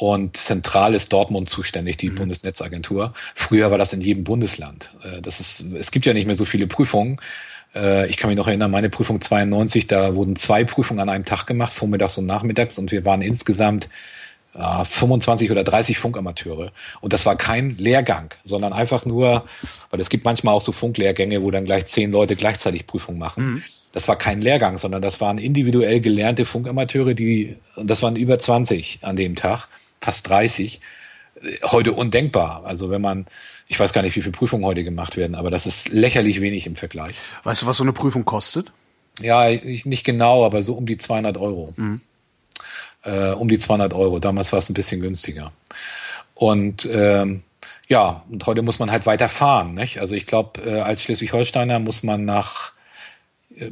Und 0.00 0.36
zentral 0.36 0.94
ist 0.94 1.12
Dortmund 1.12 1.50
zuständig, 1.50 1.96
die 1.96 2.10
mhm. 2.10 2.14
Bundesnetzagentur. 2.14 3.14
Früher 3.34 3.72
war 3.72 3.78
das 3.78 3.92
in 3.92 4.00
jedem 4.00 4.22
Bundesland. 4.22 4.90
Äh, 5.02 5.20
das 5.20 5.40
ist, 5.40 5.64
es 5.76 5.90
gibt 5.90 6.06
ja 6.06 6.14
nicht 6.14 6.26
mehr 6.26 6.36
so 6.36 6.44
viele 6.44 6.68
Prüfungen. 6.68 7.20
Äh, 7.74 8.06
ich 8.06 8.16
kann 8.16 8.30
mich 8.30 8.36
noch 8.36 8.46
erinnern, 8.46 8.70
meine 8.70 8.90
Prüfung 8.90 9.20
92, 9.20 9.88
da 9.88 10.14
wurden 10.14 10.36
zwei 10.36 10.62
Prüfungen 10.62 11.00
an 11.00 11.08
einem 11.08 11.24
Tag 11.24 11.46
gemacht, 11.46 11.72
vormittags 11.72 12.16
und 12.16 12.26
nachmittags, 12.26 12.78
und 12.78 12.92
wir 12.92 13.04
waren 13.04 13.22
insgesamt 13.22 13.88
25 14.54 15.52
oder 15.52 15.62
30 15.62 15.98
Funkamateure. 15.98 16.72
Und 17.00 17.12
das 17.12 17.26
war 17.26 17.36
kein 17.36 17.76
Lehrgang, 17.76 18.34
sondern 18.44 18.72
einfach 18.72 19.04
nur, 19.04 19.46
weil 19.90 20.00
es 20.00 20.08
gibt 20.08 20.24
manchmal 20.24 20.54
auch 20.54 20.62
so 20.62 20.72
Funklehrgänge, 20.72 21.42
wo 21.42 21.50
dann 21.52 21.64
gleich 21.64 21.86
zehn 21.86 22.10
Leute 22.10 22.34
gleichzeitig 22.34 22.86
Prüfungen 22.86 23.18
machen. 23.18 23.44
Mhm 23.44 23.62
das 23.92 24.08
war 24.08 24.16
kein 24.16 24.42
Lehrgang, 24.42 24.78
sondern 24.78 25.02
das 25.02 25.20
waren 25.20 25.38
individuell 25.38 26.00
gelernte 26.00 26.44
Funkamateure, 26.44 27.14
die, 27.14 27.56
und 27.76 27.88
das 27.88 28.02
waren 28.02 28.16
über 28.16 28.38
20 28.38 28.98
an 29.02 29.16
dem 29.16 29.34
Tag, 29.34 29.68
fast 30.00 30.28
30, 30.28 30.80
heute 31.64 31.92
undenkbar. 31.92 32.64
Also 32.64 32.90
wenn 32.90 33.00
man, 33.00 33.26
ich 33.66 33.78
weiß 33.78 33.92
gar 33.92 34.02
nicht, 34.02 34.16
wie 34.16 34.22
viele 34.22 34.32
Prüfungen 34.32 34.64
heute 34.64 34.84
gemacht 34.84 35.16
werden, 35.16 35.34
aber 35.34 35.50
das 35.50 35.66
ist 35.66 35.88
lächerlich 35.90 36.40
wenig 36.40 36.66
im 36.66 36.76
Vergleich. 36.76 37.14
Weißt 37.44 37.62
du, 37.62 37.66
was 37.66 37.76
so 37.76 37.84
eine 37.84 37.92
Prüfung 37.92 38.24
kostet? 38.24 38.72
Ja, 39.20 39.48
ich, 39.48 39.84
nicht 39.84 40.04
genau, 40.04 40.44
aber 40.44 40.62
so 40.62 40.74
um 40.74 40.86
die 40.86 40.96
200 40.96 41.36
Euro. 41.38 41.72
Mhm. 41.76 42.00
Äh, 43.02 43.30
um 43.30 43.48
die 43.48 43.58
200 43.58 43.92
Euro. 43.92 44.18
Damals 44.18 44.52
war 44.52 44.58
es 44.58 44.68
ein 44.68 44.74
bisschen 44.74 45.00
günstiger. 45.00 45.52
Und 46.34 46.88
ähm, 46.90 47.42
ja, 47.88 48.24
und 48.30 48.46
heute 48.46 48.62
muss 48.62 48.78
man 48.78 48.90
halt 48.90 49.06
weiter 49.06 49.28
fahren. 49.28 49.74
Nicht? 49.74 49.98
Also 50.00 50.14
ich 50.14 50.26
glaube, 50.26 50.60
äh, 50.62 50.80
als 50.80 51.02
Schleswig-Holsteiner 51.02 51.78
muss 51.78 52.02
man 52.02 52.24
nach 52.24 52.72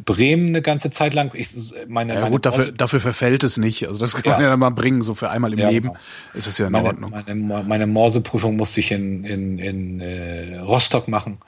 Bremen 0.04 0.48
eine 0.48 0.62
ganze 0.62 0.90
Zeit 0.90 1.14
lang. 1.14 1.30
Ich, 1.34 1.48
meine, 1.88 2.14
ja, 2.14 2.20
meine 2.20 2.30
gut, 2.30 2.46
dafür, 2.46 2.72
dafür 2.72 3.00
verfällt 3.00 3.44
es 3.44 3.56
nicht. 3.56 3.86
Also 3.86 3.98
das 3.98 4.14
kann 4.14 4.24
ja. 4.24 4.32
man 4.32 4.42
ja 4.42 4.48
dann 4.50 4.58
mal 4.58 4.70
bringen, 4.70 5.02
so 5.02 5.14
für 5.14 5.30
einmal 5.30 5.52
im 5.52 5.58
ja, 5.58 5.68
Leben 5.68 5.88
genau. 5.88 6.00
ist 6.34 6.46
es 6.46 6.58
ja 6.58 6.66
in 6.66 6.72
meine, 6.72 6.88
Ordnung. 6.88 7.10
Meine, 7.10 7.64
meine 7.64 7.86
Morseprüfung 7.86 8.56
musste 8.56 8.80
ich 8.80 8.90
in, 8.90 9.24
in, 9.24 9.58
in 9.58 10.00
äh, 10.00 10.58
Rostock 10.58 11.08
machen, 11.08 11.38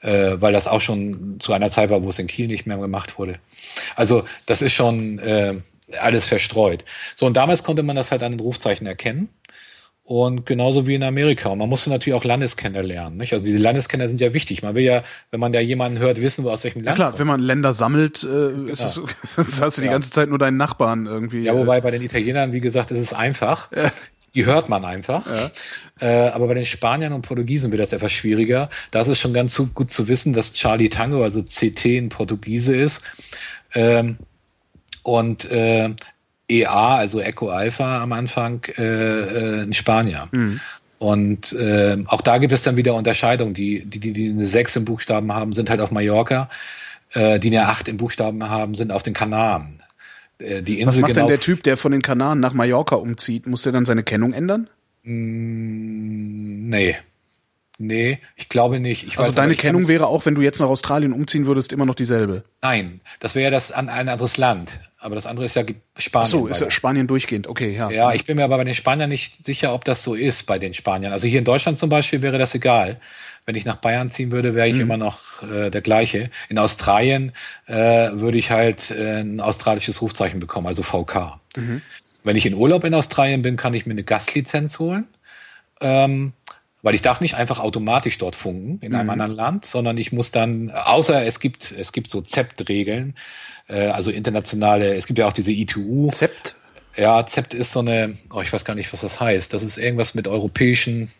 äh, 0.00 0.36
weil 0.38 0.52
das 0.52 0.66
auch 0.66 0.80
schon 0.80 1.38
zu 1.40 1.52
einer 1.52 1.70
Zeit 1.70 1.90
war, 1.90 2.02
wo 2.02 2.08
es 2.08 2.18
in 2.18 2.26
Kiel 2.26 2.46
nicht 2.46 2.66
mehr 2.66 2.78
gemacht 2.78 3.18
wurde. 3.18 3.38
Also 3.94 4.24
das 4.46 4.62
ist 4.62 4.72
schon 4.72 5.18
äh, 5.18 5.54
alles 6.00 6.24
verstreut. 6.24 6.84
So, 7.14 7.26
und 7.26 7.36
damals 7.36 7.62
konnte 7.62 7.82
man 7.82 7.96
das 7.96 8.10
halt 8.10 8.22
an 8.22 8.32
den 8.32 8.40
Rufzeichen 8.40 8.86
erkennen. 8.86 9.28
Und 10.12 10.44
genauso 10.44 10.86
wie 10.86 10.94
in 10.94 11.04
Amerika. 11.04 11.48
Und 11.48 11.56
man 11.56 11.70
musste 11.70 11.88
natürlich 11.88 12.12
auch 12.12 12.22
Landeskenner 12.22 12.82
lernen. 12.82 13.16
Nicht? 13.16 13.32
Also 13.32 13.46
diese 13.46 13.56
Landeskenner 13.56 14.08
sind 14.08 14.20
ja 14.20 14.34
wichtig. 14.34 14.62
Man 14.62 14.74
will 14.74 14.84
ja, 14.84 15.04
wenn 15.30 15.40
man 15.40 15.54
da 15.54 15.60
jemanden 15.60 16.00
hört, 16.00 16.20
wissen, 16.20 16.44
wo 16.44 16.50
aus 16.50 16.64
welchem 16.64 16.82
Land. 16.82 16.88
Ja 16.88 16.94
klar, 16.96 17.10
kommt. 17.12 17.20
wenn 17.20 17.26
man 17.28 17.40
Länder 17.40 17.72
sammelt, 17.72 18.22
äh, 18.22 18.70
ist 18.70 18.84
es, 18.84 19.00
sonst 19.22 19.62
hast 19.62 19.78
du 19.78 19.80
die 19.80 19.86
ja. 19.86 19.92
ganze 19.94 20.10
Zeit 20.10 20.28
nur 20.28 20.36
deinen 20.36 20.58
Nachbarn 20.58 21.06
irgendwie. 21.06 21.44
Ja, 21.44 21.56
wobei 21.56 21.80
bei 21.80 21.90
den 21.90 22.02
Italienern, 22.02 22.52
wie 22.52 22.60
gesagt, 22.60 22.90
ist 22.90 22.98
es 22.98 23.14
einfach. 23.14 23.72
Ja. 23.74 23.90
Die 24.34 24.44
hört 24.44 24.68
man 24.68 24.84
einfach. 24.84 25.24
Ja. 25.26 26.26
Äh, 26.26 26.28
aber 26.28 26.46
bei 26.46 26.54
den 26.54 26.66
Spaniern 26.66 27.14
und 27.14 27.22
Portugiesen 27.22 27.72
wird 27.72 27.80
das 27.80 27.94
etwas 27.94 28.12
schwieriger. 28.12 28.68
Da 28.90 29.00
ist 29.00 29.08
es 29.08 29.18
schon 29.18 29.32
ganz 29.32 29.56
gut 29.72 29.90
zu 29.90 30.08
wissen, 30.08 30.34
dass 30.34 30.52
Charlie 30.52 30.90
Tango, 30.90 31.22
also 31.22 31.40
CT 31.40 31.86
ein 31.86 32.08
Portugiese 32.10 32.76
ist. 32.76 33.00
Ähm, 33.72 34.18
und 35.04 35.50
äh, 35.50 35.94
EA, 36.52 36.96
also 36.96 37.20
Echo 37.20 37.48
Alpha 37.48 38.02
am 38.02 38.12
Anfang, 38.12 38.64
äh, 38.76 38.82
äh, 38.82 39.62
ein 39.62 39.72
Spanier. 39.72 40.28
Mhm. 40.32 40.60
Und 40.98 41.52
äh, 41.54 41.98
auch 42.06 42.20
da 42.20 42.38
gibt 42.38 42.52
es 42.52 42.62
dann 42.62 42.76
wieder 42.76 42.94
Unterscheidungen. 42.94 43.54
Die, 43.54 43.84
die, 43.84 43.98
die, 43.98 44.12
die 44.12 44.30
eine 44.30 44.46
6 44.46 44.76
im 44.76 44.84
Buchstaben 44.84 45.32
haben, 45.32 45.52
sind 45.52 45.68
halt 45.68 45.80
auf 45.80 45.90
Mallorca. 45.90 46.48
Äh, 47.12 47.40
die 47.40 47.48
eine 47.48 47.68
8 47.68 47.88
im 47.88 47.96
Buchstaben 47.96 48.48
haben, 48.48 48.74
sind 48.74 48.92
auf 48.92 49.02
den 49.02 49.12
Kanaren. 49.12 49.82
Äh, 50.38 50.62
die 50.62 50.80
Insel 50.80 50.86
Was 50.86 51.00
macht 51.00 51.14
genau 51.14 51.26
denn 51.26 51.28
der 51.28 51.40
Typ, 51.40 51.64
der 51.64 51.76
von 51.76 51.92
den 51.92 52.02
Kanaren 52.02 52.38
nach 52.38 52.52
Mallorca 52.52 52.96
umzieht? 52.96 53.46
Muss 53.46 53.62
der 53.62 53.72
dann 53.72 53.84
seine 53.84 54.04
Kennung 54.04 54.32
ändern? 54.32 54.68
Mm, 55.02 56.68
nee. 56.68 56.96
Nee, 57.78 58.18
ich 58.36 58.48
glaube 58.48 58.80
nicht. 58.80 59.04
Ich 59.06 59.18
also 59.18 59.30
weiß, 59.30 59.34
deine 59.34 59.54
Kennung 59.54 59.88
wäre 59.88 60.06
auch, 60.06 60.26
wenn 60.26 60.34
du 60.34 60.42
jetzt 60.42 60.60
nach 60.60 60.68
Australien 60.68 61.12
umziehen 61.12 61.46
würdest, 61.46 61.72
immer 61.72 61.86
noch 61.86 61.94
dieselbe? 61.94 62.44
Nein, 62.62 63.00
das 63.18 63.34
wäre 63.34 63.50
das 63.50 63.72
an 63.72 63.88
ein 63.88 64.08
anderes 64.08 64.36
Land. 64.36 64.78
Aber 64.98 65.16
das 65.16 65.26
andere 65.26 65.46
ist 65.46 65.56
ja 65.56 65.64
Spanien. 65.96 66.24
Ach 66.24 66.30
so, 66.30 66.46
ist 66.46 66.60
ja 66.60 66.70
Spanien 66.70 67.08
durchgehend, 67.08 67.48
okay, 67.48 67.74
ja. 67.74 67.90
Ja, 67.90 68.12
ich 68.12 68.24
bin 68.24 68.36
mir 68.36 68.44
aber 68.44 68.56
bei 68.58 68.64
den 68.64 68.74
Spaniern 68.74 69.08
nicht 69.08 69.44
sicher, 69.44 69.74
ob 69.74 69.84
das 69.84 70.04
so 70.04 70.14
ist 70.14 70.46
bei 70.46 70.60
den 70.60 70.74
Spaniern. 70.74 71.12
Also 71.12 71.26
hier 71.26 71.40
in 71.40 71.44
Deutschland 71.44 71.76
zum 71.76 71.90
Beispiel 71.90 72.22
wäre 72.22 72.38
das 72.38 72.54
egal. 72.54 73.00
Wenn 73.44 73.56
ich 73.56 73.64
nach 73.64 73.76
Bayern 73.76 74.12
ziehen 74.12 74.30
würde, 74.30 74.54
wäre 74.54 74.68
ich 74.68 74.74
mhm. 74.74 74.82
immer 74.82 74.96
noch 74.98 75.42
äh, 75.42 75.70
der 75.70 75.80
gleiche. 75.80 76.30
In 76.48 76.58
Australien 76.58 77.32
äh, 77.66 77.74
würde 77.74 78.38
ich 78.38 78.52
halt 78.52 78.92
äh, 78.92 79.22
ein 79.22 79.40
australisches 79.40 80.00
Rufzeichen 80.00 80.38
bekommen, 80.38 80.68
also 80.68 80.84
VK. 80.84 81.40
Mhm. 81.56 81.82
Wenn 82.22 82.36
ich 82.36 82.46
in 82.46 82.54
Urlaub 82.54 82.84
in 82.84 82.94
Australien 82.94 83.42
bin, 83.42 83.56
kann 83.56 83.74
ich 83.74 83.86
mir 83.86 83.92
eine 83.92 84.04
Gastlizenz 84.04 84.78
holen. 84.78 85.08
Ähm, 85.80 86.32
weil 86.82 86.94
ich 86.94 87.02
darf 87.02 87.20
nicht 87.20 87.34
einfach 87.34 87.60
automatisch 87.60 88.18
dort 88.18 88.36
funken 88.36 88.78
in 88.80 88.94
einem 88.94 89.04
mhm. 89.04 89.10
anderen 89.10 89.32
Land, 89.32 89.64
sondern 89.64 89.96
ich 89.96 90.12
muss 90.12 90.32
dann, 90.32 90.70
außer 90.70 91.24
es 91.24 91.40
gibt, 91.40 91.72
es 91.72 91.92
gibt 91.92 92.10
so 92.10 92.20
ZEPT-Regeln, 92.20 93.14
äh, 93.68 93.86
also 93.86 94.10
internationale, 94.10 94.94
es 94.94 95.06
gibt 95.06 95.18
ja 95.18 95.28
auch 95.28 95.32
diese 95.32 95.52
ITU. 95.52 96.08
ZEPT? 96.08 96.56
Ja, 96.96 97.24
ZEPT 97.24 97.54
ist 97.54 97.72
so 97.72 97.80
eine, 97.80 98.18
oh, 98.30 98.42
ich 98.42 98.52
weiß 98.52 98.64
gar 98.64 98.74
nicht, 98.74 98.92
was 98.92 99.00
das 99.00 99.20
heißt. 99.20 99.54
Das 99.54 99.62
ist 99.62 99.78
irgendwas 99.78 100.14
mit 100.14 100.28
europäischen. 100.28 101.10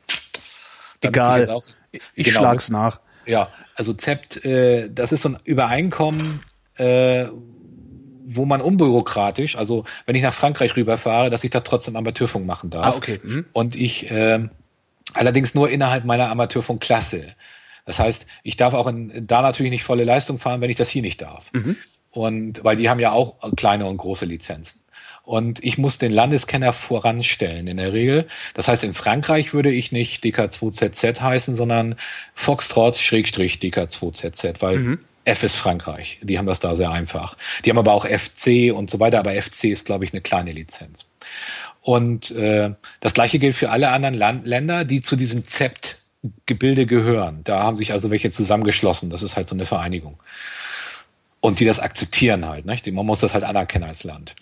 Egal. 1.00 1.44
Ich, 1.44 1.48
auch, 1.48 1.66
ich 2.14 2.26
genau, 2.26 2.40
schlag's 2.40 2.68
nach. 2.68 3.00
Ja, 3.24 3.48
also 3.76 3.92
ZEPT, 3.92 4.44
äh, 4.44 4.90
das 4.90 5.12
ist 5.12 5.22
so 5.22 5.30
ein 5.30 5.38
Übereinkommen, 5.44 6.40
äh, 6.76 7.26
wo 8.24 8.44
man 8.44 8.60
unbürokratisch, 8.60 9.56
also 9.56 9.84
wenn 10.06 10.14
ich 10.14 10.22
nach 10.22 10.34
Frankreich 10.34 10.76
rüberfahre, 10.76 11.30
dass 11.30 11.44
ich 11.44 11.50
da 11.50 11.60
trotzdem 11.60 11.96
Amateurfunk 11.96 12.46
machen 12.46 12.70
darf. 12.70 12.86
Ah, 12.86 12.96
okay. 12.96 13.20
Mhm. 13.22 13.46
Und 13.52 13.74
ich 13.76 14.10
äh, 14.10 14.48
allerdings 15.14 15.54
nur 15.54 15.70
innerhalb 15.70 16.04
meiner 16.04 16.30
Amateurfunkklasse. 16.30 17.34
Das 17.84 17.98
heißt, 17.98 18.26
ich 18.42 18.56
darf 18.56 18.74
auch 18.74 18.86
in, 18.86 19.26
da 19.26 19.42
natürlich 19.42 19.72
nicht 19.72 19.84
volle 19.84 20.04
Leistung 20.04 20.38
fahren, 20.38 20.60
wenn 20.60 20.70
ich 20.70 20.76
das 20.76 20.88
hier 20.88 21.02
nicht 21.02 21.20
darf. 21.20 21.50
Mhm. 21.52 21.76
Und 22.10 22.64
weil 22.64 22.76
die 22.76 22.88
haben 22.88 23.00
ja 23.00 23.10
auch 23.12 23.36
kleine 23.56 23.86
und 23.86 23.96
große 23.96 24.26
Lizenzen. 24.26 24.82
Und 25.24 25.64
ich 25.64 25.78
muss 25.78 25.98
den 25.98 26.12
Landeskenner 26.12 26.72
voranstellen 26.72 27.68
in 27.68 27.76
der 27.76 27.92
Regel. 27.92 28.26
Das 28.54 28.66
heißt, 28.68 28.82
in 28.82 28.92
Frankreich 28.92 29.54
würde 29.54 29.70
ich 29.70 29.92
nicht 29.92 30.24
DK2ZZ 30.24 31.20
heißen, 31.20 31.54
sondern 31.54 31.94
Foxtrot-DK2ZZ, 32.34 34.56
weil 34.60 34.78
mhm. 34.78 34.98
F 35.24 35.44
ist 35.44 35.54
Frankreich. 35.56 36.18
Die 36.22 36.38
haben 36.38 36.46
das 36.46 36.58
da 36.58 36.74
sehr 36.74 36.90
einfach. 36.90 37.36
Die 37.64 37.70
haben 37.70 37.78
aber 37.78 37.94
auch 37.94 38.04
FC 38.04 38.72
und 38.74 38.90
so 38.90 38.98
weiter, 38.98 39.20
aber 39.20 39.40
FC 39.40 39.66
ist, 39.66 39.86
glaube 39.86 40.04
ich, 40.04 40.12
eine 40.12 40.20
kleine 40.20 40.50
Lizenz. 40.50 41.06
Und 41.82 42.30
äh, 42.30 42.70
das 43.00 43.12
gleiche 43.12 43.38
gilt 43.38 43.56
für 43.56 43.70
alle 43.70 43.90
anderen 43.90 44.14
Land 44.14 44.46
Länder, 44.46 44.84
die 44.84 45.00
zu 45.00 45.16
diesem 45.16 45.46
ZEPT-Gebilde 45.46 46.86
gehören. 46.86 47.40
Da 47.44 47.62
haben 47.62 47.76
sich 47.76 47.92
also 47.92 48.08
welche 48.08 48.30
zusammengeschlossen. 48.30 49.10
Das 49.10 49.22
ist 49.22 49.36
halt 49.36 49.48
so 49.48 49.56
eine 49.56 49.64
Vereinigung. 49.64 50.18
Und 51.40 51.58
die 51.58 51.64
das 51.64 51.80
akzeptieren 51.80 52.46
halt. 52.48 52.66
Nicht? 52.66 52.86
Man 52.90 53.04
muss 53.04 53.20
das 53.20 53.34
halt 53.34 53.42
anerkennen 53.42 53.84
als 53.84 54.04
Land. 54.04 54.36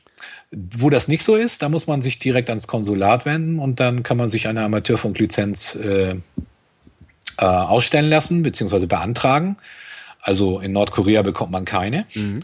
Wo 0.52 0.90
das 0.90 1.08
nicht 1.08 1.22
so 1.22 1.34
ist, 1.34 1.62
da 1.62 1.70
muss 1.70 1.86
man 1.86 2.02
sich 2.02 2.18
direkt 2.18 2.50
ans 2.50 2.66
Konsulat 2.66 3.24
wenden 3.24 3.58
und 3.58 3.80
dann 3.80 4.02
kann 4.02 4.18
man 4.18 4.28
sich 4.28 4.46
eine 4.46 4.62
Amateurfunklizenz 4.64 5.76
äh, 5.76 6.16
äh, 7.38 7.44
ausstellen 7.44 8.10
lassen, 8.10 8.42
beziehungsweise 8.42 8.86
beantragen. 8.86 9.56
Also 10.20 10.60
in 10.60 10.72
Nordkorea 10.72 11.22
bekommt 11.22 11.52
man 11.52 11.64
keine. 11.64 12.04
Mhm. 12.14 12.40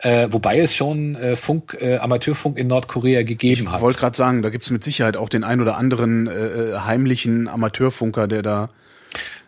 Äh, 0.00 0.28
wobei 0.30 0.60
es 0.60 0.76
schon 0.76 1.16
äh, 1.16 1.34
Funk, 1.34 1.76
äh, 1.80 1.96
Amateurfunk 1.96 2.56
in 2.56 2.68
Nordkorea 2.68 3.22
gegeben 3.22 3.62
ich 3.62 3.68
hat. 3.68 3.76
Ich 3.76 3.82
wollte 3.82 3.98
gerade 3.98 4.16
sagen, 4.16 4.42
da 4.42 4.50
gibt's 4.50 4.70
mit 4.70 4.84
Sicherheit 4.84 5.16
auch 5.16 5.28
den 5.28 5.42
ein 5.42 5.60
oder 5.60 5.76
anderen 5.76 6.28
äh, 6.28 6.32
äh 6.32 6.78
heimlichen 6.80 7.48
Amateurfunker, 7.48 8.28
der 8.28 8.42
da. 8.42 8.70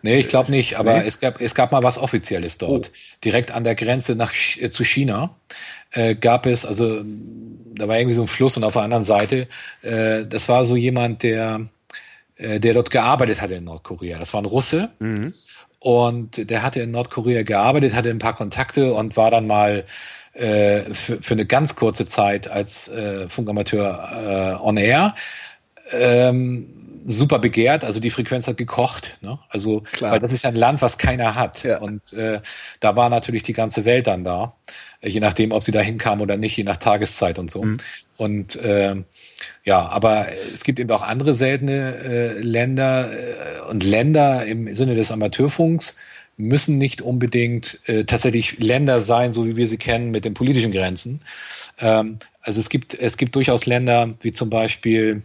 Nee, 0.01 0.17
ich 0.17 0.27
glaube 0.27 0.51
nicht, 0.51 0.77
aber 0.77 0.99
nee? 0.99 1.07
es, 1.07 1.19
gab, 1.19 1.39
es 1.39 1.55
gab 1.55 1.71
mal 1.71 1.83
was 1.83 1.97
Offizielles 1.97 2.57
dort. 2.57 2.91
Oh. 2.91 2.97
Direkt 3.23 3.51
an 3.51 3.63
der 3.63 3.75
Grenze 3.75 4.15
nach, 4.15 4.33
äh, 4.57 4.69
zu 4.69 4.83
China 4.83 5.35
äh, 5.91 6.15
gab 6.15 6.45
es, 6.45 6.65
also 6.65 7.01
da 7.03 7.87
war 7.87 7.97
irgendwie 7.97 8.15
so 8.15 8.23
ein 8.23 8.27
Fluss 8.27 8.57
und 8.57 8.63
auf 8.63 8.73
der 8.73 8.81
anderen 8.81 9.03
Seite, 9.03 9.47
äh, 9.83 10.25
das 10.25 10.49
war 10.49 10.65
so 10.65 10.75
jemand, 10.75 11.23
der, 11.23 11.67
äh, 12.35 12.59
der 12.59 12.73
dort 12.73 12.91
gearbeitet 12.91 13.41
hatte 13.41 13.53
in 13.53 13.63
Nordkorea. 13.63 14.17
Das 14.17 14.33
war 14.33 14.41
ein 14.41 14.45
Russe. 14.45 14.89
Mhm. 14.99 15.33
Und 15.79 16.49
der 16.49 16.61
hatte 16.61 16.81
in 16.81 16.91
Nordkorea 16.91 17.43
gearbeitet, 17.43 17.95
hatte 17.95 18.09
ein 18.09 18.19
paar 18.19 18.35
Kontakte 18.35 18.93
und 18.93 19.17
war 19.17 19.31
dann 19.31 19.47
mal 19.47 19.85
äh, 20.33 20.93
für, 20.93 21.21
für 21.21 21.33
eine 21.33 21.45
ganz 21.45 21.75
kurze 21.75 22.05
Zeit 22.05 22.49
als 22.49 22.87
äh, 22.87 23.27
Funkamateur 23.29 24.57
äh, 24.59 24.63
on 24.63 24.77
air. 24.77 25.15
Ähm, 25.91 26.81
super 27.05 27.39
begehrt, 27.39 27.83
also 27.83 27.99
die 27.99 28.09
Frequenz 28.09 28.47
hat 28.47 28.57
gekocht. 28.57 29.17
Ne? 29.21 29.39
Also, 29.49 29.81
Klar. 29.91 30.13
weil 30.13 30.19
das 30.19 30.31
ist 30.31 30.45
ein 30.45 30.55
Land, 30.55 30.81
was 30.81 30.97
keiner 30.97 31.35
hat. 31.35 31.63
Ja. 31.63 31.79
Und 31.79 32.13
äh, 32.13 32.41
da 32.79 32.95
war 32.95 33.09
natürlich 33.09 33.43
die 33.43 33.53
ganze 33.53 33.85
Welt 33.85 34.07
dann 34.07 34.23
da, 34.23 34.53
äh, 35.01 35.09
je 35.09 35.19
nachdem, 35.19 35.51
ob 35.51 35.63
sie 35.63 35.71
da 35.71 35.79
hinkam 35.79 36.21
oder 36.21 36.37
nicht, 36.37 36.55
je 36.57 36.63
nach 36.63 36.77
Tageszeit 36.77 37.39
und 37.39 37.51
so. 37.51 37.63
Mhm. 37.63 37.77
Und 38.17 38.55
äh, 38.57 38.95
ja, 39.63 39.87
aber 39.87 40.27
es 40.53 40.63
gibt 40.63 40.79
eben 40.79 40.91
auch 40.91 41.01
andere 41.01 41.33
seltene 41.33 41.95
äh, 41.95 42.39
Länder 42.39 43.11
äh, 43.11 43.69
und 43.69 43.83
Länder 43.83 44.45
im 44.45 44.73
Sinne 44.75 44.95
des 44.95 45.11
Amateurfunks, 45.11 45.95
müssen 46.41 46.77
nicht 46.77 47.01
unbedingt 47.01 47.79
äh, 47.85 48.03
tatsächlich 48.03 48.59
Länder 48.59 49.01
sein, 49.01 49.33
so 49.33 49.45
wie 49.45 49.55
wir 49.55 49.67
sie 49.67 49.77
kennen, 49.77 50.11
mit 50.11 50.25
den 50.25 50.33
politischen 50.33 50.71
Grenzen. 50.71 51.21
Ähm, 51.79 52.17
also 52.41 52.59
es 52.59 52.69
gibt, 52.69 52.93
es 52.93 53.17
gibt 53.17 53.35
durchaus 53.35 53.65
Länder, 53.65 54.15
wie 54.21 54.31
zum 54.31 54.49
Beispiel 54.49 55.23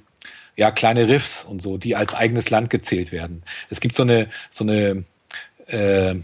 ja 0.56 0.70
kleine 0.70 1.08
Riffs 1.08 1.44
und 1.44 1.60
so, 1.60 1.78
die 1.78 1.96
als 1.96 2.14
eigenes 2.14 2.50
Land 2.50 2.70
gezählt 2.70 3.12
werden. 3.12 3.42
Es 3.70 3.80
gibt 3.80 3.94
so 3.94 4.02
eine, 4.02 4.28
so 4.50 4.64
eine 4.64 5.04
äh, 5.66 6.14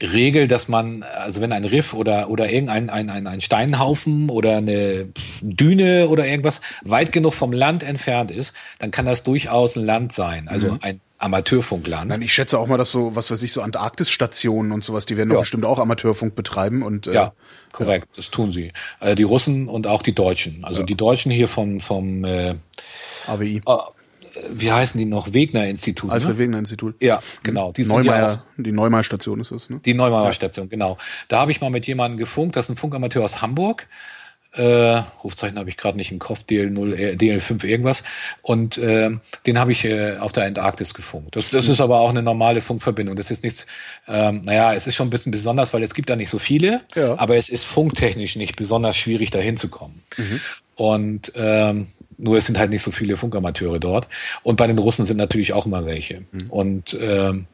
Regel, 0.00 0.46
dass 0.46 0.68
man, 0.68 1.02
also 1.02 1.40
wenn 1.40 1.52
ein 1.52 1.64
Riff 1.64 1.94
oder, 1.94 2.28
oder 2.28 2.50
irgendein 2.50 2.90
ein, 2.90 3.08
ein, 3.08 3.26
ein 3.26 3.40
Steinhaufen 3.40 4.28
oder 4.28 4.58
eine 4.58 5.08
Düne 5.40 6.08
oder 6.08 6.26
irgendwas 6.26 6.60
weit 6.82 7.12
genug 7.12 7.34
vom 7.34 7.52
Land 7.52 7.82
entfernt 7.82 8.30
ist, 8.30 8.52
dann 8.78 8.90
kann 8.90 9.06
das 9.06 9.22
durchaus 9.22 9.74
ein 9.74 9.86
Land 9.86 10.12
sein. 10.12 10.48
Also 10.48 10.72
mhm. 10.72 10.78
ein 10.82 11.00
Amateurfunkland. 11.18 12.10
Nein, 12.10 12.22
ich 12.22 12.32
schätze 12.32 12.58
auch 12.58 12.66
mal, 12.66 12.76
dass 12.76 12.90
so, 12.90 13.16
was 13.16 13.30
weiß 13.30 13.42
ich, 13.42 13.52
so 13.52 13.62
Antarktisstationen 13.62 14.72
und 14.72 14.84
sowas, 14.84 15.06
die 15.06 15.16
werden 15.16 15.30
doch 15.30 15.36
ja. 15.36 15.40
bestimmt 15.40 15.64
auch 15.64 15.78
Amateurfunk 15.78 16.34
betreiben 16.34 16.82
und 16.82 17.06
äh, 17.06 17.14
ja, 17.14 17.32
korrekt, 17.72 18.08
ja. 18.10 18.16
das 18.16 18.30
tun 18.30 18.52
sie. 18.52 18.72
Äh, 19.00 19.14
die 19.14 19.22
Russen 19.22 19.68
und 19.68 19.86
auch 19.86 20.02
die 20.02 20.14
Deutschen. 20.14 20.64
Also 20.64 20.80
ja. 20.80 20.86
die 20.86 20.94
Deutschen 20.94 21.32
hier 21.32 21.48
vom 21.48 21.80
vom 21.80 22.24
äh, 22.24 22.56
AWI. 23.26 23.62
Äh, 23.66 23.72
wie 24.50 24.70
heißen 24.70 24.98
die 24.98 25.06
noch? 25.06 25.32
Wegner-Institut. 25.32 26.10
Alfred 26.10 26.50
ne? 26.50 26.94
Ja, 27.00 27.22
genau. 27.42 27.72
Die 27.72 27.82
ja 27.82 27.88
Neumeier, 27.88 28.32
auch, 28.32 28.44
die 28.56 28.72
Neumeier-Station 28.72 29.40
ist 29.40 29.50
das, 29.50 29.70
ne? 29.70 29.80
die 29.84 29.94
Neumauer 29.94 30.32
Station, 30.34 30.68
genau. 30.68 30.98
Da 31.28 31.40
habe 31.40 31.52
ich 31.52 31.62
mal 31.62 31.70
mit 31.70 31.86
jemandem 31.86 32.18
gefunkt, 32.18 32.56
das 32.56 32.66
ist 32.66 32.70
ein 32.70 32.76
Funkamateur 32.76 33.24
aus 33.24 33.40
Hamburg. 33.40 33.88
Äh, 34.56 35.02
Rufzeichen 35.22 35.58
habe 35.58 35.68
ich 35.68 35.76
gerade 35.76 35.96
nicht 35.98 36.10
im 36.10 36.18
Kopf, 36.18 36.40
DL0, 36.48 36.94
äh, 36.94 37.12
DL5 37.14 37.64
irgendwas. 37.64 38.02
Und 38.42 38.78
äh, 38.78 39.10
den 39.46 39.58
habe 39.58 39.72
ich 39.72 39.84
äh, 39.84 40.16
auf 40.16 40.32
der 40.32 40.44
Antarktis 40.44 40.94
gefunkt. 40.94 41.36
Das, 41.36 41.50
das 41.50 41.68
ist 41.68 41.80
aber 41.80 42.00
auch 42.00 42.10
eine 42.10 42.22
normale 42.22 42.62
Funkverbindung. 42.62 43.16
Das 43.16 43.30
ist 43.30 43.44
nichts, 43.44 43.66
ähm, 44.08 44.42
naja, 44.44 44.74
es 44.74 44.86
ist 44.86 44.94
schon 44.94 45.08
ein 45.08 45.10
bisschen 45.10 45.32
besonders, 45.32 45.72
weil 45.74 45.82
es 45.82 45.94
gibt 45.94 46.08
da 46.08 46.16
nicht 46.16 46.30
so 46.30 46.38
viele, 46.38 46.80
Ja. 46.94 47.18
aber 47.18 47.36
es 47.36 47.48
ist 47.48 47.64
funktechnisch 47.64 48.36
nicht 48.36 48.56
besonders 48.56 48.96
schwierig, 48.96 49.30
da 49.30 49.38
hinzukommen. 49.38 50.02
Und 50.74 51.32
ähm, 51.36 51.88
nur 52.18 52.38
es 52.38 52.46
sind 52.46 52.58
halt 52.58 52.70
nicht 52.70 52.82
so 52.82 52.90
viele 52.90 53.16
Funkamateure 53.16 53.78
dort. 53.78 54.08
Und 54.42 54.56
bei 54.56 54.66
den 54.66 54.78
Russen 54.78 55.04
sind 55.04 55.16
natürlich 55.18 55.52
auch 55.52 55.66
immer 55.66 55.84
welche. 55.86 56.24
Und 56.50 56.96
ähm, 57.00 57.46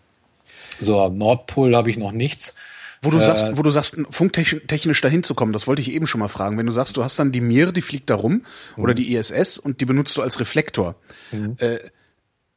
so 0.81 1.01
am 1.01 1.19
Nordpol 1.19 1.75
habe 1.77 1.91
ich 1.91 1.97
noch 1.97 2.13
nichts. 2.13 2.55
Wo 3.03 3.11
du 3.11 3.19
Äh, 3.19 3.21
sagst, 3.21 3.57
wo 3.57 3.63
du 3.63 3.71
sagst, 3.71 3.97
funktechnisch 4.11 5.01
dahin 5.01 5.23
zu 5.25 5.35
kommen, 5.35 5.53
das 5.53 5.67
wollte 5.67 5.83
ich 5.83 5.91
eben 5.91 6.07
schon 6.07 6.21
mal 6.21 6.29
fragen. 6.29 6.57
Wenn 6.57 6.67
du 6.67 6.73
sagst, 6.73 6.97
du 6.97 7.03
hast 7.05 7.19
dann 7.19 7.33
die 7.33 7.41
Mir, 7.41 7.73
die 7.73 7.83
fliegt 7.83 8.09
da 8.11 8.15
rum, 8.15 8.43
Mhm. 8.77 8.83
oder 8.85 8.95
die 8.95 9.15
ISS 9.15 9.59
und 9.59 9.81
die 9.81 9.85
benutzt 9.85 10.17
du 10.17 10.23
als 10.23 10.39
Reflektor. 10.41 10.95
Äh, 11.59 11.79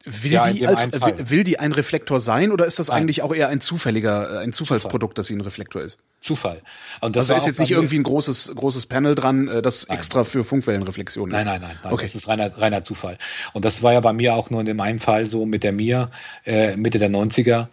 will, 0.04 0.32
Ja, 0.32 0.48
die 0.52 0.64
als, 0.68 0.92
will, 0.92 1.14
will 1.30 1.42
die 1.42 1.58
ein 1.58 1.72
Reflektor 1.72 2.20
sein 2.20 2.52
oder 2.52 2.64
ist 2.64 2.78
das 2.78 2.88
Nein. 2.88 2.98
eigentlich 3.02 3.22
auch 3.22 3.34
eher 3.34 3.48
ein 3.48 3.60
zufälliger, 3.60 4.36
äh, 4.40 4.44
ein 4.44 4.52
Zufallsprodukt, 4.52 5.18
dass 5.18 5.26
sie 5.26 5.34
ein 5.34 5.40
Reflektor 5.40 5.82
ist? 5.82 5.98
Zufall. 6.22 6.62
Und 7.00 7.16
das 7.16 7.28
Also 7.28 7.38
ist 7.38 7.46
jetzt 7.46 7.58
nicht 7.58 7.72
irgendwie 7.72 7.98
ein 7.98 8.04
großes, 8.04 8.52
großes 8.54 8.86
Panel 8.86 9.16
dran, 9.16 9.48
äh, 9.48 9.62
das 9.62 9.82
extra 9.86 10.22
für 10.22 10.44
Funkwellenreflexion 10.44 11.30
ist. 11.32 11.36
Nein, 11.36 11.44
nein, 11.46 11.60
nein, 11.60 11.76
nein. 11.82 11.92
Okay. 11.92 12.04
Das 12.04 12.14
ist 12.14 12.28
reiner, 12.28 12.56
reiner 12.56 12.84
Zufall. 12.84 13.18
Und 13.52 13.64
das 13.64 13.82
war 13.82 13.92
ja 13.94 14.00
bei 14.00 14.12
mir 14.12 14.34
auch 14.36 14.48
nur 14.50 14.60
in 14.60 14.66
dem 14.66 14.80
einen 14.80 15.00
Fall 15.00 15.26
so 15.26 15.44
mit 15.44 15.64
der 15.64 15.72
Mir, 15.72 16.12
äh, 16.44 16.76
Mitte 16.76 17.00
der 17.00 17.08
90er, 17.10 17.66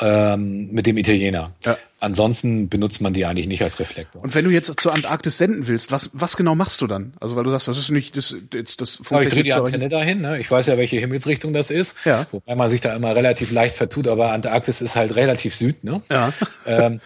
ähm, 0.00 0.70
mit 0.72 0.86
dem 0.86 0.96
Italiener. 0.98 1.52
Ja. 1.64 1.76
Ansonsten 2.02 2.68
benutzt 2.68 3.00
man 3.00 3.12
die 3.12 3.26
eigentlich 3.26 3.46
nicht 3.46 3.62
als 3.62 3.78
Reflektor. 3.78 4.24
Und 4.24 4.34
wenn 4.34 4.44
du 4.44 4.50
jetzt 4.50 4.80
zur 4.80 4.92
Antarktis 4.92 5.38
senden 5.38 5.68
willst, 5.68 5.92
was, 5.92 6.10
was 6.14 6.36
genau 6.36 6.56
machst 6.56 6.80
du 6.80 6.88
dann? 6.88 7.14
Also 7.20 7.36
weil 7.36 7.44
du 7.44 7.50
sagst, 7.50 7.68
das 7.68 7.78
ist 7.78 7.92
nicht 7.92 8.16
das, 8.16 8.34
das, 8.50 8.76
das 8.76 9.00
Ja, 9.08 9.20
ich 9.20 9.28
drehe 9.28 9.44
die 9.44 9.52
Antenne 9.52 9.88
dahin. 9.88 10.20
Ne? 10.20 10.40
Ich 10.40 10.50
weiß 10.50 10.66
ja, 10.66 10.76
welche 10.76 10.96
Himmelsrichtung 10.96 11.52
das 11.52 11.70
ist. 11.70 11.94
Ja. 12.04 12.26
Wobei 12.32 12.56
man 12.56 12.68
sich 12.70 12.80
da 12.80 12.92
immer 12.96 13.14
relativ 13.14 13.52
leicht 13.52 13.76
vertut, 13.76 14.08
aber 14.08 14.32
Antarktis 14.32 14.80
ist 14.80 14.96
halt 14.96 15.14
relativ 15.14 15.54
Süd. 15.54 15.84
Ne? 15.84 16.02
Ja. 16.10 16.32
ähm, 16.66 17.00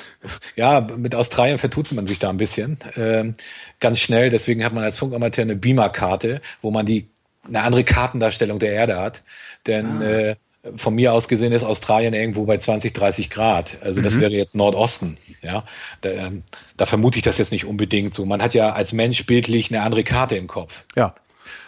ja, 0.54 0.80
mit 0.80 1.14
Australien 1.14 1.58
vertut 1.58 1.92
man 1.92 2.06
sich 2.06 2.18
da 2.18 2.30
ein 2.30 2.38
bisschen. 2.38 2.78
Ähm, 2.96 3.34
ganz 3.80 3.98
schnell. 3.98 4.30
Deswegen 4.30 4.64
hat 4.64 4.72
man 4.72 4.82
als 4.82 4.96
Funkamateur 4.96 5.42
eine 5.42 5.56
Beamer-Karte, 5.56 6.40
wo 6.62 6.70
man 6.70 6.86
die 6.86 7.06
eine 7.46 7.60
andere 7.60 7.84
Kartendarstellung 7.84 8.60
der 8.60 8.72
Erde 8.72 8.96
hat. 8.96 9.22
Denn 9.66 10.00
äh, 10.00 10.36
von 10.76 10.94
mir 10.94 11.12
aus 11.12 11.28
gesehen 11.28 11.52
ist 11.52 11.64
Australien 11.64 12.14
irgendwo 12.14 12.44
bei 12.44 12.58
20, 12.58 12.92
30 12.92 13.30
Grad. 13.30 13.78
Also 13.82 14.00
das 14.00 14.20
wäre 14.20 14.32
jetzt 14.32 14.54
Nordosten. 14.54 15.16
Ja, 15.42 15.64
da, 16.00 16.10
ähm, 16.10 16.42
da 16.76 16.86
vermute 16.86 17.18
ich 17.18 17.22
das 17.22 17.38
jetzt 17.38 17.52
nicht 17.52 17.64
unbedingt 17.64 18.14
so. 18.14 18.24
Man 18.24 18.42
hat 18.42 18.54
ja 18.54 18.72
als 18.72 18.92
Mensch 18.92 19.24
bildlich 19.26 19.70
eine 19.70 19.82
andere 19.82 20.04
Karte 20.04 20.36
im 20.36 20.46
Kopf. 20.46 20.84
Ja. 20.96 21.14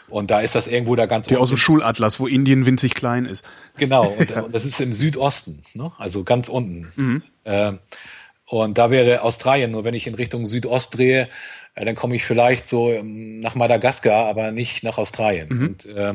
Und 0.08 0.30
da 0.30 0.40
ist 0.40 0.54
das 0.54 0.66
irgendwo 0.66 0.96
da 0.96 1.06
ganz 1.06 1.26
Die 1.26 1.36
aus 1.36 1.50
dem. 1.50 1.58
Schulatlas, 1.58 2.18
wo 2.18 2.26
Indien 2.26 2.66
winzig 2.66 2.94
klein 2.94 3.26
ist. 3.26 3.44
Genau, 3.76 4.06
und, 4.06 4.30
und 4.44 4.54
das 4.54 4.64
ist 4.64 4.80
im 4.80 4.92
Südosten, 4.92 5.62
ne? 5.74 5.92
also 5.98 6.24
ganz 6.24 6.48
unten. 6.48 6.92
Mhm. 6.96 7.22
Ähm, 7.44 7.78
und 8.46 8.78
da 8.78 8.90
wäre 8.90 9.22
Australien, 9.22 9.70
nur 9.70 9.84
wenn 9.84 9.92
ich 9.92 10.06
in 10.06 10.14
Richtung 10.14 10.46
Südost 10.46 10.96
drehe, 10.96 11.28
äh, 11.74 11.84
dann 11.84 11.94
komme 11.94 12.16
ich 12.16 12.24
vielleicht 12.24 12.66
so 12.66 12.90
ähm, 12.90 13.40
nach 13.40 13.54
Madagaskar, 13.54 14.26
aber 14.26 14.52
nicht 14.52 14.82
nach 14.82 14.96
Australien. 14.96 15.48
Mhm. 15.50 15.66
Und 15.66 15.86
äh, 15.86 16.14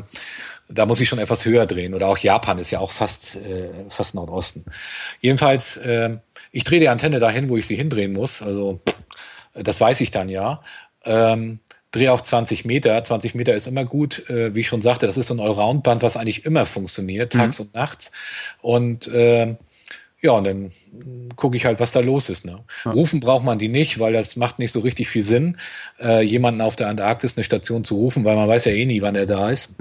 da 0.74 0.86
muss 0.86 1.00
ich 1.00 1.10
schon 1.10 1.20
etwas 1.20 1.46
höher 1.46 1.66
drehen. 1.66 1.94
Oder 1.94 2.08
auch 2.08 2.18
Japan 2.18 2.58
ist 2.60 2.72
ja 2.72 2.80
auch 2.80 2.92
fast, 2.92 3.36
äh, 3.36 3.70
fast 3.90 4.16
Nordosten. 4.16 4.66
Jedenfalls, 5.22 5.78
äh, 5.78 6.18
ich 6.52 6.64
drehe 6.64 6.80
die 6.80 6.90
Antenne 6.90 7.20
dahin, 7.20 7.50
wo 7.50 7.58
ich 7.58 7.68
sie 7.68 7.76
hindrehen 7.76 8.14
muss. 8.14 8.42
Also 8.42 8.82
das 9.54 9.80
weiß 9.80 10.02
ich 10.02 10.12
dann 10.12 10.30
ja. 10.30 10.62
Ähm, 11.06 11.60
drehe 11.92 12.12
auf 12.12 12.24
20 12.24 12.66
Meter. 12.66 13.04
20 13.04 13.36
Meter 13.36 13.54
ist 13.54 13.68
immer 13.68 13.86
gut. 13.86 14.28
Äh, 14.30 14.56
wie 14.56 14.62
ich 14.62 14.68
schon 14.68 14.82
sagte, 14.82 15.06
das 15.06 15.18
ist 15.18 15.28
so 15.28 15.34
ein 15.34 15.40
Allround-Band, 15.40 16.02
was 16.02 16.18
eigentlich 16.18 16.46
immer 16.46 16.66
funktioniert, 16.66 17.34
tags 17.34 17.60
und 17.60 17.74
nachts. 17.74 18.12
Und 18.62 19.10
ähm, 19.14 19.58
ja, 20.22 20.32
und 20.32 20.46
dann 20.46 20.72
gucke 21.36 21.58
ich 21.58 21.66
halt, 21.66 21.82
was 21.82 21.92
da 21.92 22.00
los 22.00 22.30
ist. 22.30 22.46
Ne? 22.46 22.60
Rufen 22.86 23.20
braucht 23.20 23.44
man 23.44 23.60
die 23.60 23.68
nicht, 23.68 24.00
weil 24.00 24.14
das 24.14 24.38
macht 24.38 24.58
nicht 24.58 24.72
so 24.72 24.80
richtig 24.80 25.10
viel 25.10 25.22
Sinn, 25.22 25.58
äh, 26.00 26.24
jemanden 26.24 26.62
auf 26.62 26.78
der 26.78 26.88
Antarktis 26.88 27.36
eine 27.36 27.44
Station 27.44 27.84
zu 27.84 27.96
rufen, 27.96 28.24
weil 28.24 28.38
man 28.38 28.48
weiß 28.48 28.64
ja 28.66 28.72
eh 28.72 28.86
nie, 28.86 29.02
wann 29.02 29.16
er 29.16 29.26
da 29.26 29.50
ist. 29.52 29.78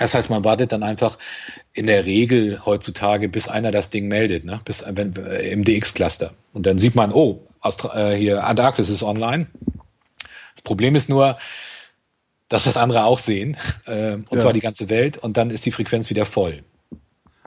Das 0.00 0.14
heißt, 0.14 0.30
man 0.30 0.42
wartet 0.44 0.72
dann 0.72 0.82
einfach 0.82 1.18
in 1.74 1.86
der 1.86 2.06
Regel 2.06 2.64
heutzutage, 2.64 3.28
bis 3.28 3.48
einer 3.48 3.70
das 3.70 3.90
Ding 3.90 4.08
meldet, 4.08 4.44
ne? 4.46 4.60
bis 4.64 4.82
wenn, 4.88 5.14
äh, 5.16 5.50
im 5.50 5.62
DX-Cluster. 5.62 6.32
Und 6.54 6.64
dann 6.66 6.78
sieht 6.78 6.94
man, 6.94 7.12
oh, 7.12 7.46
Austra 7.60 8.12
äh, 8.12 8.16
hier 8.16 8.44
Antarktis 8.44 8.88
ist 8.88 9.02
online. 9.02 9.46
Das 10.54 10.62
Problem 10.64 10.94
ist 10.96 11.08
nur, 11.10 11.36
dass 12.48 12.64
das 12.64 12.76
andere 12.78 13.04
auch 13.04 13.18
sehen, 13.18 13.56
äh, 13.86 14.14
und 14.14 14.32
Ja. 14.32 14.38
zwar 14.38 14.52
die 14.54 14.60
ganze 14.60 14.88
Welt, 14.88 15.18
und 15.18 15.36
dann 15.36 15.50
ist 15.50 15.66
die 15.66 15.70
Frequenz 15.70 16.08
wieder 16.10 16.24
voll. 16.26 16.64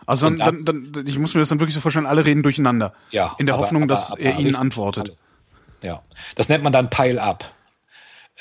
Also 0.05 0.29
dann, 0.29 0.63
dann, 0.65 0.91
dann, 0.93 1.07
ich 1.07 1.17
muss 1.17 1.33
mir 1.33 1.39
das 1.41 1.49
dann 1.49 1.59
wirklich 1.59 1.73
so 1.75 1.81
vorstellen, 1.81 2.05
alle 2.05 2.23
reden 2.25 2.43
durcheinander. 2.43 2.93
Ja, 3.11 3.35
In 3.39 3.47
der 3.47 3.55
aber- 3.55 3.63
Hoffnung, 3.63 3.83
aber- 3.83 3.89
dass 3.93 4.11
aber 4.11 4.21
er 4.21 4.37
ihnen 4.39 4.55
antwortet. 4.55 5.15
Ja, 5.81 6.03
das 6.35 6.49
nennt 6.49 6.63
man 6.63 6.71
dann 6.71 6.89
Pile-Up. 6.91 7.51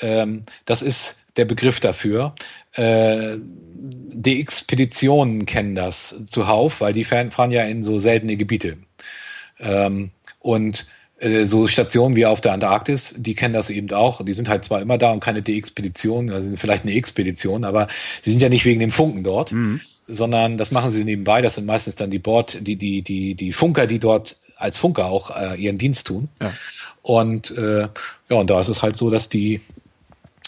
Ähm, 0.01 0.43
das 0.65 0.81
ist 0.83 1.17
der 1.37 1.45
Begriff 1.45 1.79
dafür. 1.79 2.35
Äh, 2.73 3.37
die 3.75 4.39
Expeditionen 4.39 5.45
kennen 5.45 5.75
das 5.75 6.15
zuhauf, 6.27 6.81
weil 6.81 6.93
die 6.93 7.03
fahren, 7.03 7.51
ja 7.51 7.63
in 7.63 7.83
so 7.83 7.99
seltene 7.99 8.37
Gebiete. 8.37 8.77
Ähm, 9.59 10.11
und 10.39 10.85
äh, 11.19 11.45
so 11.45 11.67
Stationen 11.67 12.15
wie 12.15 12.25
auf 12.25 12.41
der 12.41 12.53
Antarktis, 12.53 13.13
die 13.17 13.35
kennen 13.35 13.53
das 13.53 13.69
eben 13.69 13.91
auch. 13.91 14.23
Die 14.23 14.33
sind 14.33 14.49
halt 14.49 14.65
zwar 14.65 14.81
immer 14.81 14.97
da 14.97 15.11
und 15.11 15.19
keine 15.19 15.41
D-Expedition, 15.41 16.29
also 16.31 16.55
vielleicht 16.55 16.83
eine 16.83 16.93
Expedition, 16.93 17.63
aber 17.63 17.87
sie 18.21 18.31
sind 18.31 18.41
ja 18.41 18.49
nicht 18.49 18.65
wegen 18.65 18.79
dem 18.79 18.91
Funken 18.91 19.23
dort, 19.23 19.51
sondern 20.07 20.57
das 20.57 20.71
machen 20.71 20.91
sie 20.91 21.03
nebenbei. 21.03 21.41
Das 21.41 21.55
sind 21.55 21.65
meistens 21.65 21.95
dann 21.95 22.09
die 22.09 22.19
Bord, 22.19 22.57
die, 22.61 22.75
die, 22.75 23.01
die, 23.01 23.35
die 23.35 23.53
Funker, 23.53 23.87
die 23.87 23.99
dort 23.99 24.37
als 24.55 24.77
Funker 24.77 25.07
auch 25.07 25.35
äh, 25.35 25.55
ihren 25.55 25.77
Dienst 25.77 26.07
tun. 26.07 26.29
Ja. 26.41 26.53
Und 27.01 27.51
äh, 27.51 27.81
ja, 28.29 28.37
und 28.37 28.49
da 28.49 28.61
ist 28.61 28.69
es 28.69 28.81
halt 28.81 28.95
so, 28.95 29.09
dass 29.09 29.27
die 29.27 29.61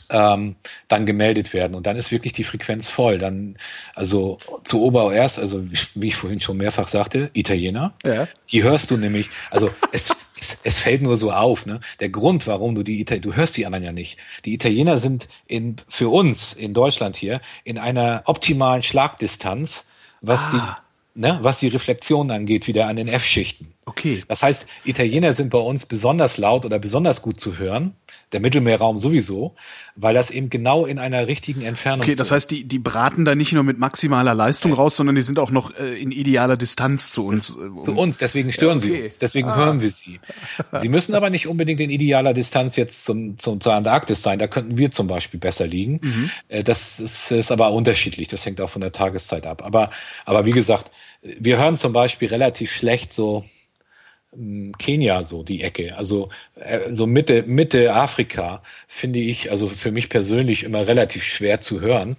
ähm, 0.10 0.56
dann 0.88 1.06
gemeldet 1.06 1.54
werden 1.54 1.76
und 1.76 1.86
dann 1.88 1.98
ist 1.98 2.12
wirklich 2.12 2.34
die 2.34 2.44
Frequenz 2.44 2.90
voll. 2.90 3.18
Dann 3.18 3.58
also 3.94 4.38
zu 4.64 4.82
Obererst, 4.84 5.40
also 5.40 5.64
wie 5.96 6.08
ich 6.08 6.16
vorhin 6.16 6.42
schon 6.42 6.58
mehrfach 6.58 6.88
sagte, 6.88 7.30
Italiener. 7.34 7.94
Ja. 8.04 8.28
Die 8.52 8.64
hörst 8.64 8.92
du 8.92 8.98
nämlich, 8.98 9.30
also 9.52 9.70
es, 9.92 10.10
es, 10.40 10.60
es 10.64 10.78
fällt 10.80 11.02
nur 11.02 11.18
so 11.18 11.32
auf, 11.32 11.66
ne? 11.66 11.80
Der 12.00 12.10
Grund, 12.10 12.48
warum 12.48 12.76
du 12.76 12.84
die 12.84 13.00
Italiener, 13.00 13.32
du 13.32 13.36
hörst 13.36 13.58
die 13.58 13.66
anderen 13.66 13.84
ja 13.84 13.92
nicht. 13.92 14.18
Die 14.46 14.54
Italiener 14.54 15.00
sind 15.00 15.28
in 15.48 15.78
für 15.88 16.10
uns 16.10 16.54
in 16.54 16.74
Deutschland 16.74 17.16
hier 17.16 17.42
in 17.64 17.78
einer 17.78 18.24
optimalen 18.26 18.84
Schlagdistanz, 18.84 19.88
was 20.22 20.50
die 20.50 20.62
ne, 21.16 21.40
was 21.42 21.60
die 21.60 21.70
Reflexion 21.70 22.30
angeht, 22.30 22.68
wieder 22.68 22.88
an 22.88 22.98
den 22.98 23.08
F-Schichten. 23.08 23.74
Okay. 23.86 24.24
Das 24.28 24.44
heißt, 24.44 24.68
Italiener 24.84 25.34
sind 25.34 25.50
bei 25.50 25.58
uns 25.58 25.86
besonders 25.86 26.38
laut 26.38 26.66
oder 26.66 26.78
besonders 26.78 27.22
gut 27.22 27.40
zu 27.40 27.58
hören, 27.58 27.96
der 28.36 28.42
Mittelmeerraum 28.42 28.98
sowieso, 28.98 29.56
weil 29.96 30.14
das 30.14 30.30
eben 30.30 30.50
genau 30.50 30.86
in 30.86 31.00
einer 31.00 31.26
richtigen 31.26 31.62
Entfernung 31.62 32.02
Okay, 32.02 32.16
das 32.16 32.32
heißt, 32.32 32.52
die, 32.52 32.66
die 32.66 32.80
braten 32.80 33.24
da 33.26 33.34
nicht 33.34 33.54
nur 33.54 33.64
mit 33.64 33.80
maximaler 33.80 34.36
Leistung 34.36 34.74
raus, 34.74 34.98
sondern 34.98 35.16
die 35.16 35.22
sind 35.22 35.40
auch 35.40 35.52
noch 35.52 35.74
äh, 35.80 35.96
in 36.00 36.12
idealer 36.12 36.58
Distanz 36.58 37.10
zu 37.12 37.26
uns. 37.26 37.56
Äh, 37.56 37.60
um- 37.62 37.84
zu 37.84 37.92
uns, 37.94 38.18
deswegen 38.18 38.52
stören 38.52 38.80
Ja, 38.80 38.86
okay. 38.86 38.98
sie 39.00 39.04
uns, 39.06 39.20
deswegen 39.20 39.56
hören 39.56 39.82
wir 39.82 39.90
sie. 39.90 40.20
Sie 40.74 40.90
müssen 40.90 41.16
aber 41.16 41.30
nicht 41.30 41.48
unbedingt 41.48 41.80
in 41.80 41.90
idealer 41.90 42.34
Distanz 42.34 42.76
jetzt 42.76 43.06
zum, 43.06 43.38
zum, 43.38 43.62
zur 43.62 43.74
Antarktis 43.74 44.22
sein, 44.22 44.38
da 44.38 44.48
könnten 44.48 44.78
wir 44.78 44.92
zum 44.92 45.08
Beispiel 45.08 45.40
besser 45.40 45.66
liegen. 45.66 46.30
Äh, 46.50 46.64
Das 46.64 47.00
ist, 47.00 47.32
ist 47.32 47.52
aber 47.52 47.72
unterschiedlich, 47.72 48.28
das 48.28 48.46
hängt 48.46 48.60
auch 48.60 48.70
von 48.70 48.82
der 48.82 48.92
Tageszeit 48.92 49.48
ab. 49.48 49.64
Aber, 49.66 49.90
aber 50.26 50.46
wie 50.46 50.52
gesagt, 50.52 50.92
wir 51.22 51.58
hören 51.58 51.78
zum 51.78 51.94
Beispiel 51.94 52.28
relativ 52.28 52.72
schlecht 52.72 53.14
so 53.14 53.44
Kenia 54.78 55.24
so 55.24 55.44
die 55.44 55.64
Ecke, 55.64 55.98
also 55.98 56.30
äh, 56.56 56.92
so 56.92 57.08
Mitte 57.08 57.44
Mitte 57.44 57.94
Afrika 57.94 58.62
finde 58.88 59.20
ich 59.20 59.52
also 59.52 59.68
für 59.68 59.92
mich 59.92 60.10
persönlich 60.10 60.64
immer 60.64 60.88
relativ 60.88 61.24
schwer 61.24 61.62
zu 61.62 61.82
hören. 61.82 62.18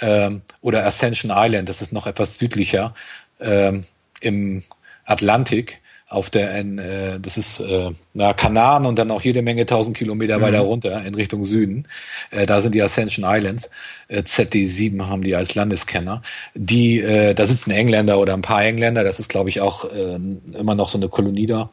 Ähm, 0.00 0.42
oder 0.60 0.86
Ascension 0.86 1.32
Island, 1.34 1.68
das 1.68 1.82
ist 1.82 1.92
noch 1.92 2.06
etwas 2.06 2.38
südlicher 2.38 2.94
ähm, 3.40 3.84
im 4.20 4.62
Atlantik 5.04 5.81
auf 6.12 6.30
der 6.30 6.54
äh, 6.54 7.18
das 7.20 7.36
ist 7.36 7.60
äh, 7.60 7.90
na, 8.14 8.32
Kanaren 8.34 8.86
und 8.86 8.98
dann 8.98 9.10
auch 9.10 9.22
jede 9.22 9.42
Menge 9.42 9.66
tausend 9.66 9.96
Kilometer 9.96 10.40
weiter 10.40 10.60
runter 10.60 11.04
in 11.04 11.14
Richtung 11.14 11.42
Süden. 11.42 11.86
Äh, 12.30 12.46
da 12.46 12.60
sind 12.60 12.74
die 12.74 12.82
Ascension 12.82 13.24
Islands. 13.26 13.70
Äh, 14.08 14.20
ZD7 14.20 15.08
haben 15.08 15.22
die 15.22 15.34
als 15.34 15.54
Landeskenner. 15.54 16.22
Die, 16.54 17.00
äh, 17.00 17.34
da 17.34 17.46
sitzen 17.46 17.70
Engländer 17.70 18.18
oder 18.18 18.34
ein 18.34 18.42
paar 18.42 18.62
Engländer. 18.62 19.04
Das 19.04 19.18
ist, 19.18 19.28
glaube 19.28 19.48
ich, 19.48 19.60
auch 19.60 19.84
äh, 19.86 20.18
immer 20.58 20.74
noch 20.74 20.90
so 20.90 20.98
eine 20.98 21.08
Kolonie 21.08 21.46
da. 21.46 21.70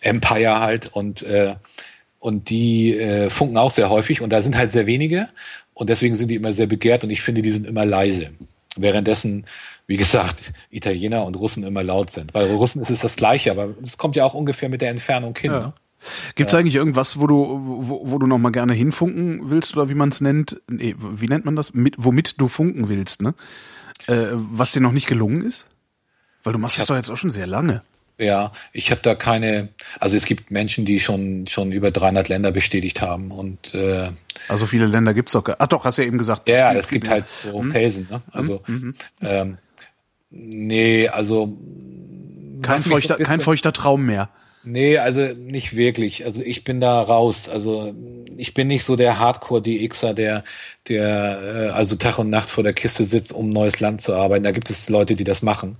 Empire 0.00 0.60
halt 0.60 0.88
und 0.92 1.22
äh, 1.22 1.54
und 2.18 2.50
die 2.50 2.96
äh, 2.98 3.30
funken 3.30 3.56
auch 3.56 3.70
sehr 3.70 3.88
häufig 3.88 4.20
und 4.20 4.30
da 4.30 4.42
sind 4.42 4.56
halt 4.56 4.72
sehr 4.72 4.86
wenige 4.86 5.28
und 5.74 5.90
deswegen 5.90 6.16
sind 6.16 6.28
die 6.28 6.34
immer 6.34 6.52
sehr 6.52 6.66
begehrt 6.66 7.04
und 7.04 7.10
ich 7.10 7.22
finde, 7.22 7.42
die 7.42 7.50
sind 7.50 7.66
immer 7.66 7.84
leise. 7.84 8.30
währenddessen, 8.76 9.46
wie 9.86 9.96
gesagt, 9.96 10.52
Italiener 10.70 11.24
und 11.24 11.36
Russen 11.36 11.64
immer 11.64 11.82
laut 11.82 12.10
sind. 12.10 12.32
Bei 12.32 12.44
Russen 12.50 12.82
ist 12.82 12.90
es 12.90 13.00
das 13.00 13.16
Gleiche, 13.16 13.50
aber 13.50 13.74
es 13.82 13.98
kommt 13.98 14.16
ja 14.16 14.24
auch 14.24 14.34
ungefähr 14.34 14.68
mit 14.68 14.80
der 14.80 14.90
Entfernung 14.90 15.36
hin. 15.36 15.52
Ja. 15.52 15.60
Ne? 15.60 15.72
Gibt 16.34 16.50
es 16.50 16.52
ja. 16.52 16.58
eigentlich 16.58 16.74
irgendwas, 16.74 17.18
wo 17.18 17.26
du, 17.26 17.60
wo, 17.62 18.10
wo 18.10 18.18
du 18.18 18.26
noch 18.26 18.38
mal 18.38 18.50
gerne 18.50 18.74
hinfunken 18.74 19.50
willst 19.50 19.76
oder 19.76 19.88
wie 19.88 19.94
man 19.94 20.10
es 20.10 20.20
nennt? 20.20 20.60
Nee, 20.68 20.94
wie 20.98 21.26
nennt 21.26 21.44
man 21.44 21.56
das? 21.56 21.74
Mit, 21.74 21.94
womit 21.98 22.40
du 22.40 22.48
funken 22.48 22.88
willst, 22.88 23.22
ne? 23.22 23.34
Äh, 24.06 24.26
was 24.32 24.72
dir 24.72 24.80
noch 24.80 24.92
nicht 24.92 25.06
gelungen 25.06 25.42
ist? 25.42 25.66
Weil 26.44 26.52
du 26.52 26.58
machst 26.58 26.78
es 26.78 26.86
doch 26.86 26.96
jetzt 26.96 27.10
auch 27.10 27.16
schon 27.16 27.30
sehr 27.30 27.46
lange. 27.46 27.82
Ja, 28.18 28.52
ich 28.72 28.90
habe 28.90 29.02
da 29.02 29.14
keine, 29.14 29.68
also 30.00 30.16
es 30.16 30.24
gibt 30.24 30.50
Menschen, 30.50 30.84
die 30.86 31.00
schon 31.00 31.46
schon 31.46 31.70
über 31.72 31.90
300 31.90 32.28
Länder 32.28 32.50
bestätigt 32.50 33.02
haben 33.02 33.30
und 33.30 33.74
äh, 33.74 34.10
also 34.48 34.64
viele 34.64 34.86
Länder 34.86 35.12
gibt's 35.12 35.36
auch. 35.36 35.44
Ach 35.58 35.66
doch, 35.66 35.84
hast 35.84 35.98
du 35.98 36.02
ja 36.02 36.08
eben 36.08 36.16
gesagt. 36.16 36.48
Ja, 36.48 36.72
es 36.72 36.88
gibt, 36.88 37.10
halt 37.10 37.26
so 37.28 37.60
hm? 37.60 37.70
Felsen. 37.70 38.06
Ne? 38.10 38.22
Also 38.32 38.62
hm? 38.64 38.80
hm? 38.80 38.96
ähm, 39.20 39.58
nee, 40.30 41.08
also 41.08 41.56
kein 42.62 42.80
feuchter, 42.80 43.16
so 43.18 43.24
kein 43.24 43.40
feuchter 43.40 43.72
Traum 43.72 44.06
mehr. 44.06 44.30
Nee, 44.68 44.98
also 44.98 45.20
nicht 45.20 45.76
wirklich. 45.76 46.24
Also 46.24 46.42
ich 46.42 46.64
bin 46.64 46.80
da 46.80 47.00
raus. 47.00 47.48
Also 47.48 47.94
ich 48.36 48.52
bin 48.52 48.66
nicht 48.66 48.82
so 48.82 48.96
der 48.96 49.20
Hardcore-DXer, 49.20 50.12
der, 50.12 50.42
der 50.88 51.40
äh, 51.40 51.68
also 51.68 51.94
Tag 51.94 52.18
und 52.18 52.30
Nacht 52.30 52.50
vor 52.50 52.64
der 52.64 52.72
Kiste 52.72 53.04
sitzt, 53.04 53.32
um 53.32 53.50
neues 53.50 53.78
Land 53.78 54.02
zu 54.02 54.16
arbeiten. 54.16 54.42
Da 54.42 54.50
gibt 54.50 54.68
es 54.68 54.88
Leute, 54.88 55.14
die 55.14 55.22
das 55.22 55.40
machen. 55.40 55.78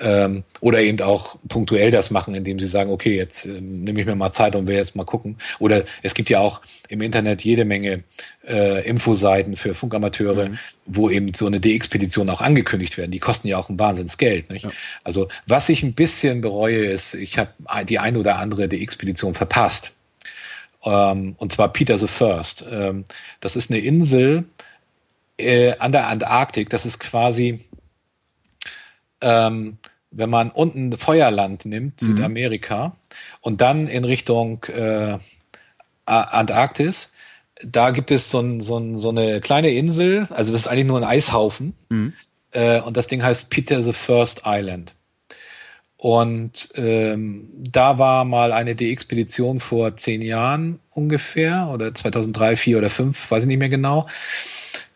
Ähm, 0.00 0.42
oder 0.60 0.80
eben 0.80 1.00
auch 1.00 1.36
punktuell 1.48 1.92
das 1.92 2.10
machen, 2.10 2.34
indem 2.34 2.58
sie 2.58 2.66
sagen, 2.66 2.90
okay, 2.90 3.14
jetzt 3.14 3.46
äh, 3.46 3.60
nehme 3.60 4.00
ich 4.00 4.06
mir 4.06 4.16
mal 4.16 4.32
Zeit 4.32 4.56
und 4.56 4.66
will 4.66 4.74
jetzt 4.74 4.96
mal 4.96 5.04
gucken. 5.04 5.36
Oder 5.60 5.84
es 6.02 6.14
gibt 6.14 6.28
ja 6.28 6.40
auch 6.40 6.60
im 6.94 7.02
Internet 7.02 7.42
jede 7.42 7.64
Menge 7.64 8.04
äh, 8.46 8.88
Infoseiten 8.88 9.56
für 9.56 9.74
Funkamateure, 9.74 10.50
mhm. 10.50 10.58
wo 10.86 11.10
eben 11.10 11.34
so 11.34 11.46
eine 11.46 11.60
DX-Petition 11.60 12.30
auch 12.30 12.40
angekündigt 12.40 12.96
werden. 12.96 13.10
Die 13.10 13.18
kosten 13.18 13.48
ja 13.48 13.58
auch 13.58 13.68
ein 13.68 13.78
Wahnsinnsgeld. 13.78 14.48
Nicht? 14.50 14.64
Ja. 14.64 14.70
Also 15.02 15.28
was 15.46 15.68
ich 15.68 15.82
ein 15.82 15.94
bisschen 15.94 16.40
bereue, 16.40 16.86
ist, 16.86 17.14
ich 17.14 17.36
habe 17.36 17.50
die 17.88 17.98
eine 17.98 18.18
oder 18.18 18.38
andere 18.38 18.68
DX-Petition 18.68 19.34
verpasst. 19.34 19.92
Ähm, 20.84 21.34
und 21.36 21.52
zwar 21.52 21.72
Peter 21.72 21.98
the 21.98 22.06
First. 22.06 22.64
Ähm, 22.70 23.04
das 23.40 23.56
ist 23.56 23.70
eine 23.70 23.80
Insel 23.80 24.44
äh, 25.36 25.76
an 25.78 25.90
der 25.90 26.06
Antarktik. 26.06 26.70
Das 26.70 26.86
ist 26.86 27.00
quasi, 27.00 27.60
ähm, 29.20 29.78
wenn 30.12 30.30
man 30.30 30.50
unten 30.50 30.96
Feuerland 30.96 31.64
nimmt, 31.64 32.00
mhm. 32.02 32.06
Südamerika, 32.06 32.96
und 33.40 33.60
dann 33.60 33.88
in 33.88 34.04
Richtung 34.04 34.62
äh, 34.64 35.18
Antarktis, 36.06 37.10
da 37.62 37.90
gibt 37.90 38.10
es 38.10 38.30
so, 38.30 38.40
ein, 38.40 38.60
so, 38.60 38.78
ein, 38.78 38.98
so 38.98 39.10
eine 39.10 39.40
kleine 39.40 39.70
Insel, 39.70 40.28
also 40.30 40.52
das 40.52 40.62
ist 40.62 40.66
eigentlich 40.66 40.86
nur 40.86 40.98
ein 40.98 41.04
Eishaufen. 41.04 41.74
Mhm. 41.88 42.12
Äh, 42.52 42.80
und 42.80 42.96
das 42.96 43.06
Ding 43.06 43.22
heißt 43.22 43.50
Peter 43.50 43.82
the 43.82 43.92
First 43.92 44.42
Island. 44.44 44.94
Und 45.96 46.68
ähm, 46.74 47.48
da 47.56 47.98
war 47.98 48.24
mal 48.26 48.52
eine 48.52 48.74
DX-Petition 48.74 49.60
vor 49.60 49.96
zehn 49.96 50.20
Jahren 50.20 50.80
ungefähr, 50.90 51.70
oder 51.72 51.94
2003, 51.94 52.56
4 52.56 52.78
oder 52.78 52.90
5, 52.90 53.30
weiß 53.30 53.44
ich 53.44 53.48
nicht 53.48 53.58
mehr 53.58 53.70
genau. 53.70 54.06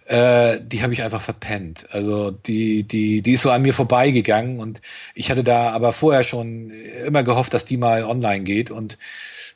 Äh, 0.05 0.60
die 0.62 0.82
habe 0.82 0.93
ich 0.93 1.02
einfach 1.02 1.22
verpennt. 1.22 1.86
Also 1.93 2.30
die, 2.30 2.82
die, 2.82 3.22
die 3.22 3.32
ist 3.32 3.43
so 3.43 3.51
an 3.51 3.62
mir 3.62 3.72
vorbeigegangen 3.72 4.59
und 4.60 4.82
ich 5.14 5.30
hatte 5.30 5.44
da 5.44 5.70
aber 5.70 5.93
vorher 5.93 6.24
schon 6.24 6.70
immer 6.70 7.22
gehofft, 7.22 7.55
dass 7.55 7.64
die 7.64 7.76
mal 7.78 8.05
online 8.05 8.44
geht 8.44 8.70
und 8.70 8.98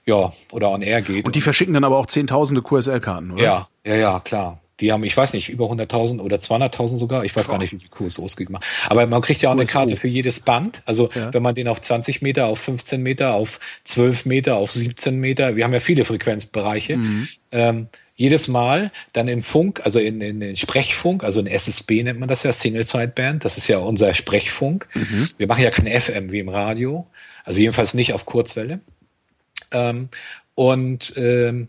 ja, 0.05 0.33
oder 0.51 0.71
on 0.71 0.83
air 0.83 1.03
geht. 1.03 1.25
Und 1.27 1.35
die 1.35 1.41
verschicken 1.41 1.75
dann 1.75 1.85
aber 1.85 1.99
auch 1.99 2.07
zehntausende 2.07 2.63
QSL-Karten, 2.63 3.33
oder? 3.33 3.43
Ja, 3.43 3.69
ja, 3.85 3.95
ja, 3.97 4.21
klar. 4.21 4.61
Die 4.81 4.91
haben, 4.91 5.05
ich 5.05 5.17
weiß 5.17 5.33
nicht, 5.33 5.49
über 5.49 5.67
100.000 5.67 6.19
oder 6.21 6.39
200.000 6.39 6.97
sogar. 6.97 7.25
Ich 7.25 7.37
weiß 7.37 7.47
Boah. 7.47 7.53
gar 7.53 7.59
nicht, 7.59 7.73
wie 7.73 7.79
viel 7.79 7.89
QSOs 7.89 8.37
gemacht. 8.37 8.65
Aber 8.89 9.07
man 9.07 9.23
kriegt 9.23 9.41
ja 9.41 9.51
auch 9.51 9.55
QSO. 9.55 9.61
eine 9.61 9.71
Karte 9.71 9.97
für 9.97 10.09
jedes 10.09 10.41
Band. 10.41 10.83
Also 10.87 11.09
ja. 11.15 11.33
wenn 11.33 11.43
man 11.43 11.55
den 11.55 11.69
auf 11.69 11.81
20 11.81 12.21
Meter, 12.21 12.47
auf 12.47 12.59
15 12.59 13.01
Meter, 13.01 13.35
auf 13.35 13.61
12 13.85 14.27
Meter, 14.27 14.57
auf 14.57 14.73
17 14.73 15.21
Meter, 15.21 15.55
wir 15.55 15.63
haben 15.63 15.73
ja 15.73 15.79
viele 15.79 16.05
Frequenzbereiche. 16.05 16.97
Mhm. 16.97 17.29
Ähm, 17.53 17.87
jedes 18.17 18.49
Mal 18.49 18.91
dann 19.13 19.29
in 19.29 19.43
Funk, 19.43 19.81
also 19.85 19.99
in, 19.99 20.21
in, 20.21 20.43
in 20.43 20.57
Sprechfunk, 20.57 21.23
also 21.25 21.41
in 21.41 21.47
SSB 21.47 22.03
nennt 22.03 22.21
man 22.21 22.29
das 22.29 22.43
ja, 22.43 22.53
Single 22.53 22.85
Sideband, 22.85 23.45
das 23.45 23.57
ist 23.57 23.69
ja 23.69 23.79
unser 23.79 24.15
Sprechfunk. 24.15 24.89
Mhm. 24.95 25.29
Wir 25.37 25.47
machen 25.47 25.63
ja 25.63 25.71
kein 25.71 25.87
FM 25.87 26.31
wie 26.31 26.41
im 26.41 26.49
Radio, 26.49 27.07
also 27.45 27.61
jedenfalls 27.61 27.95
nicht 27.95 28.13
auf 28.13 28.27
Kurzwelle. 28.27 28.81
Ähm, 29.73 30.09
und 30.55 31.13
ähm, 31.17 31.69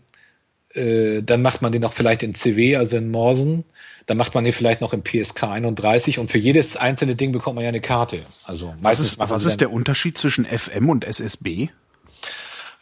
äh, 0.74 1.22
dann 1.22 1.42
macht 1.42 1.62
man 1.62 1.72
den 1.72 1.82
noch 1.82 1.92
vielleicht 1.92 2.22
in 2.22 2.34
CW, 2.34 2.76
also 2.76 2.96
in 2.96 3.10
Morsen. 3.10 3.64
Dann 4.06 4.16
macht 4.16 4.34
man 4.34 4.44
den 4.44 4.52
vielleicht 4.52 4.80
noch 4.80 4.92
im 4.92 5.02
PSK 5.02 5.44
31 5.44 6.18
und 6.18 6.30
für 6.30 6.38
jedes 6.38 6.76
einzelne 6.76 7.16
Ding 7.16 7.32
bekommt 7.32 7.54
man 7.56 7.64
ja 7.64 7.68
eine 7.68 7.80
Karte. 7.80 8.26
Also 8.44 8.74
meistens 8.80 9.18
was 9.18 9.30
ist, 9.30 9.34
was 9.34 9.44
ist 9.46 9.60
der 9.60 9.72
Unterschied 9.72 10.18
zwischen 10.18 10.44
FM 10.44 10.90
und 10.90 11.04
SSB? 11.04 11.68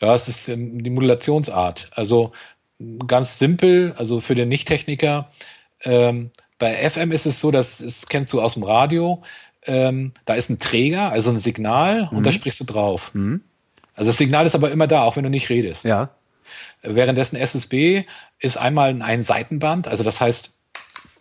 Ja, 0.01 0.15
es 0.15 0.27
ist 0.27 0.49
ähm, 0.49 0.82
die 0.82 0.90
Modulationsart. 0.90 1.90
Also 1.93 2.32
ganz 3.07 3.39
simpel, 3.39 3.94
also 3.97 4.20
für 4.20 4.35
den 4.35 4.49
Nichttechniker. 4.49 5.31
Ähm, 5.85 6.31
bei 6.59 6.90
FM 6.90 7.12
ist 7.12 7.27
es 7.27 7.40
so, 7.40 7.51
dass 7.51 7.78
das 7.78 8.09
kennst 8.09 8.32
du 8.32 8.40
aus 8.40 8.55
dem 8.55 8.65
Radio. 8.65 9.23
Ähm, 9.65 10.12
da 10.24 10.35
ist 10.35 10.51
ein 10.51 10.59
Träger, 10.59 11.12
also 11.12 11.31
ein 11.31 11.39
Signal, 11.39 12.09
mhm. 12.11 12.19
und 12.19 12.27
da 12.27 12.31
mhm. 12.31 12.35
sprichst 12.35 12.61
du 12.61 12.65
drauf. 12.65 13.12
Mhm. 13.15 13.43
Also 13.94 14.10
das 14.10 14.19
Signal 14.19 14.47
ist 14.47 14.55
aber 14.55 14.70
immer 14.70 14.86
da, 14.86 15.02
auch 15.02 15.16
wenn 15.16 15.24
du 15.24 15.31
nicht 15.31 15.51
redest. 15.51 15.85
Ja. 15.85 16.10
Währenddessen 16.82 17.36
SSB 17.36 18.05
ist 18.39 18.56
einmal 18.56 19.01
ein 19.02 19.23
Seitenband, 19.23 19.89
also 19.89 20.02
das 20.02 20.20
heißt, 20.20 20.51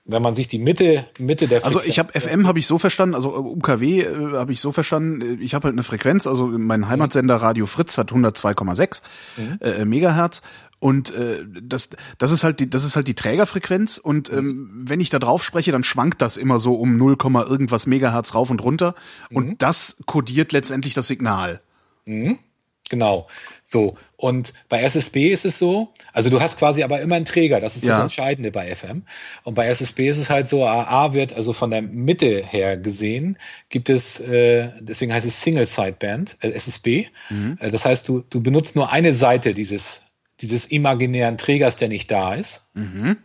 wenn 0.06 0.22
man 0.22 0.34
sich 0.34 0.48
die 0.48 0.58
Mitte 0.60 1.06
Mitte 1.20 1.48
der 1.48 1.62
Frequenz 1.62 1.76
Also 1.76 1.88
ich 1.88 2.00
habe 2.00 2.20
FM 2.20 2.48
habe 2.48 2.60
ich 2.60 2.68
so 2.68 2.78
verstanden, 2.78 3.16
also 3.16 3.36
UKW 3.36 4.02
äh, 4.02 4.32
habe 4.34 4.52
ich 4.52 4.60
so 4.60 4.72
verstanden, 4.72 5.40
äh, 5.40 5.44
ich 5.44 5.54
habe 5.54 5.66
halt 5.66 5.76
eine 5.76 5.84
Frequenz, 5.84 6.28
also 6.28 6.48
mein 6.48 6.88
Heimatsender 6.90 7.38
Radio 7.38 7.66
Fritz 7.66 7.98
hat 7.98 8.12
102,6 8.12 9.02
mhm. 9.38 9.60
äh, 9.62 9.86
Megahertz 9.86 10.42
und 10.80 11.14
äh, 11.14 11.46
das 11.62 11.90
das 12.18 12.32
ist 12.32 12.44
halt 12.44 12.60
die 12.60 12.70
das 12.70 12.84
ist 12.84 12.96
halt 12.96 13.08
die 13.08 13.14
Trägerfrequenz 13.14 14.00
und 14.00 14.32
ähm, 14.32 14.46
mhm. 14.46 14.90
wenn 14.90 15.00
ich 15.00 15.12
da 15.12 15.20
drauf 15.20 15.44
spreche, 15.44 15.72
dann 15.72 15.84
schwankt 15.84 16.22
das 16.22 16.38
immer 16.38 16.58
so 16.58 16.74
um 16.74 16.98
0, 16.98 17.18
irgendwas 17.48 17.86
Megahertz 17.86 18.34
rauf 18.34 18.50
und 18.50 18.64
runter 18.64 18.96
und 19.32 19.48
mhm. 19.48 19.58
das 19.60 19.98
kodiert 20.08 20.52
letztendlich 20.52 20.96
das 20.96 21.08
Signal. 21.08 21.62
Mhm. 22.06 22.40
Genau. 22.92 23.28
So. 23.64 23.96
Und 24.18 24.54
bei 24.70 24.84
SSB 24.84 25.30
ist 25.30 25.46
es 25.46 25.58
so, 25.58 25.90
also 26.14 26.30
du 26.30 26.40
hast 26.42 26.60
quasi 26.60 26.84
aber 26.84 27.02
immer 27.02 27.16
einen 27.16 27.26
Träger, 27.26 27.60
das 27.60 27.76
ist 27.76 27.84
ja. 27.84 27.96
das 27.96 28.04
Entscheidende 28.04 28.52
bei 28.52 28.76
FM. 28.76 29.04
Und 29.44 29.56
bei 29.56 29.66
SSB 29.68 30.10
ist 30.10 30.18
es 30.18 30.30
halt 30.30 30.48
so, 30.48 30.64
AA 30.64 31.14
wird 31.14 31.34
also 31.34 31.54
von 31.54 31.72
der 31.72 31.82
Mitte 31.82 32.46
her 32.46 32.78
gesehen, 32.78 33.38
gibt 33.70 33.90
es, 33.90 34.20
äh, 34.20 34.70
deswegen 34.80 35.12
heißt 35.12 35.26
es 35.26 35.42
Single 35.42 35.66
Sideband, 35.66 36.38
äh, 36.42 36.52
SSB. 36.52 37.08
Mhm. 37.30 37.58
Äh, 37.60 37.72
das 37.72 37.86
heißt, 37.86 38.08
du, 38.08 38.24
du 38.30 38.44
benutzt 38.44 38.76
nur 38.76 38.92
eine 38.92 39.14
Seite 39.14 39.56
dieses, 39.56 40.02
dieses 40.42 40.66
imaginären 40.66 41.38
Trägers, 41.38 41.78
der 41.78 41.88
nicht 41.88 42.12
da 42.12 42.36
ist. 42.36 42.62
Mhm. 42.76 43.18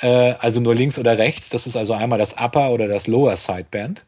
Äh, 0.00 0.34
also 0.40 0.60
nur 0.60 0.74
links 0.74 0.98
oder 0.98 1.16
rechts. 1.16 1.48
Das 1.48 1.66
ist 1.66 1.76
also 1.76 1.94
einmal 1.94 2.18
das 2.18 2.34
Upper 2.36 2.72
oder 2.72 2.88
das 2.88 3.06
Lower 3.06 3.36
Sideband. 3.36 4.04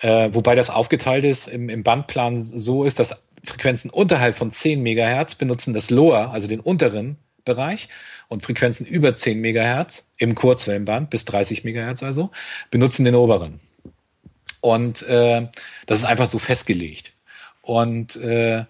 Äh, 0.00 0.30
wobei 0.32 0.54
das 0.54 0.70
aufgeteilt 0.70 1.24
ist 1.24 1.48
im, 1.48 1.68
im 1.68 1.82
Bandplan 1.82 2.38
so 2.40 2.84
ist, 2.84 3.00
dass 3.00 3.24
Frequenzen 3.44 3.90
unterhalb 3.90 4.36
von 4.36 4.50
10 4.50 4.82
Megahertz 4.82 5.34
benutzen 5.34 5.74
das 5.74 5.90
Lower, 5.90 6.32
also 6.32 6.46
den 6.46 6.60
unteren 6.60 7.16
Bereich 7.44 7.88
und 8.28 8.44
Frequenzen 8.44 8.86
über 8.86 9.14
10 9.14 9.40
Megahertz 9.40 10.04
im 10.18 10.34
Kurzwellenband 10.34 11.10
bis 11.10 11.24
30 11.24 11.64
Megahertz 11.64 12.02
also 12.02 12.30
benutzen 12.70 13.04
den 13.04 13.14
oberen. 13.14 13.60
Und 14.60 15.02
äh, 15.02 15.46
das 15.86 16.00
ist 16.00 16.04
einfach 16.04 16.28
so 16.28 16.38
festgelegt. 16.38 17.12
Und 17.62 18.16
äh, 18.16 18.64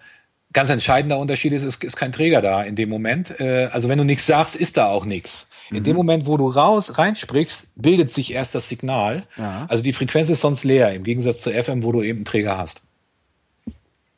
ganz 0.53 0.69
entscheidender 0.69 1.17
Unterschied 1.17 1.53
ist, 1.53 1.63
es 1.63 1.75
ist 1.77 1.95
kein 1.95 2.11
Träger 2.11 2.41
da 2.41 2.63
in 2.63 2.75
dem 2.75 2.89
Moment. 2.89 3.39
Äh, 3.39 3.69
also 3.71 3.89
wenn 3.89 3.97
du 3.97 4.03
nichts 4.03 4.25
sagst, 4.25 4.55
ist 4.55 4.77
da 4.77 4.87
auch 4.87 5.05
nichts. 5.05 5.49
In 5.71 5.79
mhm. 5.79 5.83
dem 5.83 5.95
Moment, 5.95 6.25
wo 6.25 6.37
du 6.37 6.47
raus 6.47 6.97
reinsprichst, 6.97 7.73
bildet 7.75 8.11
sich 8.11 8.33
erst 8.33 8.55
das 8.55 8.69
Signal. 8.69 9.23
Ja. 9.37 9.65
Also 9.69 9.83
die 9.83 9.93
Frequenz 9.93 10.29
ist 10.29 10.41
sonst 10.41 10.63
leer, 10.63 10.93
im 10.93 11.03
Gegensatz 11.03 11.41
zu 11.41 11.51
FM, 11.51 11.83
wo 11.83 11.91
du 11.91 12.01
eben 12.01 12.19
einen 12.19 12.25
Träger 12.25 12.57
hast. 12.57 12.81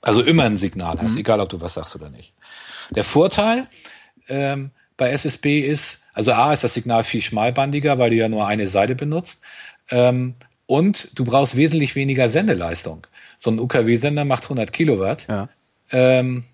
Also 0.02 0.22
immer 0.22 0.44
ein 0.44 0.58
Signal 0.58 1.00
hast, 1.00 1.14
mhm. 1.14 1.20
egal 1.20 1.40
ob 1.40 1.50
du 1.50 1.62
was 1.62 1.76
sagst 1.76 1.96
oder 1.96 2.10
nicht. 2.10 2.34
Der 2.90 3.04
Vorteil 3.04 3.68
ähm, 4.28 4.72
bei 4.98 5.12
SSB 5.12 5.60
ist, 5.60 6.00
also 6.14 6.34
A 6.34 6.54
ist 6.54 6.64
das 6.64 6.74
Signal 6.74 7.04
viel 7.04 7.22
schmalbandiger, 7.22 8.00
weil 8.00 8.10
du 8.10 8.16
ja 8.16 8.28
nur 8.28 8.48
eine 8.48 8.68
Seite 8.68 8.96
benutzt. 8.96 9.40
Ähm, 9.90 10.36
und 10.66 11.10
du 11.18 11.26
brauchst 11.26 11.56
wesentlich 11.56 11.96
weniger 11.96 12.30
Sendeleistung. 12.30 13.06
So 13.38 13.52
ein 13.52 13.60
UKW-Sender 13.60 14.26
macht 14.26 14.44
100 14.44 14.72
Kilowatt. 14.72 15.26
Ja. 15.28 15.50
Ähm, 15.92 16.46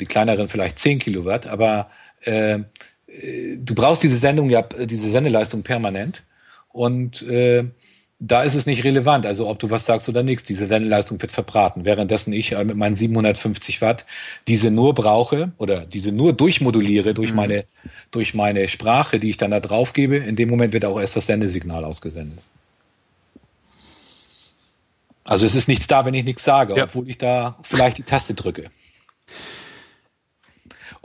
die 0.00 0.06
kleineren 0.06 0.48
vielleicht 0.48 0.78
10 0.78 0.98
Kilowatt, 1.00 1.46
aber 1.46 1.90
äh, 2.20 2.60
du 3.56 3.74
brauchst 3.74 4.02
diese 4.02 4.18
Sendung 4.18 4.50
ja, 4.50 4.62
diese 4.62 5.10
Sendeleistung 5.10 5.62
permanent. 5.62 6.22
Und 6.68 7.22
äh, 7.22 7.64
da 8.20 8.42
ist 8.42 8.54
es 8.54 8.66
nicht 8.66 8.82
relevant, 8.82 9.26
also 9.26 9.48
ob 9.48 9.60
du 9.60 9.70
was 9.70 9.84
sagst 9.84 10.08
oder 10.08 10.24
nichts. 10.24 10.42
Diese 10.44 10.66
Sendeleistung 10.66 11.22
wird 11.22 11.30
verbraten, 11.30 11.84
währenddessen 11.84 12.32
ich 12.32 12.52
äh, 12.52 12.64
mit 12.64 12.76
meinen 12.76 12.96
750 12.96 13.80
Watt 13.80 14.06
diese 14.48 14.70
nur 14.70 14.94
brauche 14.94 15.52
oder 15.56 15.84
diese 15.86 16.10
nur 16.10 16.32
durchmoduliere 16.32 17.14
durch 17.14 17.30
mhm. 17.30 17.36
meine 17.36 17.64
durch 18.10 18.34
meine 18.34 18.66
Sprache, 18.66 19.20
die 19.20 19.30
ich 19.30 19.36
dann 19.36 19.52
da 19.52 19.60
drauf 19.60 19.92
gebe. 19.92 20.16
In 20.16 20.34
dem 20.34 20.48
Moment 20.48 20.72
wird 20.72 20.84
auch 20.84 20.98
erst 20.98 21.16
das 21.16 21.26
Sendesignal 21.26 21.84
ausgesendet. 21.84 22.38
Also 25.24 25.46
es 25.46 25.54
ist 25.54 25.68
nichts 25.68 25.86
da, 25.86 26.04
wenn 26.04 26.14
ich 26.14 26.24
nichts 26.24 26.42
sage, 26.42 26.74
Ja. 26.74 26.84
obwohl 26.84 27.08
ich 27.08 27.18
da 27.18 27.58
vielleicht 27.62 27.98
die 27.98 28.02
Taste 28.02 28.34
drücke. 28.34 28.70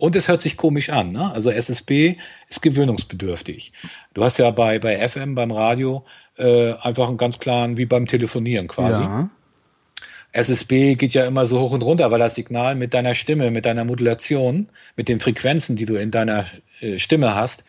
Und 0.03 0.17
es 0.17 0.27
hört 0.27 0.41
sich 0.41 0.57
komisch 0.57 0.90
an. 0.90 1.14
Ne? 1.14 1.32
Also 1.32 1.49
SSB 1.49 2.17
ist 2.49 2.61
gewöhnungsbedürftig. 2.61 3.72
Du 4.14 4.25
hast 4.25 4.38
ja 4.38 4.51
bei, 4.51 4.77
bei 4.77 5.07
FM, 5.07 5.33
beim 5.33 5.49
Radio, 5.49 6.03
äh, 6.38 6.73
einfach 6.73 7.07
einen 7.07 7.15
ganz 7.15 7.40
klaren, 7.40 7.77
wie 7.77 7.85
beim 7.85 8.06
Telefonieren 8.06 8.67
quasi. 8.67 9.01
Ja. 9.01 9.30
SSB 10.33 10.95
geht 10.95 11.14
ja 11.14 11.25
immer 11.25 11.45
so 11.45 11.61
hoch 11.61 11.72
und 11.72 11.83
runter, 11.83 12.11
weil 12.11 12.19
das 12.19 12.35
Signal 12.35 12.75
mit 12.75 12.93
deiner 12.93 13.15
Stimme, 13.15 13.49
mit 13.49 13.64
deiner 13.64 13.85
Modulation, 13.85 14.67
mit 14.98 15.07
den 15.07 15.22
Frequenzen, 15.22 15.77
die 15.77 15.85
du 15.85 15.95
in 15.95 16.11
deiner 16.11 16.48
äh, 16.82 16.99
Stimme 16.99 17.33
hast, 17.33 17.64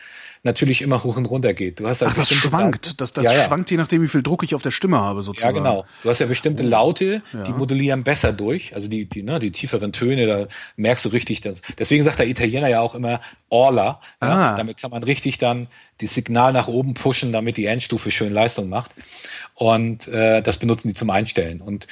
natürlich 0.45 0.83
immer 0.83 1.03
hoch 1.05 1.17
und 1.17 1.27
runter 1.27 1.55
geht. 1.55 1.81
Du 1.81 1.89
hast 1.89 2.01
halt 2.03 2.13
Ach, 2.13 2.17
das 2.17 2.29
schwankt. 2.29 2.87
Laute- 2.87 2.97
Das, 2.97 3.13
das 3.13 3.25
ja, 3.25 3.33
ja. 3.33 3.45
schwankt 3.47 3.71
je 3.71 3.77
nachdem, 3.77 4.03
wie 4.03 4.09
viel 4.09 4.23
Druck 4.23 4.43
ich 4.43 4.55
auf 4.55 4.63
der 4.63 4.71
Stimme 4.71 4.99
habe, 5.01 5.21
Ja, 5.21 5.23
sozusagen. 5.25 5.57
genau. 5.57 5.85
Du 6.03 6.11
hast 6.11 6.19
ja 6.21 6.27
bestimmte 6.27 6.63
Oh. 6.63 6.67
Laute, 6.67 7.23
die 7.47 7.53
modulieren 7.53 8.05
besser 8.05 8.33
durch. 8.33 8.75
Also 8.75 8.87
die, 8.89 9.07
die, 9.07 9.23
ne, 9.23 9.39
die 9.39 9.51
tieferen 9.51 9.93
Töne, 9.93 10.27
da 10.27 10.47
merkst 10.77 11.05
du 11.05 11.09
richtig. 11.09 11.41
Das. 11.41 11.61
Deswegen 11.79 12.05
sagt 12.05 12.19
der 12.19 12.29
Italiener 12.29 12.69
ja 12.69 12.81
auch 12.81 12.95
immer 12.95 13.21
Orla. 13.49 14.01
Ja, 14.23 14.29
Ah. 14.53 14.55
Damit 14.57 14.79
kann 14.79 14.91
man 14.91 15.03
richtig 15.03 15.39
dann 15.39 15.67
die 16.01 16.07
Signal 16.07 16.53
nach 16.53 16.69
oben 16.69 16.95
pushen, 16.95 17.33
damit 17.33 17.57
die 17.57 17.67
Endstufe 17.67 18.11
schön 18.11 18.33
Leistung 18.33 18.69
macht. 18.69 18.91
Und 19.55 20.09
äh, 20.09 20.43
das 20.43 20.59
benutzen 20.59 20.89
die 20.89 20.95
zum 20.95 21.11
Einstellen. 21.11 21.61
Und 21.61 21.87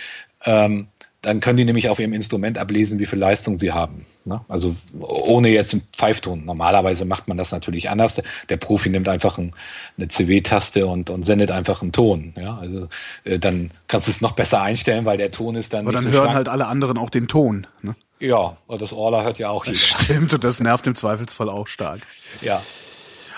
ähm, 0.44 0.88
dann 1.22 1.38
können 1.40 1.56
die 1.56 1.64
nämlich 1.64 1.88
auf 1.88 1.98
ihrem 2.00 2.12
Instrument 2.12 2.58
ablesen, 2.58 2.98
wie 2.98 3.06
viel 3.06 3.18
Leistung 3.18 3.56
sie 3.56 3.72
haben. 3.72 4.06
Ne? 4.24 4.44
Also 4.48 4.74
ohne 4.98 5.50
jetzt 5.50 5.72
einen 5.72 5.86
Pfeifton. 5.96 6.44
Normalerweise 6.44 7.04
macht 7.04 7.28
man 7.28 7.36
das 7.36 7.52
natürlich 7.52 7.88
anders. 7.90 8.20
Der 8.48 8.56
Profi 8.56 8.90
nimmt 8.90 9.08
einfach 9.08 9.38
ein, 9.38 9.54
eine 9.96 10.08
CW-Taste 10.08 10.86
und, 10.86 11.10
und 11.10 11.22
sendet 11.22 11.52
einfach 11.52 11.80
einen 11.82 11.92
Ton. 11.92 12.34
Ja? 12.36 12.58
Also 12.58 12.88
äh, 13.24 13.38
dann 13.38 13.70
kannst 13.86 14.08
du 14.08 14.10
es 14.10 14.20
noch 14.20 14.32
besser 14.32 14.62
einstellen, 14.62 15.04
weil 15.04 15.16
der 15.16 15.30
Ton 15.30 15.54
ist 15.54 15.72
dann 15.72 15.86
Aber 15.86 15.92
dann 15.92 16.02
so 16.02 16.10
hören 16.10 16.24
schwank. 16.24 16.34
halt 16.34 16.48
alle 16.48 16.66
anderen 16.66 16.98
auch 16.98 17.10
den 17.10 17.28
Ton. 17.28 17.66
Ne? 17.82 17.94
Ja, 18.18 18.56
und 18.66 18.82
das 18.82 18.92
Orla 18.92 19.22
hört 19.22 19.38
ja 19.38 19.48
auch 19.50 19.64
jeder. 19.64 19.78
Stimmt, 19.78 20.34
und 20.34 20.42
das 20.44 20.60
nervt 20.60 20.86
im 20.88 20.94
Zweifelsfall 20.96 21.48
auch 21.48 21.66
stark. 21.68 22.00
Ja. 22.40 22.60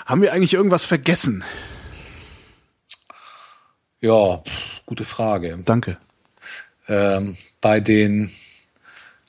Haben 0.07 0.21
wir 0.23 0.33
eigentlich 0.33 0.53
irgendwas 0.55 0.85
vergessen? 0.85 1.43
Ja, 4.01 4.37
pff, 4.37 4.81
gute 4.85 5.03
Frage. 5.03 5.59
Danke. 5.65 5.97
ähm, 6.87 7.35
bei 7.65 7.79
den 7.79 8.29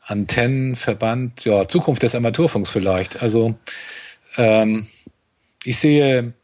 Antennenverband, 0.05 1.47
ja, 1.47 1.67
Zukunft 1.69 2.03
des 2.03 2.15
Amateurfunks 2.15 2.69
vielleicht. 2.69 3.23
Also 3.23 3.55
ähm, 4.37 4.89
ich 5.65 5.79
sehe, 5.79 6.35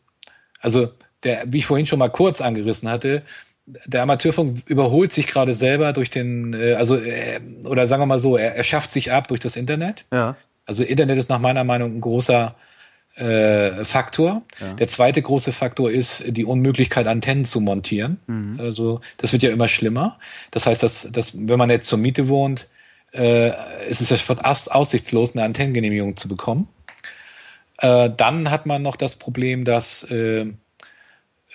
also 0.59 0.89
der, 1.23 1.43
wie 1.49 1.59
ich 1.59 1.67
vorhin 1.67 1.85
schon 1.85 1.99
mal 1.99 2.09
kurz 2.09 2.41
angerissen 2.41 2.89
hatte, 2.89 3.25
der 3.67 4.05
Amateurfunk 4.05 4.61
überholt 4.65 5.13
sich 5.13 5.27
gerade 5.27 5.53
selber 5.55 5.93
durch 5.93 6.09
den, 6.09 6.55
äh, 6.55 6.73
also 6.77 6.97
äh, 6.97 7.41
oder 7.67 7.87
sagen 7.87 8.01
wir 8.01 8.07
mal 8.07 8.19
so, 8.19 8.39
er, 8.39 8.55
er 8.55 8.65
schafft 8.65 8.91
sich 8.91 9.13
ab 9.13 9.29
durch 9.29 9.41
das 9.41 9.55
Internet. 9.55 10.07
Ja. 10.11 10.37
Also 10.65 10.85
Internet 10.85 11.19
ist 11.19 11.29
nach 11.29 11.41
meiner 11.41 11.63
Meinung 11.63 11.97
ein 11.97 12.01
großer 12.01 12.57
äh, 13.15 13.85
Faktor. 13.85 14.43
Der 14.79 14.89
zweite 14.89 15.21
große 15.23 15.53
Faktor 15.53 15.91
ist 15.91 16.25
die 16.27 16.45
Unmöglichkeit, 16.45 17.07
Antennen 17.07 17.45
zu 17.45 17.61
montieren. 17.61 18.19
Also 18.61 19.01
das 19.19 19.33
wird 19.33 19.43
ja 19.43 19.51
immer 19.51 19.69
schlimmer. 19.69 20.19
Das 20.51 20.67
heißt, 20.67 20.83
dass, 20.83 21.09
dass 21.11 21.33
wenn 21.35 21.59
man 21.59 21.71
jetzt 21.71 21.89
zur 21.89 21.99
Miete 21.99 22.29
wohnt, 22.29 22.69
äh, 23.13 23.51
ist 23.89 24.01
es 24.01 24.11
ja 24.11 24.17
fast 24.17 24.73
aussichtslos, 24.73 25.35
eine 25.35 25.45
Antennengenehmigung 25.45 26.17
zu 26.17 26.29
bekommen. 26.29 26.69
Äh, 27.79 28.11
dann 28.17 28.51
hat 28.51 28.65
man 28.65 28.81
noch 28.83 28.97
das 28.97 29.17
Problem, 29.17 29.65
dass 29.65 30.05
äh, 30.05 30.47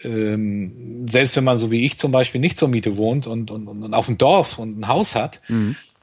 ähm, 0.03 1.07
selbst 1.07 1.35
wenn 1.35 1.43
man 1.43 1.57
so 1.57 1.71
wie 1.71 1.85
ich 1.85 1.97
zum 1.97 2.11
Beispiel 2.11 2.39
nicht 2.39 2.57
zur 2.57 2.67
Miete 2.67 2.97
wohnt 2.97 3.25
und, 3.27 3.49
und, 3.49 3.67
und 3.67 3.93
auf 3.93 4.05
dem 4.05 4.17
Dorf 4.17 4.59
und 4.59 4.79
ein 4.79 4.87
Haus 4.87 5.15
hat, 5.15 5.41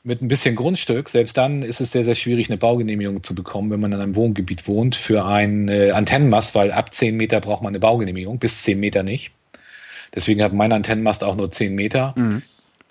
mit 0.05 0.21
ein 0.21 0.29
bisschen 0.29 0.55
Grundstück, 0.55 1.09
selbst 1.09 1.37
dann 1.39 1.63
ist 1.63 1.81
es 1.81 1.91
sehr, 1.91 2.05
sehr 2.05 2.15
schwierig, 2.15 2.51
eine 2.51 2.59
Baugenehmigung 2.59 3.23
zu 3.23 3.35
bekommen, 3.35 3.71
wenn 3.71 3.81
man 3.81 3.93
in 3.93 4.01
einem 4.01 4.15
Wohngebiet 4.15 4.69
wohnt 4.69 4.95
für 4.95 5.25
einen 5.25 5.69
äh, 5.69 5.93
Antennenmast, 5.93 6.55
weil 6.55 6.73
ab 6.73 6.93
10 6.93 7.17
Meter 7.17 7.41
braucht 7.41 7.63
man 7.63 7.71
eine 7.71 7.81
Baugenehmigung, 7.81 8.39
bis 8.39 8.63
10 8.65 8.79
Meter 8.79 9.03
nicht. 9.03 9.33
Deswegen 10.15 10.43
hat 10.43 10.53
mein 10.53 10.73
Antennenmast 10.73 11.25
auch 11.25 11.37
nur 11.37 11.51
10 11.51 11.75
Meter. 11.75 12.15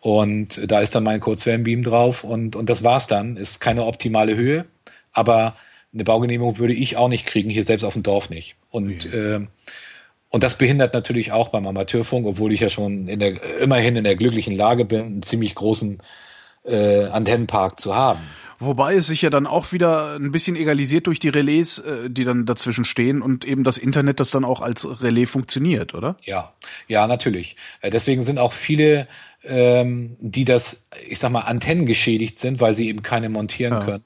Und 0.01 0.59
da 0.69 0.81
ist 0.81 0.95
dann 0.95 1.03
mein 1.03 1.19
Kurzwellenbeam 1.19 1.83
drauf 1.83 2.23
und, 2.23 2.55
und 2.55 2.69
das 2.69 2.83
war's 2.83 3.07
dann. 3.07 3.37
Ist 3.37 3.61
keine 3.61 3.85
optimale 3.85 4.35
Höhe, 4.35 4.65
aber 5.13 5.55
eine 5.93 6.03
Baugenehmigung 6.03 6.57
würde 6.57 6.73
ich 6.73 6.97
auch 6.97 7.09
nicht 7.09 7.27
kriegen, 7.27 7.49
hier 7.49 7.63
selbst 7.63 7.83
auf 7.83 7.93
dem 7.93 8.03
Dorf 8.03 8.31
nicht. 8.31 8.55
Und, 8.71 9.07
ähm, 9.13 9.49
und 10.29 10.43
das 10.43 10.57
behindert 10.57 10.95
natürlich 10.95 11.31
auch 11.31 11.49
beim 11.49 11.67
Amateurfunk, 11.67 12.25
obwohl 12.25 12.51
ich 12.51 12.59
ja 12.59 12.69
schon 12.69 13.07
in 13.07 13.19
der, 13.19 13.61
immerhin 13.61 13.95
in 13.95 14.03
der 14.03 14.15
glücklichen 14.15 14.55
Lage 14.55 14.83
bin, 14.83 15.01
einen 15.01 15.23
ziemlich 15.23 15.53
großen 15.53 15.99
äh, 16.63 17.05
Antennenpark 17.05 17.79
zu 17.79 17.95
haben. 17.95 18.21
Wobei 18.59 18.95
es 18.95 19.07
sich 19.07 19.21
ja 19.21 19.29
dann 19.29 19.47
auch 19.47 19.71
wieder 19.71 20.15
ein 20.15 20.31
bisschen 20.31 20.55
egalisiert 20.55 21.07
durch 21.07 21.19
die 21.19 21.29
Relais, 21.29 21.79
äh, 21.79 22.09
die 22.09 22.23
dann 22.23 22.45
dazwischen 22.45 22.85
stehen 22.85 23.21
und 23.21 23.45
eben 23.45 23.63
das 23.63 23.77
Internet, 23.77 24.19
das 24.19 24.31
dann 24.31 24.45
auch 24.45 24.61
als 24.61 25.01
Relais 25.01 25.25
funktioniert, 25.25 25.93
oder? 25.93 26.15
Ja, 26.23 26.53
ja, 26.87 27.07
natürlich. 27.07 27.55
Äh, 27.81 27.89
Deswegen 27.89 28.23
sind 28.23 28.39
auch 28.39 28.53
viele, 28.53 29.07
ähm, 29.43 30.15
die 30.19 30.45
das, 30.45 30.87
ich 31.07 31.19
sag 31.19 31.31
mal, 31.31 31.41
Antennen 31.41 31.85
geschädigt 31.85 32.39
sind, 32.39 32.61
weil 32.61 32.73
sie 32.73 32.87
eben 32.87 33.03
keine 33.03 33.29
montieren 33.29 33.79
können, 33.81 34.03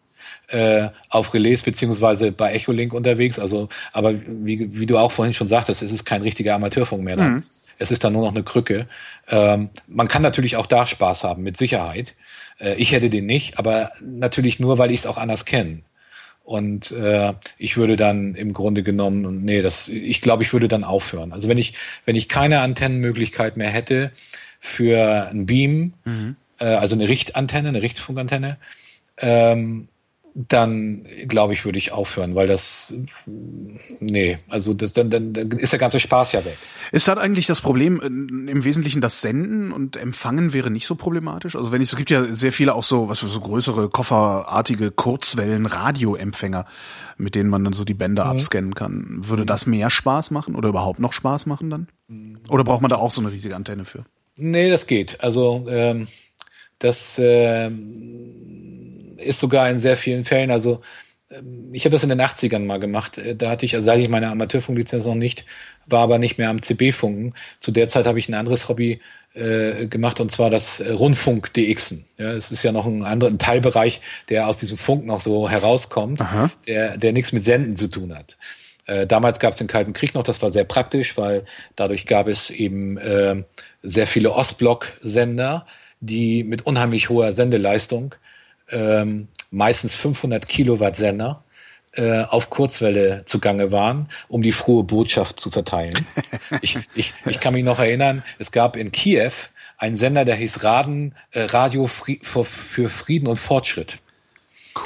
äh, 0.47 0.89
auf 1.09 1.33
Relais 1.33 1.61
beziehungsweise 1.63 2.31
bei 2.31 2.53
Echolink 2.53 2.93
unterwegs. 2.93 3.37
Also, 3.37 3.69
aber 3.93 4.13
wie, 4.13 4.79
wie 4.79 4.85
du 4.85 4.97
auch 4.97 5.11
vorhin 5.11 5.33
schon 5.33 5.47
sagtest, 5.47 5.81
es 5.81 5.91
ist 5.91 6.05
kein 6.05 6.21
richtiger 6.21 6.55
Amateurfunk 6.55 7.03
mehr 7.03 7.17
dann. 7.17 7.43
Es 7.79 7.91
ist 7.91 8.03
dann 8.03 8.13
nur 8.13 8.23
noch 8.23 8.33
eine 8.33 8.43
Krücke. 8.43 8.87
Ähm, 9.27 9.69
man 9.87 10.07
kann 10.07 10.21
natürlich 10.21 10.55
auch 10.55 10.65
da 10.65 10.85
Spaß 10.85 11.23
haben, 11.23 11.43
mit 11.43 11.57
Sicherheit. 11.57 12.15
Äh, 12.59 12.75
ich 12.75 12.91
hätte 12.91 13.09
den 13.09 13.25
nicht, 13.25 13.59
aber 13.59 13.91
natürlich 14.01 14.59
nur, 14.59 14.77
weil 14.77 14.91
ich 14.91 15.01
es 15.01 15.05
auch 15.05 15.17
anders 15.17 15.45
kenne. 15.45 15.81
Und 16.43 16.91
äh, 16.91 17.33
ich 17.57 17.75
würde 17.75 17.97
dann 17.97 18.33
im 18.33 18.53
Grunde 18.53 18.81
genommen, 18.81 19.43
nee, 19.43 19.61
das, 19.61 19.89
ich 19.89 20.21
glaube, 20.21 20.43
ich 20.43 20.53
würde 20.53 20.69
dann 20.69 20.85
aufhören. 20.85 21.33
Also 21.33 21.49
wenn 21.49 21.57
ich, 21.57 21.73
wenn 22.05 22.15
ich 22.15 22.29
keine 22.29 22.61
Antennenmöglichkeit 22.61 23.57
mehr 23.57 23.69
hätte 23.69 24.11
für 24.61 25.27
ein 25.29 25.45
Beam, 25.45 25.93
äh, 26.59 26.65
also 26.65 26.95
eine 26.95 27.09
Richtantenne, 27.09 27.67
eine 27.67 27.81
Richtfunkantenne, 27.81 28.57
ähm, 29.17 29.89
dann 30.39 31.03
glaube 31.27 31.53
ich, 31.53 31.65
würde 31.65 31.79
ich 31.79 31.91
aufhören, 31.91 32.35
weil 32.35 32.45
das, 32.45 32.93
nee, 33.99 34.37
also 34.47 34.75
das, 34.75 34.93
dann, 34.93 35.09
dann, 35.09 35.33
dann 35.33 35.49
ist 35.49 35.73
der 35.73 35.79
ganze 35.79 35.99
Spaß 35.99 36.33
ja 36.33 36.45
weg. 36.45 36.57
Ist 36.91 37.07
das 37.07 37.17
eigentlich 37.17 37.47
das 37.47 37.59
Problem 37.59 37.99
äh, 37.99 38.05
im 38.05 38.63
Wesentlichen 38.63 39.01
das 39.01 39.21
Senden 39.21 39.71
und 39.71 39.97
Empfangen 39.97 40.53
wäre 40.53 40.69
nicht 40.69 40.85
so 40.85 40.93
problematisch? 40.93 41.55
Also 41.55 41.71
wenn 41.71 41.81
ich, 41.81 41.89
es 41.89 41.97
gibt 41.97 42.11
ja 42.11 42.23
sehr 42.35 42.51
viele 42.51 42.75
auch 42.75 42.83
so, 42.83 43.09
was 43.09 43.19
für 43.21 43.27
so 43.27 43.39
größere 43.39 43.89
kofferartige 43.89 44.91
Kurzwellen-Radioempfänger, 44.91 46.67
mit 47.17 47.33
denen 47.33 47.49
man 47.49 47.63
dann 47.63 47.73
so 47.73 47.83
die 47.83 47.95
Bänder 47.95 48.27
abscannen 48.27 48.75
kann. 48.75 49.27
Würde 49.27 49.43
das 49.43 49.65
mehr 49.65 49.89
Spaß 49.89 50.29
machen 50.29 50.55
oder 50.55 50.69
überhaupt 50.69 50.99
noch 50.99 51.13
Spaß 51.13 51.47
machen 51.47 51.71
dann? 51.71 51.87
Oder 52.47 52.63
braucht 52.63 52.81
man 52.81 52.89
da 52.89 52.97
auch 52.97 53.11
so 53.11 53.21
eine 53.21 53.31
riesige 53.31 53.55
Antenne 53.55 53.85
für? 53.85 54.05
Nee, 54.35 54.69
das 54.69 54.85
geht. 54.85 55.23
Also 55.23 55.65
ähm, 55.67 56.07
das 56.77 57.19
ähm, 57.19 58.76
ist 59.17 59.39
sogar 59.39 59.69
in 59.69 59.79
sehr 59.79 59.97
vielen 59.97 60.25
Fällen, 60.25 60.51
also 60.51 60.81
ähm, 61.29 61.69
ich 61.73 61.85
habe 61.85 61.93
das 61.93 62.03
in 62.03 62.09
den 62.09 62.21
80ern 62.21 62.59
mal 62.65 62.79
gemacht. 62.79 63.17
Äh, 63.17 63.35
Da 63.35 63.49
hatte 63.49 63.65
ich, 63.65 63.75
also 63.75 63.91
hatte 63.91 64.01
ich 64.01 64.09
meine 64.09 64.29
Amateurfunklizenz 64.29 65.05
noch 65.05 65.15
nicht, 65.15 65.45
war 65.85 66.01
aber 66.01 66.19
nicht 66.19 66.37
mehr 66.37 66.49
am 66.49 66.61
CB-Funken. 66.61 67.33
Zu 67.59 67.71
der 67.71 67.87
Zeit 67.87 68.05
habe 68.05 68.19
ich 68.19 68.29
ein 68.29 68.33
anderes 68.33 68.69
Hobby 68.69 69.01
äh, 69.33 69.87
gemacht 69.87 70.19
und 70.19 70.31
zwar 70.31 70.49
das 70.49 70.79
äh, 70.79 70.91
Rundfunk 70.91 71.53
DXen. 71.53 72.05
Ja, 72.17 72.31
es 72.31 72.51
ist 72.51 72.63
ja 72.63 72.71
noch 72.71 72.85
ein 72.85 73.03
anderer 73.03 73.29
ein 73.29 73.39
Teilbereich, 73.39 74.01
der 74.29 74.47
aus 74.47 74.57
diesem 74.57 74.77
Funk 74.77 75.05
noch 75.05 75.21
so 75.21 75.49
herauskommt, 75.49 76.19
der, 76.67 76.97
der 76.97 77.13
nichts 77.13 77.31
mit 77.33 77.43
Senden 77.43 77.75
zu 77.75 77.87
tun 77.87 78.15
hat. 78.15 78.37
Äh, 78.87 79.05
damals 79.05 79.39
gab 79.39 79.51
es 79.51 79.57
den 79.59 79.67
Kalten 79.67 79.93
Krieg 79.93 80.15
noch, 80.15 80.23
das 80.23 80.41
war 80.41 80.49
sehr 80.49 80.63
praktisch, 80.63 81.17
weil 81.17 81.45
dadurch 81.75 82.05
gab 82.05 82.27
es 82.27 82.49
eben 82.49 82.97
äh, 82.97 83.43
sehr 83.83 84.07
viele 84.07 84.31
Ostblock-Sender, 84.31 85.65
die 85.99 86.43
mit 86.43 86.65
unheimlich 86.65 87.09
hoher 87.09 87.33
Sendeleistung, 87.33 88.15
ähm, 88.69 89.27
meistens 89.51 89.95
500 89.95 90.47
Kilowatt 90.47 90.95
Sender, 90.95 91.43
äh, 91.93 92.21
auf 92.23 92.49
Kurzwelle 92.49 93.23
zugange 93.25 93.71
waren, 93.71 94.09
um 94.27 94.41
die 94.41 94.51
frohe 94.51 94.83
Botschaft 94.83 95.39
zu 95.39 95.49
verteilen. 95.49 96.05
ich, 96.61 96.77
ich, 96.93 97.13
ich 97.25 97.39
kann 97.39 97.53
mich 97.53 97.63
noch 97.63 97.79
erinnern, 97.79 98.23
es 98.39 98.51
gab 98.51 98.75
in 98.75 98.91
Kiew 98.91 99.31
einen 99.77 99.95
Sender, 99.95 100.25
der 100.25 100.35
hieß 100.35 100.63
Raden, 100.63 101.15
äh, 101.31 101.43
Radio 101.43 101.87
Fri 101.87 102.19
für, 102.21 102.45
für 102.45 102.89
Frieden 102.89 103.27
und 103.27 103.37
Fortschritt. 103.37 103.99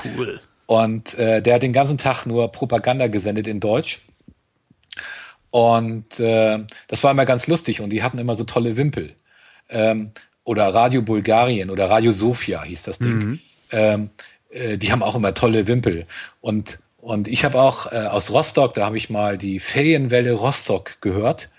Cool. 0.04 0.40
Und 0.66 1.16
äh, 1.16 1.42
der 1.42 1.56
hat 1.56 1.64
den 1.64 1.74
ganzen 1.74 1.98
Tag 1.98 2.26
nur 2.26 2.50
Propaganda 2.52 3.08
gesendet 3.08 3.48
in 3.48 3.60
Deutsch. 3.60 4.00
Und 5.50 6.20
äh, 6.20 6.60
das 6.88 7.04
war 7.04 7.12
immer 7.12 7.26
ganz 7.26 7.48
lustig 7.48 7.82
und 7.82 7.90
die 7.90 8.04
hatten 8.04 8.20
immer 8.20 8.36
so 8.36 8.46
tolle 8.46 8.78
Wimpel. 8.78 9.16
Ähm, 9.70 10.12
oder 10.44 10.74
Radio 10.74 11.02
Bulgarien 11.02 11.70
oder 11.70 11.90
Radio 11.90 12.14
Sofia 12.14 12.64
hieß 12.64 12.84
das 12.84 13.00
Ding. 13.00 13.40
Ähm, 13.72 14.10
äh, 14.50 14.78
die 14.78 14.92
haben 14.92 15.04
auch 15.04 15.16
immer 15.16 15.34
tolle 15.34 15.68
Wimpel. 15.68 16.06
Und, 16.42 16.80
und 16.98 17.28
ich 17.28 17.46
habe 17.46 17.60
auch 17.60 17.92
äh, 17.92 18.06
aus 18.06 18.32
Rostock, 18.32 18.74
da 18.74 18.86
habe 18.86 18.98
ich 18.98 19.10
mal 19.10 19.38
die 19.38 19.60
Ferienwelle 19.60 20.34
Rostock 20.34 21.02
gehört. 21.02 21.50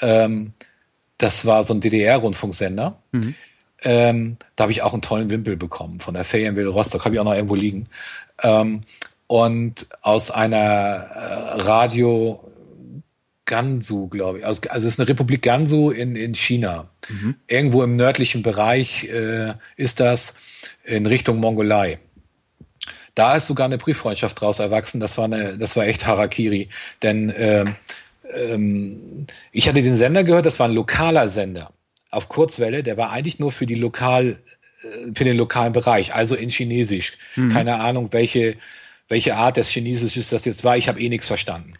Ähm, 0.00 0.52
das 1.18 1.46
war 1.46 1.64
so 1.64 1.74
ein 1.74 1.80
DDR-Rundfunksender. 1.80 2.98
Ähm, 3.82 4.36
da 4.56 4.62
habe 4.62 4.72
ich 4.72 4.82
auch 4.82 4.92
einen 4.92 5.02
tollen 5.02 5.30
Wimpel 5.30 5.56
bekommen 5.56 6.00
von 6.00 6.14
der 6.14 6.24
Ferienwille 6.24 6.68
Rostock, 6.68 7.04
habe 7.04 7.14
ich 7.14 7.20
auch 7.20 7.24
noch 7.24 7.34
irgendwo 7.34 7.54
liegen. 7.54 7.88
Ähm, 8.42 8.82
und 9.26 9.86
aus 10.02 10.30
einer 10.30 10.58
äh, 10.58 11.60
Radio 11.62 12.40
Gansu, 13.44 14.08
glaube 14.08 14.40
ich. 14.40 14.46
Also, 14.46 14.62
also 14.68 14.86
es 14.86 14.94
ist 14.94 15.00
eine 15.00 15.08
Republik 15.08 15.42
Gansu 15.42 15.90
in, 15.90 16.16
in 16.16 16.34
China. 16.34 16.90
Mhm. 17.08 17.36
Irgendwo 17.46 17.82
im 17.82 17.96
nördlichen 17.96 18.42
Bereich 18.42 19.04
äh, 19.04 19.54
ist 19.76 20.00
das 20.00 20.34
in 20.84 21.06
Richtung 21.06 21.38
Mongolei. 21.38 21.98
Da 23.14 23.36
ist 23.36 23.46
sogar 23.46 23.66
eine 23.66 23.78
Brieffreundschaft 23.78 24.40
draus 24.40 24.58
erwachsen. 24.58 25.00
Das 25.00 25.16
war 25.16 25.24
eine, 25.24 25.56
das 25.56 25.76
war 25.76 25.86
echt 25.86 26.06
Harakiri. 26.06 26.68
Denn 27.02 27.32
ähm, 27.36 27.76
ähm, 28.34 29.26
ich 29.52 29.68
hatte 29.68 29.82
den 29.82 29.96
Sender 29.96 30.24
gehört, 30.24 30.46
das 30.46 30.58
war 30.58 30.68
ein 30.68 30.74
lokaler 30.74 31.28
Sender 31.28 31.72
auf 32.10 32.28
Kurzwelle, 32.28 32.82
der 32.82 32.96
war 32.96 33.10
eigentlich 33.10 33.38
nur 33.38 33.52
für 33.52 33.66
die 33.66 33.74
lokal, 33.74 34.38
äh, 34.82 35.12
für 35.14 35.24
den 35.24 35.36
lokalen 35.36 35.72
Bereich, 35.72 36.14
also 36.14 36.34
in 36.34 36.48
Chinesisch. 36.48 37.12
Mhm. 37.36 37.50
Keine 37.52 37.80
Ahnung, 37.80 38.08
welche, 38.12 38.56
welche 39.08 39.36
Art 39.36 39.56
des 39.56 39.68
Chinesisch 39.68 40.28
das 40.28 40.44
jetzt 40.44 40.64
war. 40.64 40.76
Ich 40.76 40.88
habe 40.88 41.00
eh 41.00 41.08
nichts 41.08 41.26
verstanden. 41.26 41.74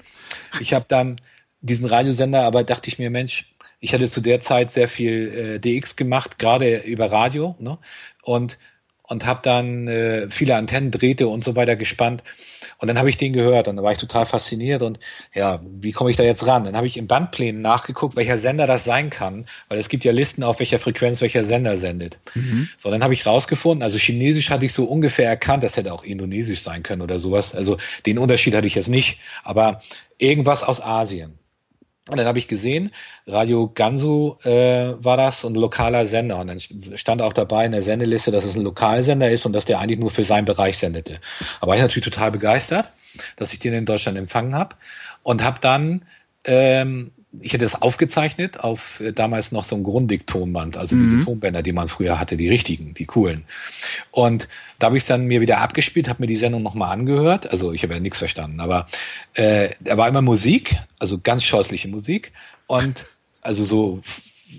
Ich 0.61 0.75
habe 0.75 0.85
dann 0.89 1.17
diesen 1.61 1.87
Radiosender, 1.87 2.43
aber 2.43 2.65
dachte 2.65 2.89
ich 2.89 2.99
mir, 2.99 3.11
Mensch, 3.11 3.47
ich 3.81 3.93
hatte 3.93 4.09
zu 4.09 4.21
der 4.21 4.41
Zeit 4.41 4.71
sehr 4.71 4.89
viel 4.89 5.59
äh, 5.59 5.59
DX 5.61 5.97
gemacht, 5.97 6.39
gerade 6.39 6.79
über 6.79 7.11
Radio, 7.11 7.57
ne? 7.59 7.79
Und 8.23 8.59
und 9.09 9.27
habe 9.27 9.41
dann 9.43 9.89
äh, 9.89 10.29
viele 10.31 10.57
Antennen, 10.57 10.91
Drähte 10.91 11.29
und 11.29 11.45
so 11.45 11.57
weiter 11.57 11.77
gespannt. 11.77 12.23
Und 12.79 12.89
dann 12.89 12.99
habe 12.99 13.09
ich 13.09 13.17
den 13.17 13.33
gehört 13.33 13.69
und 13.69 13.77
da 13.77 13.83
war 13.83 13.93
ich 13.93 13.99
total 13.99 14.27
fasziniert 14.27 14.83
und 14.83 14.99
ja, 15.35 15.61
wie 15.65 15.93
komme 15.93 16.11
ich 16.11 16.17
da 16.17 16.23
jetzt 16.23 16.47
ran? 16.47 16.65
Dann 16.65 16.77
habe 16.77 16.87
ich 16.87 16.97
in 16.97 17.07
Bandplänen 17.07 17.63
nachgeguckt, 17.63 18.17
welcher 18.17 18.39
Sender 18.39 18.67
das 18.67 18.85
sein 18.85 19.09
kann, 19.09 19.47
weil 19.69 19.79
es 19.79 19.89
gibt 19.89 20.05
ja 20.05 20.13
Listen, 20.13 20.43
auf 20.43 20.59
welcher 20.59 20.79
Frequenz 20.79 21.21
welcher 21.21 21.45
Sender 21.45 21.77
sendet. 21.77 22.19
Mhm. 22.35 22.69
So, 22.77 22.91
dann 22.91 23.03
habe 23.03 23.15
ich 23.15 23.27
rausgefunden, 23.27 23.83
also 23.83 23.99
Chinesisch 23.99 24.51
hatte 24.51 24.67
ich 24.67 24.73
so 24.73 24.85
ungefähr 24.85 25.29
erkannt, 25.29 25.63
das 25.63 25.77
hätte 25.77 25.93
auch 25.93 26.05
Indonesisch 26.05 26.63
sein 26.63 26.83
können 26.83 27.03
oder 27.03 27.21
sowas. 27.21 27.55
Also 27.55 27.79
den 28.05 28.19
Unterschied 28.19 28.55
hatte 28.55 28.67
ich 28.67 28.75
jetzt 28.75 28.89
nicht, 28.89 29.19
aber 29.43 29.81
irgendwas 30.19 30.63
aus 30.63 30.83
Asien. 30.83 31.39
Und 32.09 32.19
dann 32.19 32.27
habe 32.27 32.39
ich 32.39 32.47
gesehen, 32.47 32.93
Radio 33.27 33.71
Gansu 33.75 34.37
äh, 34.45 34.95
war 34.99 35.17
das 35.17 35.43
und 35.43 35.57
lokaler 35.57 36.07
Sender. 36.07 36.39
Und 36.39 36.47
dann 36.47 36.61
stand 36.97 37.21
auch 37.21 37.33
dabei 37.33 37.67
in 37.67 37.73
der 37.73 37.83
Sendeliste, 37.83 38.31
dass 38.31 38.45
es 38.45 38.55
ein 38.55 38.63
Lokalsender 38.63 39.29
ist 39.29 39.45
und 39.45 39.53
dass 39.53 39.65
der 39.65 39.81
eigentlich 39.81 39.99
nur 39.99 40.13
für 40.13 40.23
seinen 40.23 40.45
Bereich 40.45 40.79
sendete. 40.79 41.21
Aber 41.61 41.75
ich 41.75 41.83
natürlich 41.83 42.05
total 42.05 42.31
begeistert, 42.31 42.93
dass 43.37 43.53
ich 43.53 43.59
den 43.59 43.75
in 43.75 43.87
Deutschland 43.87 44.17
empfangen 44.19 44.55
habe 44.55 44.77
und 45.25 45.43
habe 45.43 45.59
dann 45.61 46.05
ähm, 46.45 47.11
ich 47.41 47.53
hätte 47.53 47.65
das 47.65 47.81
aufgezeichnet 47.81 48.61
auf 48.61 49.01
äh, 49.01 49.13
damals 49.13 49.53
noch 49.53 49.65
so 49.65 49.77
ein 49.77 49.83
Grundig-Tonband, 49.83 50.77
also 50.77 50.95
mhm. 50.95 51.01
diese 51.01 51.21
Tonbänder, 51.21 51.63
die 51.63 51.73
man 51.73 51.89
früher 51.89 52.19
hatte, 52.19 52.37
die 52.37 52.49
richtigen, 52.49 52.95
die 52.95 53.07
coolen. 53.07 53.45
Und 54.11 54.49
da 54.79 54.87
habe 54.87 54.97
ich 54.97 55.03
es 55.03 55.07
dann 55.07 55.27
mir 55.27 55.41
wieder 55.41 55.59
abgespielt, 55.59 56.09
habe 56.09 56.23
mir 56.23 56.27
die 56.27 56.37
Sendung 56.37 56.63
nochmal 56.63 56.93
angehört. 56.93 57.51
Also 57.51 57.73
ich 57.73 57.83
habe 57.83 57.95
ja 57.95 58.01
nichts 58.01 58.19
verstanden, 58.19 58.61
aber 58.61 58.87
äh, 59.35 59.71
da 59.81 59.97
war 59.97 60.09
immer 60.09 60.23
Musik, 60.23 60.77
also 60.99 61.19
ganz 61.23 61.45
scheußliche 61.45 61.89
Musik 61.89 62.33
und 62.67 63.05
also 63.41 63.65
so 63.65 64.01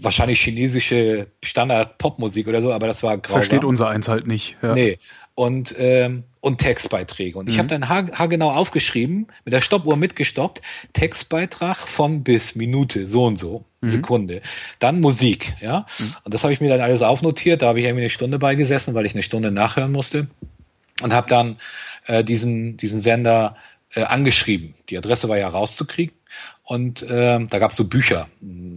wahrscheinlich 0.02 0.42
chinesische 0.42 1.28
Standard-Popmusik 1.44 2.48
oder 2.48 2.62
so, 2.62 2.72
aber 2.74 2.88
das 2.88 3.04
war 3.04 3.18
grausam. 3.18 3.42
Versteht 3.42 3.64
unser 3.64 3.90
eins 3.90 4.08
halt 4.08 4.28
nicht. 4.28 4.58
Ja. 4.62 4.74
Nee. 4.74 5.00
Und 5.38 5.76
ähm, 5.78 6.24
und 6.48 6.58
Textbeiträge. 6.60 7.38
Und 7.38 7.48
ich 7.48 7.56
mhm. 7.56 7.60
habe 7.60 7.68
dann 7.68 7.90
haargenau 7.90 8.52
aufgeschrieben, 8.52 9.28
mit 9.46 9.54
der 9.54 9.62
Stoppuhr 9.62 9.98
mitgestoppt, 9.98 10.62
Textbeitrag 10.94 11.78
von 11.78 12.24
bis 12.24 12.56
Minute, 12.56 13.06
so 13.06 13.26
und 13.26 13.38
so, 13.38 13.66
mhm. 13.82 13.90
Sekunde. 13.90 14.42
Dann 14.80 15.00
Musik, 15.00 15.54
ja. 15.62 15.86
Mhm. 16.00 16.16
Und 16.24 16.34
das 16.34 16.44
habe 16.44 16.54
ich 16.54 16.62
mir 16.62 16.70
dann 16.70 16.82
alles 16.82 17.02
aufnotiert, 17.02 17.62
da 17.62 17.68
habe 17.68 17.80
ich 17.80 17.86
irgendwie 17.86 18.04
eine 18.04 18.10
Stunde 18.10 18.40
beigesessen, 18.40 18.96
weil 18.96 19.06
ich 19.06 19.14
eine 19.14 19.24
Stunde 19.24 19.52
nachhören 19.52 19.92
musste. 19.92 20.28
Und 21.04 21.14
habe 21.14 21.28
dann 21.28 21.58
äh, 22.08 22.24
diesen, 22.24 22.78
diesen 22.78 23.00
Sender 23.00 23.56
äh, 23.94 24.02
angeschrieben. 24.02 24.74
Die 24.90 24.98
Adresse 24.98 25.30
war 25.30 25.38
ja 25.38 25.48
rauszukriegen. 25.48 26.16
Und 26.68 27.02
äh, 27.02 27.40
da 27.46 27.60
gab 27.60 27.72
es 27.72 27.78
so 27.78 27.86
Bücher, 27.88 28.28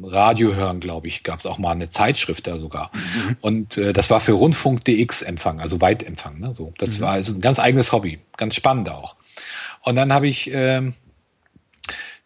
Radio 0.05 0.55
hören, 0.55 0.79
glaube 0.79 1.09
ich, 1.09 1.25
gab 1.25 1.41
es 1.41 1.47
auch 1.47 1.59
mal 1.59 1.73
eine 1.73 1.91
Zeitschrift 1.91 2.47
da 2.47 2.57
sogar. 2.57 2.93
Mhm. 2.95 3.37
Und 3.41 3.79
äh, 3.79 3.93
das 3.93 4.11
war 4.11 4.21
für 4.21 4.31
Rundfunk 4.31 4.85
DX-Empfang, 4.85 5.59
also 5.59 5.81
Weitempfang. 5.81 6.39
Ne? 6.39 6.55
So, 6.55 6.73
das 6.79 6.99
mhm. 6.99 7.01
war 7.01 7.11
also 7.11 7.33
ein 7.33 7.41
ganz 7.41 7.59
eigenes 7.59 7.91
Hobby, 7.91 8.21
ganz 8.37 8.55
spannend 8.55 8.91
auch. 8.91 9.17
Und 9.83 9.97
dann 9.97 10.13
habe 10.13 10.29
ich 10.29 10.55
äh, 10.55 10.93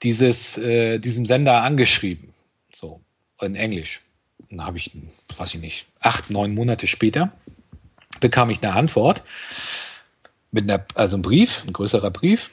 dieses 0.02 0.59
äh, 0.59 0.99
diesem 0.99 1.25
Sender 1.25 1.62
angeschrieben, 1.62 2.34
so 2.70 3.01
in 3.41 3.55
Englisch. 3.55 4.02
Dann 4.51 4.67
habe 4.67 4.76
ich, 4.76 4.91
weiß 5.34 5.55
ich 5.55 5.60
nicht, 5.62 5.86
acht, 5.99 6.28
neun 6.28 6.55
Monate 6.55 6.86
später 6.86 7.33
bekam 8.20 8.51
ich 8.51 8.62
eine 8.62 8.75
Antwort 8.75 9.23
mit 10.51 10.70
einer, 10.70 10.84
also 10.94 11.17
ein 11.17 11.23
Brief, 11.23 11.65
ein 11.67 11.73
größerer 11.73 12.10
Brief 12.10 12.51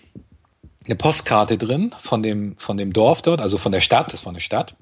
eine 0.85 0.95
Postkarte 0.95 1.57
drin 1.57 1.91
von 1.99 2.23
dem, 2.23 2.55
von 2.57 2.77
dem 2.77 2.93
Dorf 2.93 3.21
dort, 3.21 3.41
also 3.41 3.57
von 3.57 3.71
der 3.71 3.81
Stadt, 3.81 4.13
das 4.13 4.25
war 4.25 4.31
eine 4.31 4.39
Stadt. 4.39 4.75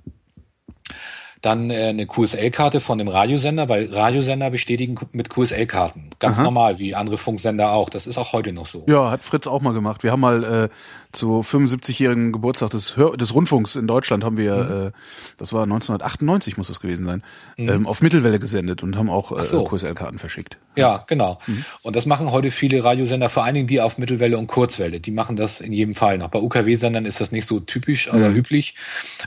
Dann 1.42 1.70
äh, 1.70 1.88
eine 1.88 2.06
QSL-Karte 2.06 2.82
von 2.82 2.98
dem 2.98 3.08
Radiosender, 3.08 3.70
weil 3.70 3.94
Radiosender 3.94 4.50
bestätigen 4.50 4.98
mit 5.14 5.30
QSL-Karten. 5.30 6.10
Ganz 6.20 6.38
Aha. 6.38 6.44
normal, 6.44 6.80
wie 6.80 6.96
andere 6.96 7.18
Funksender 7.18 7.72
auch. 7.72 7.90
Das 7.90 8.08
ist 8.08 8.18
auch 8.18 8.34
heute 8.34 8.52
noch 8.52 8.66
so. 8.66 8.84
Ja, 8.88 9.10
hat 9.10 9.24
Fritz 9.24 9.48
auch 9.48 9.62
mal 9.62 9.74
gemacht. 9.74 10.04
Wir 10.04 10.12
haben 10.12 10.20
mal 10.20 10.44
äh, 10.44 10.70
zu 11.12 11.40
75-jährigen 11.40 12.32
Geburtstag 12.32 12.70
des, 12.70 12.96
Hör 12.96 13.18
des 13.18 13.34
Rundfunks 13.34 13.76
in 13.76 13.88
Deutschland 13.88 14.24
haben 14.24 14.38
wir, 14.38 14.56
mhm. 14.56 14.88
äh, 14.88 14.92
das 15.38 15.54
war 15.54 15.64
1998 15.64 16.58
muss 16.58 16.68
das 16.68 16.80
gewesen 16.80 17.06
sein, 17.06 17.24
mhm. 17.58 17.70
ähm, 17.70 17.88
auf 17.88 18.02
Mittelwelle 18.02 18.40
gesendet 18.40 18.84
und 18.84 18.96
haben 18.96 19.10
auch 19.10 19.38
äh, 19.38 19.44
so. 19.44 19.64
QSL-Karten 19.64 20.20
verschickt. 20.20 20.60
Ja, 20.76 21.04
genau. 21.08 21.40
Mhm. 21.48 21.66
Und 21.82 21.96
das 21.96 22.06
machen 22.06 22.32
heute 22.32 22.52
viele 22.52 22.84
Radiosender, 22.84 23.30
vor 23.30 23.44
allen 23.44 23.56
Dingen 23.56 23.68
die 23.68 23.82
auf 23.82 23.98
Mittelwelle 23.98 24.38
und 24.38 24.48
Kurzwelle. 24.48 25.00
Die 25.00 25.12
machen 25.12 25.36
das 25.36 25.62
in 25.62 25.74
jedem 25.74 25.96
Fall 25.96 26.20
noch. 26.20 26.30
Bei 26.30 26.40
UKW-Sendern 26.40 27.06
ist 27.06 27.20
das 27.22 27.32
nicht 27.32 27.48
so 27.48 27.60
typisch, 27.60 28.12
aber 28.12 28.30
mhm. 28.30 28.36
üblich, 28.36 28.76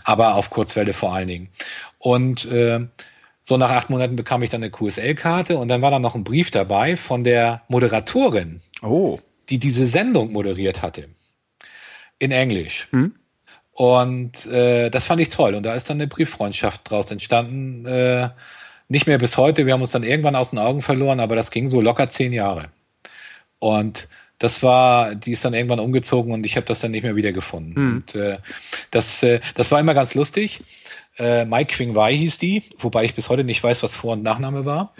aber 0.05 0.37
auf 0.37 0.51
Kurzwelle 0.51 0.95
vor 0.95 1.13
allen 1.13 1.29
Dingen. 1.29 1.49
Und 1.99 2.45
äh, 2.45 2.87
so 3.43 3.57
nach 3.57 3.73
acht 3.73 3.91
Monaten 3.91 4.15
bekam 4.15 4.43
ich 4.43 4.51
dann 4.51 4.63
eine 4.63 4.71
QSL-Karte 4.71 5.59
und 5.59 5.67
dann 5.67 5.83
war 5.83 5.91
da 5.91 5.99
noch 5.99 6.15
ein 6.15 6.23
Brief 6.23 6.53
dabei 6.53 6.97
von 6.97 7.25
der 7.25 7.63
Moderatorin, 7.67 8.61
oh. 8.83 9.19
die 9.49 9.59
diese 9.59 9.87
Sendung 9.87 10.33
moderiert 10.33 10.81
hatte. 10.81 11.09
In 12.19 12.31
Englisch. 12.31 12.89
Hm? 12.91 13.15
Und 13.73 14.47
äh, 14.47 14.91
das 14.91 15.07
fand 15.07 15.21
ich 15.21 15.31
toll. 15.31 15.55
Und 15.55 15.65
da 15.65 15.75
ist 15.75 15.89
dann 15.89 15.97
eine 15.97 16.07
Brieffreundschaft 16.07 16.89
draus 16.89 17.11
entstanden. 17.11 17.87
Äh, 17.87 18.31
nicht 18.89 19.07
mehr 19.07 19.19
bis 19.19 19.37
heute. 19.39 19.67
Wir 19.67 19.73
haben 19.73 19.81
uns 19.81 19.91
dann 19.91 20.03
irgendwann 20.03 20.37
aus 20.37 20.51
den 20.51 20.59
Augen 20.59 20.83
verloren, 20.83 21.21
aber 21.21 21.37
das 21.37 21.51
ging 21.51 21.69
so 21.69 21.81
locker 21.81 22.11
zehn 22.11 22.33
Jahre. 22.33 22.69
Und 23.59 24.09
das 24.39 24.63
war, 24.63 25.15
die 25.15 25.33
ist 25.33 25.45
dann 25.45 25.55
irgendwann 25.55 25.79
umgezogen 25.79 26.33
und 26.33 26.45
ich 26.45 26.57
habe 26.57 26.67
das 26.67 26.81
dann 26.81 26.91
nicht 26.91 27.05
mehr 27.05 27.17
wiedergefunden. 27.17 27.75
Hm. 27.75 27.93
Und 27.93 28.15
äh, 28.15 28.39
das, 28.91 29.23
äh, 29.23 29.41
das 29.55 29.71
war 29.71 29.81
immer 29.81 29.95
ganz 29.95 30.15
lustig. 30.15 30.63
Äh, 31.17 31.45
Mai 31.45 31.65
Qing 31.65 31.95
Wei 31.95 32.15
hieß 32.15 32.39
die, 32.39 32.65
wobei 32.79 33.05
ich 33.05 33.15
bis 33.15 33.29
heute 33.29 33.45
nicht 33.45 33.63
weiß, 33.63 33.83
was 33.83 33.95
Vor- 33.95 34.15
und 34.15 34.23
Nachname 34.23 34.65
war. 34.65 34.95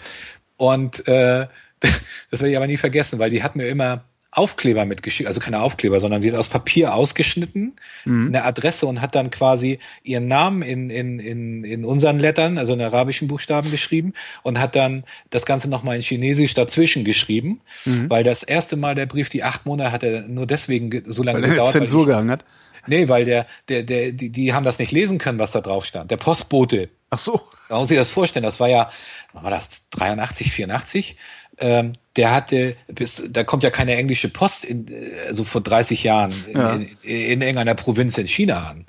Und 0.57 1.07
äh, 1.07 1.47
das 1.79 2.39
werde 2.39 2.51
ich 2.51 2.57
aber 2.57 2.67
nie 2.67 2.77
vergessen, 2.77 3.19
weil 3.19 3.29
die 3.29 3.43
hat 3.43 3.55
mir 3.55 3.67
immer 3.67 4.05
Aufkleber 4.35 4.85
mitgeschickt, 4.85 5.27
also 5.27 5.39
keine 5.39 5.61
Aufkleber, 5.61 5.99
sondern 5.99 6.21
sie 6.21 6.31
hat 6.31 6.37
aus 6.37 6.47
Papier 6.47 6.95
ausgeschnitten, 6.95 7.73
mhm. 8.03 8.27
eine 8.27 8.43
Adresse 8.45 8.87
und 8.87 9.01
hat 9.01 9.13
dann 9.15 9.29
quasi 9.29 9.79
ihren 10.03 10.27
Namen 10.27 10.63
in, 10.63 10.89
in, 10.89 11.19
in, 11.19 11.63
in 11.63 11.85
unseren 11.85 12.19
Lettern, 12.19 12.57
also 12.57 12.73
in 12.73 12.81
arabischen 12.81 13.27
Buchstaben 13.27 13.69
geschrieben 13.69 14.13
und 14.41 14.59
hat 14.59 14.75
dann 14.75 15.03
das 15.29 15.45
Ganze 15.45 15.69
nochmal 15.69 15.97
in 15.97 16.01
Chinesisch 16.01 16.53
dazwischen 16.55 17.03
geschrieben, 17.03 17.61
mhm. 17.85 18.09
weil 18.09 18.23
das 18.23 18.43
erste 18.43 18.75
Mal 18.75 18.95
der 18.95 19.05
Brief, 19.05 19.29
die 19.29 19.43
acht 19.43 19.65
Monate, 19.65 19.91
hat 19.91 20.03
er 20.03 20.21
nur 20.23 20.47
deswegen 20.47 21.03
so 21.05 21.21
lange 21.21 21.41
weil 21.41 21.51
gedauert. 21.51 21.69
Zensur 21.69 22.01
weil 22.01 22.03
ich, 22.03 22.07
gehangen 22.09 22.31
hat. 22.31 22.45
Nee, 22.87 23.07
weil 23.07 23.25
der, 23.25 23.47
der, 23.69 23.83
der, 23.83 24.11
die, 24.11 24.29
die 24.29 24.53
haben 24.53 24.65
das 24.65 24.79
nicht 24.79 24.91
lesen 24.91 25.17
können, 25.17 25.39
was 25.39 25.51
da 25.51 25.61
drauf 25.61 25.85
stand. 25.85 26.11
Der 26.11 26.17
Postbote. 26.17 26.89
Ach 27.09 27.19
so. 27.19 27.41
Man 27.69 27.79
muss 27.79 27.87
sich 27.87 27.97
das 27.97 28.09
vorstellen, 28.09 28.43
das 28.43 28.59
war 28.59 28.67
ja, 28.67 28.89
wann 29.31 29.43
war 29.43 29.51
das, 29.51 29.83
83, 29.91 30.51
84? 30.51 31.17
Ähm, 31.59 31.93
der 32.15 32.31
hatte, 32.31 32.75
bis, 32.87 33.23
da 33.29 33.43
kommt 33.43 33.63
ja 33.63 33.69
keine 33.71 33.95
englische 33.95 34.29
Post 34.29 34.65
in, 34.65 34.85
also 35.27 35.43
vor 35.43 35.61
30 35.61 36.03
Jahren 36.03 36.33
in, 36.47 36.57
ja. 36.57 36.73
in, 36.73 36.87
in 37.01 37.41
irgendeiner 37.41 37.75
Provinz 37.75 38.17
in 38.17 38.27
China 38.27 38.67
an. 38.69 38.85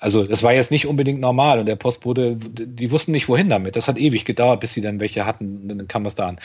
Also 0.00 0.24
das 0.24 0.42
war 0.42 0.52
jetzt 0.52 0.70
nicht 0.70 0.86
unbedingt 0.86 1.20
normal 1.20 1.58
und 1.58 1.66
der 1.66 1.74
Postbote, 1.74 2.36
die 2.36 2.90
wussten 2.90 3.10
nicht 3.10 3.28
wohin 3.28 3.48
damit. 3.48 3.74
Das 3.74 3.88
hat 3.88 3.98
ewig 3.98 4.24
gedauert, 4.24 4.60
bis 4.60 4.72
sie 4.72 4.80
dann 4.80 5.00
welche 5.00 5.26
hatten, 5.26 5.68
dann 5.68 5.88
kam 5.88 6.04
das 6.04 6.14
da 6.14 6.28
an. 6.28 6.40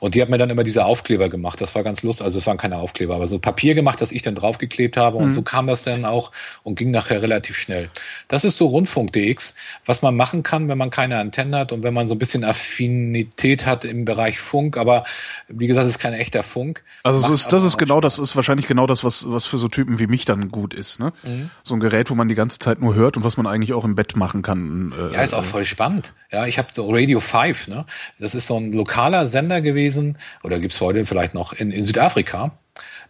Und 0.00 0.14
die 0.14 0.22
hat 0.22 0.30
mir 0.30 0.38
dann 0.38 0.48
immer 0.48 0.64
diese 0.64 0.86
Aufkleber 0.86 1.28
gemacht. 1.28 1.60
Das 1.60 1.74
war 1.74 1.82
ganz 1.82 2.02
lustig. 2.02 2.24
Also 2.24 2.38
es 2.38 2.46
waren 2.46 2.56
keine 2.56 2.78
Aufkleber, 2.78 3.14
aber 3.14 3.26
so 3.26 3.38
Papier 3.38 3.74
gemacht, 3.74 4.00
das 4.00 4.10
ich 4.10 4.22
dann 4.22 4.34
draufgeklebt 4.34 4.96
habe 4.96 5.18
und 5.18 5.28
mhm. 5.28 5.32
so 5.32 5.42
kam 5.42 5.66
das 5.66 5.84
dann 5.84 6.04
auch 6.06 6.32
und 6.62 6.76
ging 6.76 6.90
nachher 6.90 7.20
relativ 7.20 7.58
schnell. 7.58 7.90
Das 8.28 8.44
ist 8.44 8.56
so 8.56 8.66
Rundfunk 8.66 9.12
DX, 9.12 9.54
was 9.84 10.00
man 10.00 10.16
machen 10.16 10.42
kann, 10.42 10.68
wenn 10.68 10.78
man 10.78 10.90
keine 10.90 11.18
Antenne 11.18 11.58
hat 11.58 11.72
und 11.72 11.82
wenn 11.82 11.92
man 11.92 12.08
so 12.08 12.14
ein 12.14 12.18
bisschen 12.18 12.42
Affinität 12.42 13.66
hat 13.66 13.84
im 13.84 14.06
Bereich 14.06 14.38
Funk. 14.38 14.78
Aber 14.78 15.04
wie 15.48 15.66
gesagt, 15.66 15.73
gesagt, 15.74 15.88
es 15.88 15.96
ist 15.96 16.00
kein 16.00 16.14
echter 16.14 16.42
Funk. 16.42 16.82
Also 17.02 17.20
das 17.20 17.30
ist, 17.30 17.52
das 17.52 17.64
ist 17.64 17.76
genau, 17.78 18.00
das 18.00 18.18
ist 18.18 18.36
wahrscheinlich 18.36 18.66
genau 18.66 18.86
das, 18.86 19.04
was, 19.04 19.30
was 19.30 19.46
für 19.46 19.58
so 19.58 19.68
Typen 19.68 19.98
wie 19.98 20.06
mich 20.06 20.24
dann 20.24 20.48
gut 20.48 20.74
ist, 20.74 21.00
ne? 21.00 21.12
Mhm. 21.22 21.50
So 21.62 21.74
ein 21.74 21.80
Gerät, 21.80 22.10
wo 22.10 22.14
man 22.14 22.28
die 22.28 22.34
ganze 22.34 22.58
Zeit 22.58 22.80
nur 22.80 22.94
hört 22.94 23.16
und 23.16 23.24
was 23.24 23.36
man 23.36 23.46
eigentlich 23.46 23.72
auch 23.72 23.84
im 23.84 23.94
Bett 23.94 24.16
machen 24.16 24.42
kann. 24.42 24.92
Äh, 24.92 25.14
ja, 25.14 25.22
ist 25.22 25.34
auch 25.34 25.44
voll 25.44 25.66
spannend. 25.66 26.14
Ja, 26.30 26.46
ich 26.46 26.58
habe 26.58 26.68
so 26.72 26.90
Radio 26.90 27.20
5, 27.20 27.68
ne? 27.68 27.86
Das 28.18 28.34
ist 28.34 28.46
so 28.46 28.56
ein 28.58 28.72
lokaler 28.72 29.26
Sender 29.26 29.60
gewesen, 29.60 30.18
oder 30.42 30.58
gibt's 30.58 30.80
heute 30.80 31.04
vielleicht 31.06 31.34
noch 31.34 31.52
in, 31.52 31.70
in 31.70 31.84
Südafrika. 31.84 32.52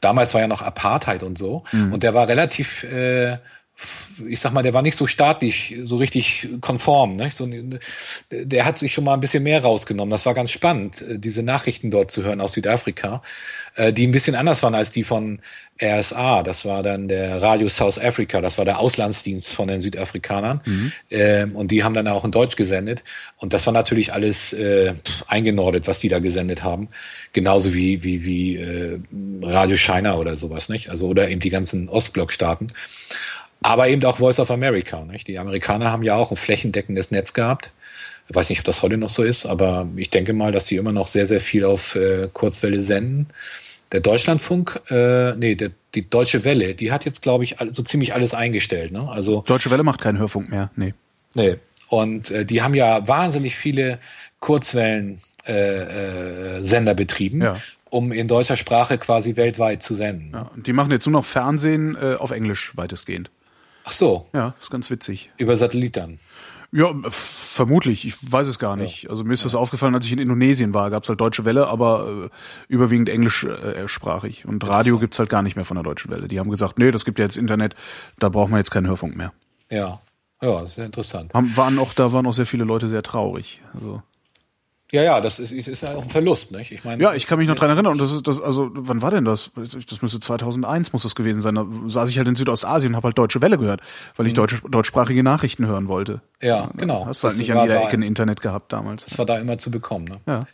Damals 0.01 0.35
war 0.35 0.41
ja 0.41 0.49
noch 0.49 0.63
Apartheid 0.63 1.23
und 1.23 1.39
so. 1.39 1.65
Mhm. 1.73 1.93
Und 1.93 2.03
der 2.03 2.15
war 2.15 2.29
relativ 2.29 2.85
äh, 2.85 3.39
ich 4.29 4.41
sag 4.41 4.53
mal, 4.53 4.63
der 4.63 4.75
war 4.75 4.83
nicht 4.83 4.97
so 4.97 5.07
staatlich, 5.07 5.77
so 5.83 5.97
richtig 5.97 6.49
konform. 6.61 7.17
Ne? 7.17 7.31
So, 7.31 7.49
der 8.31 8.65
hat 8.65 8.79
sich 8.79 8.93
schon 8.93 9.05
mal 9.05 9.15
ein 9.15 9.21
bisschen 9.21 9.43
mehr 9.43 9.63
rausgenommen. 9.63 10.11
Das 10.11 10.27
war 10.27 10.35
ganz 10.35 10.51
spannend, 10.51 11.03
äh, 11.03 11.19
diese 11.19 11.43
Nachrichten 11.43 11.91
dort 11.91 12.11
zu 12.11 12.23
hören 12.23 12.41
aus 12.41 12.53
Südafrika, 12.53 13.23
äh, 13.75 13.93
die 13.93 14.07
ein 14.07 14.13
bisschen 14.13 14.37
anders 14.37 14.63
waren 14.63 14.75
als 14.75 14.93
die 14.93 15.03
von 15.03 15.41
RSA. 15.83 16.45
Das 16.45 16.65
war 16.65 16.85
dann 16.85 17.09
der 17.09 17.43
Radio 17.43 17.69
South 17.69 17.99
Africa, 17.99 18.41
das 18.41 18.59
war 18.59 18.65
der 18.65 18.79
Auslandsdienst 18.79 19.53
von 19.53 19.67
den 19.67 19.81
Südafrikanern. 19.81 20.61
Mhm. 20.65 20.93
Ähm, 21.11 21.57
und 21.57 21.73
die 21.73 21.83
haben 21.83 21.95
dann 21.95 22.07
auch 22.07 22.25
in 22.25 22.31
Deutsch 22.31 22.55
gesendet. 22.55 23.03
Und 23.39 23.53
das 23.53 23.67
war 23.67 23.73
natürlich 23.73 24.13
alles 24.13 24.53
äh, 24.53 24.95
eingenordet, 25.27 25.89
was 25.89 25.99
die 25.99 26.09
da 26.09 26.21
gesendet 26.21 26.63
haben. 26.63 26.89
Genauso 27.33 27.75
wie, 27.75 28.05
wie, 28.05 28.25
wie 28.25 28.57
äh, 28.57 29.01
Radio 29.43 29.77
China 29.77 30.17
oder 30.17 30.37
sowas, 30.37 30.69
nicht? 30.69 30.91
Also, 30.91 31.09
oder 31.09 31.29
eben 31.29 31.41
die 31.41 31.51
ganzen 31.51 31.89
Ostblockstaaten 31.89 32.69
aber 33.65 33.89
eben 33.89 34.05
auch 34.05 34.19
Voice 34.19 34.39
of 34.41 34.51
America. 34.51 35.03
Nicht? 35.05 35.27
Die 35.27 35.39
Amerikaner 35.39 35.91
haben 35.91 36.03
ja 36.03 36.17
auch 36.17 36.31
ein 36.31 36.37
flächendeckendes 36.37 37.11
Netz 37.11 37.33
gehabt. 37.33 37.71
Ich 38.29 38.37
weiß 38.37 38.51
nicht, 38.51 38.59
ob 38.59 38.67
das 38.67 38.83
heute 38.83 38.99
noch 38.99 39.09
so 39.09 39.23
ist, 39.23 39.47
aber 39.47 39.89
ich 39.97 40.11
denke 40.11 40.35
mal, 40.35 40.53
dass 40.53 40.67
die 40.67 40.77
immer 40.77 40.93
noch 40.93 41.07
sehr, 41.07 41.27
sehr 41.27 41.41
viel 41.41 41.65
auf 41.65 41.95
äh, 41.95 42.29
Kurzwelle 42.31 42.83
senden. 42.83 43.29
Der 43.91 44.01
Deutschlandfunk, 44.01 44.83
äh, 44.91 45.35
nee, 45.37 45.55
der, 45.55 45.71
die 45.95 46.09
Deutsche 46.09 46.45
Welle, 46.45 46.75
die 46.75 46.93
hat 46.93 47.07
jetzt, 47.07 47.23
glaube 47.23 47.45
ich, 47.45 47.57
so 47.71 47.83
ziemlich 47.83 48.13
alles 48.13 48.35
eingestellt. 48.35 48.93
Ne? 48.93 49.09
Also 49.09 49.43
Deutsche 49.47 49.71
Welle 49.71 49.83
macht 49.83 50.01
keinen 50.01 50.19
Hörfunk 50.19 50.51
mehr, 50.51 50.71
nee. 50.77 50.93
Nee. 51.33 51.57
Und 51.89 52.31
äh, 52.31 52.45
die 52.45 52.61
haben 52.61 52.75
ja 52.75 53.09
wahnsinnig 53.09 53.57
viele 53.57 53.99
Kurzwellen 54.41 55.21
äh, 55.47 56.59
äh, 56.59 56.65
Sender 56.65 56.95
betrieben. 56.95 57.41
Ja 57.41 57.57
um 57.91 58.11
in 58.11 58.27
deutscher 58.27 58.57
Sprache 58.57 58.99
quasi 58.99 59.37
weltweit 59.37 59.81
zu 59.81 59.95
senden. 59.95 60.33
Ja, 60.33 60.51
und 60.53 60.67
die 60.67 60.73
machen 60.73 60.91
jetzt 60.91 61.07
nur 61.07 61.13
noch 61.13 61.25
Fernsehen 61.25 61.95
äh, 61.95 62.17
auf 62.17 62.33
Englisch 62.33 62.73
weitestgehend. 62.77 63.31
Ach 63.85 63.93
so. 63.93 64.27
Ja, 64.33 64.55
ist 64.61 64.71
ganz 64.71 64.91
witzig. 64.91 65.31
Über 65.37 65.57
Satellit 65.57 65.97
dann? 65.97 66.19
Ja, 66.73 66.93
vermutlich. 67.09 68.05
Ich 68.05 68.33
weiß 68.33 68.49
es 68.49 68.59
gar 68.59 68.75
nicht. 68.75 69.05
Ja. 69.05 69.11
Also 69.11 69.23
mir 69.23 69.33
ist 69.35 69.45
das 69.45 69.55
aufgefallen, 69.55 69.95
als 69.95 70.07
ich 70.07 70.13
in 70.13 70.19
Indonesien 70.19 70.75
war. 70.75 70.91
Gab 70.91 71.05
es 71.05 71.09
halt 71.09 71.21
Deutsche 71.21 71.45
Welle, 71.45 71.69
aber 71.69 72.25
äh, 72.25 72.29
überwiegend 72.67 73.09
englischsprachig. 73.09 74.45
Äh, 74.45 74.49
Und 74.49 74.67
Radio 74.67 74.99
gibt's 74.99 75.21
halt 75.21 75.29
gar 75.29 75.43
nicht 75.43 75.55
mehr 75.55 75.65
von 75.65 75.77
der 75.77 75.85
Deutschen 75.85 76.11
Welle. 76.11 76.27
Die 76.27 76.41
haben 76.41 76.51
gesagt, 76.51 76.81
nee, 76.81 76.91
das 76.91 77.05
gibt 77.05 77.21
ja 77.21 77.27
jetzt 77.27 77.37
Internet, 77.37 77.77
da 78.19 78.29
braucht 78.29 78.51
man 78.51 78.59
jetzt 78.59 78.73
keinen 78.73 78.89
Hörfunk 78.89 79.17
mehr. 79.17 79.33
Ja, 79.71 80.01
ja, 80.43 80.67
sehr 80.67 80.87
interessant. 80.87 81.33
Haben, 81.33 81.57
waren 81.57 81.79
auch, 81.79 81.93
da 81.95 82.13
waren 82.13 82.27
auch 82.27 82.33
sehr 82.33 82.47
viele 82.47 82.65
Leute 82.65 82.89
sehr 82.89 83.05
traurig. 83.05 83.63
Also 83.73 84.03
ja, 84.95 85.03
ja, 85.03 85.21
das 85.21 85.41
ist, 85.41 85.51
ist 85.51 85.83
ja 85.83 85.97
auch 85.97 86.05
ein 86.05 86.09
Verlust, 86.09 86.53
nicht? 86.53 86.71
Ich 86.71 86.85
meine, 86.85 87.03
ja, 87.03 87.15
ich 87.15 87.27
kann 87.27 87.39
mich 87.39 87.49
noch 87.49 87.57
dran 87.57 87.69
erinnern 87.69 87.95
und 87.95 88.01
das 88.01 88.13
ist 88.13 88.29
das, 88.29 88.41
also 88.41 88.71
wann 88.75 89.03
war 89.03 89.11
denn 89.11 89.25
das? 89.25 89.51
Das 89.57 90.03
müsste 90.03 90.21
2001 90.21 90.93
muss 90.93 91.03
das 91.03 91.17
gewesen 91.17 91.43
sein. 91.43 91.57
Da 91.57 91.67
saß 91.87 92.11
ich 92.11 92.19
halt 92.19 92.29
in 92.29 92.37
Südostasien 92.37 92.93
und 92.93 92.97
habe 92.97 93.09
halt 93.09 93.19
Deutsche 93.19 93.43
Welle 93.43 93.59
gehört, 93.59 93.81
weil 94.15 94.29
ich 94.29 94.35
mhm. 94.35 94.37
deutsche, 94.37 94.61
deutschsprachige 94.71 95.25
Nachrichten 95.25 95.67
hören 95.67 95.89
wollte. 95.89 96.21
Ja, 96.41 96.71
genau. 96.77 97.07
Hast 97.07 97.25
du 97.25 97.29
halt 97.29 97.39
nicht 97.39 97.53
an 97.53 97.63
jeder 97.63 97.83
Ecke 97.83 97.97
ein 97.97 98.03
Internet 98.03 98.41
gehabt 98.41 98.73
damals. 98.73 99.05
Das 99.05 99.19
war 99.19 99.27
da 99.27 99.37
immer 99.39 99.59
zu 99.59 99.73
bekommen. 99.73 100.05
Ne? 100.05 100.21
Ja. 100.29 100.47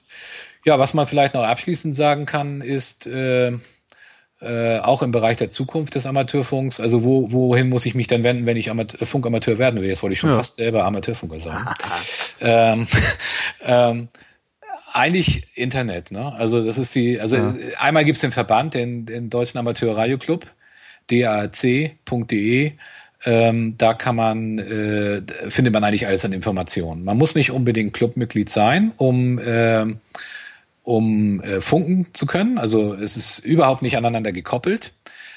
Ja, 0.64 0.78
was 0.78 0.94
man 0.94 1.06
vielleicht 1.06 1.34
noch 1.34 1.44
abschließend 1.44 1.94
sagen 1.94 2.24
kann, 2.24 2.62
ist 2.62 3.06
äh, 3.06 3.52
äh, 4.40 4.78
auch 4.78 5.02
im 5.02 5.12
Bereich 5.12 5.36
der 5.36 5.50
Zukunft 5.50 5.94
des 5.94 6.06
Amateurfunks. 6.06 6.80
Also 6.80 7.04
wo, 7.04 7.30
wohin 7.30 7.68
muss 7.68 7.84
ich 7.84 7.94
mich 7.94 8.06
dann 8.06 8.22
wenden, 8.22 8.46
wenn 8.46 8.56
ich 8.56 8.70
Amateur, 8.70 9.06
Funkamateur 9.06 9.58
werden 9.58 9.80
will? 9.80 9.88
Jetzt 9.88 10.02
wollte 10.02 10.14
ich 10.14 10.18
schon 10.18 10.30
ja. 10.30 10.36
fast 10.36 10.54
selber 10.54 10.84
Amateurfunker 10.84 11.40
sagen. 11.40 11.68
ähm, 12.40 12.86
ähm, 13.62 14.08
eigentlich 14.92 15.46
Internet, 15.54 16.10
ne? 16.10 16.32
Also 16.32 16.64
das 16.64 16.78
ist 16.78 16.94
die, 16.94 17.20
also 17.20 17.36
ja. 17.36 17.54
einmal 17.78 18.04
gibt's 18.04 18.20
den 18.20 18.32
Verband, 18.32 18.74
den, 18.74 19.06
den 19.06 19.30
Deutschen 19.30 19.58
Amateur 19.58 19.96
Radio 19.96 20.18
Club, 20.18 20.46
dac.de. 21.08 22.72
Ähm, 23.22 23.74
da 23.76 23.92
kann 23.94 24.16
man, 24.16 24.58
äh, 24.58 25.22
findet 25.50 25.74
man 25.74 25.84
eigentlich 25.84 26.06
alles 26.06 26.24
an 26.24 26.32
Informationen. 26.32 27.04
Man 27.04 27.18
muss 27.18 27.34
nicht 27.34 27.50
unbedingt 27.50 27.92
Clubmitglied 27.92 28.48
sein, 28.48 28.92
um, 28.96 29.38
äh, 29.38 29.84
um 30.84 31.42
äh, 31.42 31.60
funken 31.60 32.06
zu 32.14 32.24
können. 32.24 32.58
Also 32.58 32.94
es 32.94 33.16
ist 33.16 33.40
überhaupt 33.40 33.82
nicht 33.82 33.98
aneinander 33.98 34.32
gekoppelt. 34.32 34.92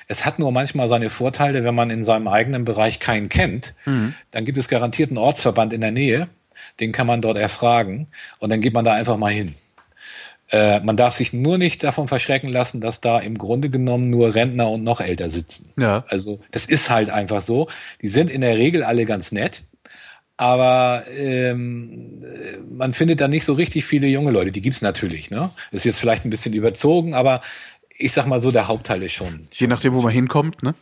Es 0.08 0.26
hat 0.26 0.40
nur 0.40 0.52
manchmal 0.52 0.88
seine 0.88 1.10
Vorteile, 1.10 1.64
wenn 1.64 1.76
man 1.76 1.90
in 1.90 2.04
seinem 2.04 2.28
eigenen 2.28 2.66
Bereich 2.66 3.00
keinen 3.00 3.30
kennt. 3.30 3.74
Mhm. 3.86 4.14
Dann 4.32 4.46
gibt 4.46 4.58
es 4.58 4.68
garantiert 4.68 5.10
einen 5.10 5.18
Ortsverband 5.18 5.74
in 5.74 5.82
der 5.82 5.92
Nähe, 5.92 6.28
den 6.80 6.92
kann 6.92 7.08
man 7.08 7.22
dort 7.22 7.38
erfragen 7.38 8.08
und 8.40 8.52
dann 8.52 8.62
geht 8.62 8.74
man 8.74 8.86
da 8.86 8.94
einfach 8.94 9.18
mal 9.18 9.32
hin. 9.32 9.56
Äh, 10.54 10.82
man 10.82 10.98
darf 10.98 11.16
sich 11.16 11.34
nur 11.34 11.58
nicht 11.58 11.84
davon 11.84 12.08
verschrecken 12.08 12.50
lassen, 12.50 12.80
dass 12.80 13.02
da 13.02 13.20
im 13.20 13.38
Grunde 13.38 13.70
genommen 13.70 14.10
nur 14.10 14.36
Rentner 14.36 14.70
und 14.70 14.84
noch 14.84 15.02
älter 15.02 15.30
sitzen. 15.30 15.72
Ja. 15.80 16.06
Also 16.10 16.42
das 16.52 16.66
ist 16.66 16.90
halt 16.90 17.10
einfach 17.10 17.42
so. 17.42 17.70
Die 18.02 18.08
sind 18.08 18.30
in 18.30 18.42
der 18.42 18.58
Regel 18.58 18.84
alle 18.84 19.06
ganz 19.06 19.32
nett. 19.32 19.64
Aber 20.36 21.06
ähm, 21.16 22.24
man 22.70 22.94
findet 22.94 23.22
da 23.22 23.28
nicht 23.28 23.46
so 23.46 23.54
richtig 23.54 23.86
viele 23.86 24.08
junge 24.08 24.32
Leute. 24.32 24.52
Die 24.52 24.62
gibt's 24.62 24.82
natürlich. 24.82 25.30
Ne? 25.30 25.52
Ist 25.72 25.86
jetzt 25.86 26.00
vielleicht 26.00 26.26
ein 26.26 26.32
bisschen 26.32 26.54
überzogen, 26.54 27.14
aber 27.14 27.42
ich 27.98 28.12
sag 28.12 28.26
mal 28.26 28.42
so, 28.42 28.52
der 28.52 28.68
Hauptteil 28.68 29.04
ist 29.04 29.14
schon. 29.14 29.48
Je 29.52 29.68
nachdem, 29.68 29.94
wo 29.94 30.02
man 30.02 30.12
hinkommt, 30.12 30.64
ne? 30.64 30.74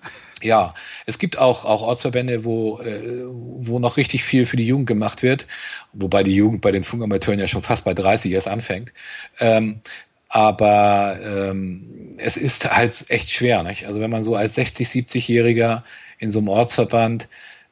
Ja, 0.42 0.74
es 1.06 1.20
gibt 1.20 1.38
auch, 1.38 1.66
auch 1.66 1.82
Ortsverbände, 1.82 2.46
wo, 2.46 2.80
äh, 2.80 3.24
wo 3.26 3.80
noch 3.80 3.98
richtig 3.98 4.24
viel 4.24 4.46
für 4.46 4.58
die 4.58 4.66
Jugend 4.66 4.88
gemacht 4.88 5.22
wird, 5.22 5.46
wobei 5.94 6.24
die 6.24 6.36
Jugend 6.36 6.62
bei 6.62 6.72
den 6.72 6.84
Funkamateuren 6.84 7.40
ja 7.40 7.48
schon 7.48 7.62
fast 7.62 7.86
bei 7.86 7.94
30 7.94 8.32
erst 8.32 8.48
anfängt. 8.48 8.92
Ähm, 9.40 9.82
aber 10.30 11.20
ähm, 11.24 12.16
es 12.18 12.38
ist 12.38 12.72
halt 12.72 13.06
echt 13.10 13.30
schwer. 13.30 13.64
Nicht? 13.64 13.86
Also 13.86 14.00
wenn 14.00 14.10
man 14.10 14.24
so 14.24 14.36
als 14.36 14.56
60, 14.56 14.88
70-Jähriger 14.88 15.84
in 16.18 16.32
so 16.32 16.40
einem 16.40 16.48
Ortsverband 16.48 17.28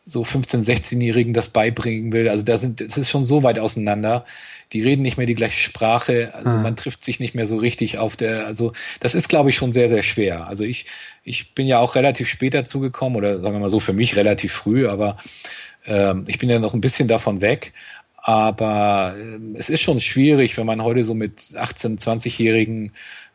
so 0.06 0.24
15, 0.24 0.64
16-Jährigen 0.64 1.34
das 1.34 1.50
beibringen 1.50 2.12
will, 2.12 2.28
also 2.28 2.44
da 2.44 2.58
sind, 2.58 2.82
das 2.82 2.98
ist 2.98 3.10
schon 3.10 3.26
so 3.26 3.44
weit 3.44 3.60
auseinander 3.60 4.26
die 4.74 4.84
reden 4.84 5.02
nicht 5.02 5.18
mehr 5.18 5.26
die 5.26 5.36
gleiche 5.36 5.60
Sprache, 5.60 6.34
also 6.34 6.58
mhm. 6.58 6.64
man 6.64 6.76
trifft 6.76 7.04
sich 7.04 7.20
nicht 7.20 7.36
mehr 7.36 7.48
so 7.48 7.58
richtig 7.58 7.98
auf 7.98 8.16
der, 8.16 8.46
also 8.46 8.74
das 9.00 9.16
ist, 9.16 9.30
glaube 9.30 9.50
ich, 9.50 9.56
schon 9.56 9.74
sehr, 9.74 9.90
sehr 9.90 10.04
schwer. 10.04 10.48
Also 10.48 10.64
ich, 10.64 10.86
ich 11.24 11.56
bin 11.56 11.68
ja 11.68 11.80
auch 11.80 11.96
relativ 11.96 12.28
spät 12.28 12.54
dazugekommen 12.54 13.18
oder 13.18 13.42
sagen 13.42 13.56
wir 13.56 13.60
mal 13.60 13.70
so, 13.70 13.80
für 13.80 13.94
mich 13.94 14.16
relativ 14.16 14.54
früh, 14.54 14.88
aber 14.88 15.18
ähm, 15.86 16.26
ich 16.28 16.38
bin 16.38 16.50
ja 16.50 16.60
noch 16.60 16.74
ein 16.74 16.82
bisschen 16.82 17.08
davon 17.08 17.42
weg. 17.42 17.74
Aber 18.22 19.16
ähm, 19.18 19.56
es 19.58 19.70
ist 19.70 19.82
schon 19.82 20.00
schwierig, 20.02 20.58
wenn 20.58 20.66
man 20.66 20.84
heute 20.84 21.04
so 21.04 21.14
mit 21.14 21.40
18-, 21.40 22.00
20-Jährigen 22.00 22.92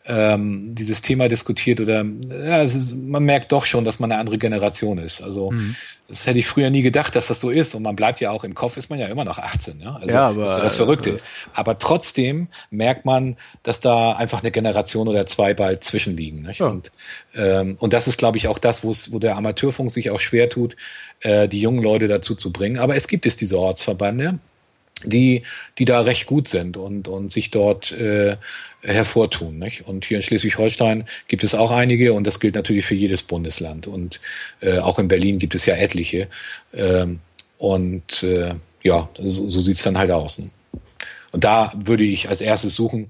ähm, 0.06 0.74
dieses 0.74 1.00
Thema 1.00 1.28
diskutiert 1.28 1.80
oder 1.80 2.04
ja, 2.28 2.62
ist, 2.62 2.94
man 2.94 3.24
merkt 3.24 3.52
doch 3.52 3.64
schon, 3.64 3.84
dass 3.84 3.98
man 3.98 4.12
eine 4.12 4.20
andere 4.20 4.36
Generation 4.36 4.98
ist. 4.98 5.22
Also 5.22 5.50
mhm. 5.50 5.76
das 6.08 6.26
hätte 6.26 6.38
ich 6.38 6.46
früher 6.46 6.68
nie 6.68 6.82
gedacht, 6.82 7.16
dass 7.16 7.28
das 7.28 7.40
so 7.40 7.48
ist. 7.48 7.74
Und 7.74 7.82
man 7.82 7.96
bleibt 7.96 8.20
ja 8.20 8.30
auch 8.30 8.44
im 8.44 8.54
Kopf, 8.54 8.76
ist 8.76 8.90
man 8.90 8.98
ja 8.98 9.06
immer 9.06 9.24
noch 9.24 9.38
18. 9.38 9.80
Ja? 9.80 9.96
Also 9.96 10.12
ja, 10.12 10.28
aber, 10.28 10.42
das 10.42 10.52
ist 10.52 10.58
ja 10.58 10.64
das 10.64 10.76
Verrückte. 10.76 11.10
Äh, 11.10 11.18
aber 11.54 11.78
trotzdem 11.78 12.48
merkt 12.70 13.06
man, 13.06 13.36
dass 13.62 13.80
da 13.80 14.12
einfach 14.12 14.42
eine 14.42 14.50
Generation 14.50 15.08
oder 15.08 15.24
zwei 15.24 15.54
bald 15.54 15.84
zwischenliegen. 15.84 16.42
Nicht? 16.42 16.60
Ja. 16.60 16.66
Und, 16.66 16.92
ähm, 17.34 17.76
und 17.78 17.94
das 17.94 18.06
ist, 18.06 18.18
glaube 18.18 18.36
ich, 18.36 18.48
auch 18.48 18.58
das, 18.58 18.84
wo 18.84 19.18
der 19.18 19.36
Amateurfunk 19.36 19.90
sich 19.90 20.10
auch 20.10 20.20
schwer 20.20 20.50
tut, 20.50 20.76
äh, 21.20 21.48
die 21.48 21.60
jungen 21.60 21.82
Leute 21.82 22.08
dazu 22.08 22.34
zu 22.34 22.52
bringen. 22.52 22.78
Aber 22.78 22.94
es 22.94 23.08
gibt 23.08 23.24
es 23.24 23.36
diese 23.36 23.58
Ortsverbände 23.58 24.38
die, 25.04 25.42
die 25.78 25.84
da 25.84 26.00
recht 26.00 26.26
gut 26.26 26.48
sind 26.48 26.76
und, 26.76 27.08
und 27.08 27.30
sich 27.30 27.50
dort 27.50 27.92
äh, 27.92 28.36
hervortun. 28.82 29.58
Nicht? 29.58 29.86
Und 29.86 30.04
hier 30.04 30.18
in 30.18 30.22
Schleswig-Holstein 30.22 31.04
gibt 31.28 31.44
es 31.44 31.54
auch 31.54 31.70
einige 31.70 32.12
und 32.12 32.26
das 32.26 32.40
gilt 32.40 32.54
natürlich 32.54 32.86
für 32.86 32.94
jedes 32.94 33.22
Bundesland. 33.22 33.86
Und 33.86 34.20
äh, 34.60 34.78
auch 34.78 34.98
in 34.98 35.08
Berlin 35.08 35.38
gibt 35.38 35.54
es 35.54 35.66
ja 35.66 35.74
etliche. 35.74 36.28
Ähm, 36.74 37.20
und 37.58 38.22
äh, 38.22 38.54
ja, 38.82 39.08
so, 39.18 39.48
so 39.48 39.60
sieht 39.60 39.84
dann 39.86 39.98
halt 39.98 40.10
aus. 40.10 40.38
Ne? 40.38 40.50
Und 41.32 41.44
da 41.44 41.72
würde 41.74 42.04
ich 42.04 42.28
als 42.28 42.40
erstes 42.40 42.74
suchen. 42.74 43.08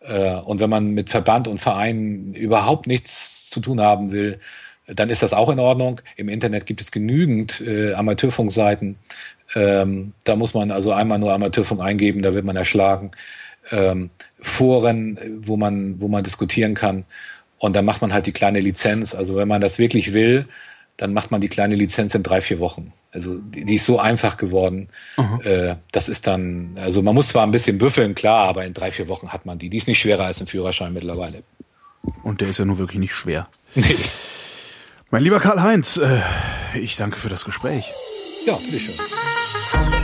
Äh, 0.00 0.36
und 0.36 0.60
wenn 0.60 0.70
man 0.70 0.90
mit 0.90 1.10
Verband 1.10 1.48
und 1.48 1.60
Vereinen 1.60 2.34
überhaupt 2.34 2.86
nichts 2.86 3.50
zu 3.50 3.60
tun 3.60 3.80
haben 3.80 4.12
will, 4.12 4.40
dann 4.86 5.10
ist 5.10 5.22
das 5.22 5.32
auch 5.32 5.48
in 5.48 5.58
Ordnung. 5.58 6.00
Im 6.16 6.28
Internet 6.28 6.66
gibt 6.66 6.80
es 6.80 6.92
genügend 6.92 7.60
äh, 7.60 7.92
Amateurfunkseiten. 7.94 8.96
Ähm, 9.54 10.12
da 10.24 10.36
muss 10.36 10.54
man 10.54 10.70
also 10.70 10.92
einmal 10.92 11.18
nur 11.18 11.32
Amateurfunk 11.32 11.80
eingeben, 11.80 12.22
da 12.22 12.34
wird 12.34 12.44
man 12.44 12.56
erschlagen 12.56 13.12
ähm, 13.70 14.10
Foren, 14.40 15.18
wo 15.40 15.56
man, 15.56 16.00
wo 16.00 16.08
man 16.08 16.24
diskutieren 16.24 16.74
kann. 16.74 17.04
Und 17.58 17.74
dann 17.74 17.84
macht 17.84 18.02
man 18.02 18.12
halt 18.12 18.26
die 18.26 18.32
kleine 18.32 18.60
Lizenz. 18.60 19.14
Also 19.14 19.36
wenn 19.36 19.48
man 19.48 19.60
das 19.60 19.78
wirklich 19.78 20.12
will, 20.12 20.46
dann 20.96 21.12
macht 21.12 21.30
man 21.30 21.40
die 21.40 21.48
kleine 21.48 21.74
Lizenz 21.74 22.14
in 22.14 22.22
drei, 22.22 22.40
vier 22.40 22.58
Wochen. 22.58 22.92
Also 23.12 23.36
die, 23.36 23.64
die 23.64 23.74
ist 23.76 23.86
so 23.86 23.98
einfach 23.98 24.36
geworden. 24.36 24.88
Äh, 25.42 25.76
das 25.92 26.08
ist 26.08 26.26
dann, 26.26 26.76
also 26.76 27.02
man 27.02 27.14
muss 27.14 27.28
zwar 27.28 27.46
ein 27.46 27.50
bisschen 27.50 27.78
büffeln, 27.78 28.14
klar, 28.14 28.46
aber 28.48 28.64
in 28.64 28.74
drei, 28.74 28.90
vier 28.90 29.08
Wochen 29.08 29.32
hat 29.32 29.46
man 29.46 29.58
die. 29.58 29.70
Die 29.70 29.78
ist 29.78 29.88
nicht 29.88 29.98
schwerer 29.98 30.24
als 30.24 30.40
ein 30.40 30.46
Führerschein 30.46 30.92
mittlerweile. 30.92 31.42
Und 32.22 32.40
der 32.40 32.48
ist 32.48 32.58
ja 32.58 32.64
nur 32.64 32.78
wirklich 32.78 33.00
nicht 33.00 33.14
schwer. 33.14 33.48
Nee. 33.74 33.96
Mein 35.10 35.22
lieber 35.22 35.40
Karl-Heinz, 35.40 35.98
äh, 35.98 36.20
ich 36.74 36.96
danke 36.96 37.16
für 37.16 37.28
das 37.28 37.44
Gespräch. 37.44 37.92
Ja, 38.46 38.58
vi 38.70 38.78
kör. 38.78 39.95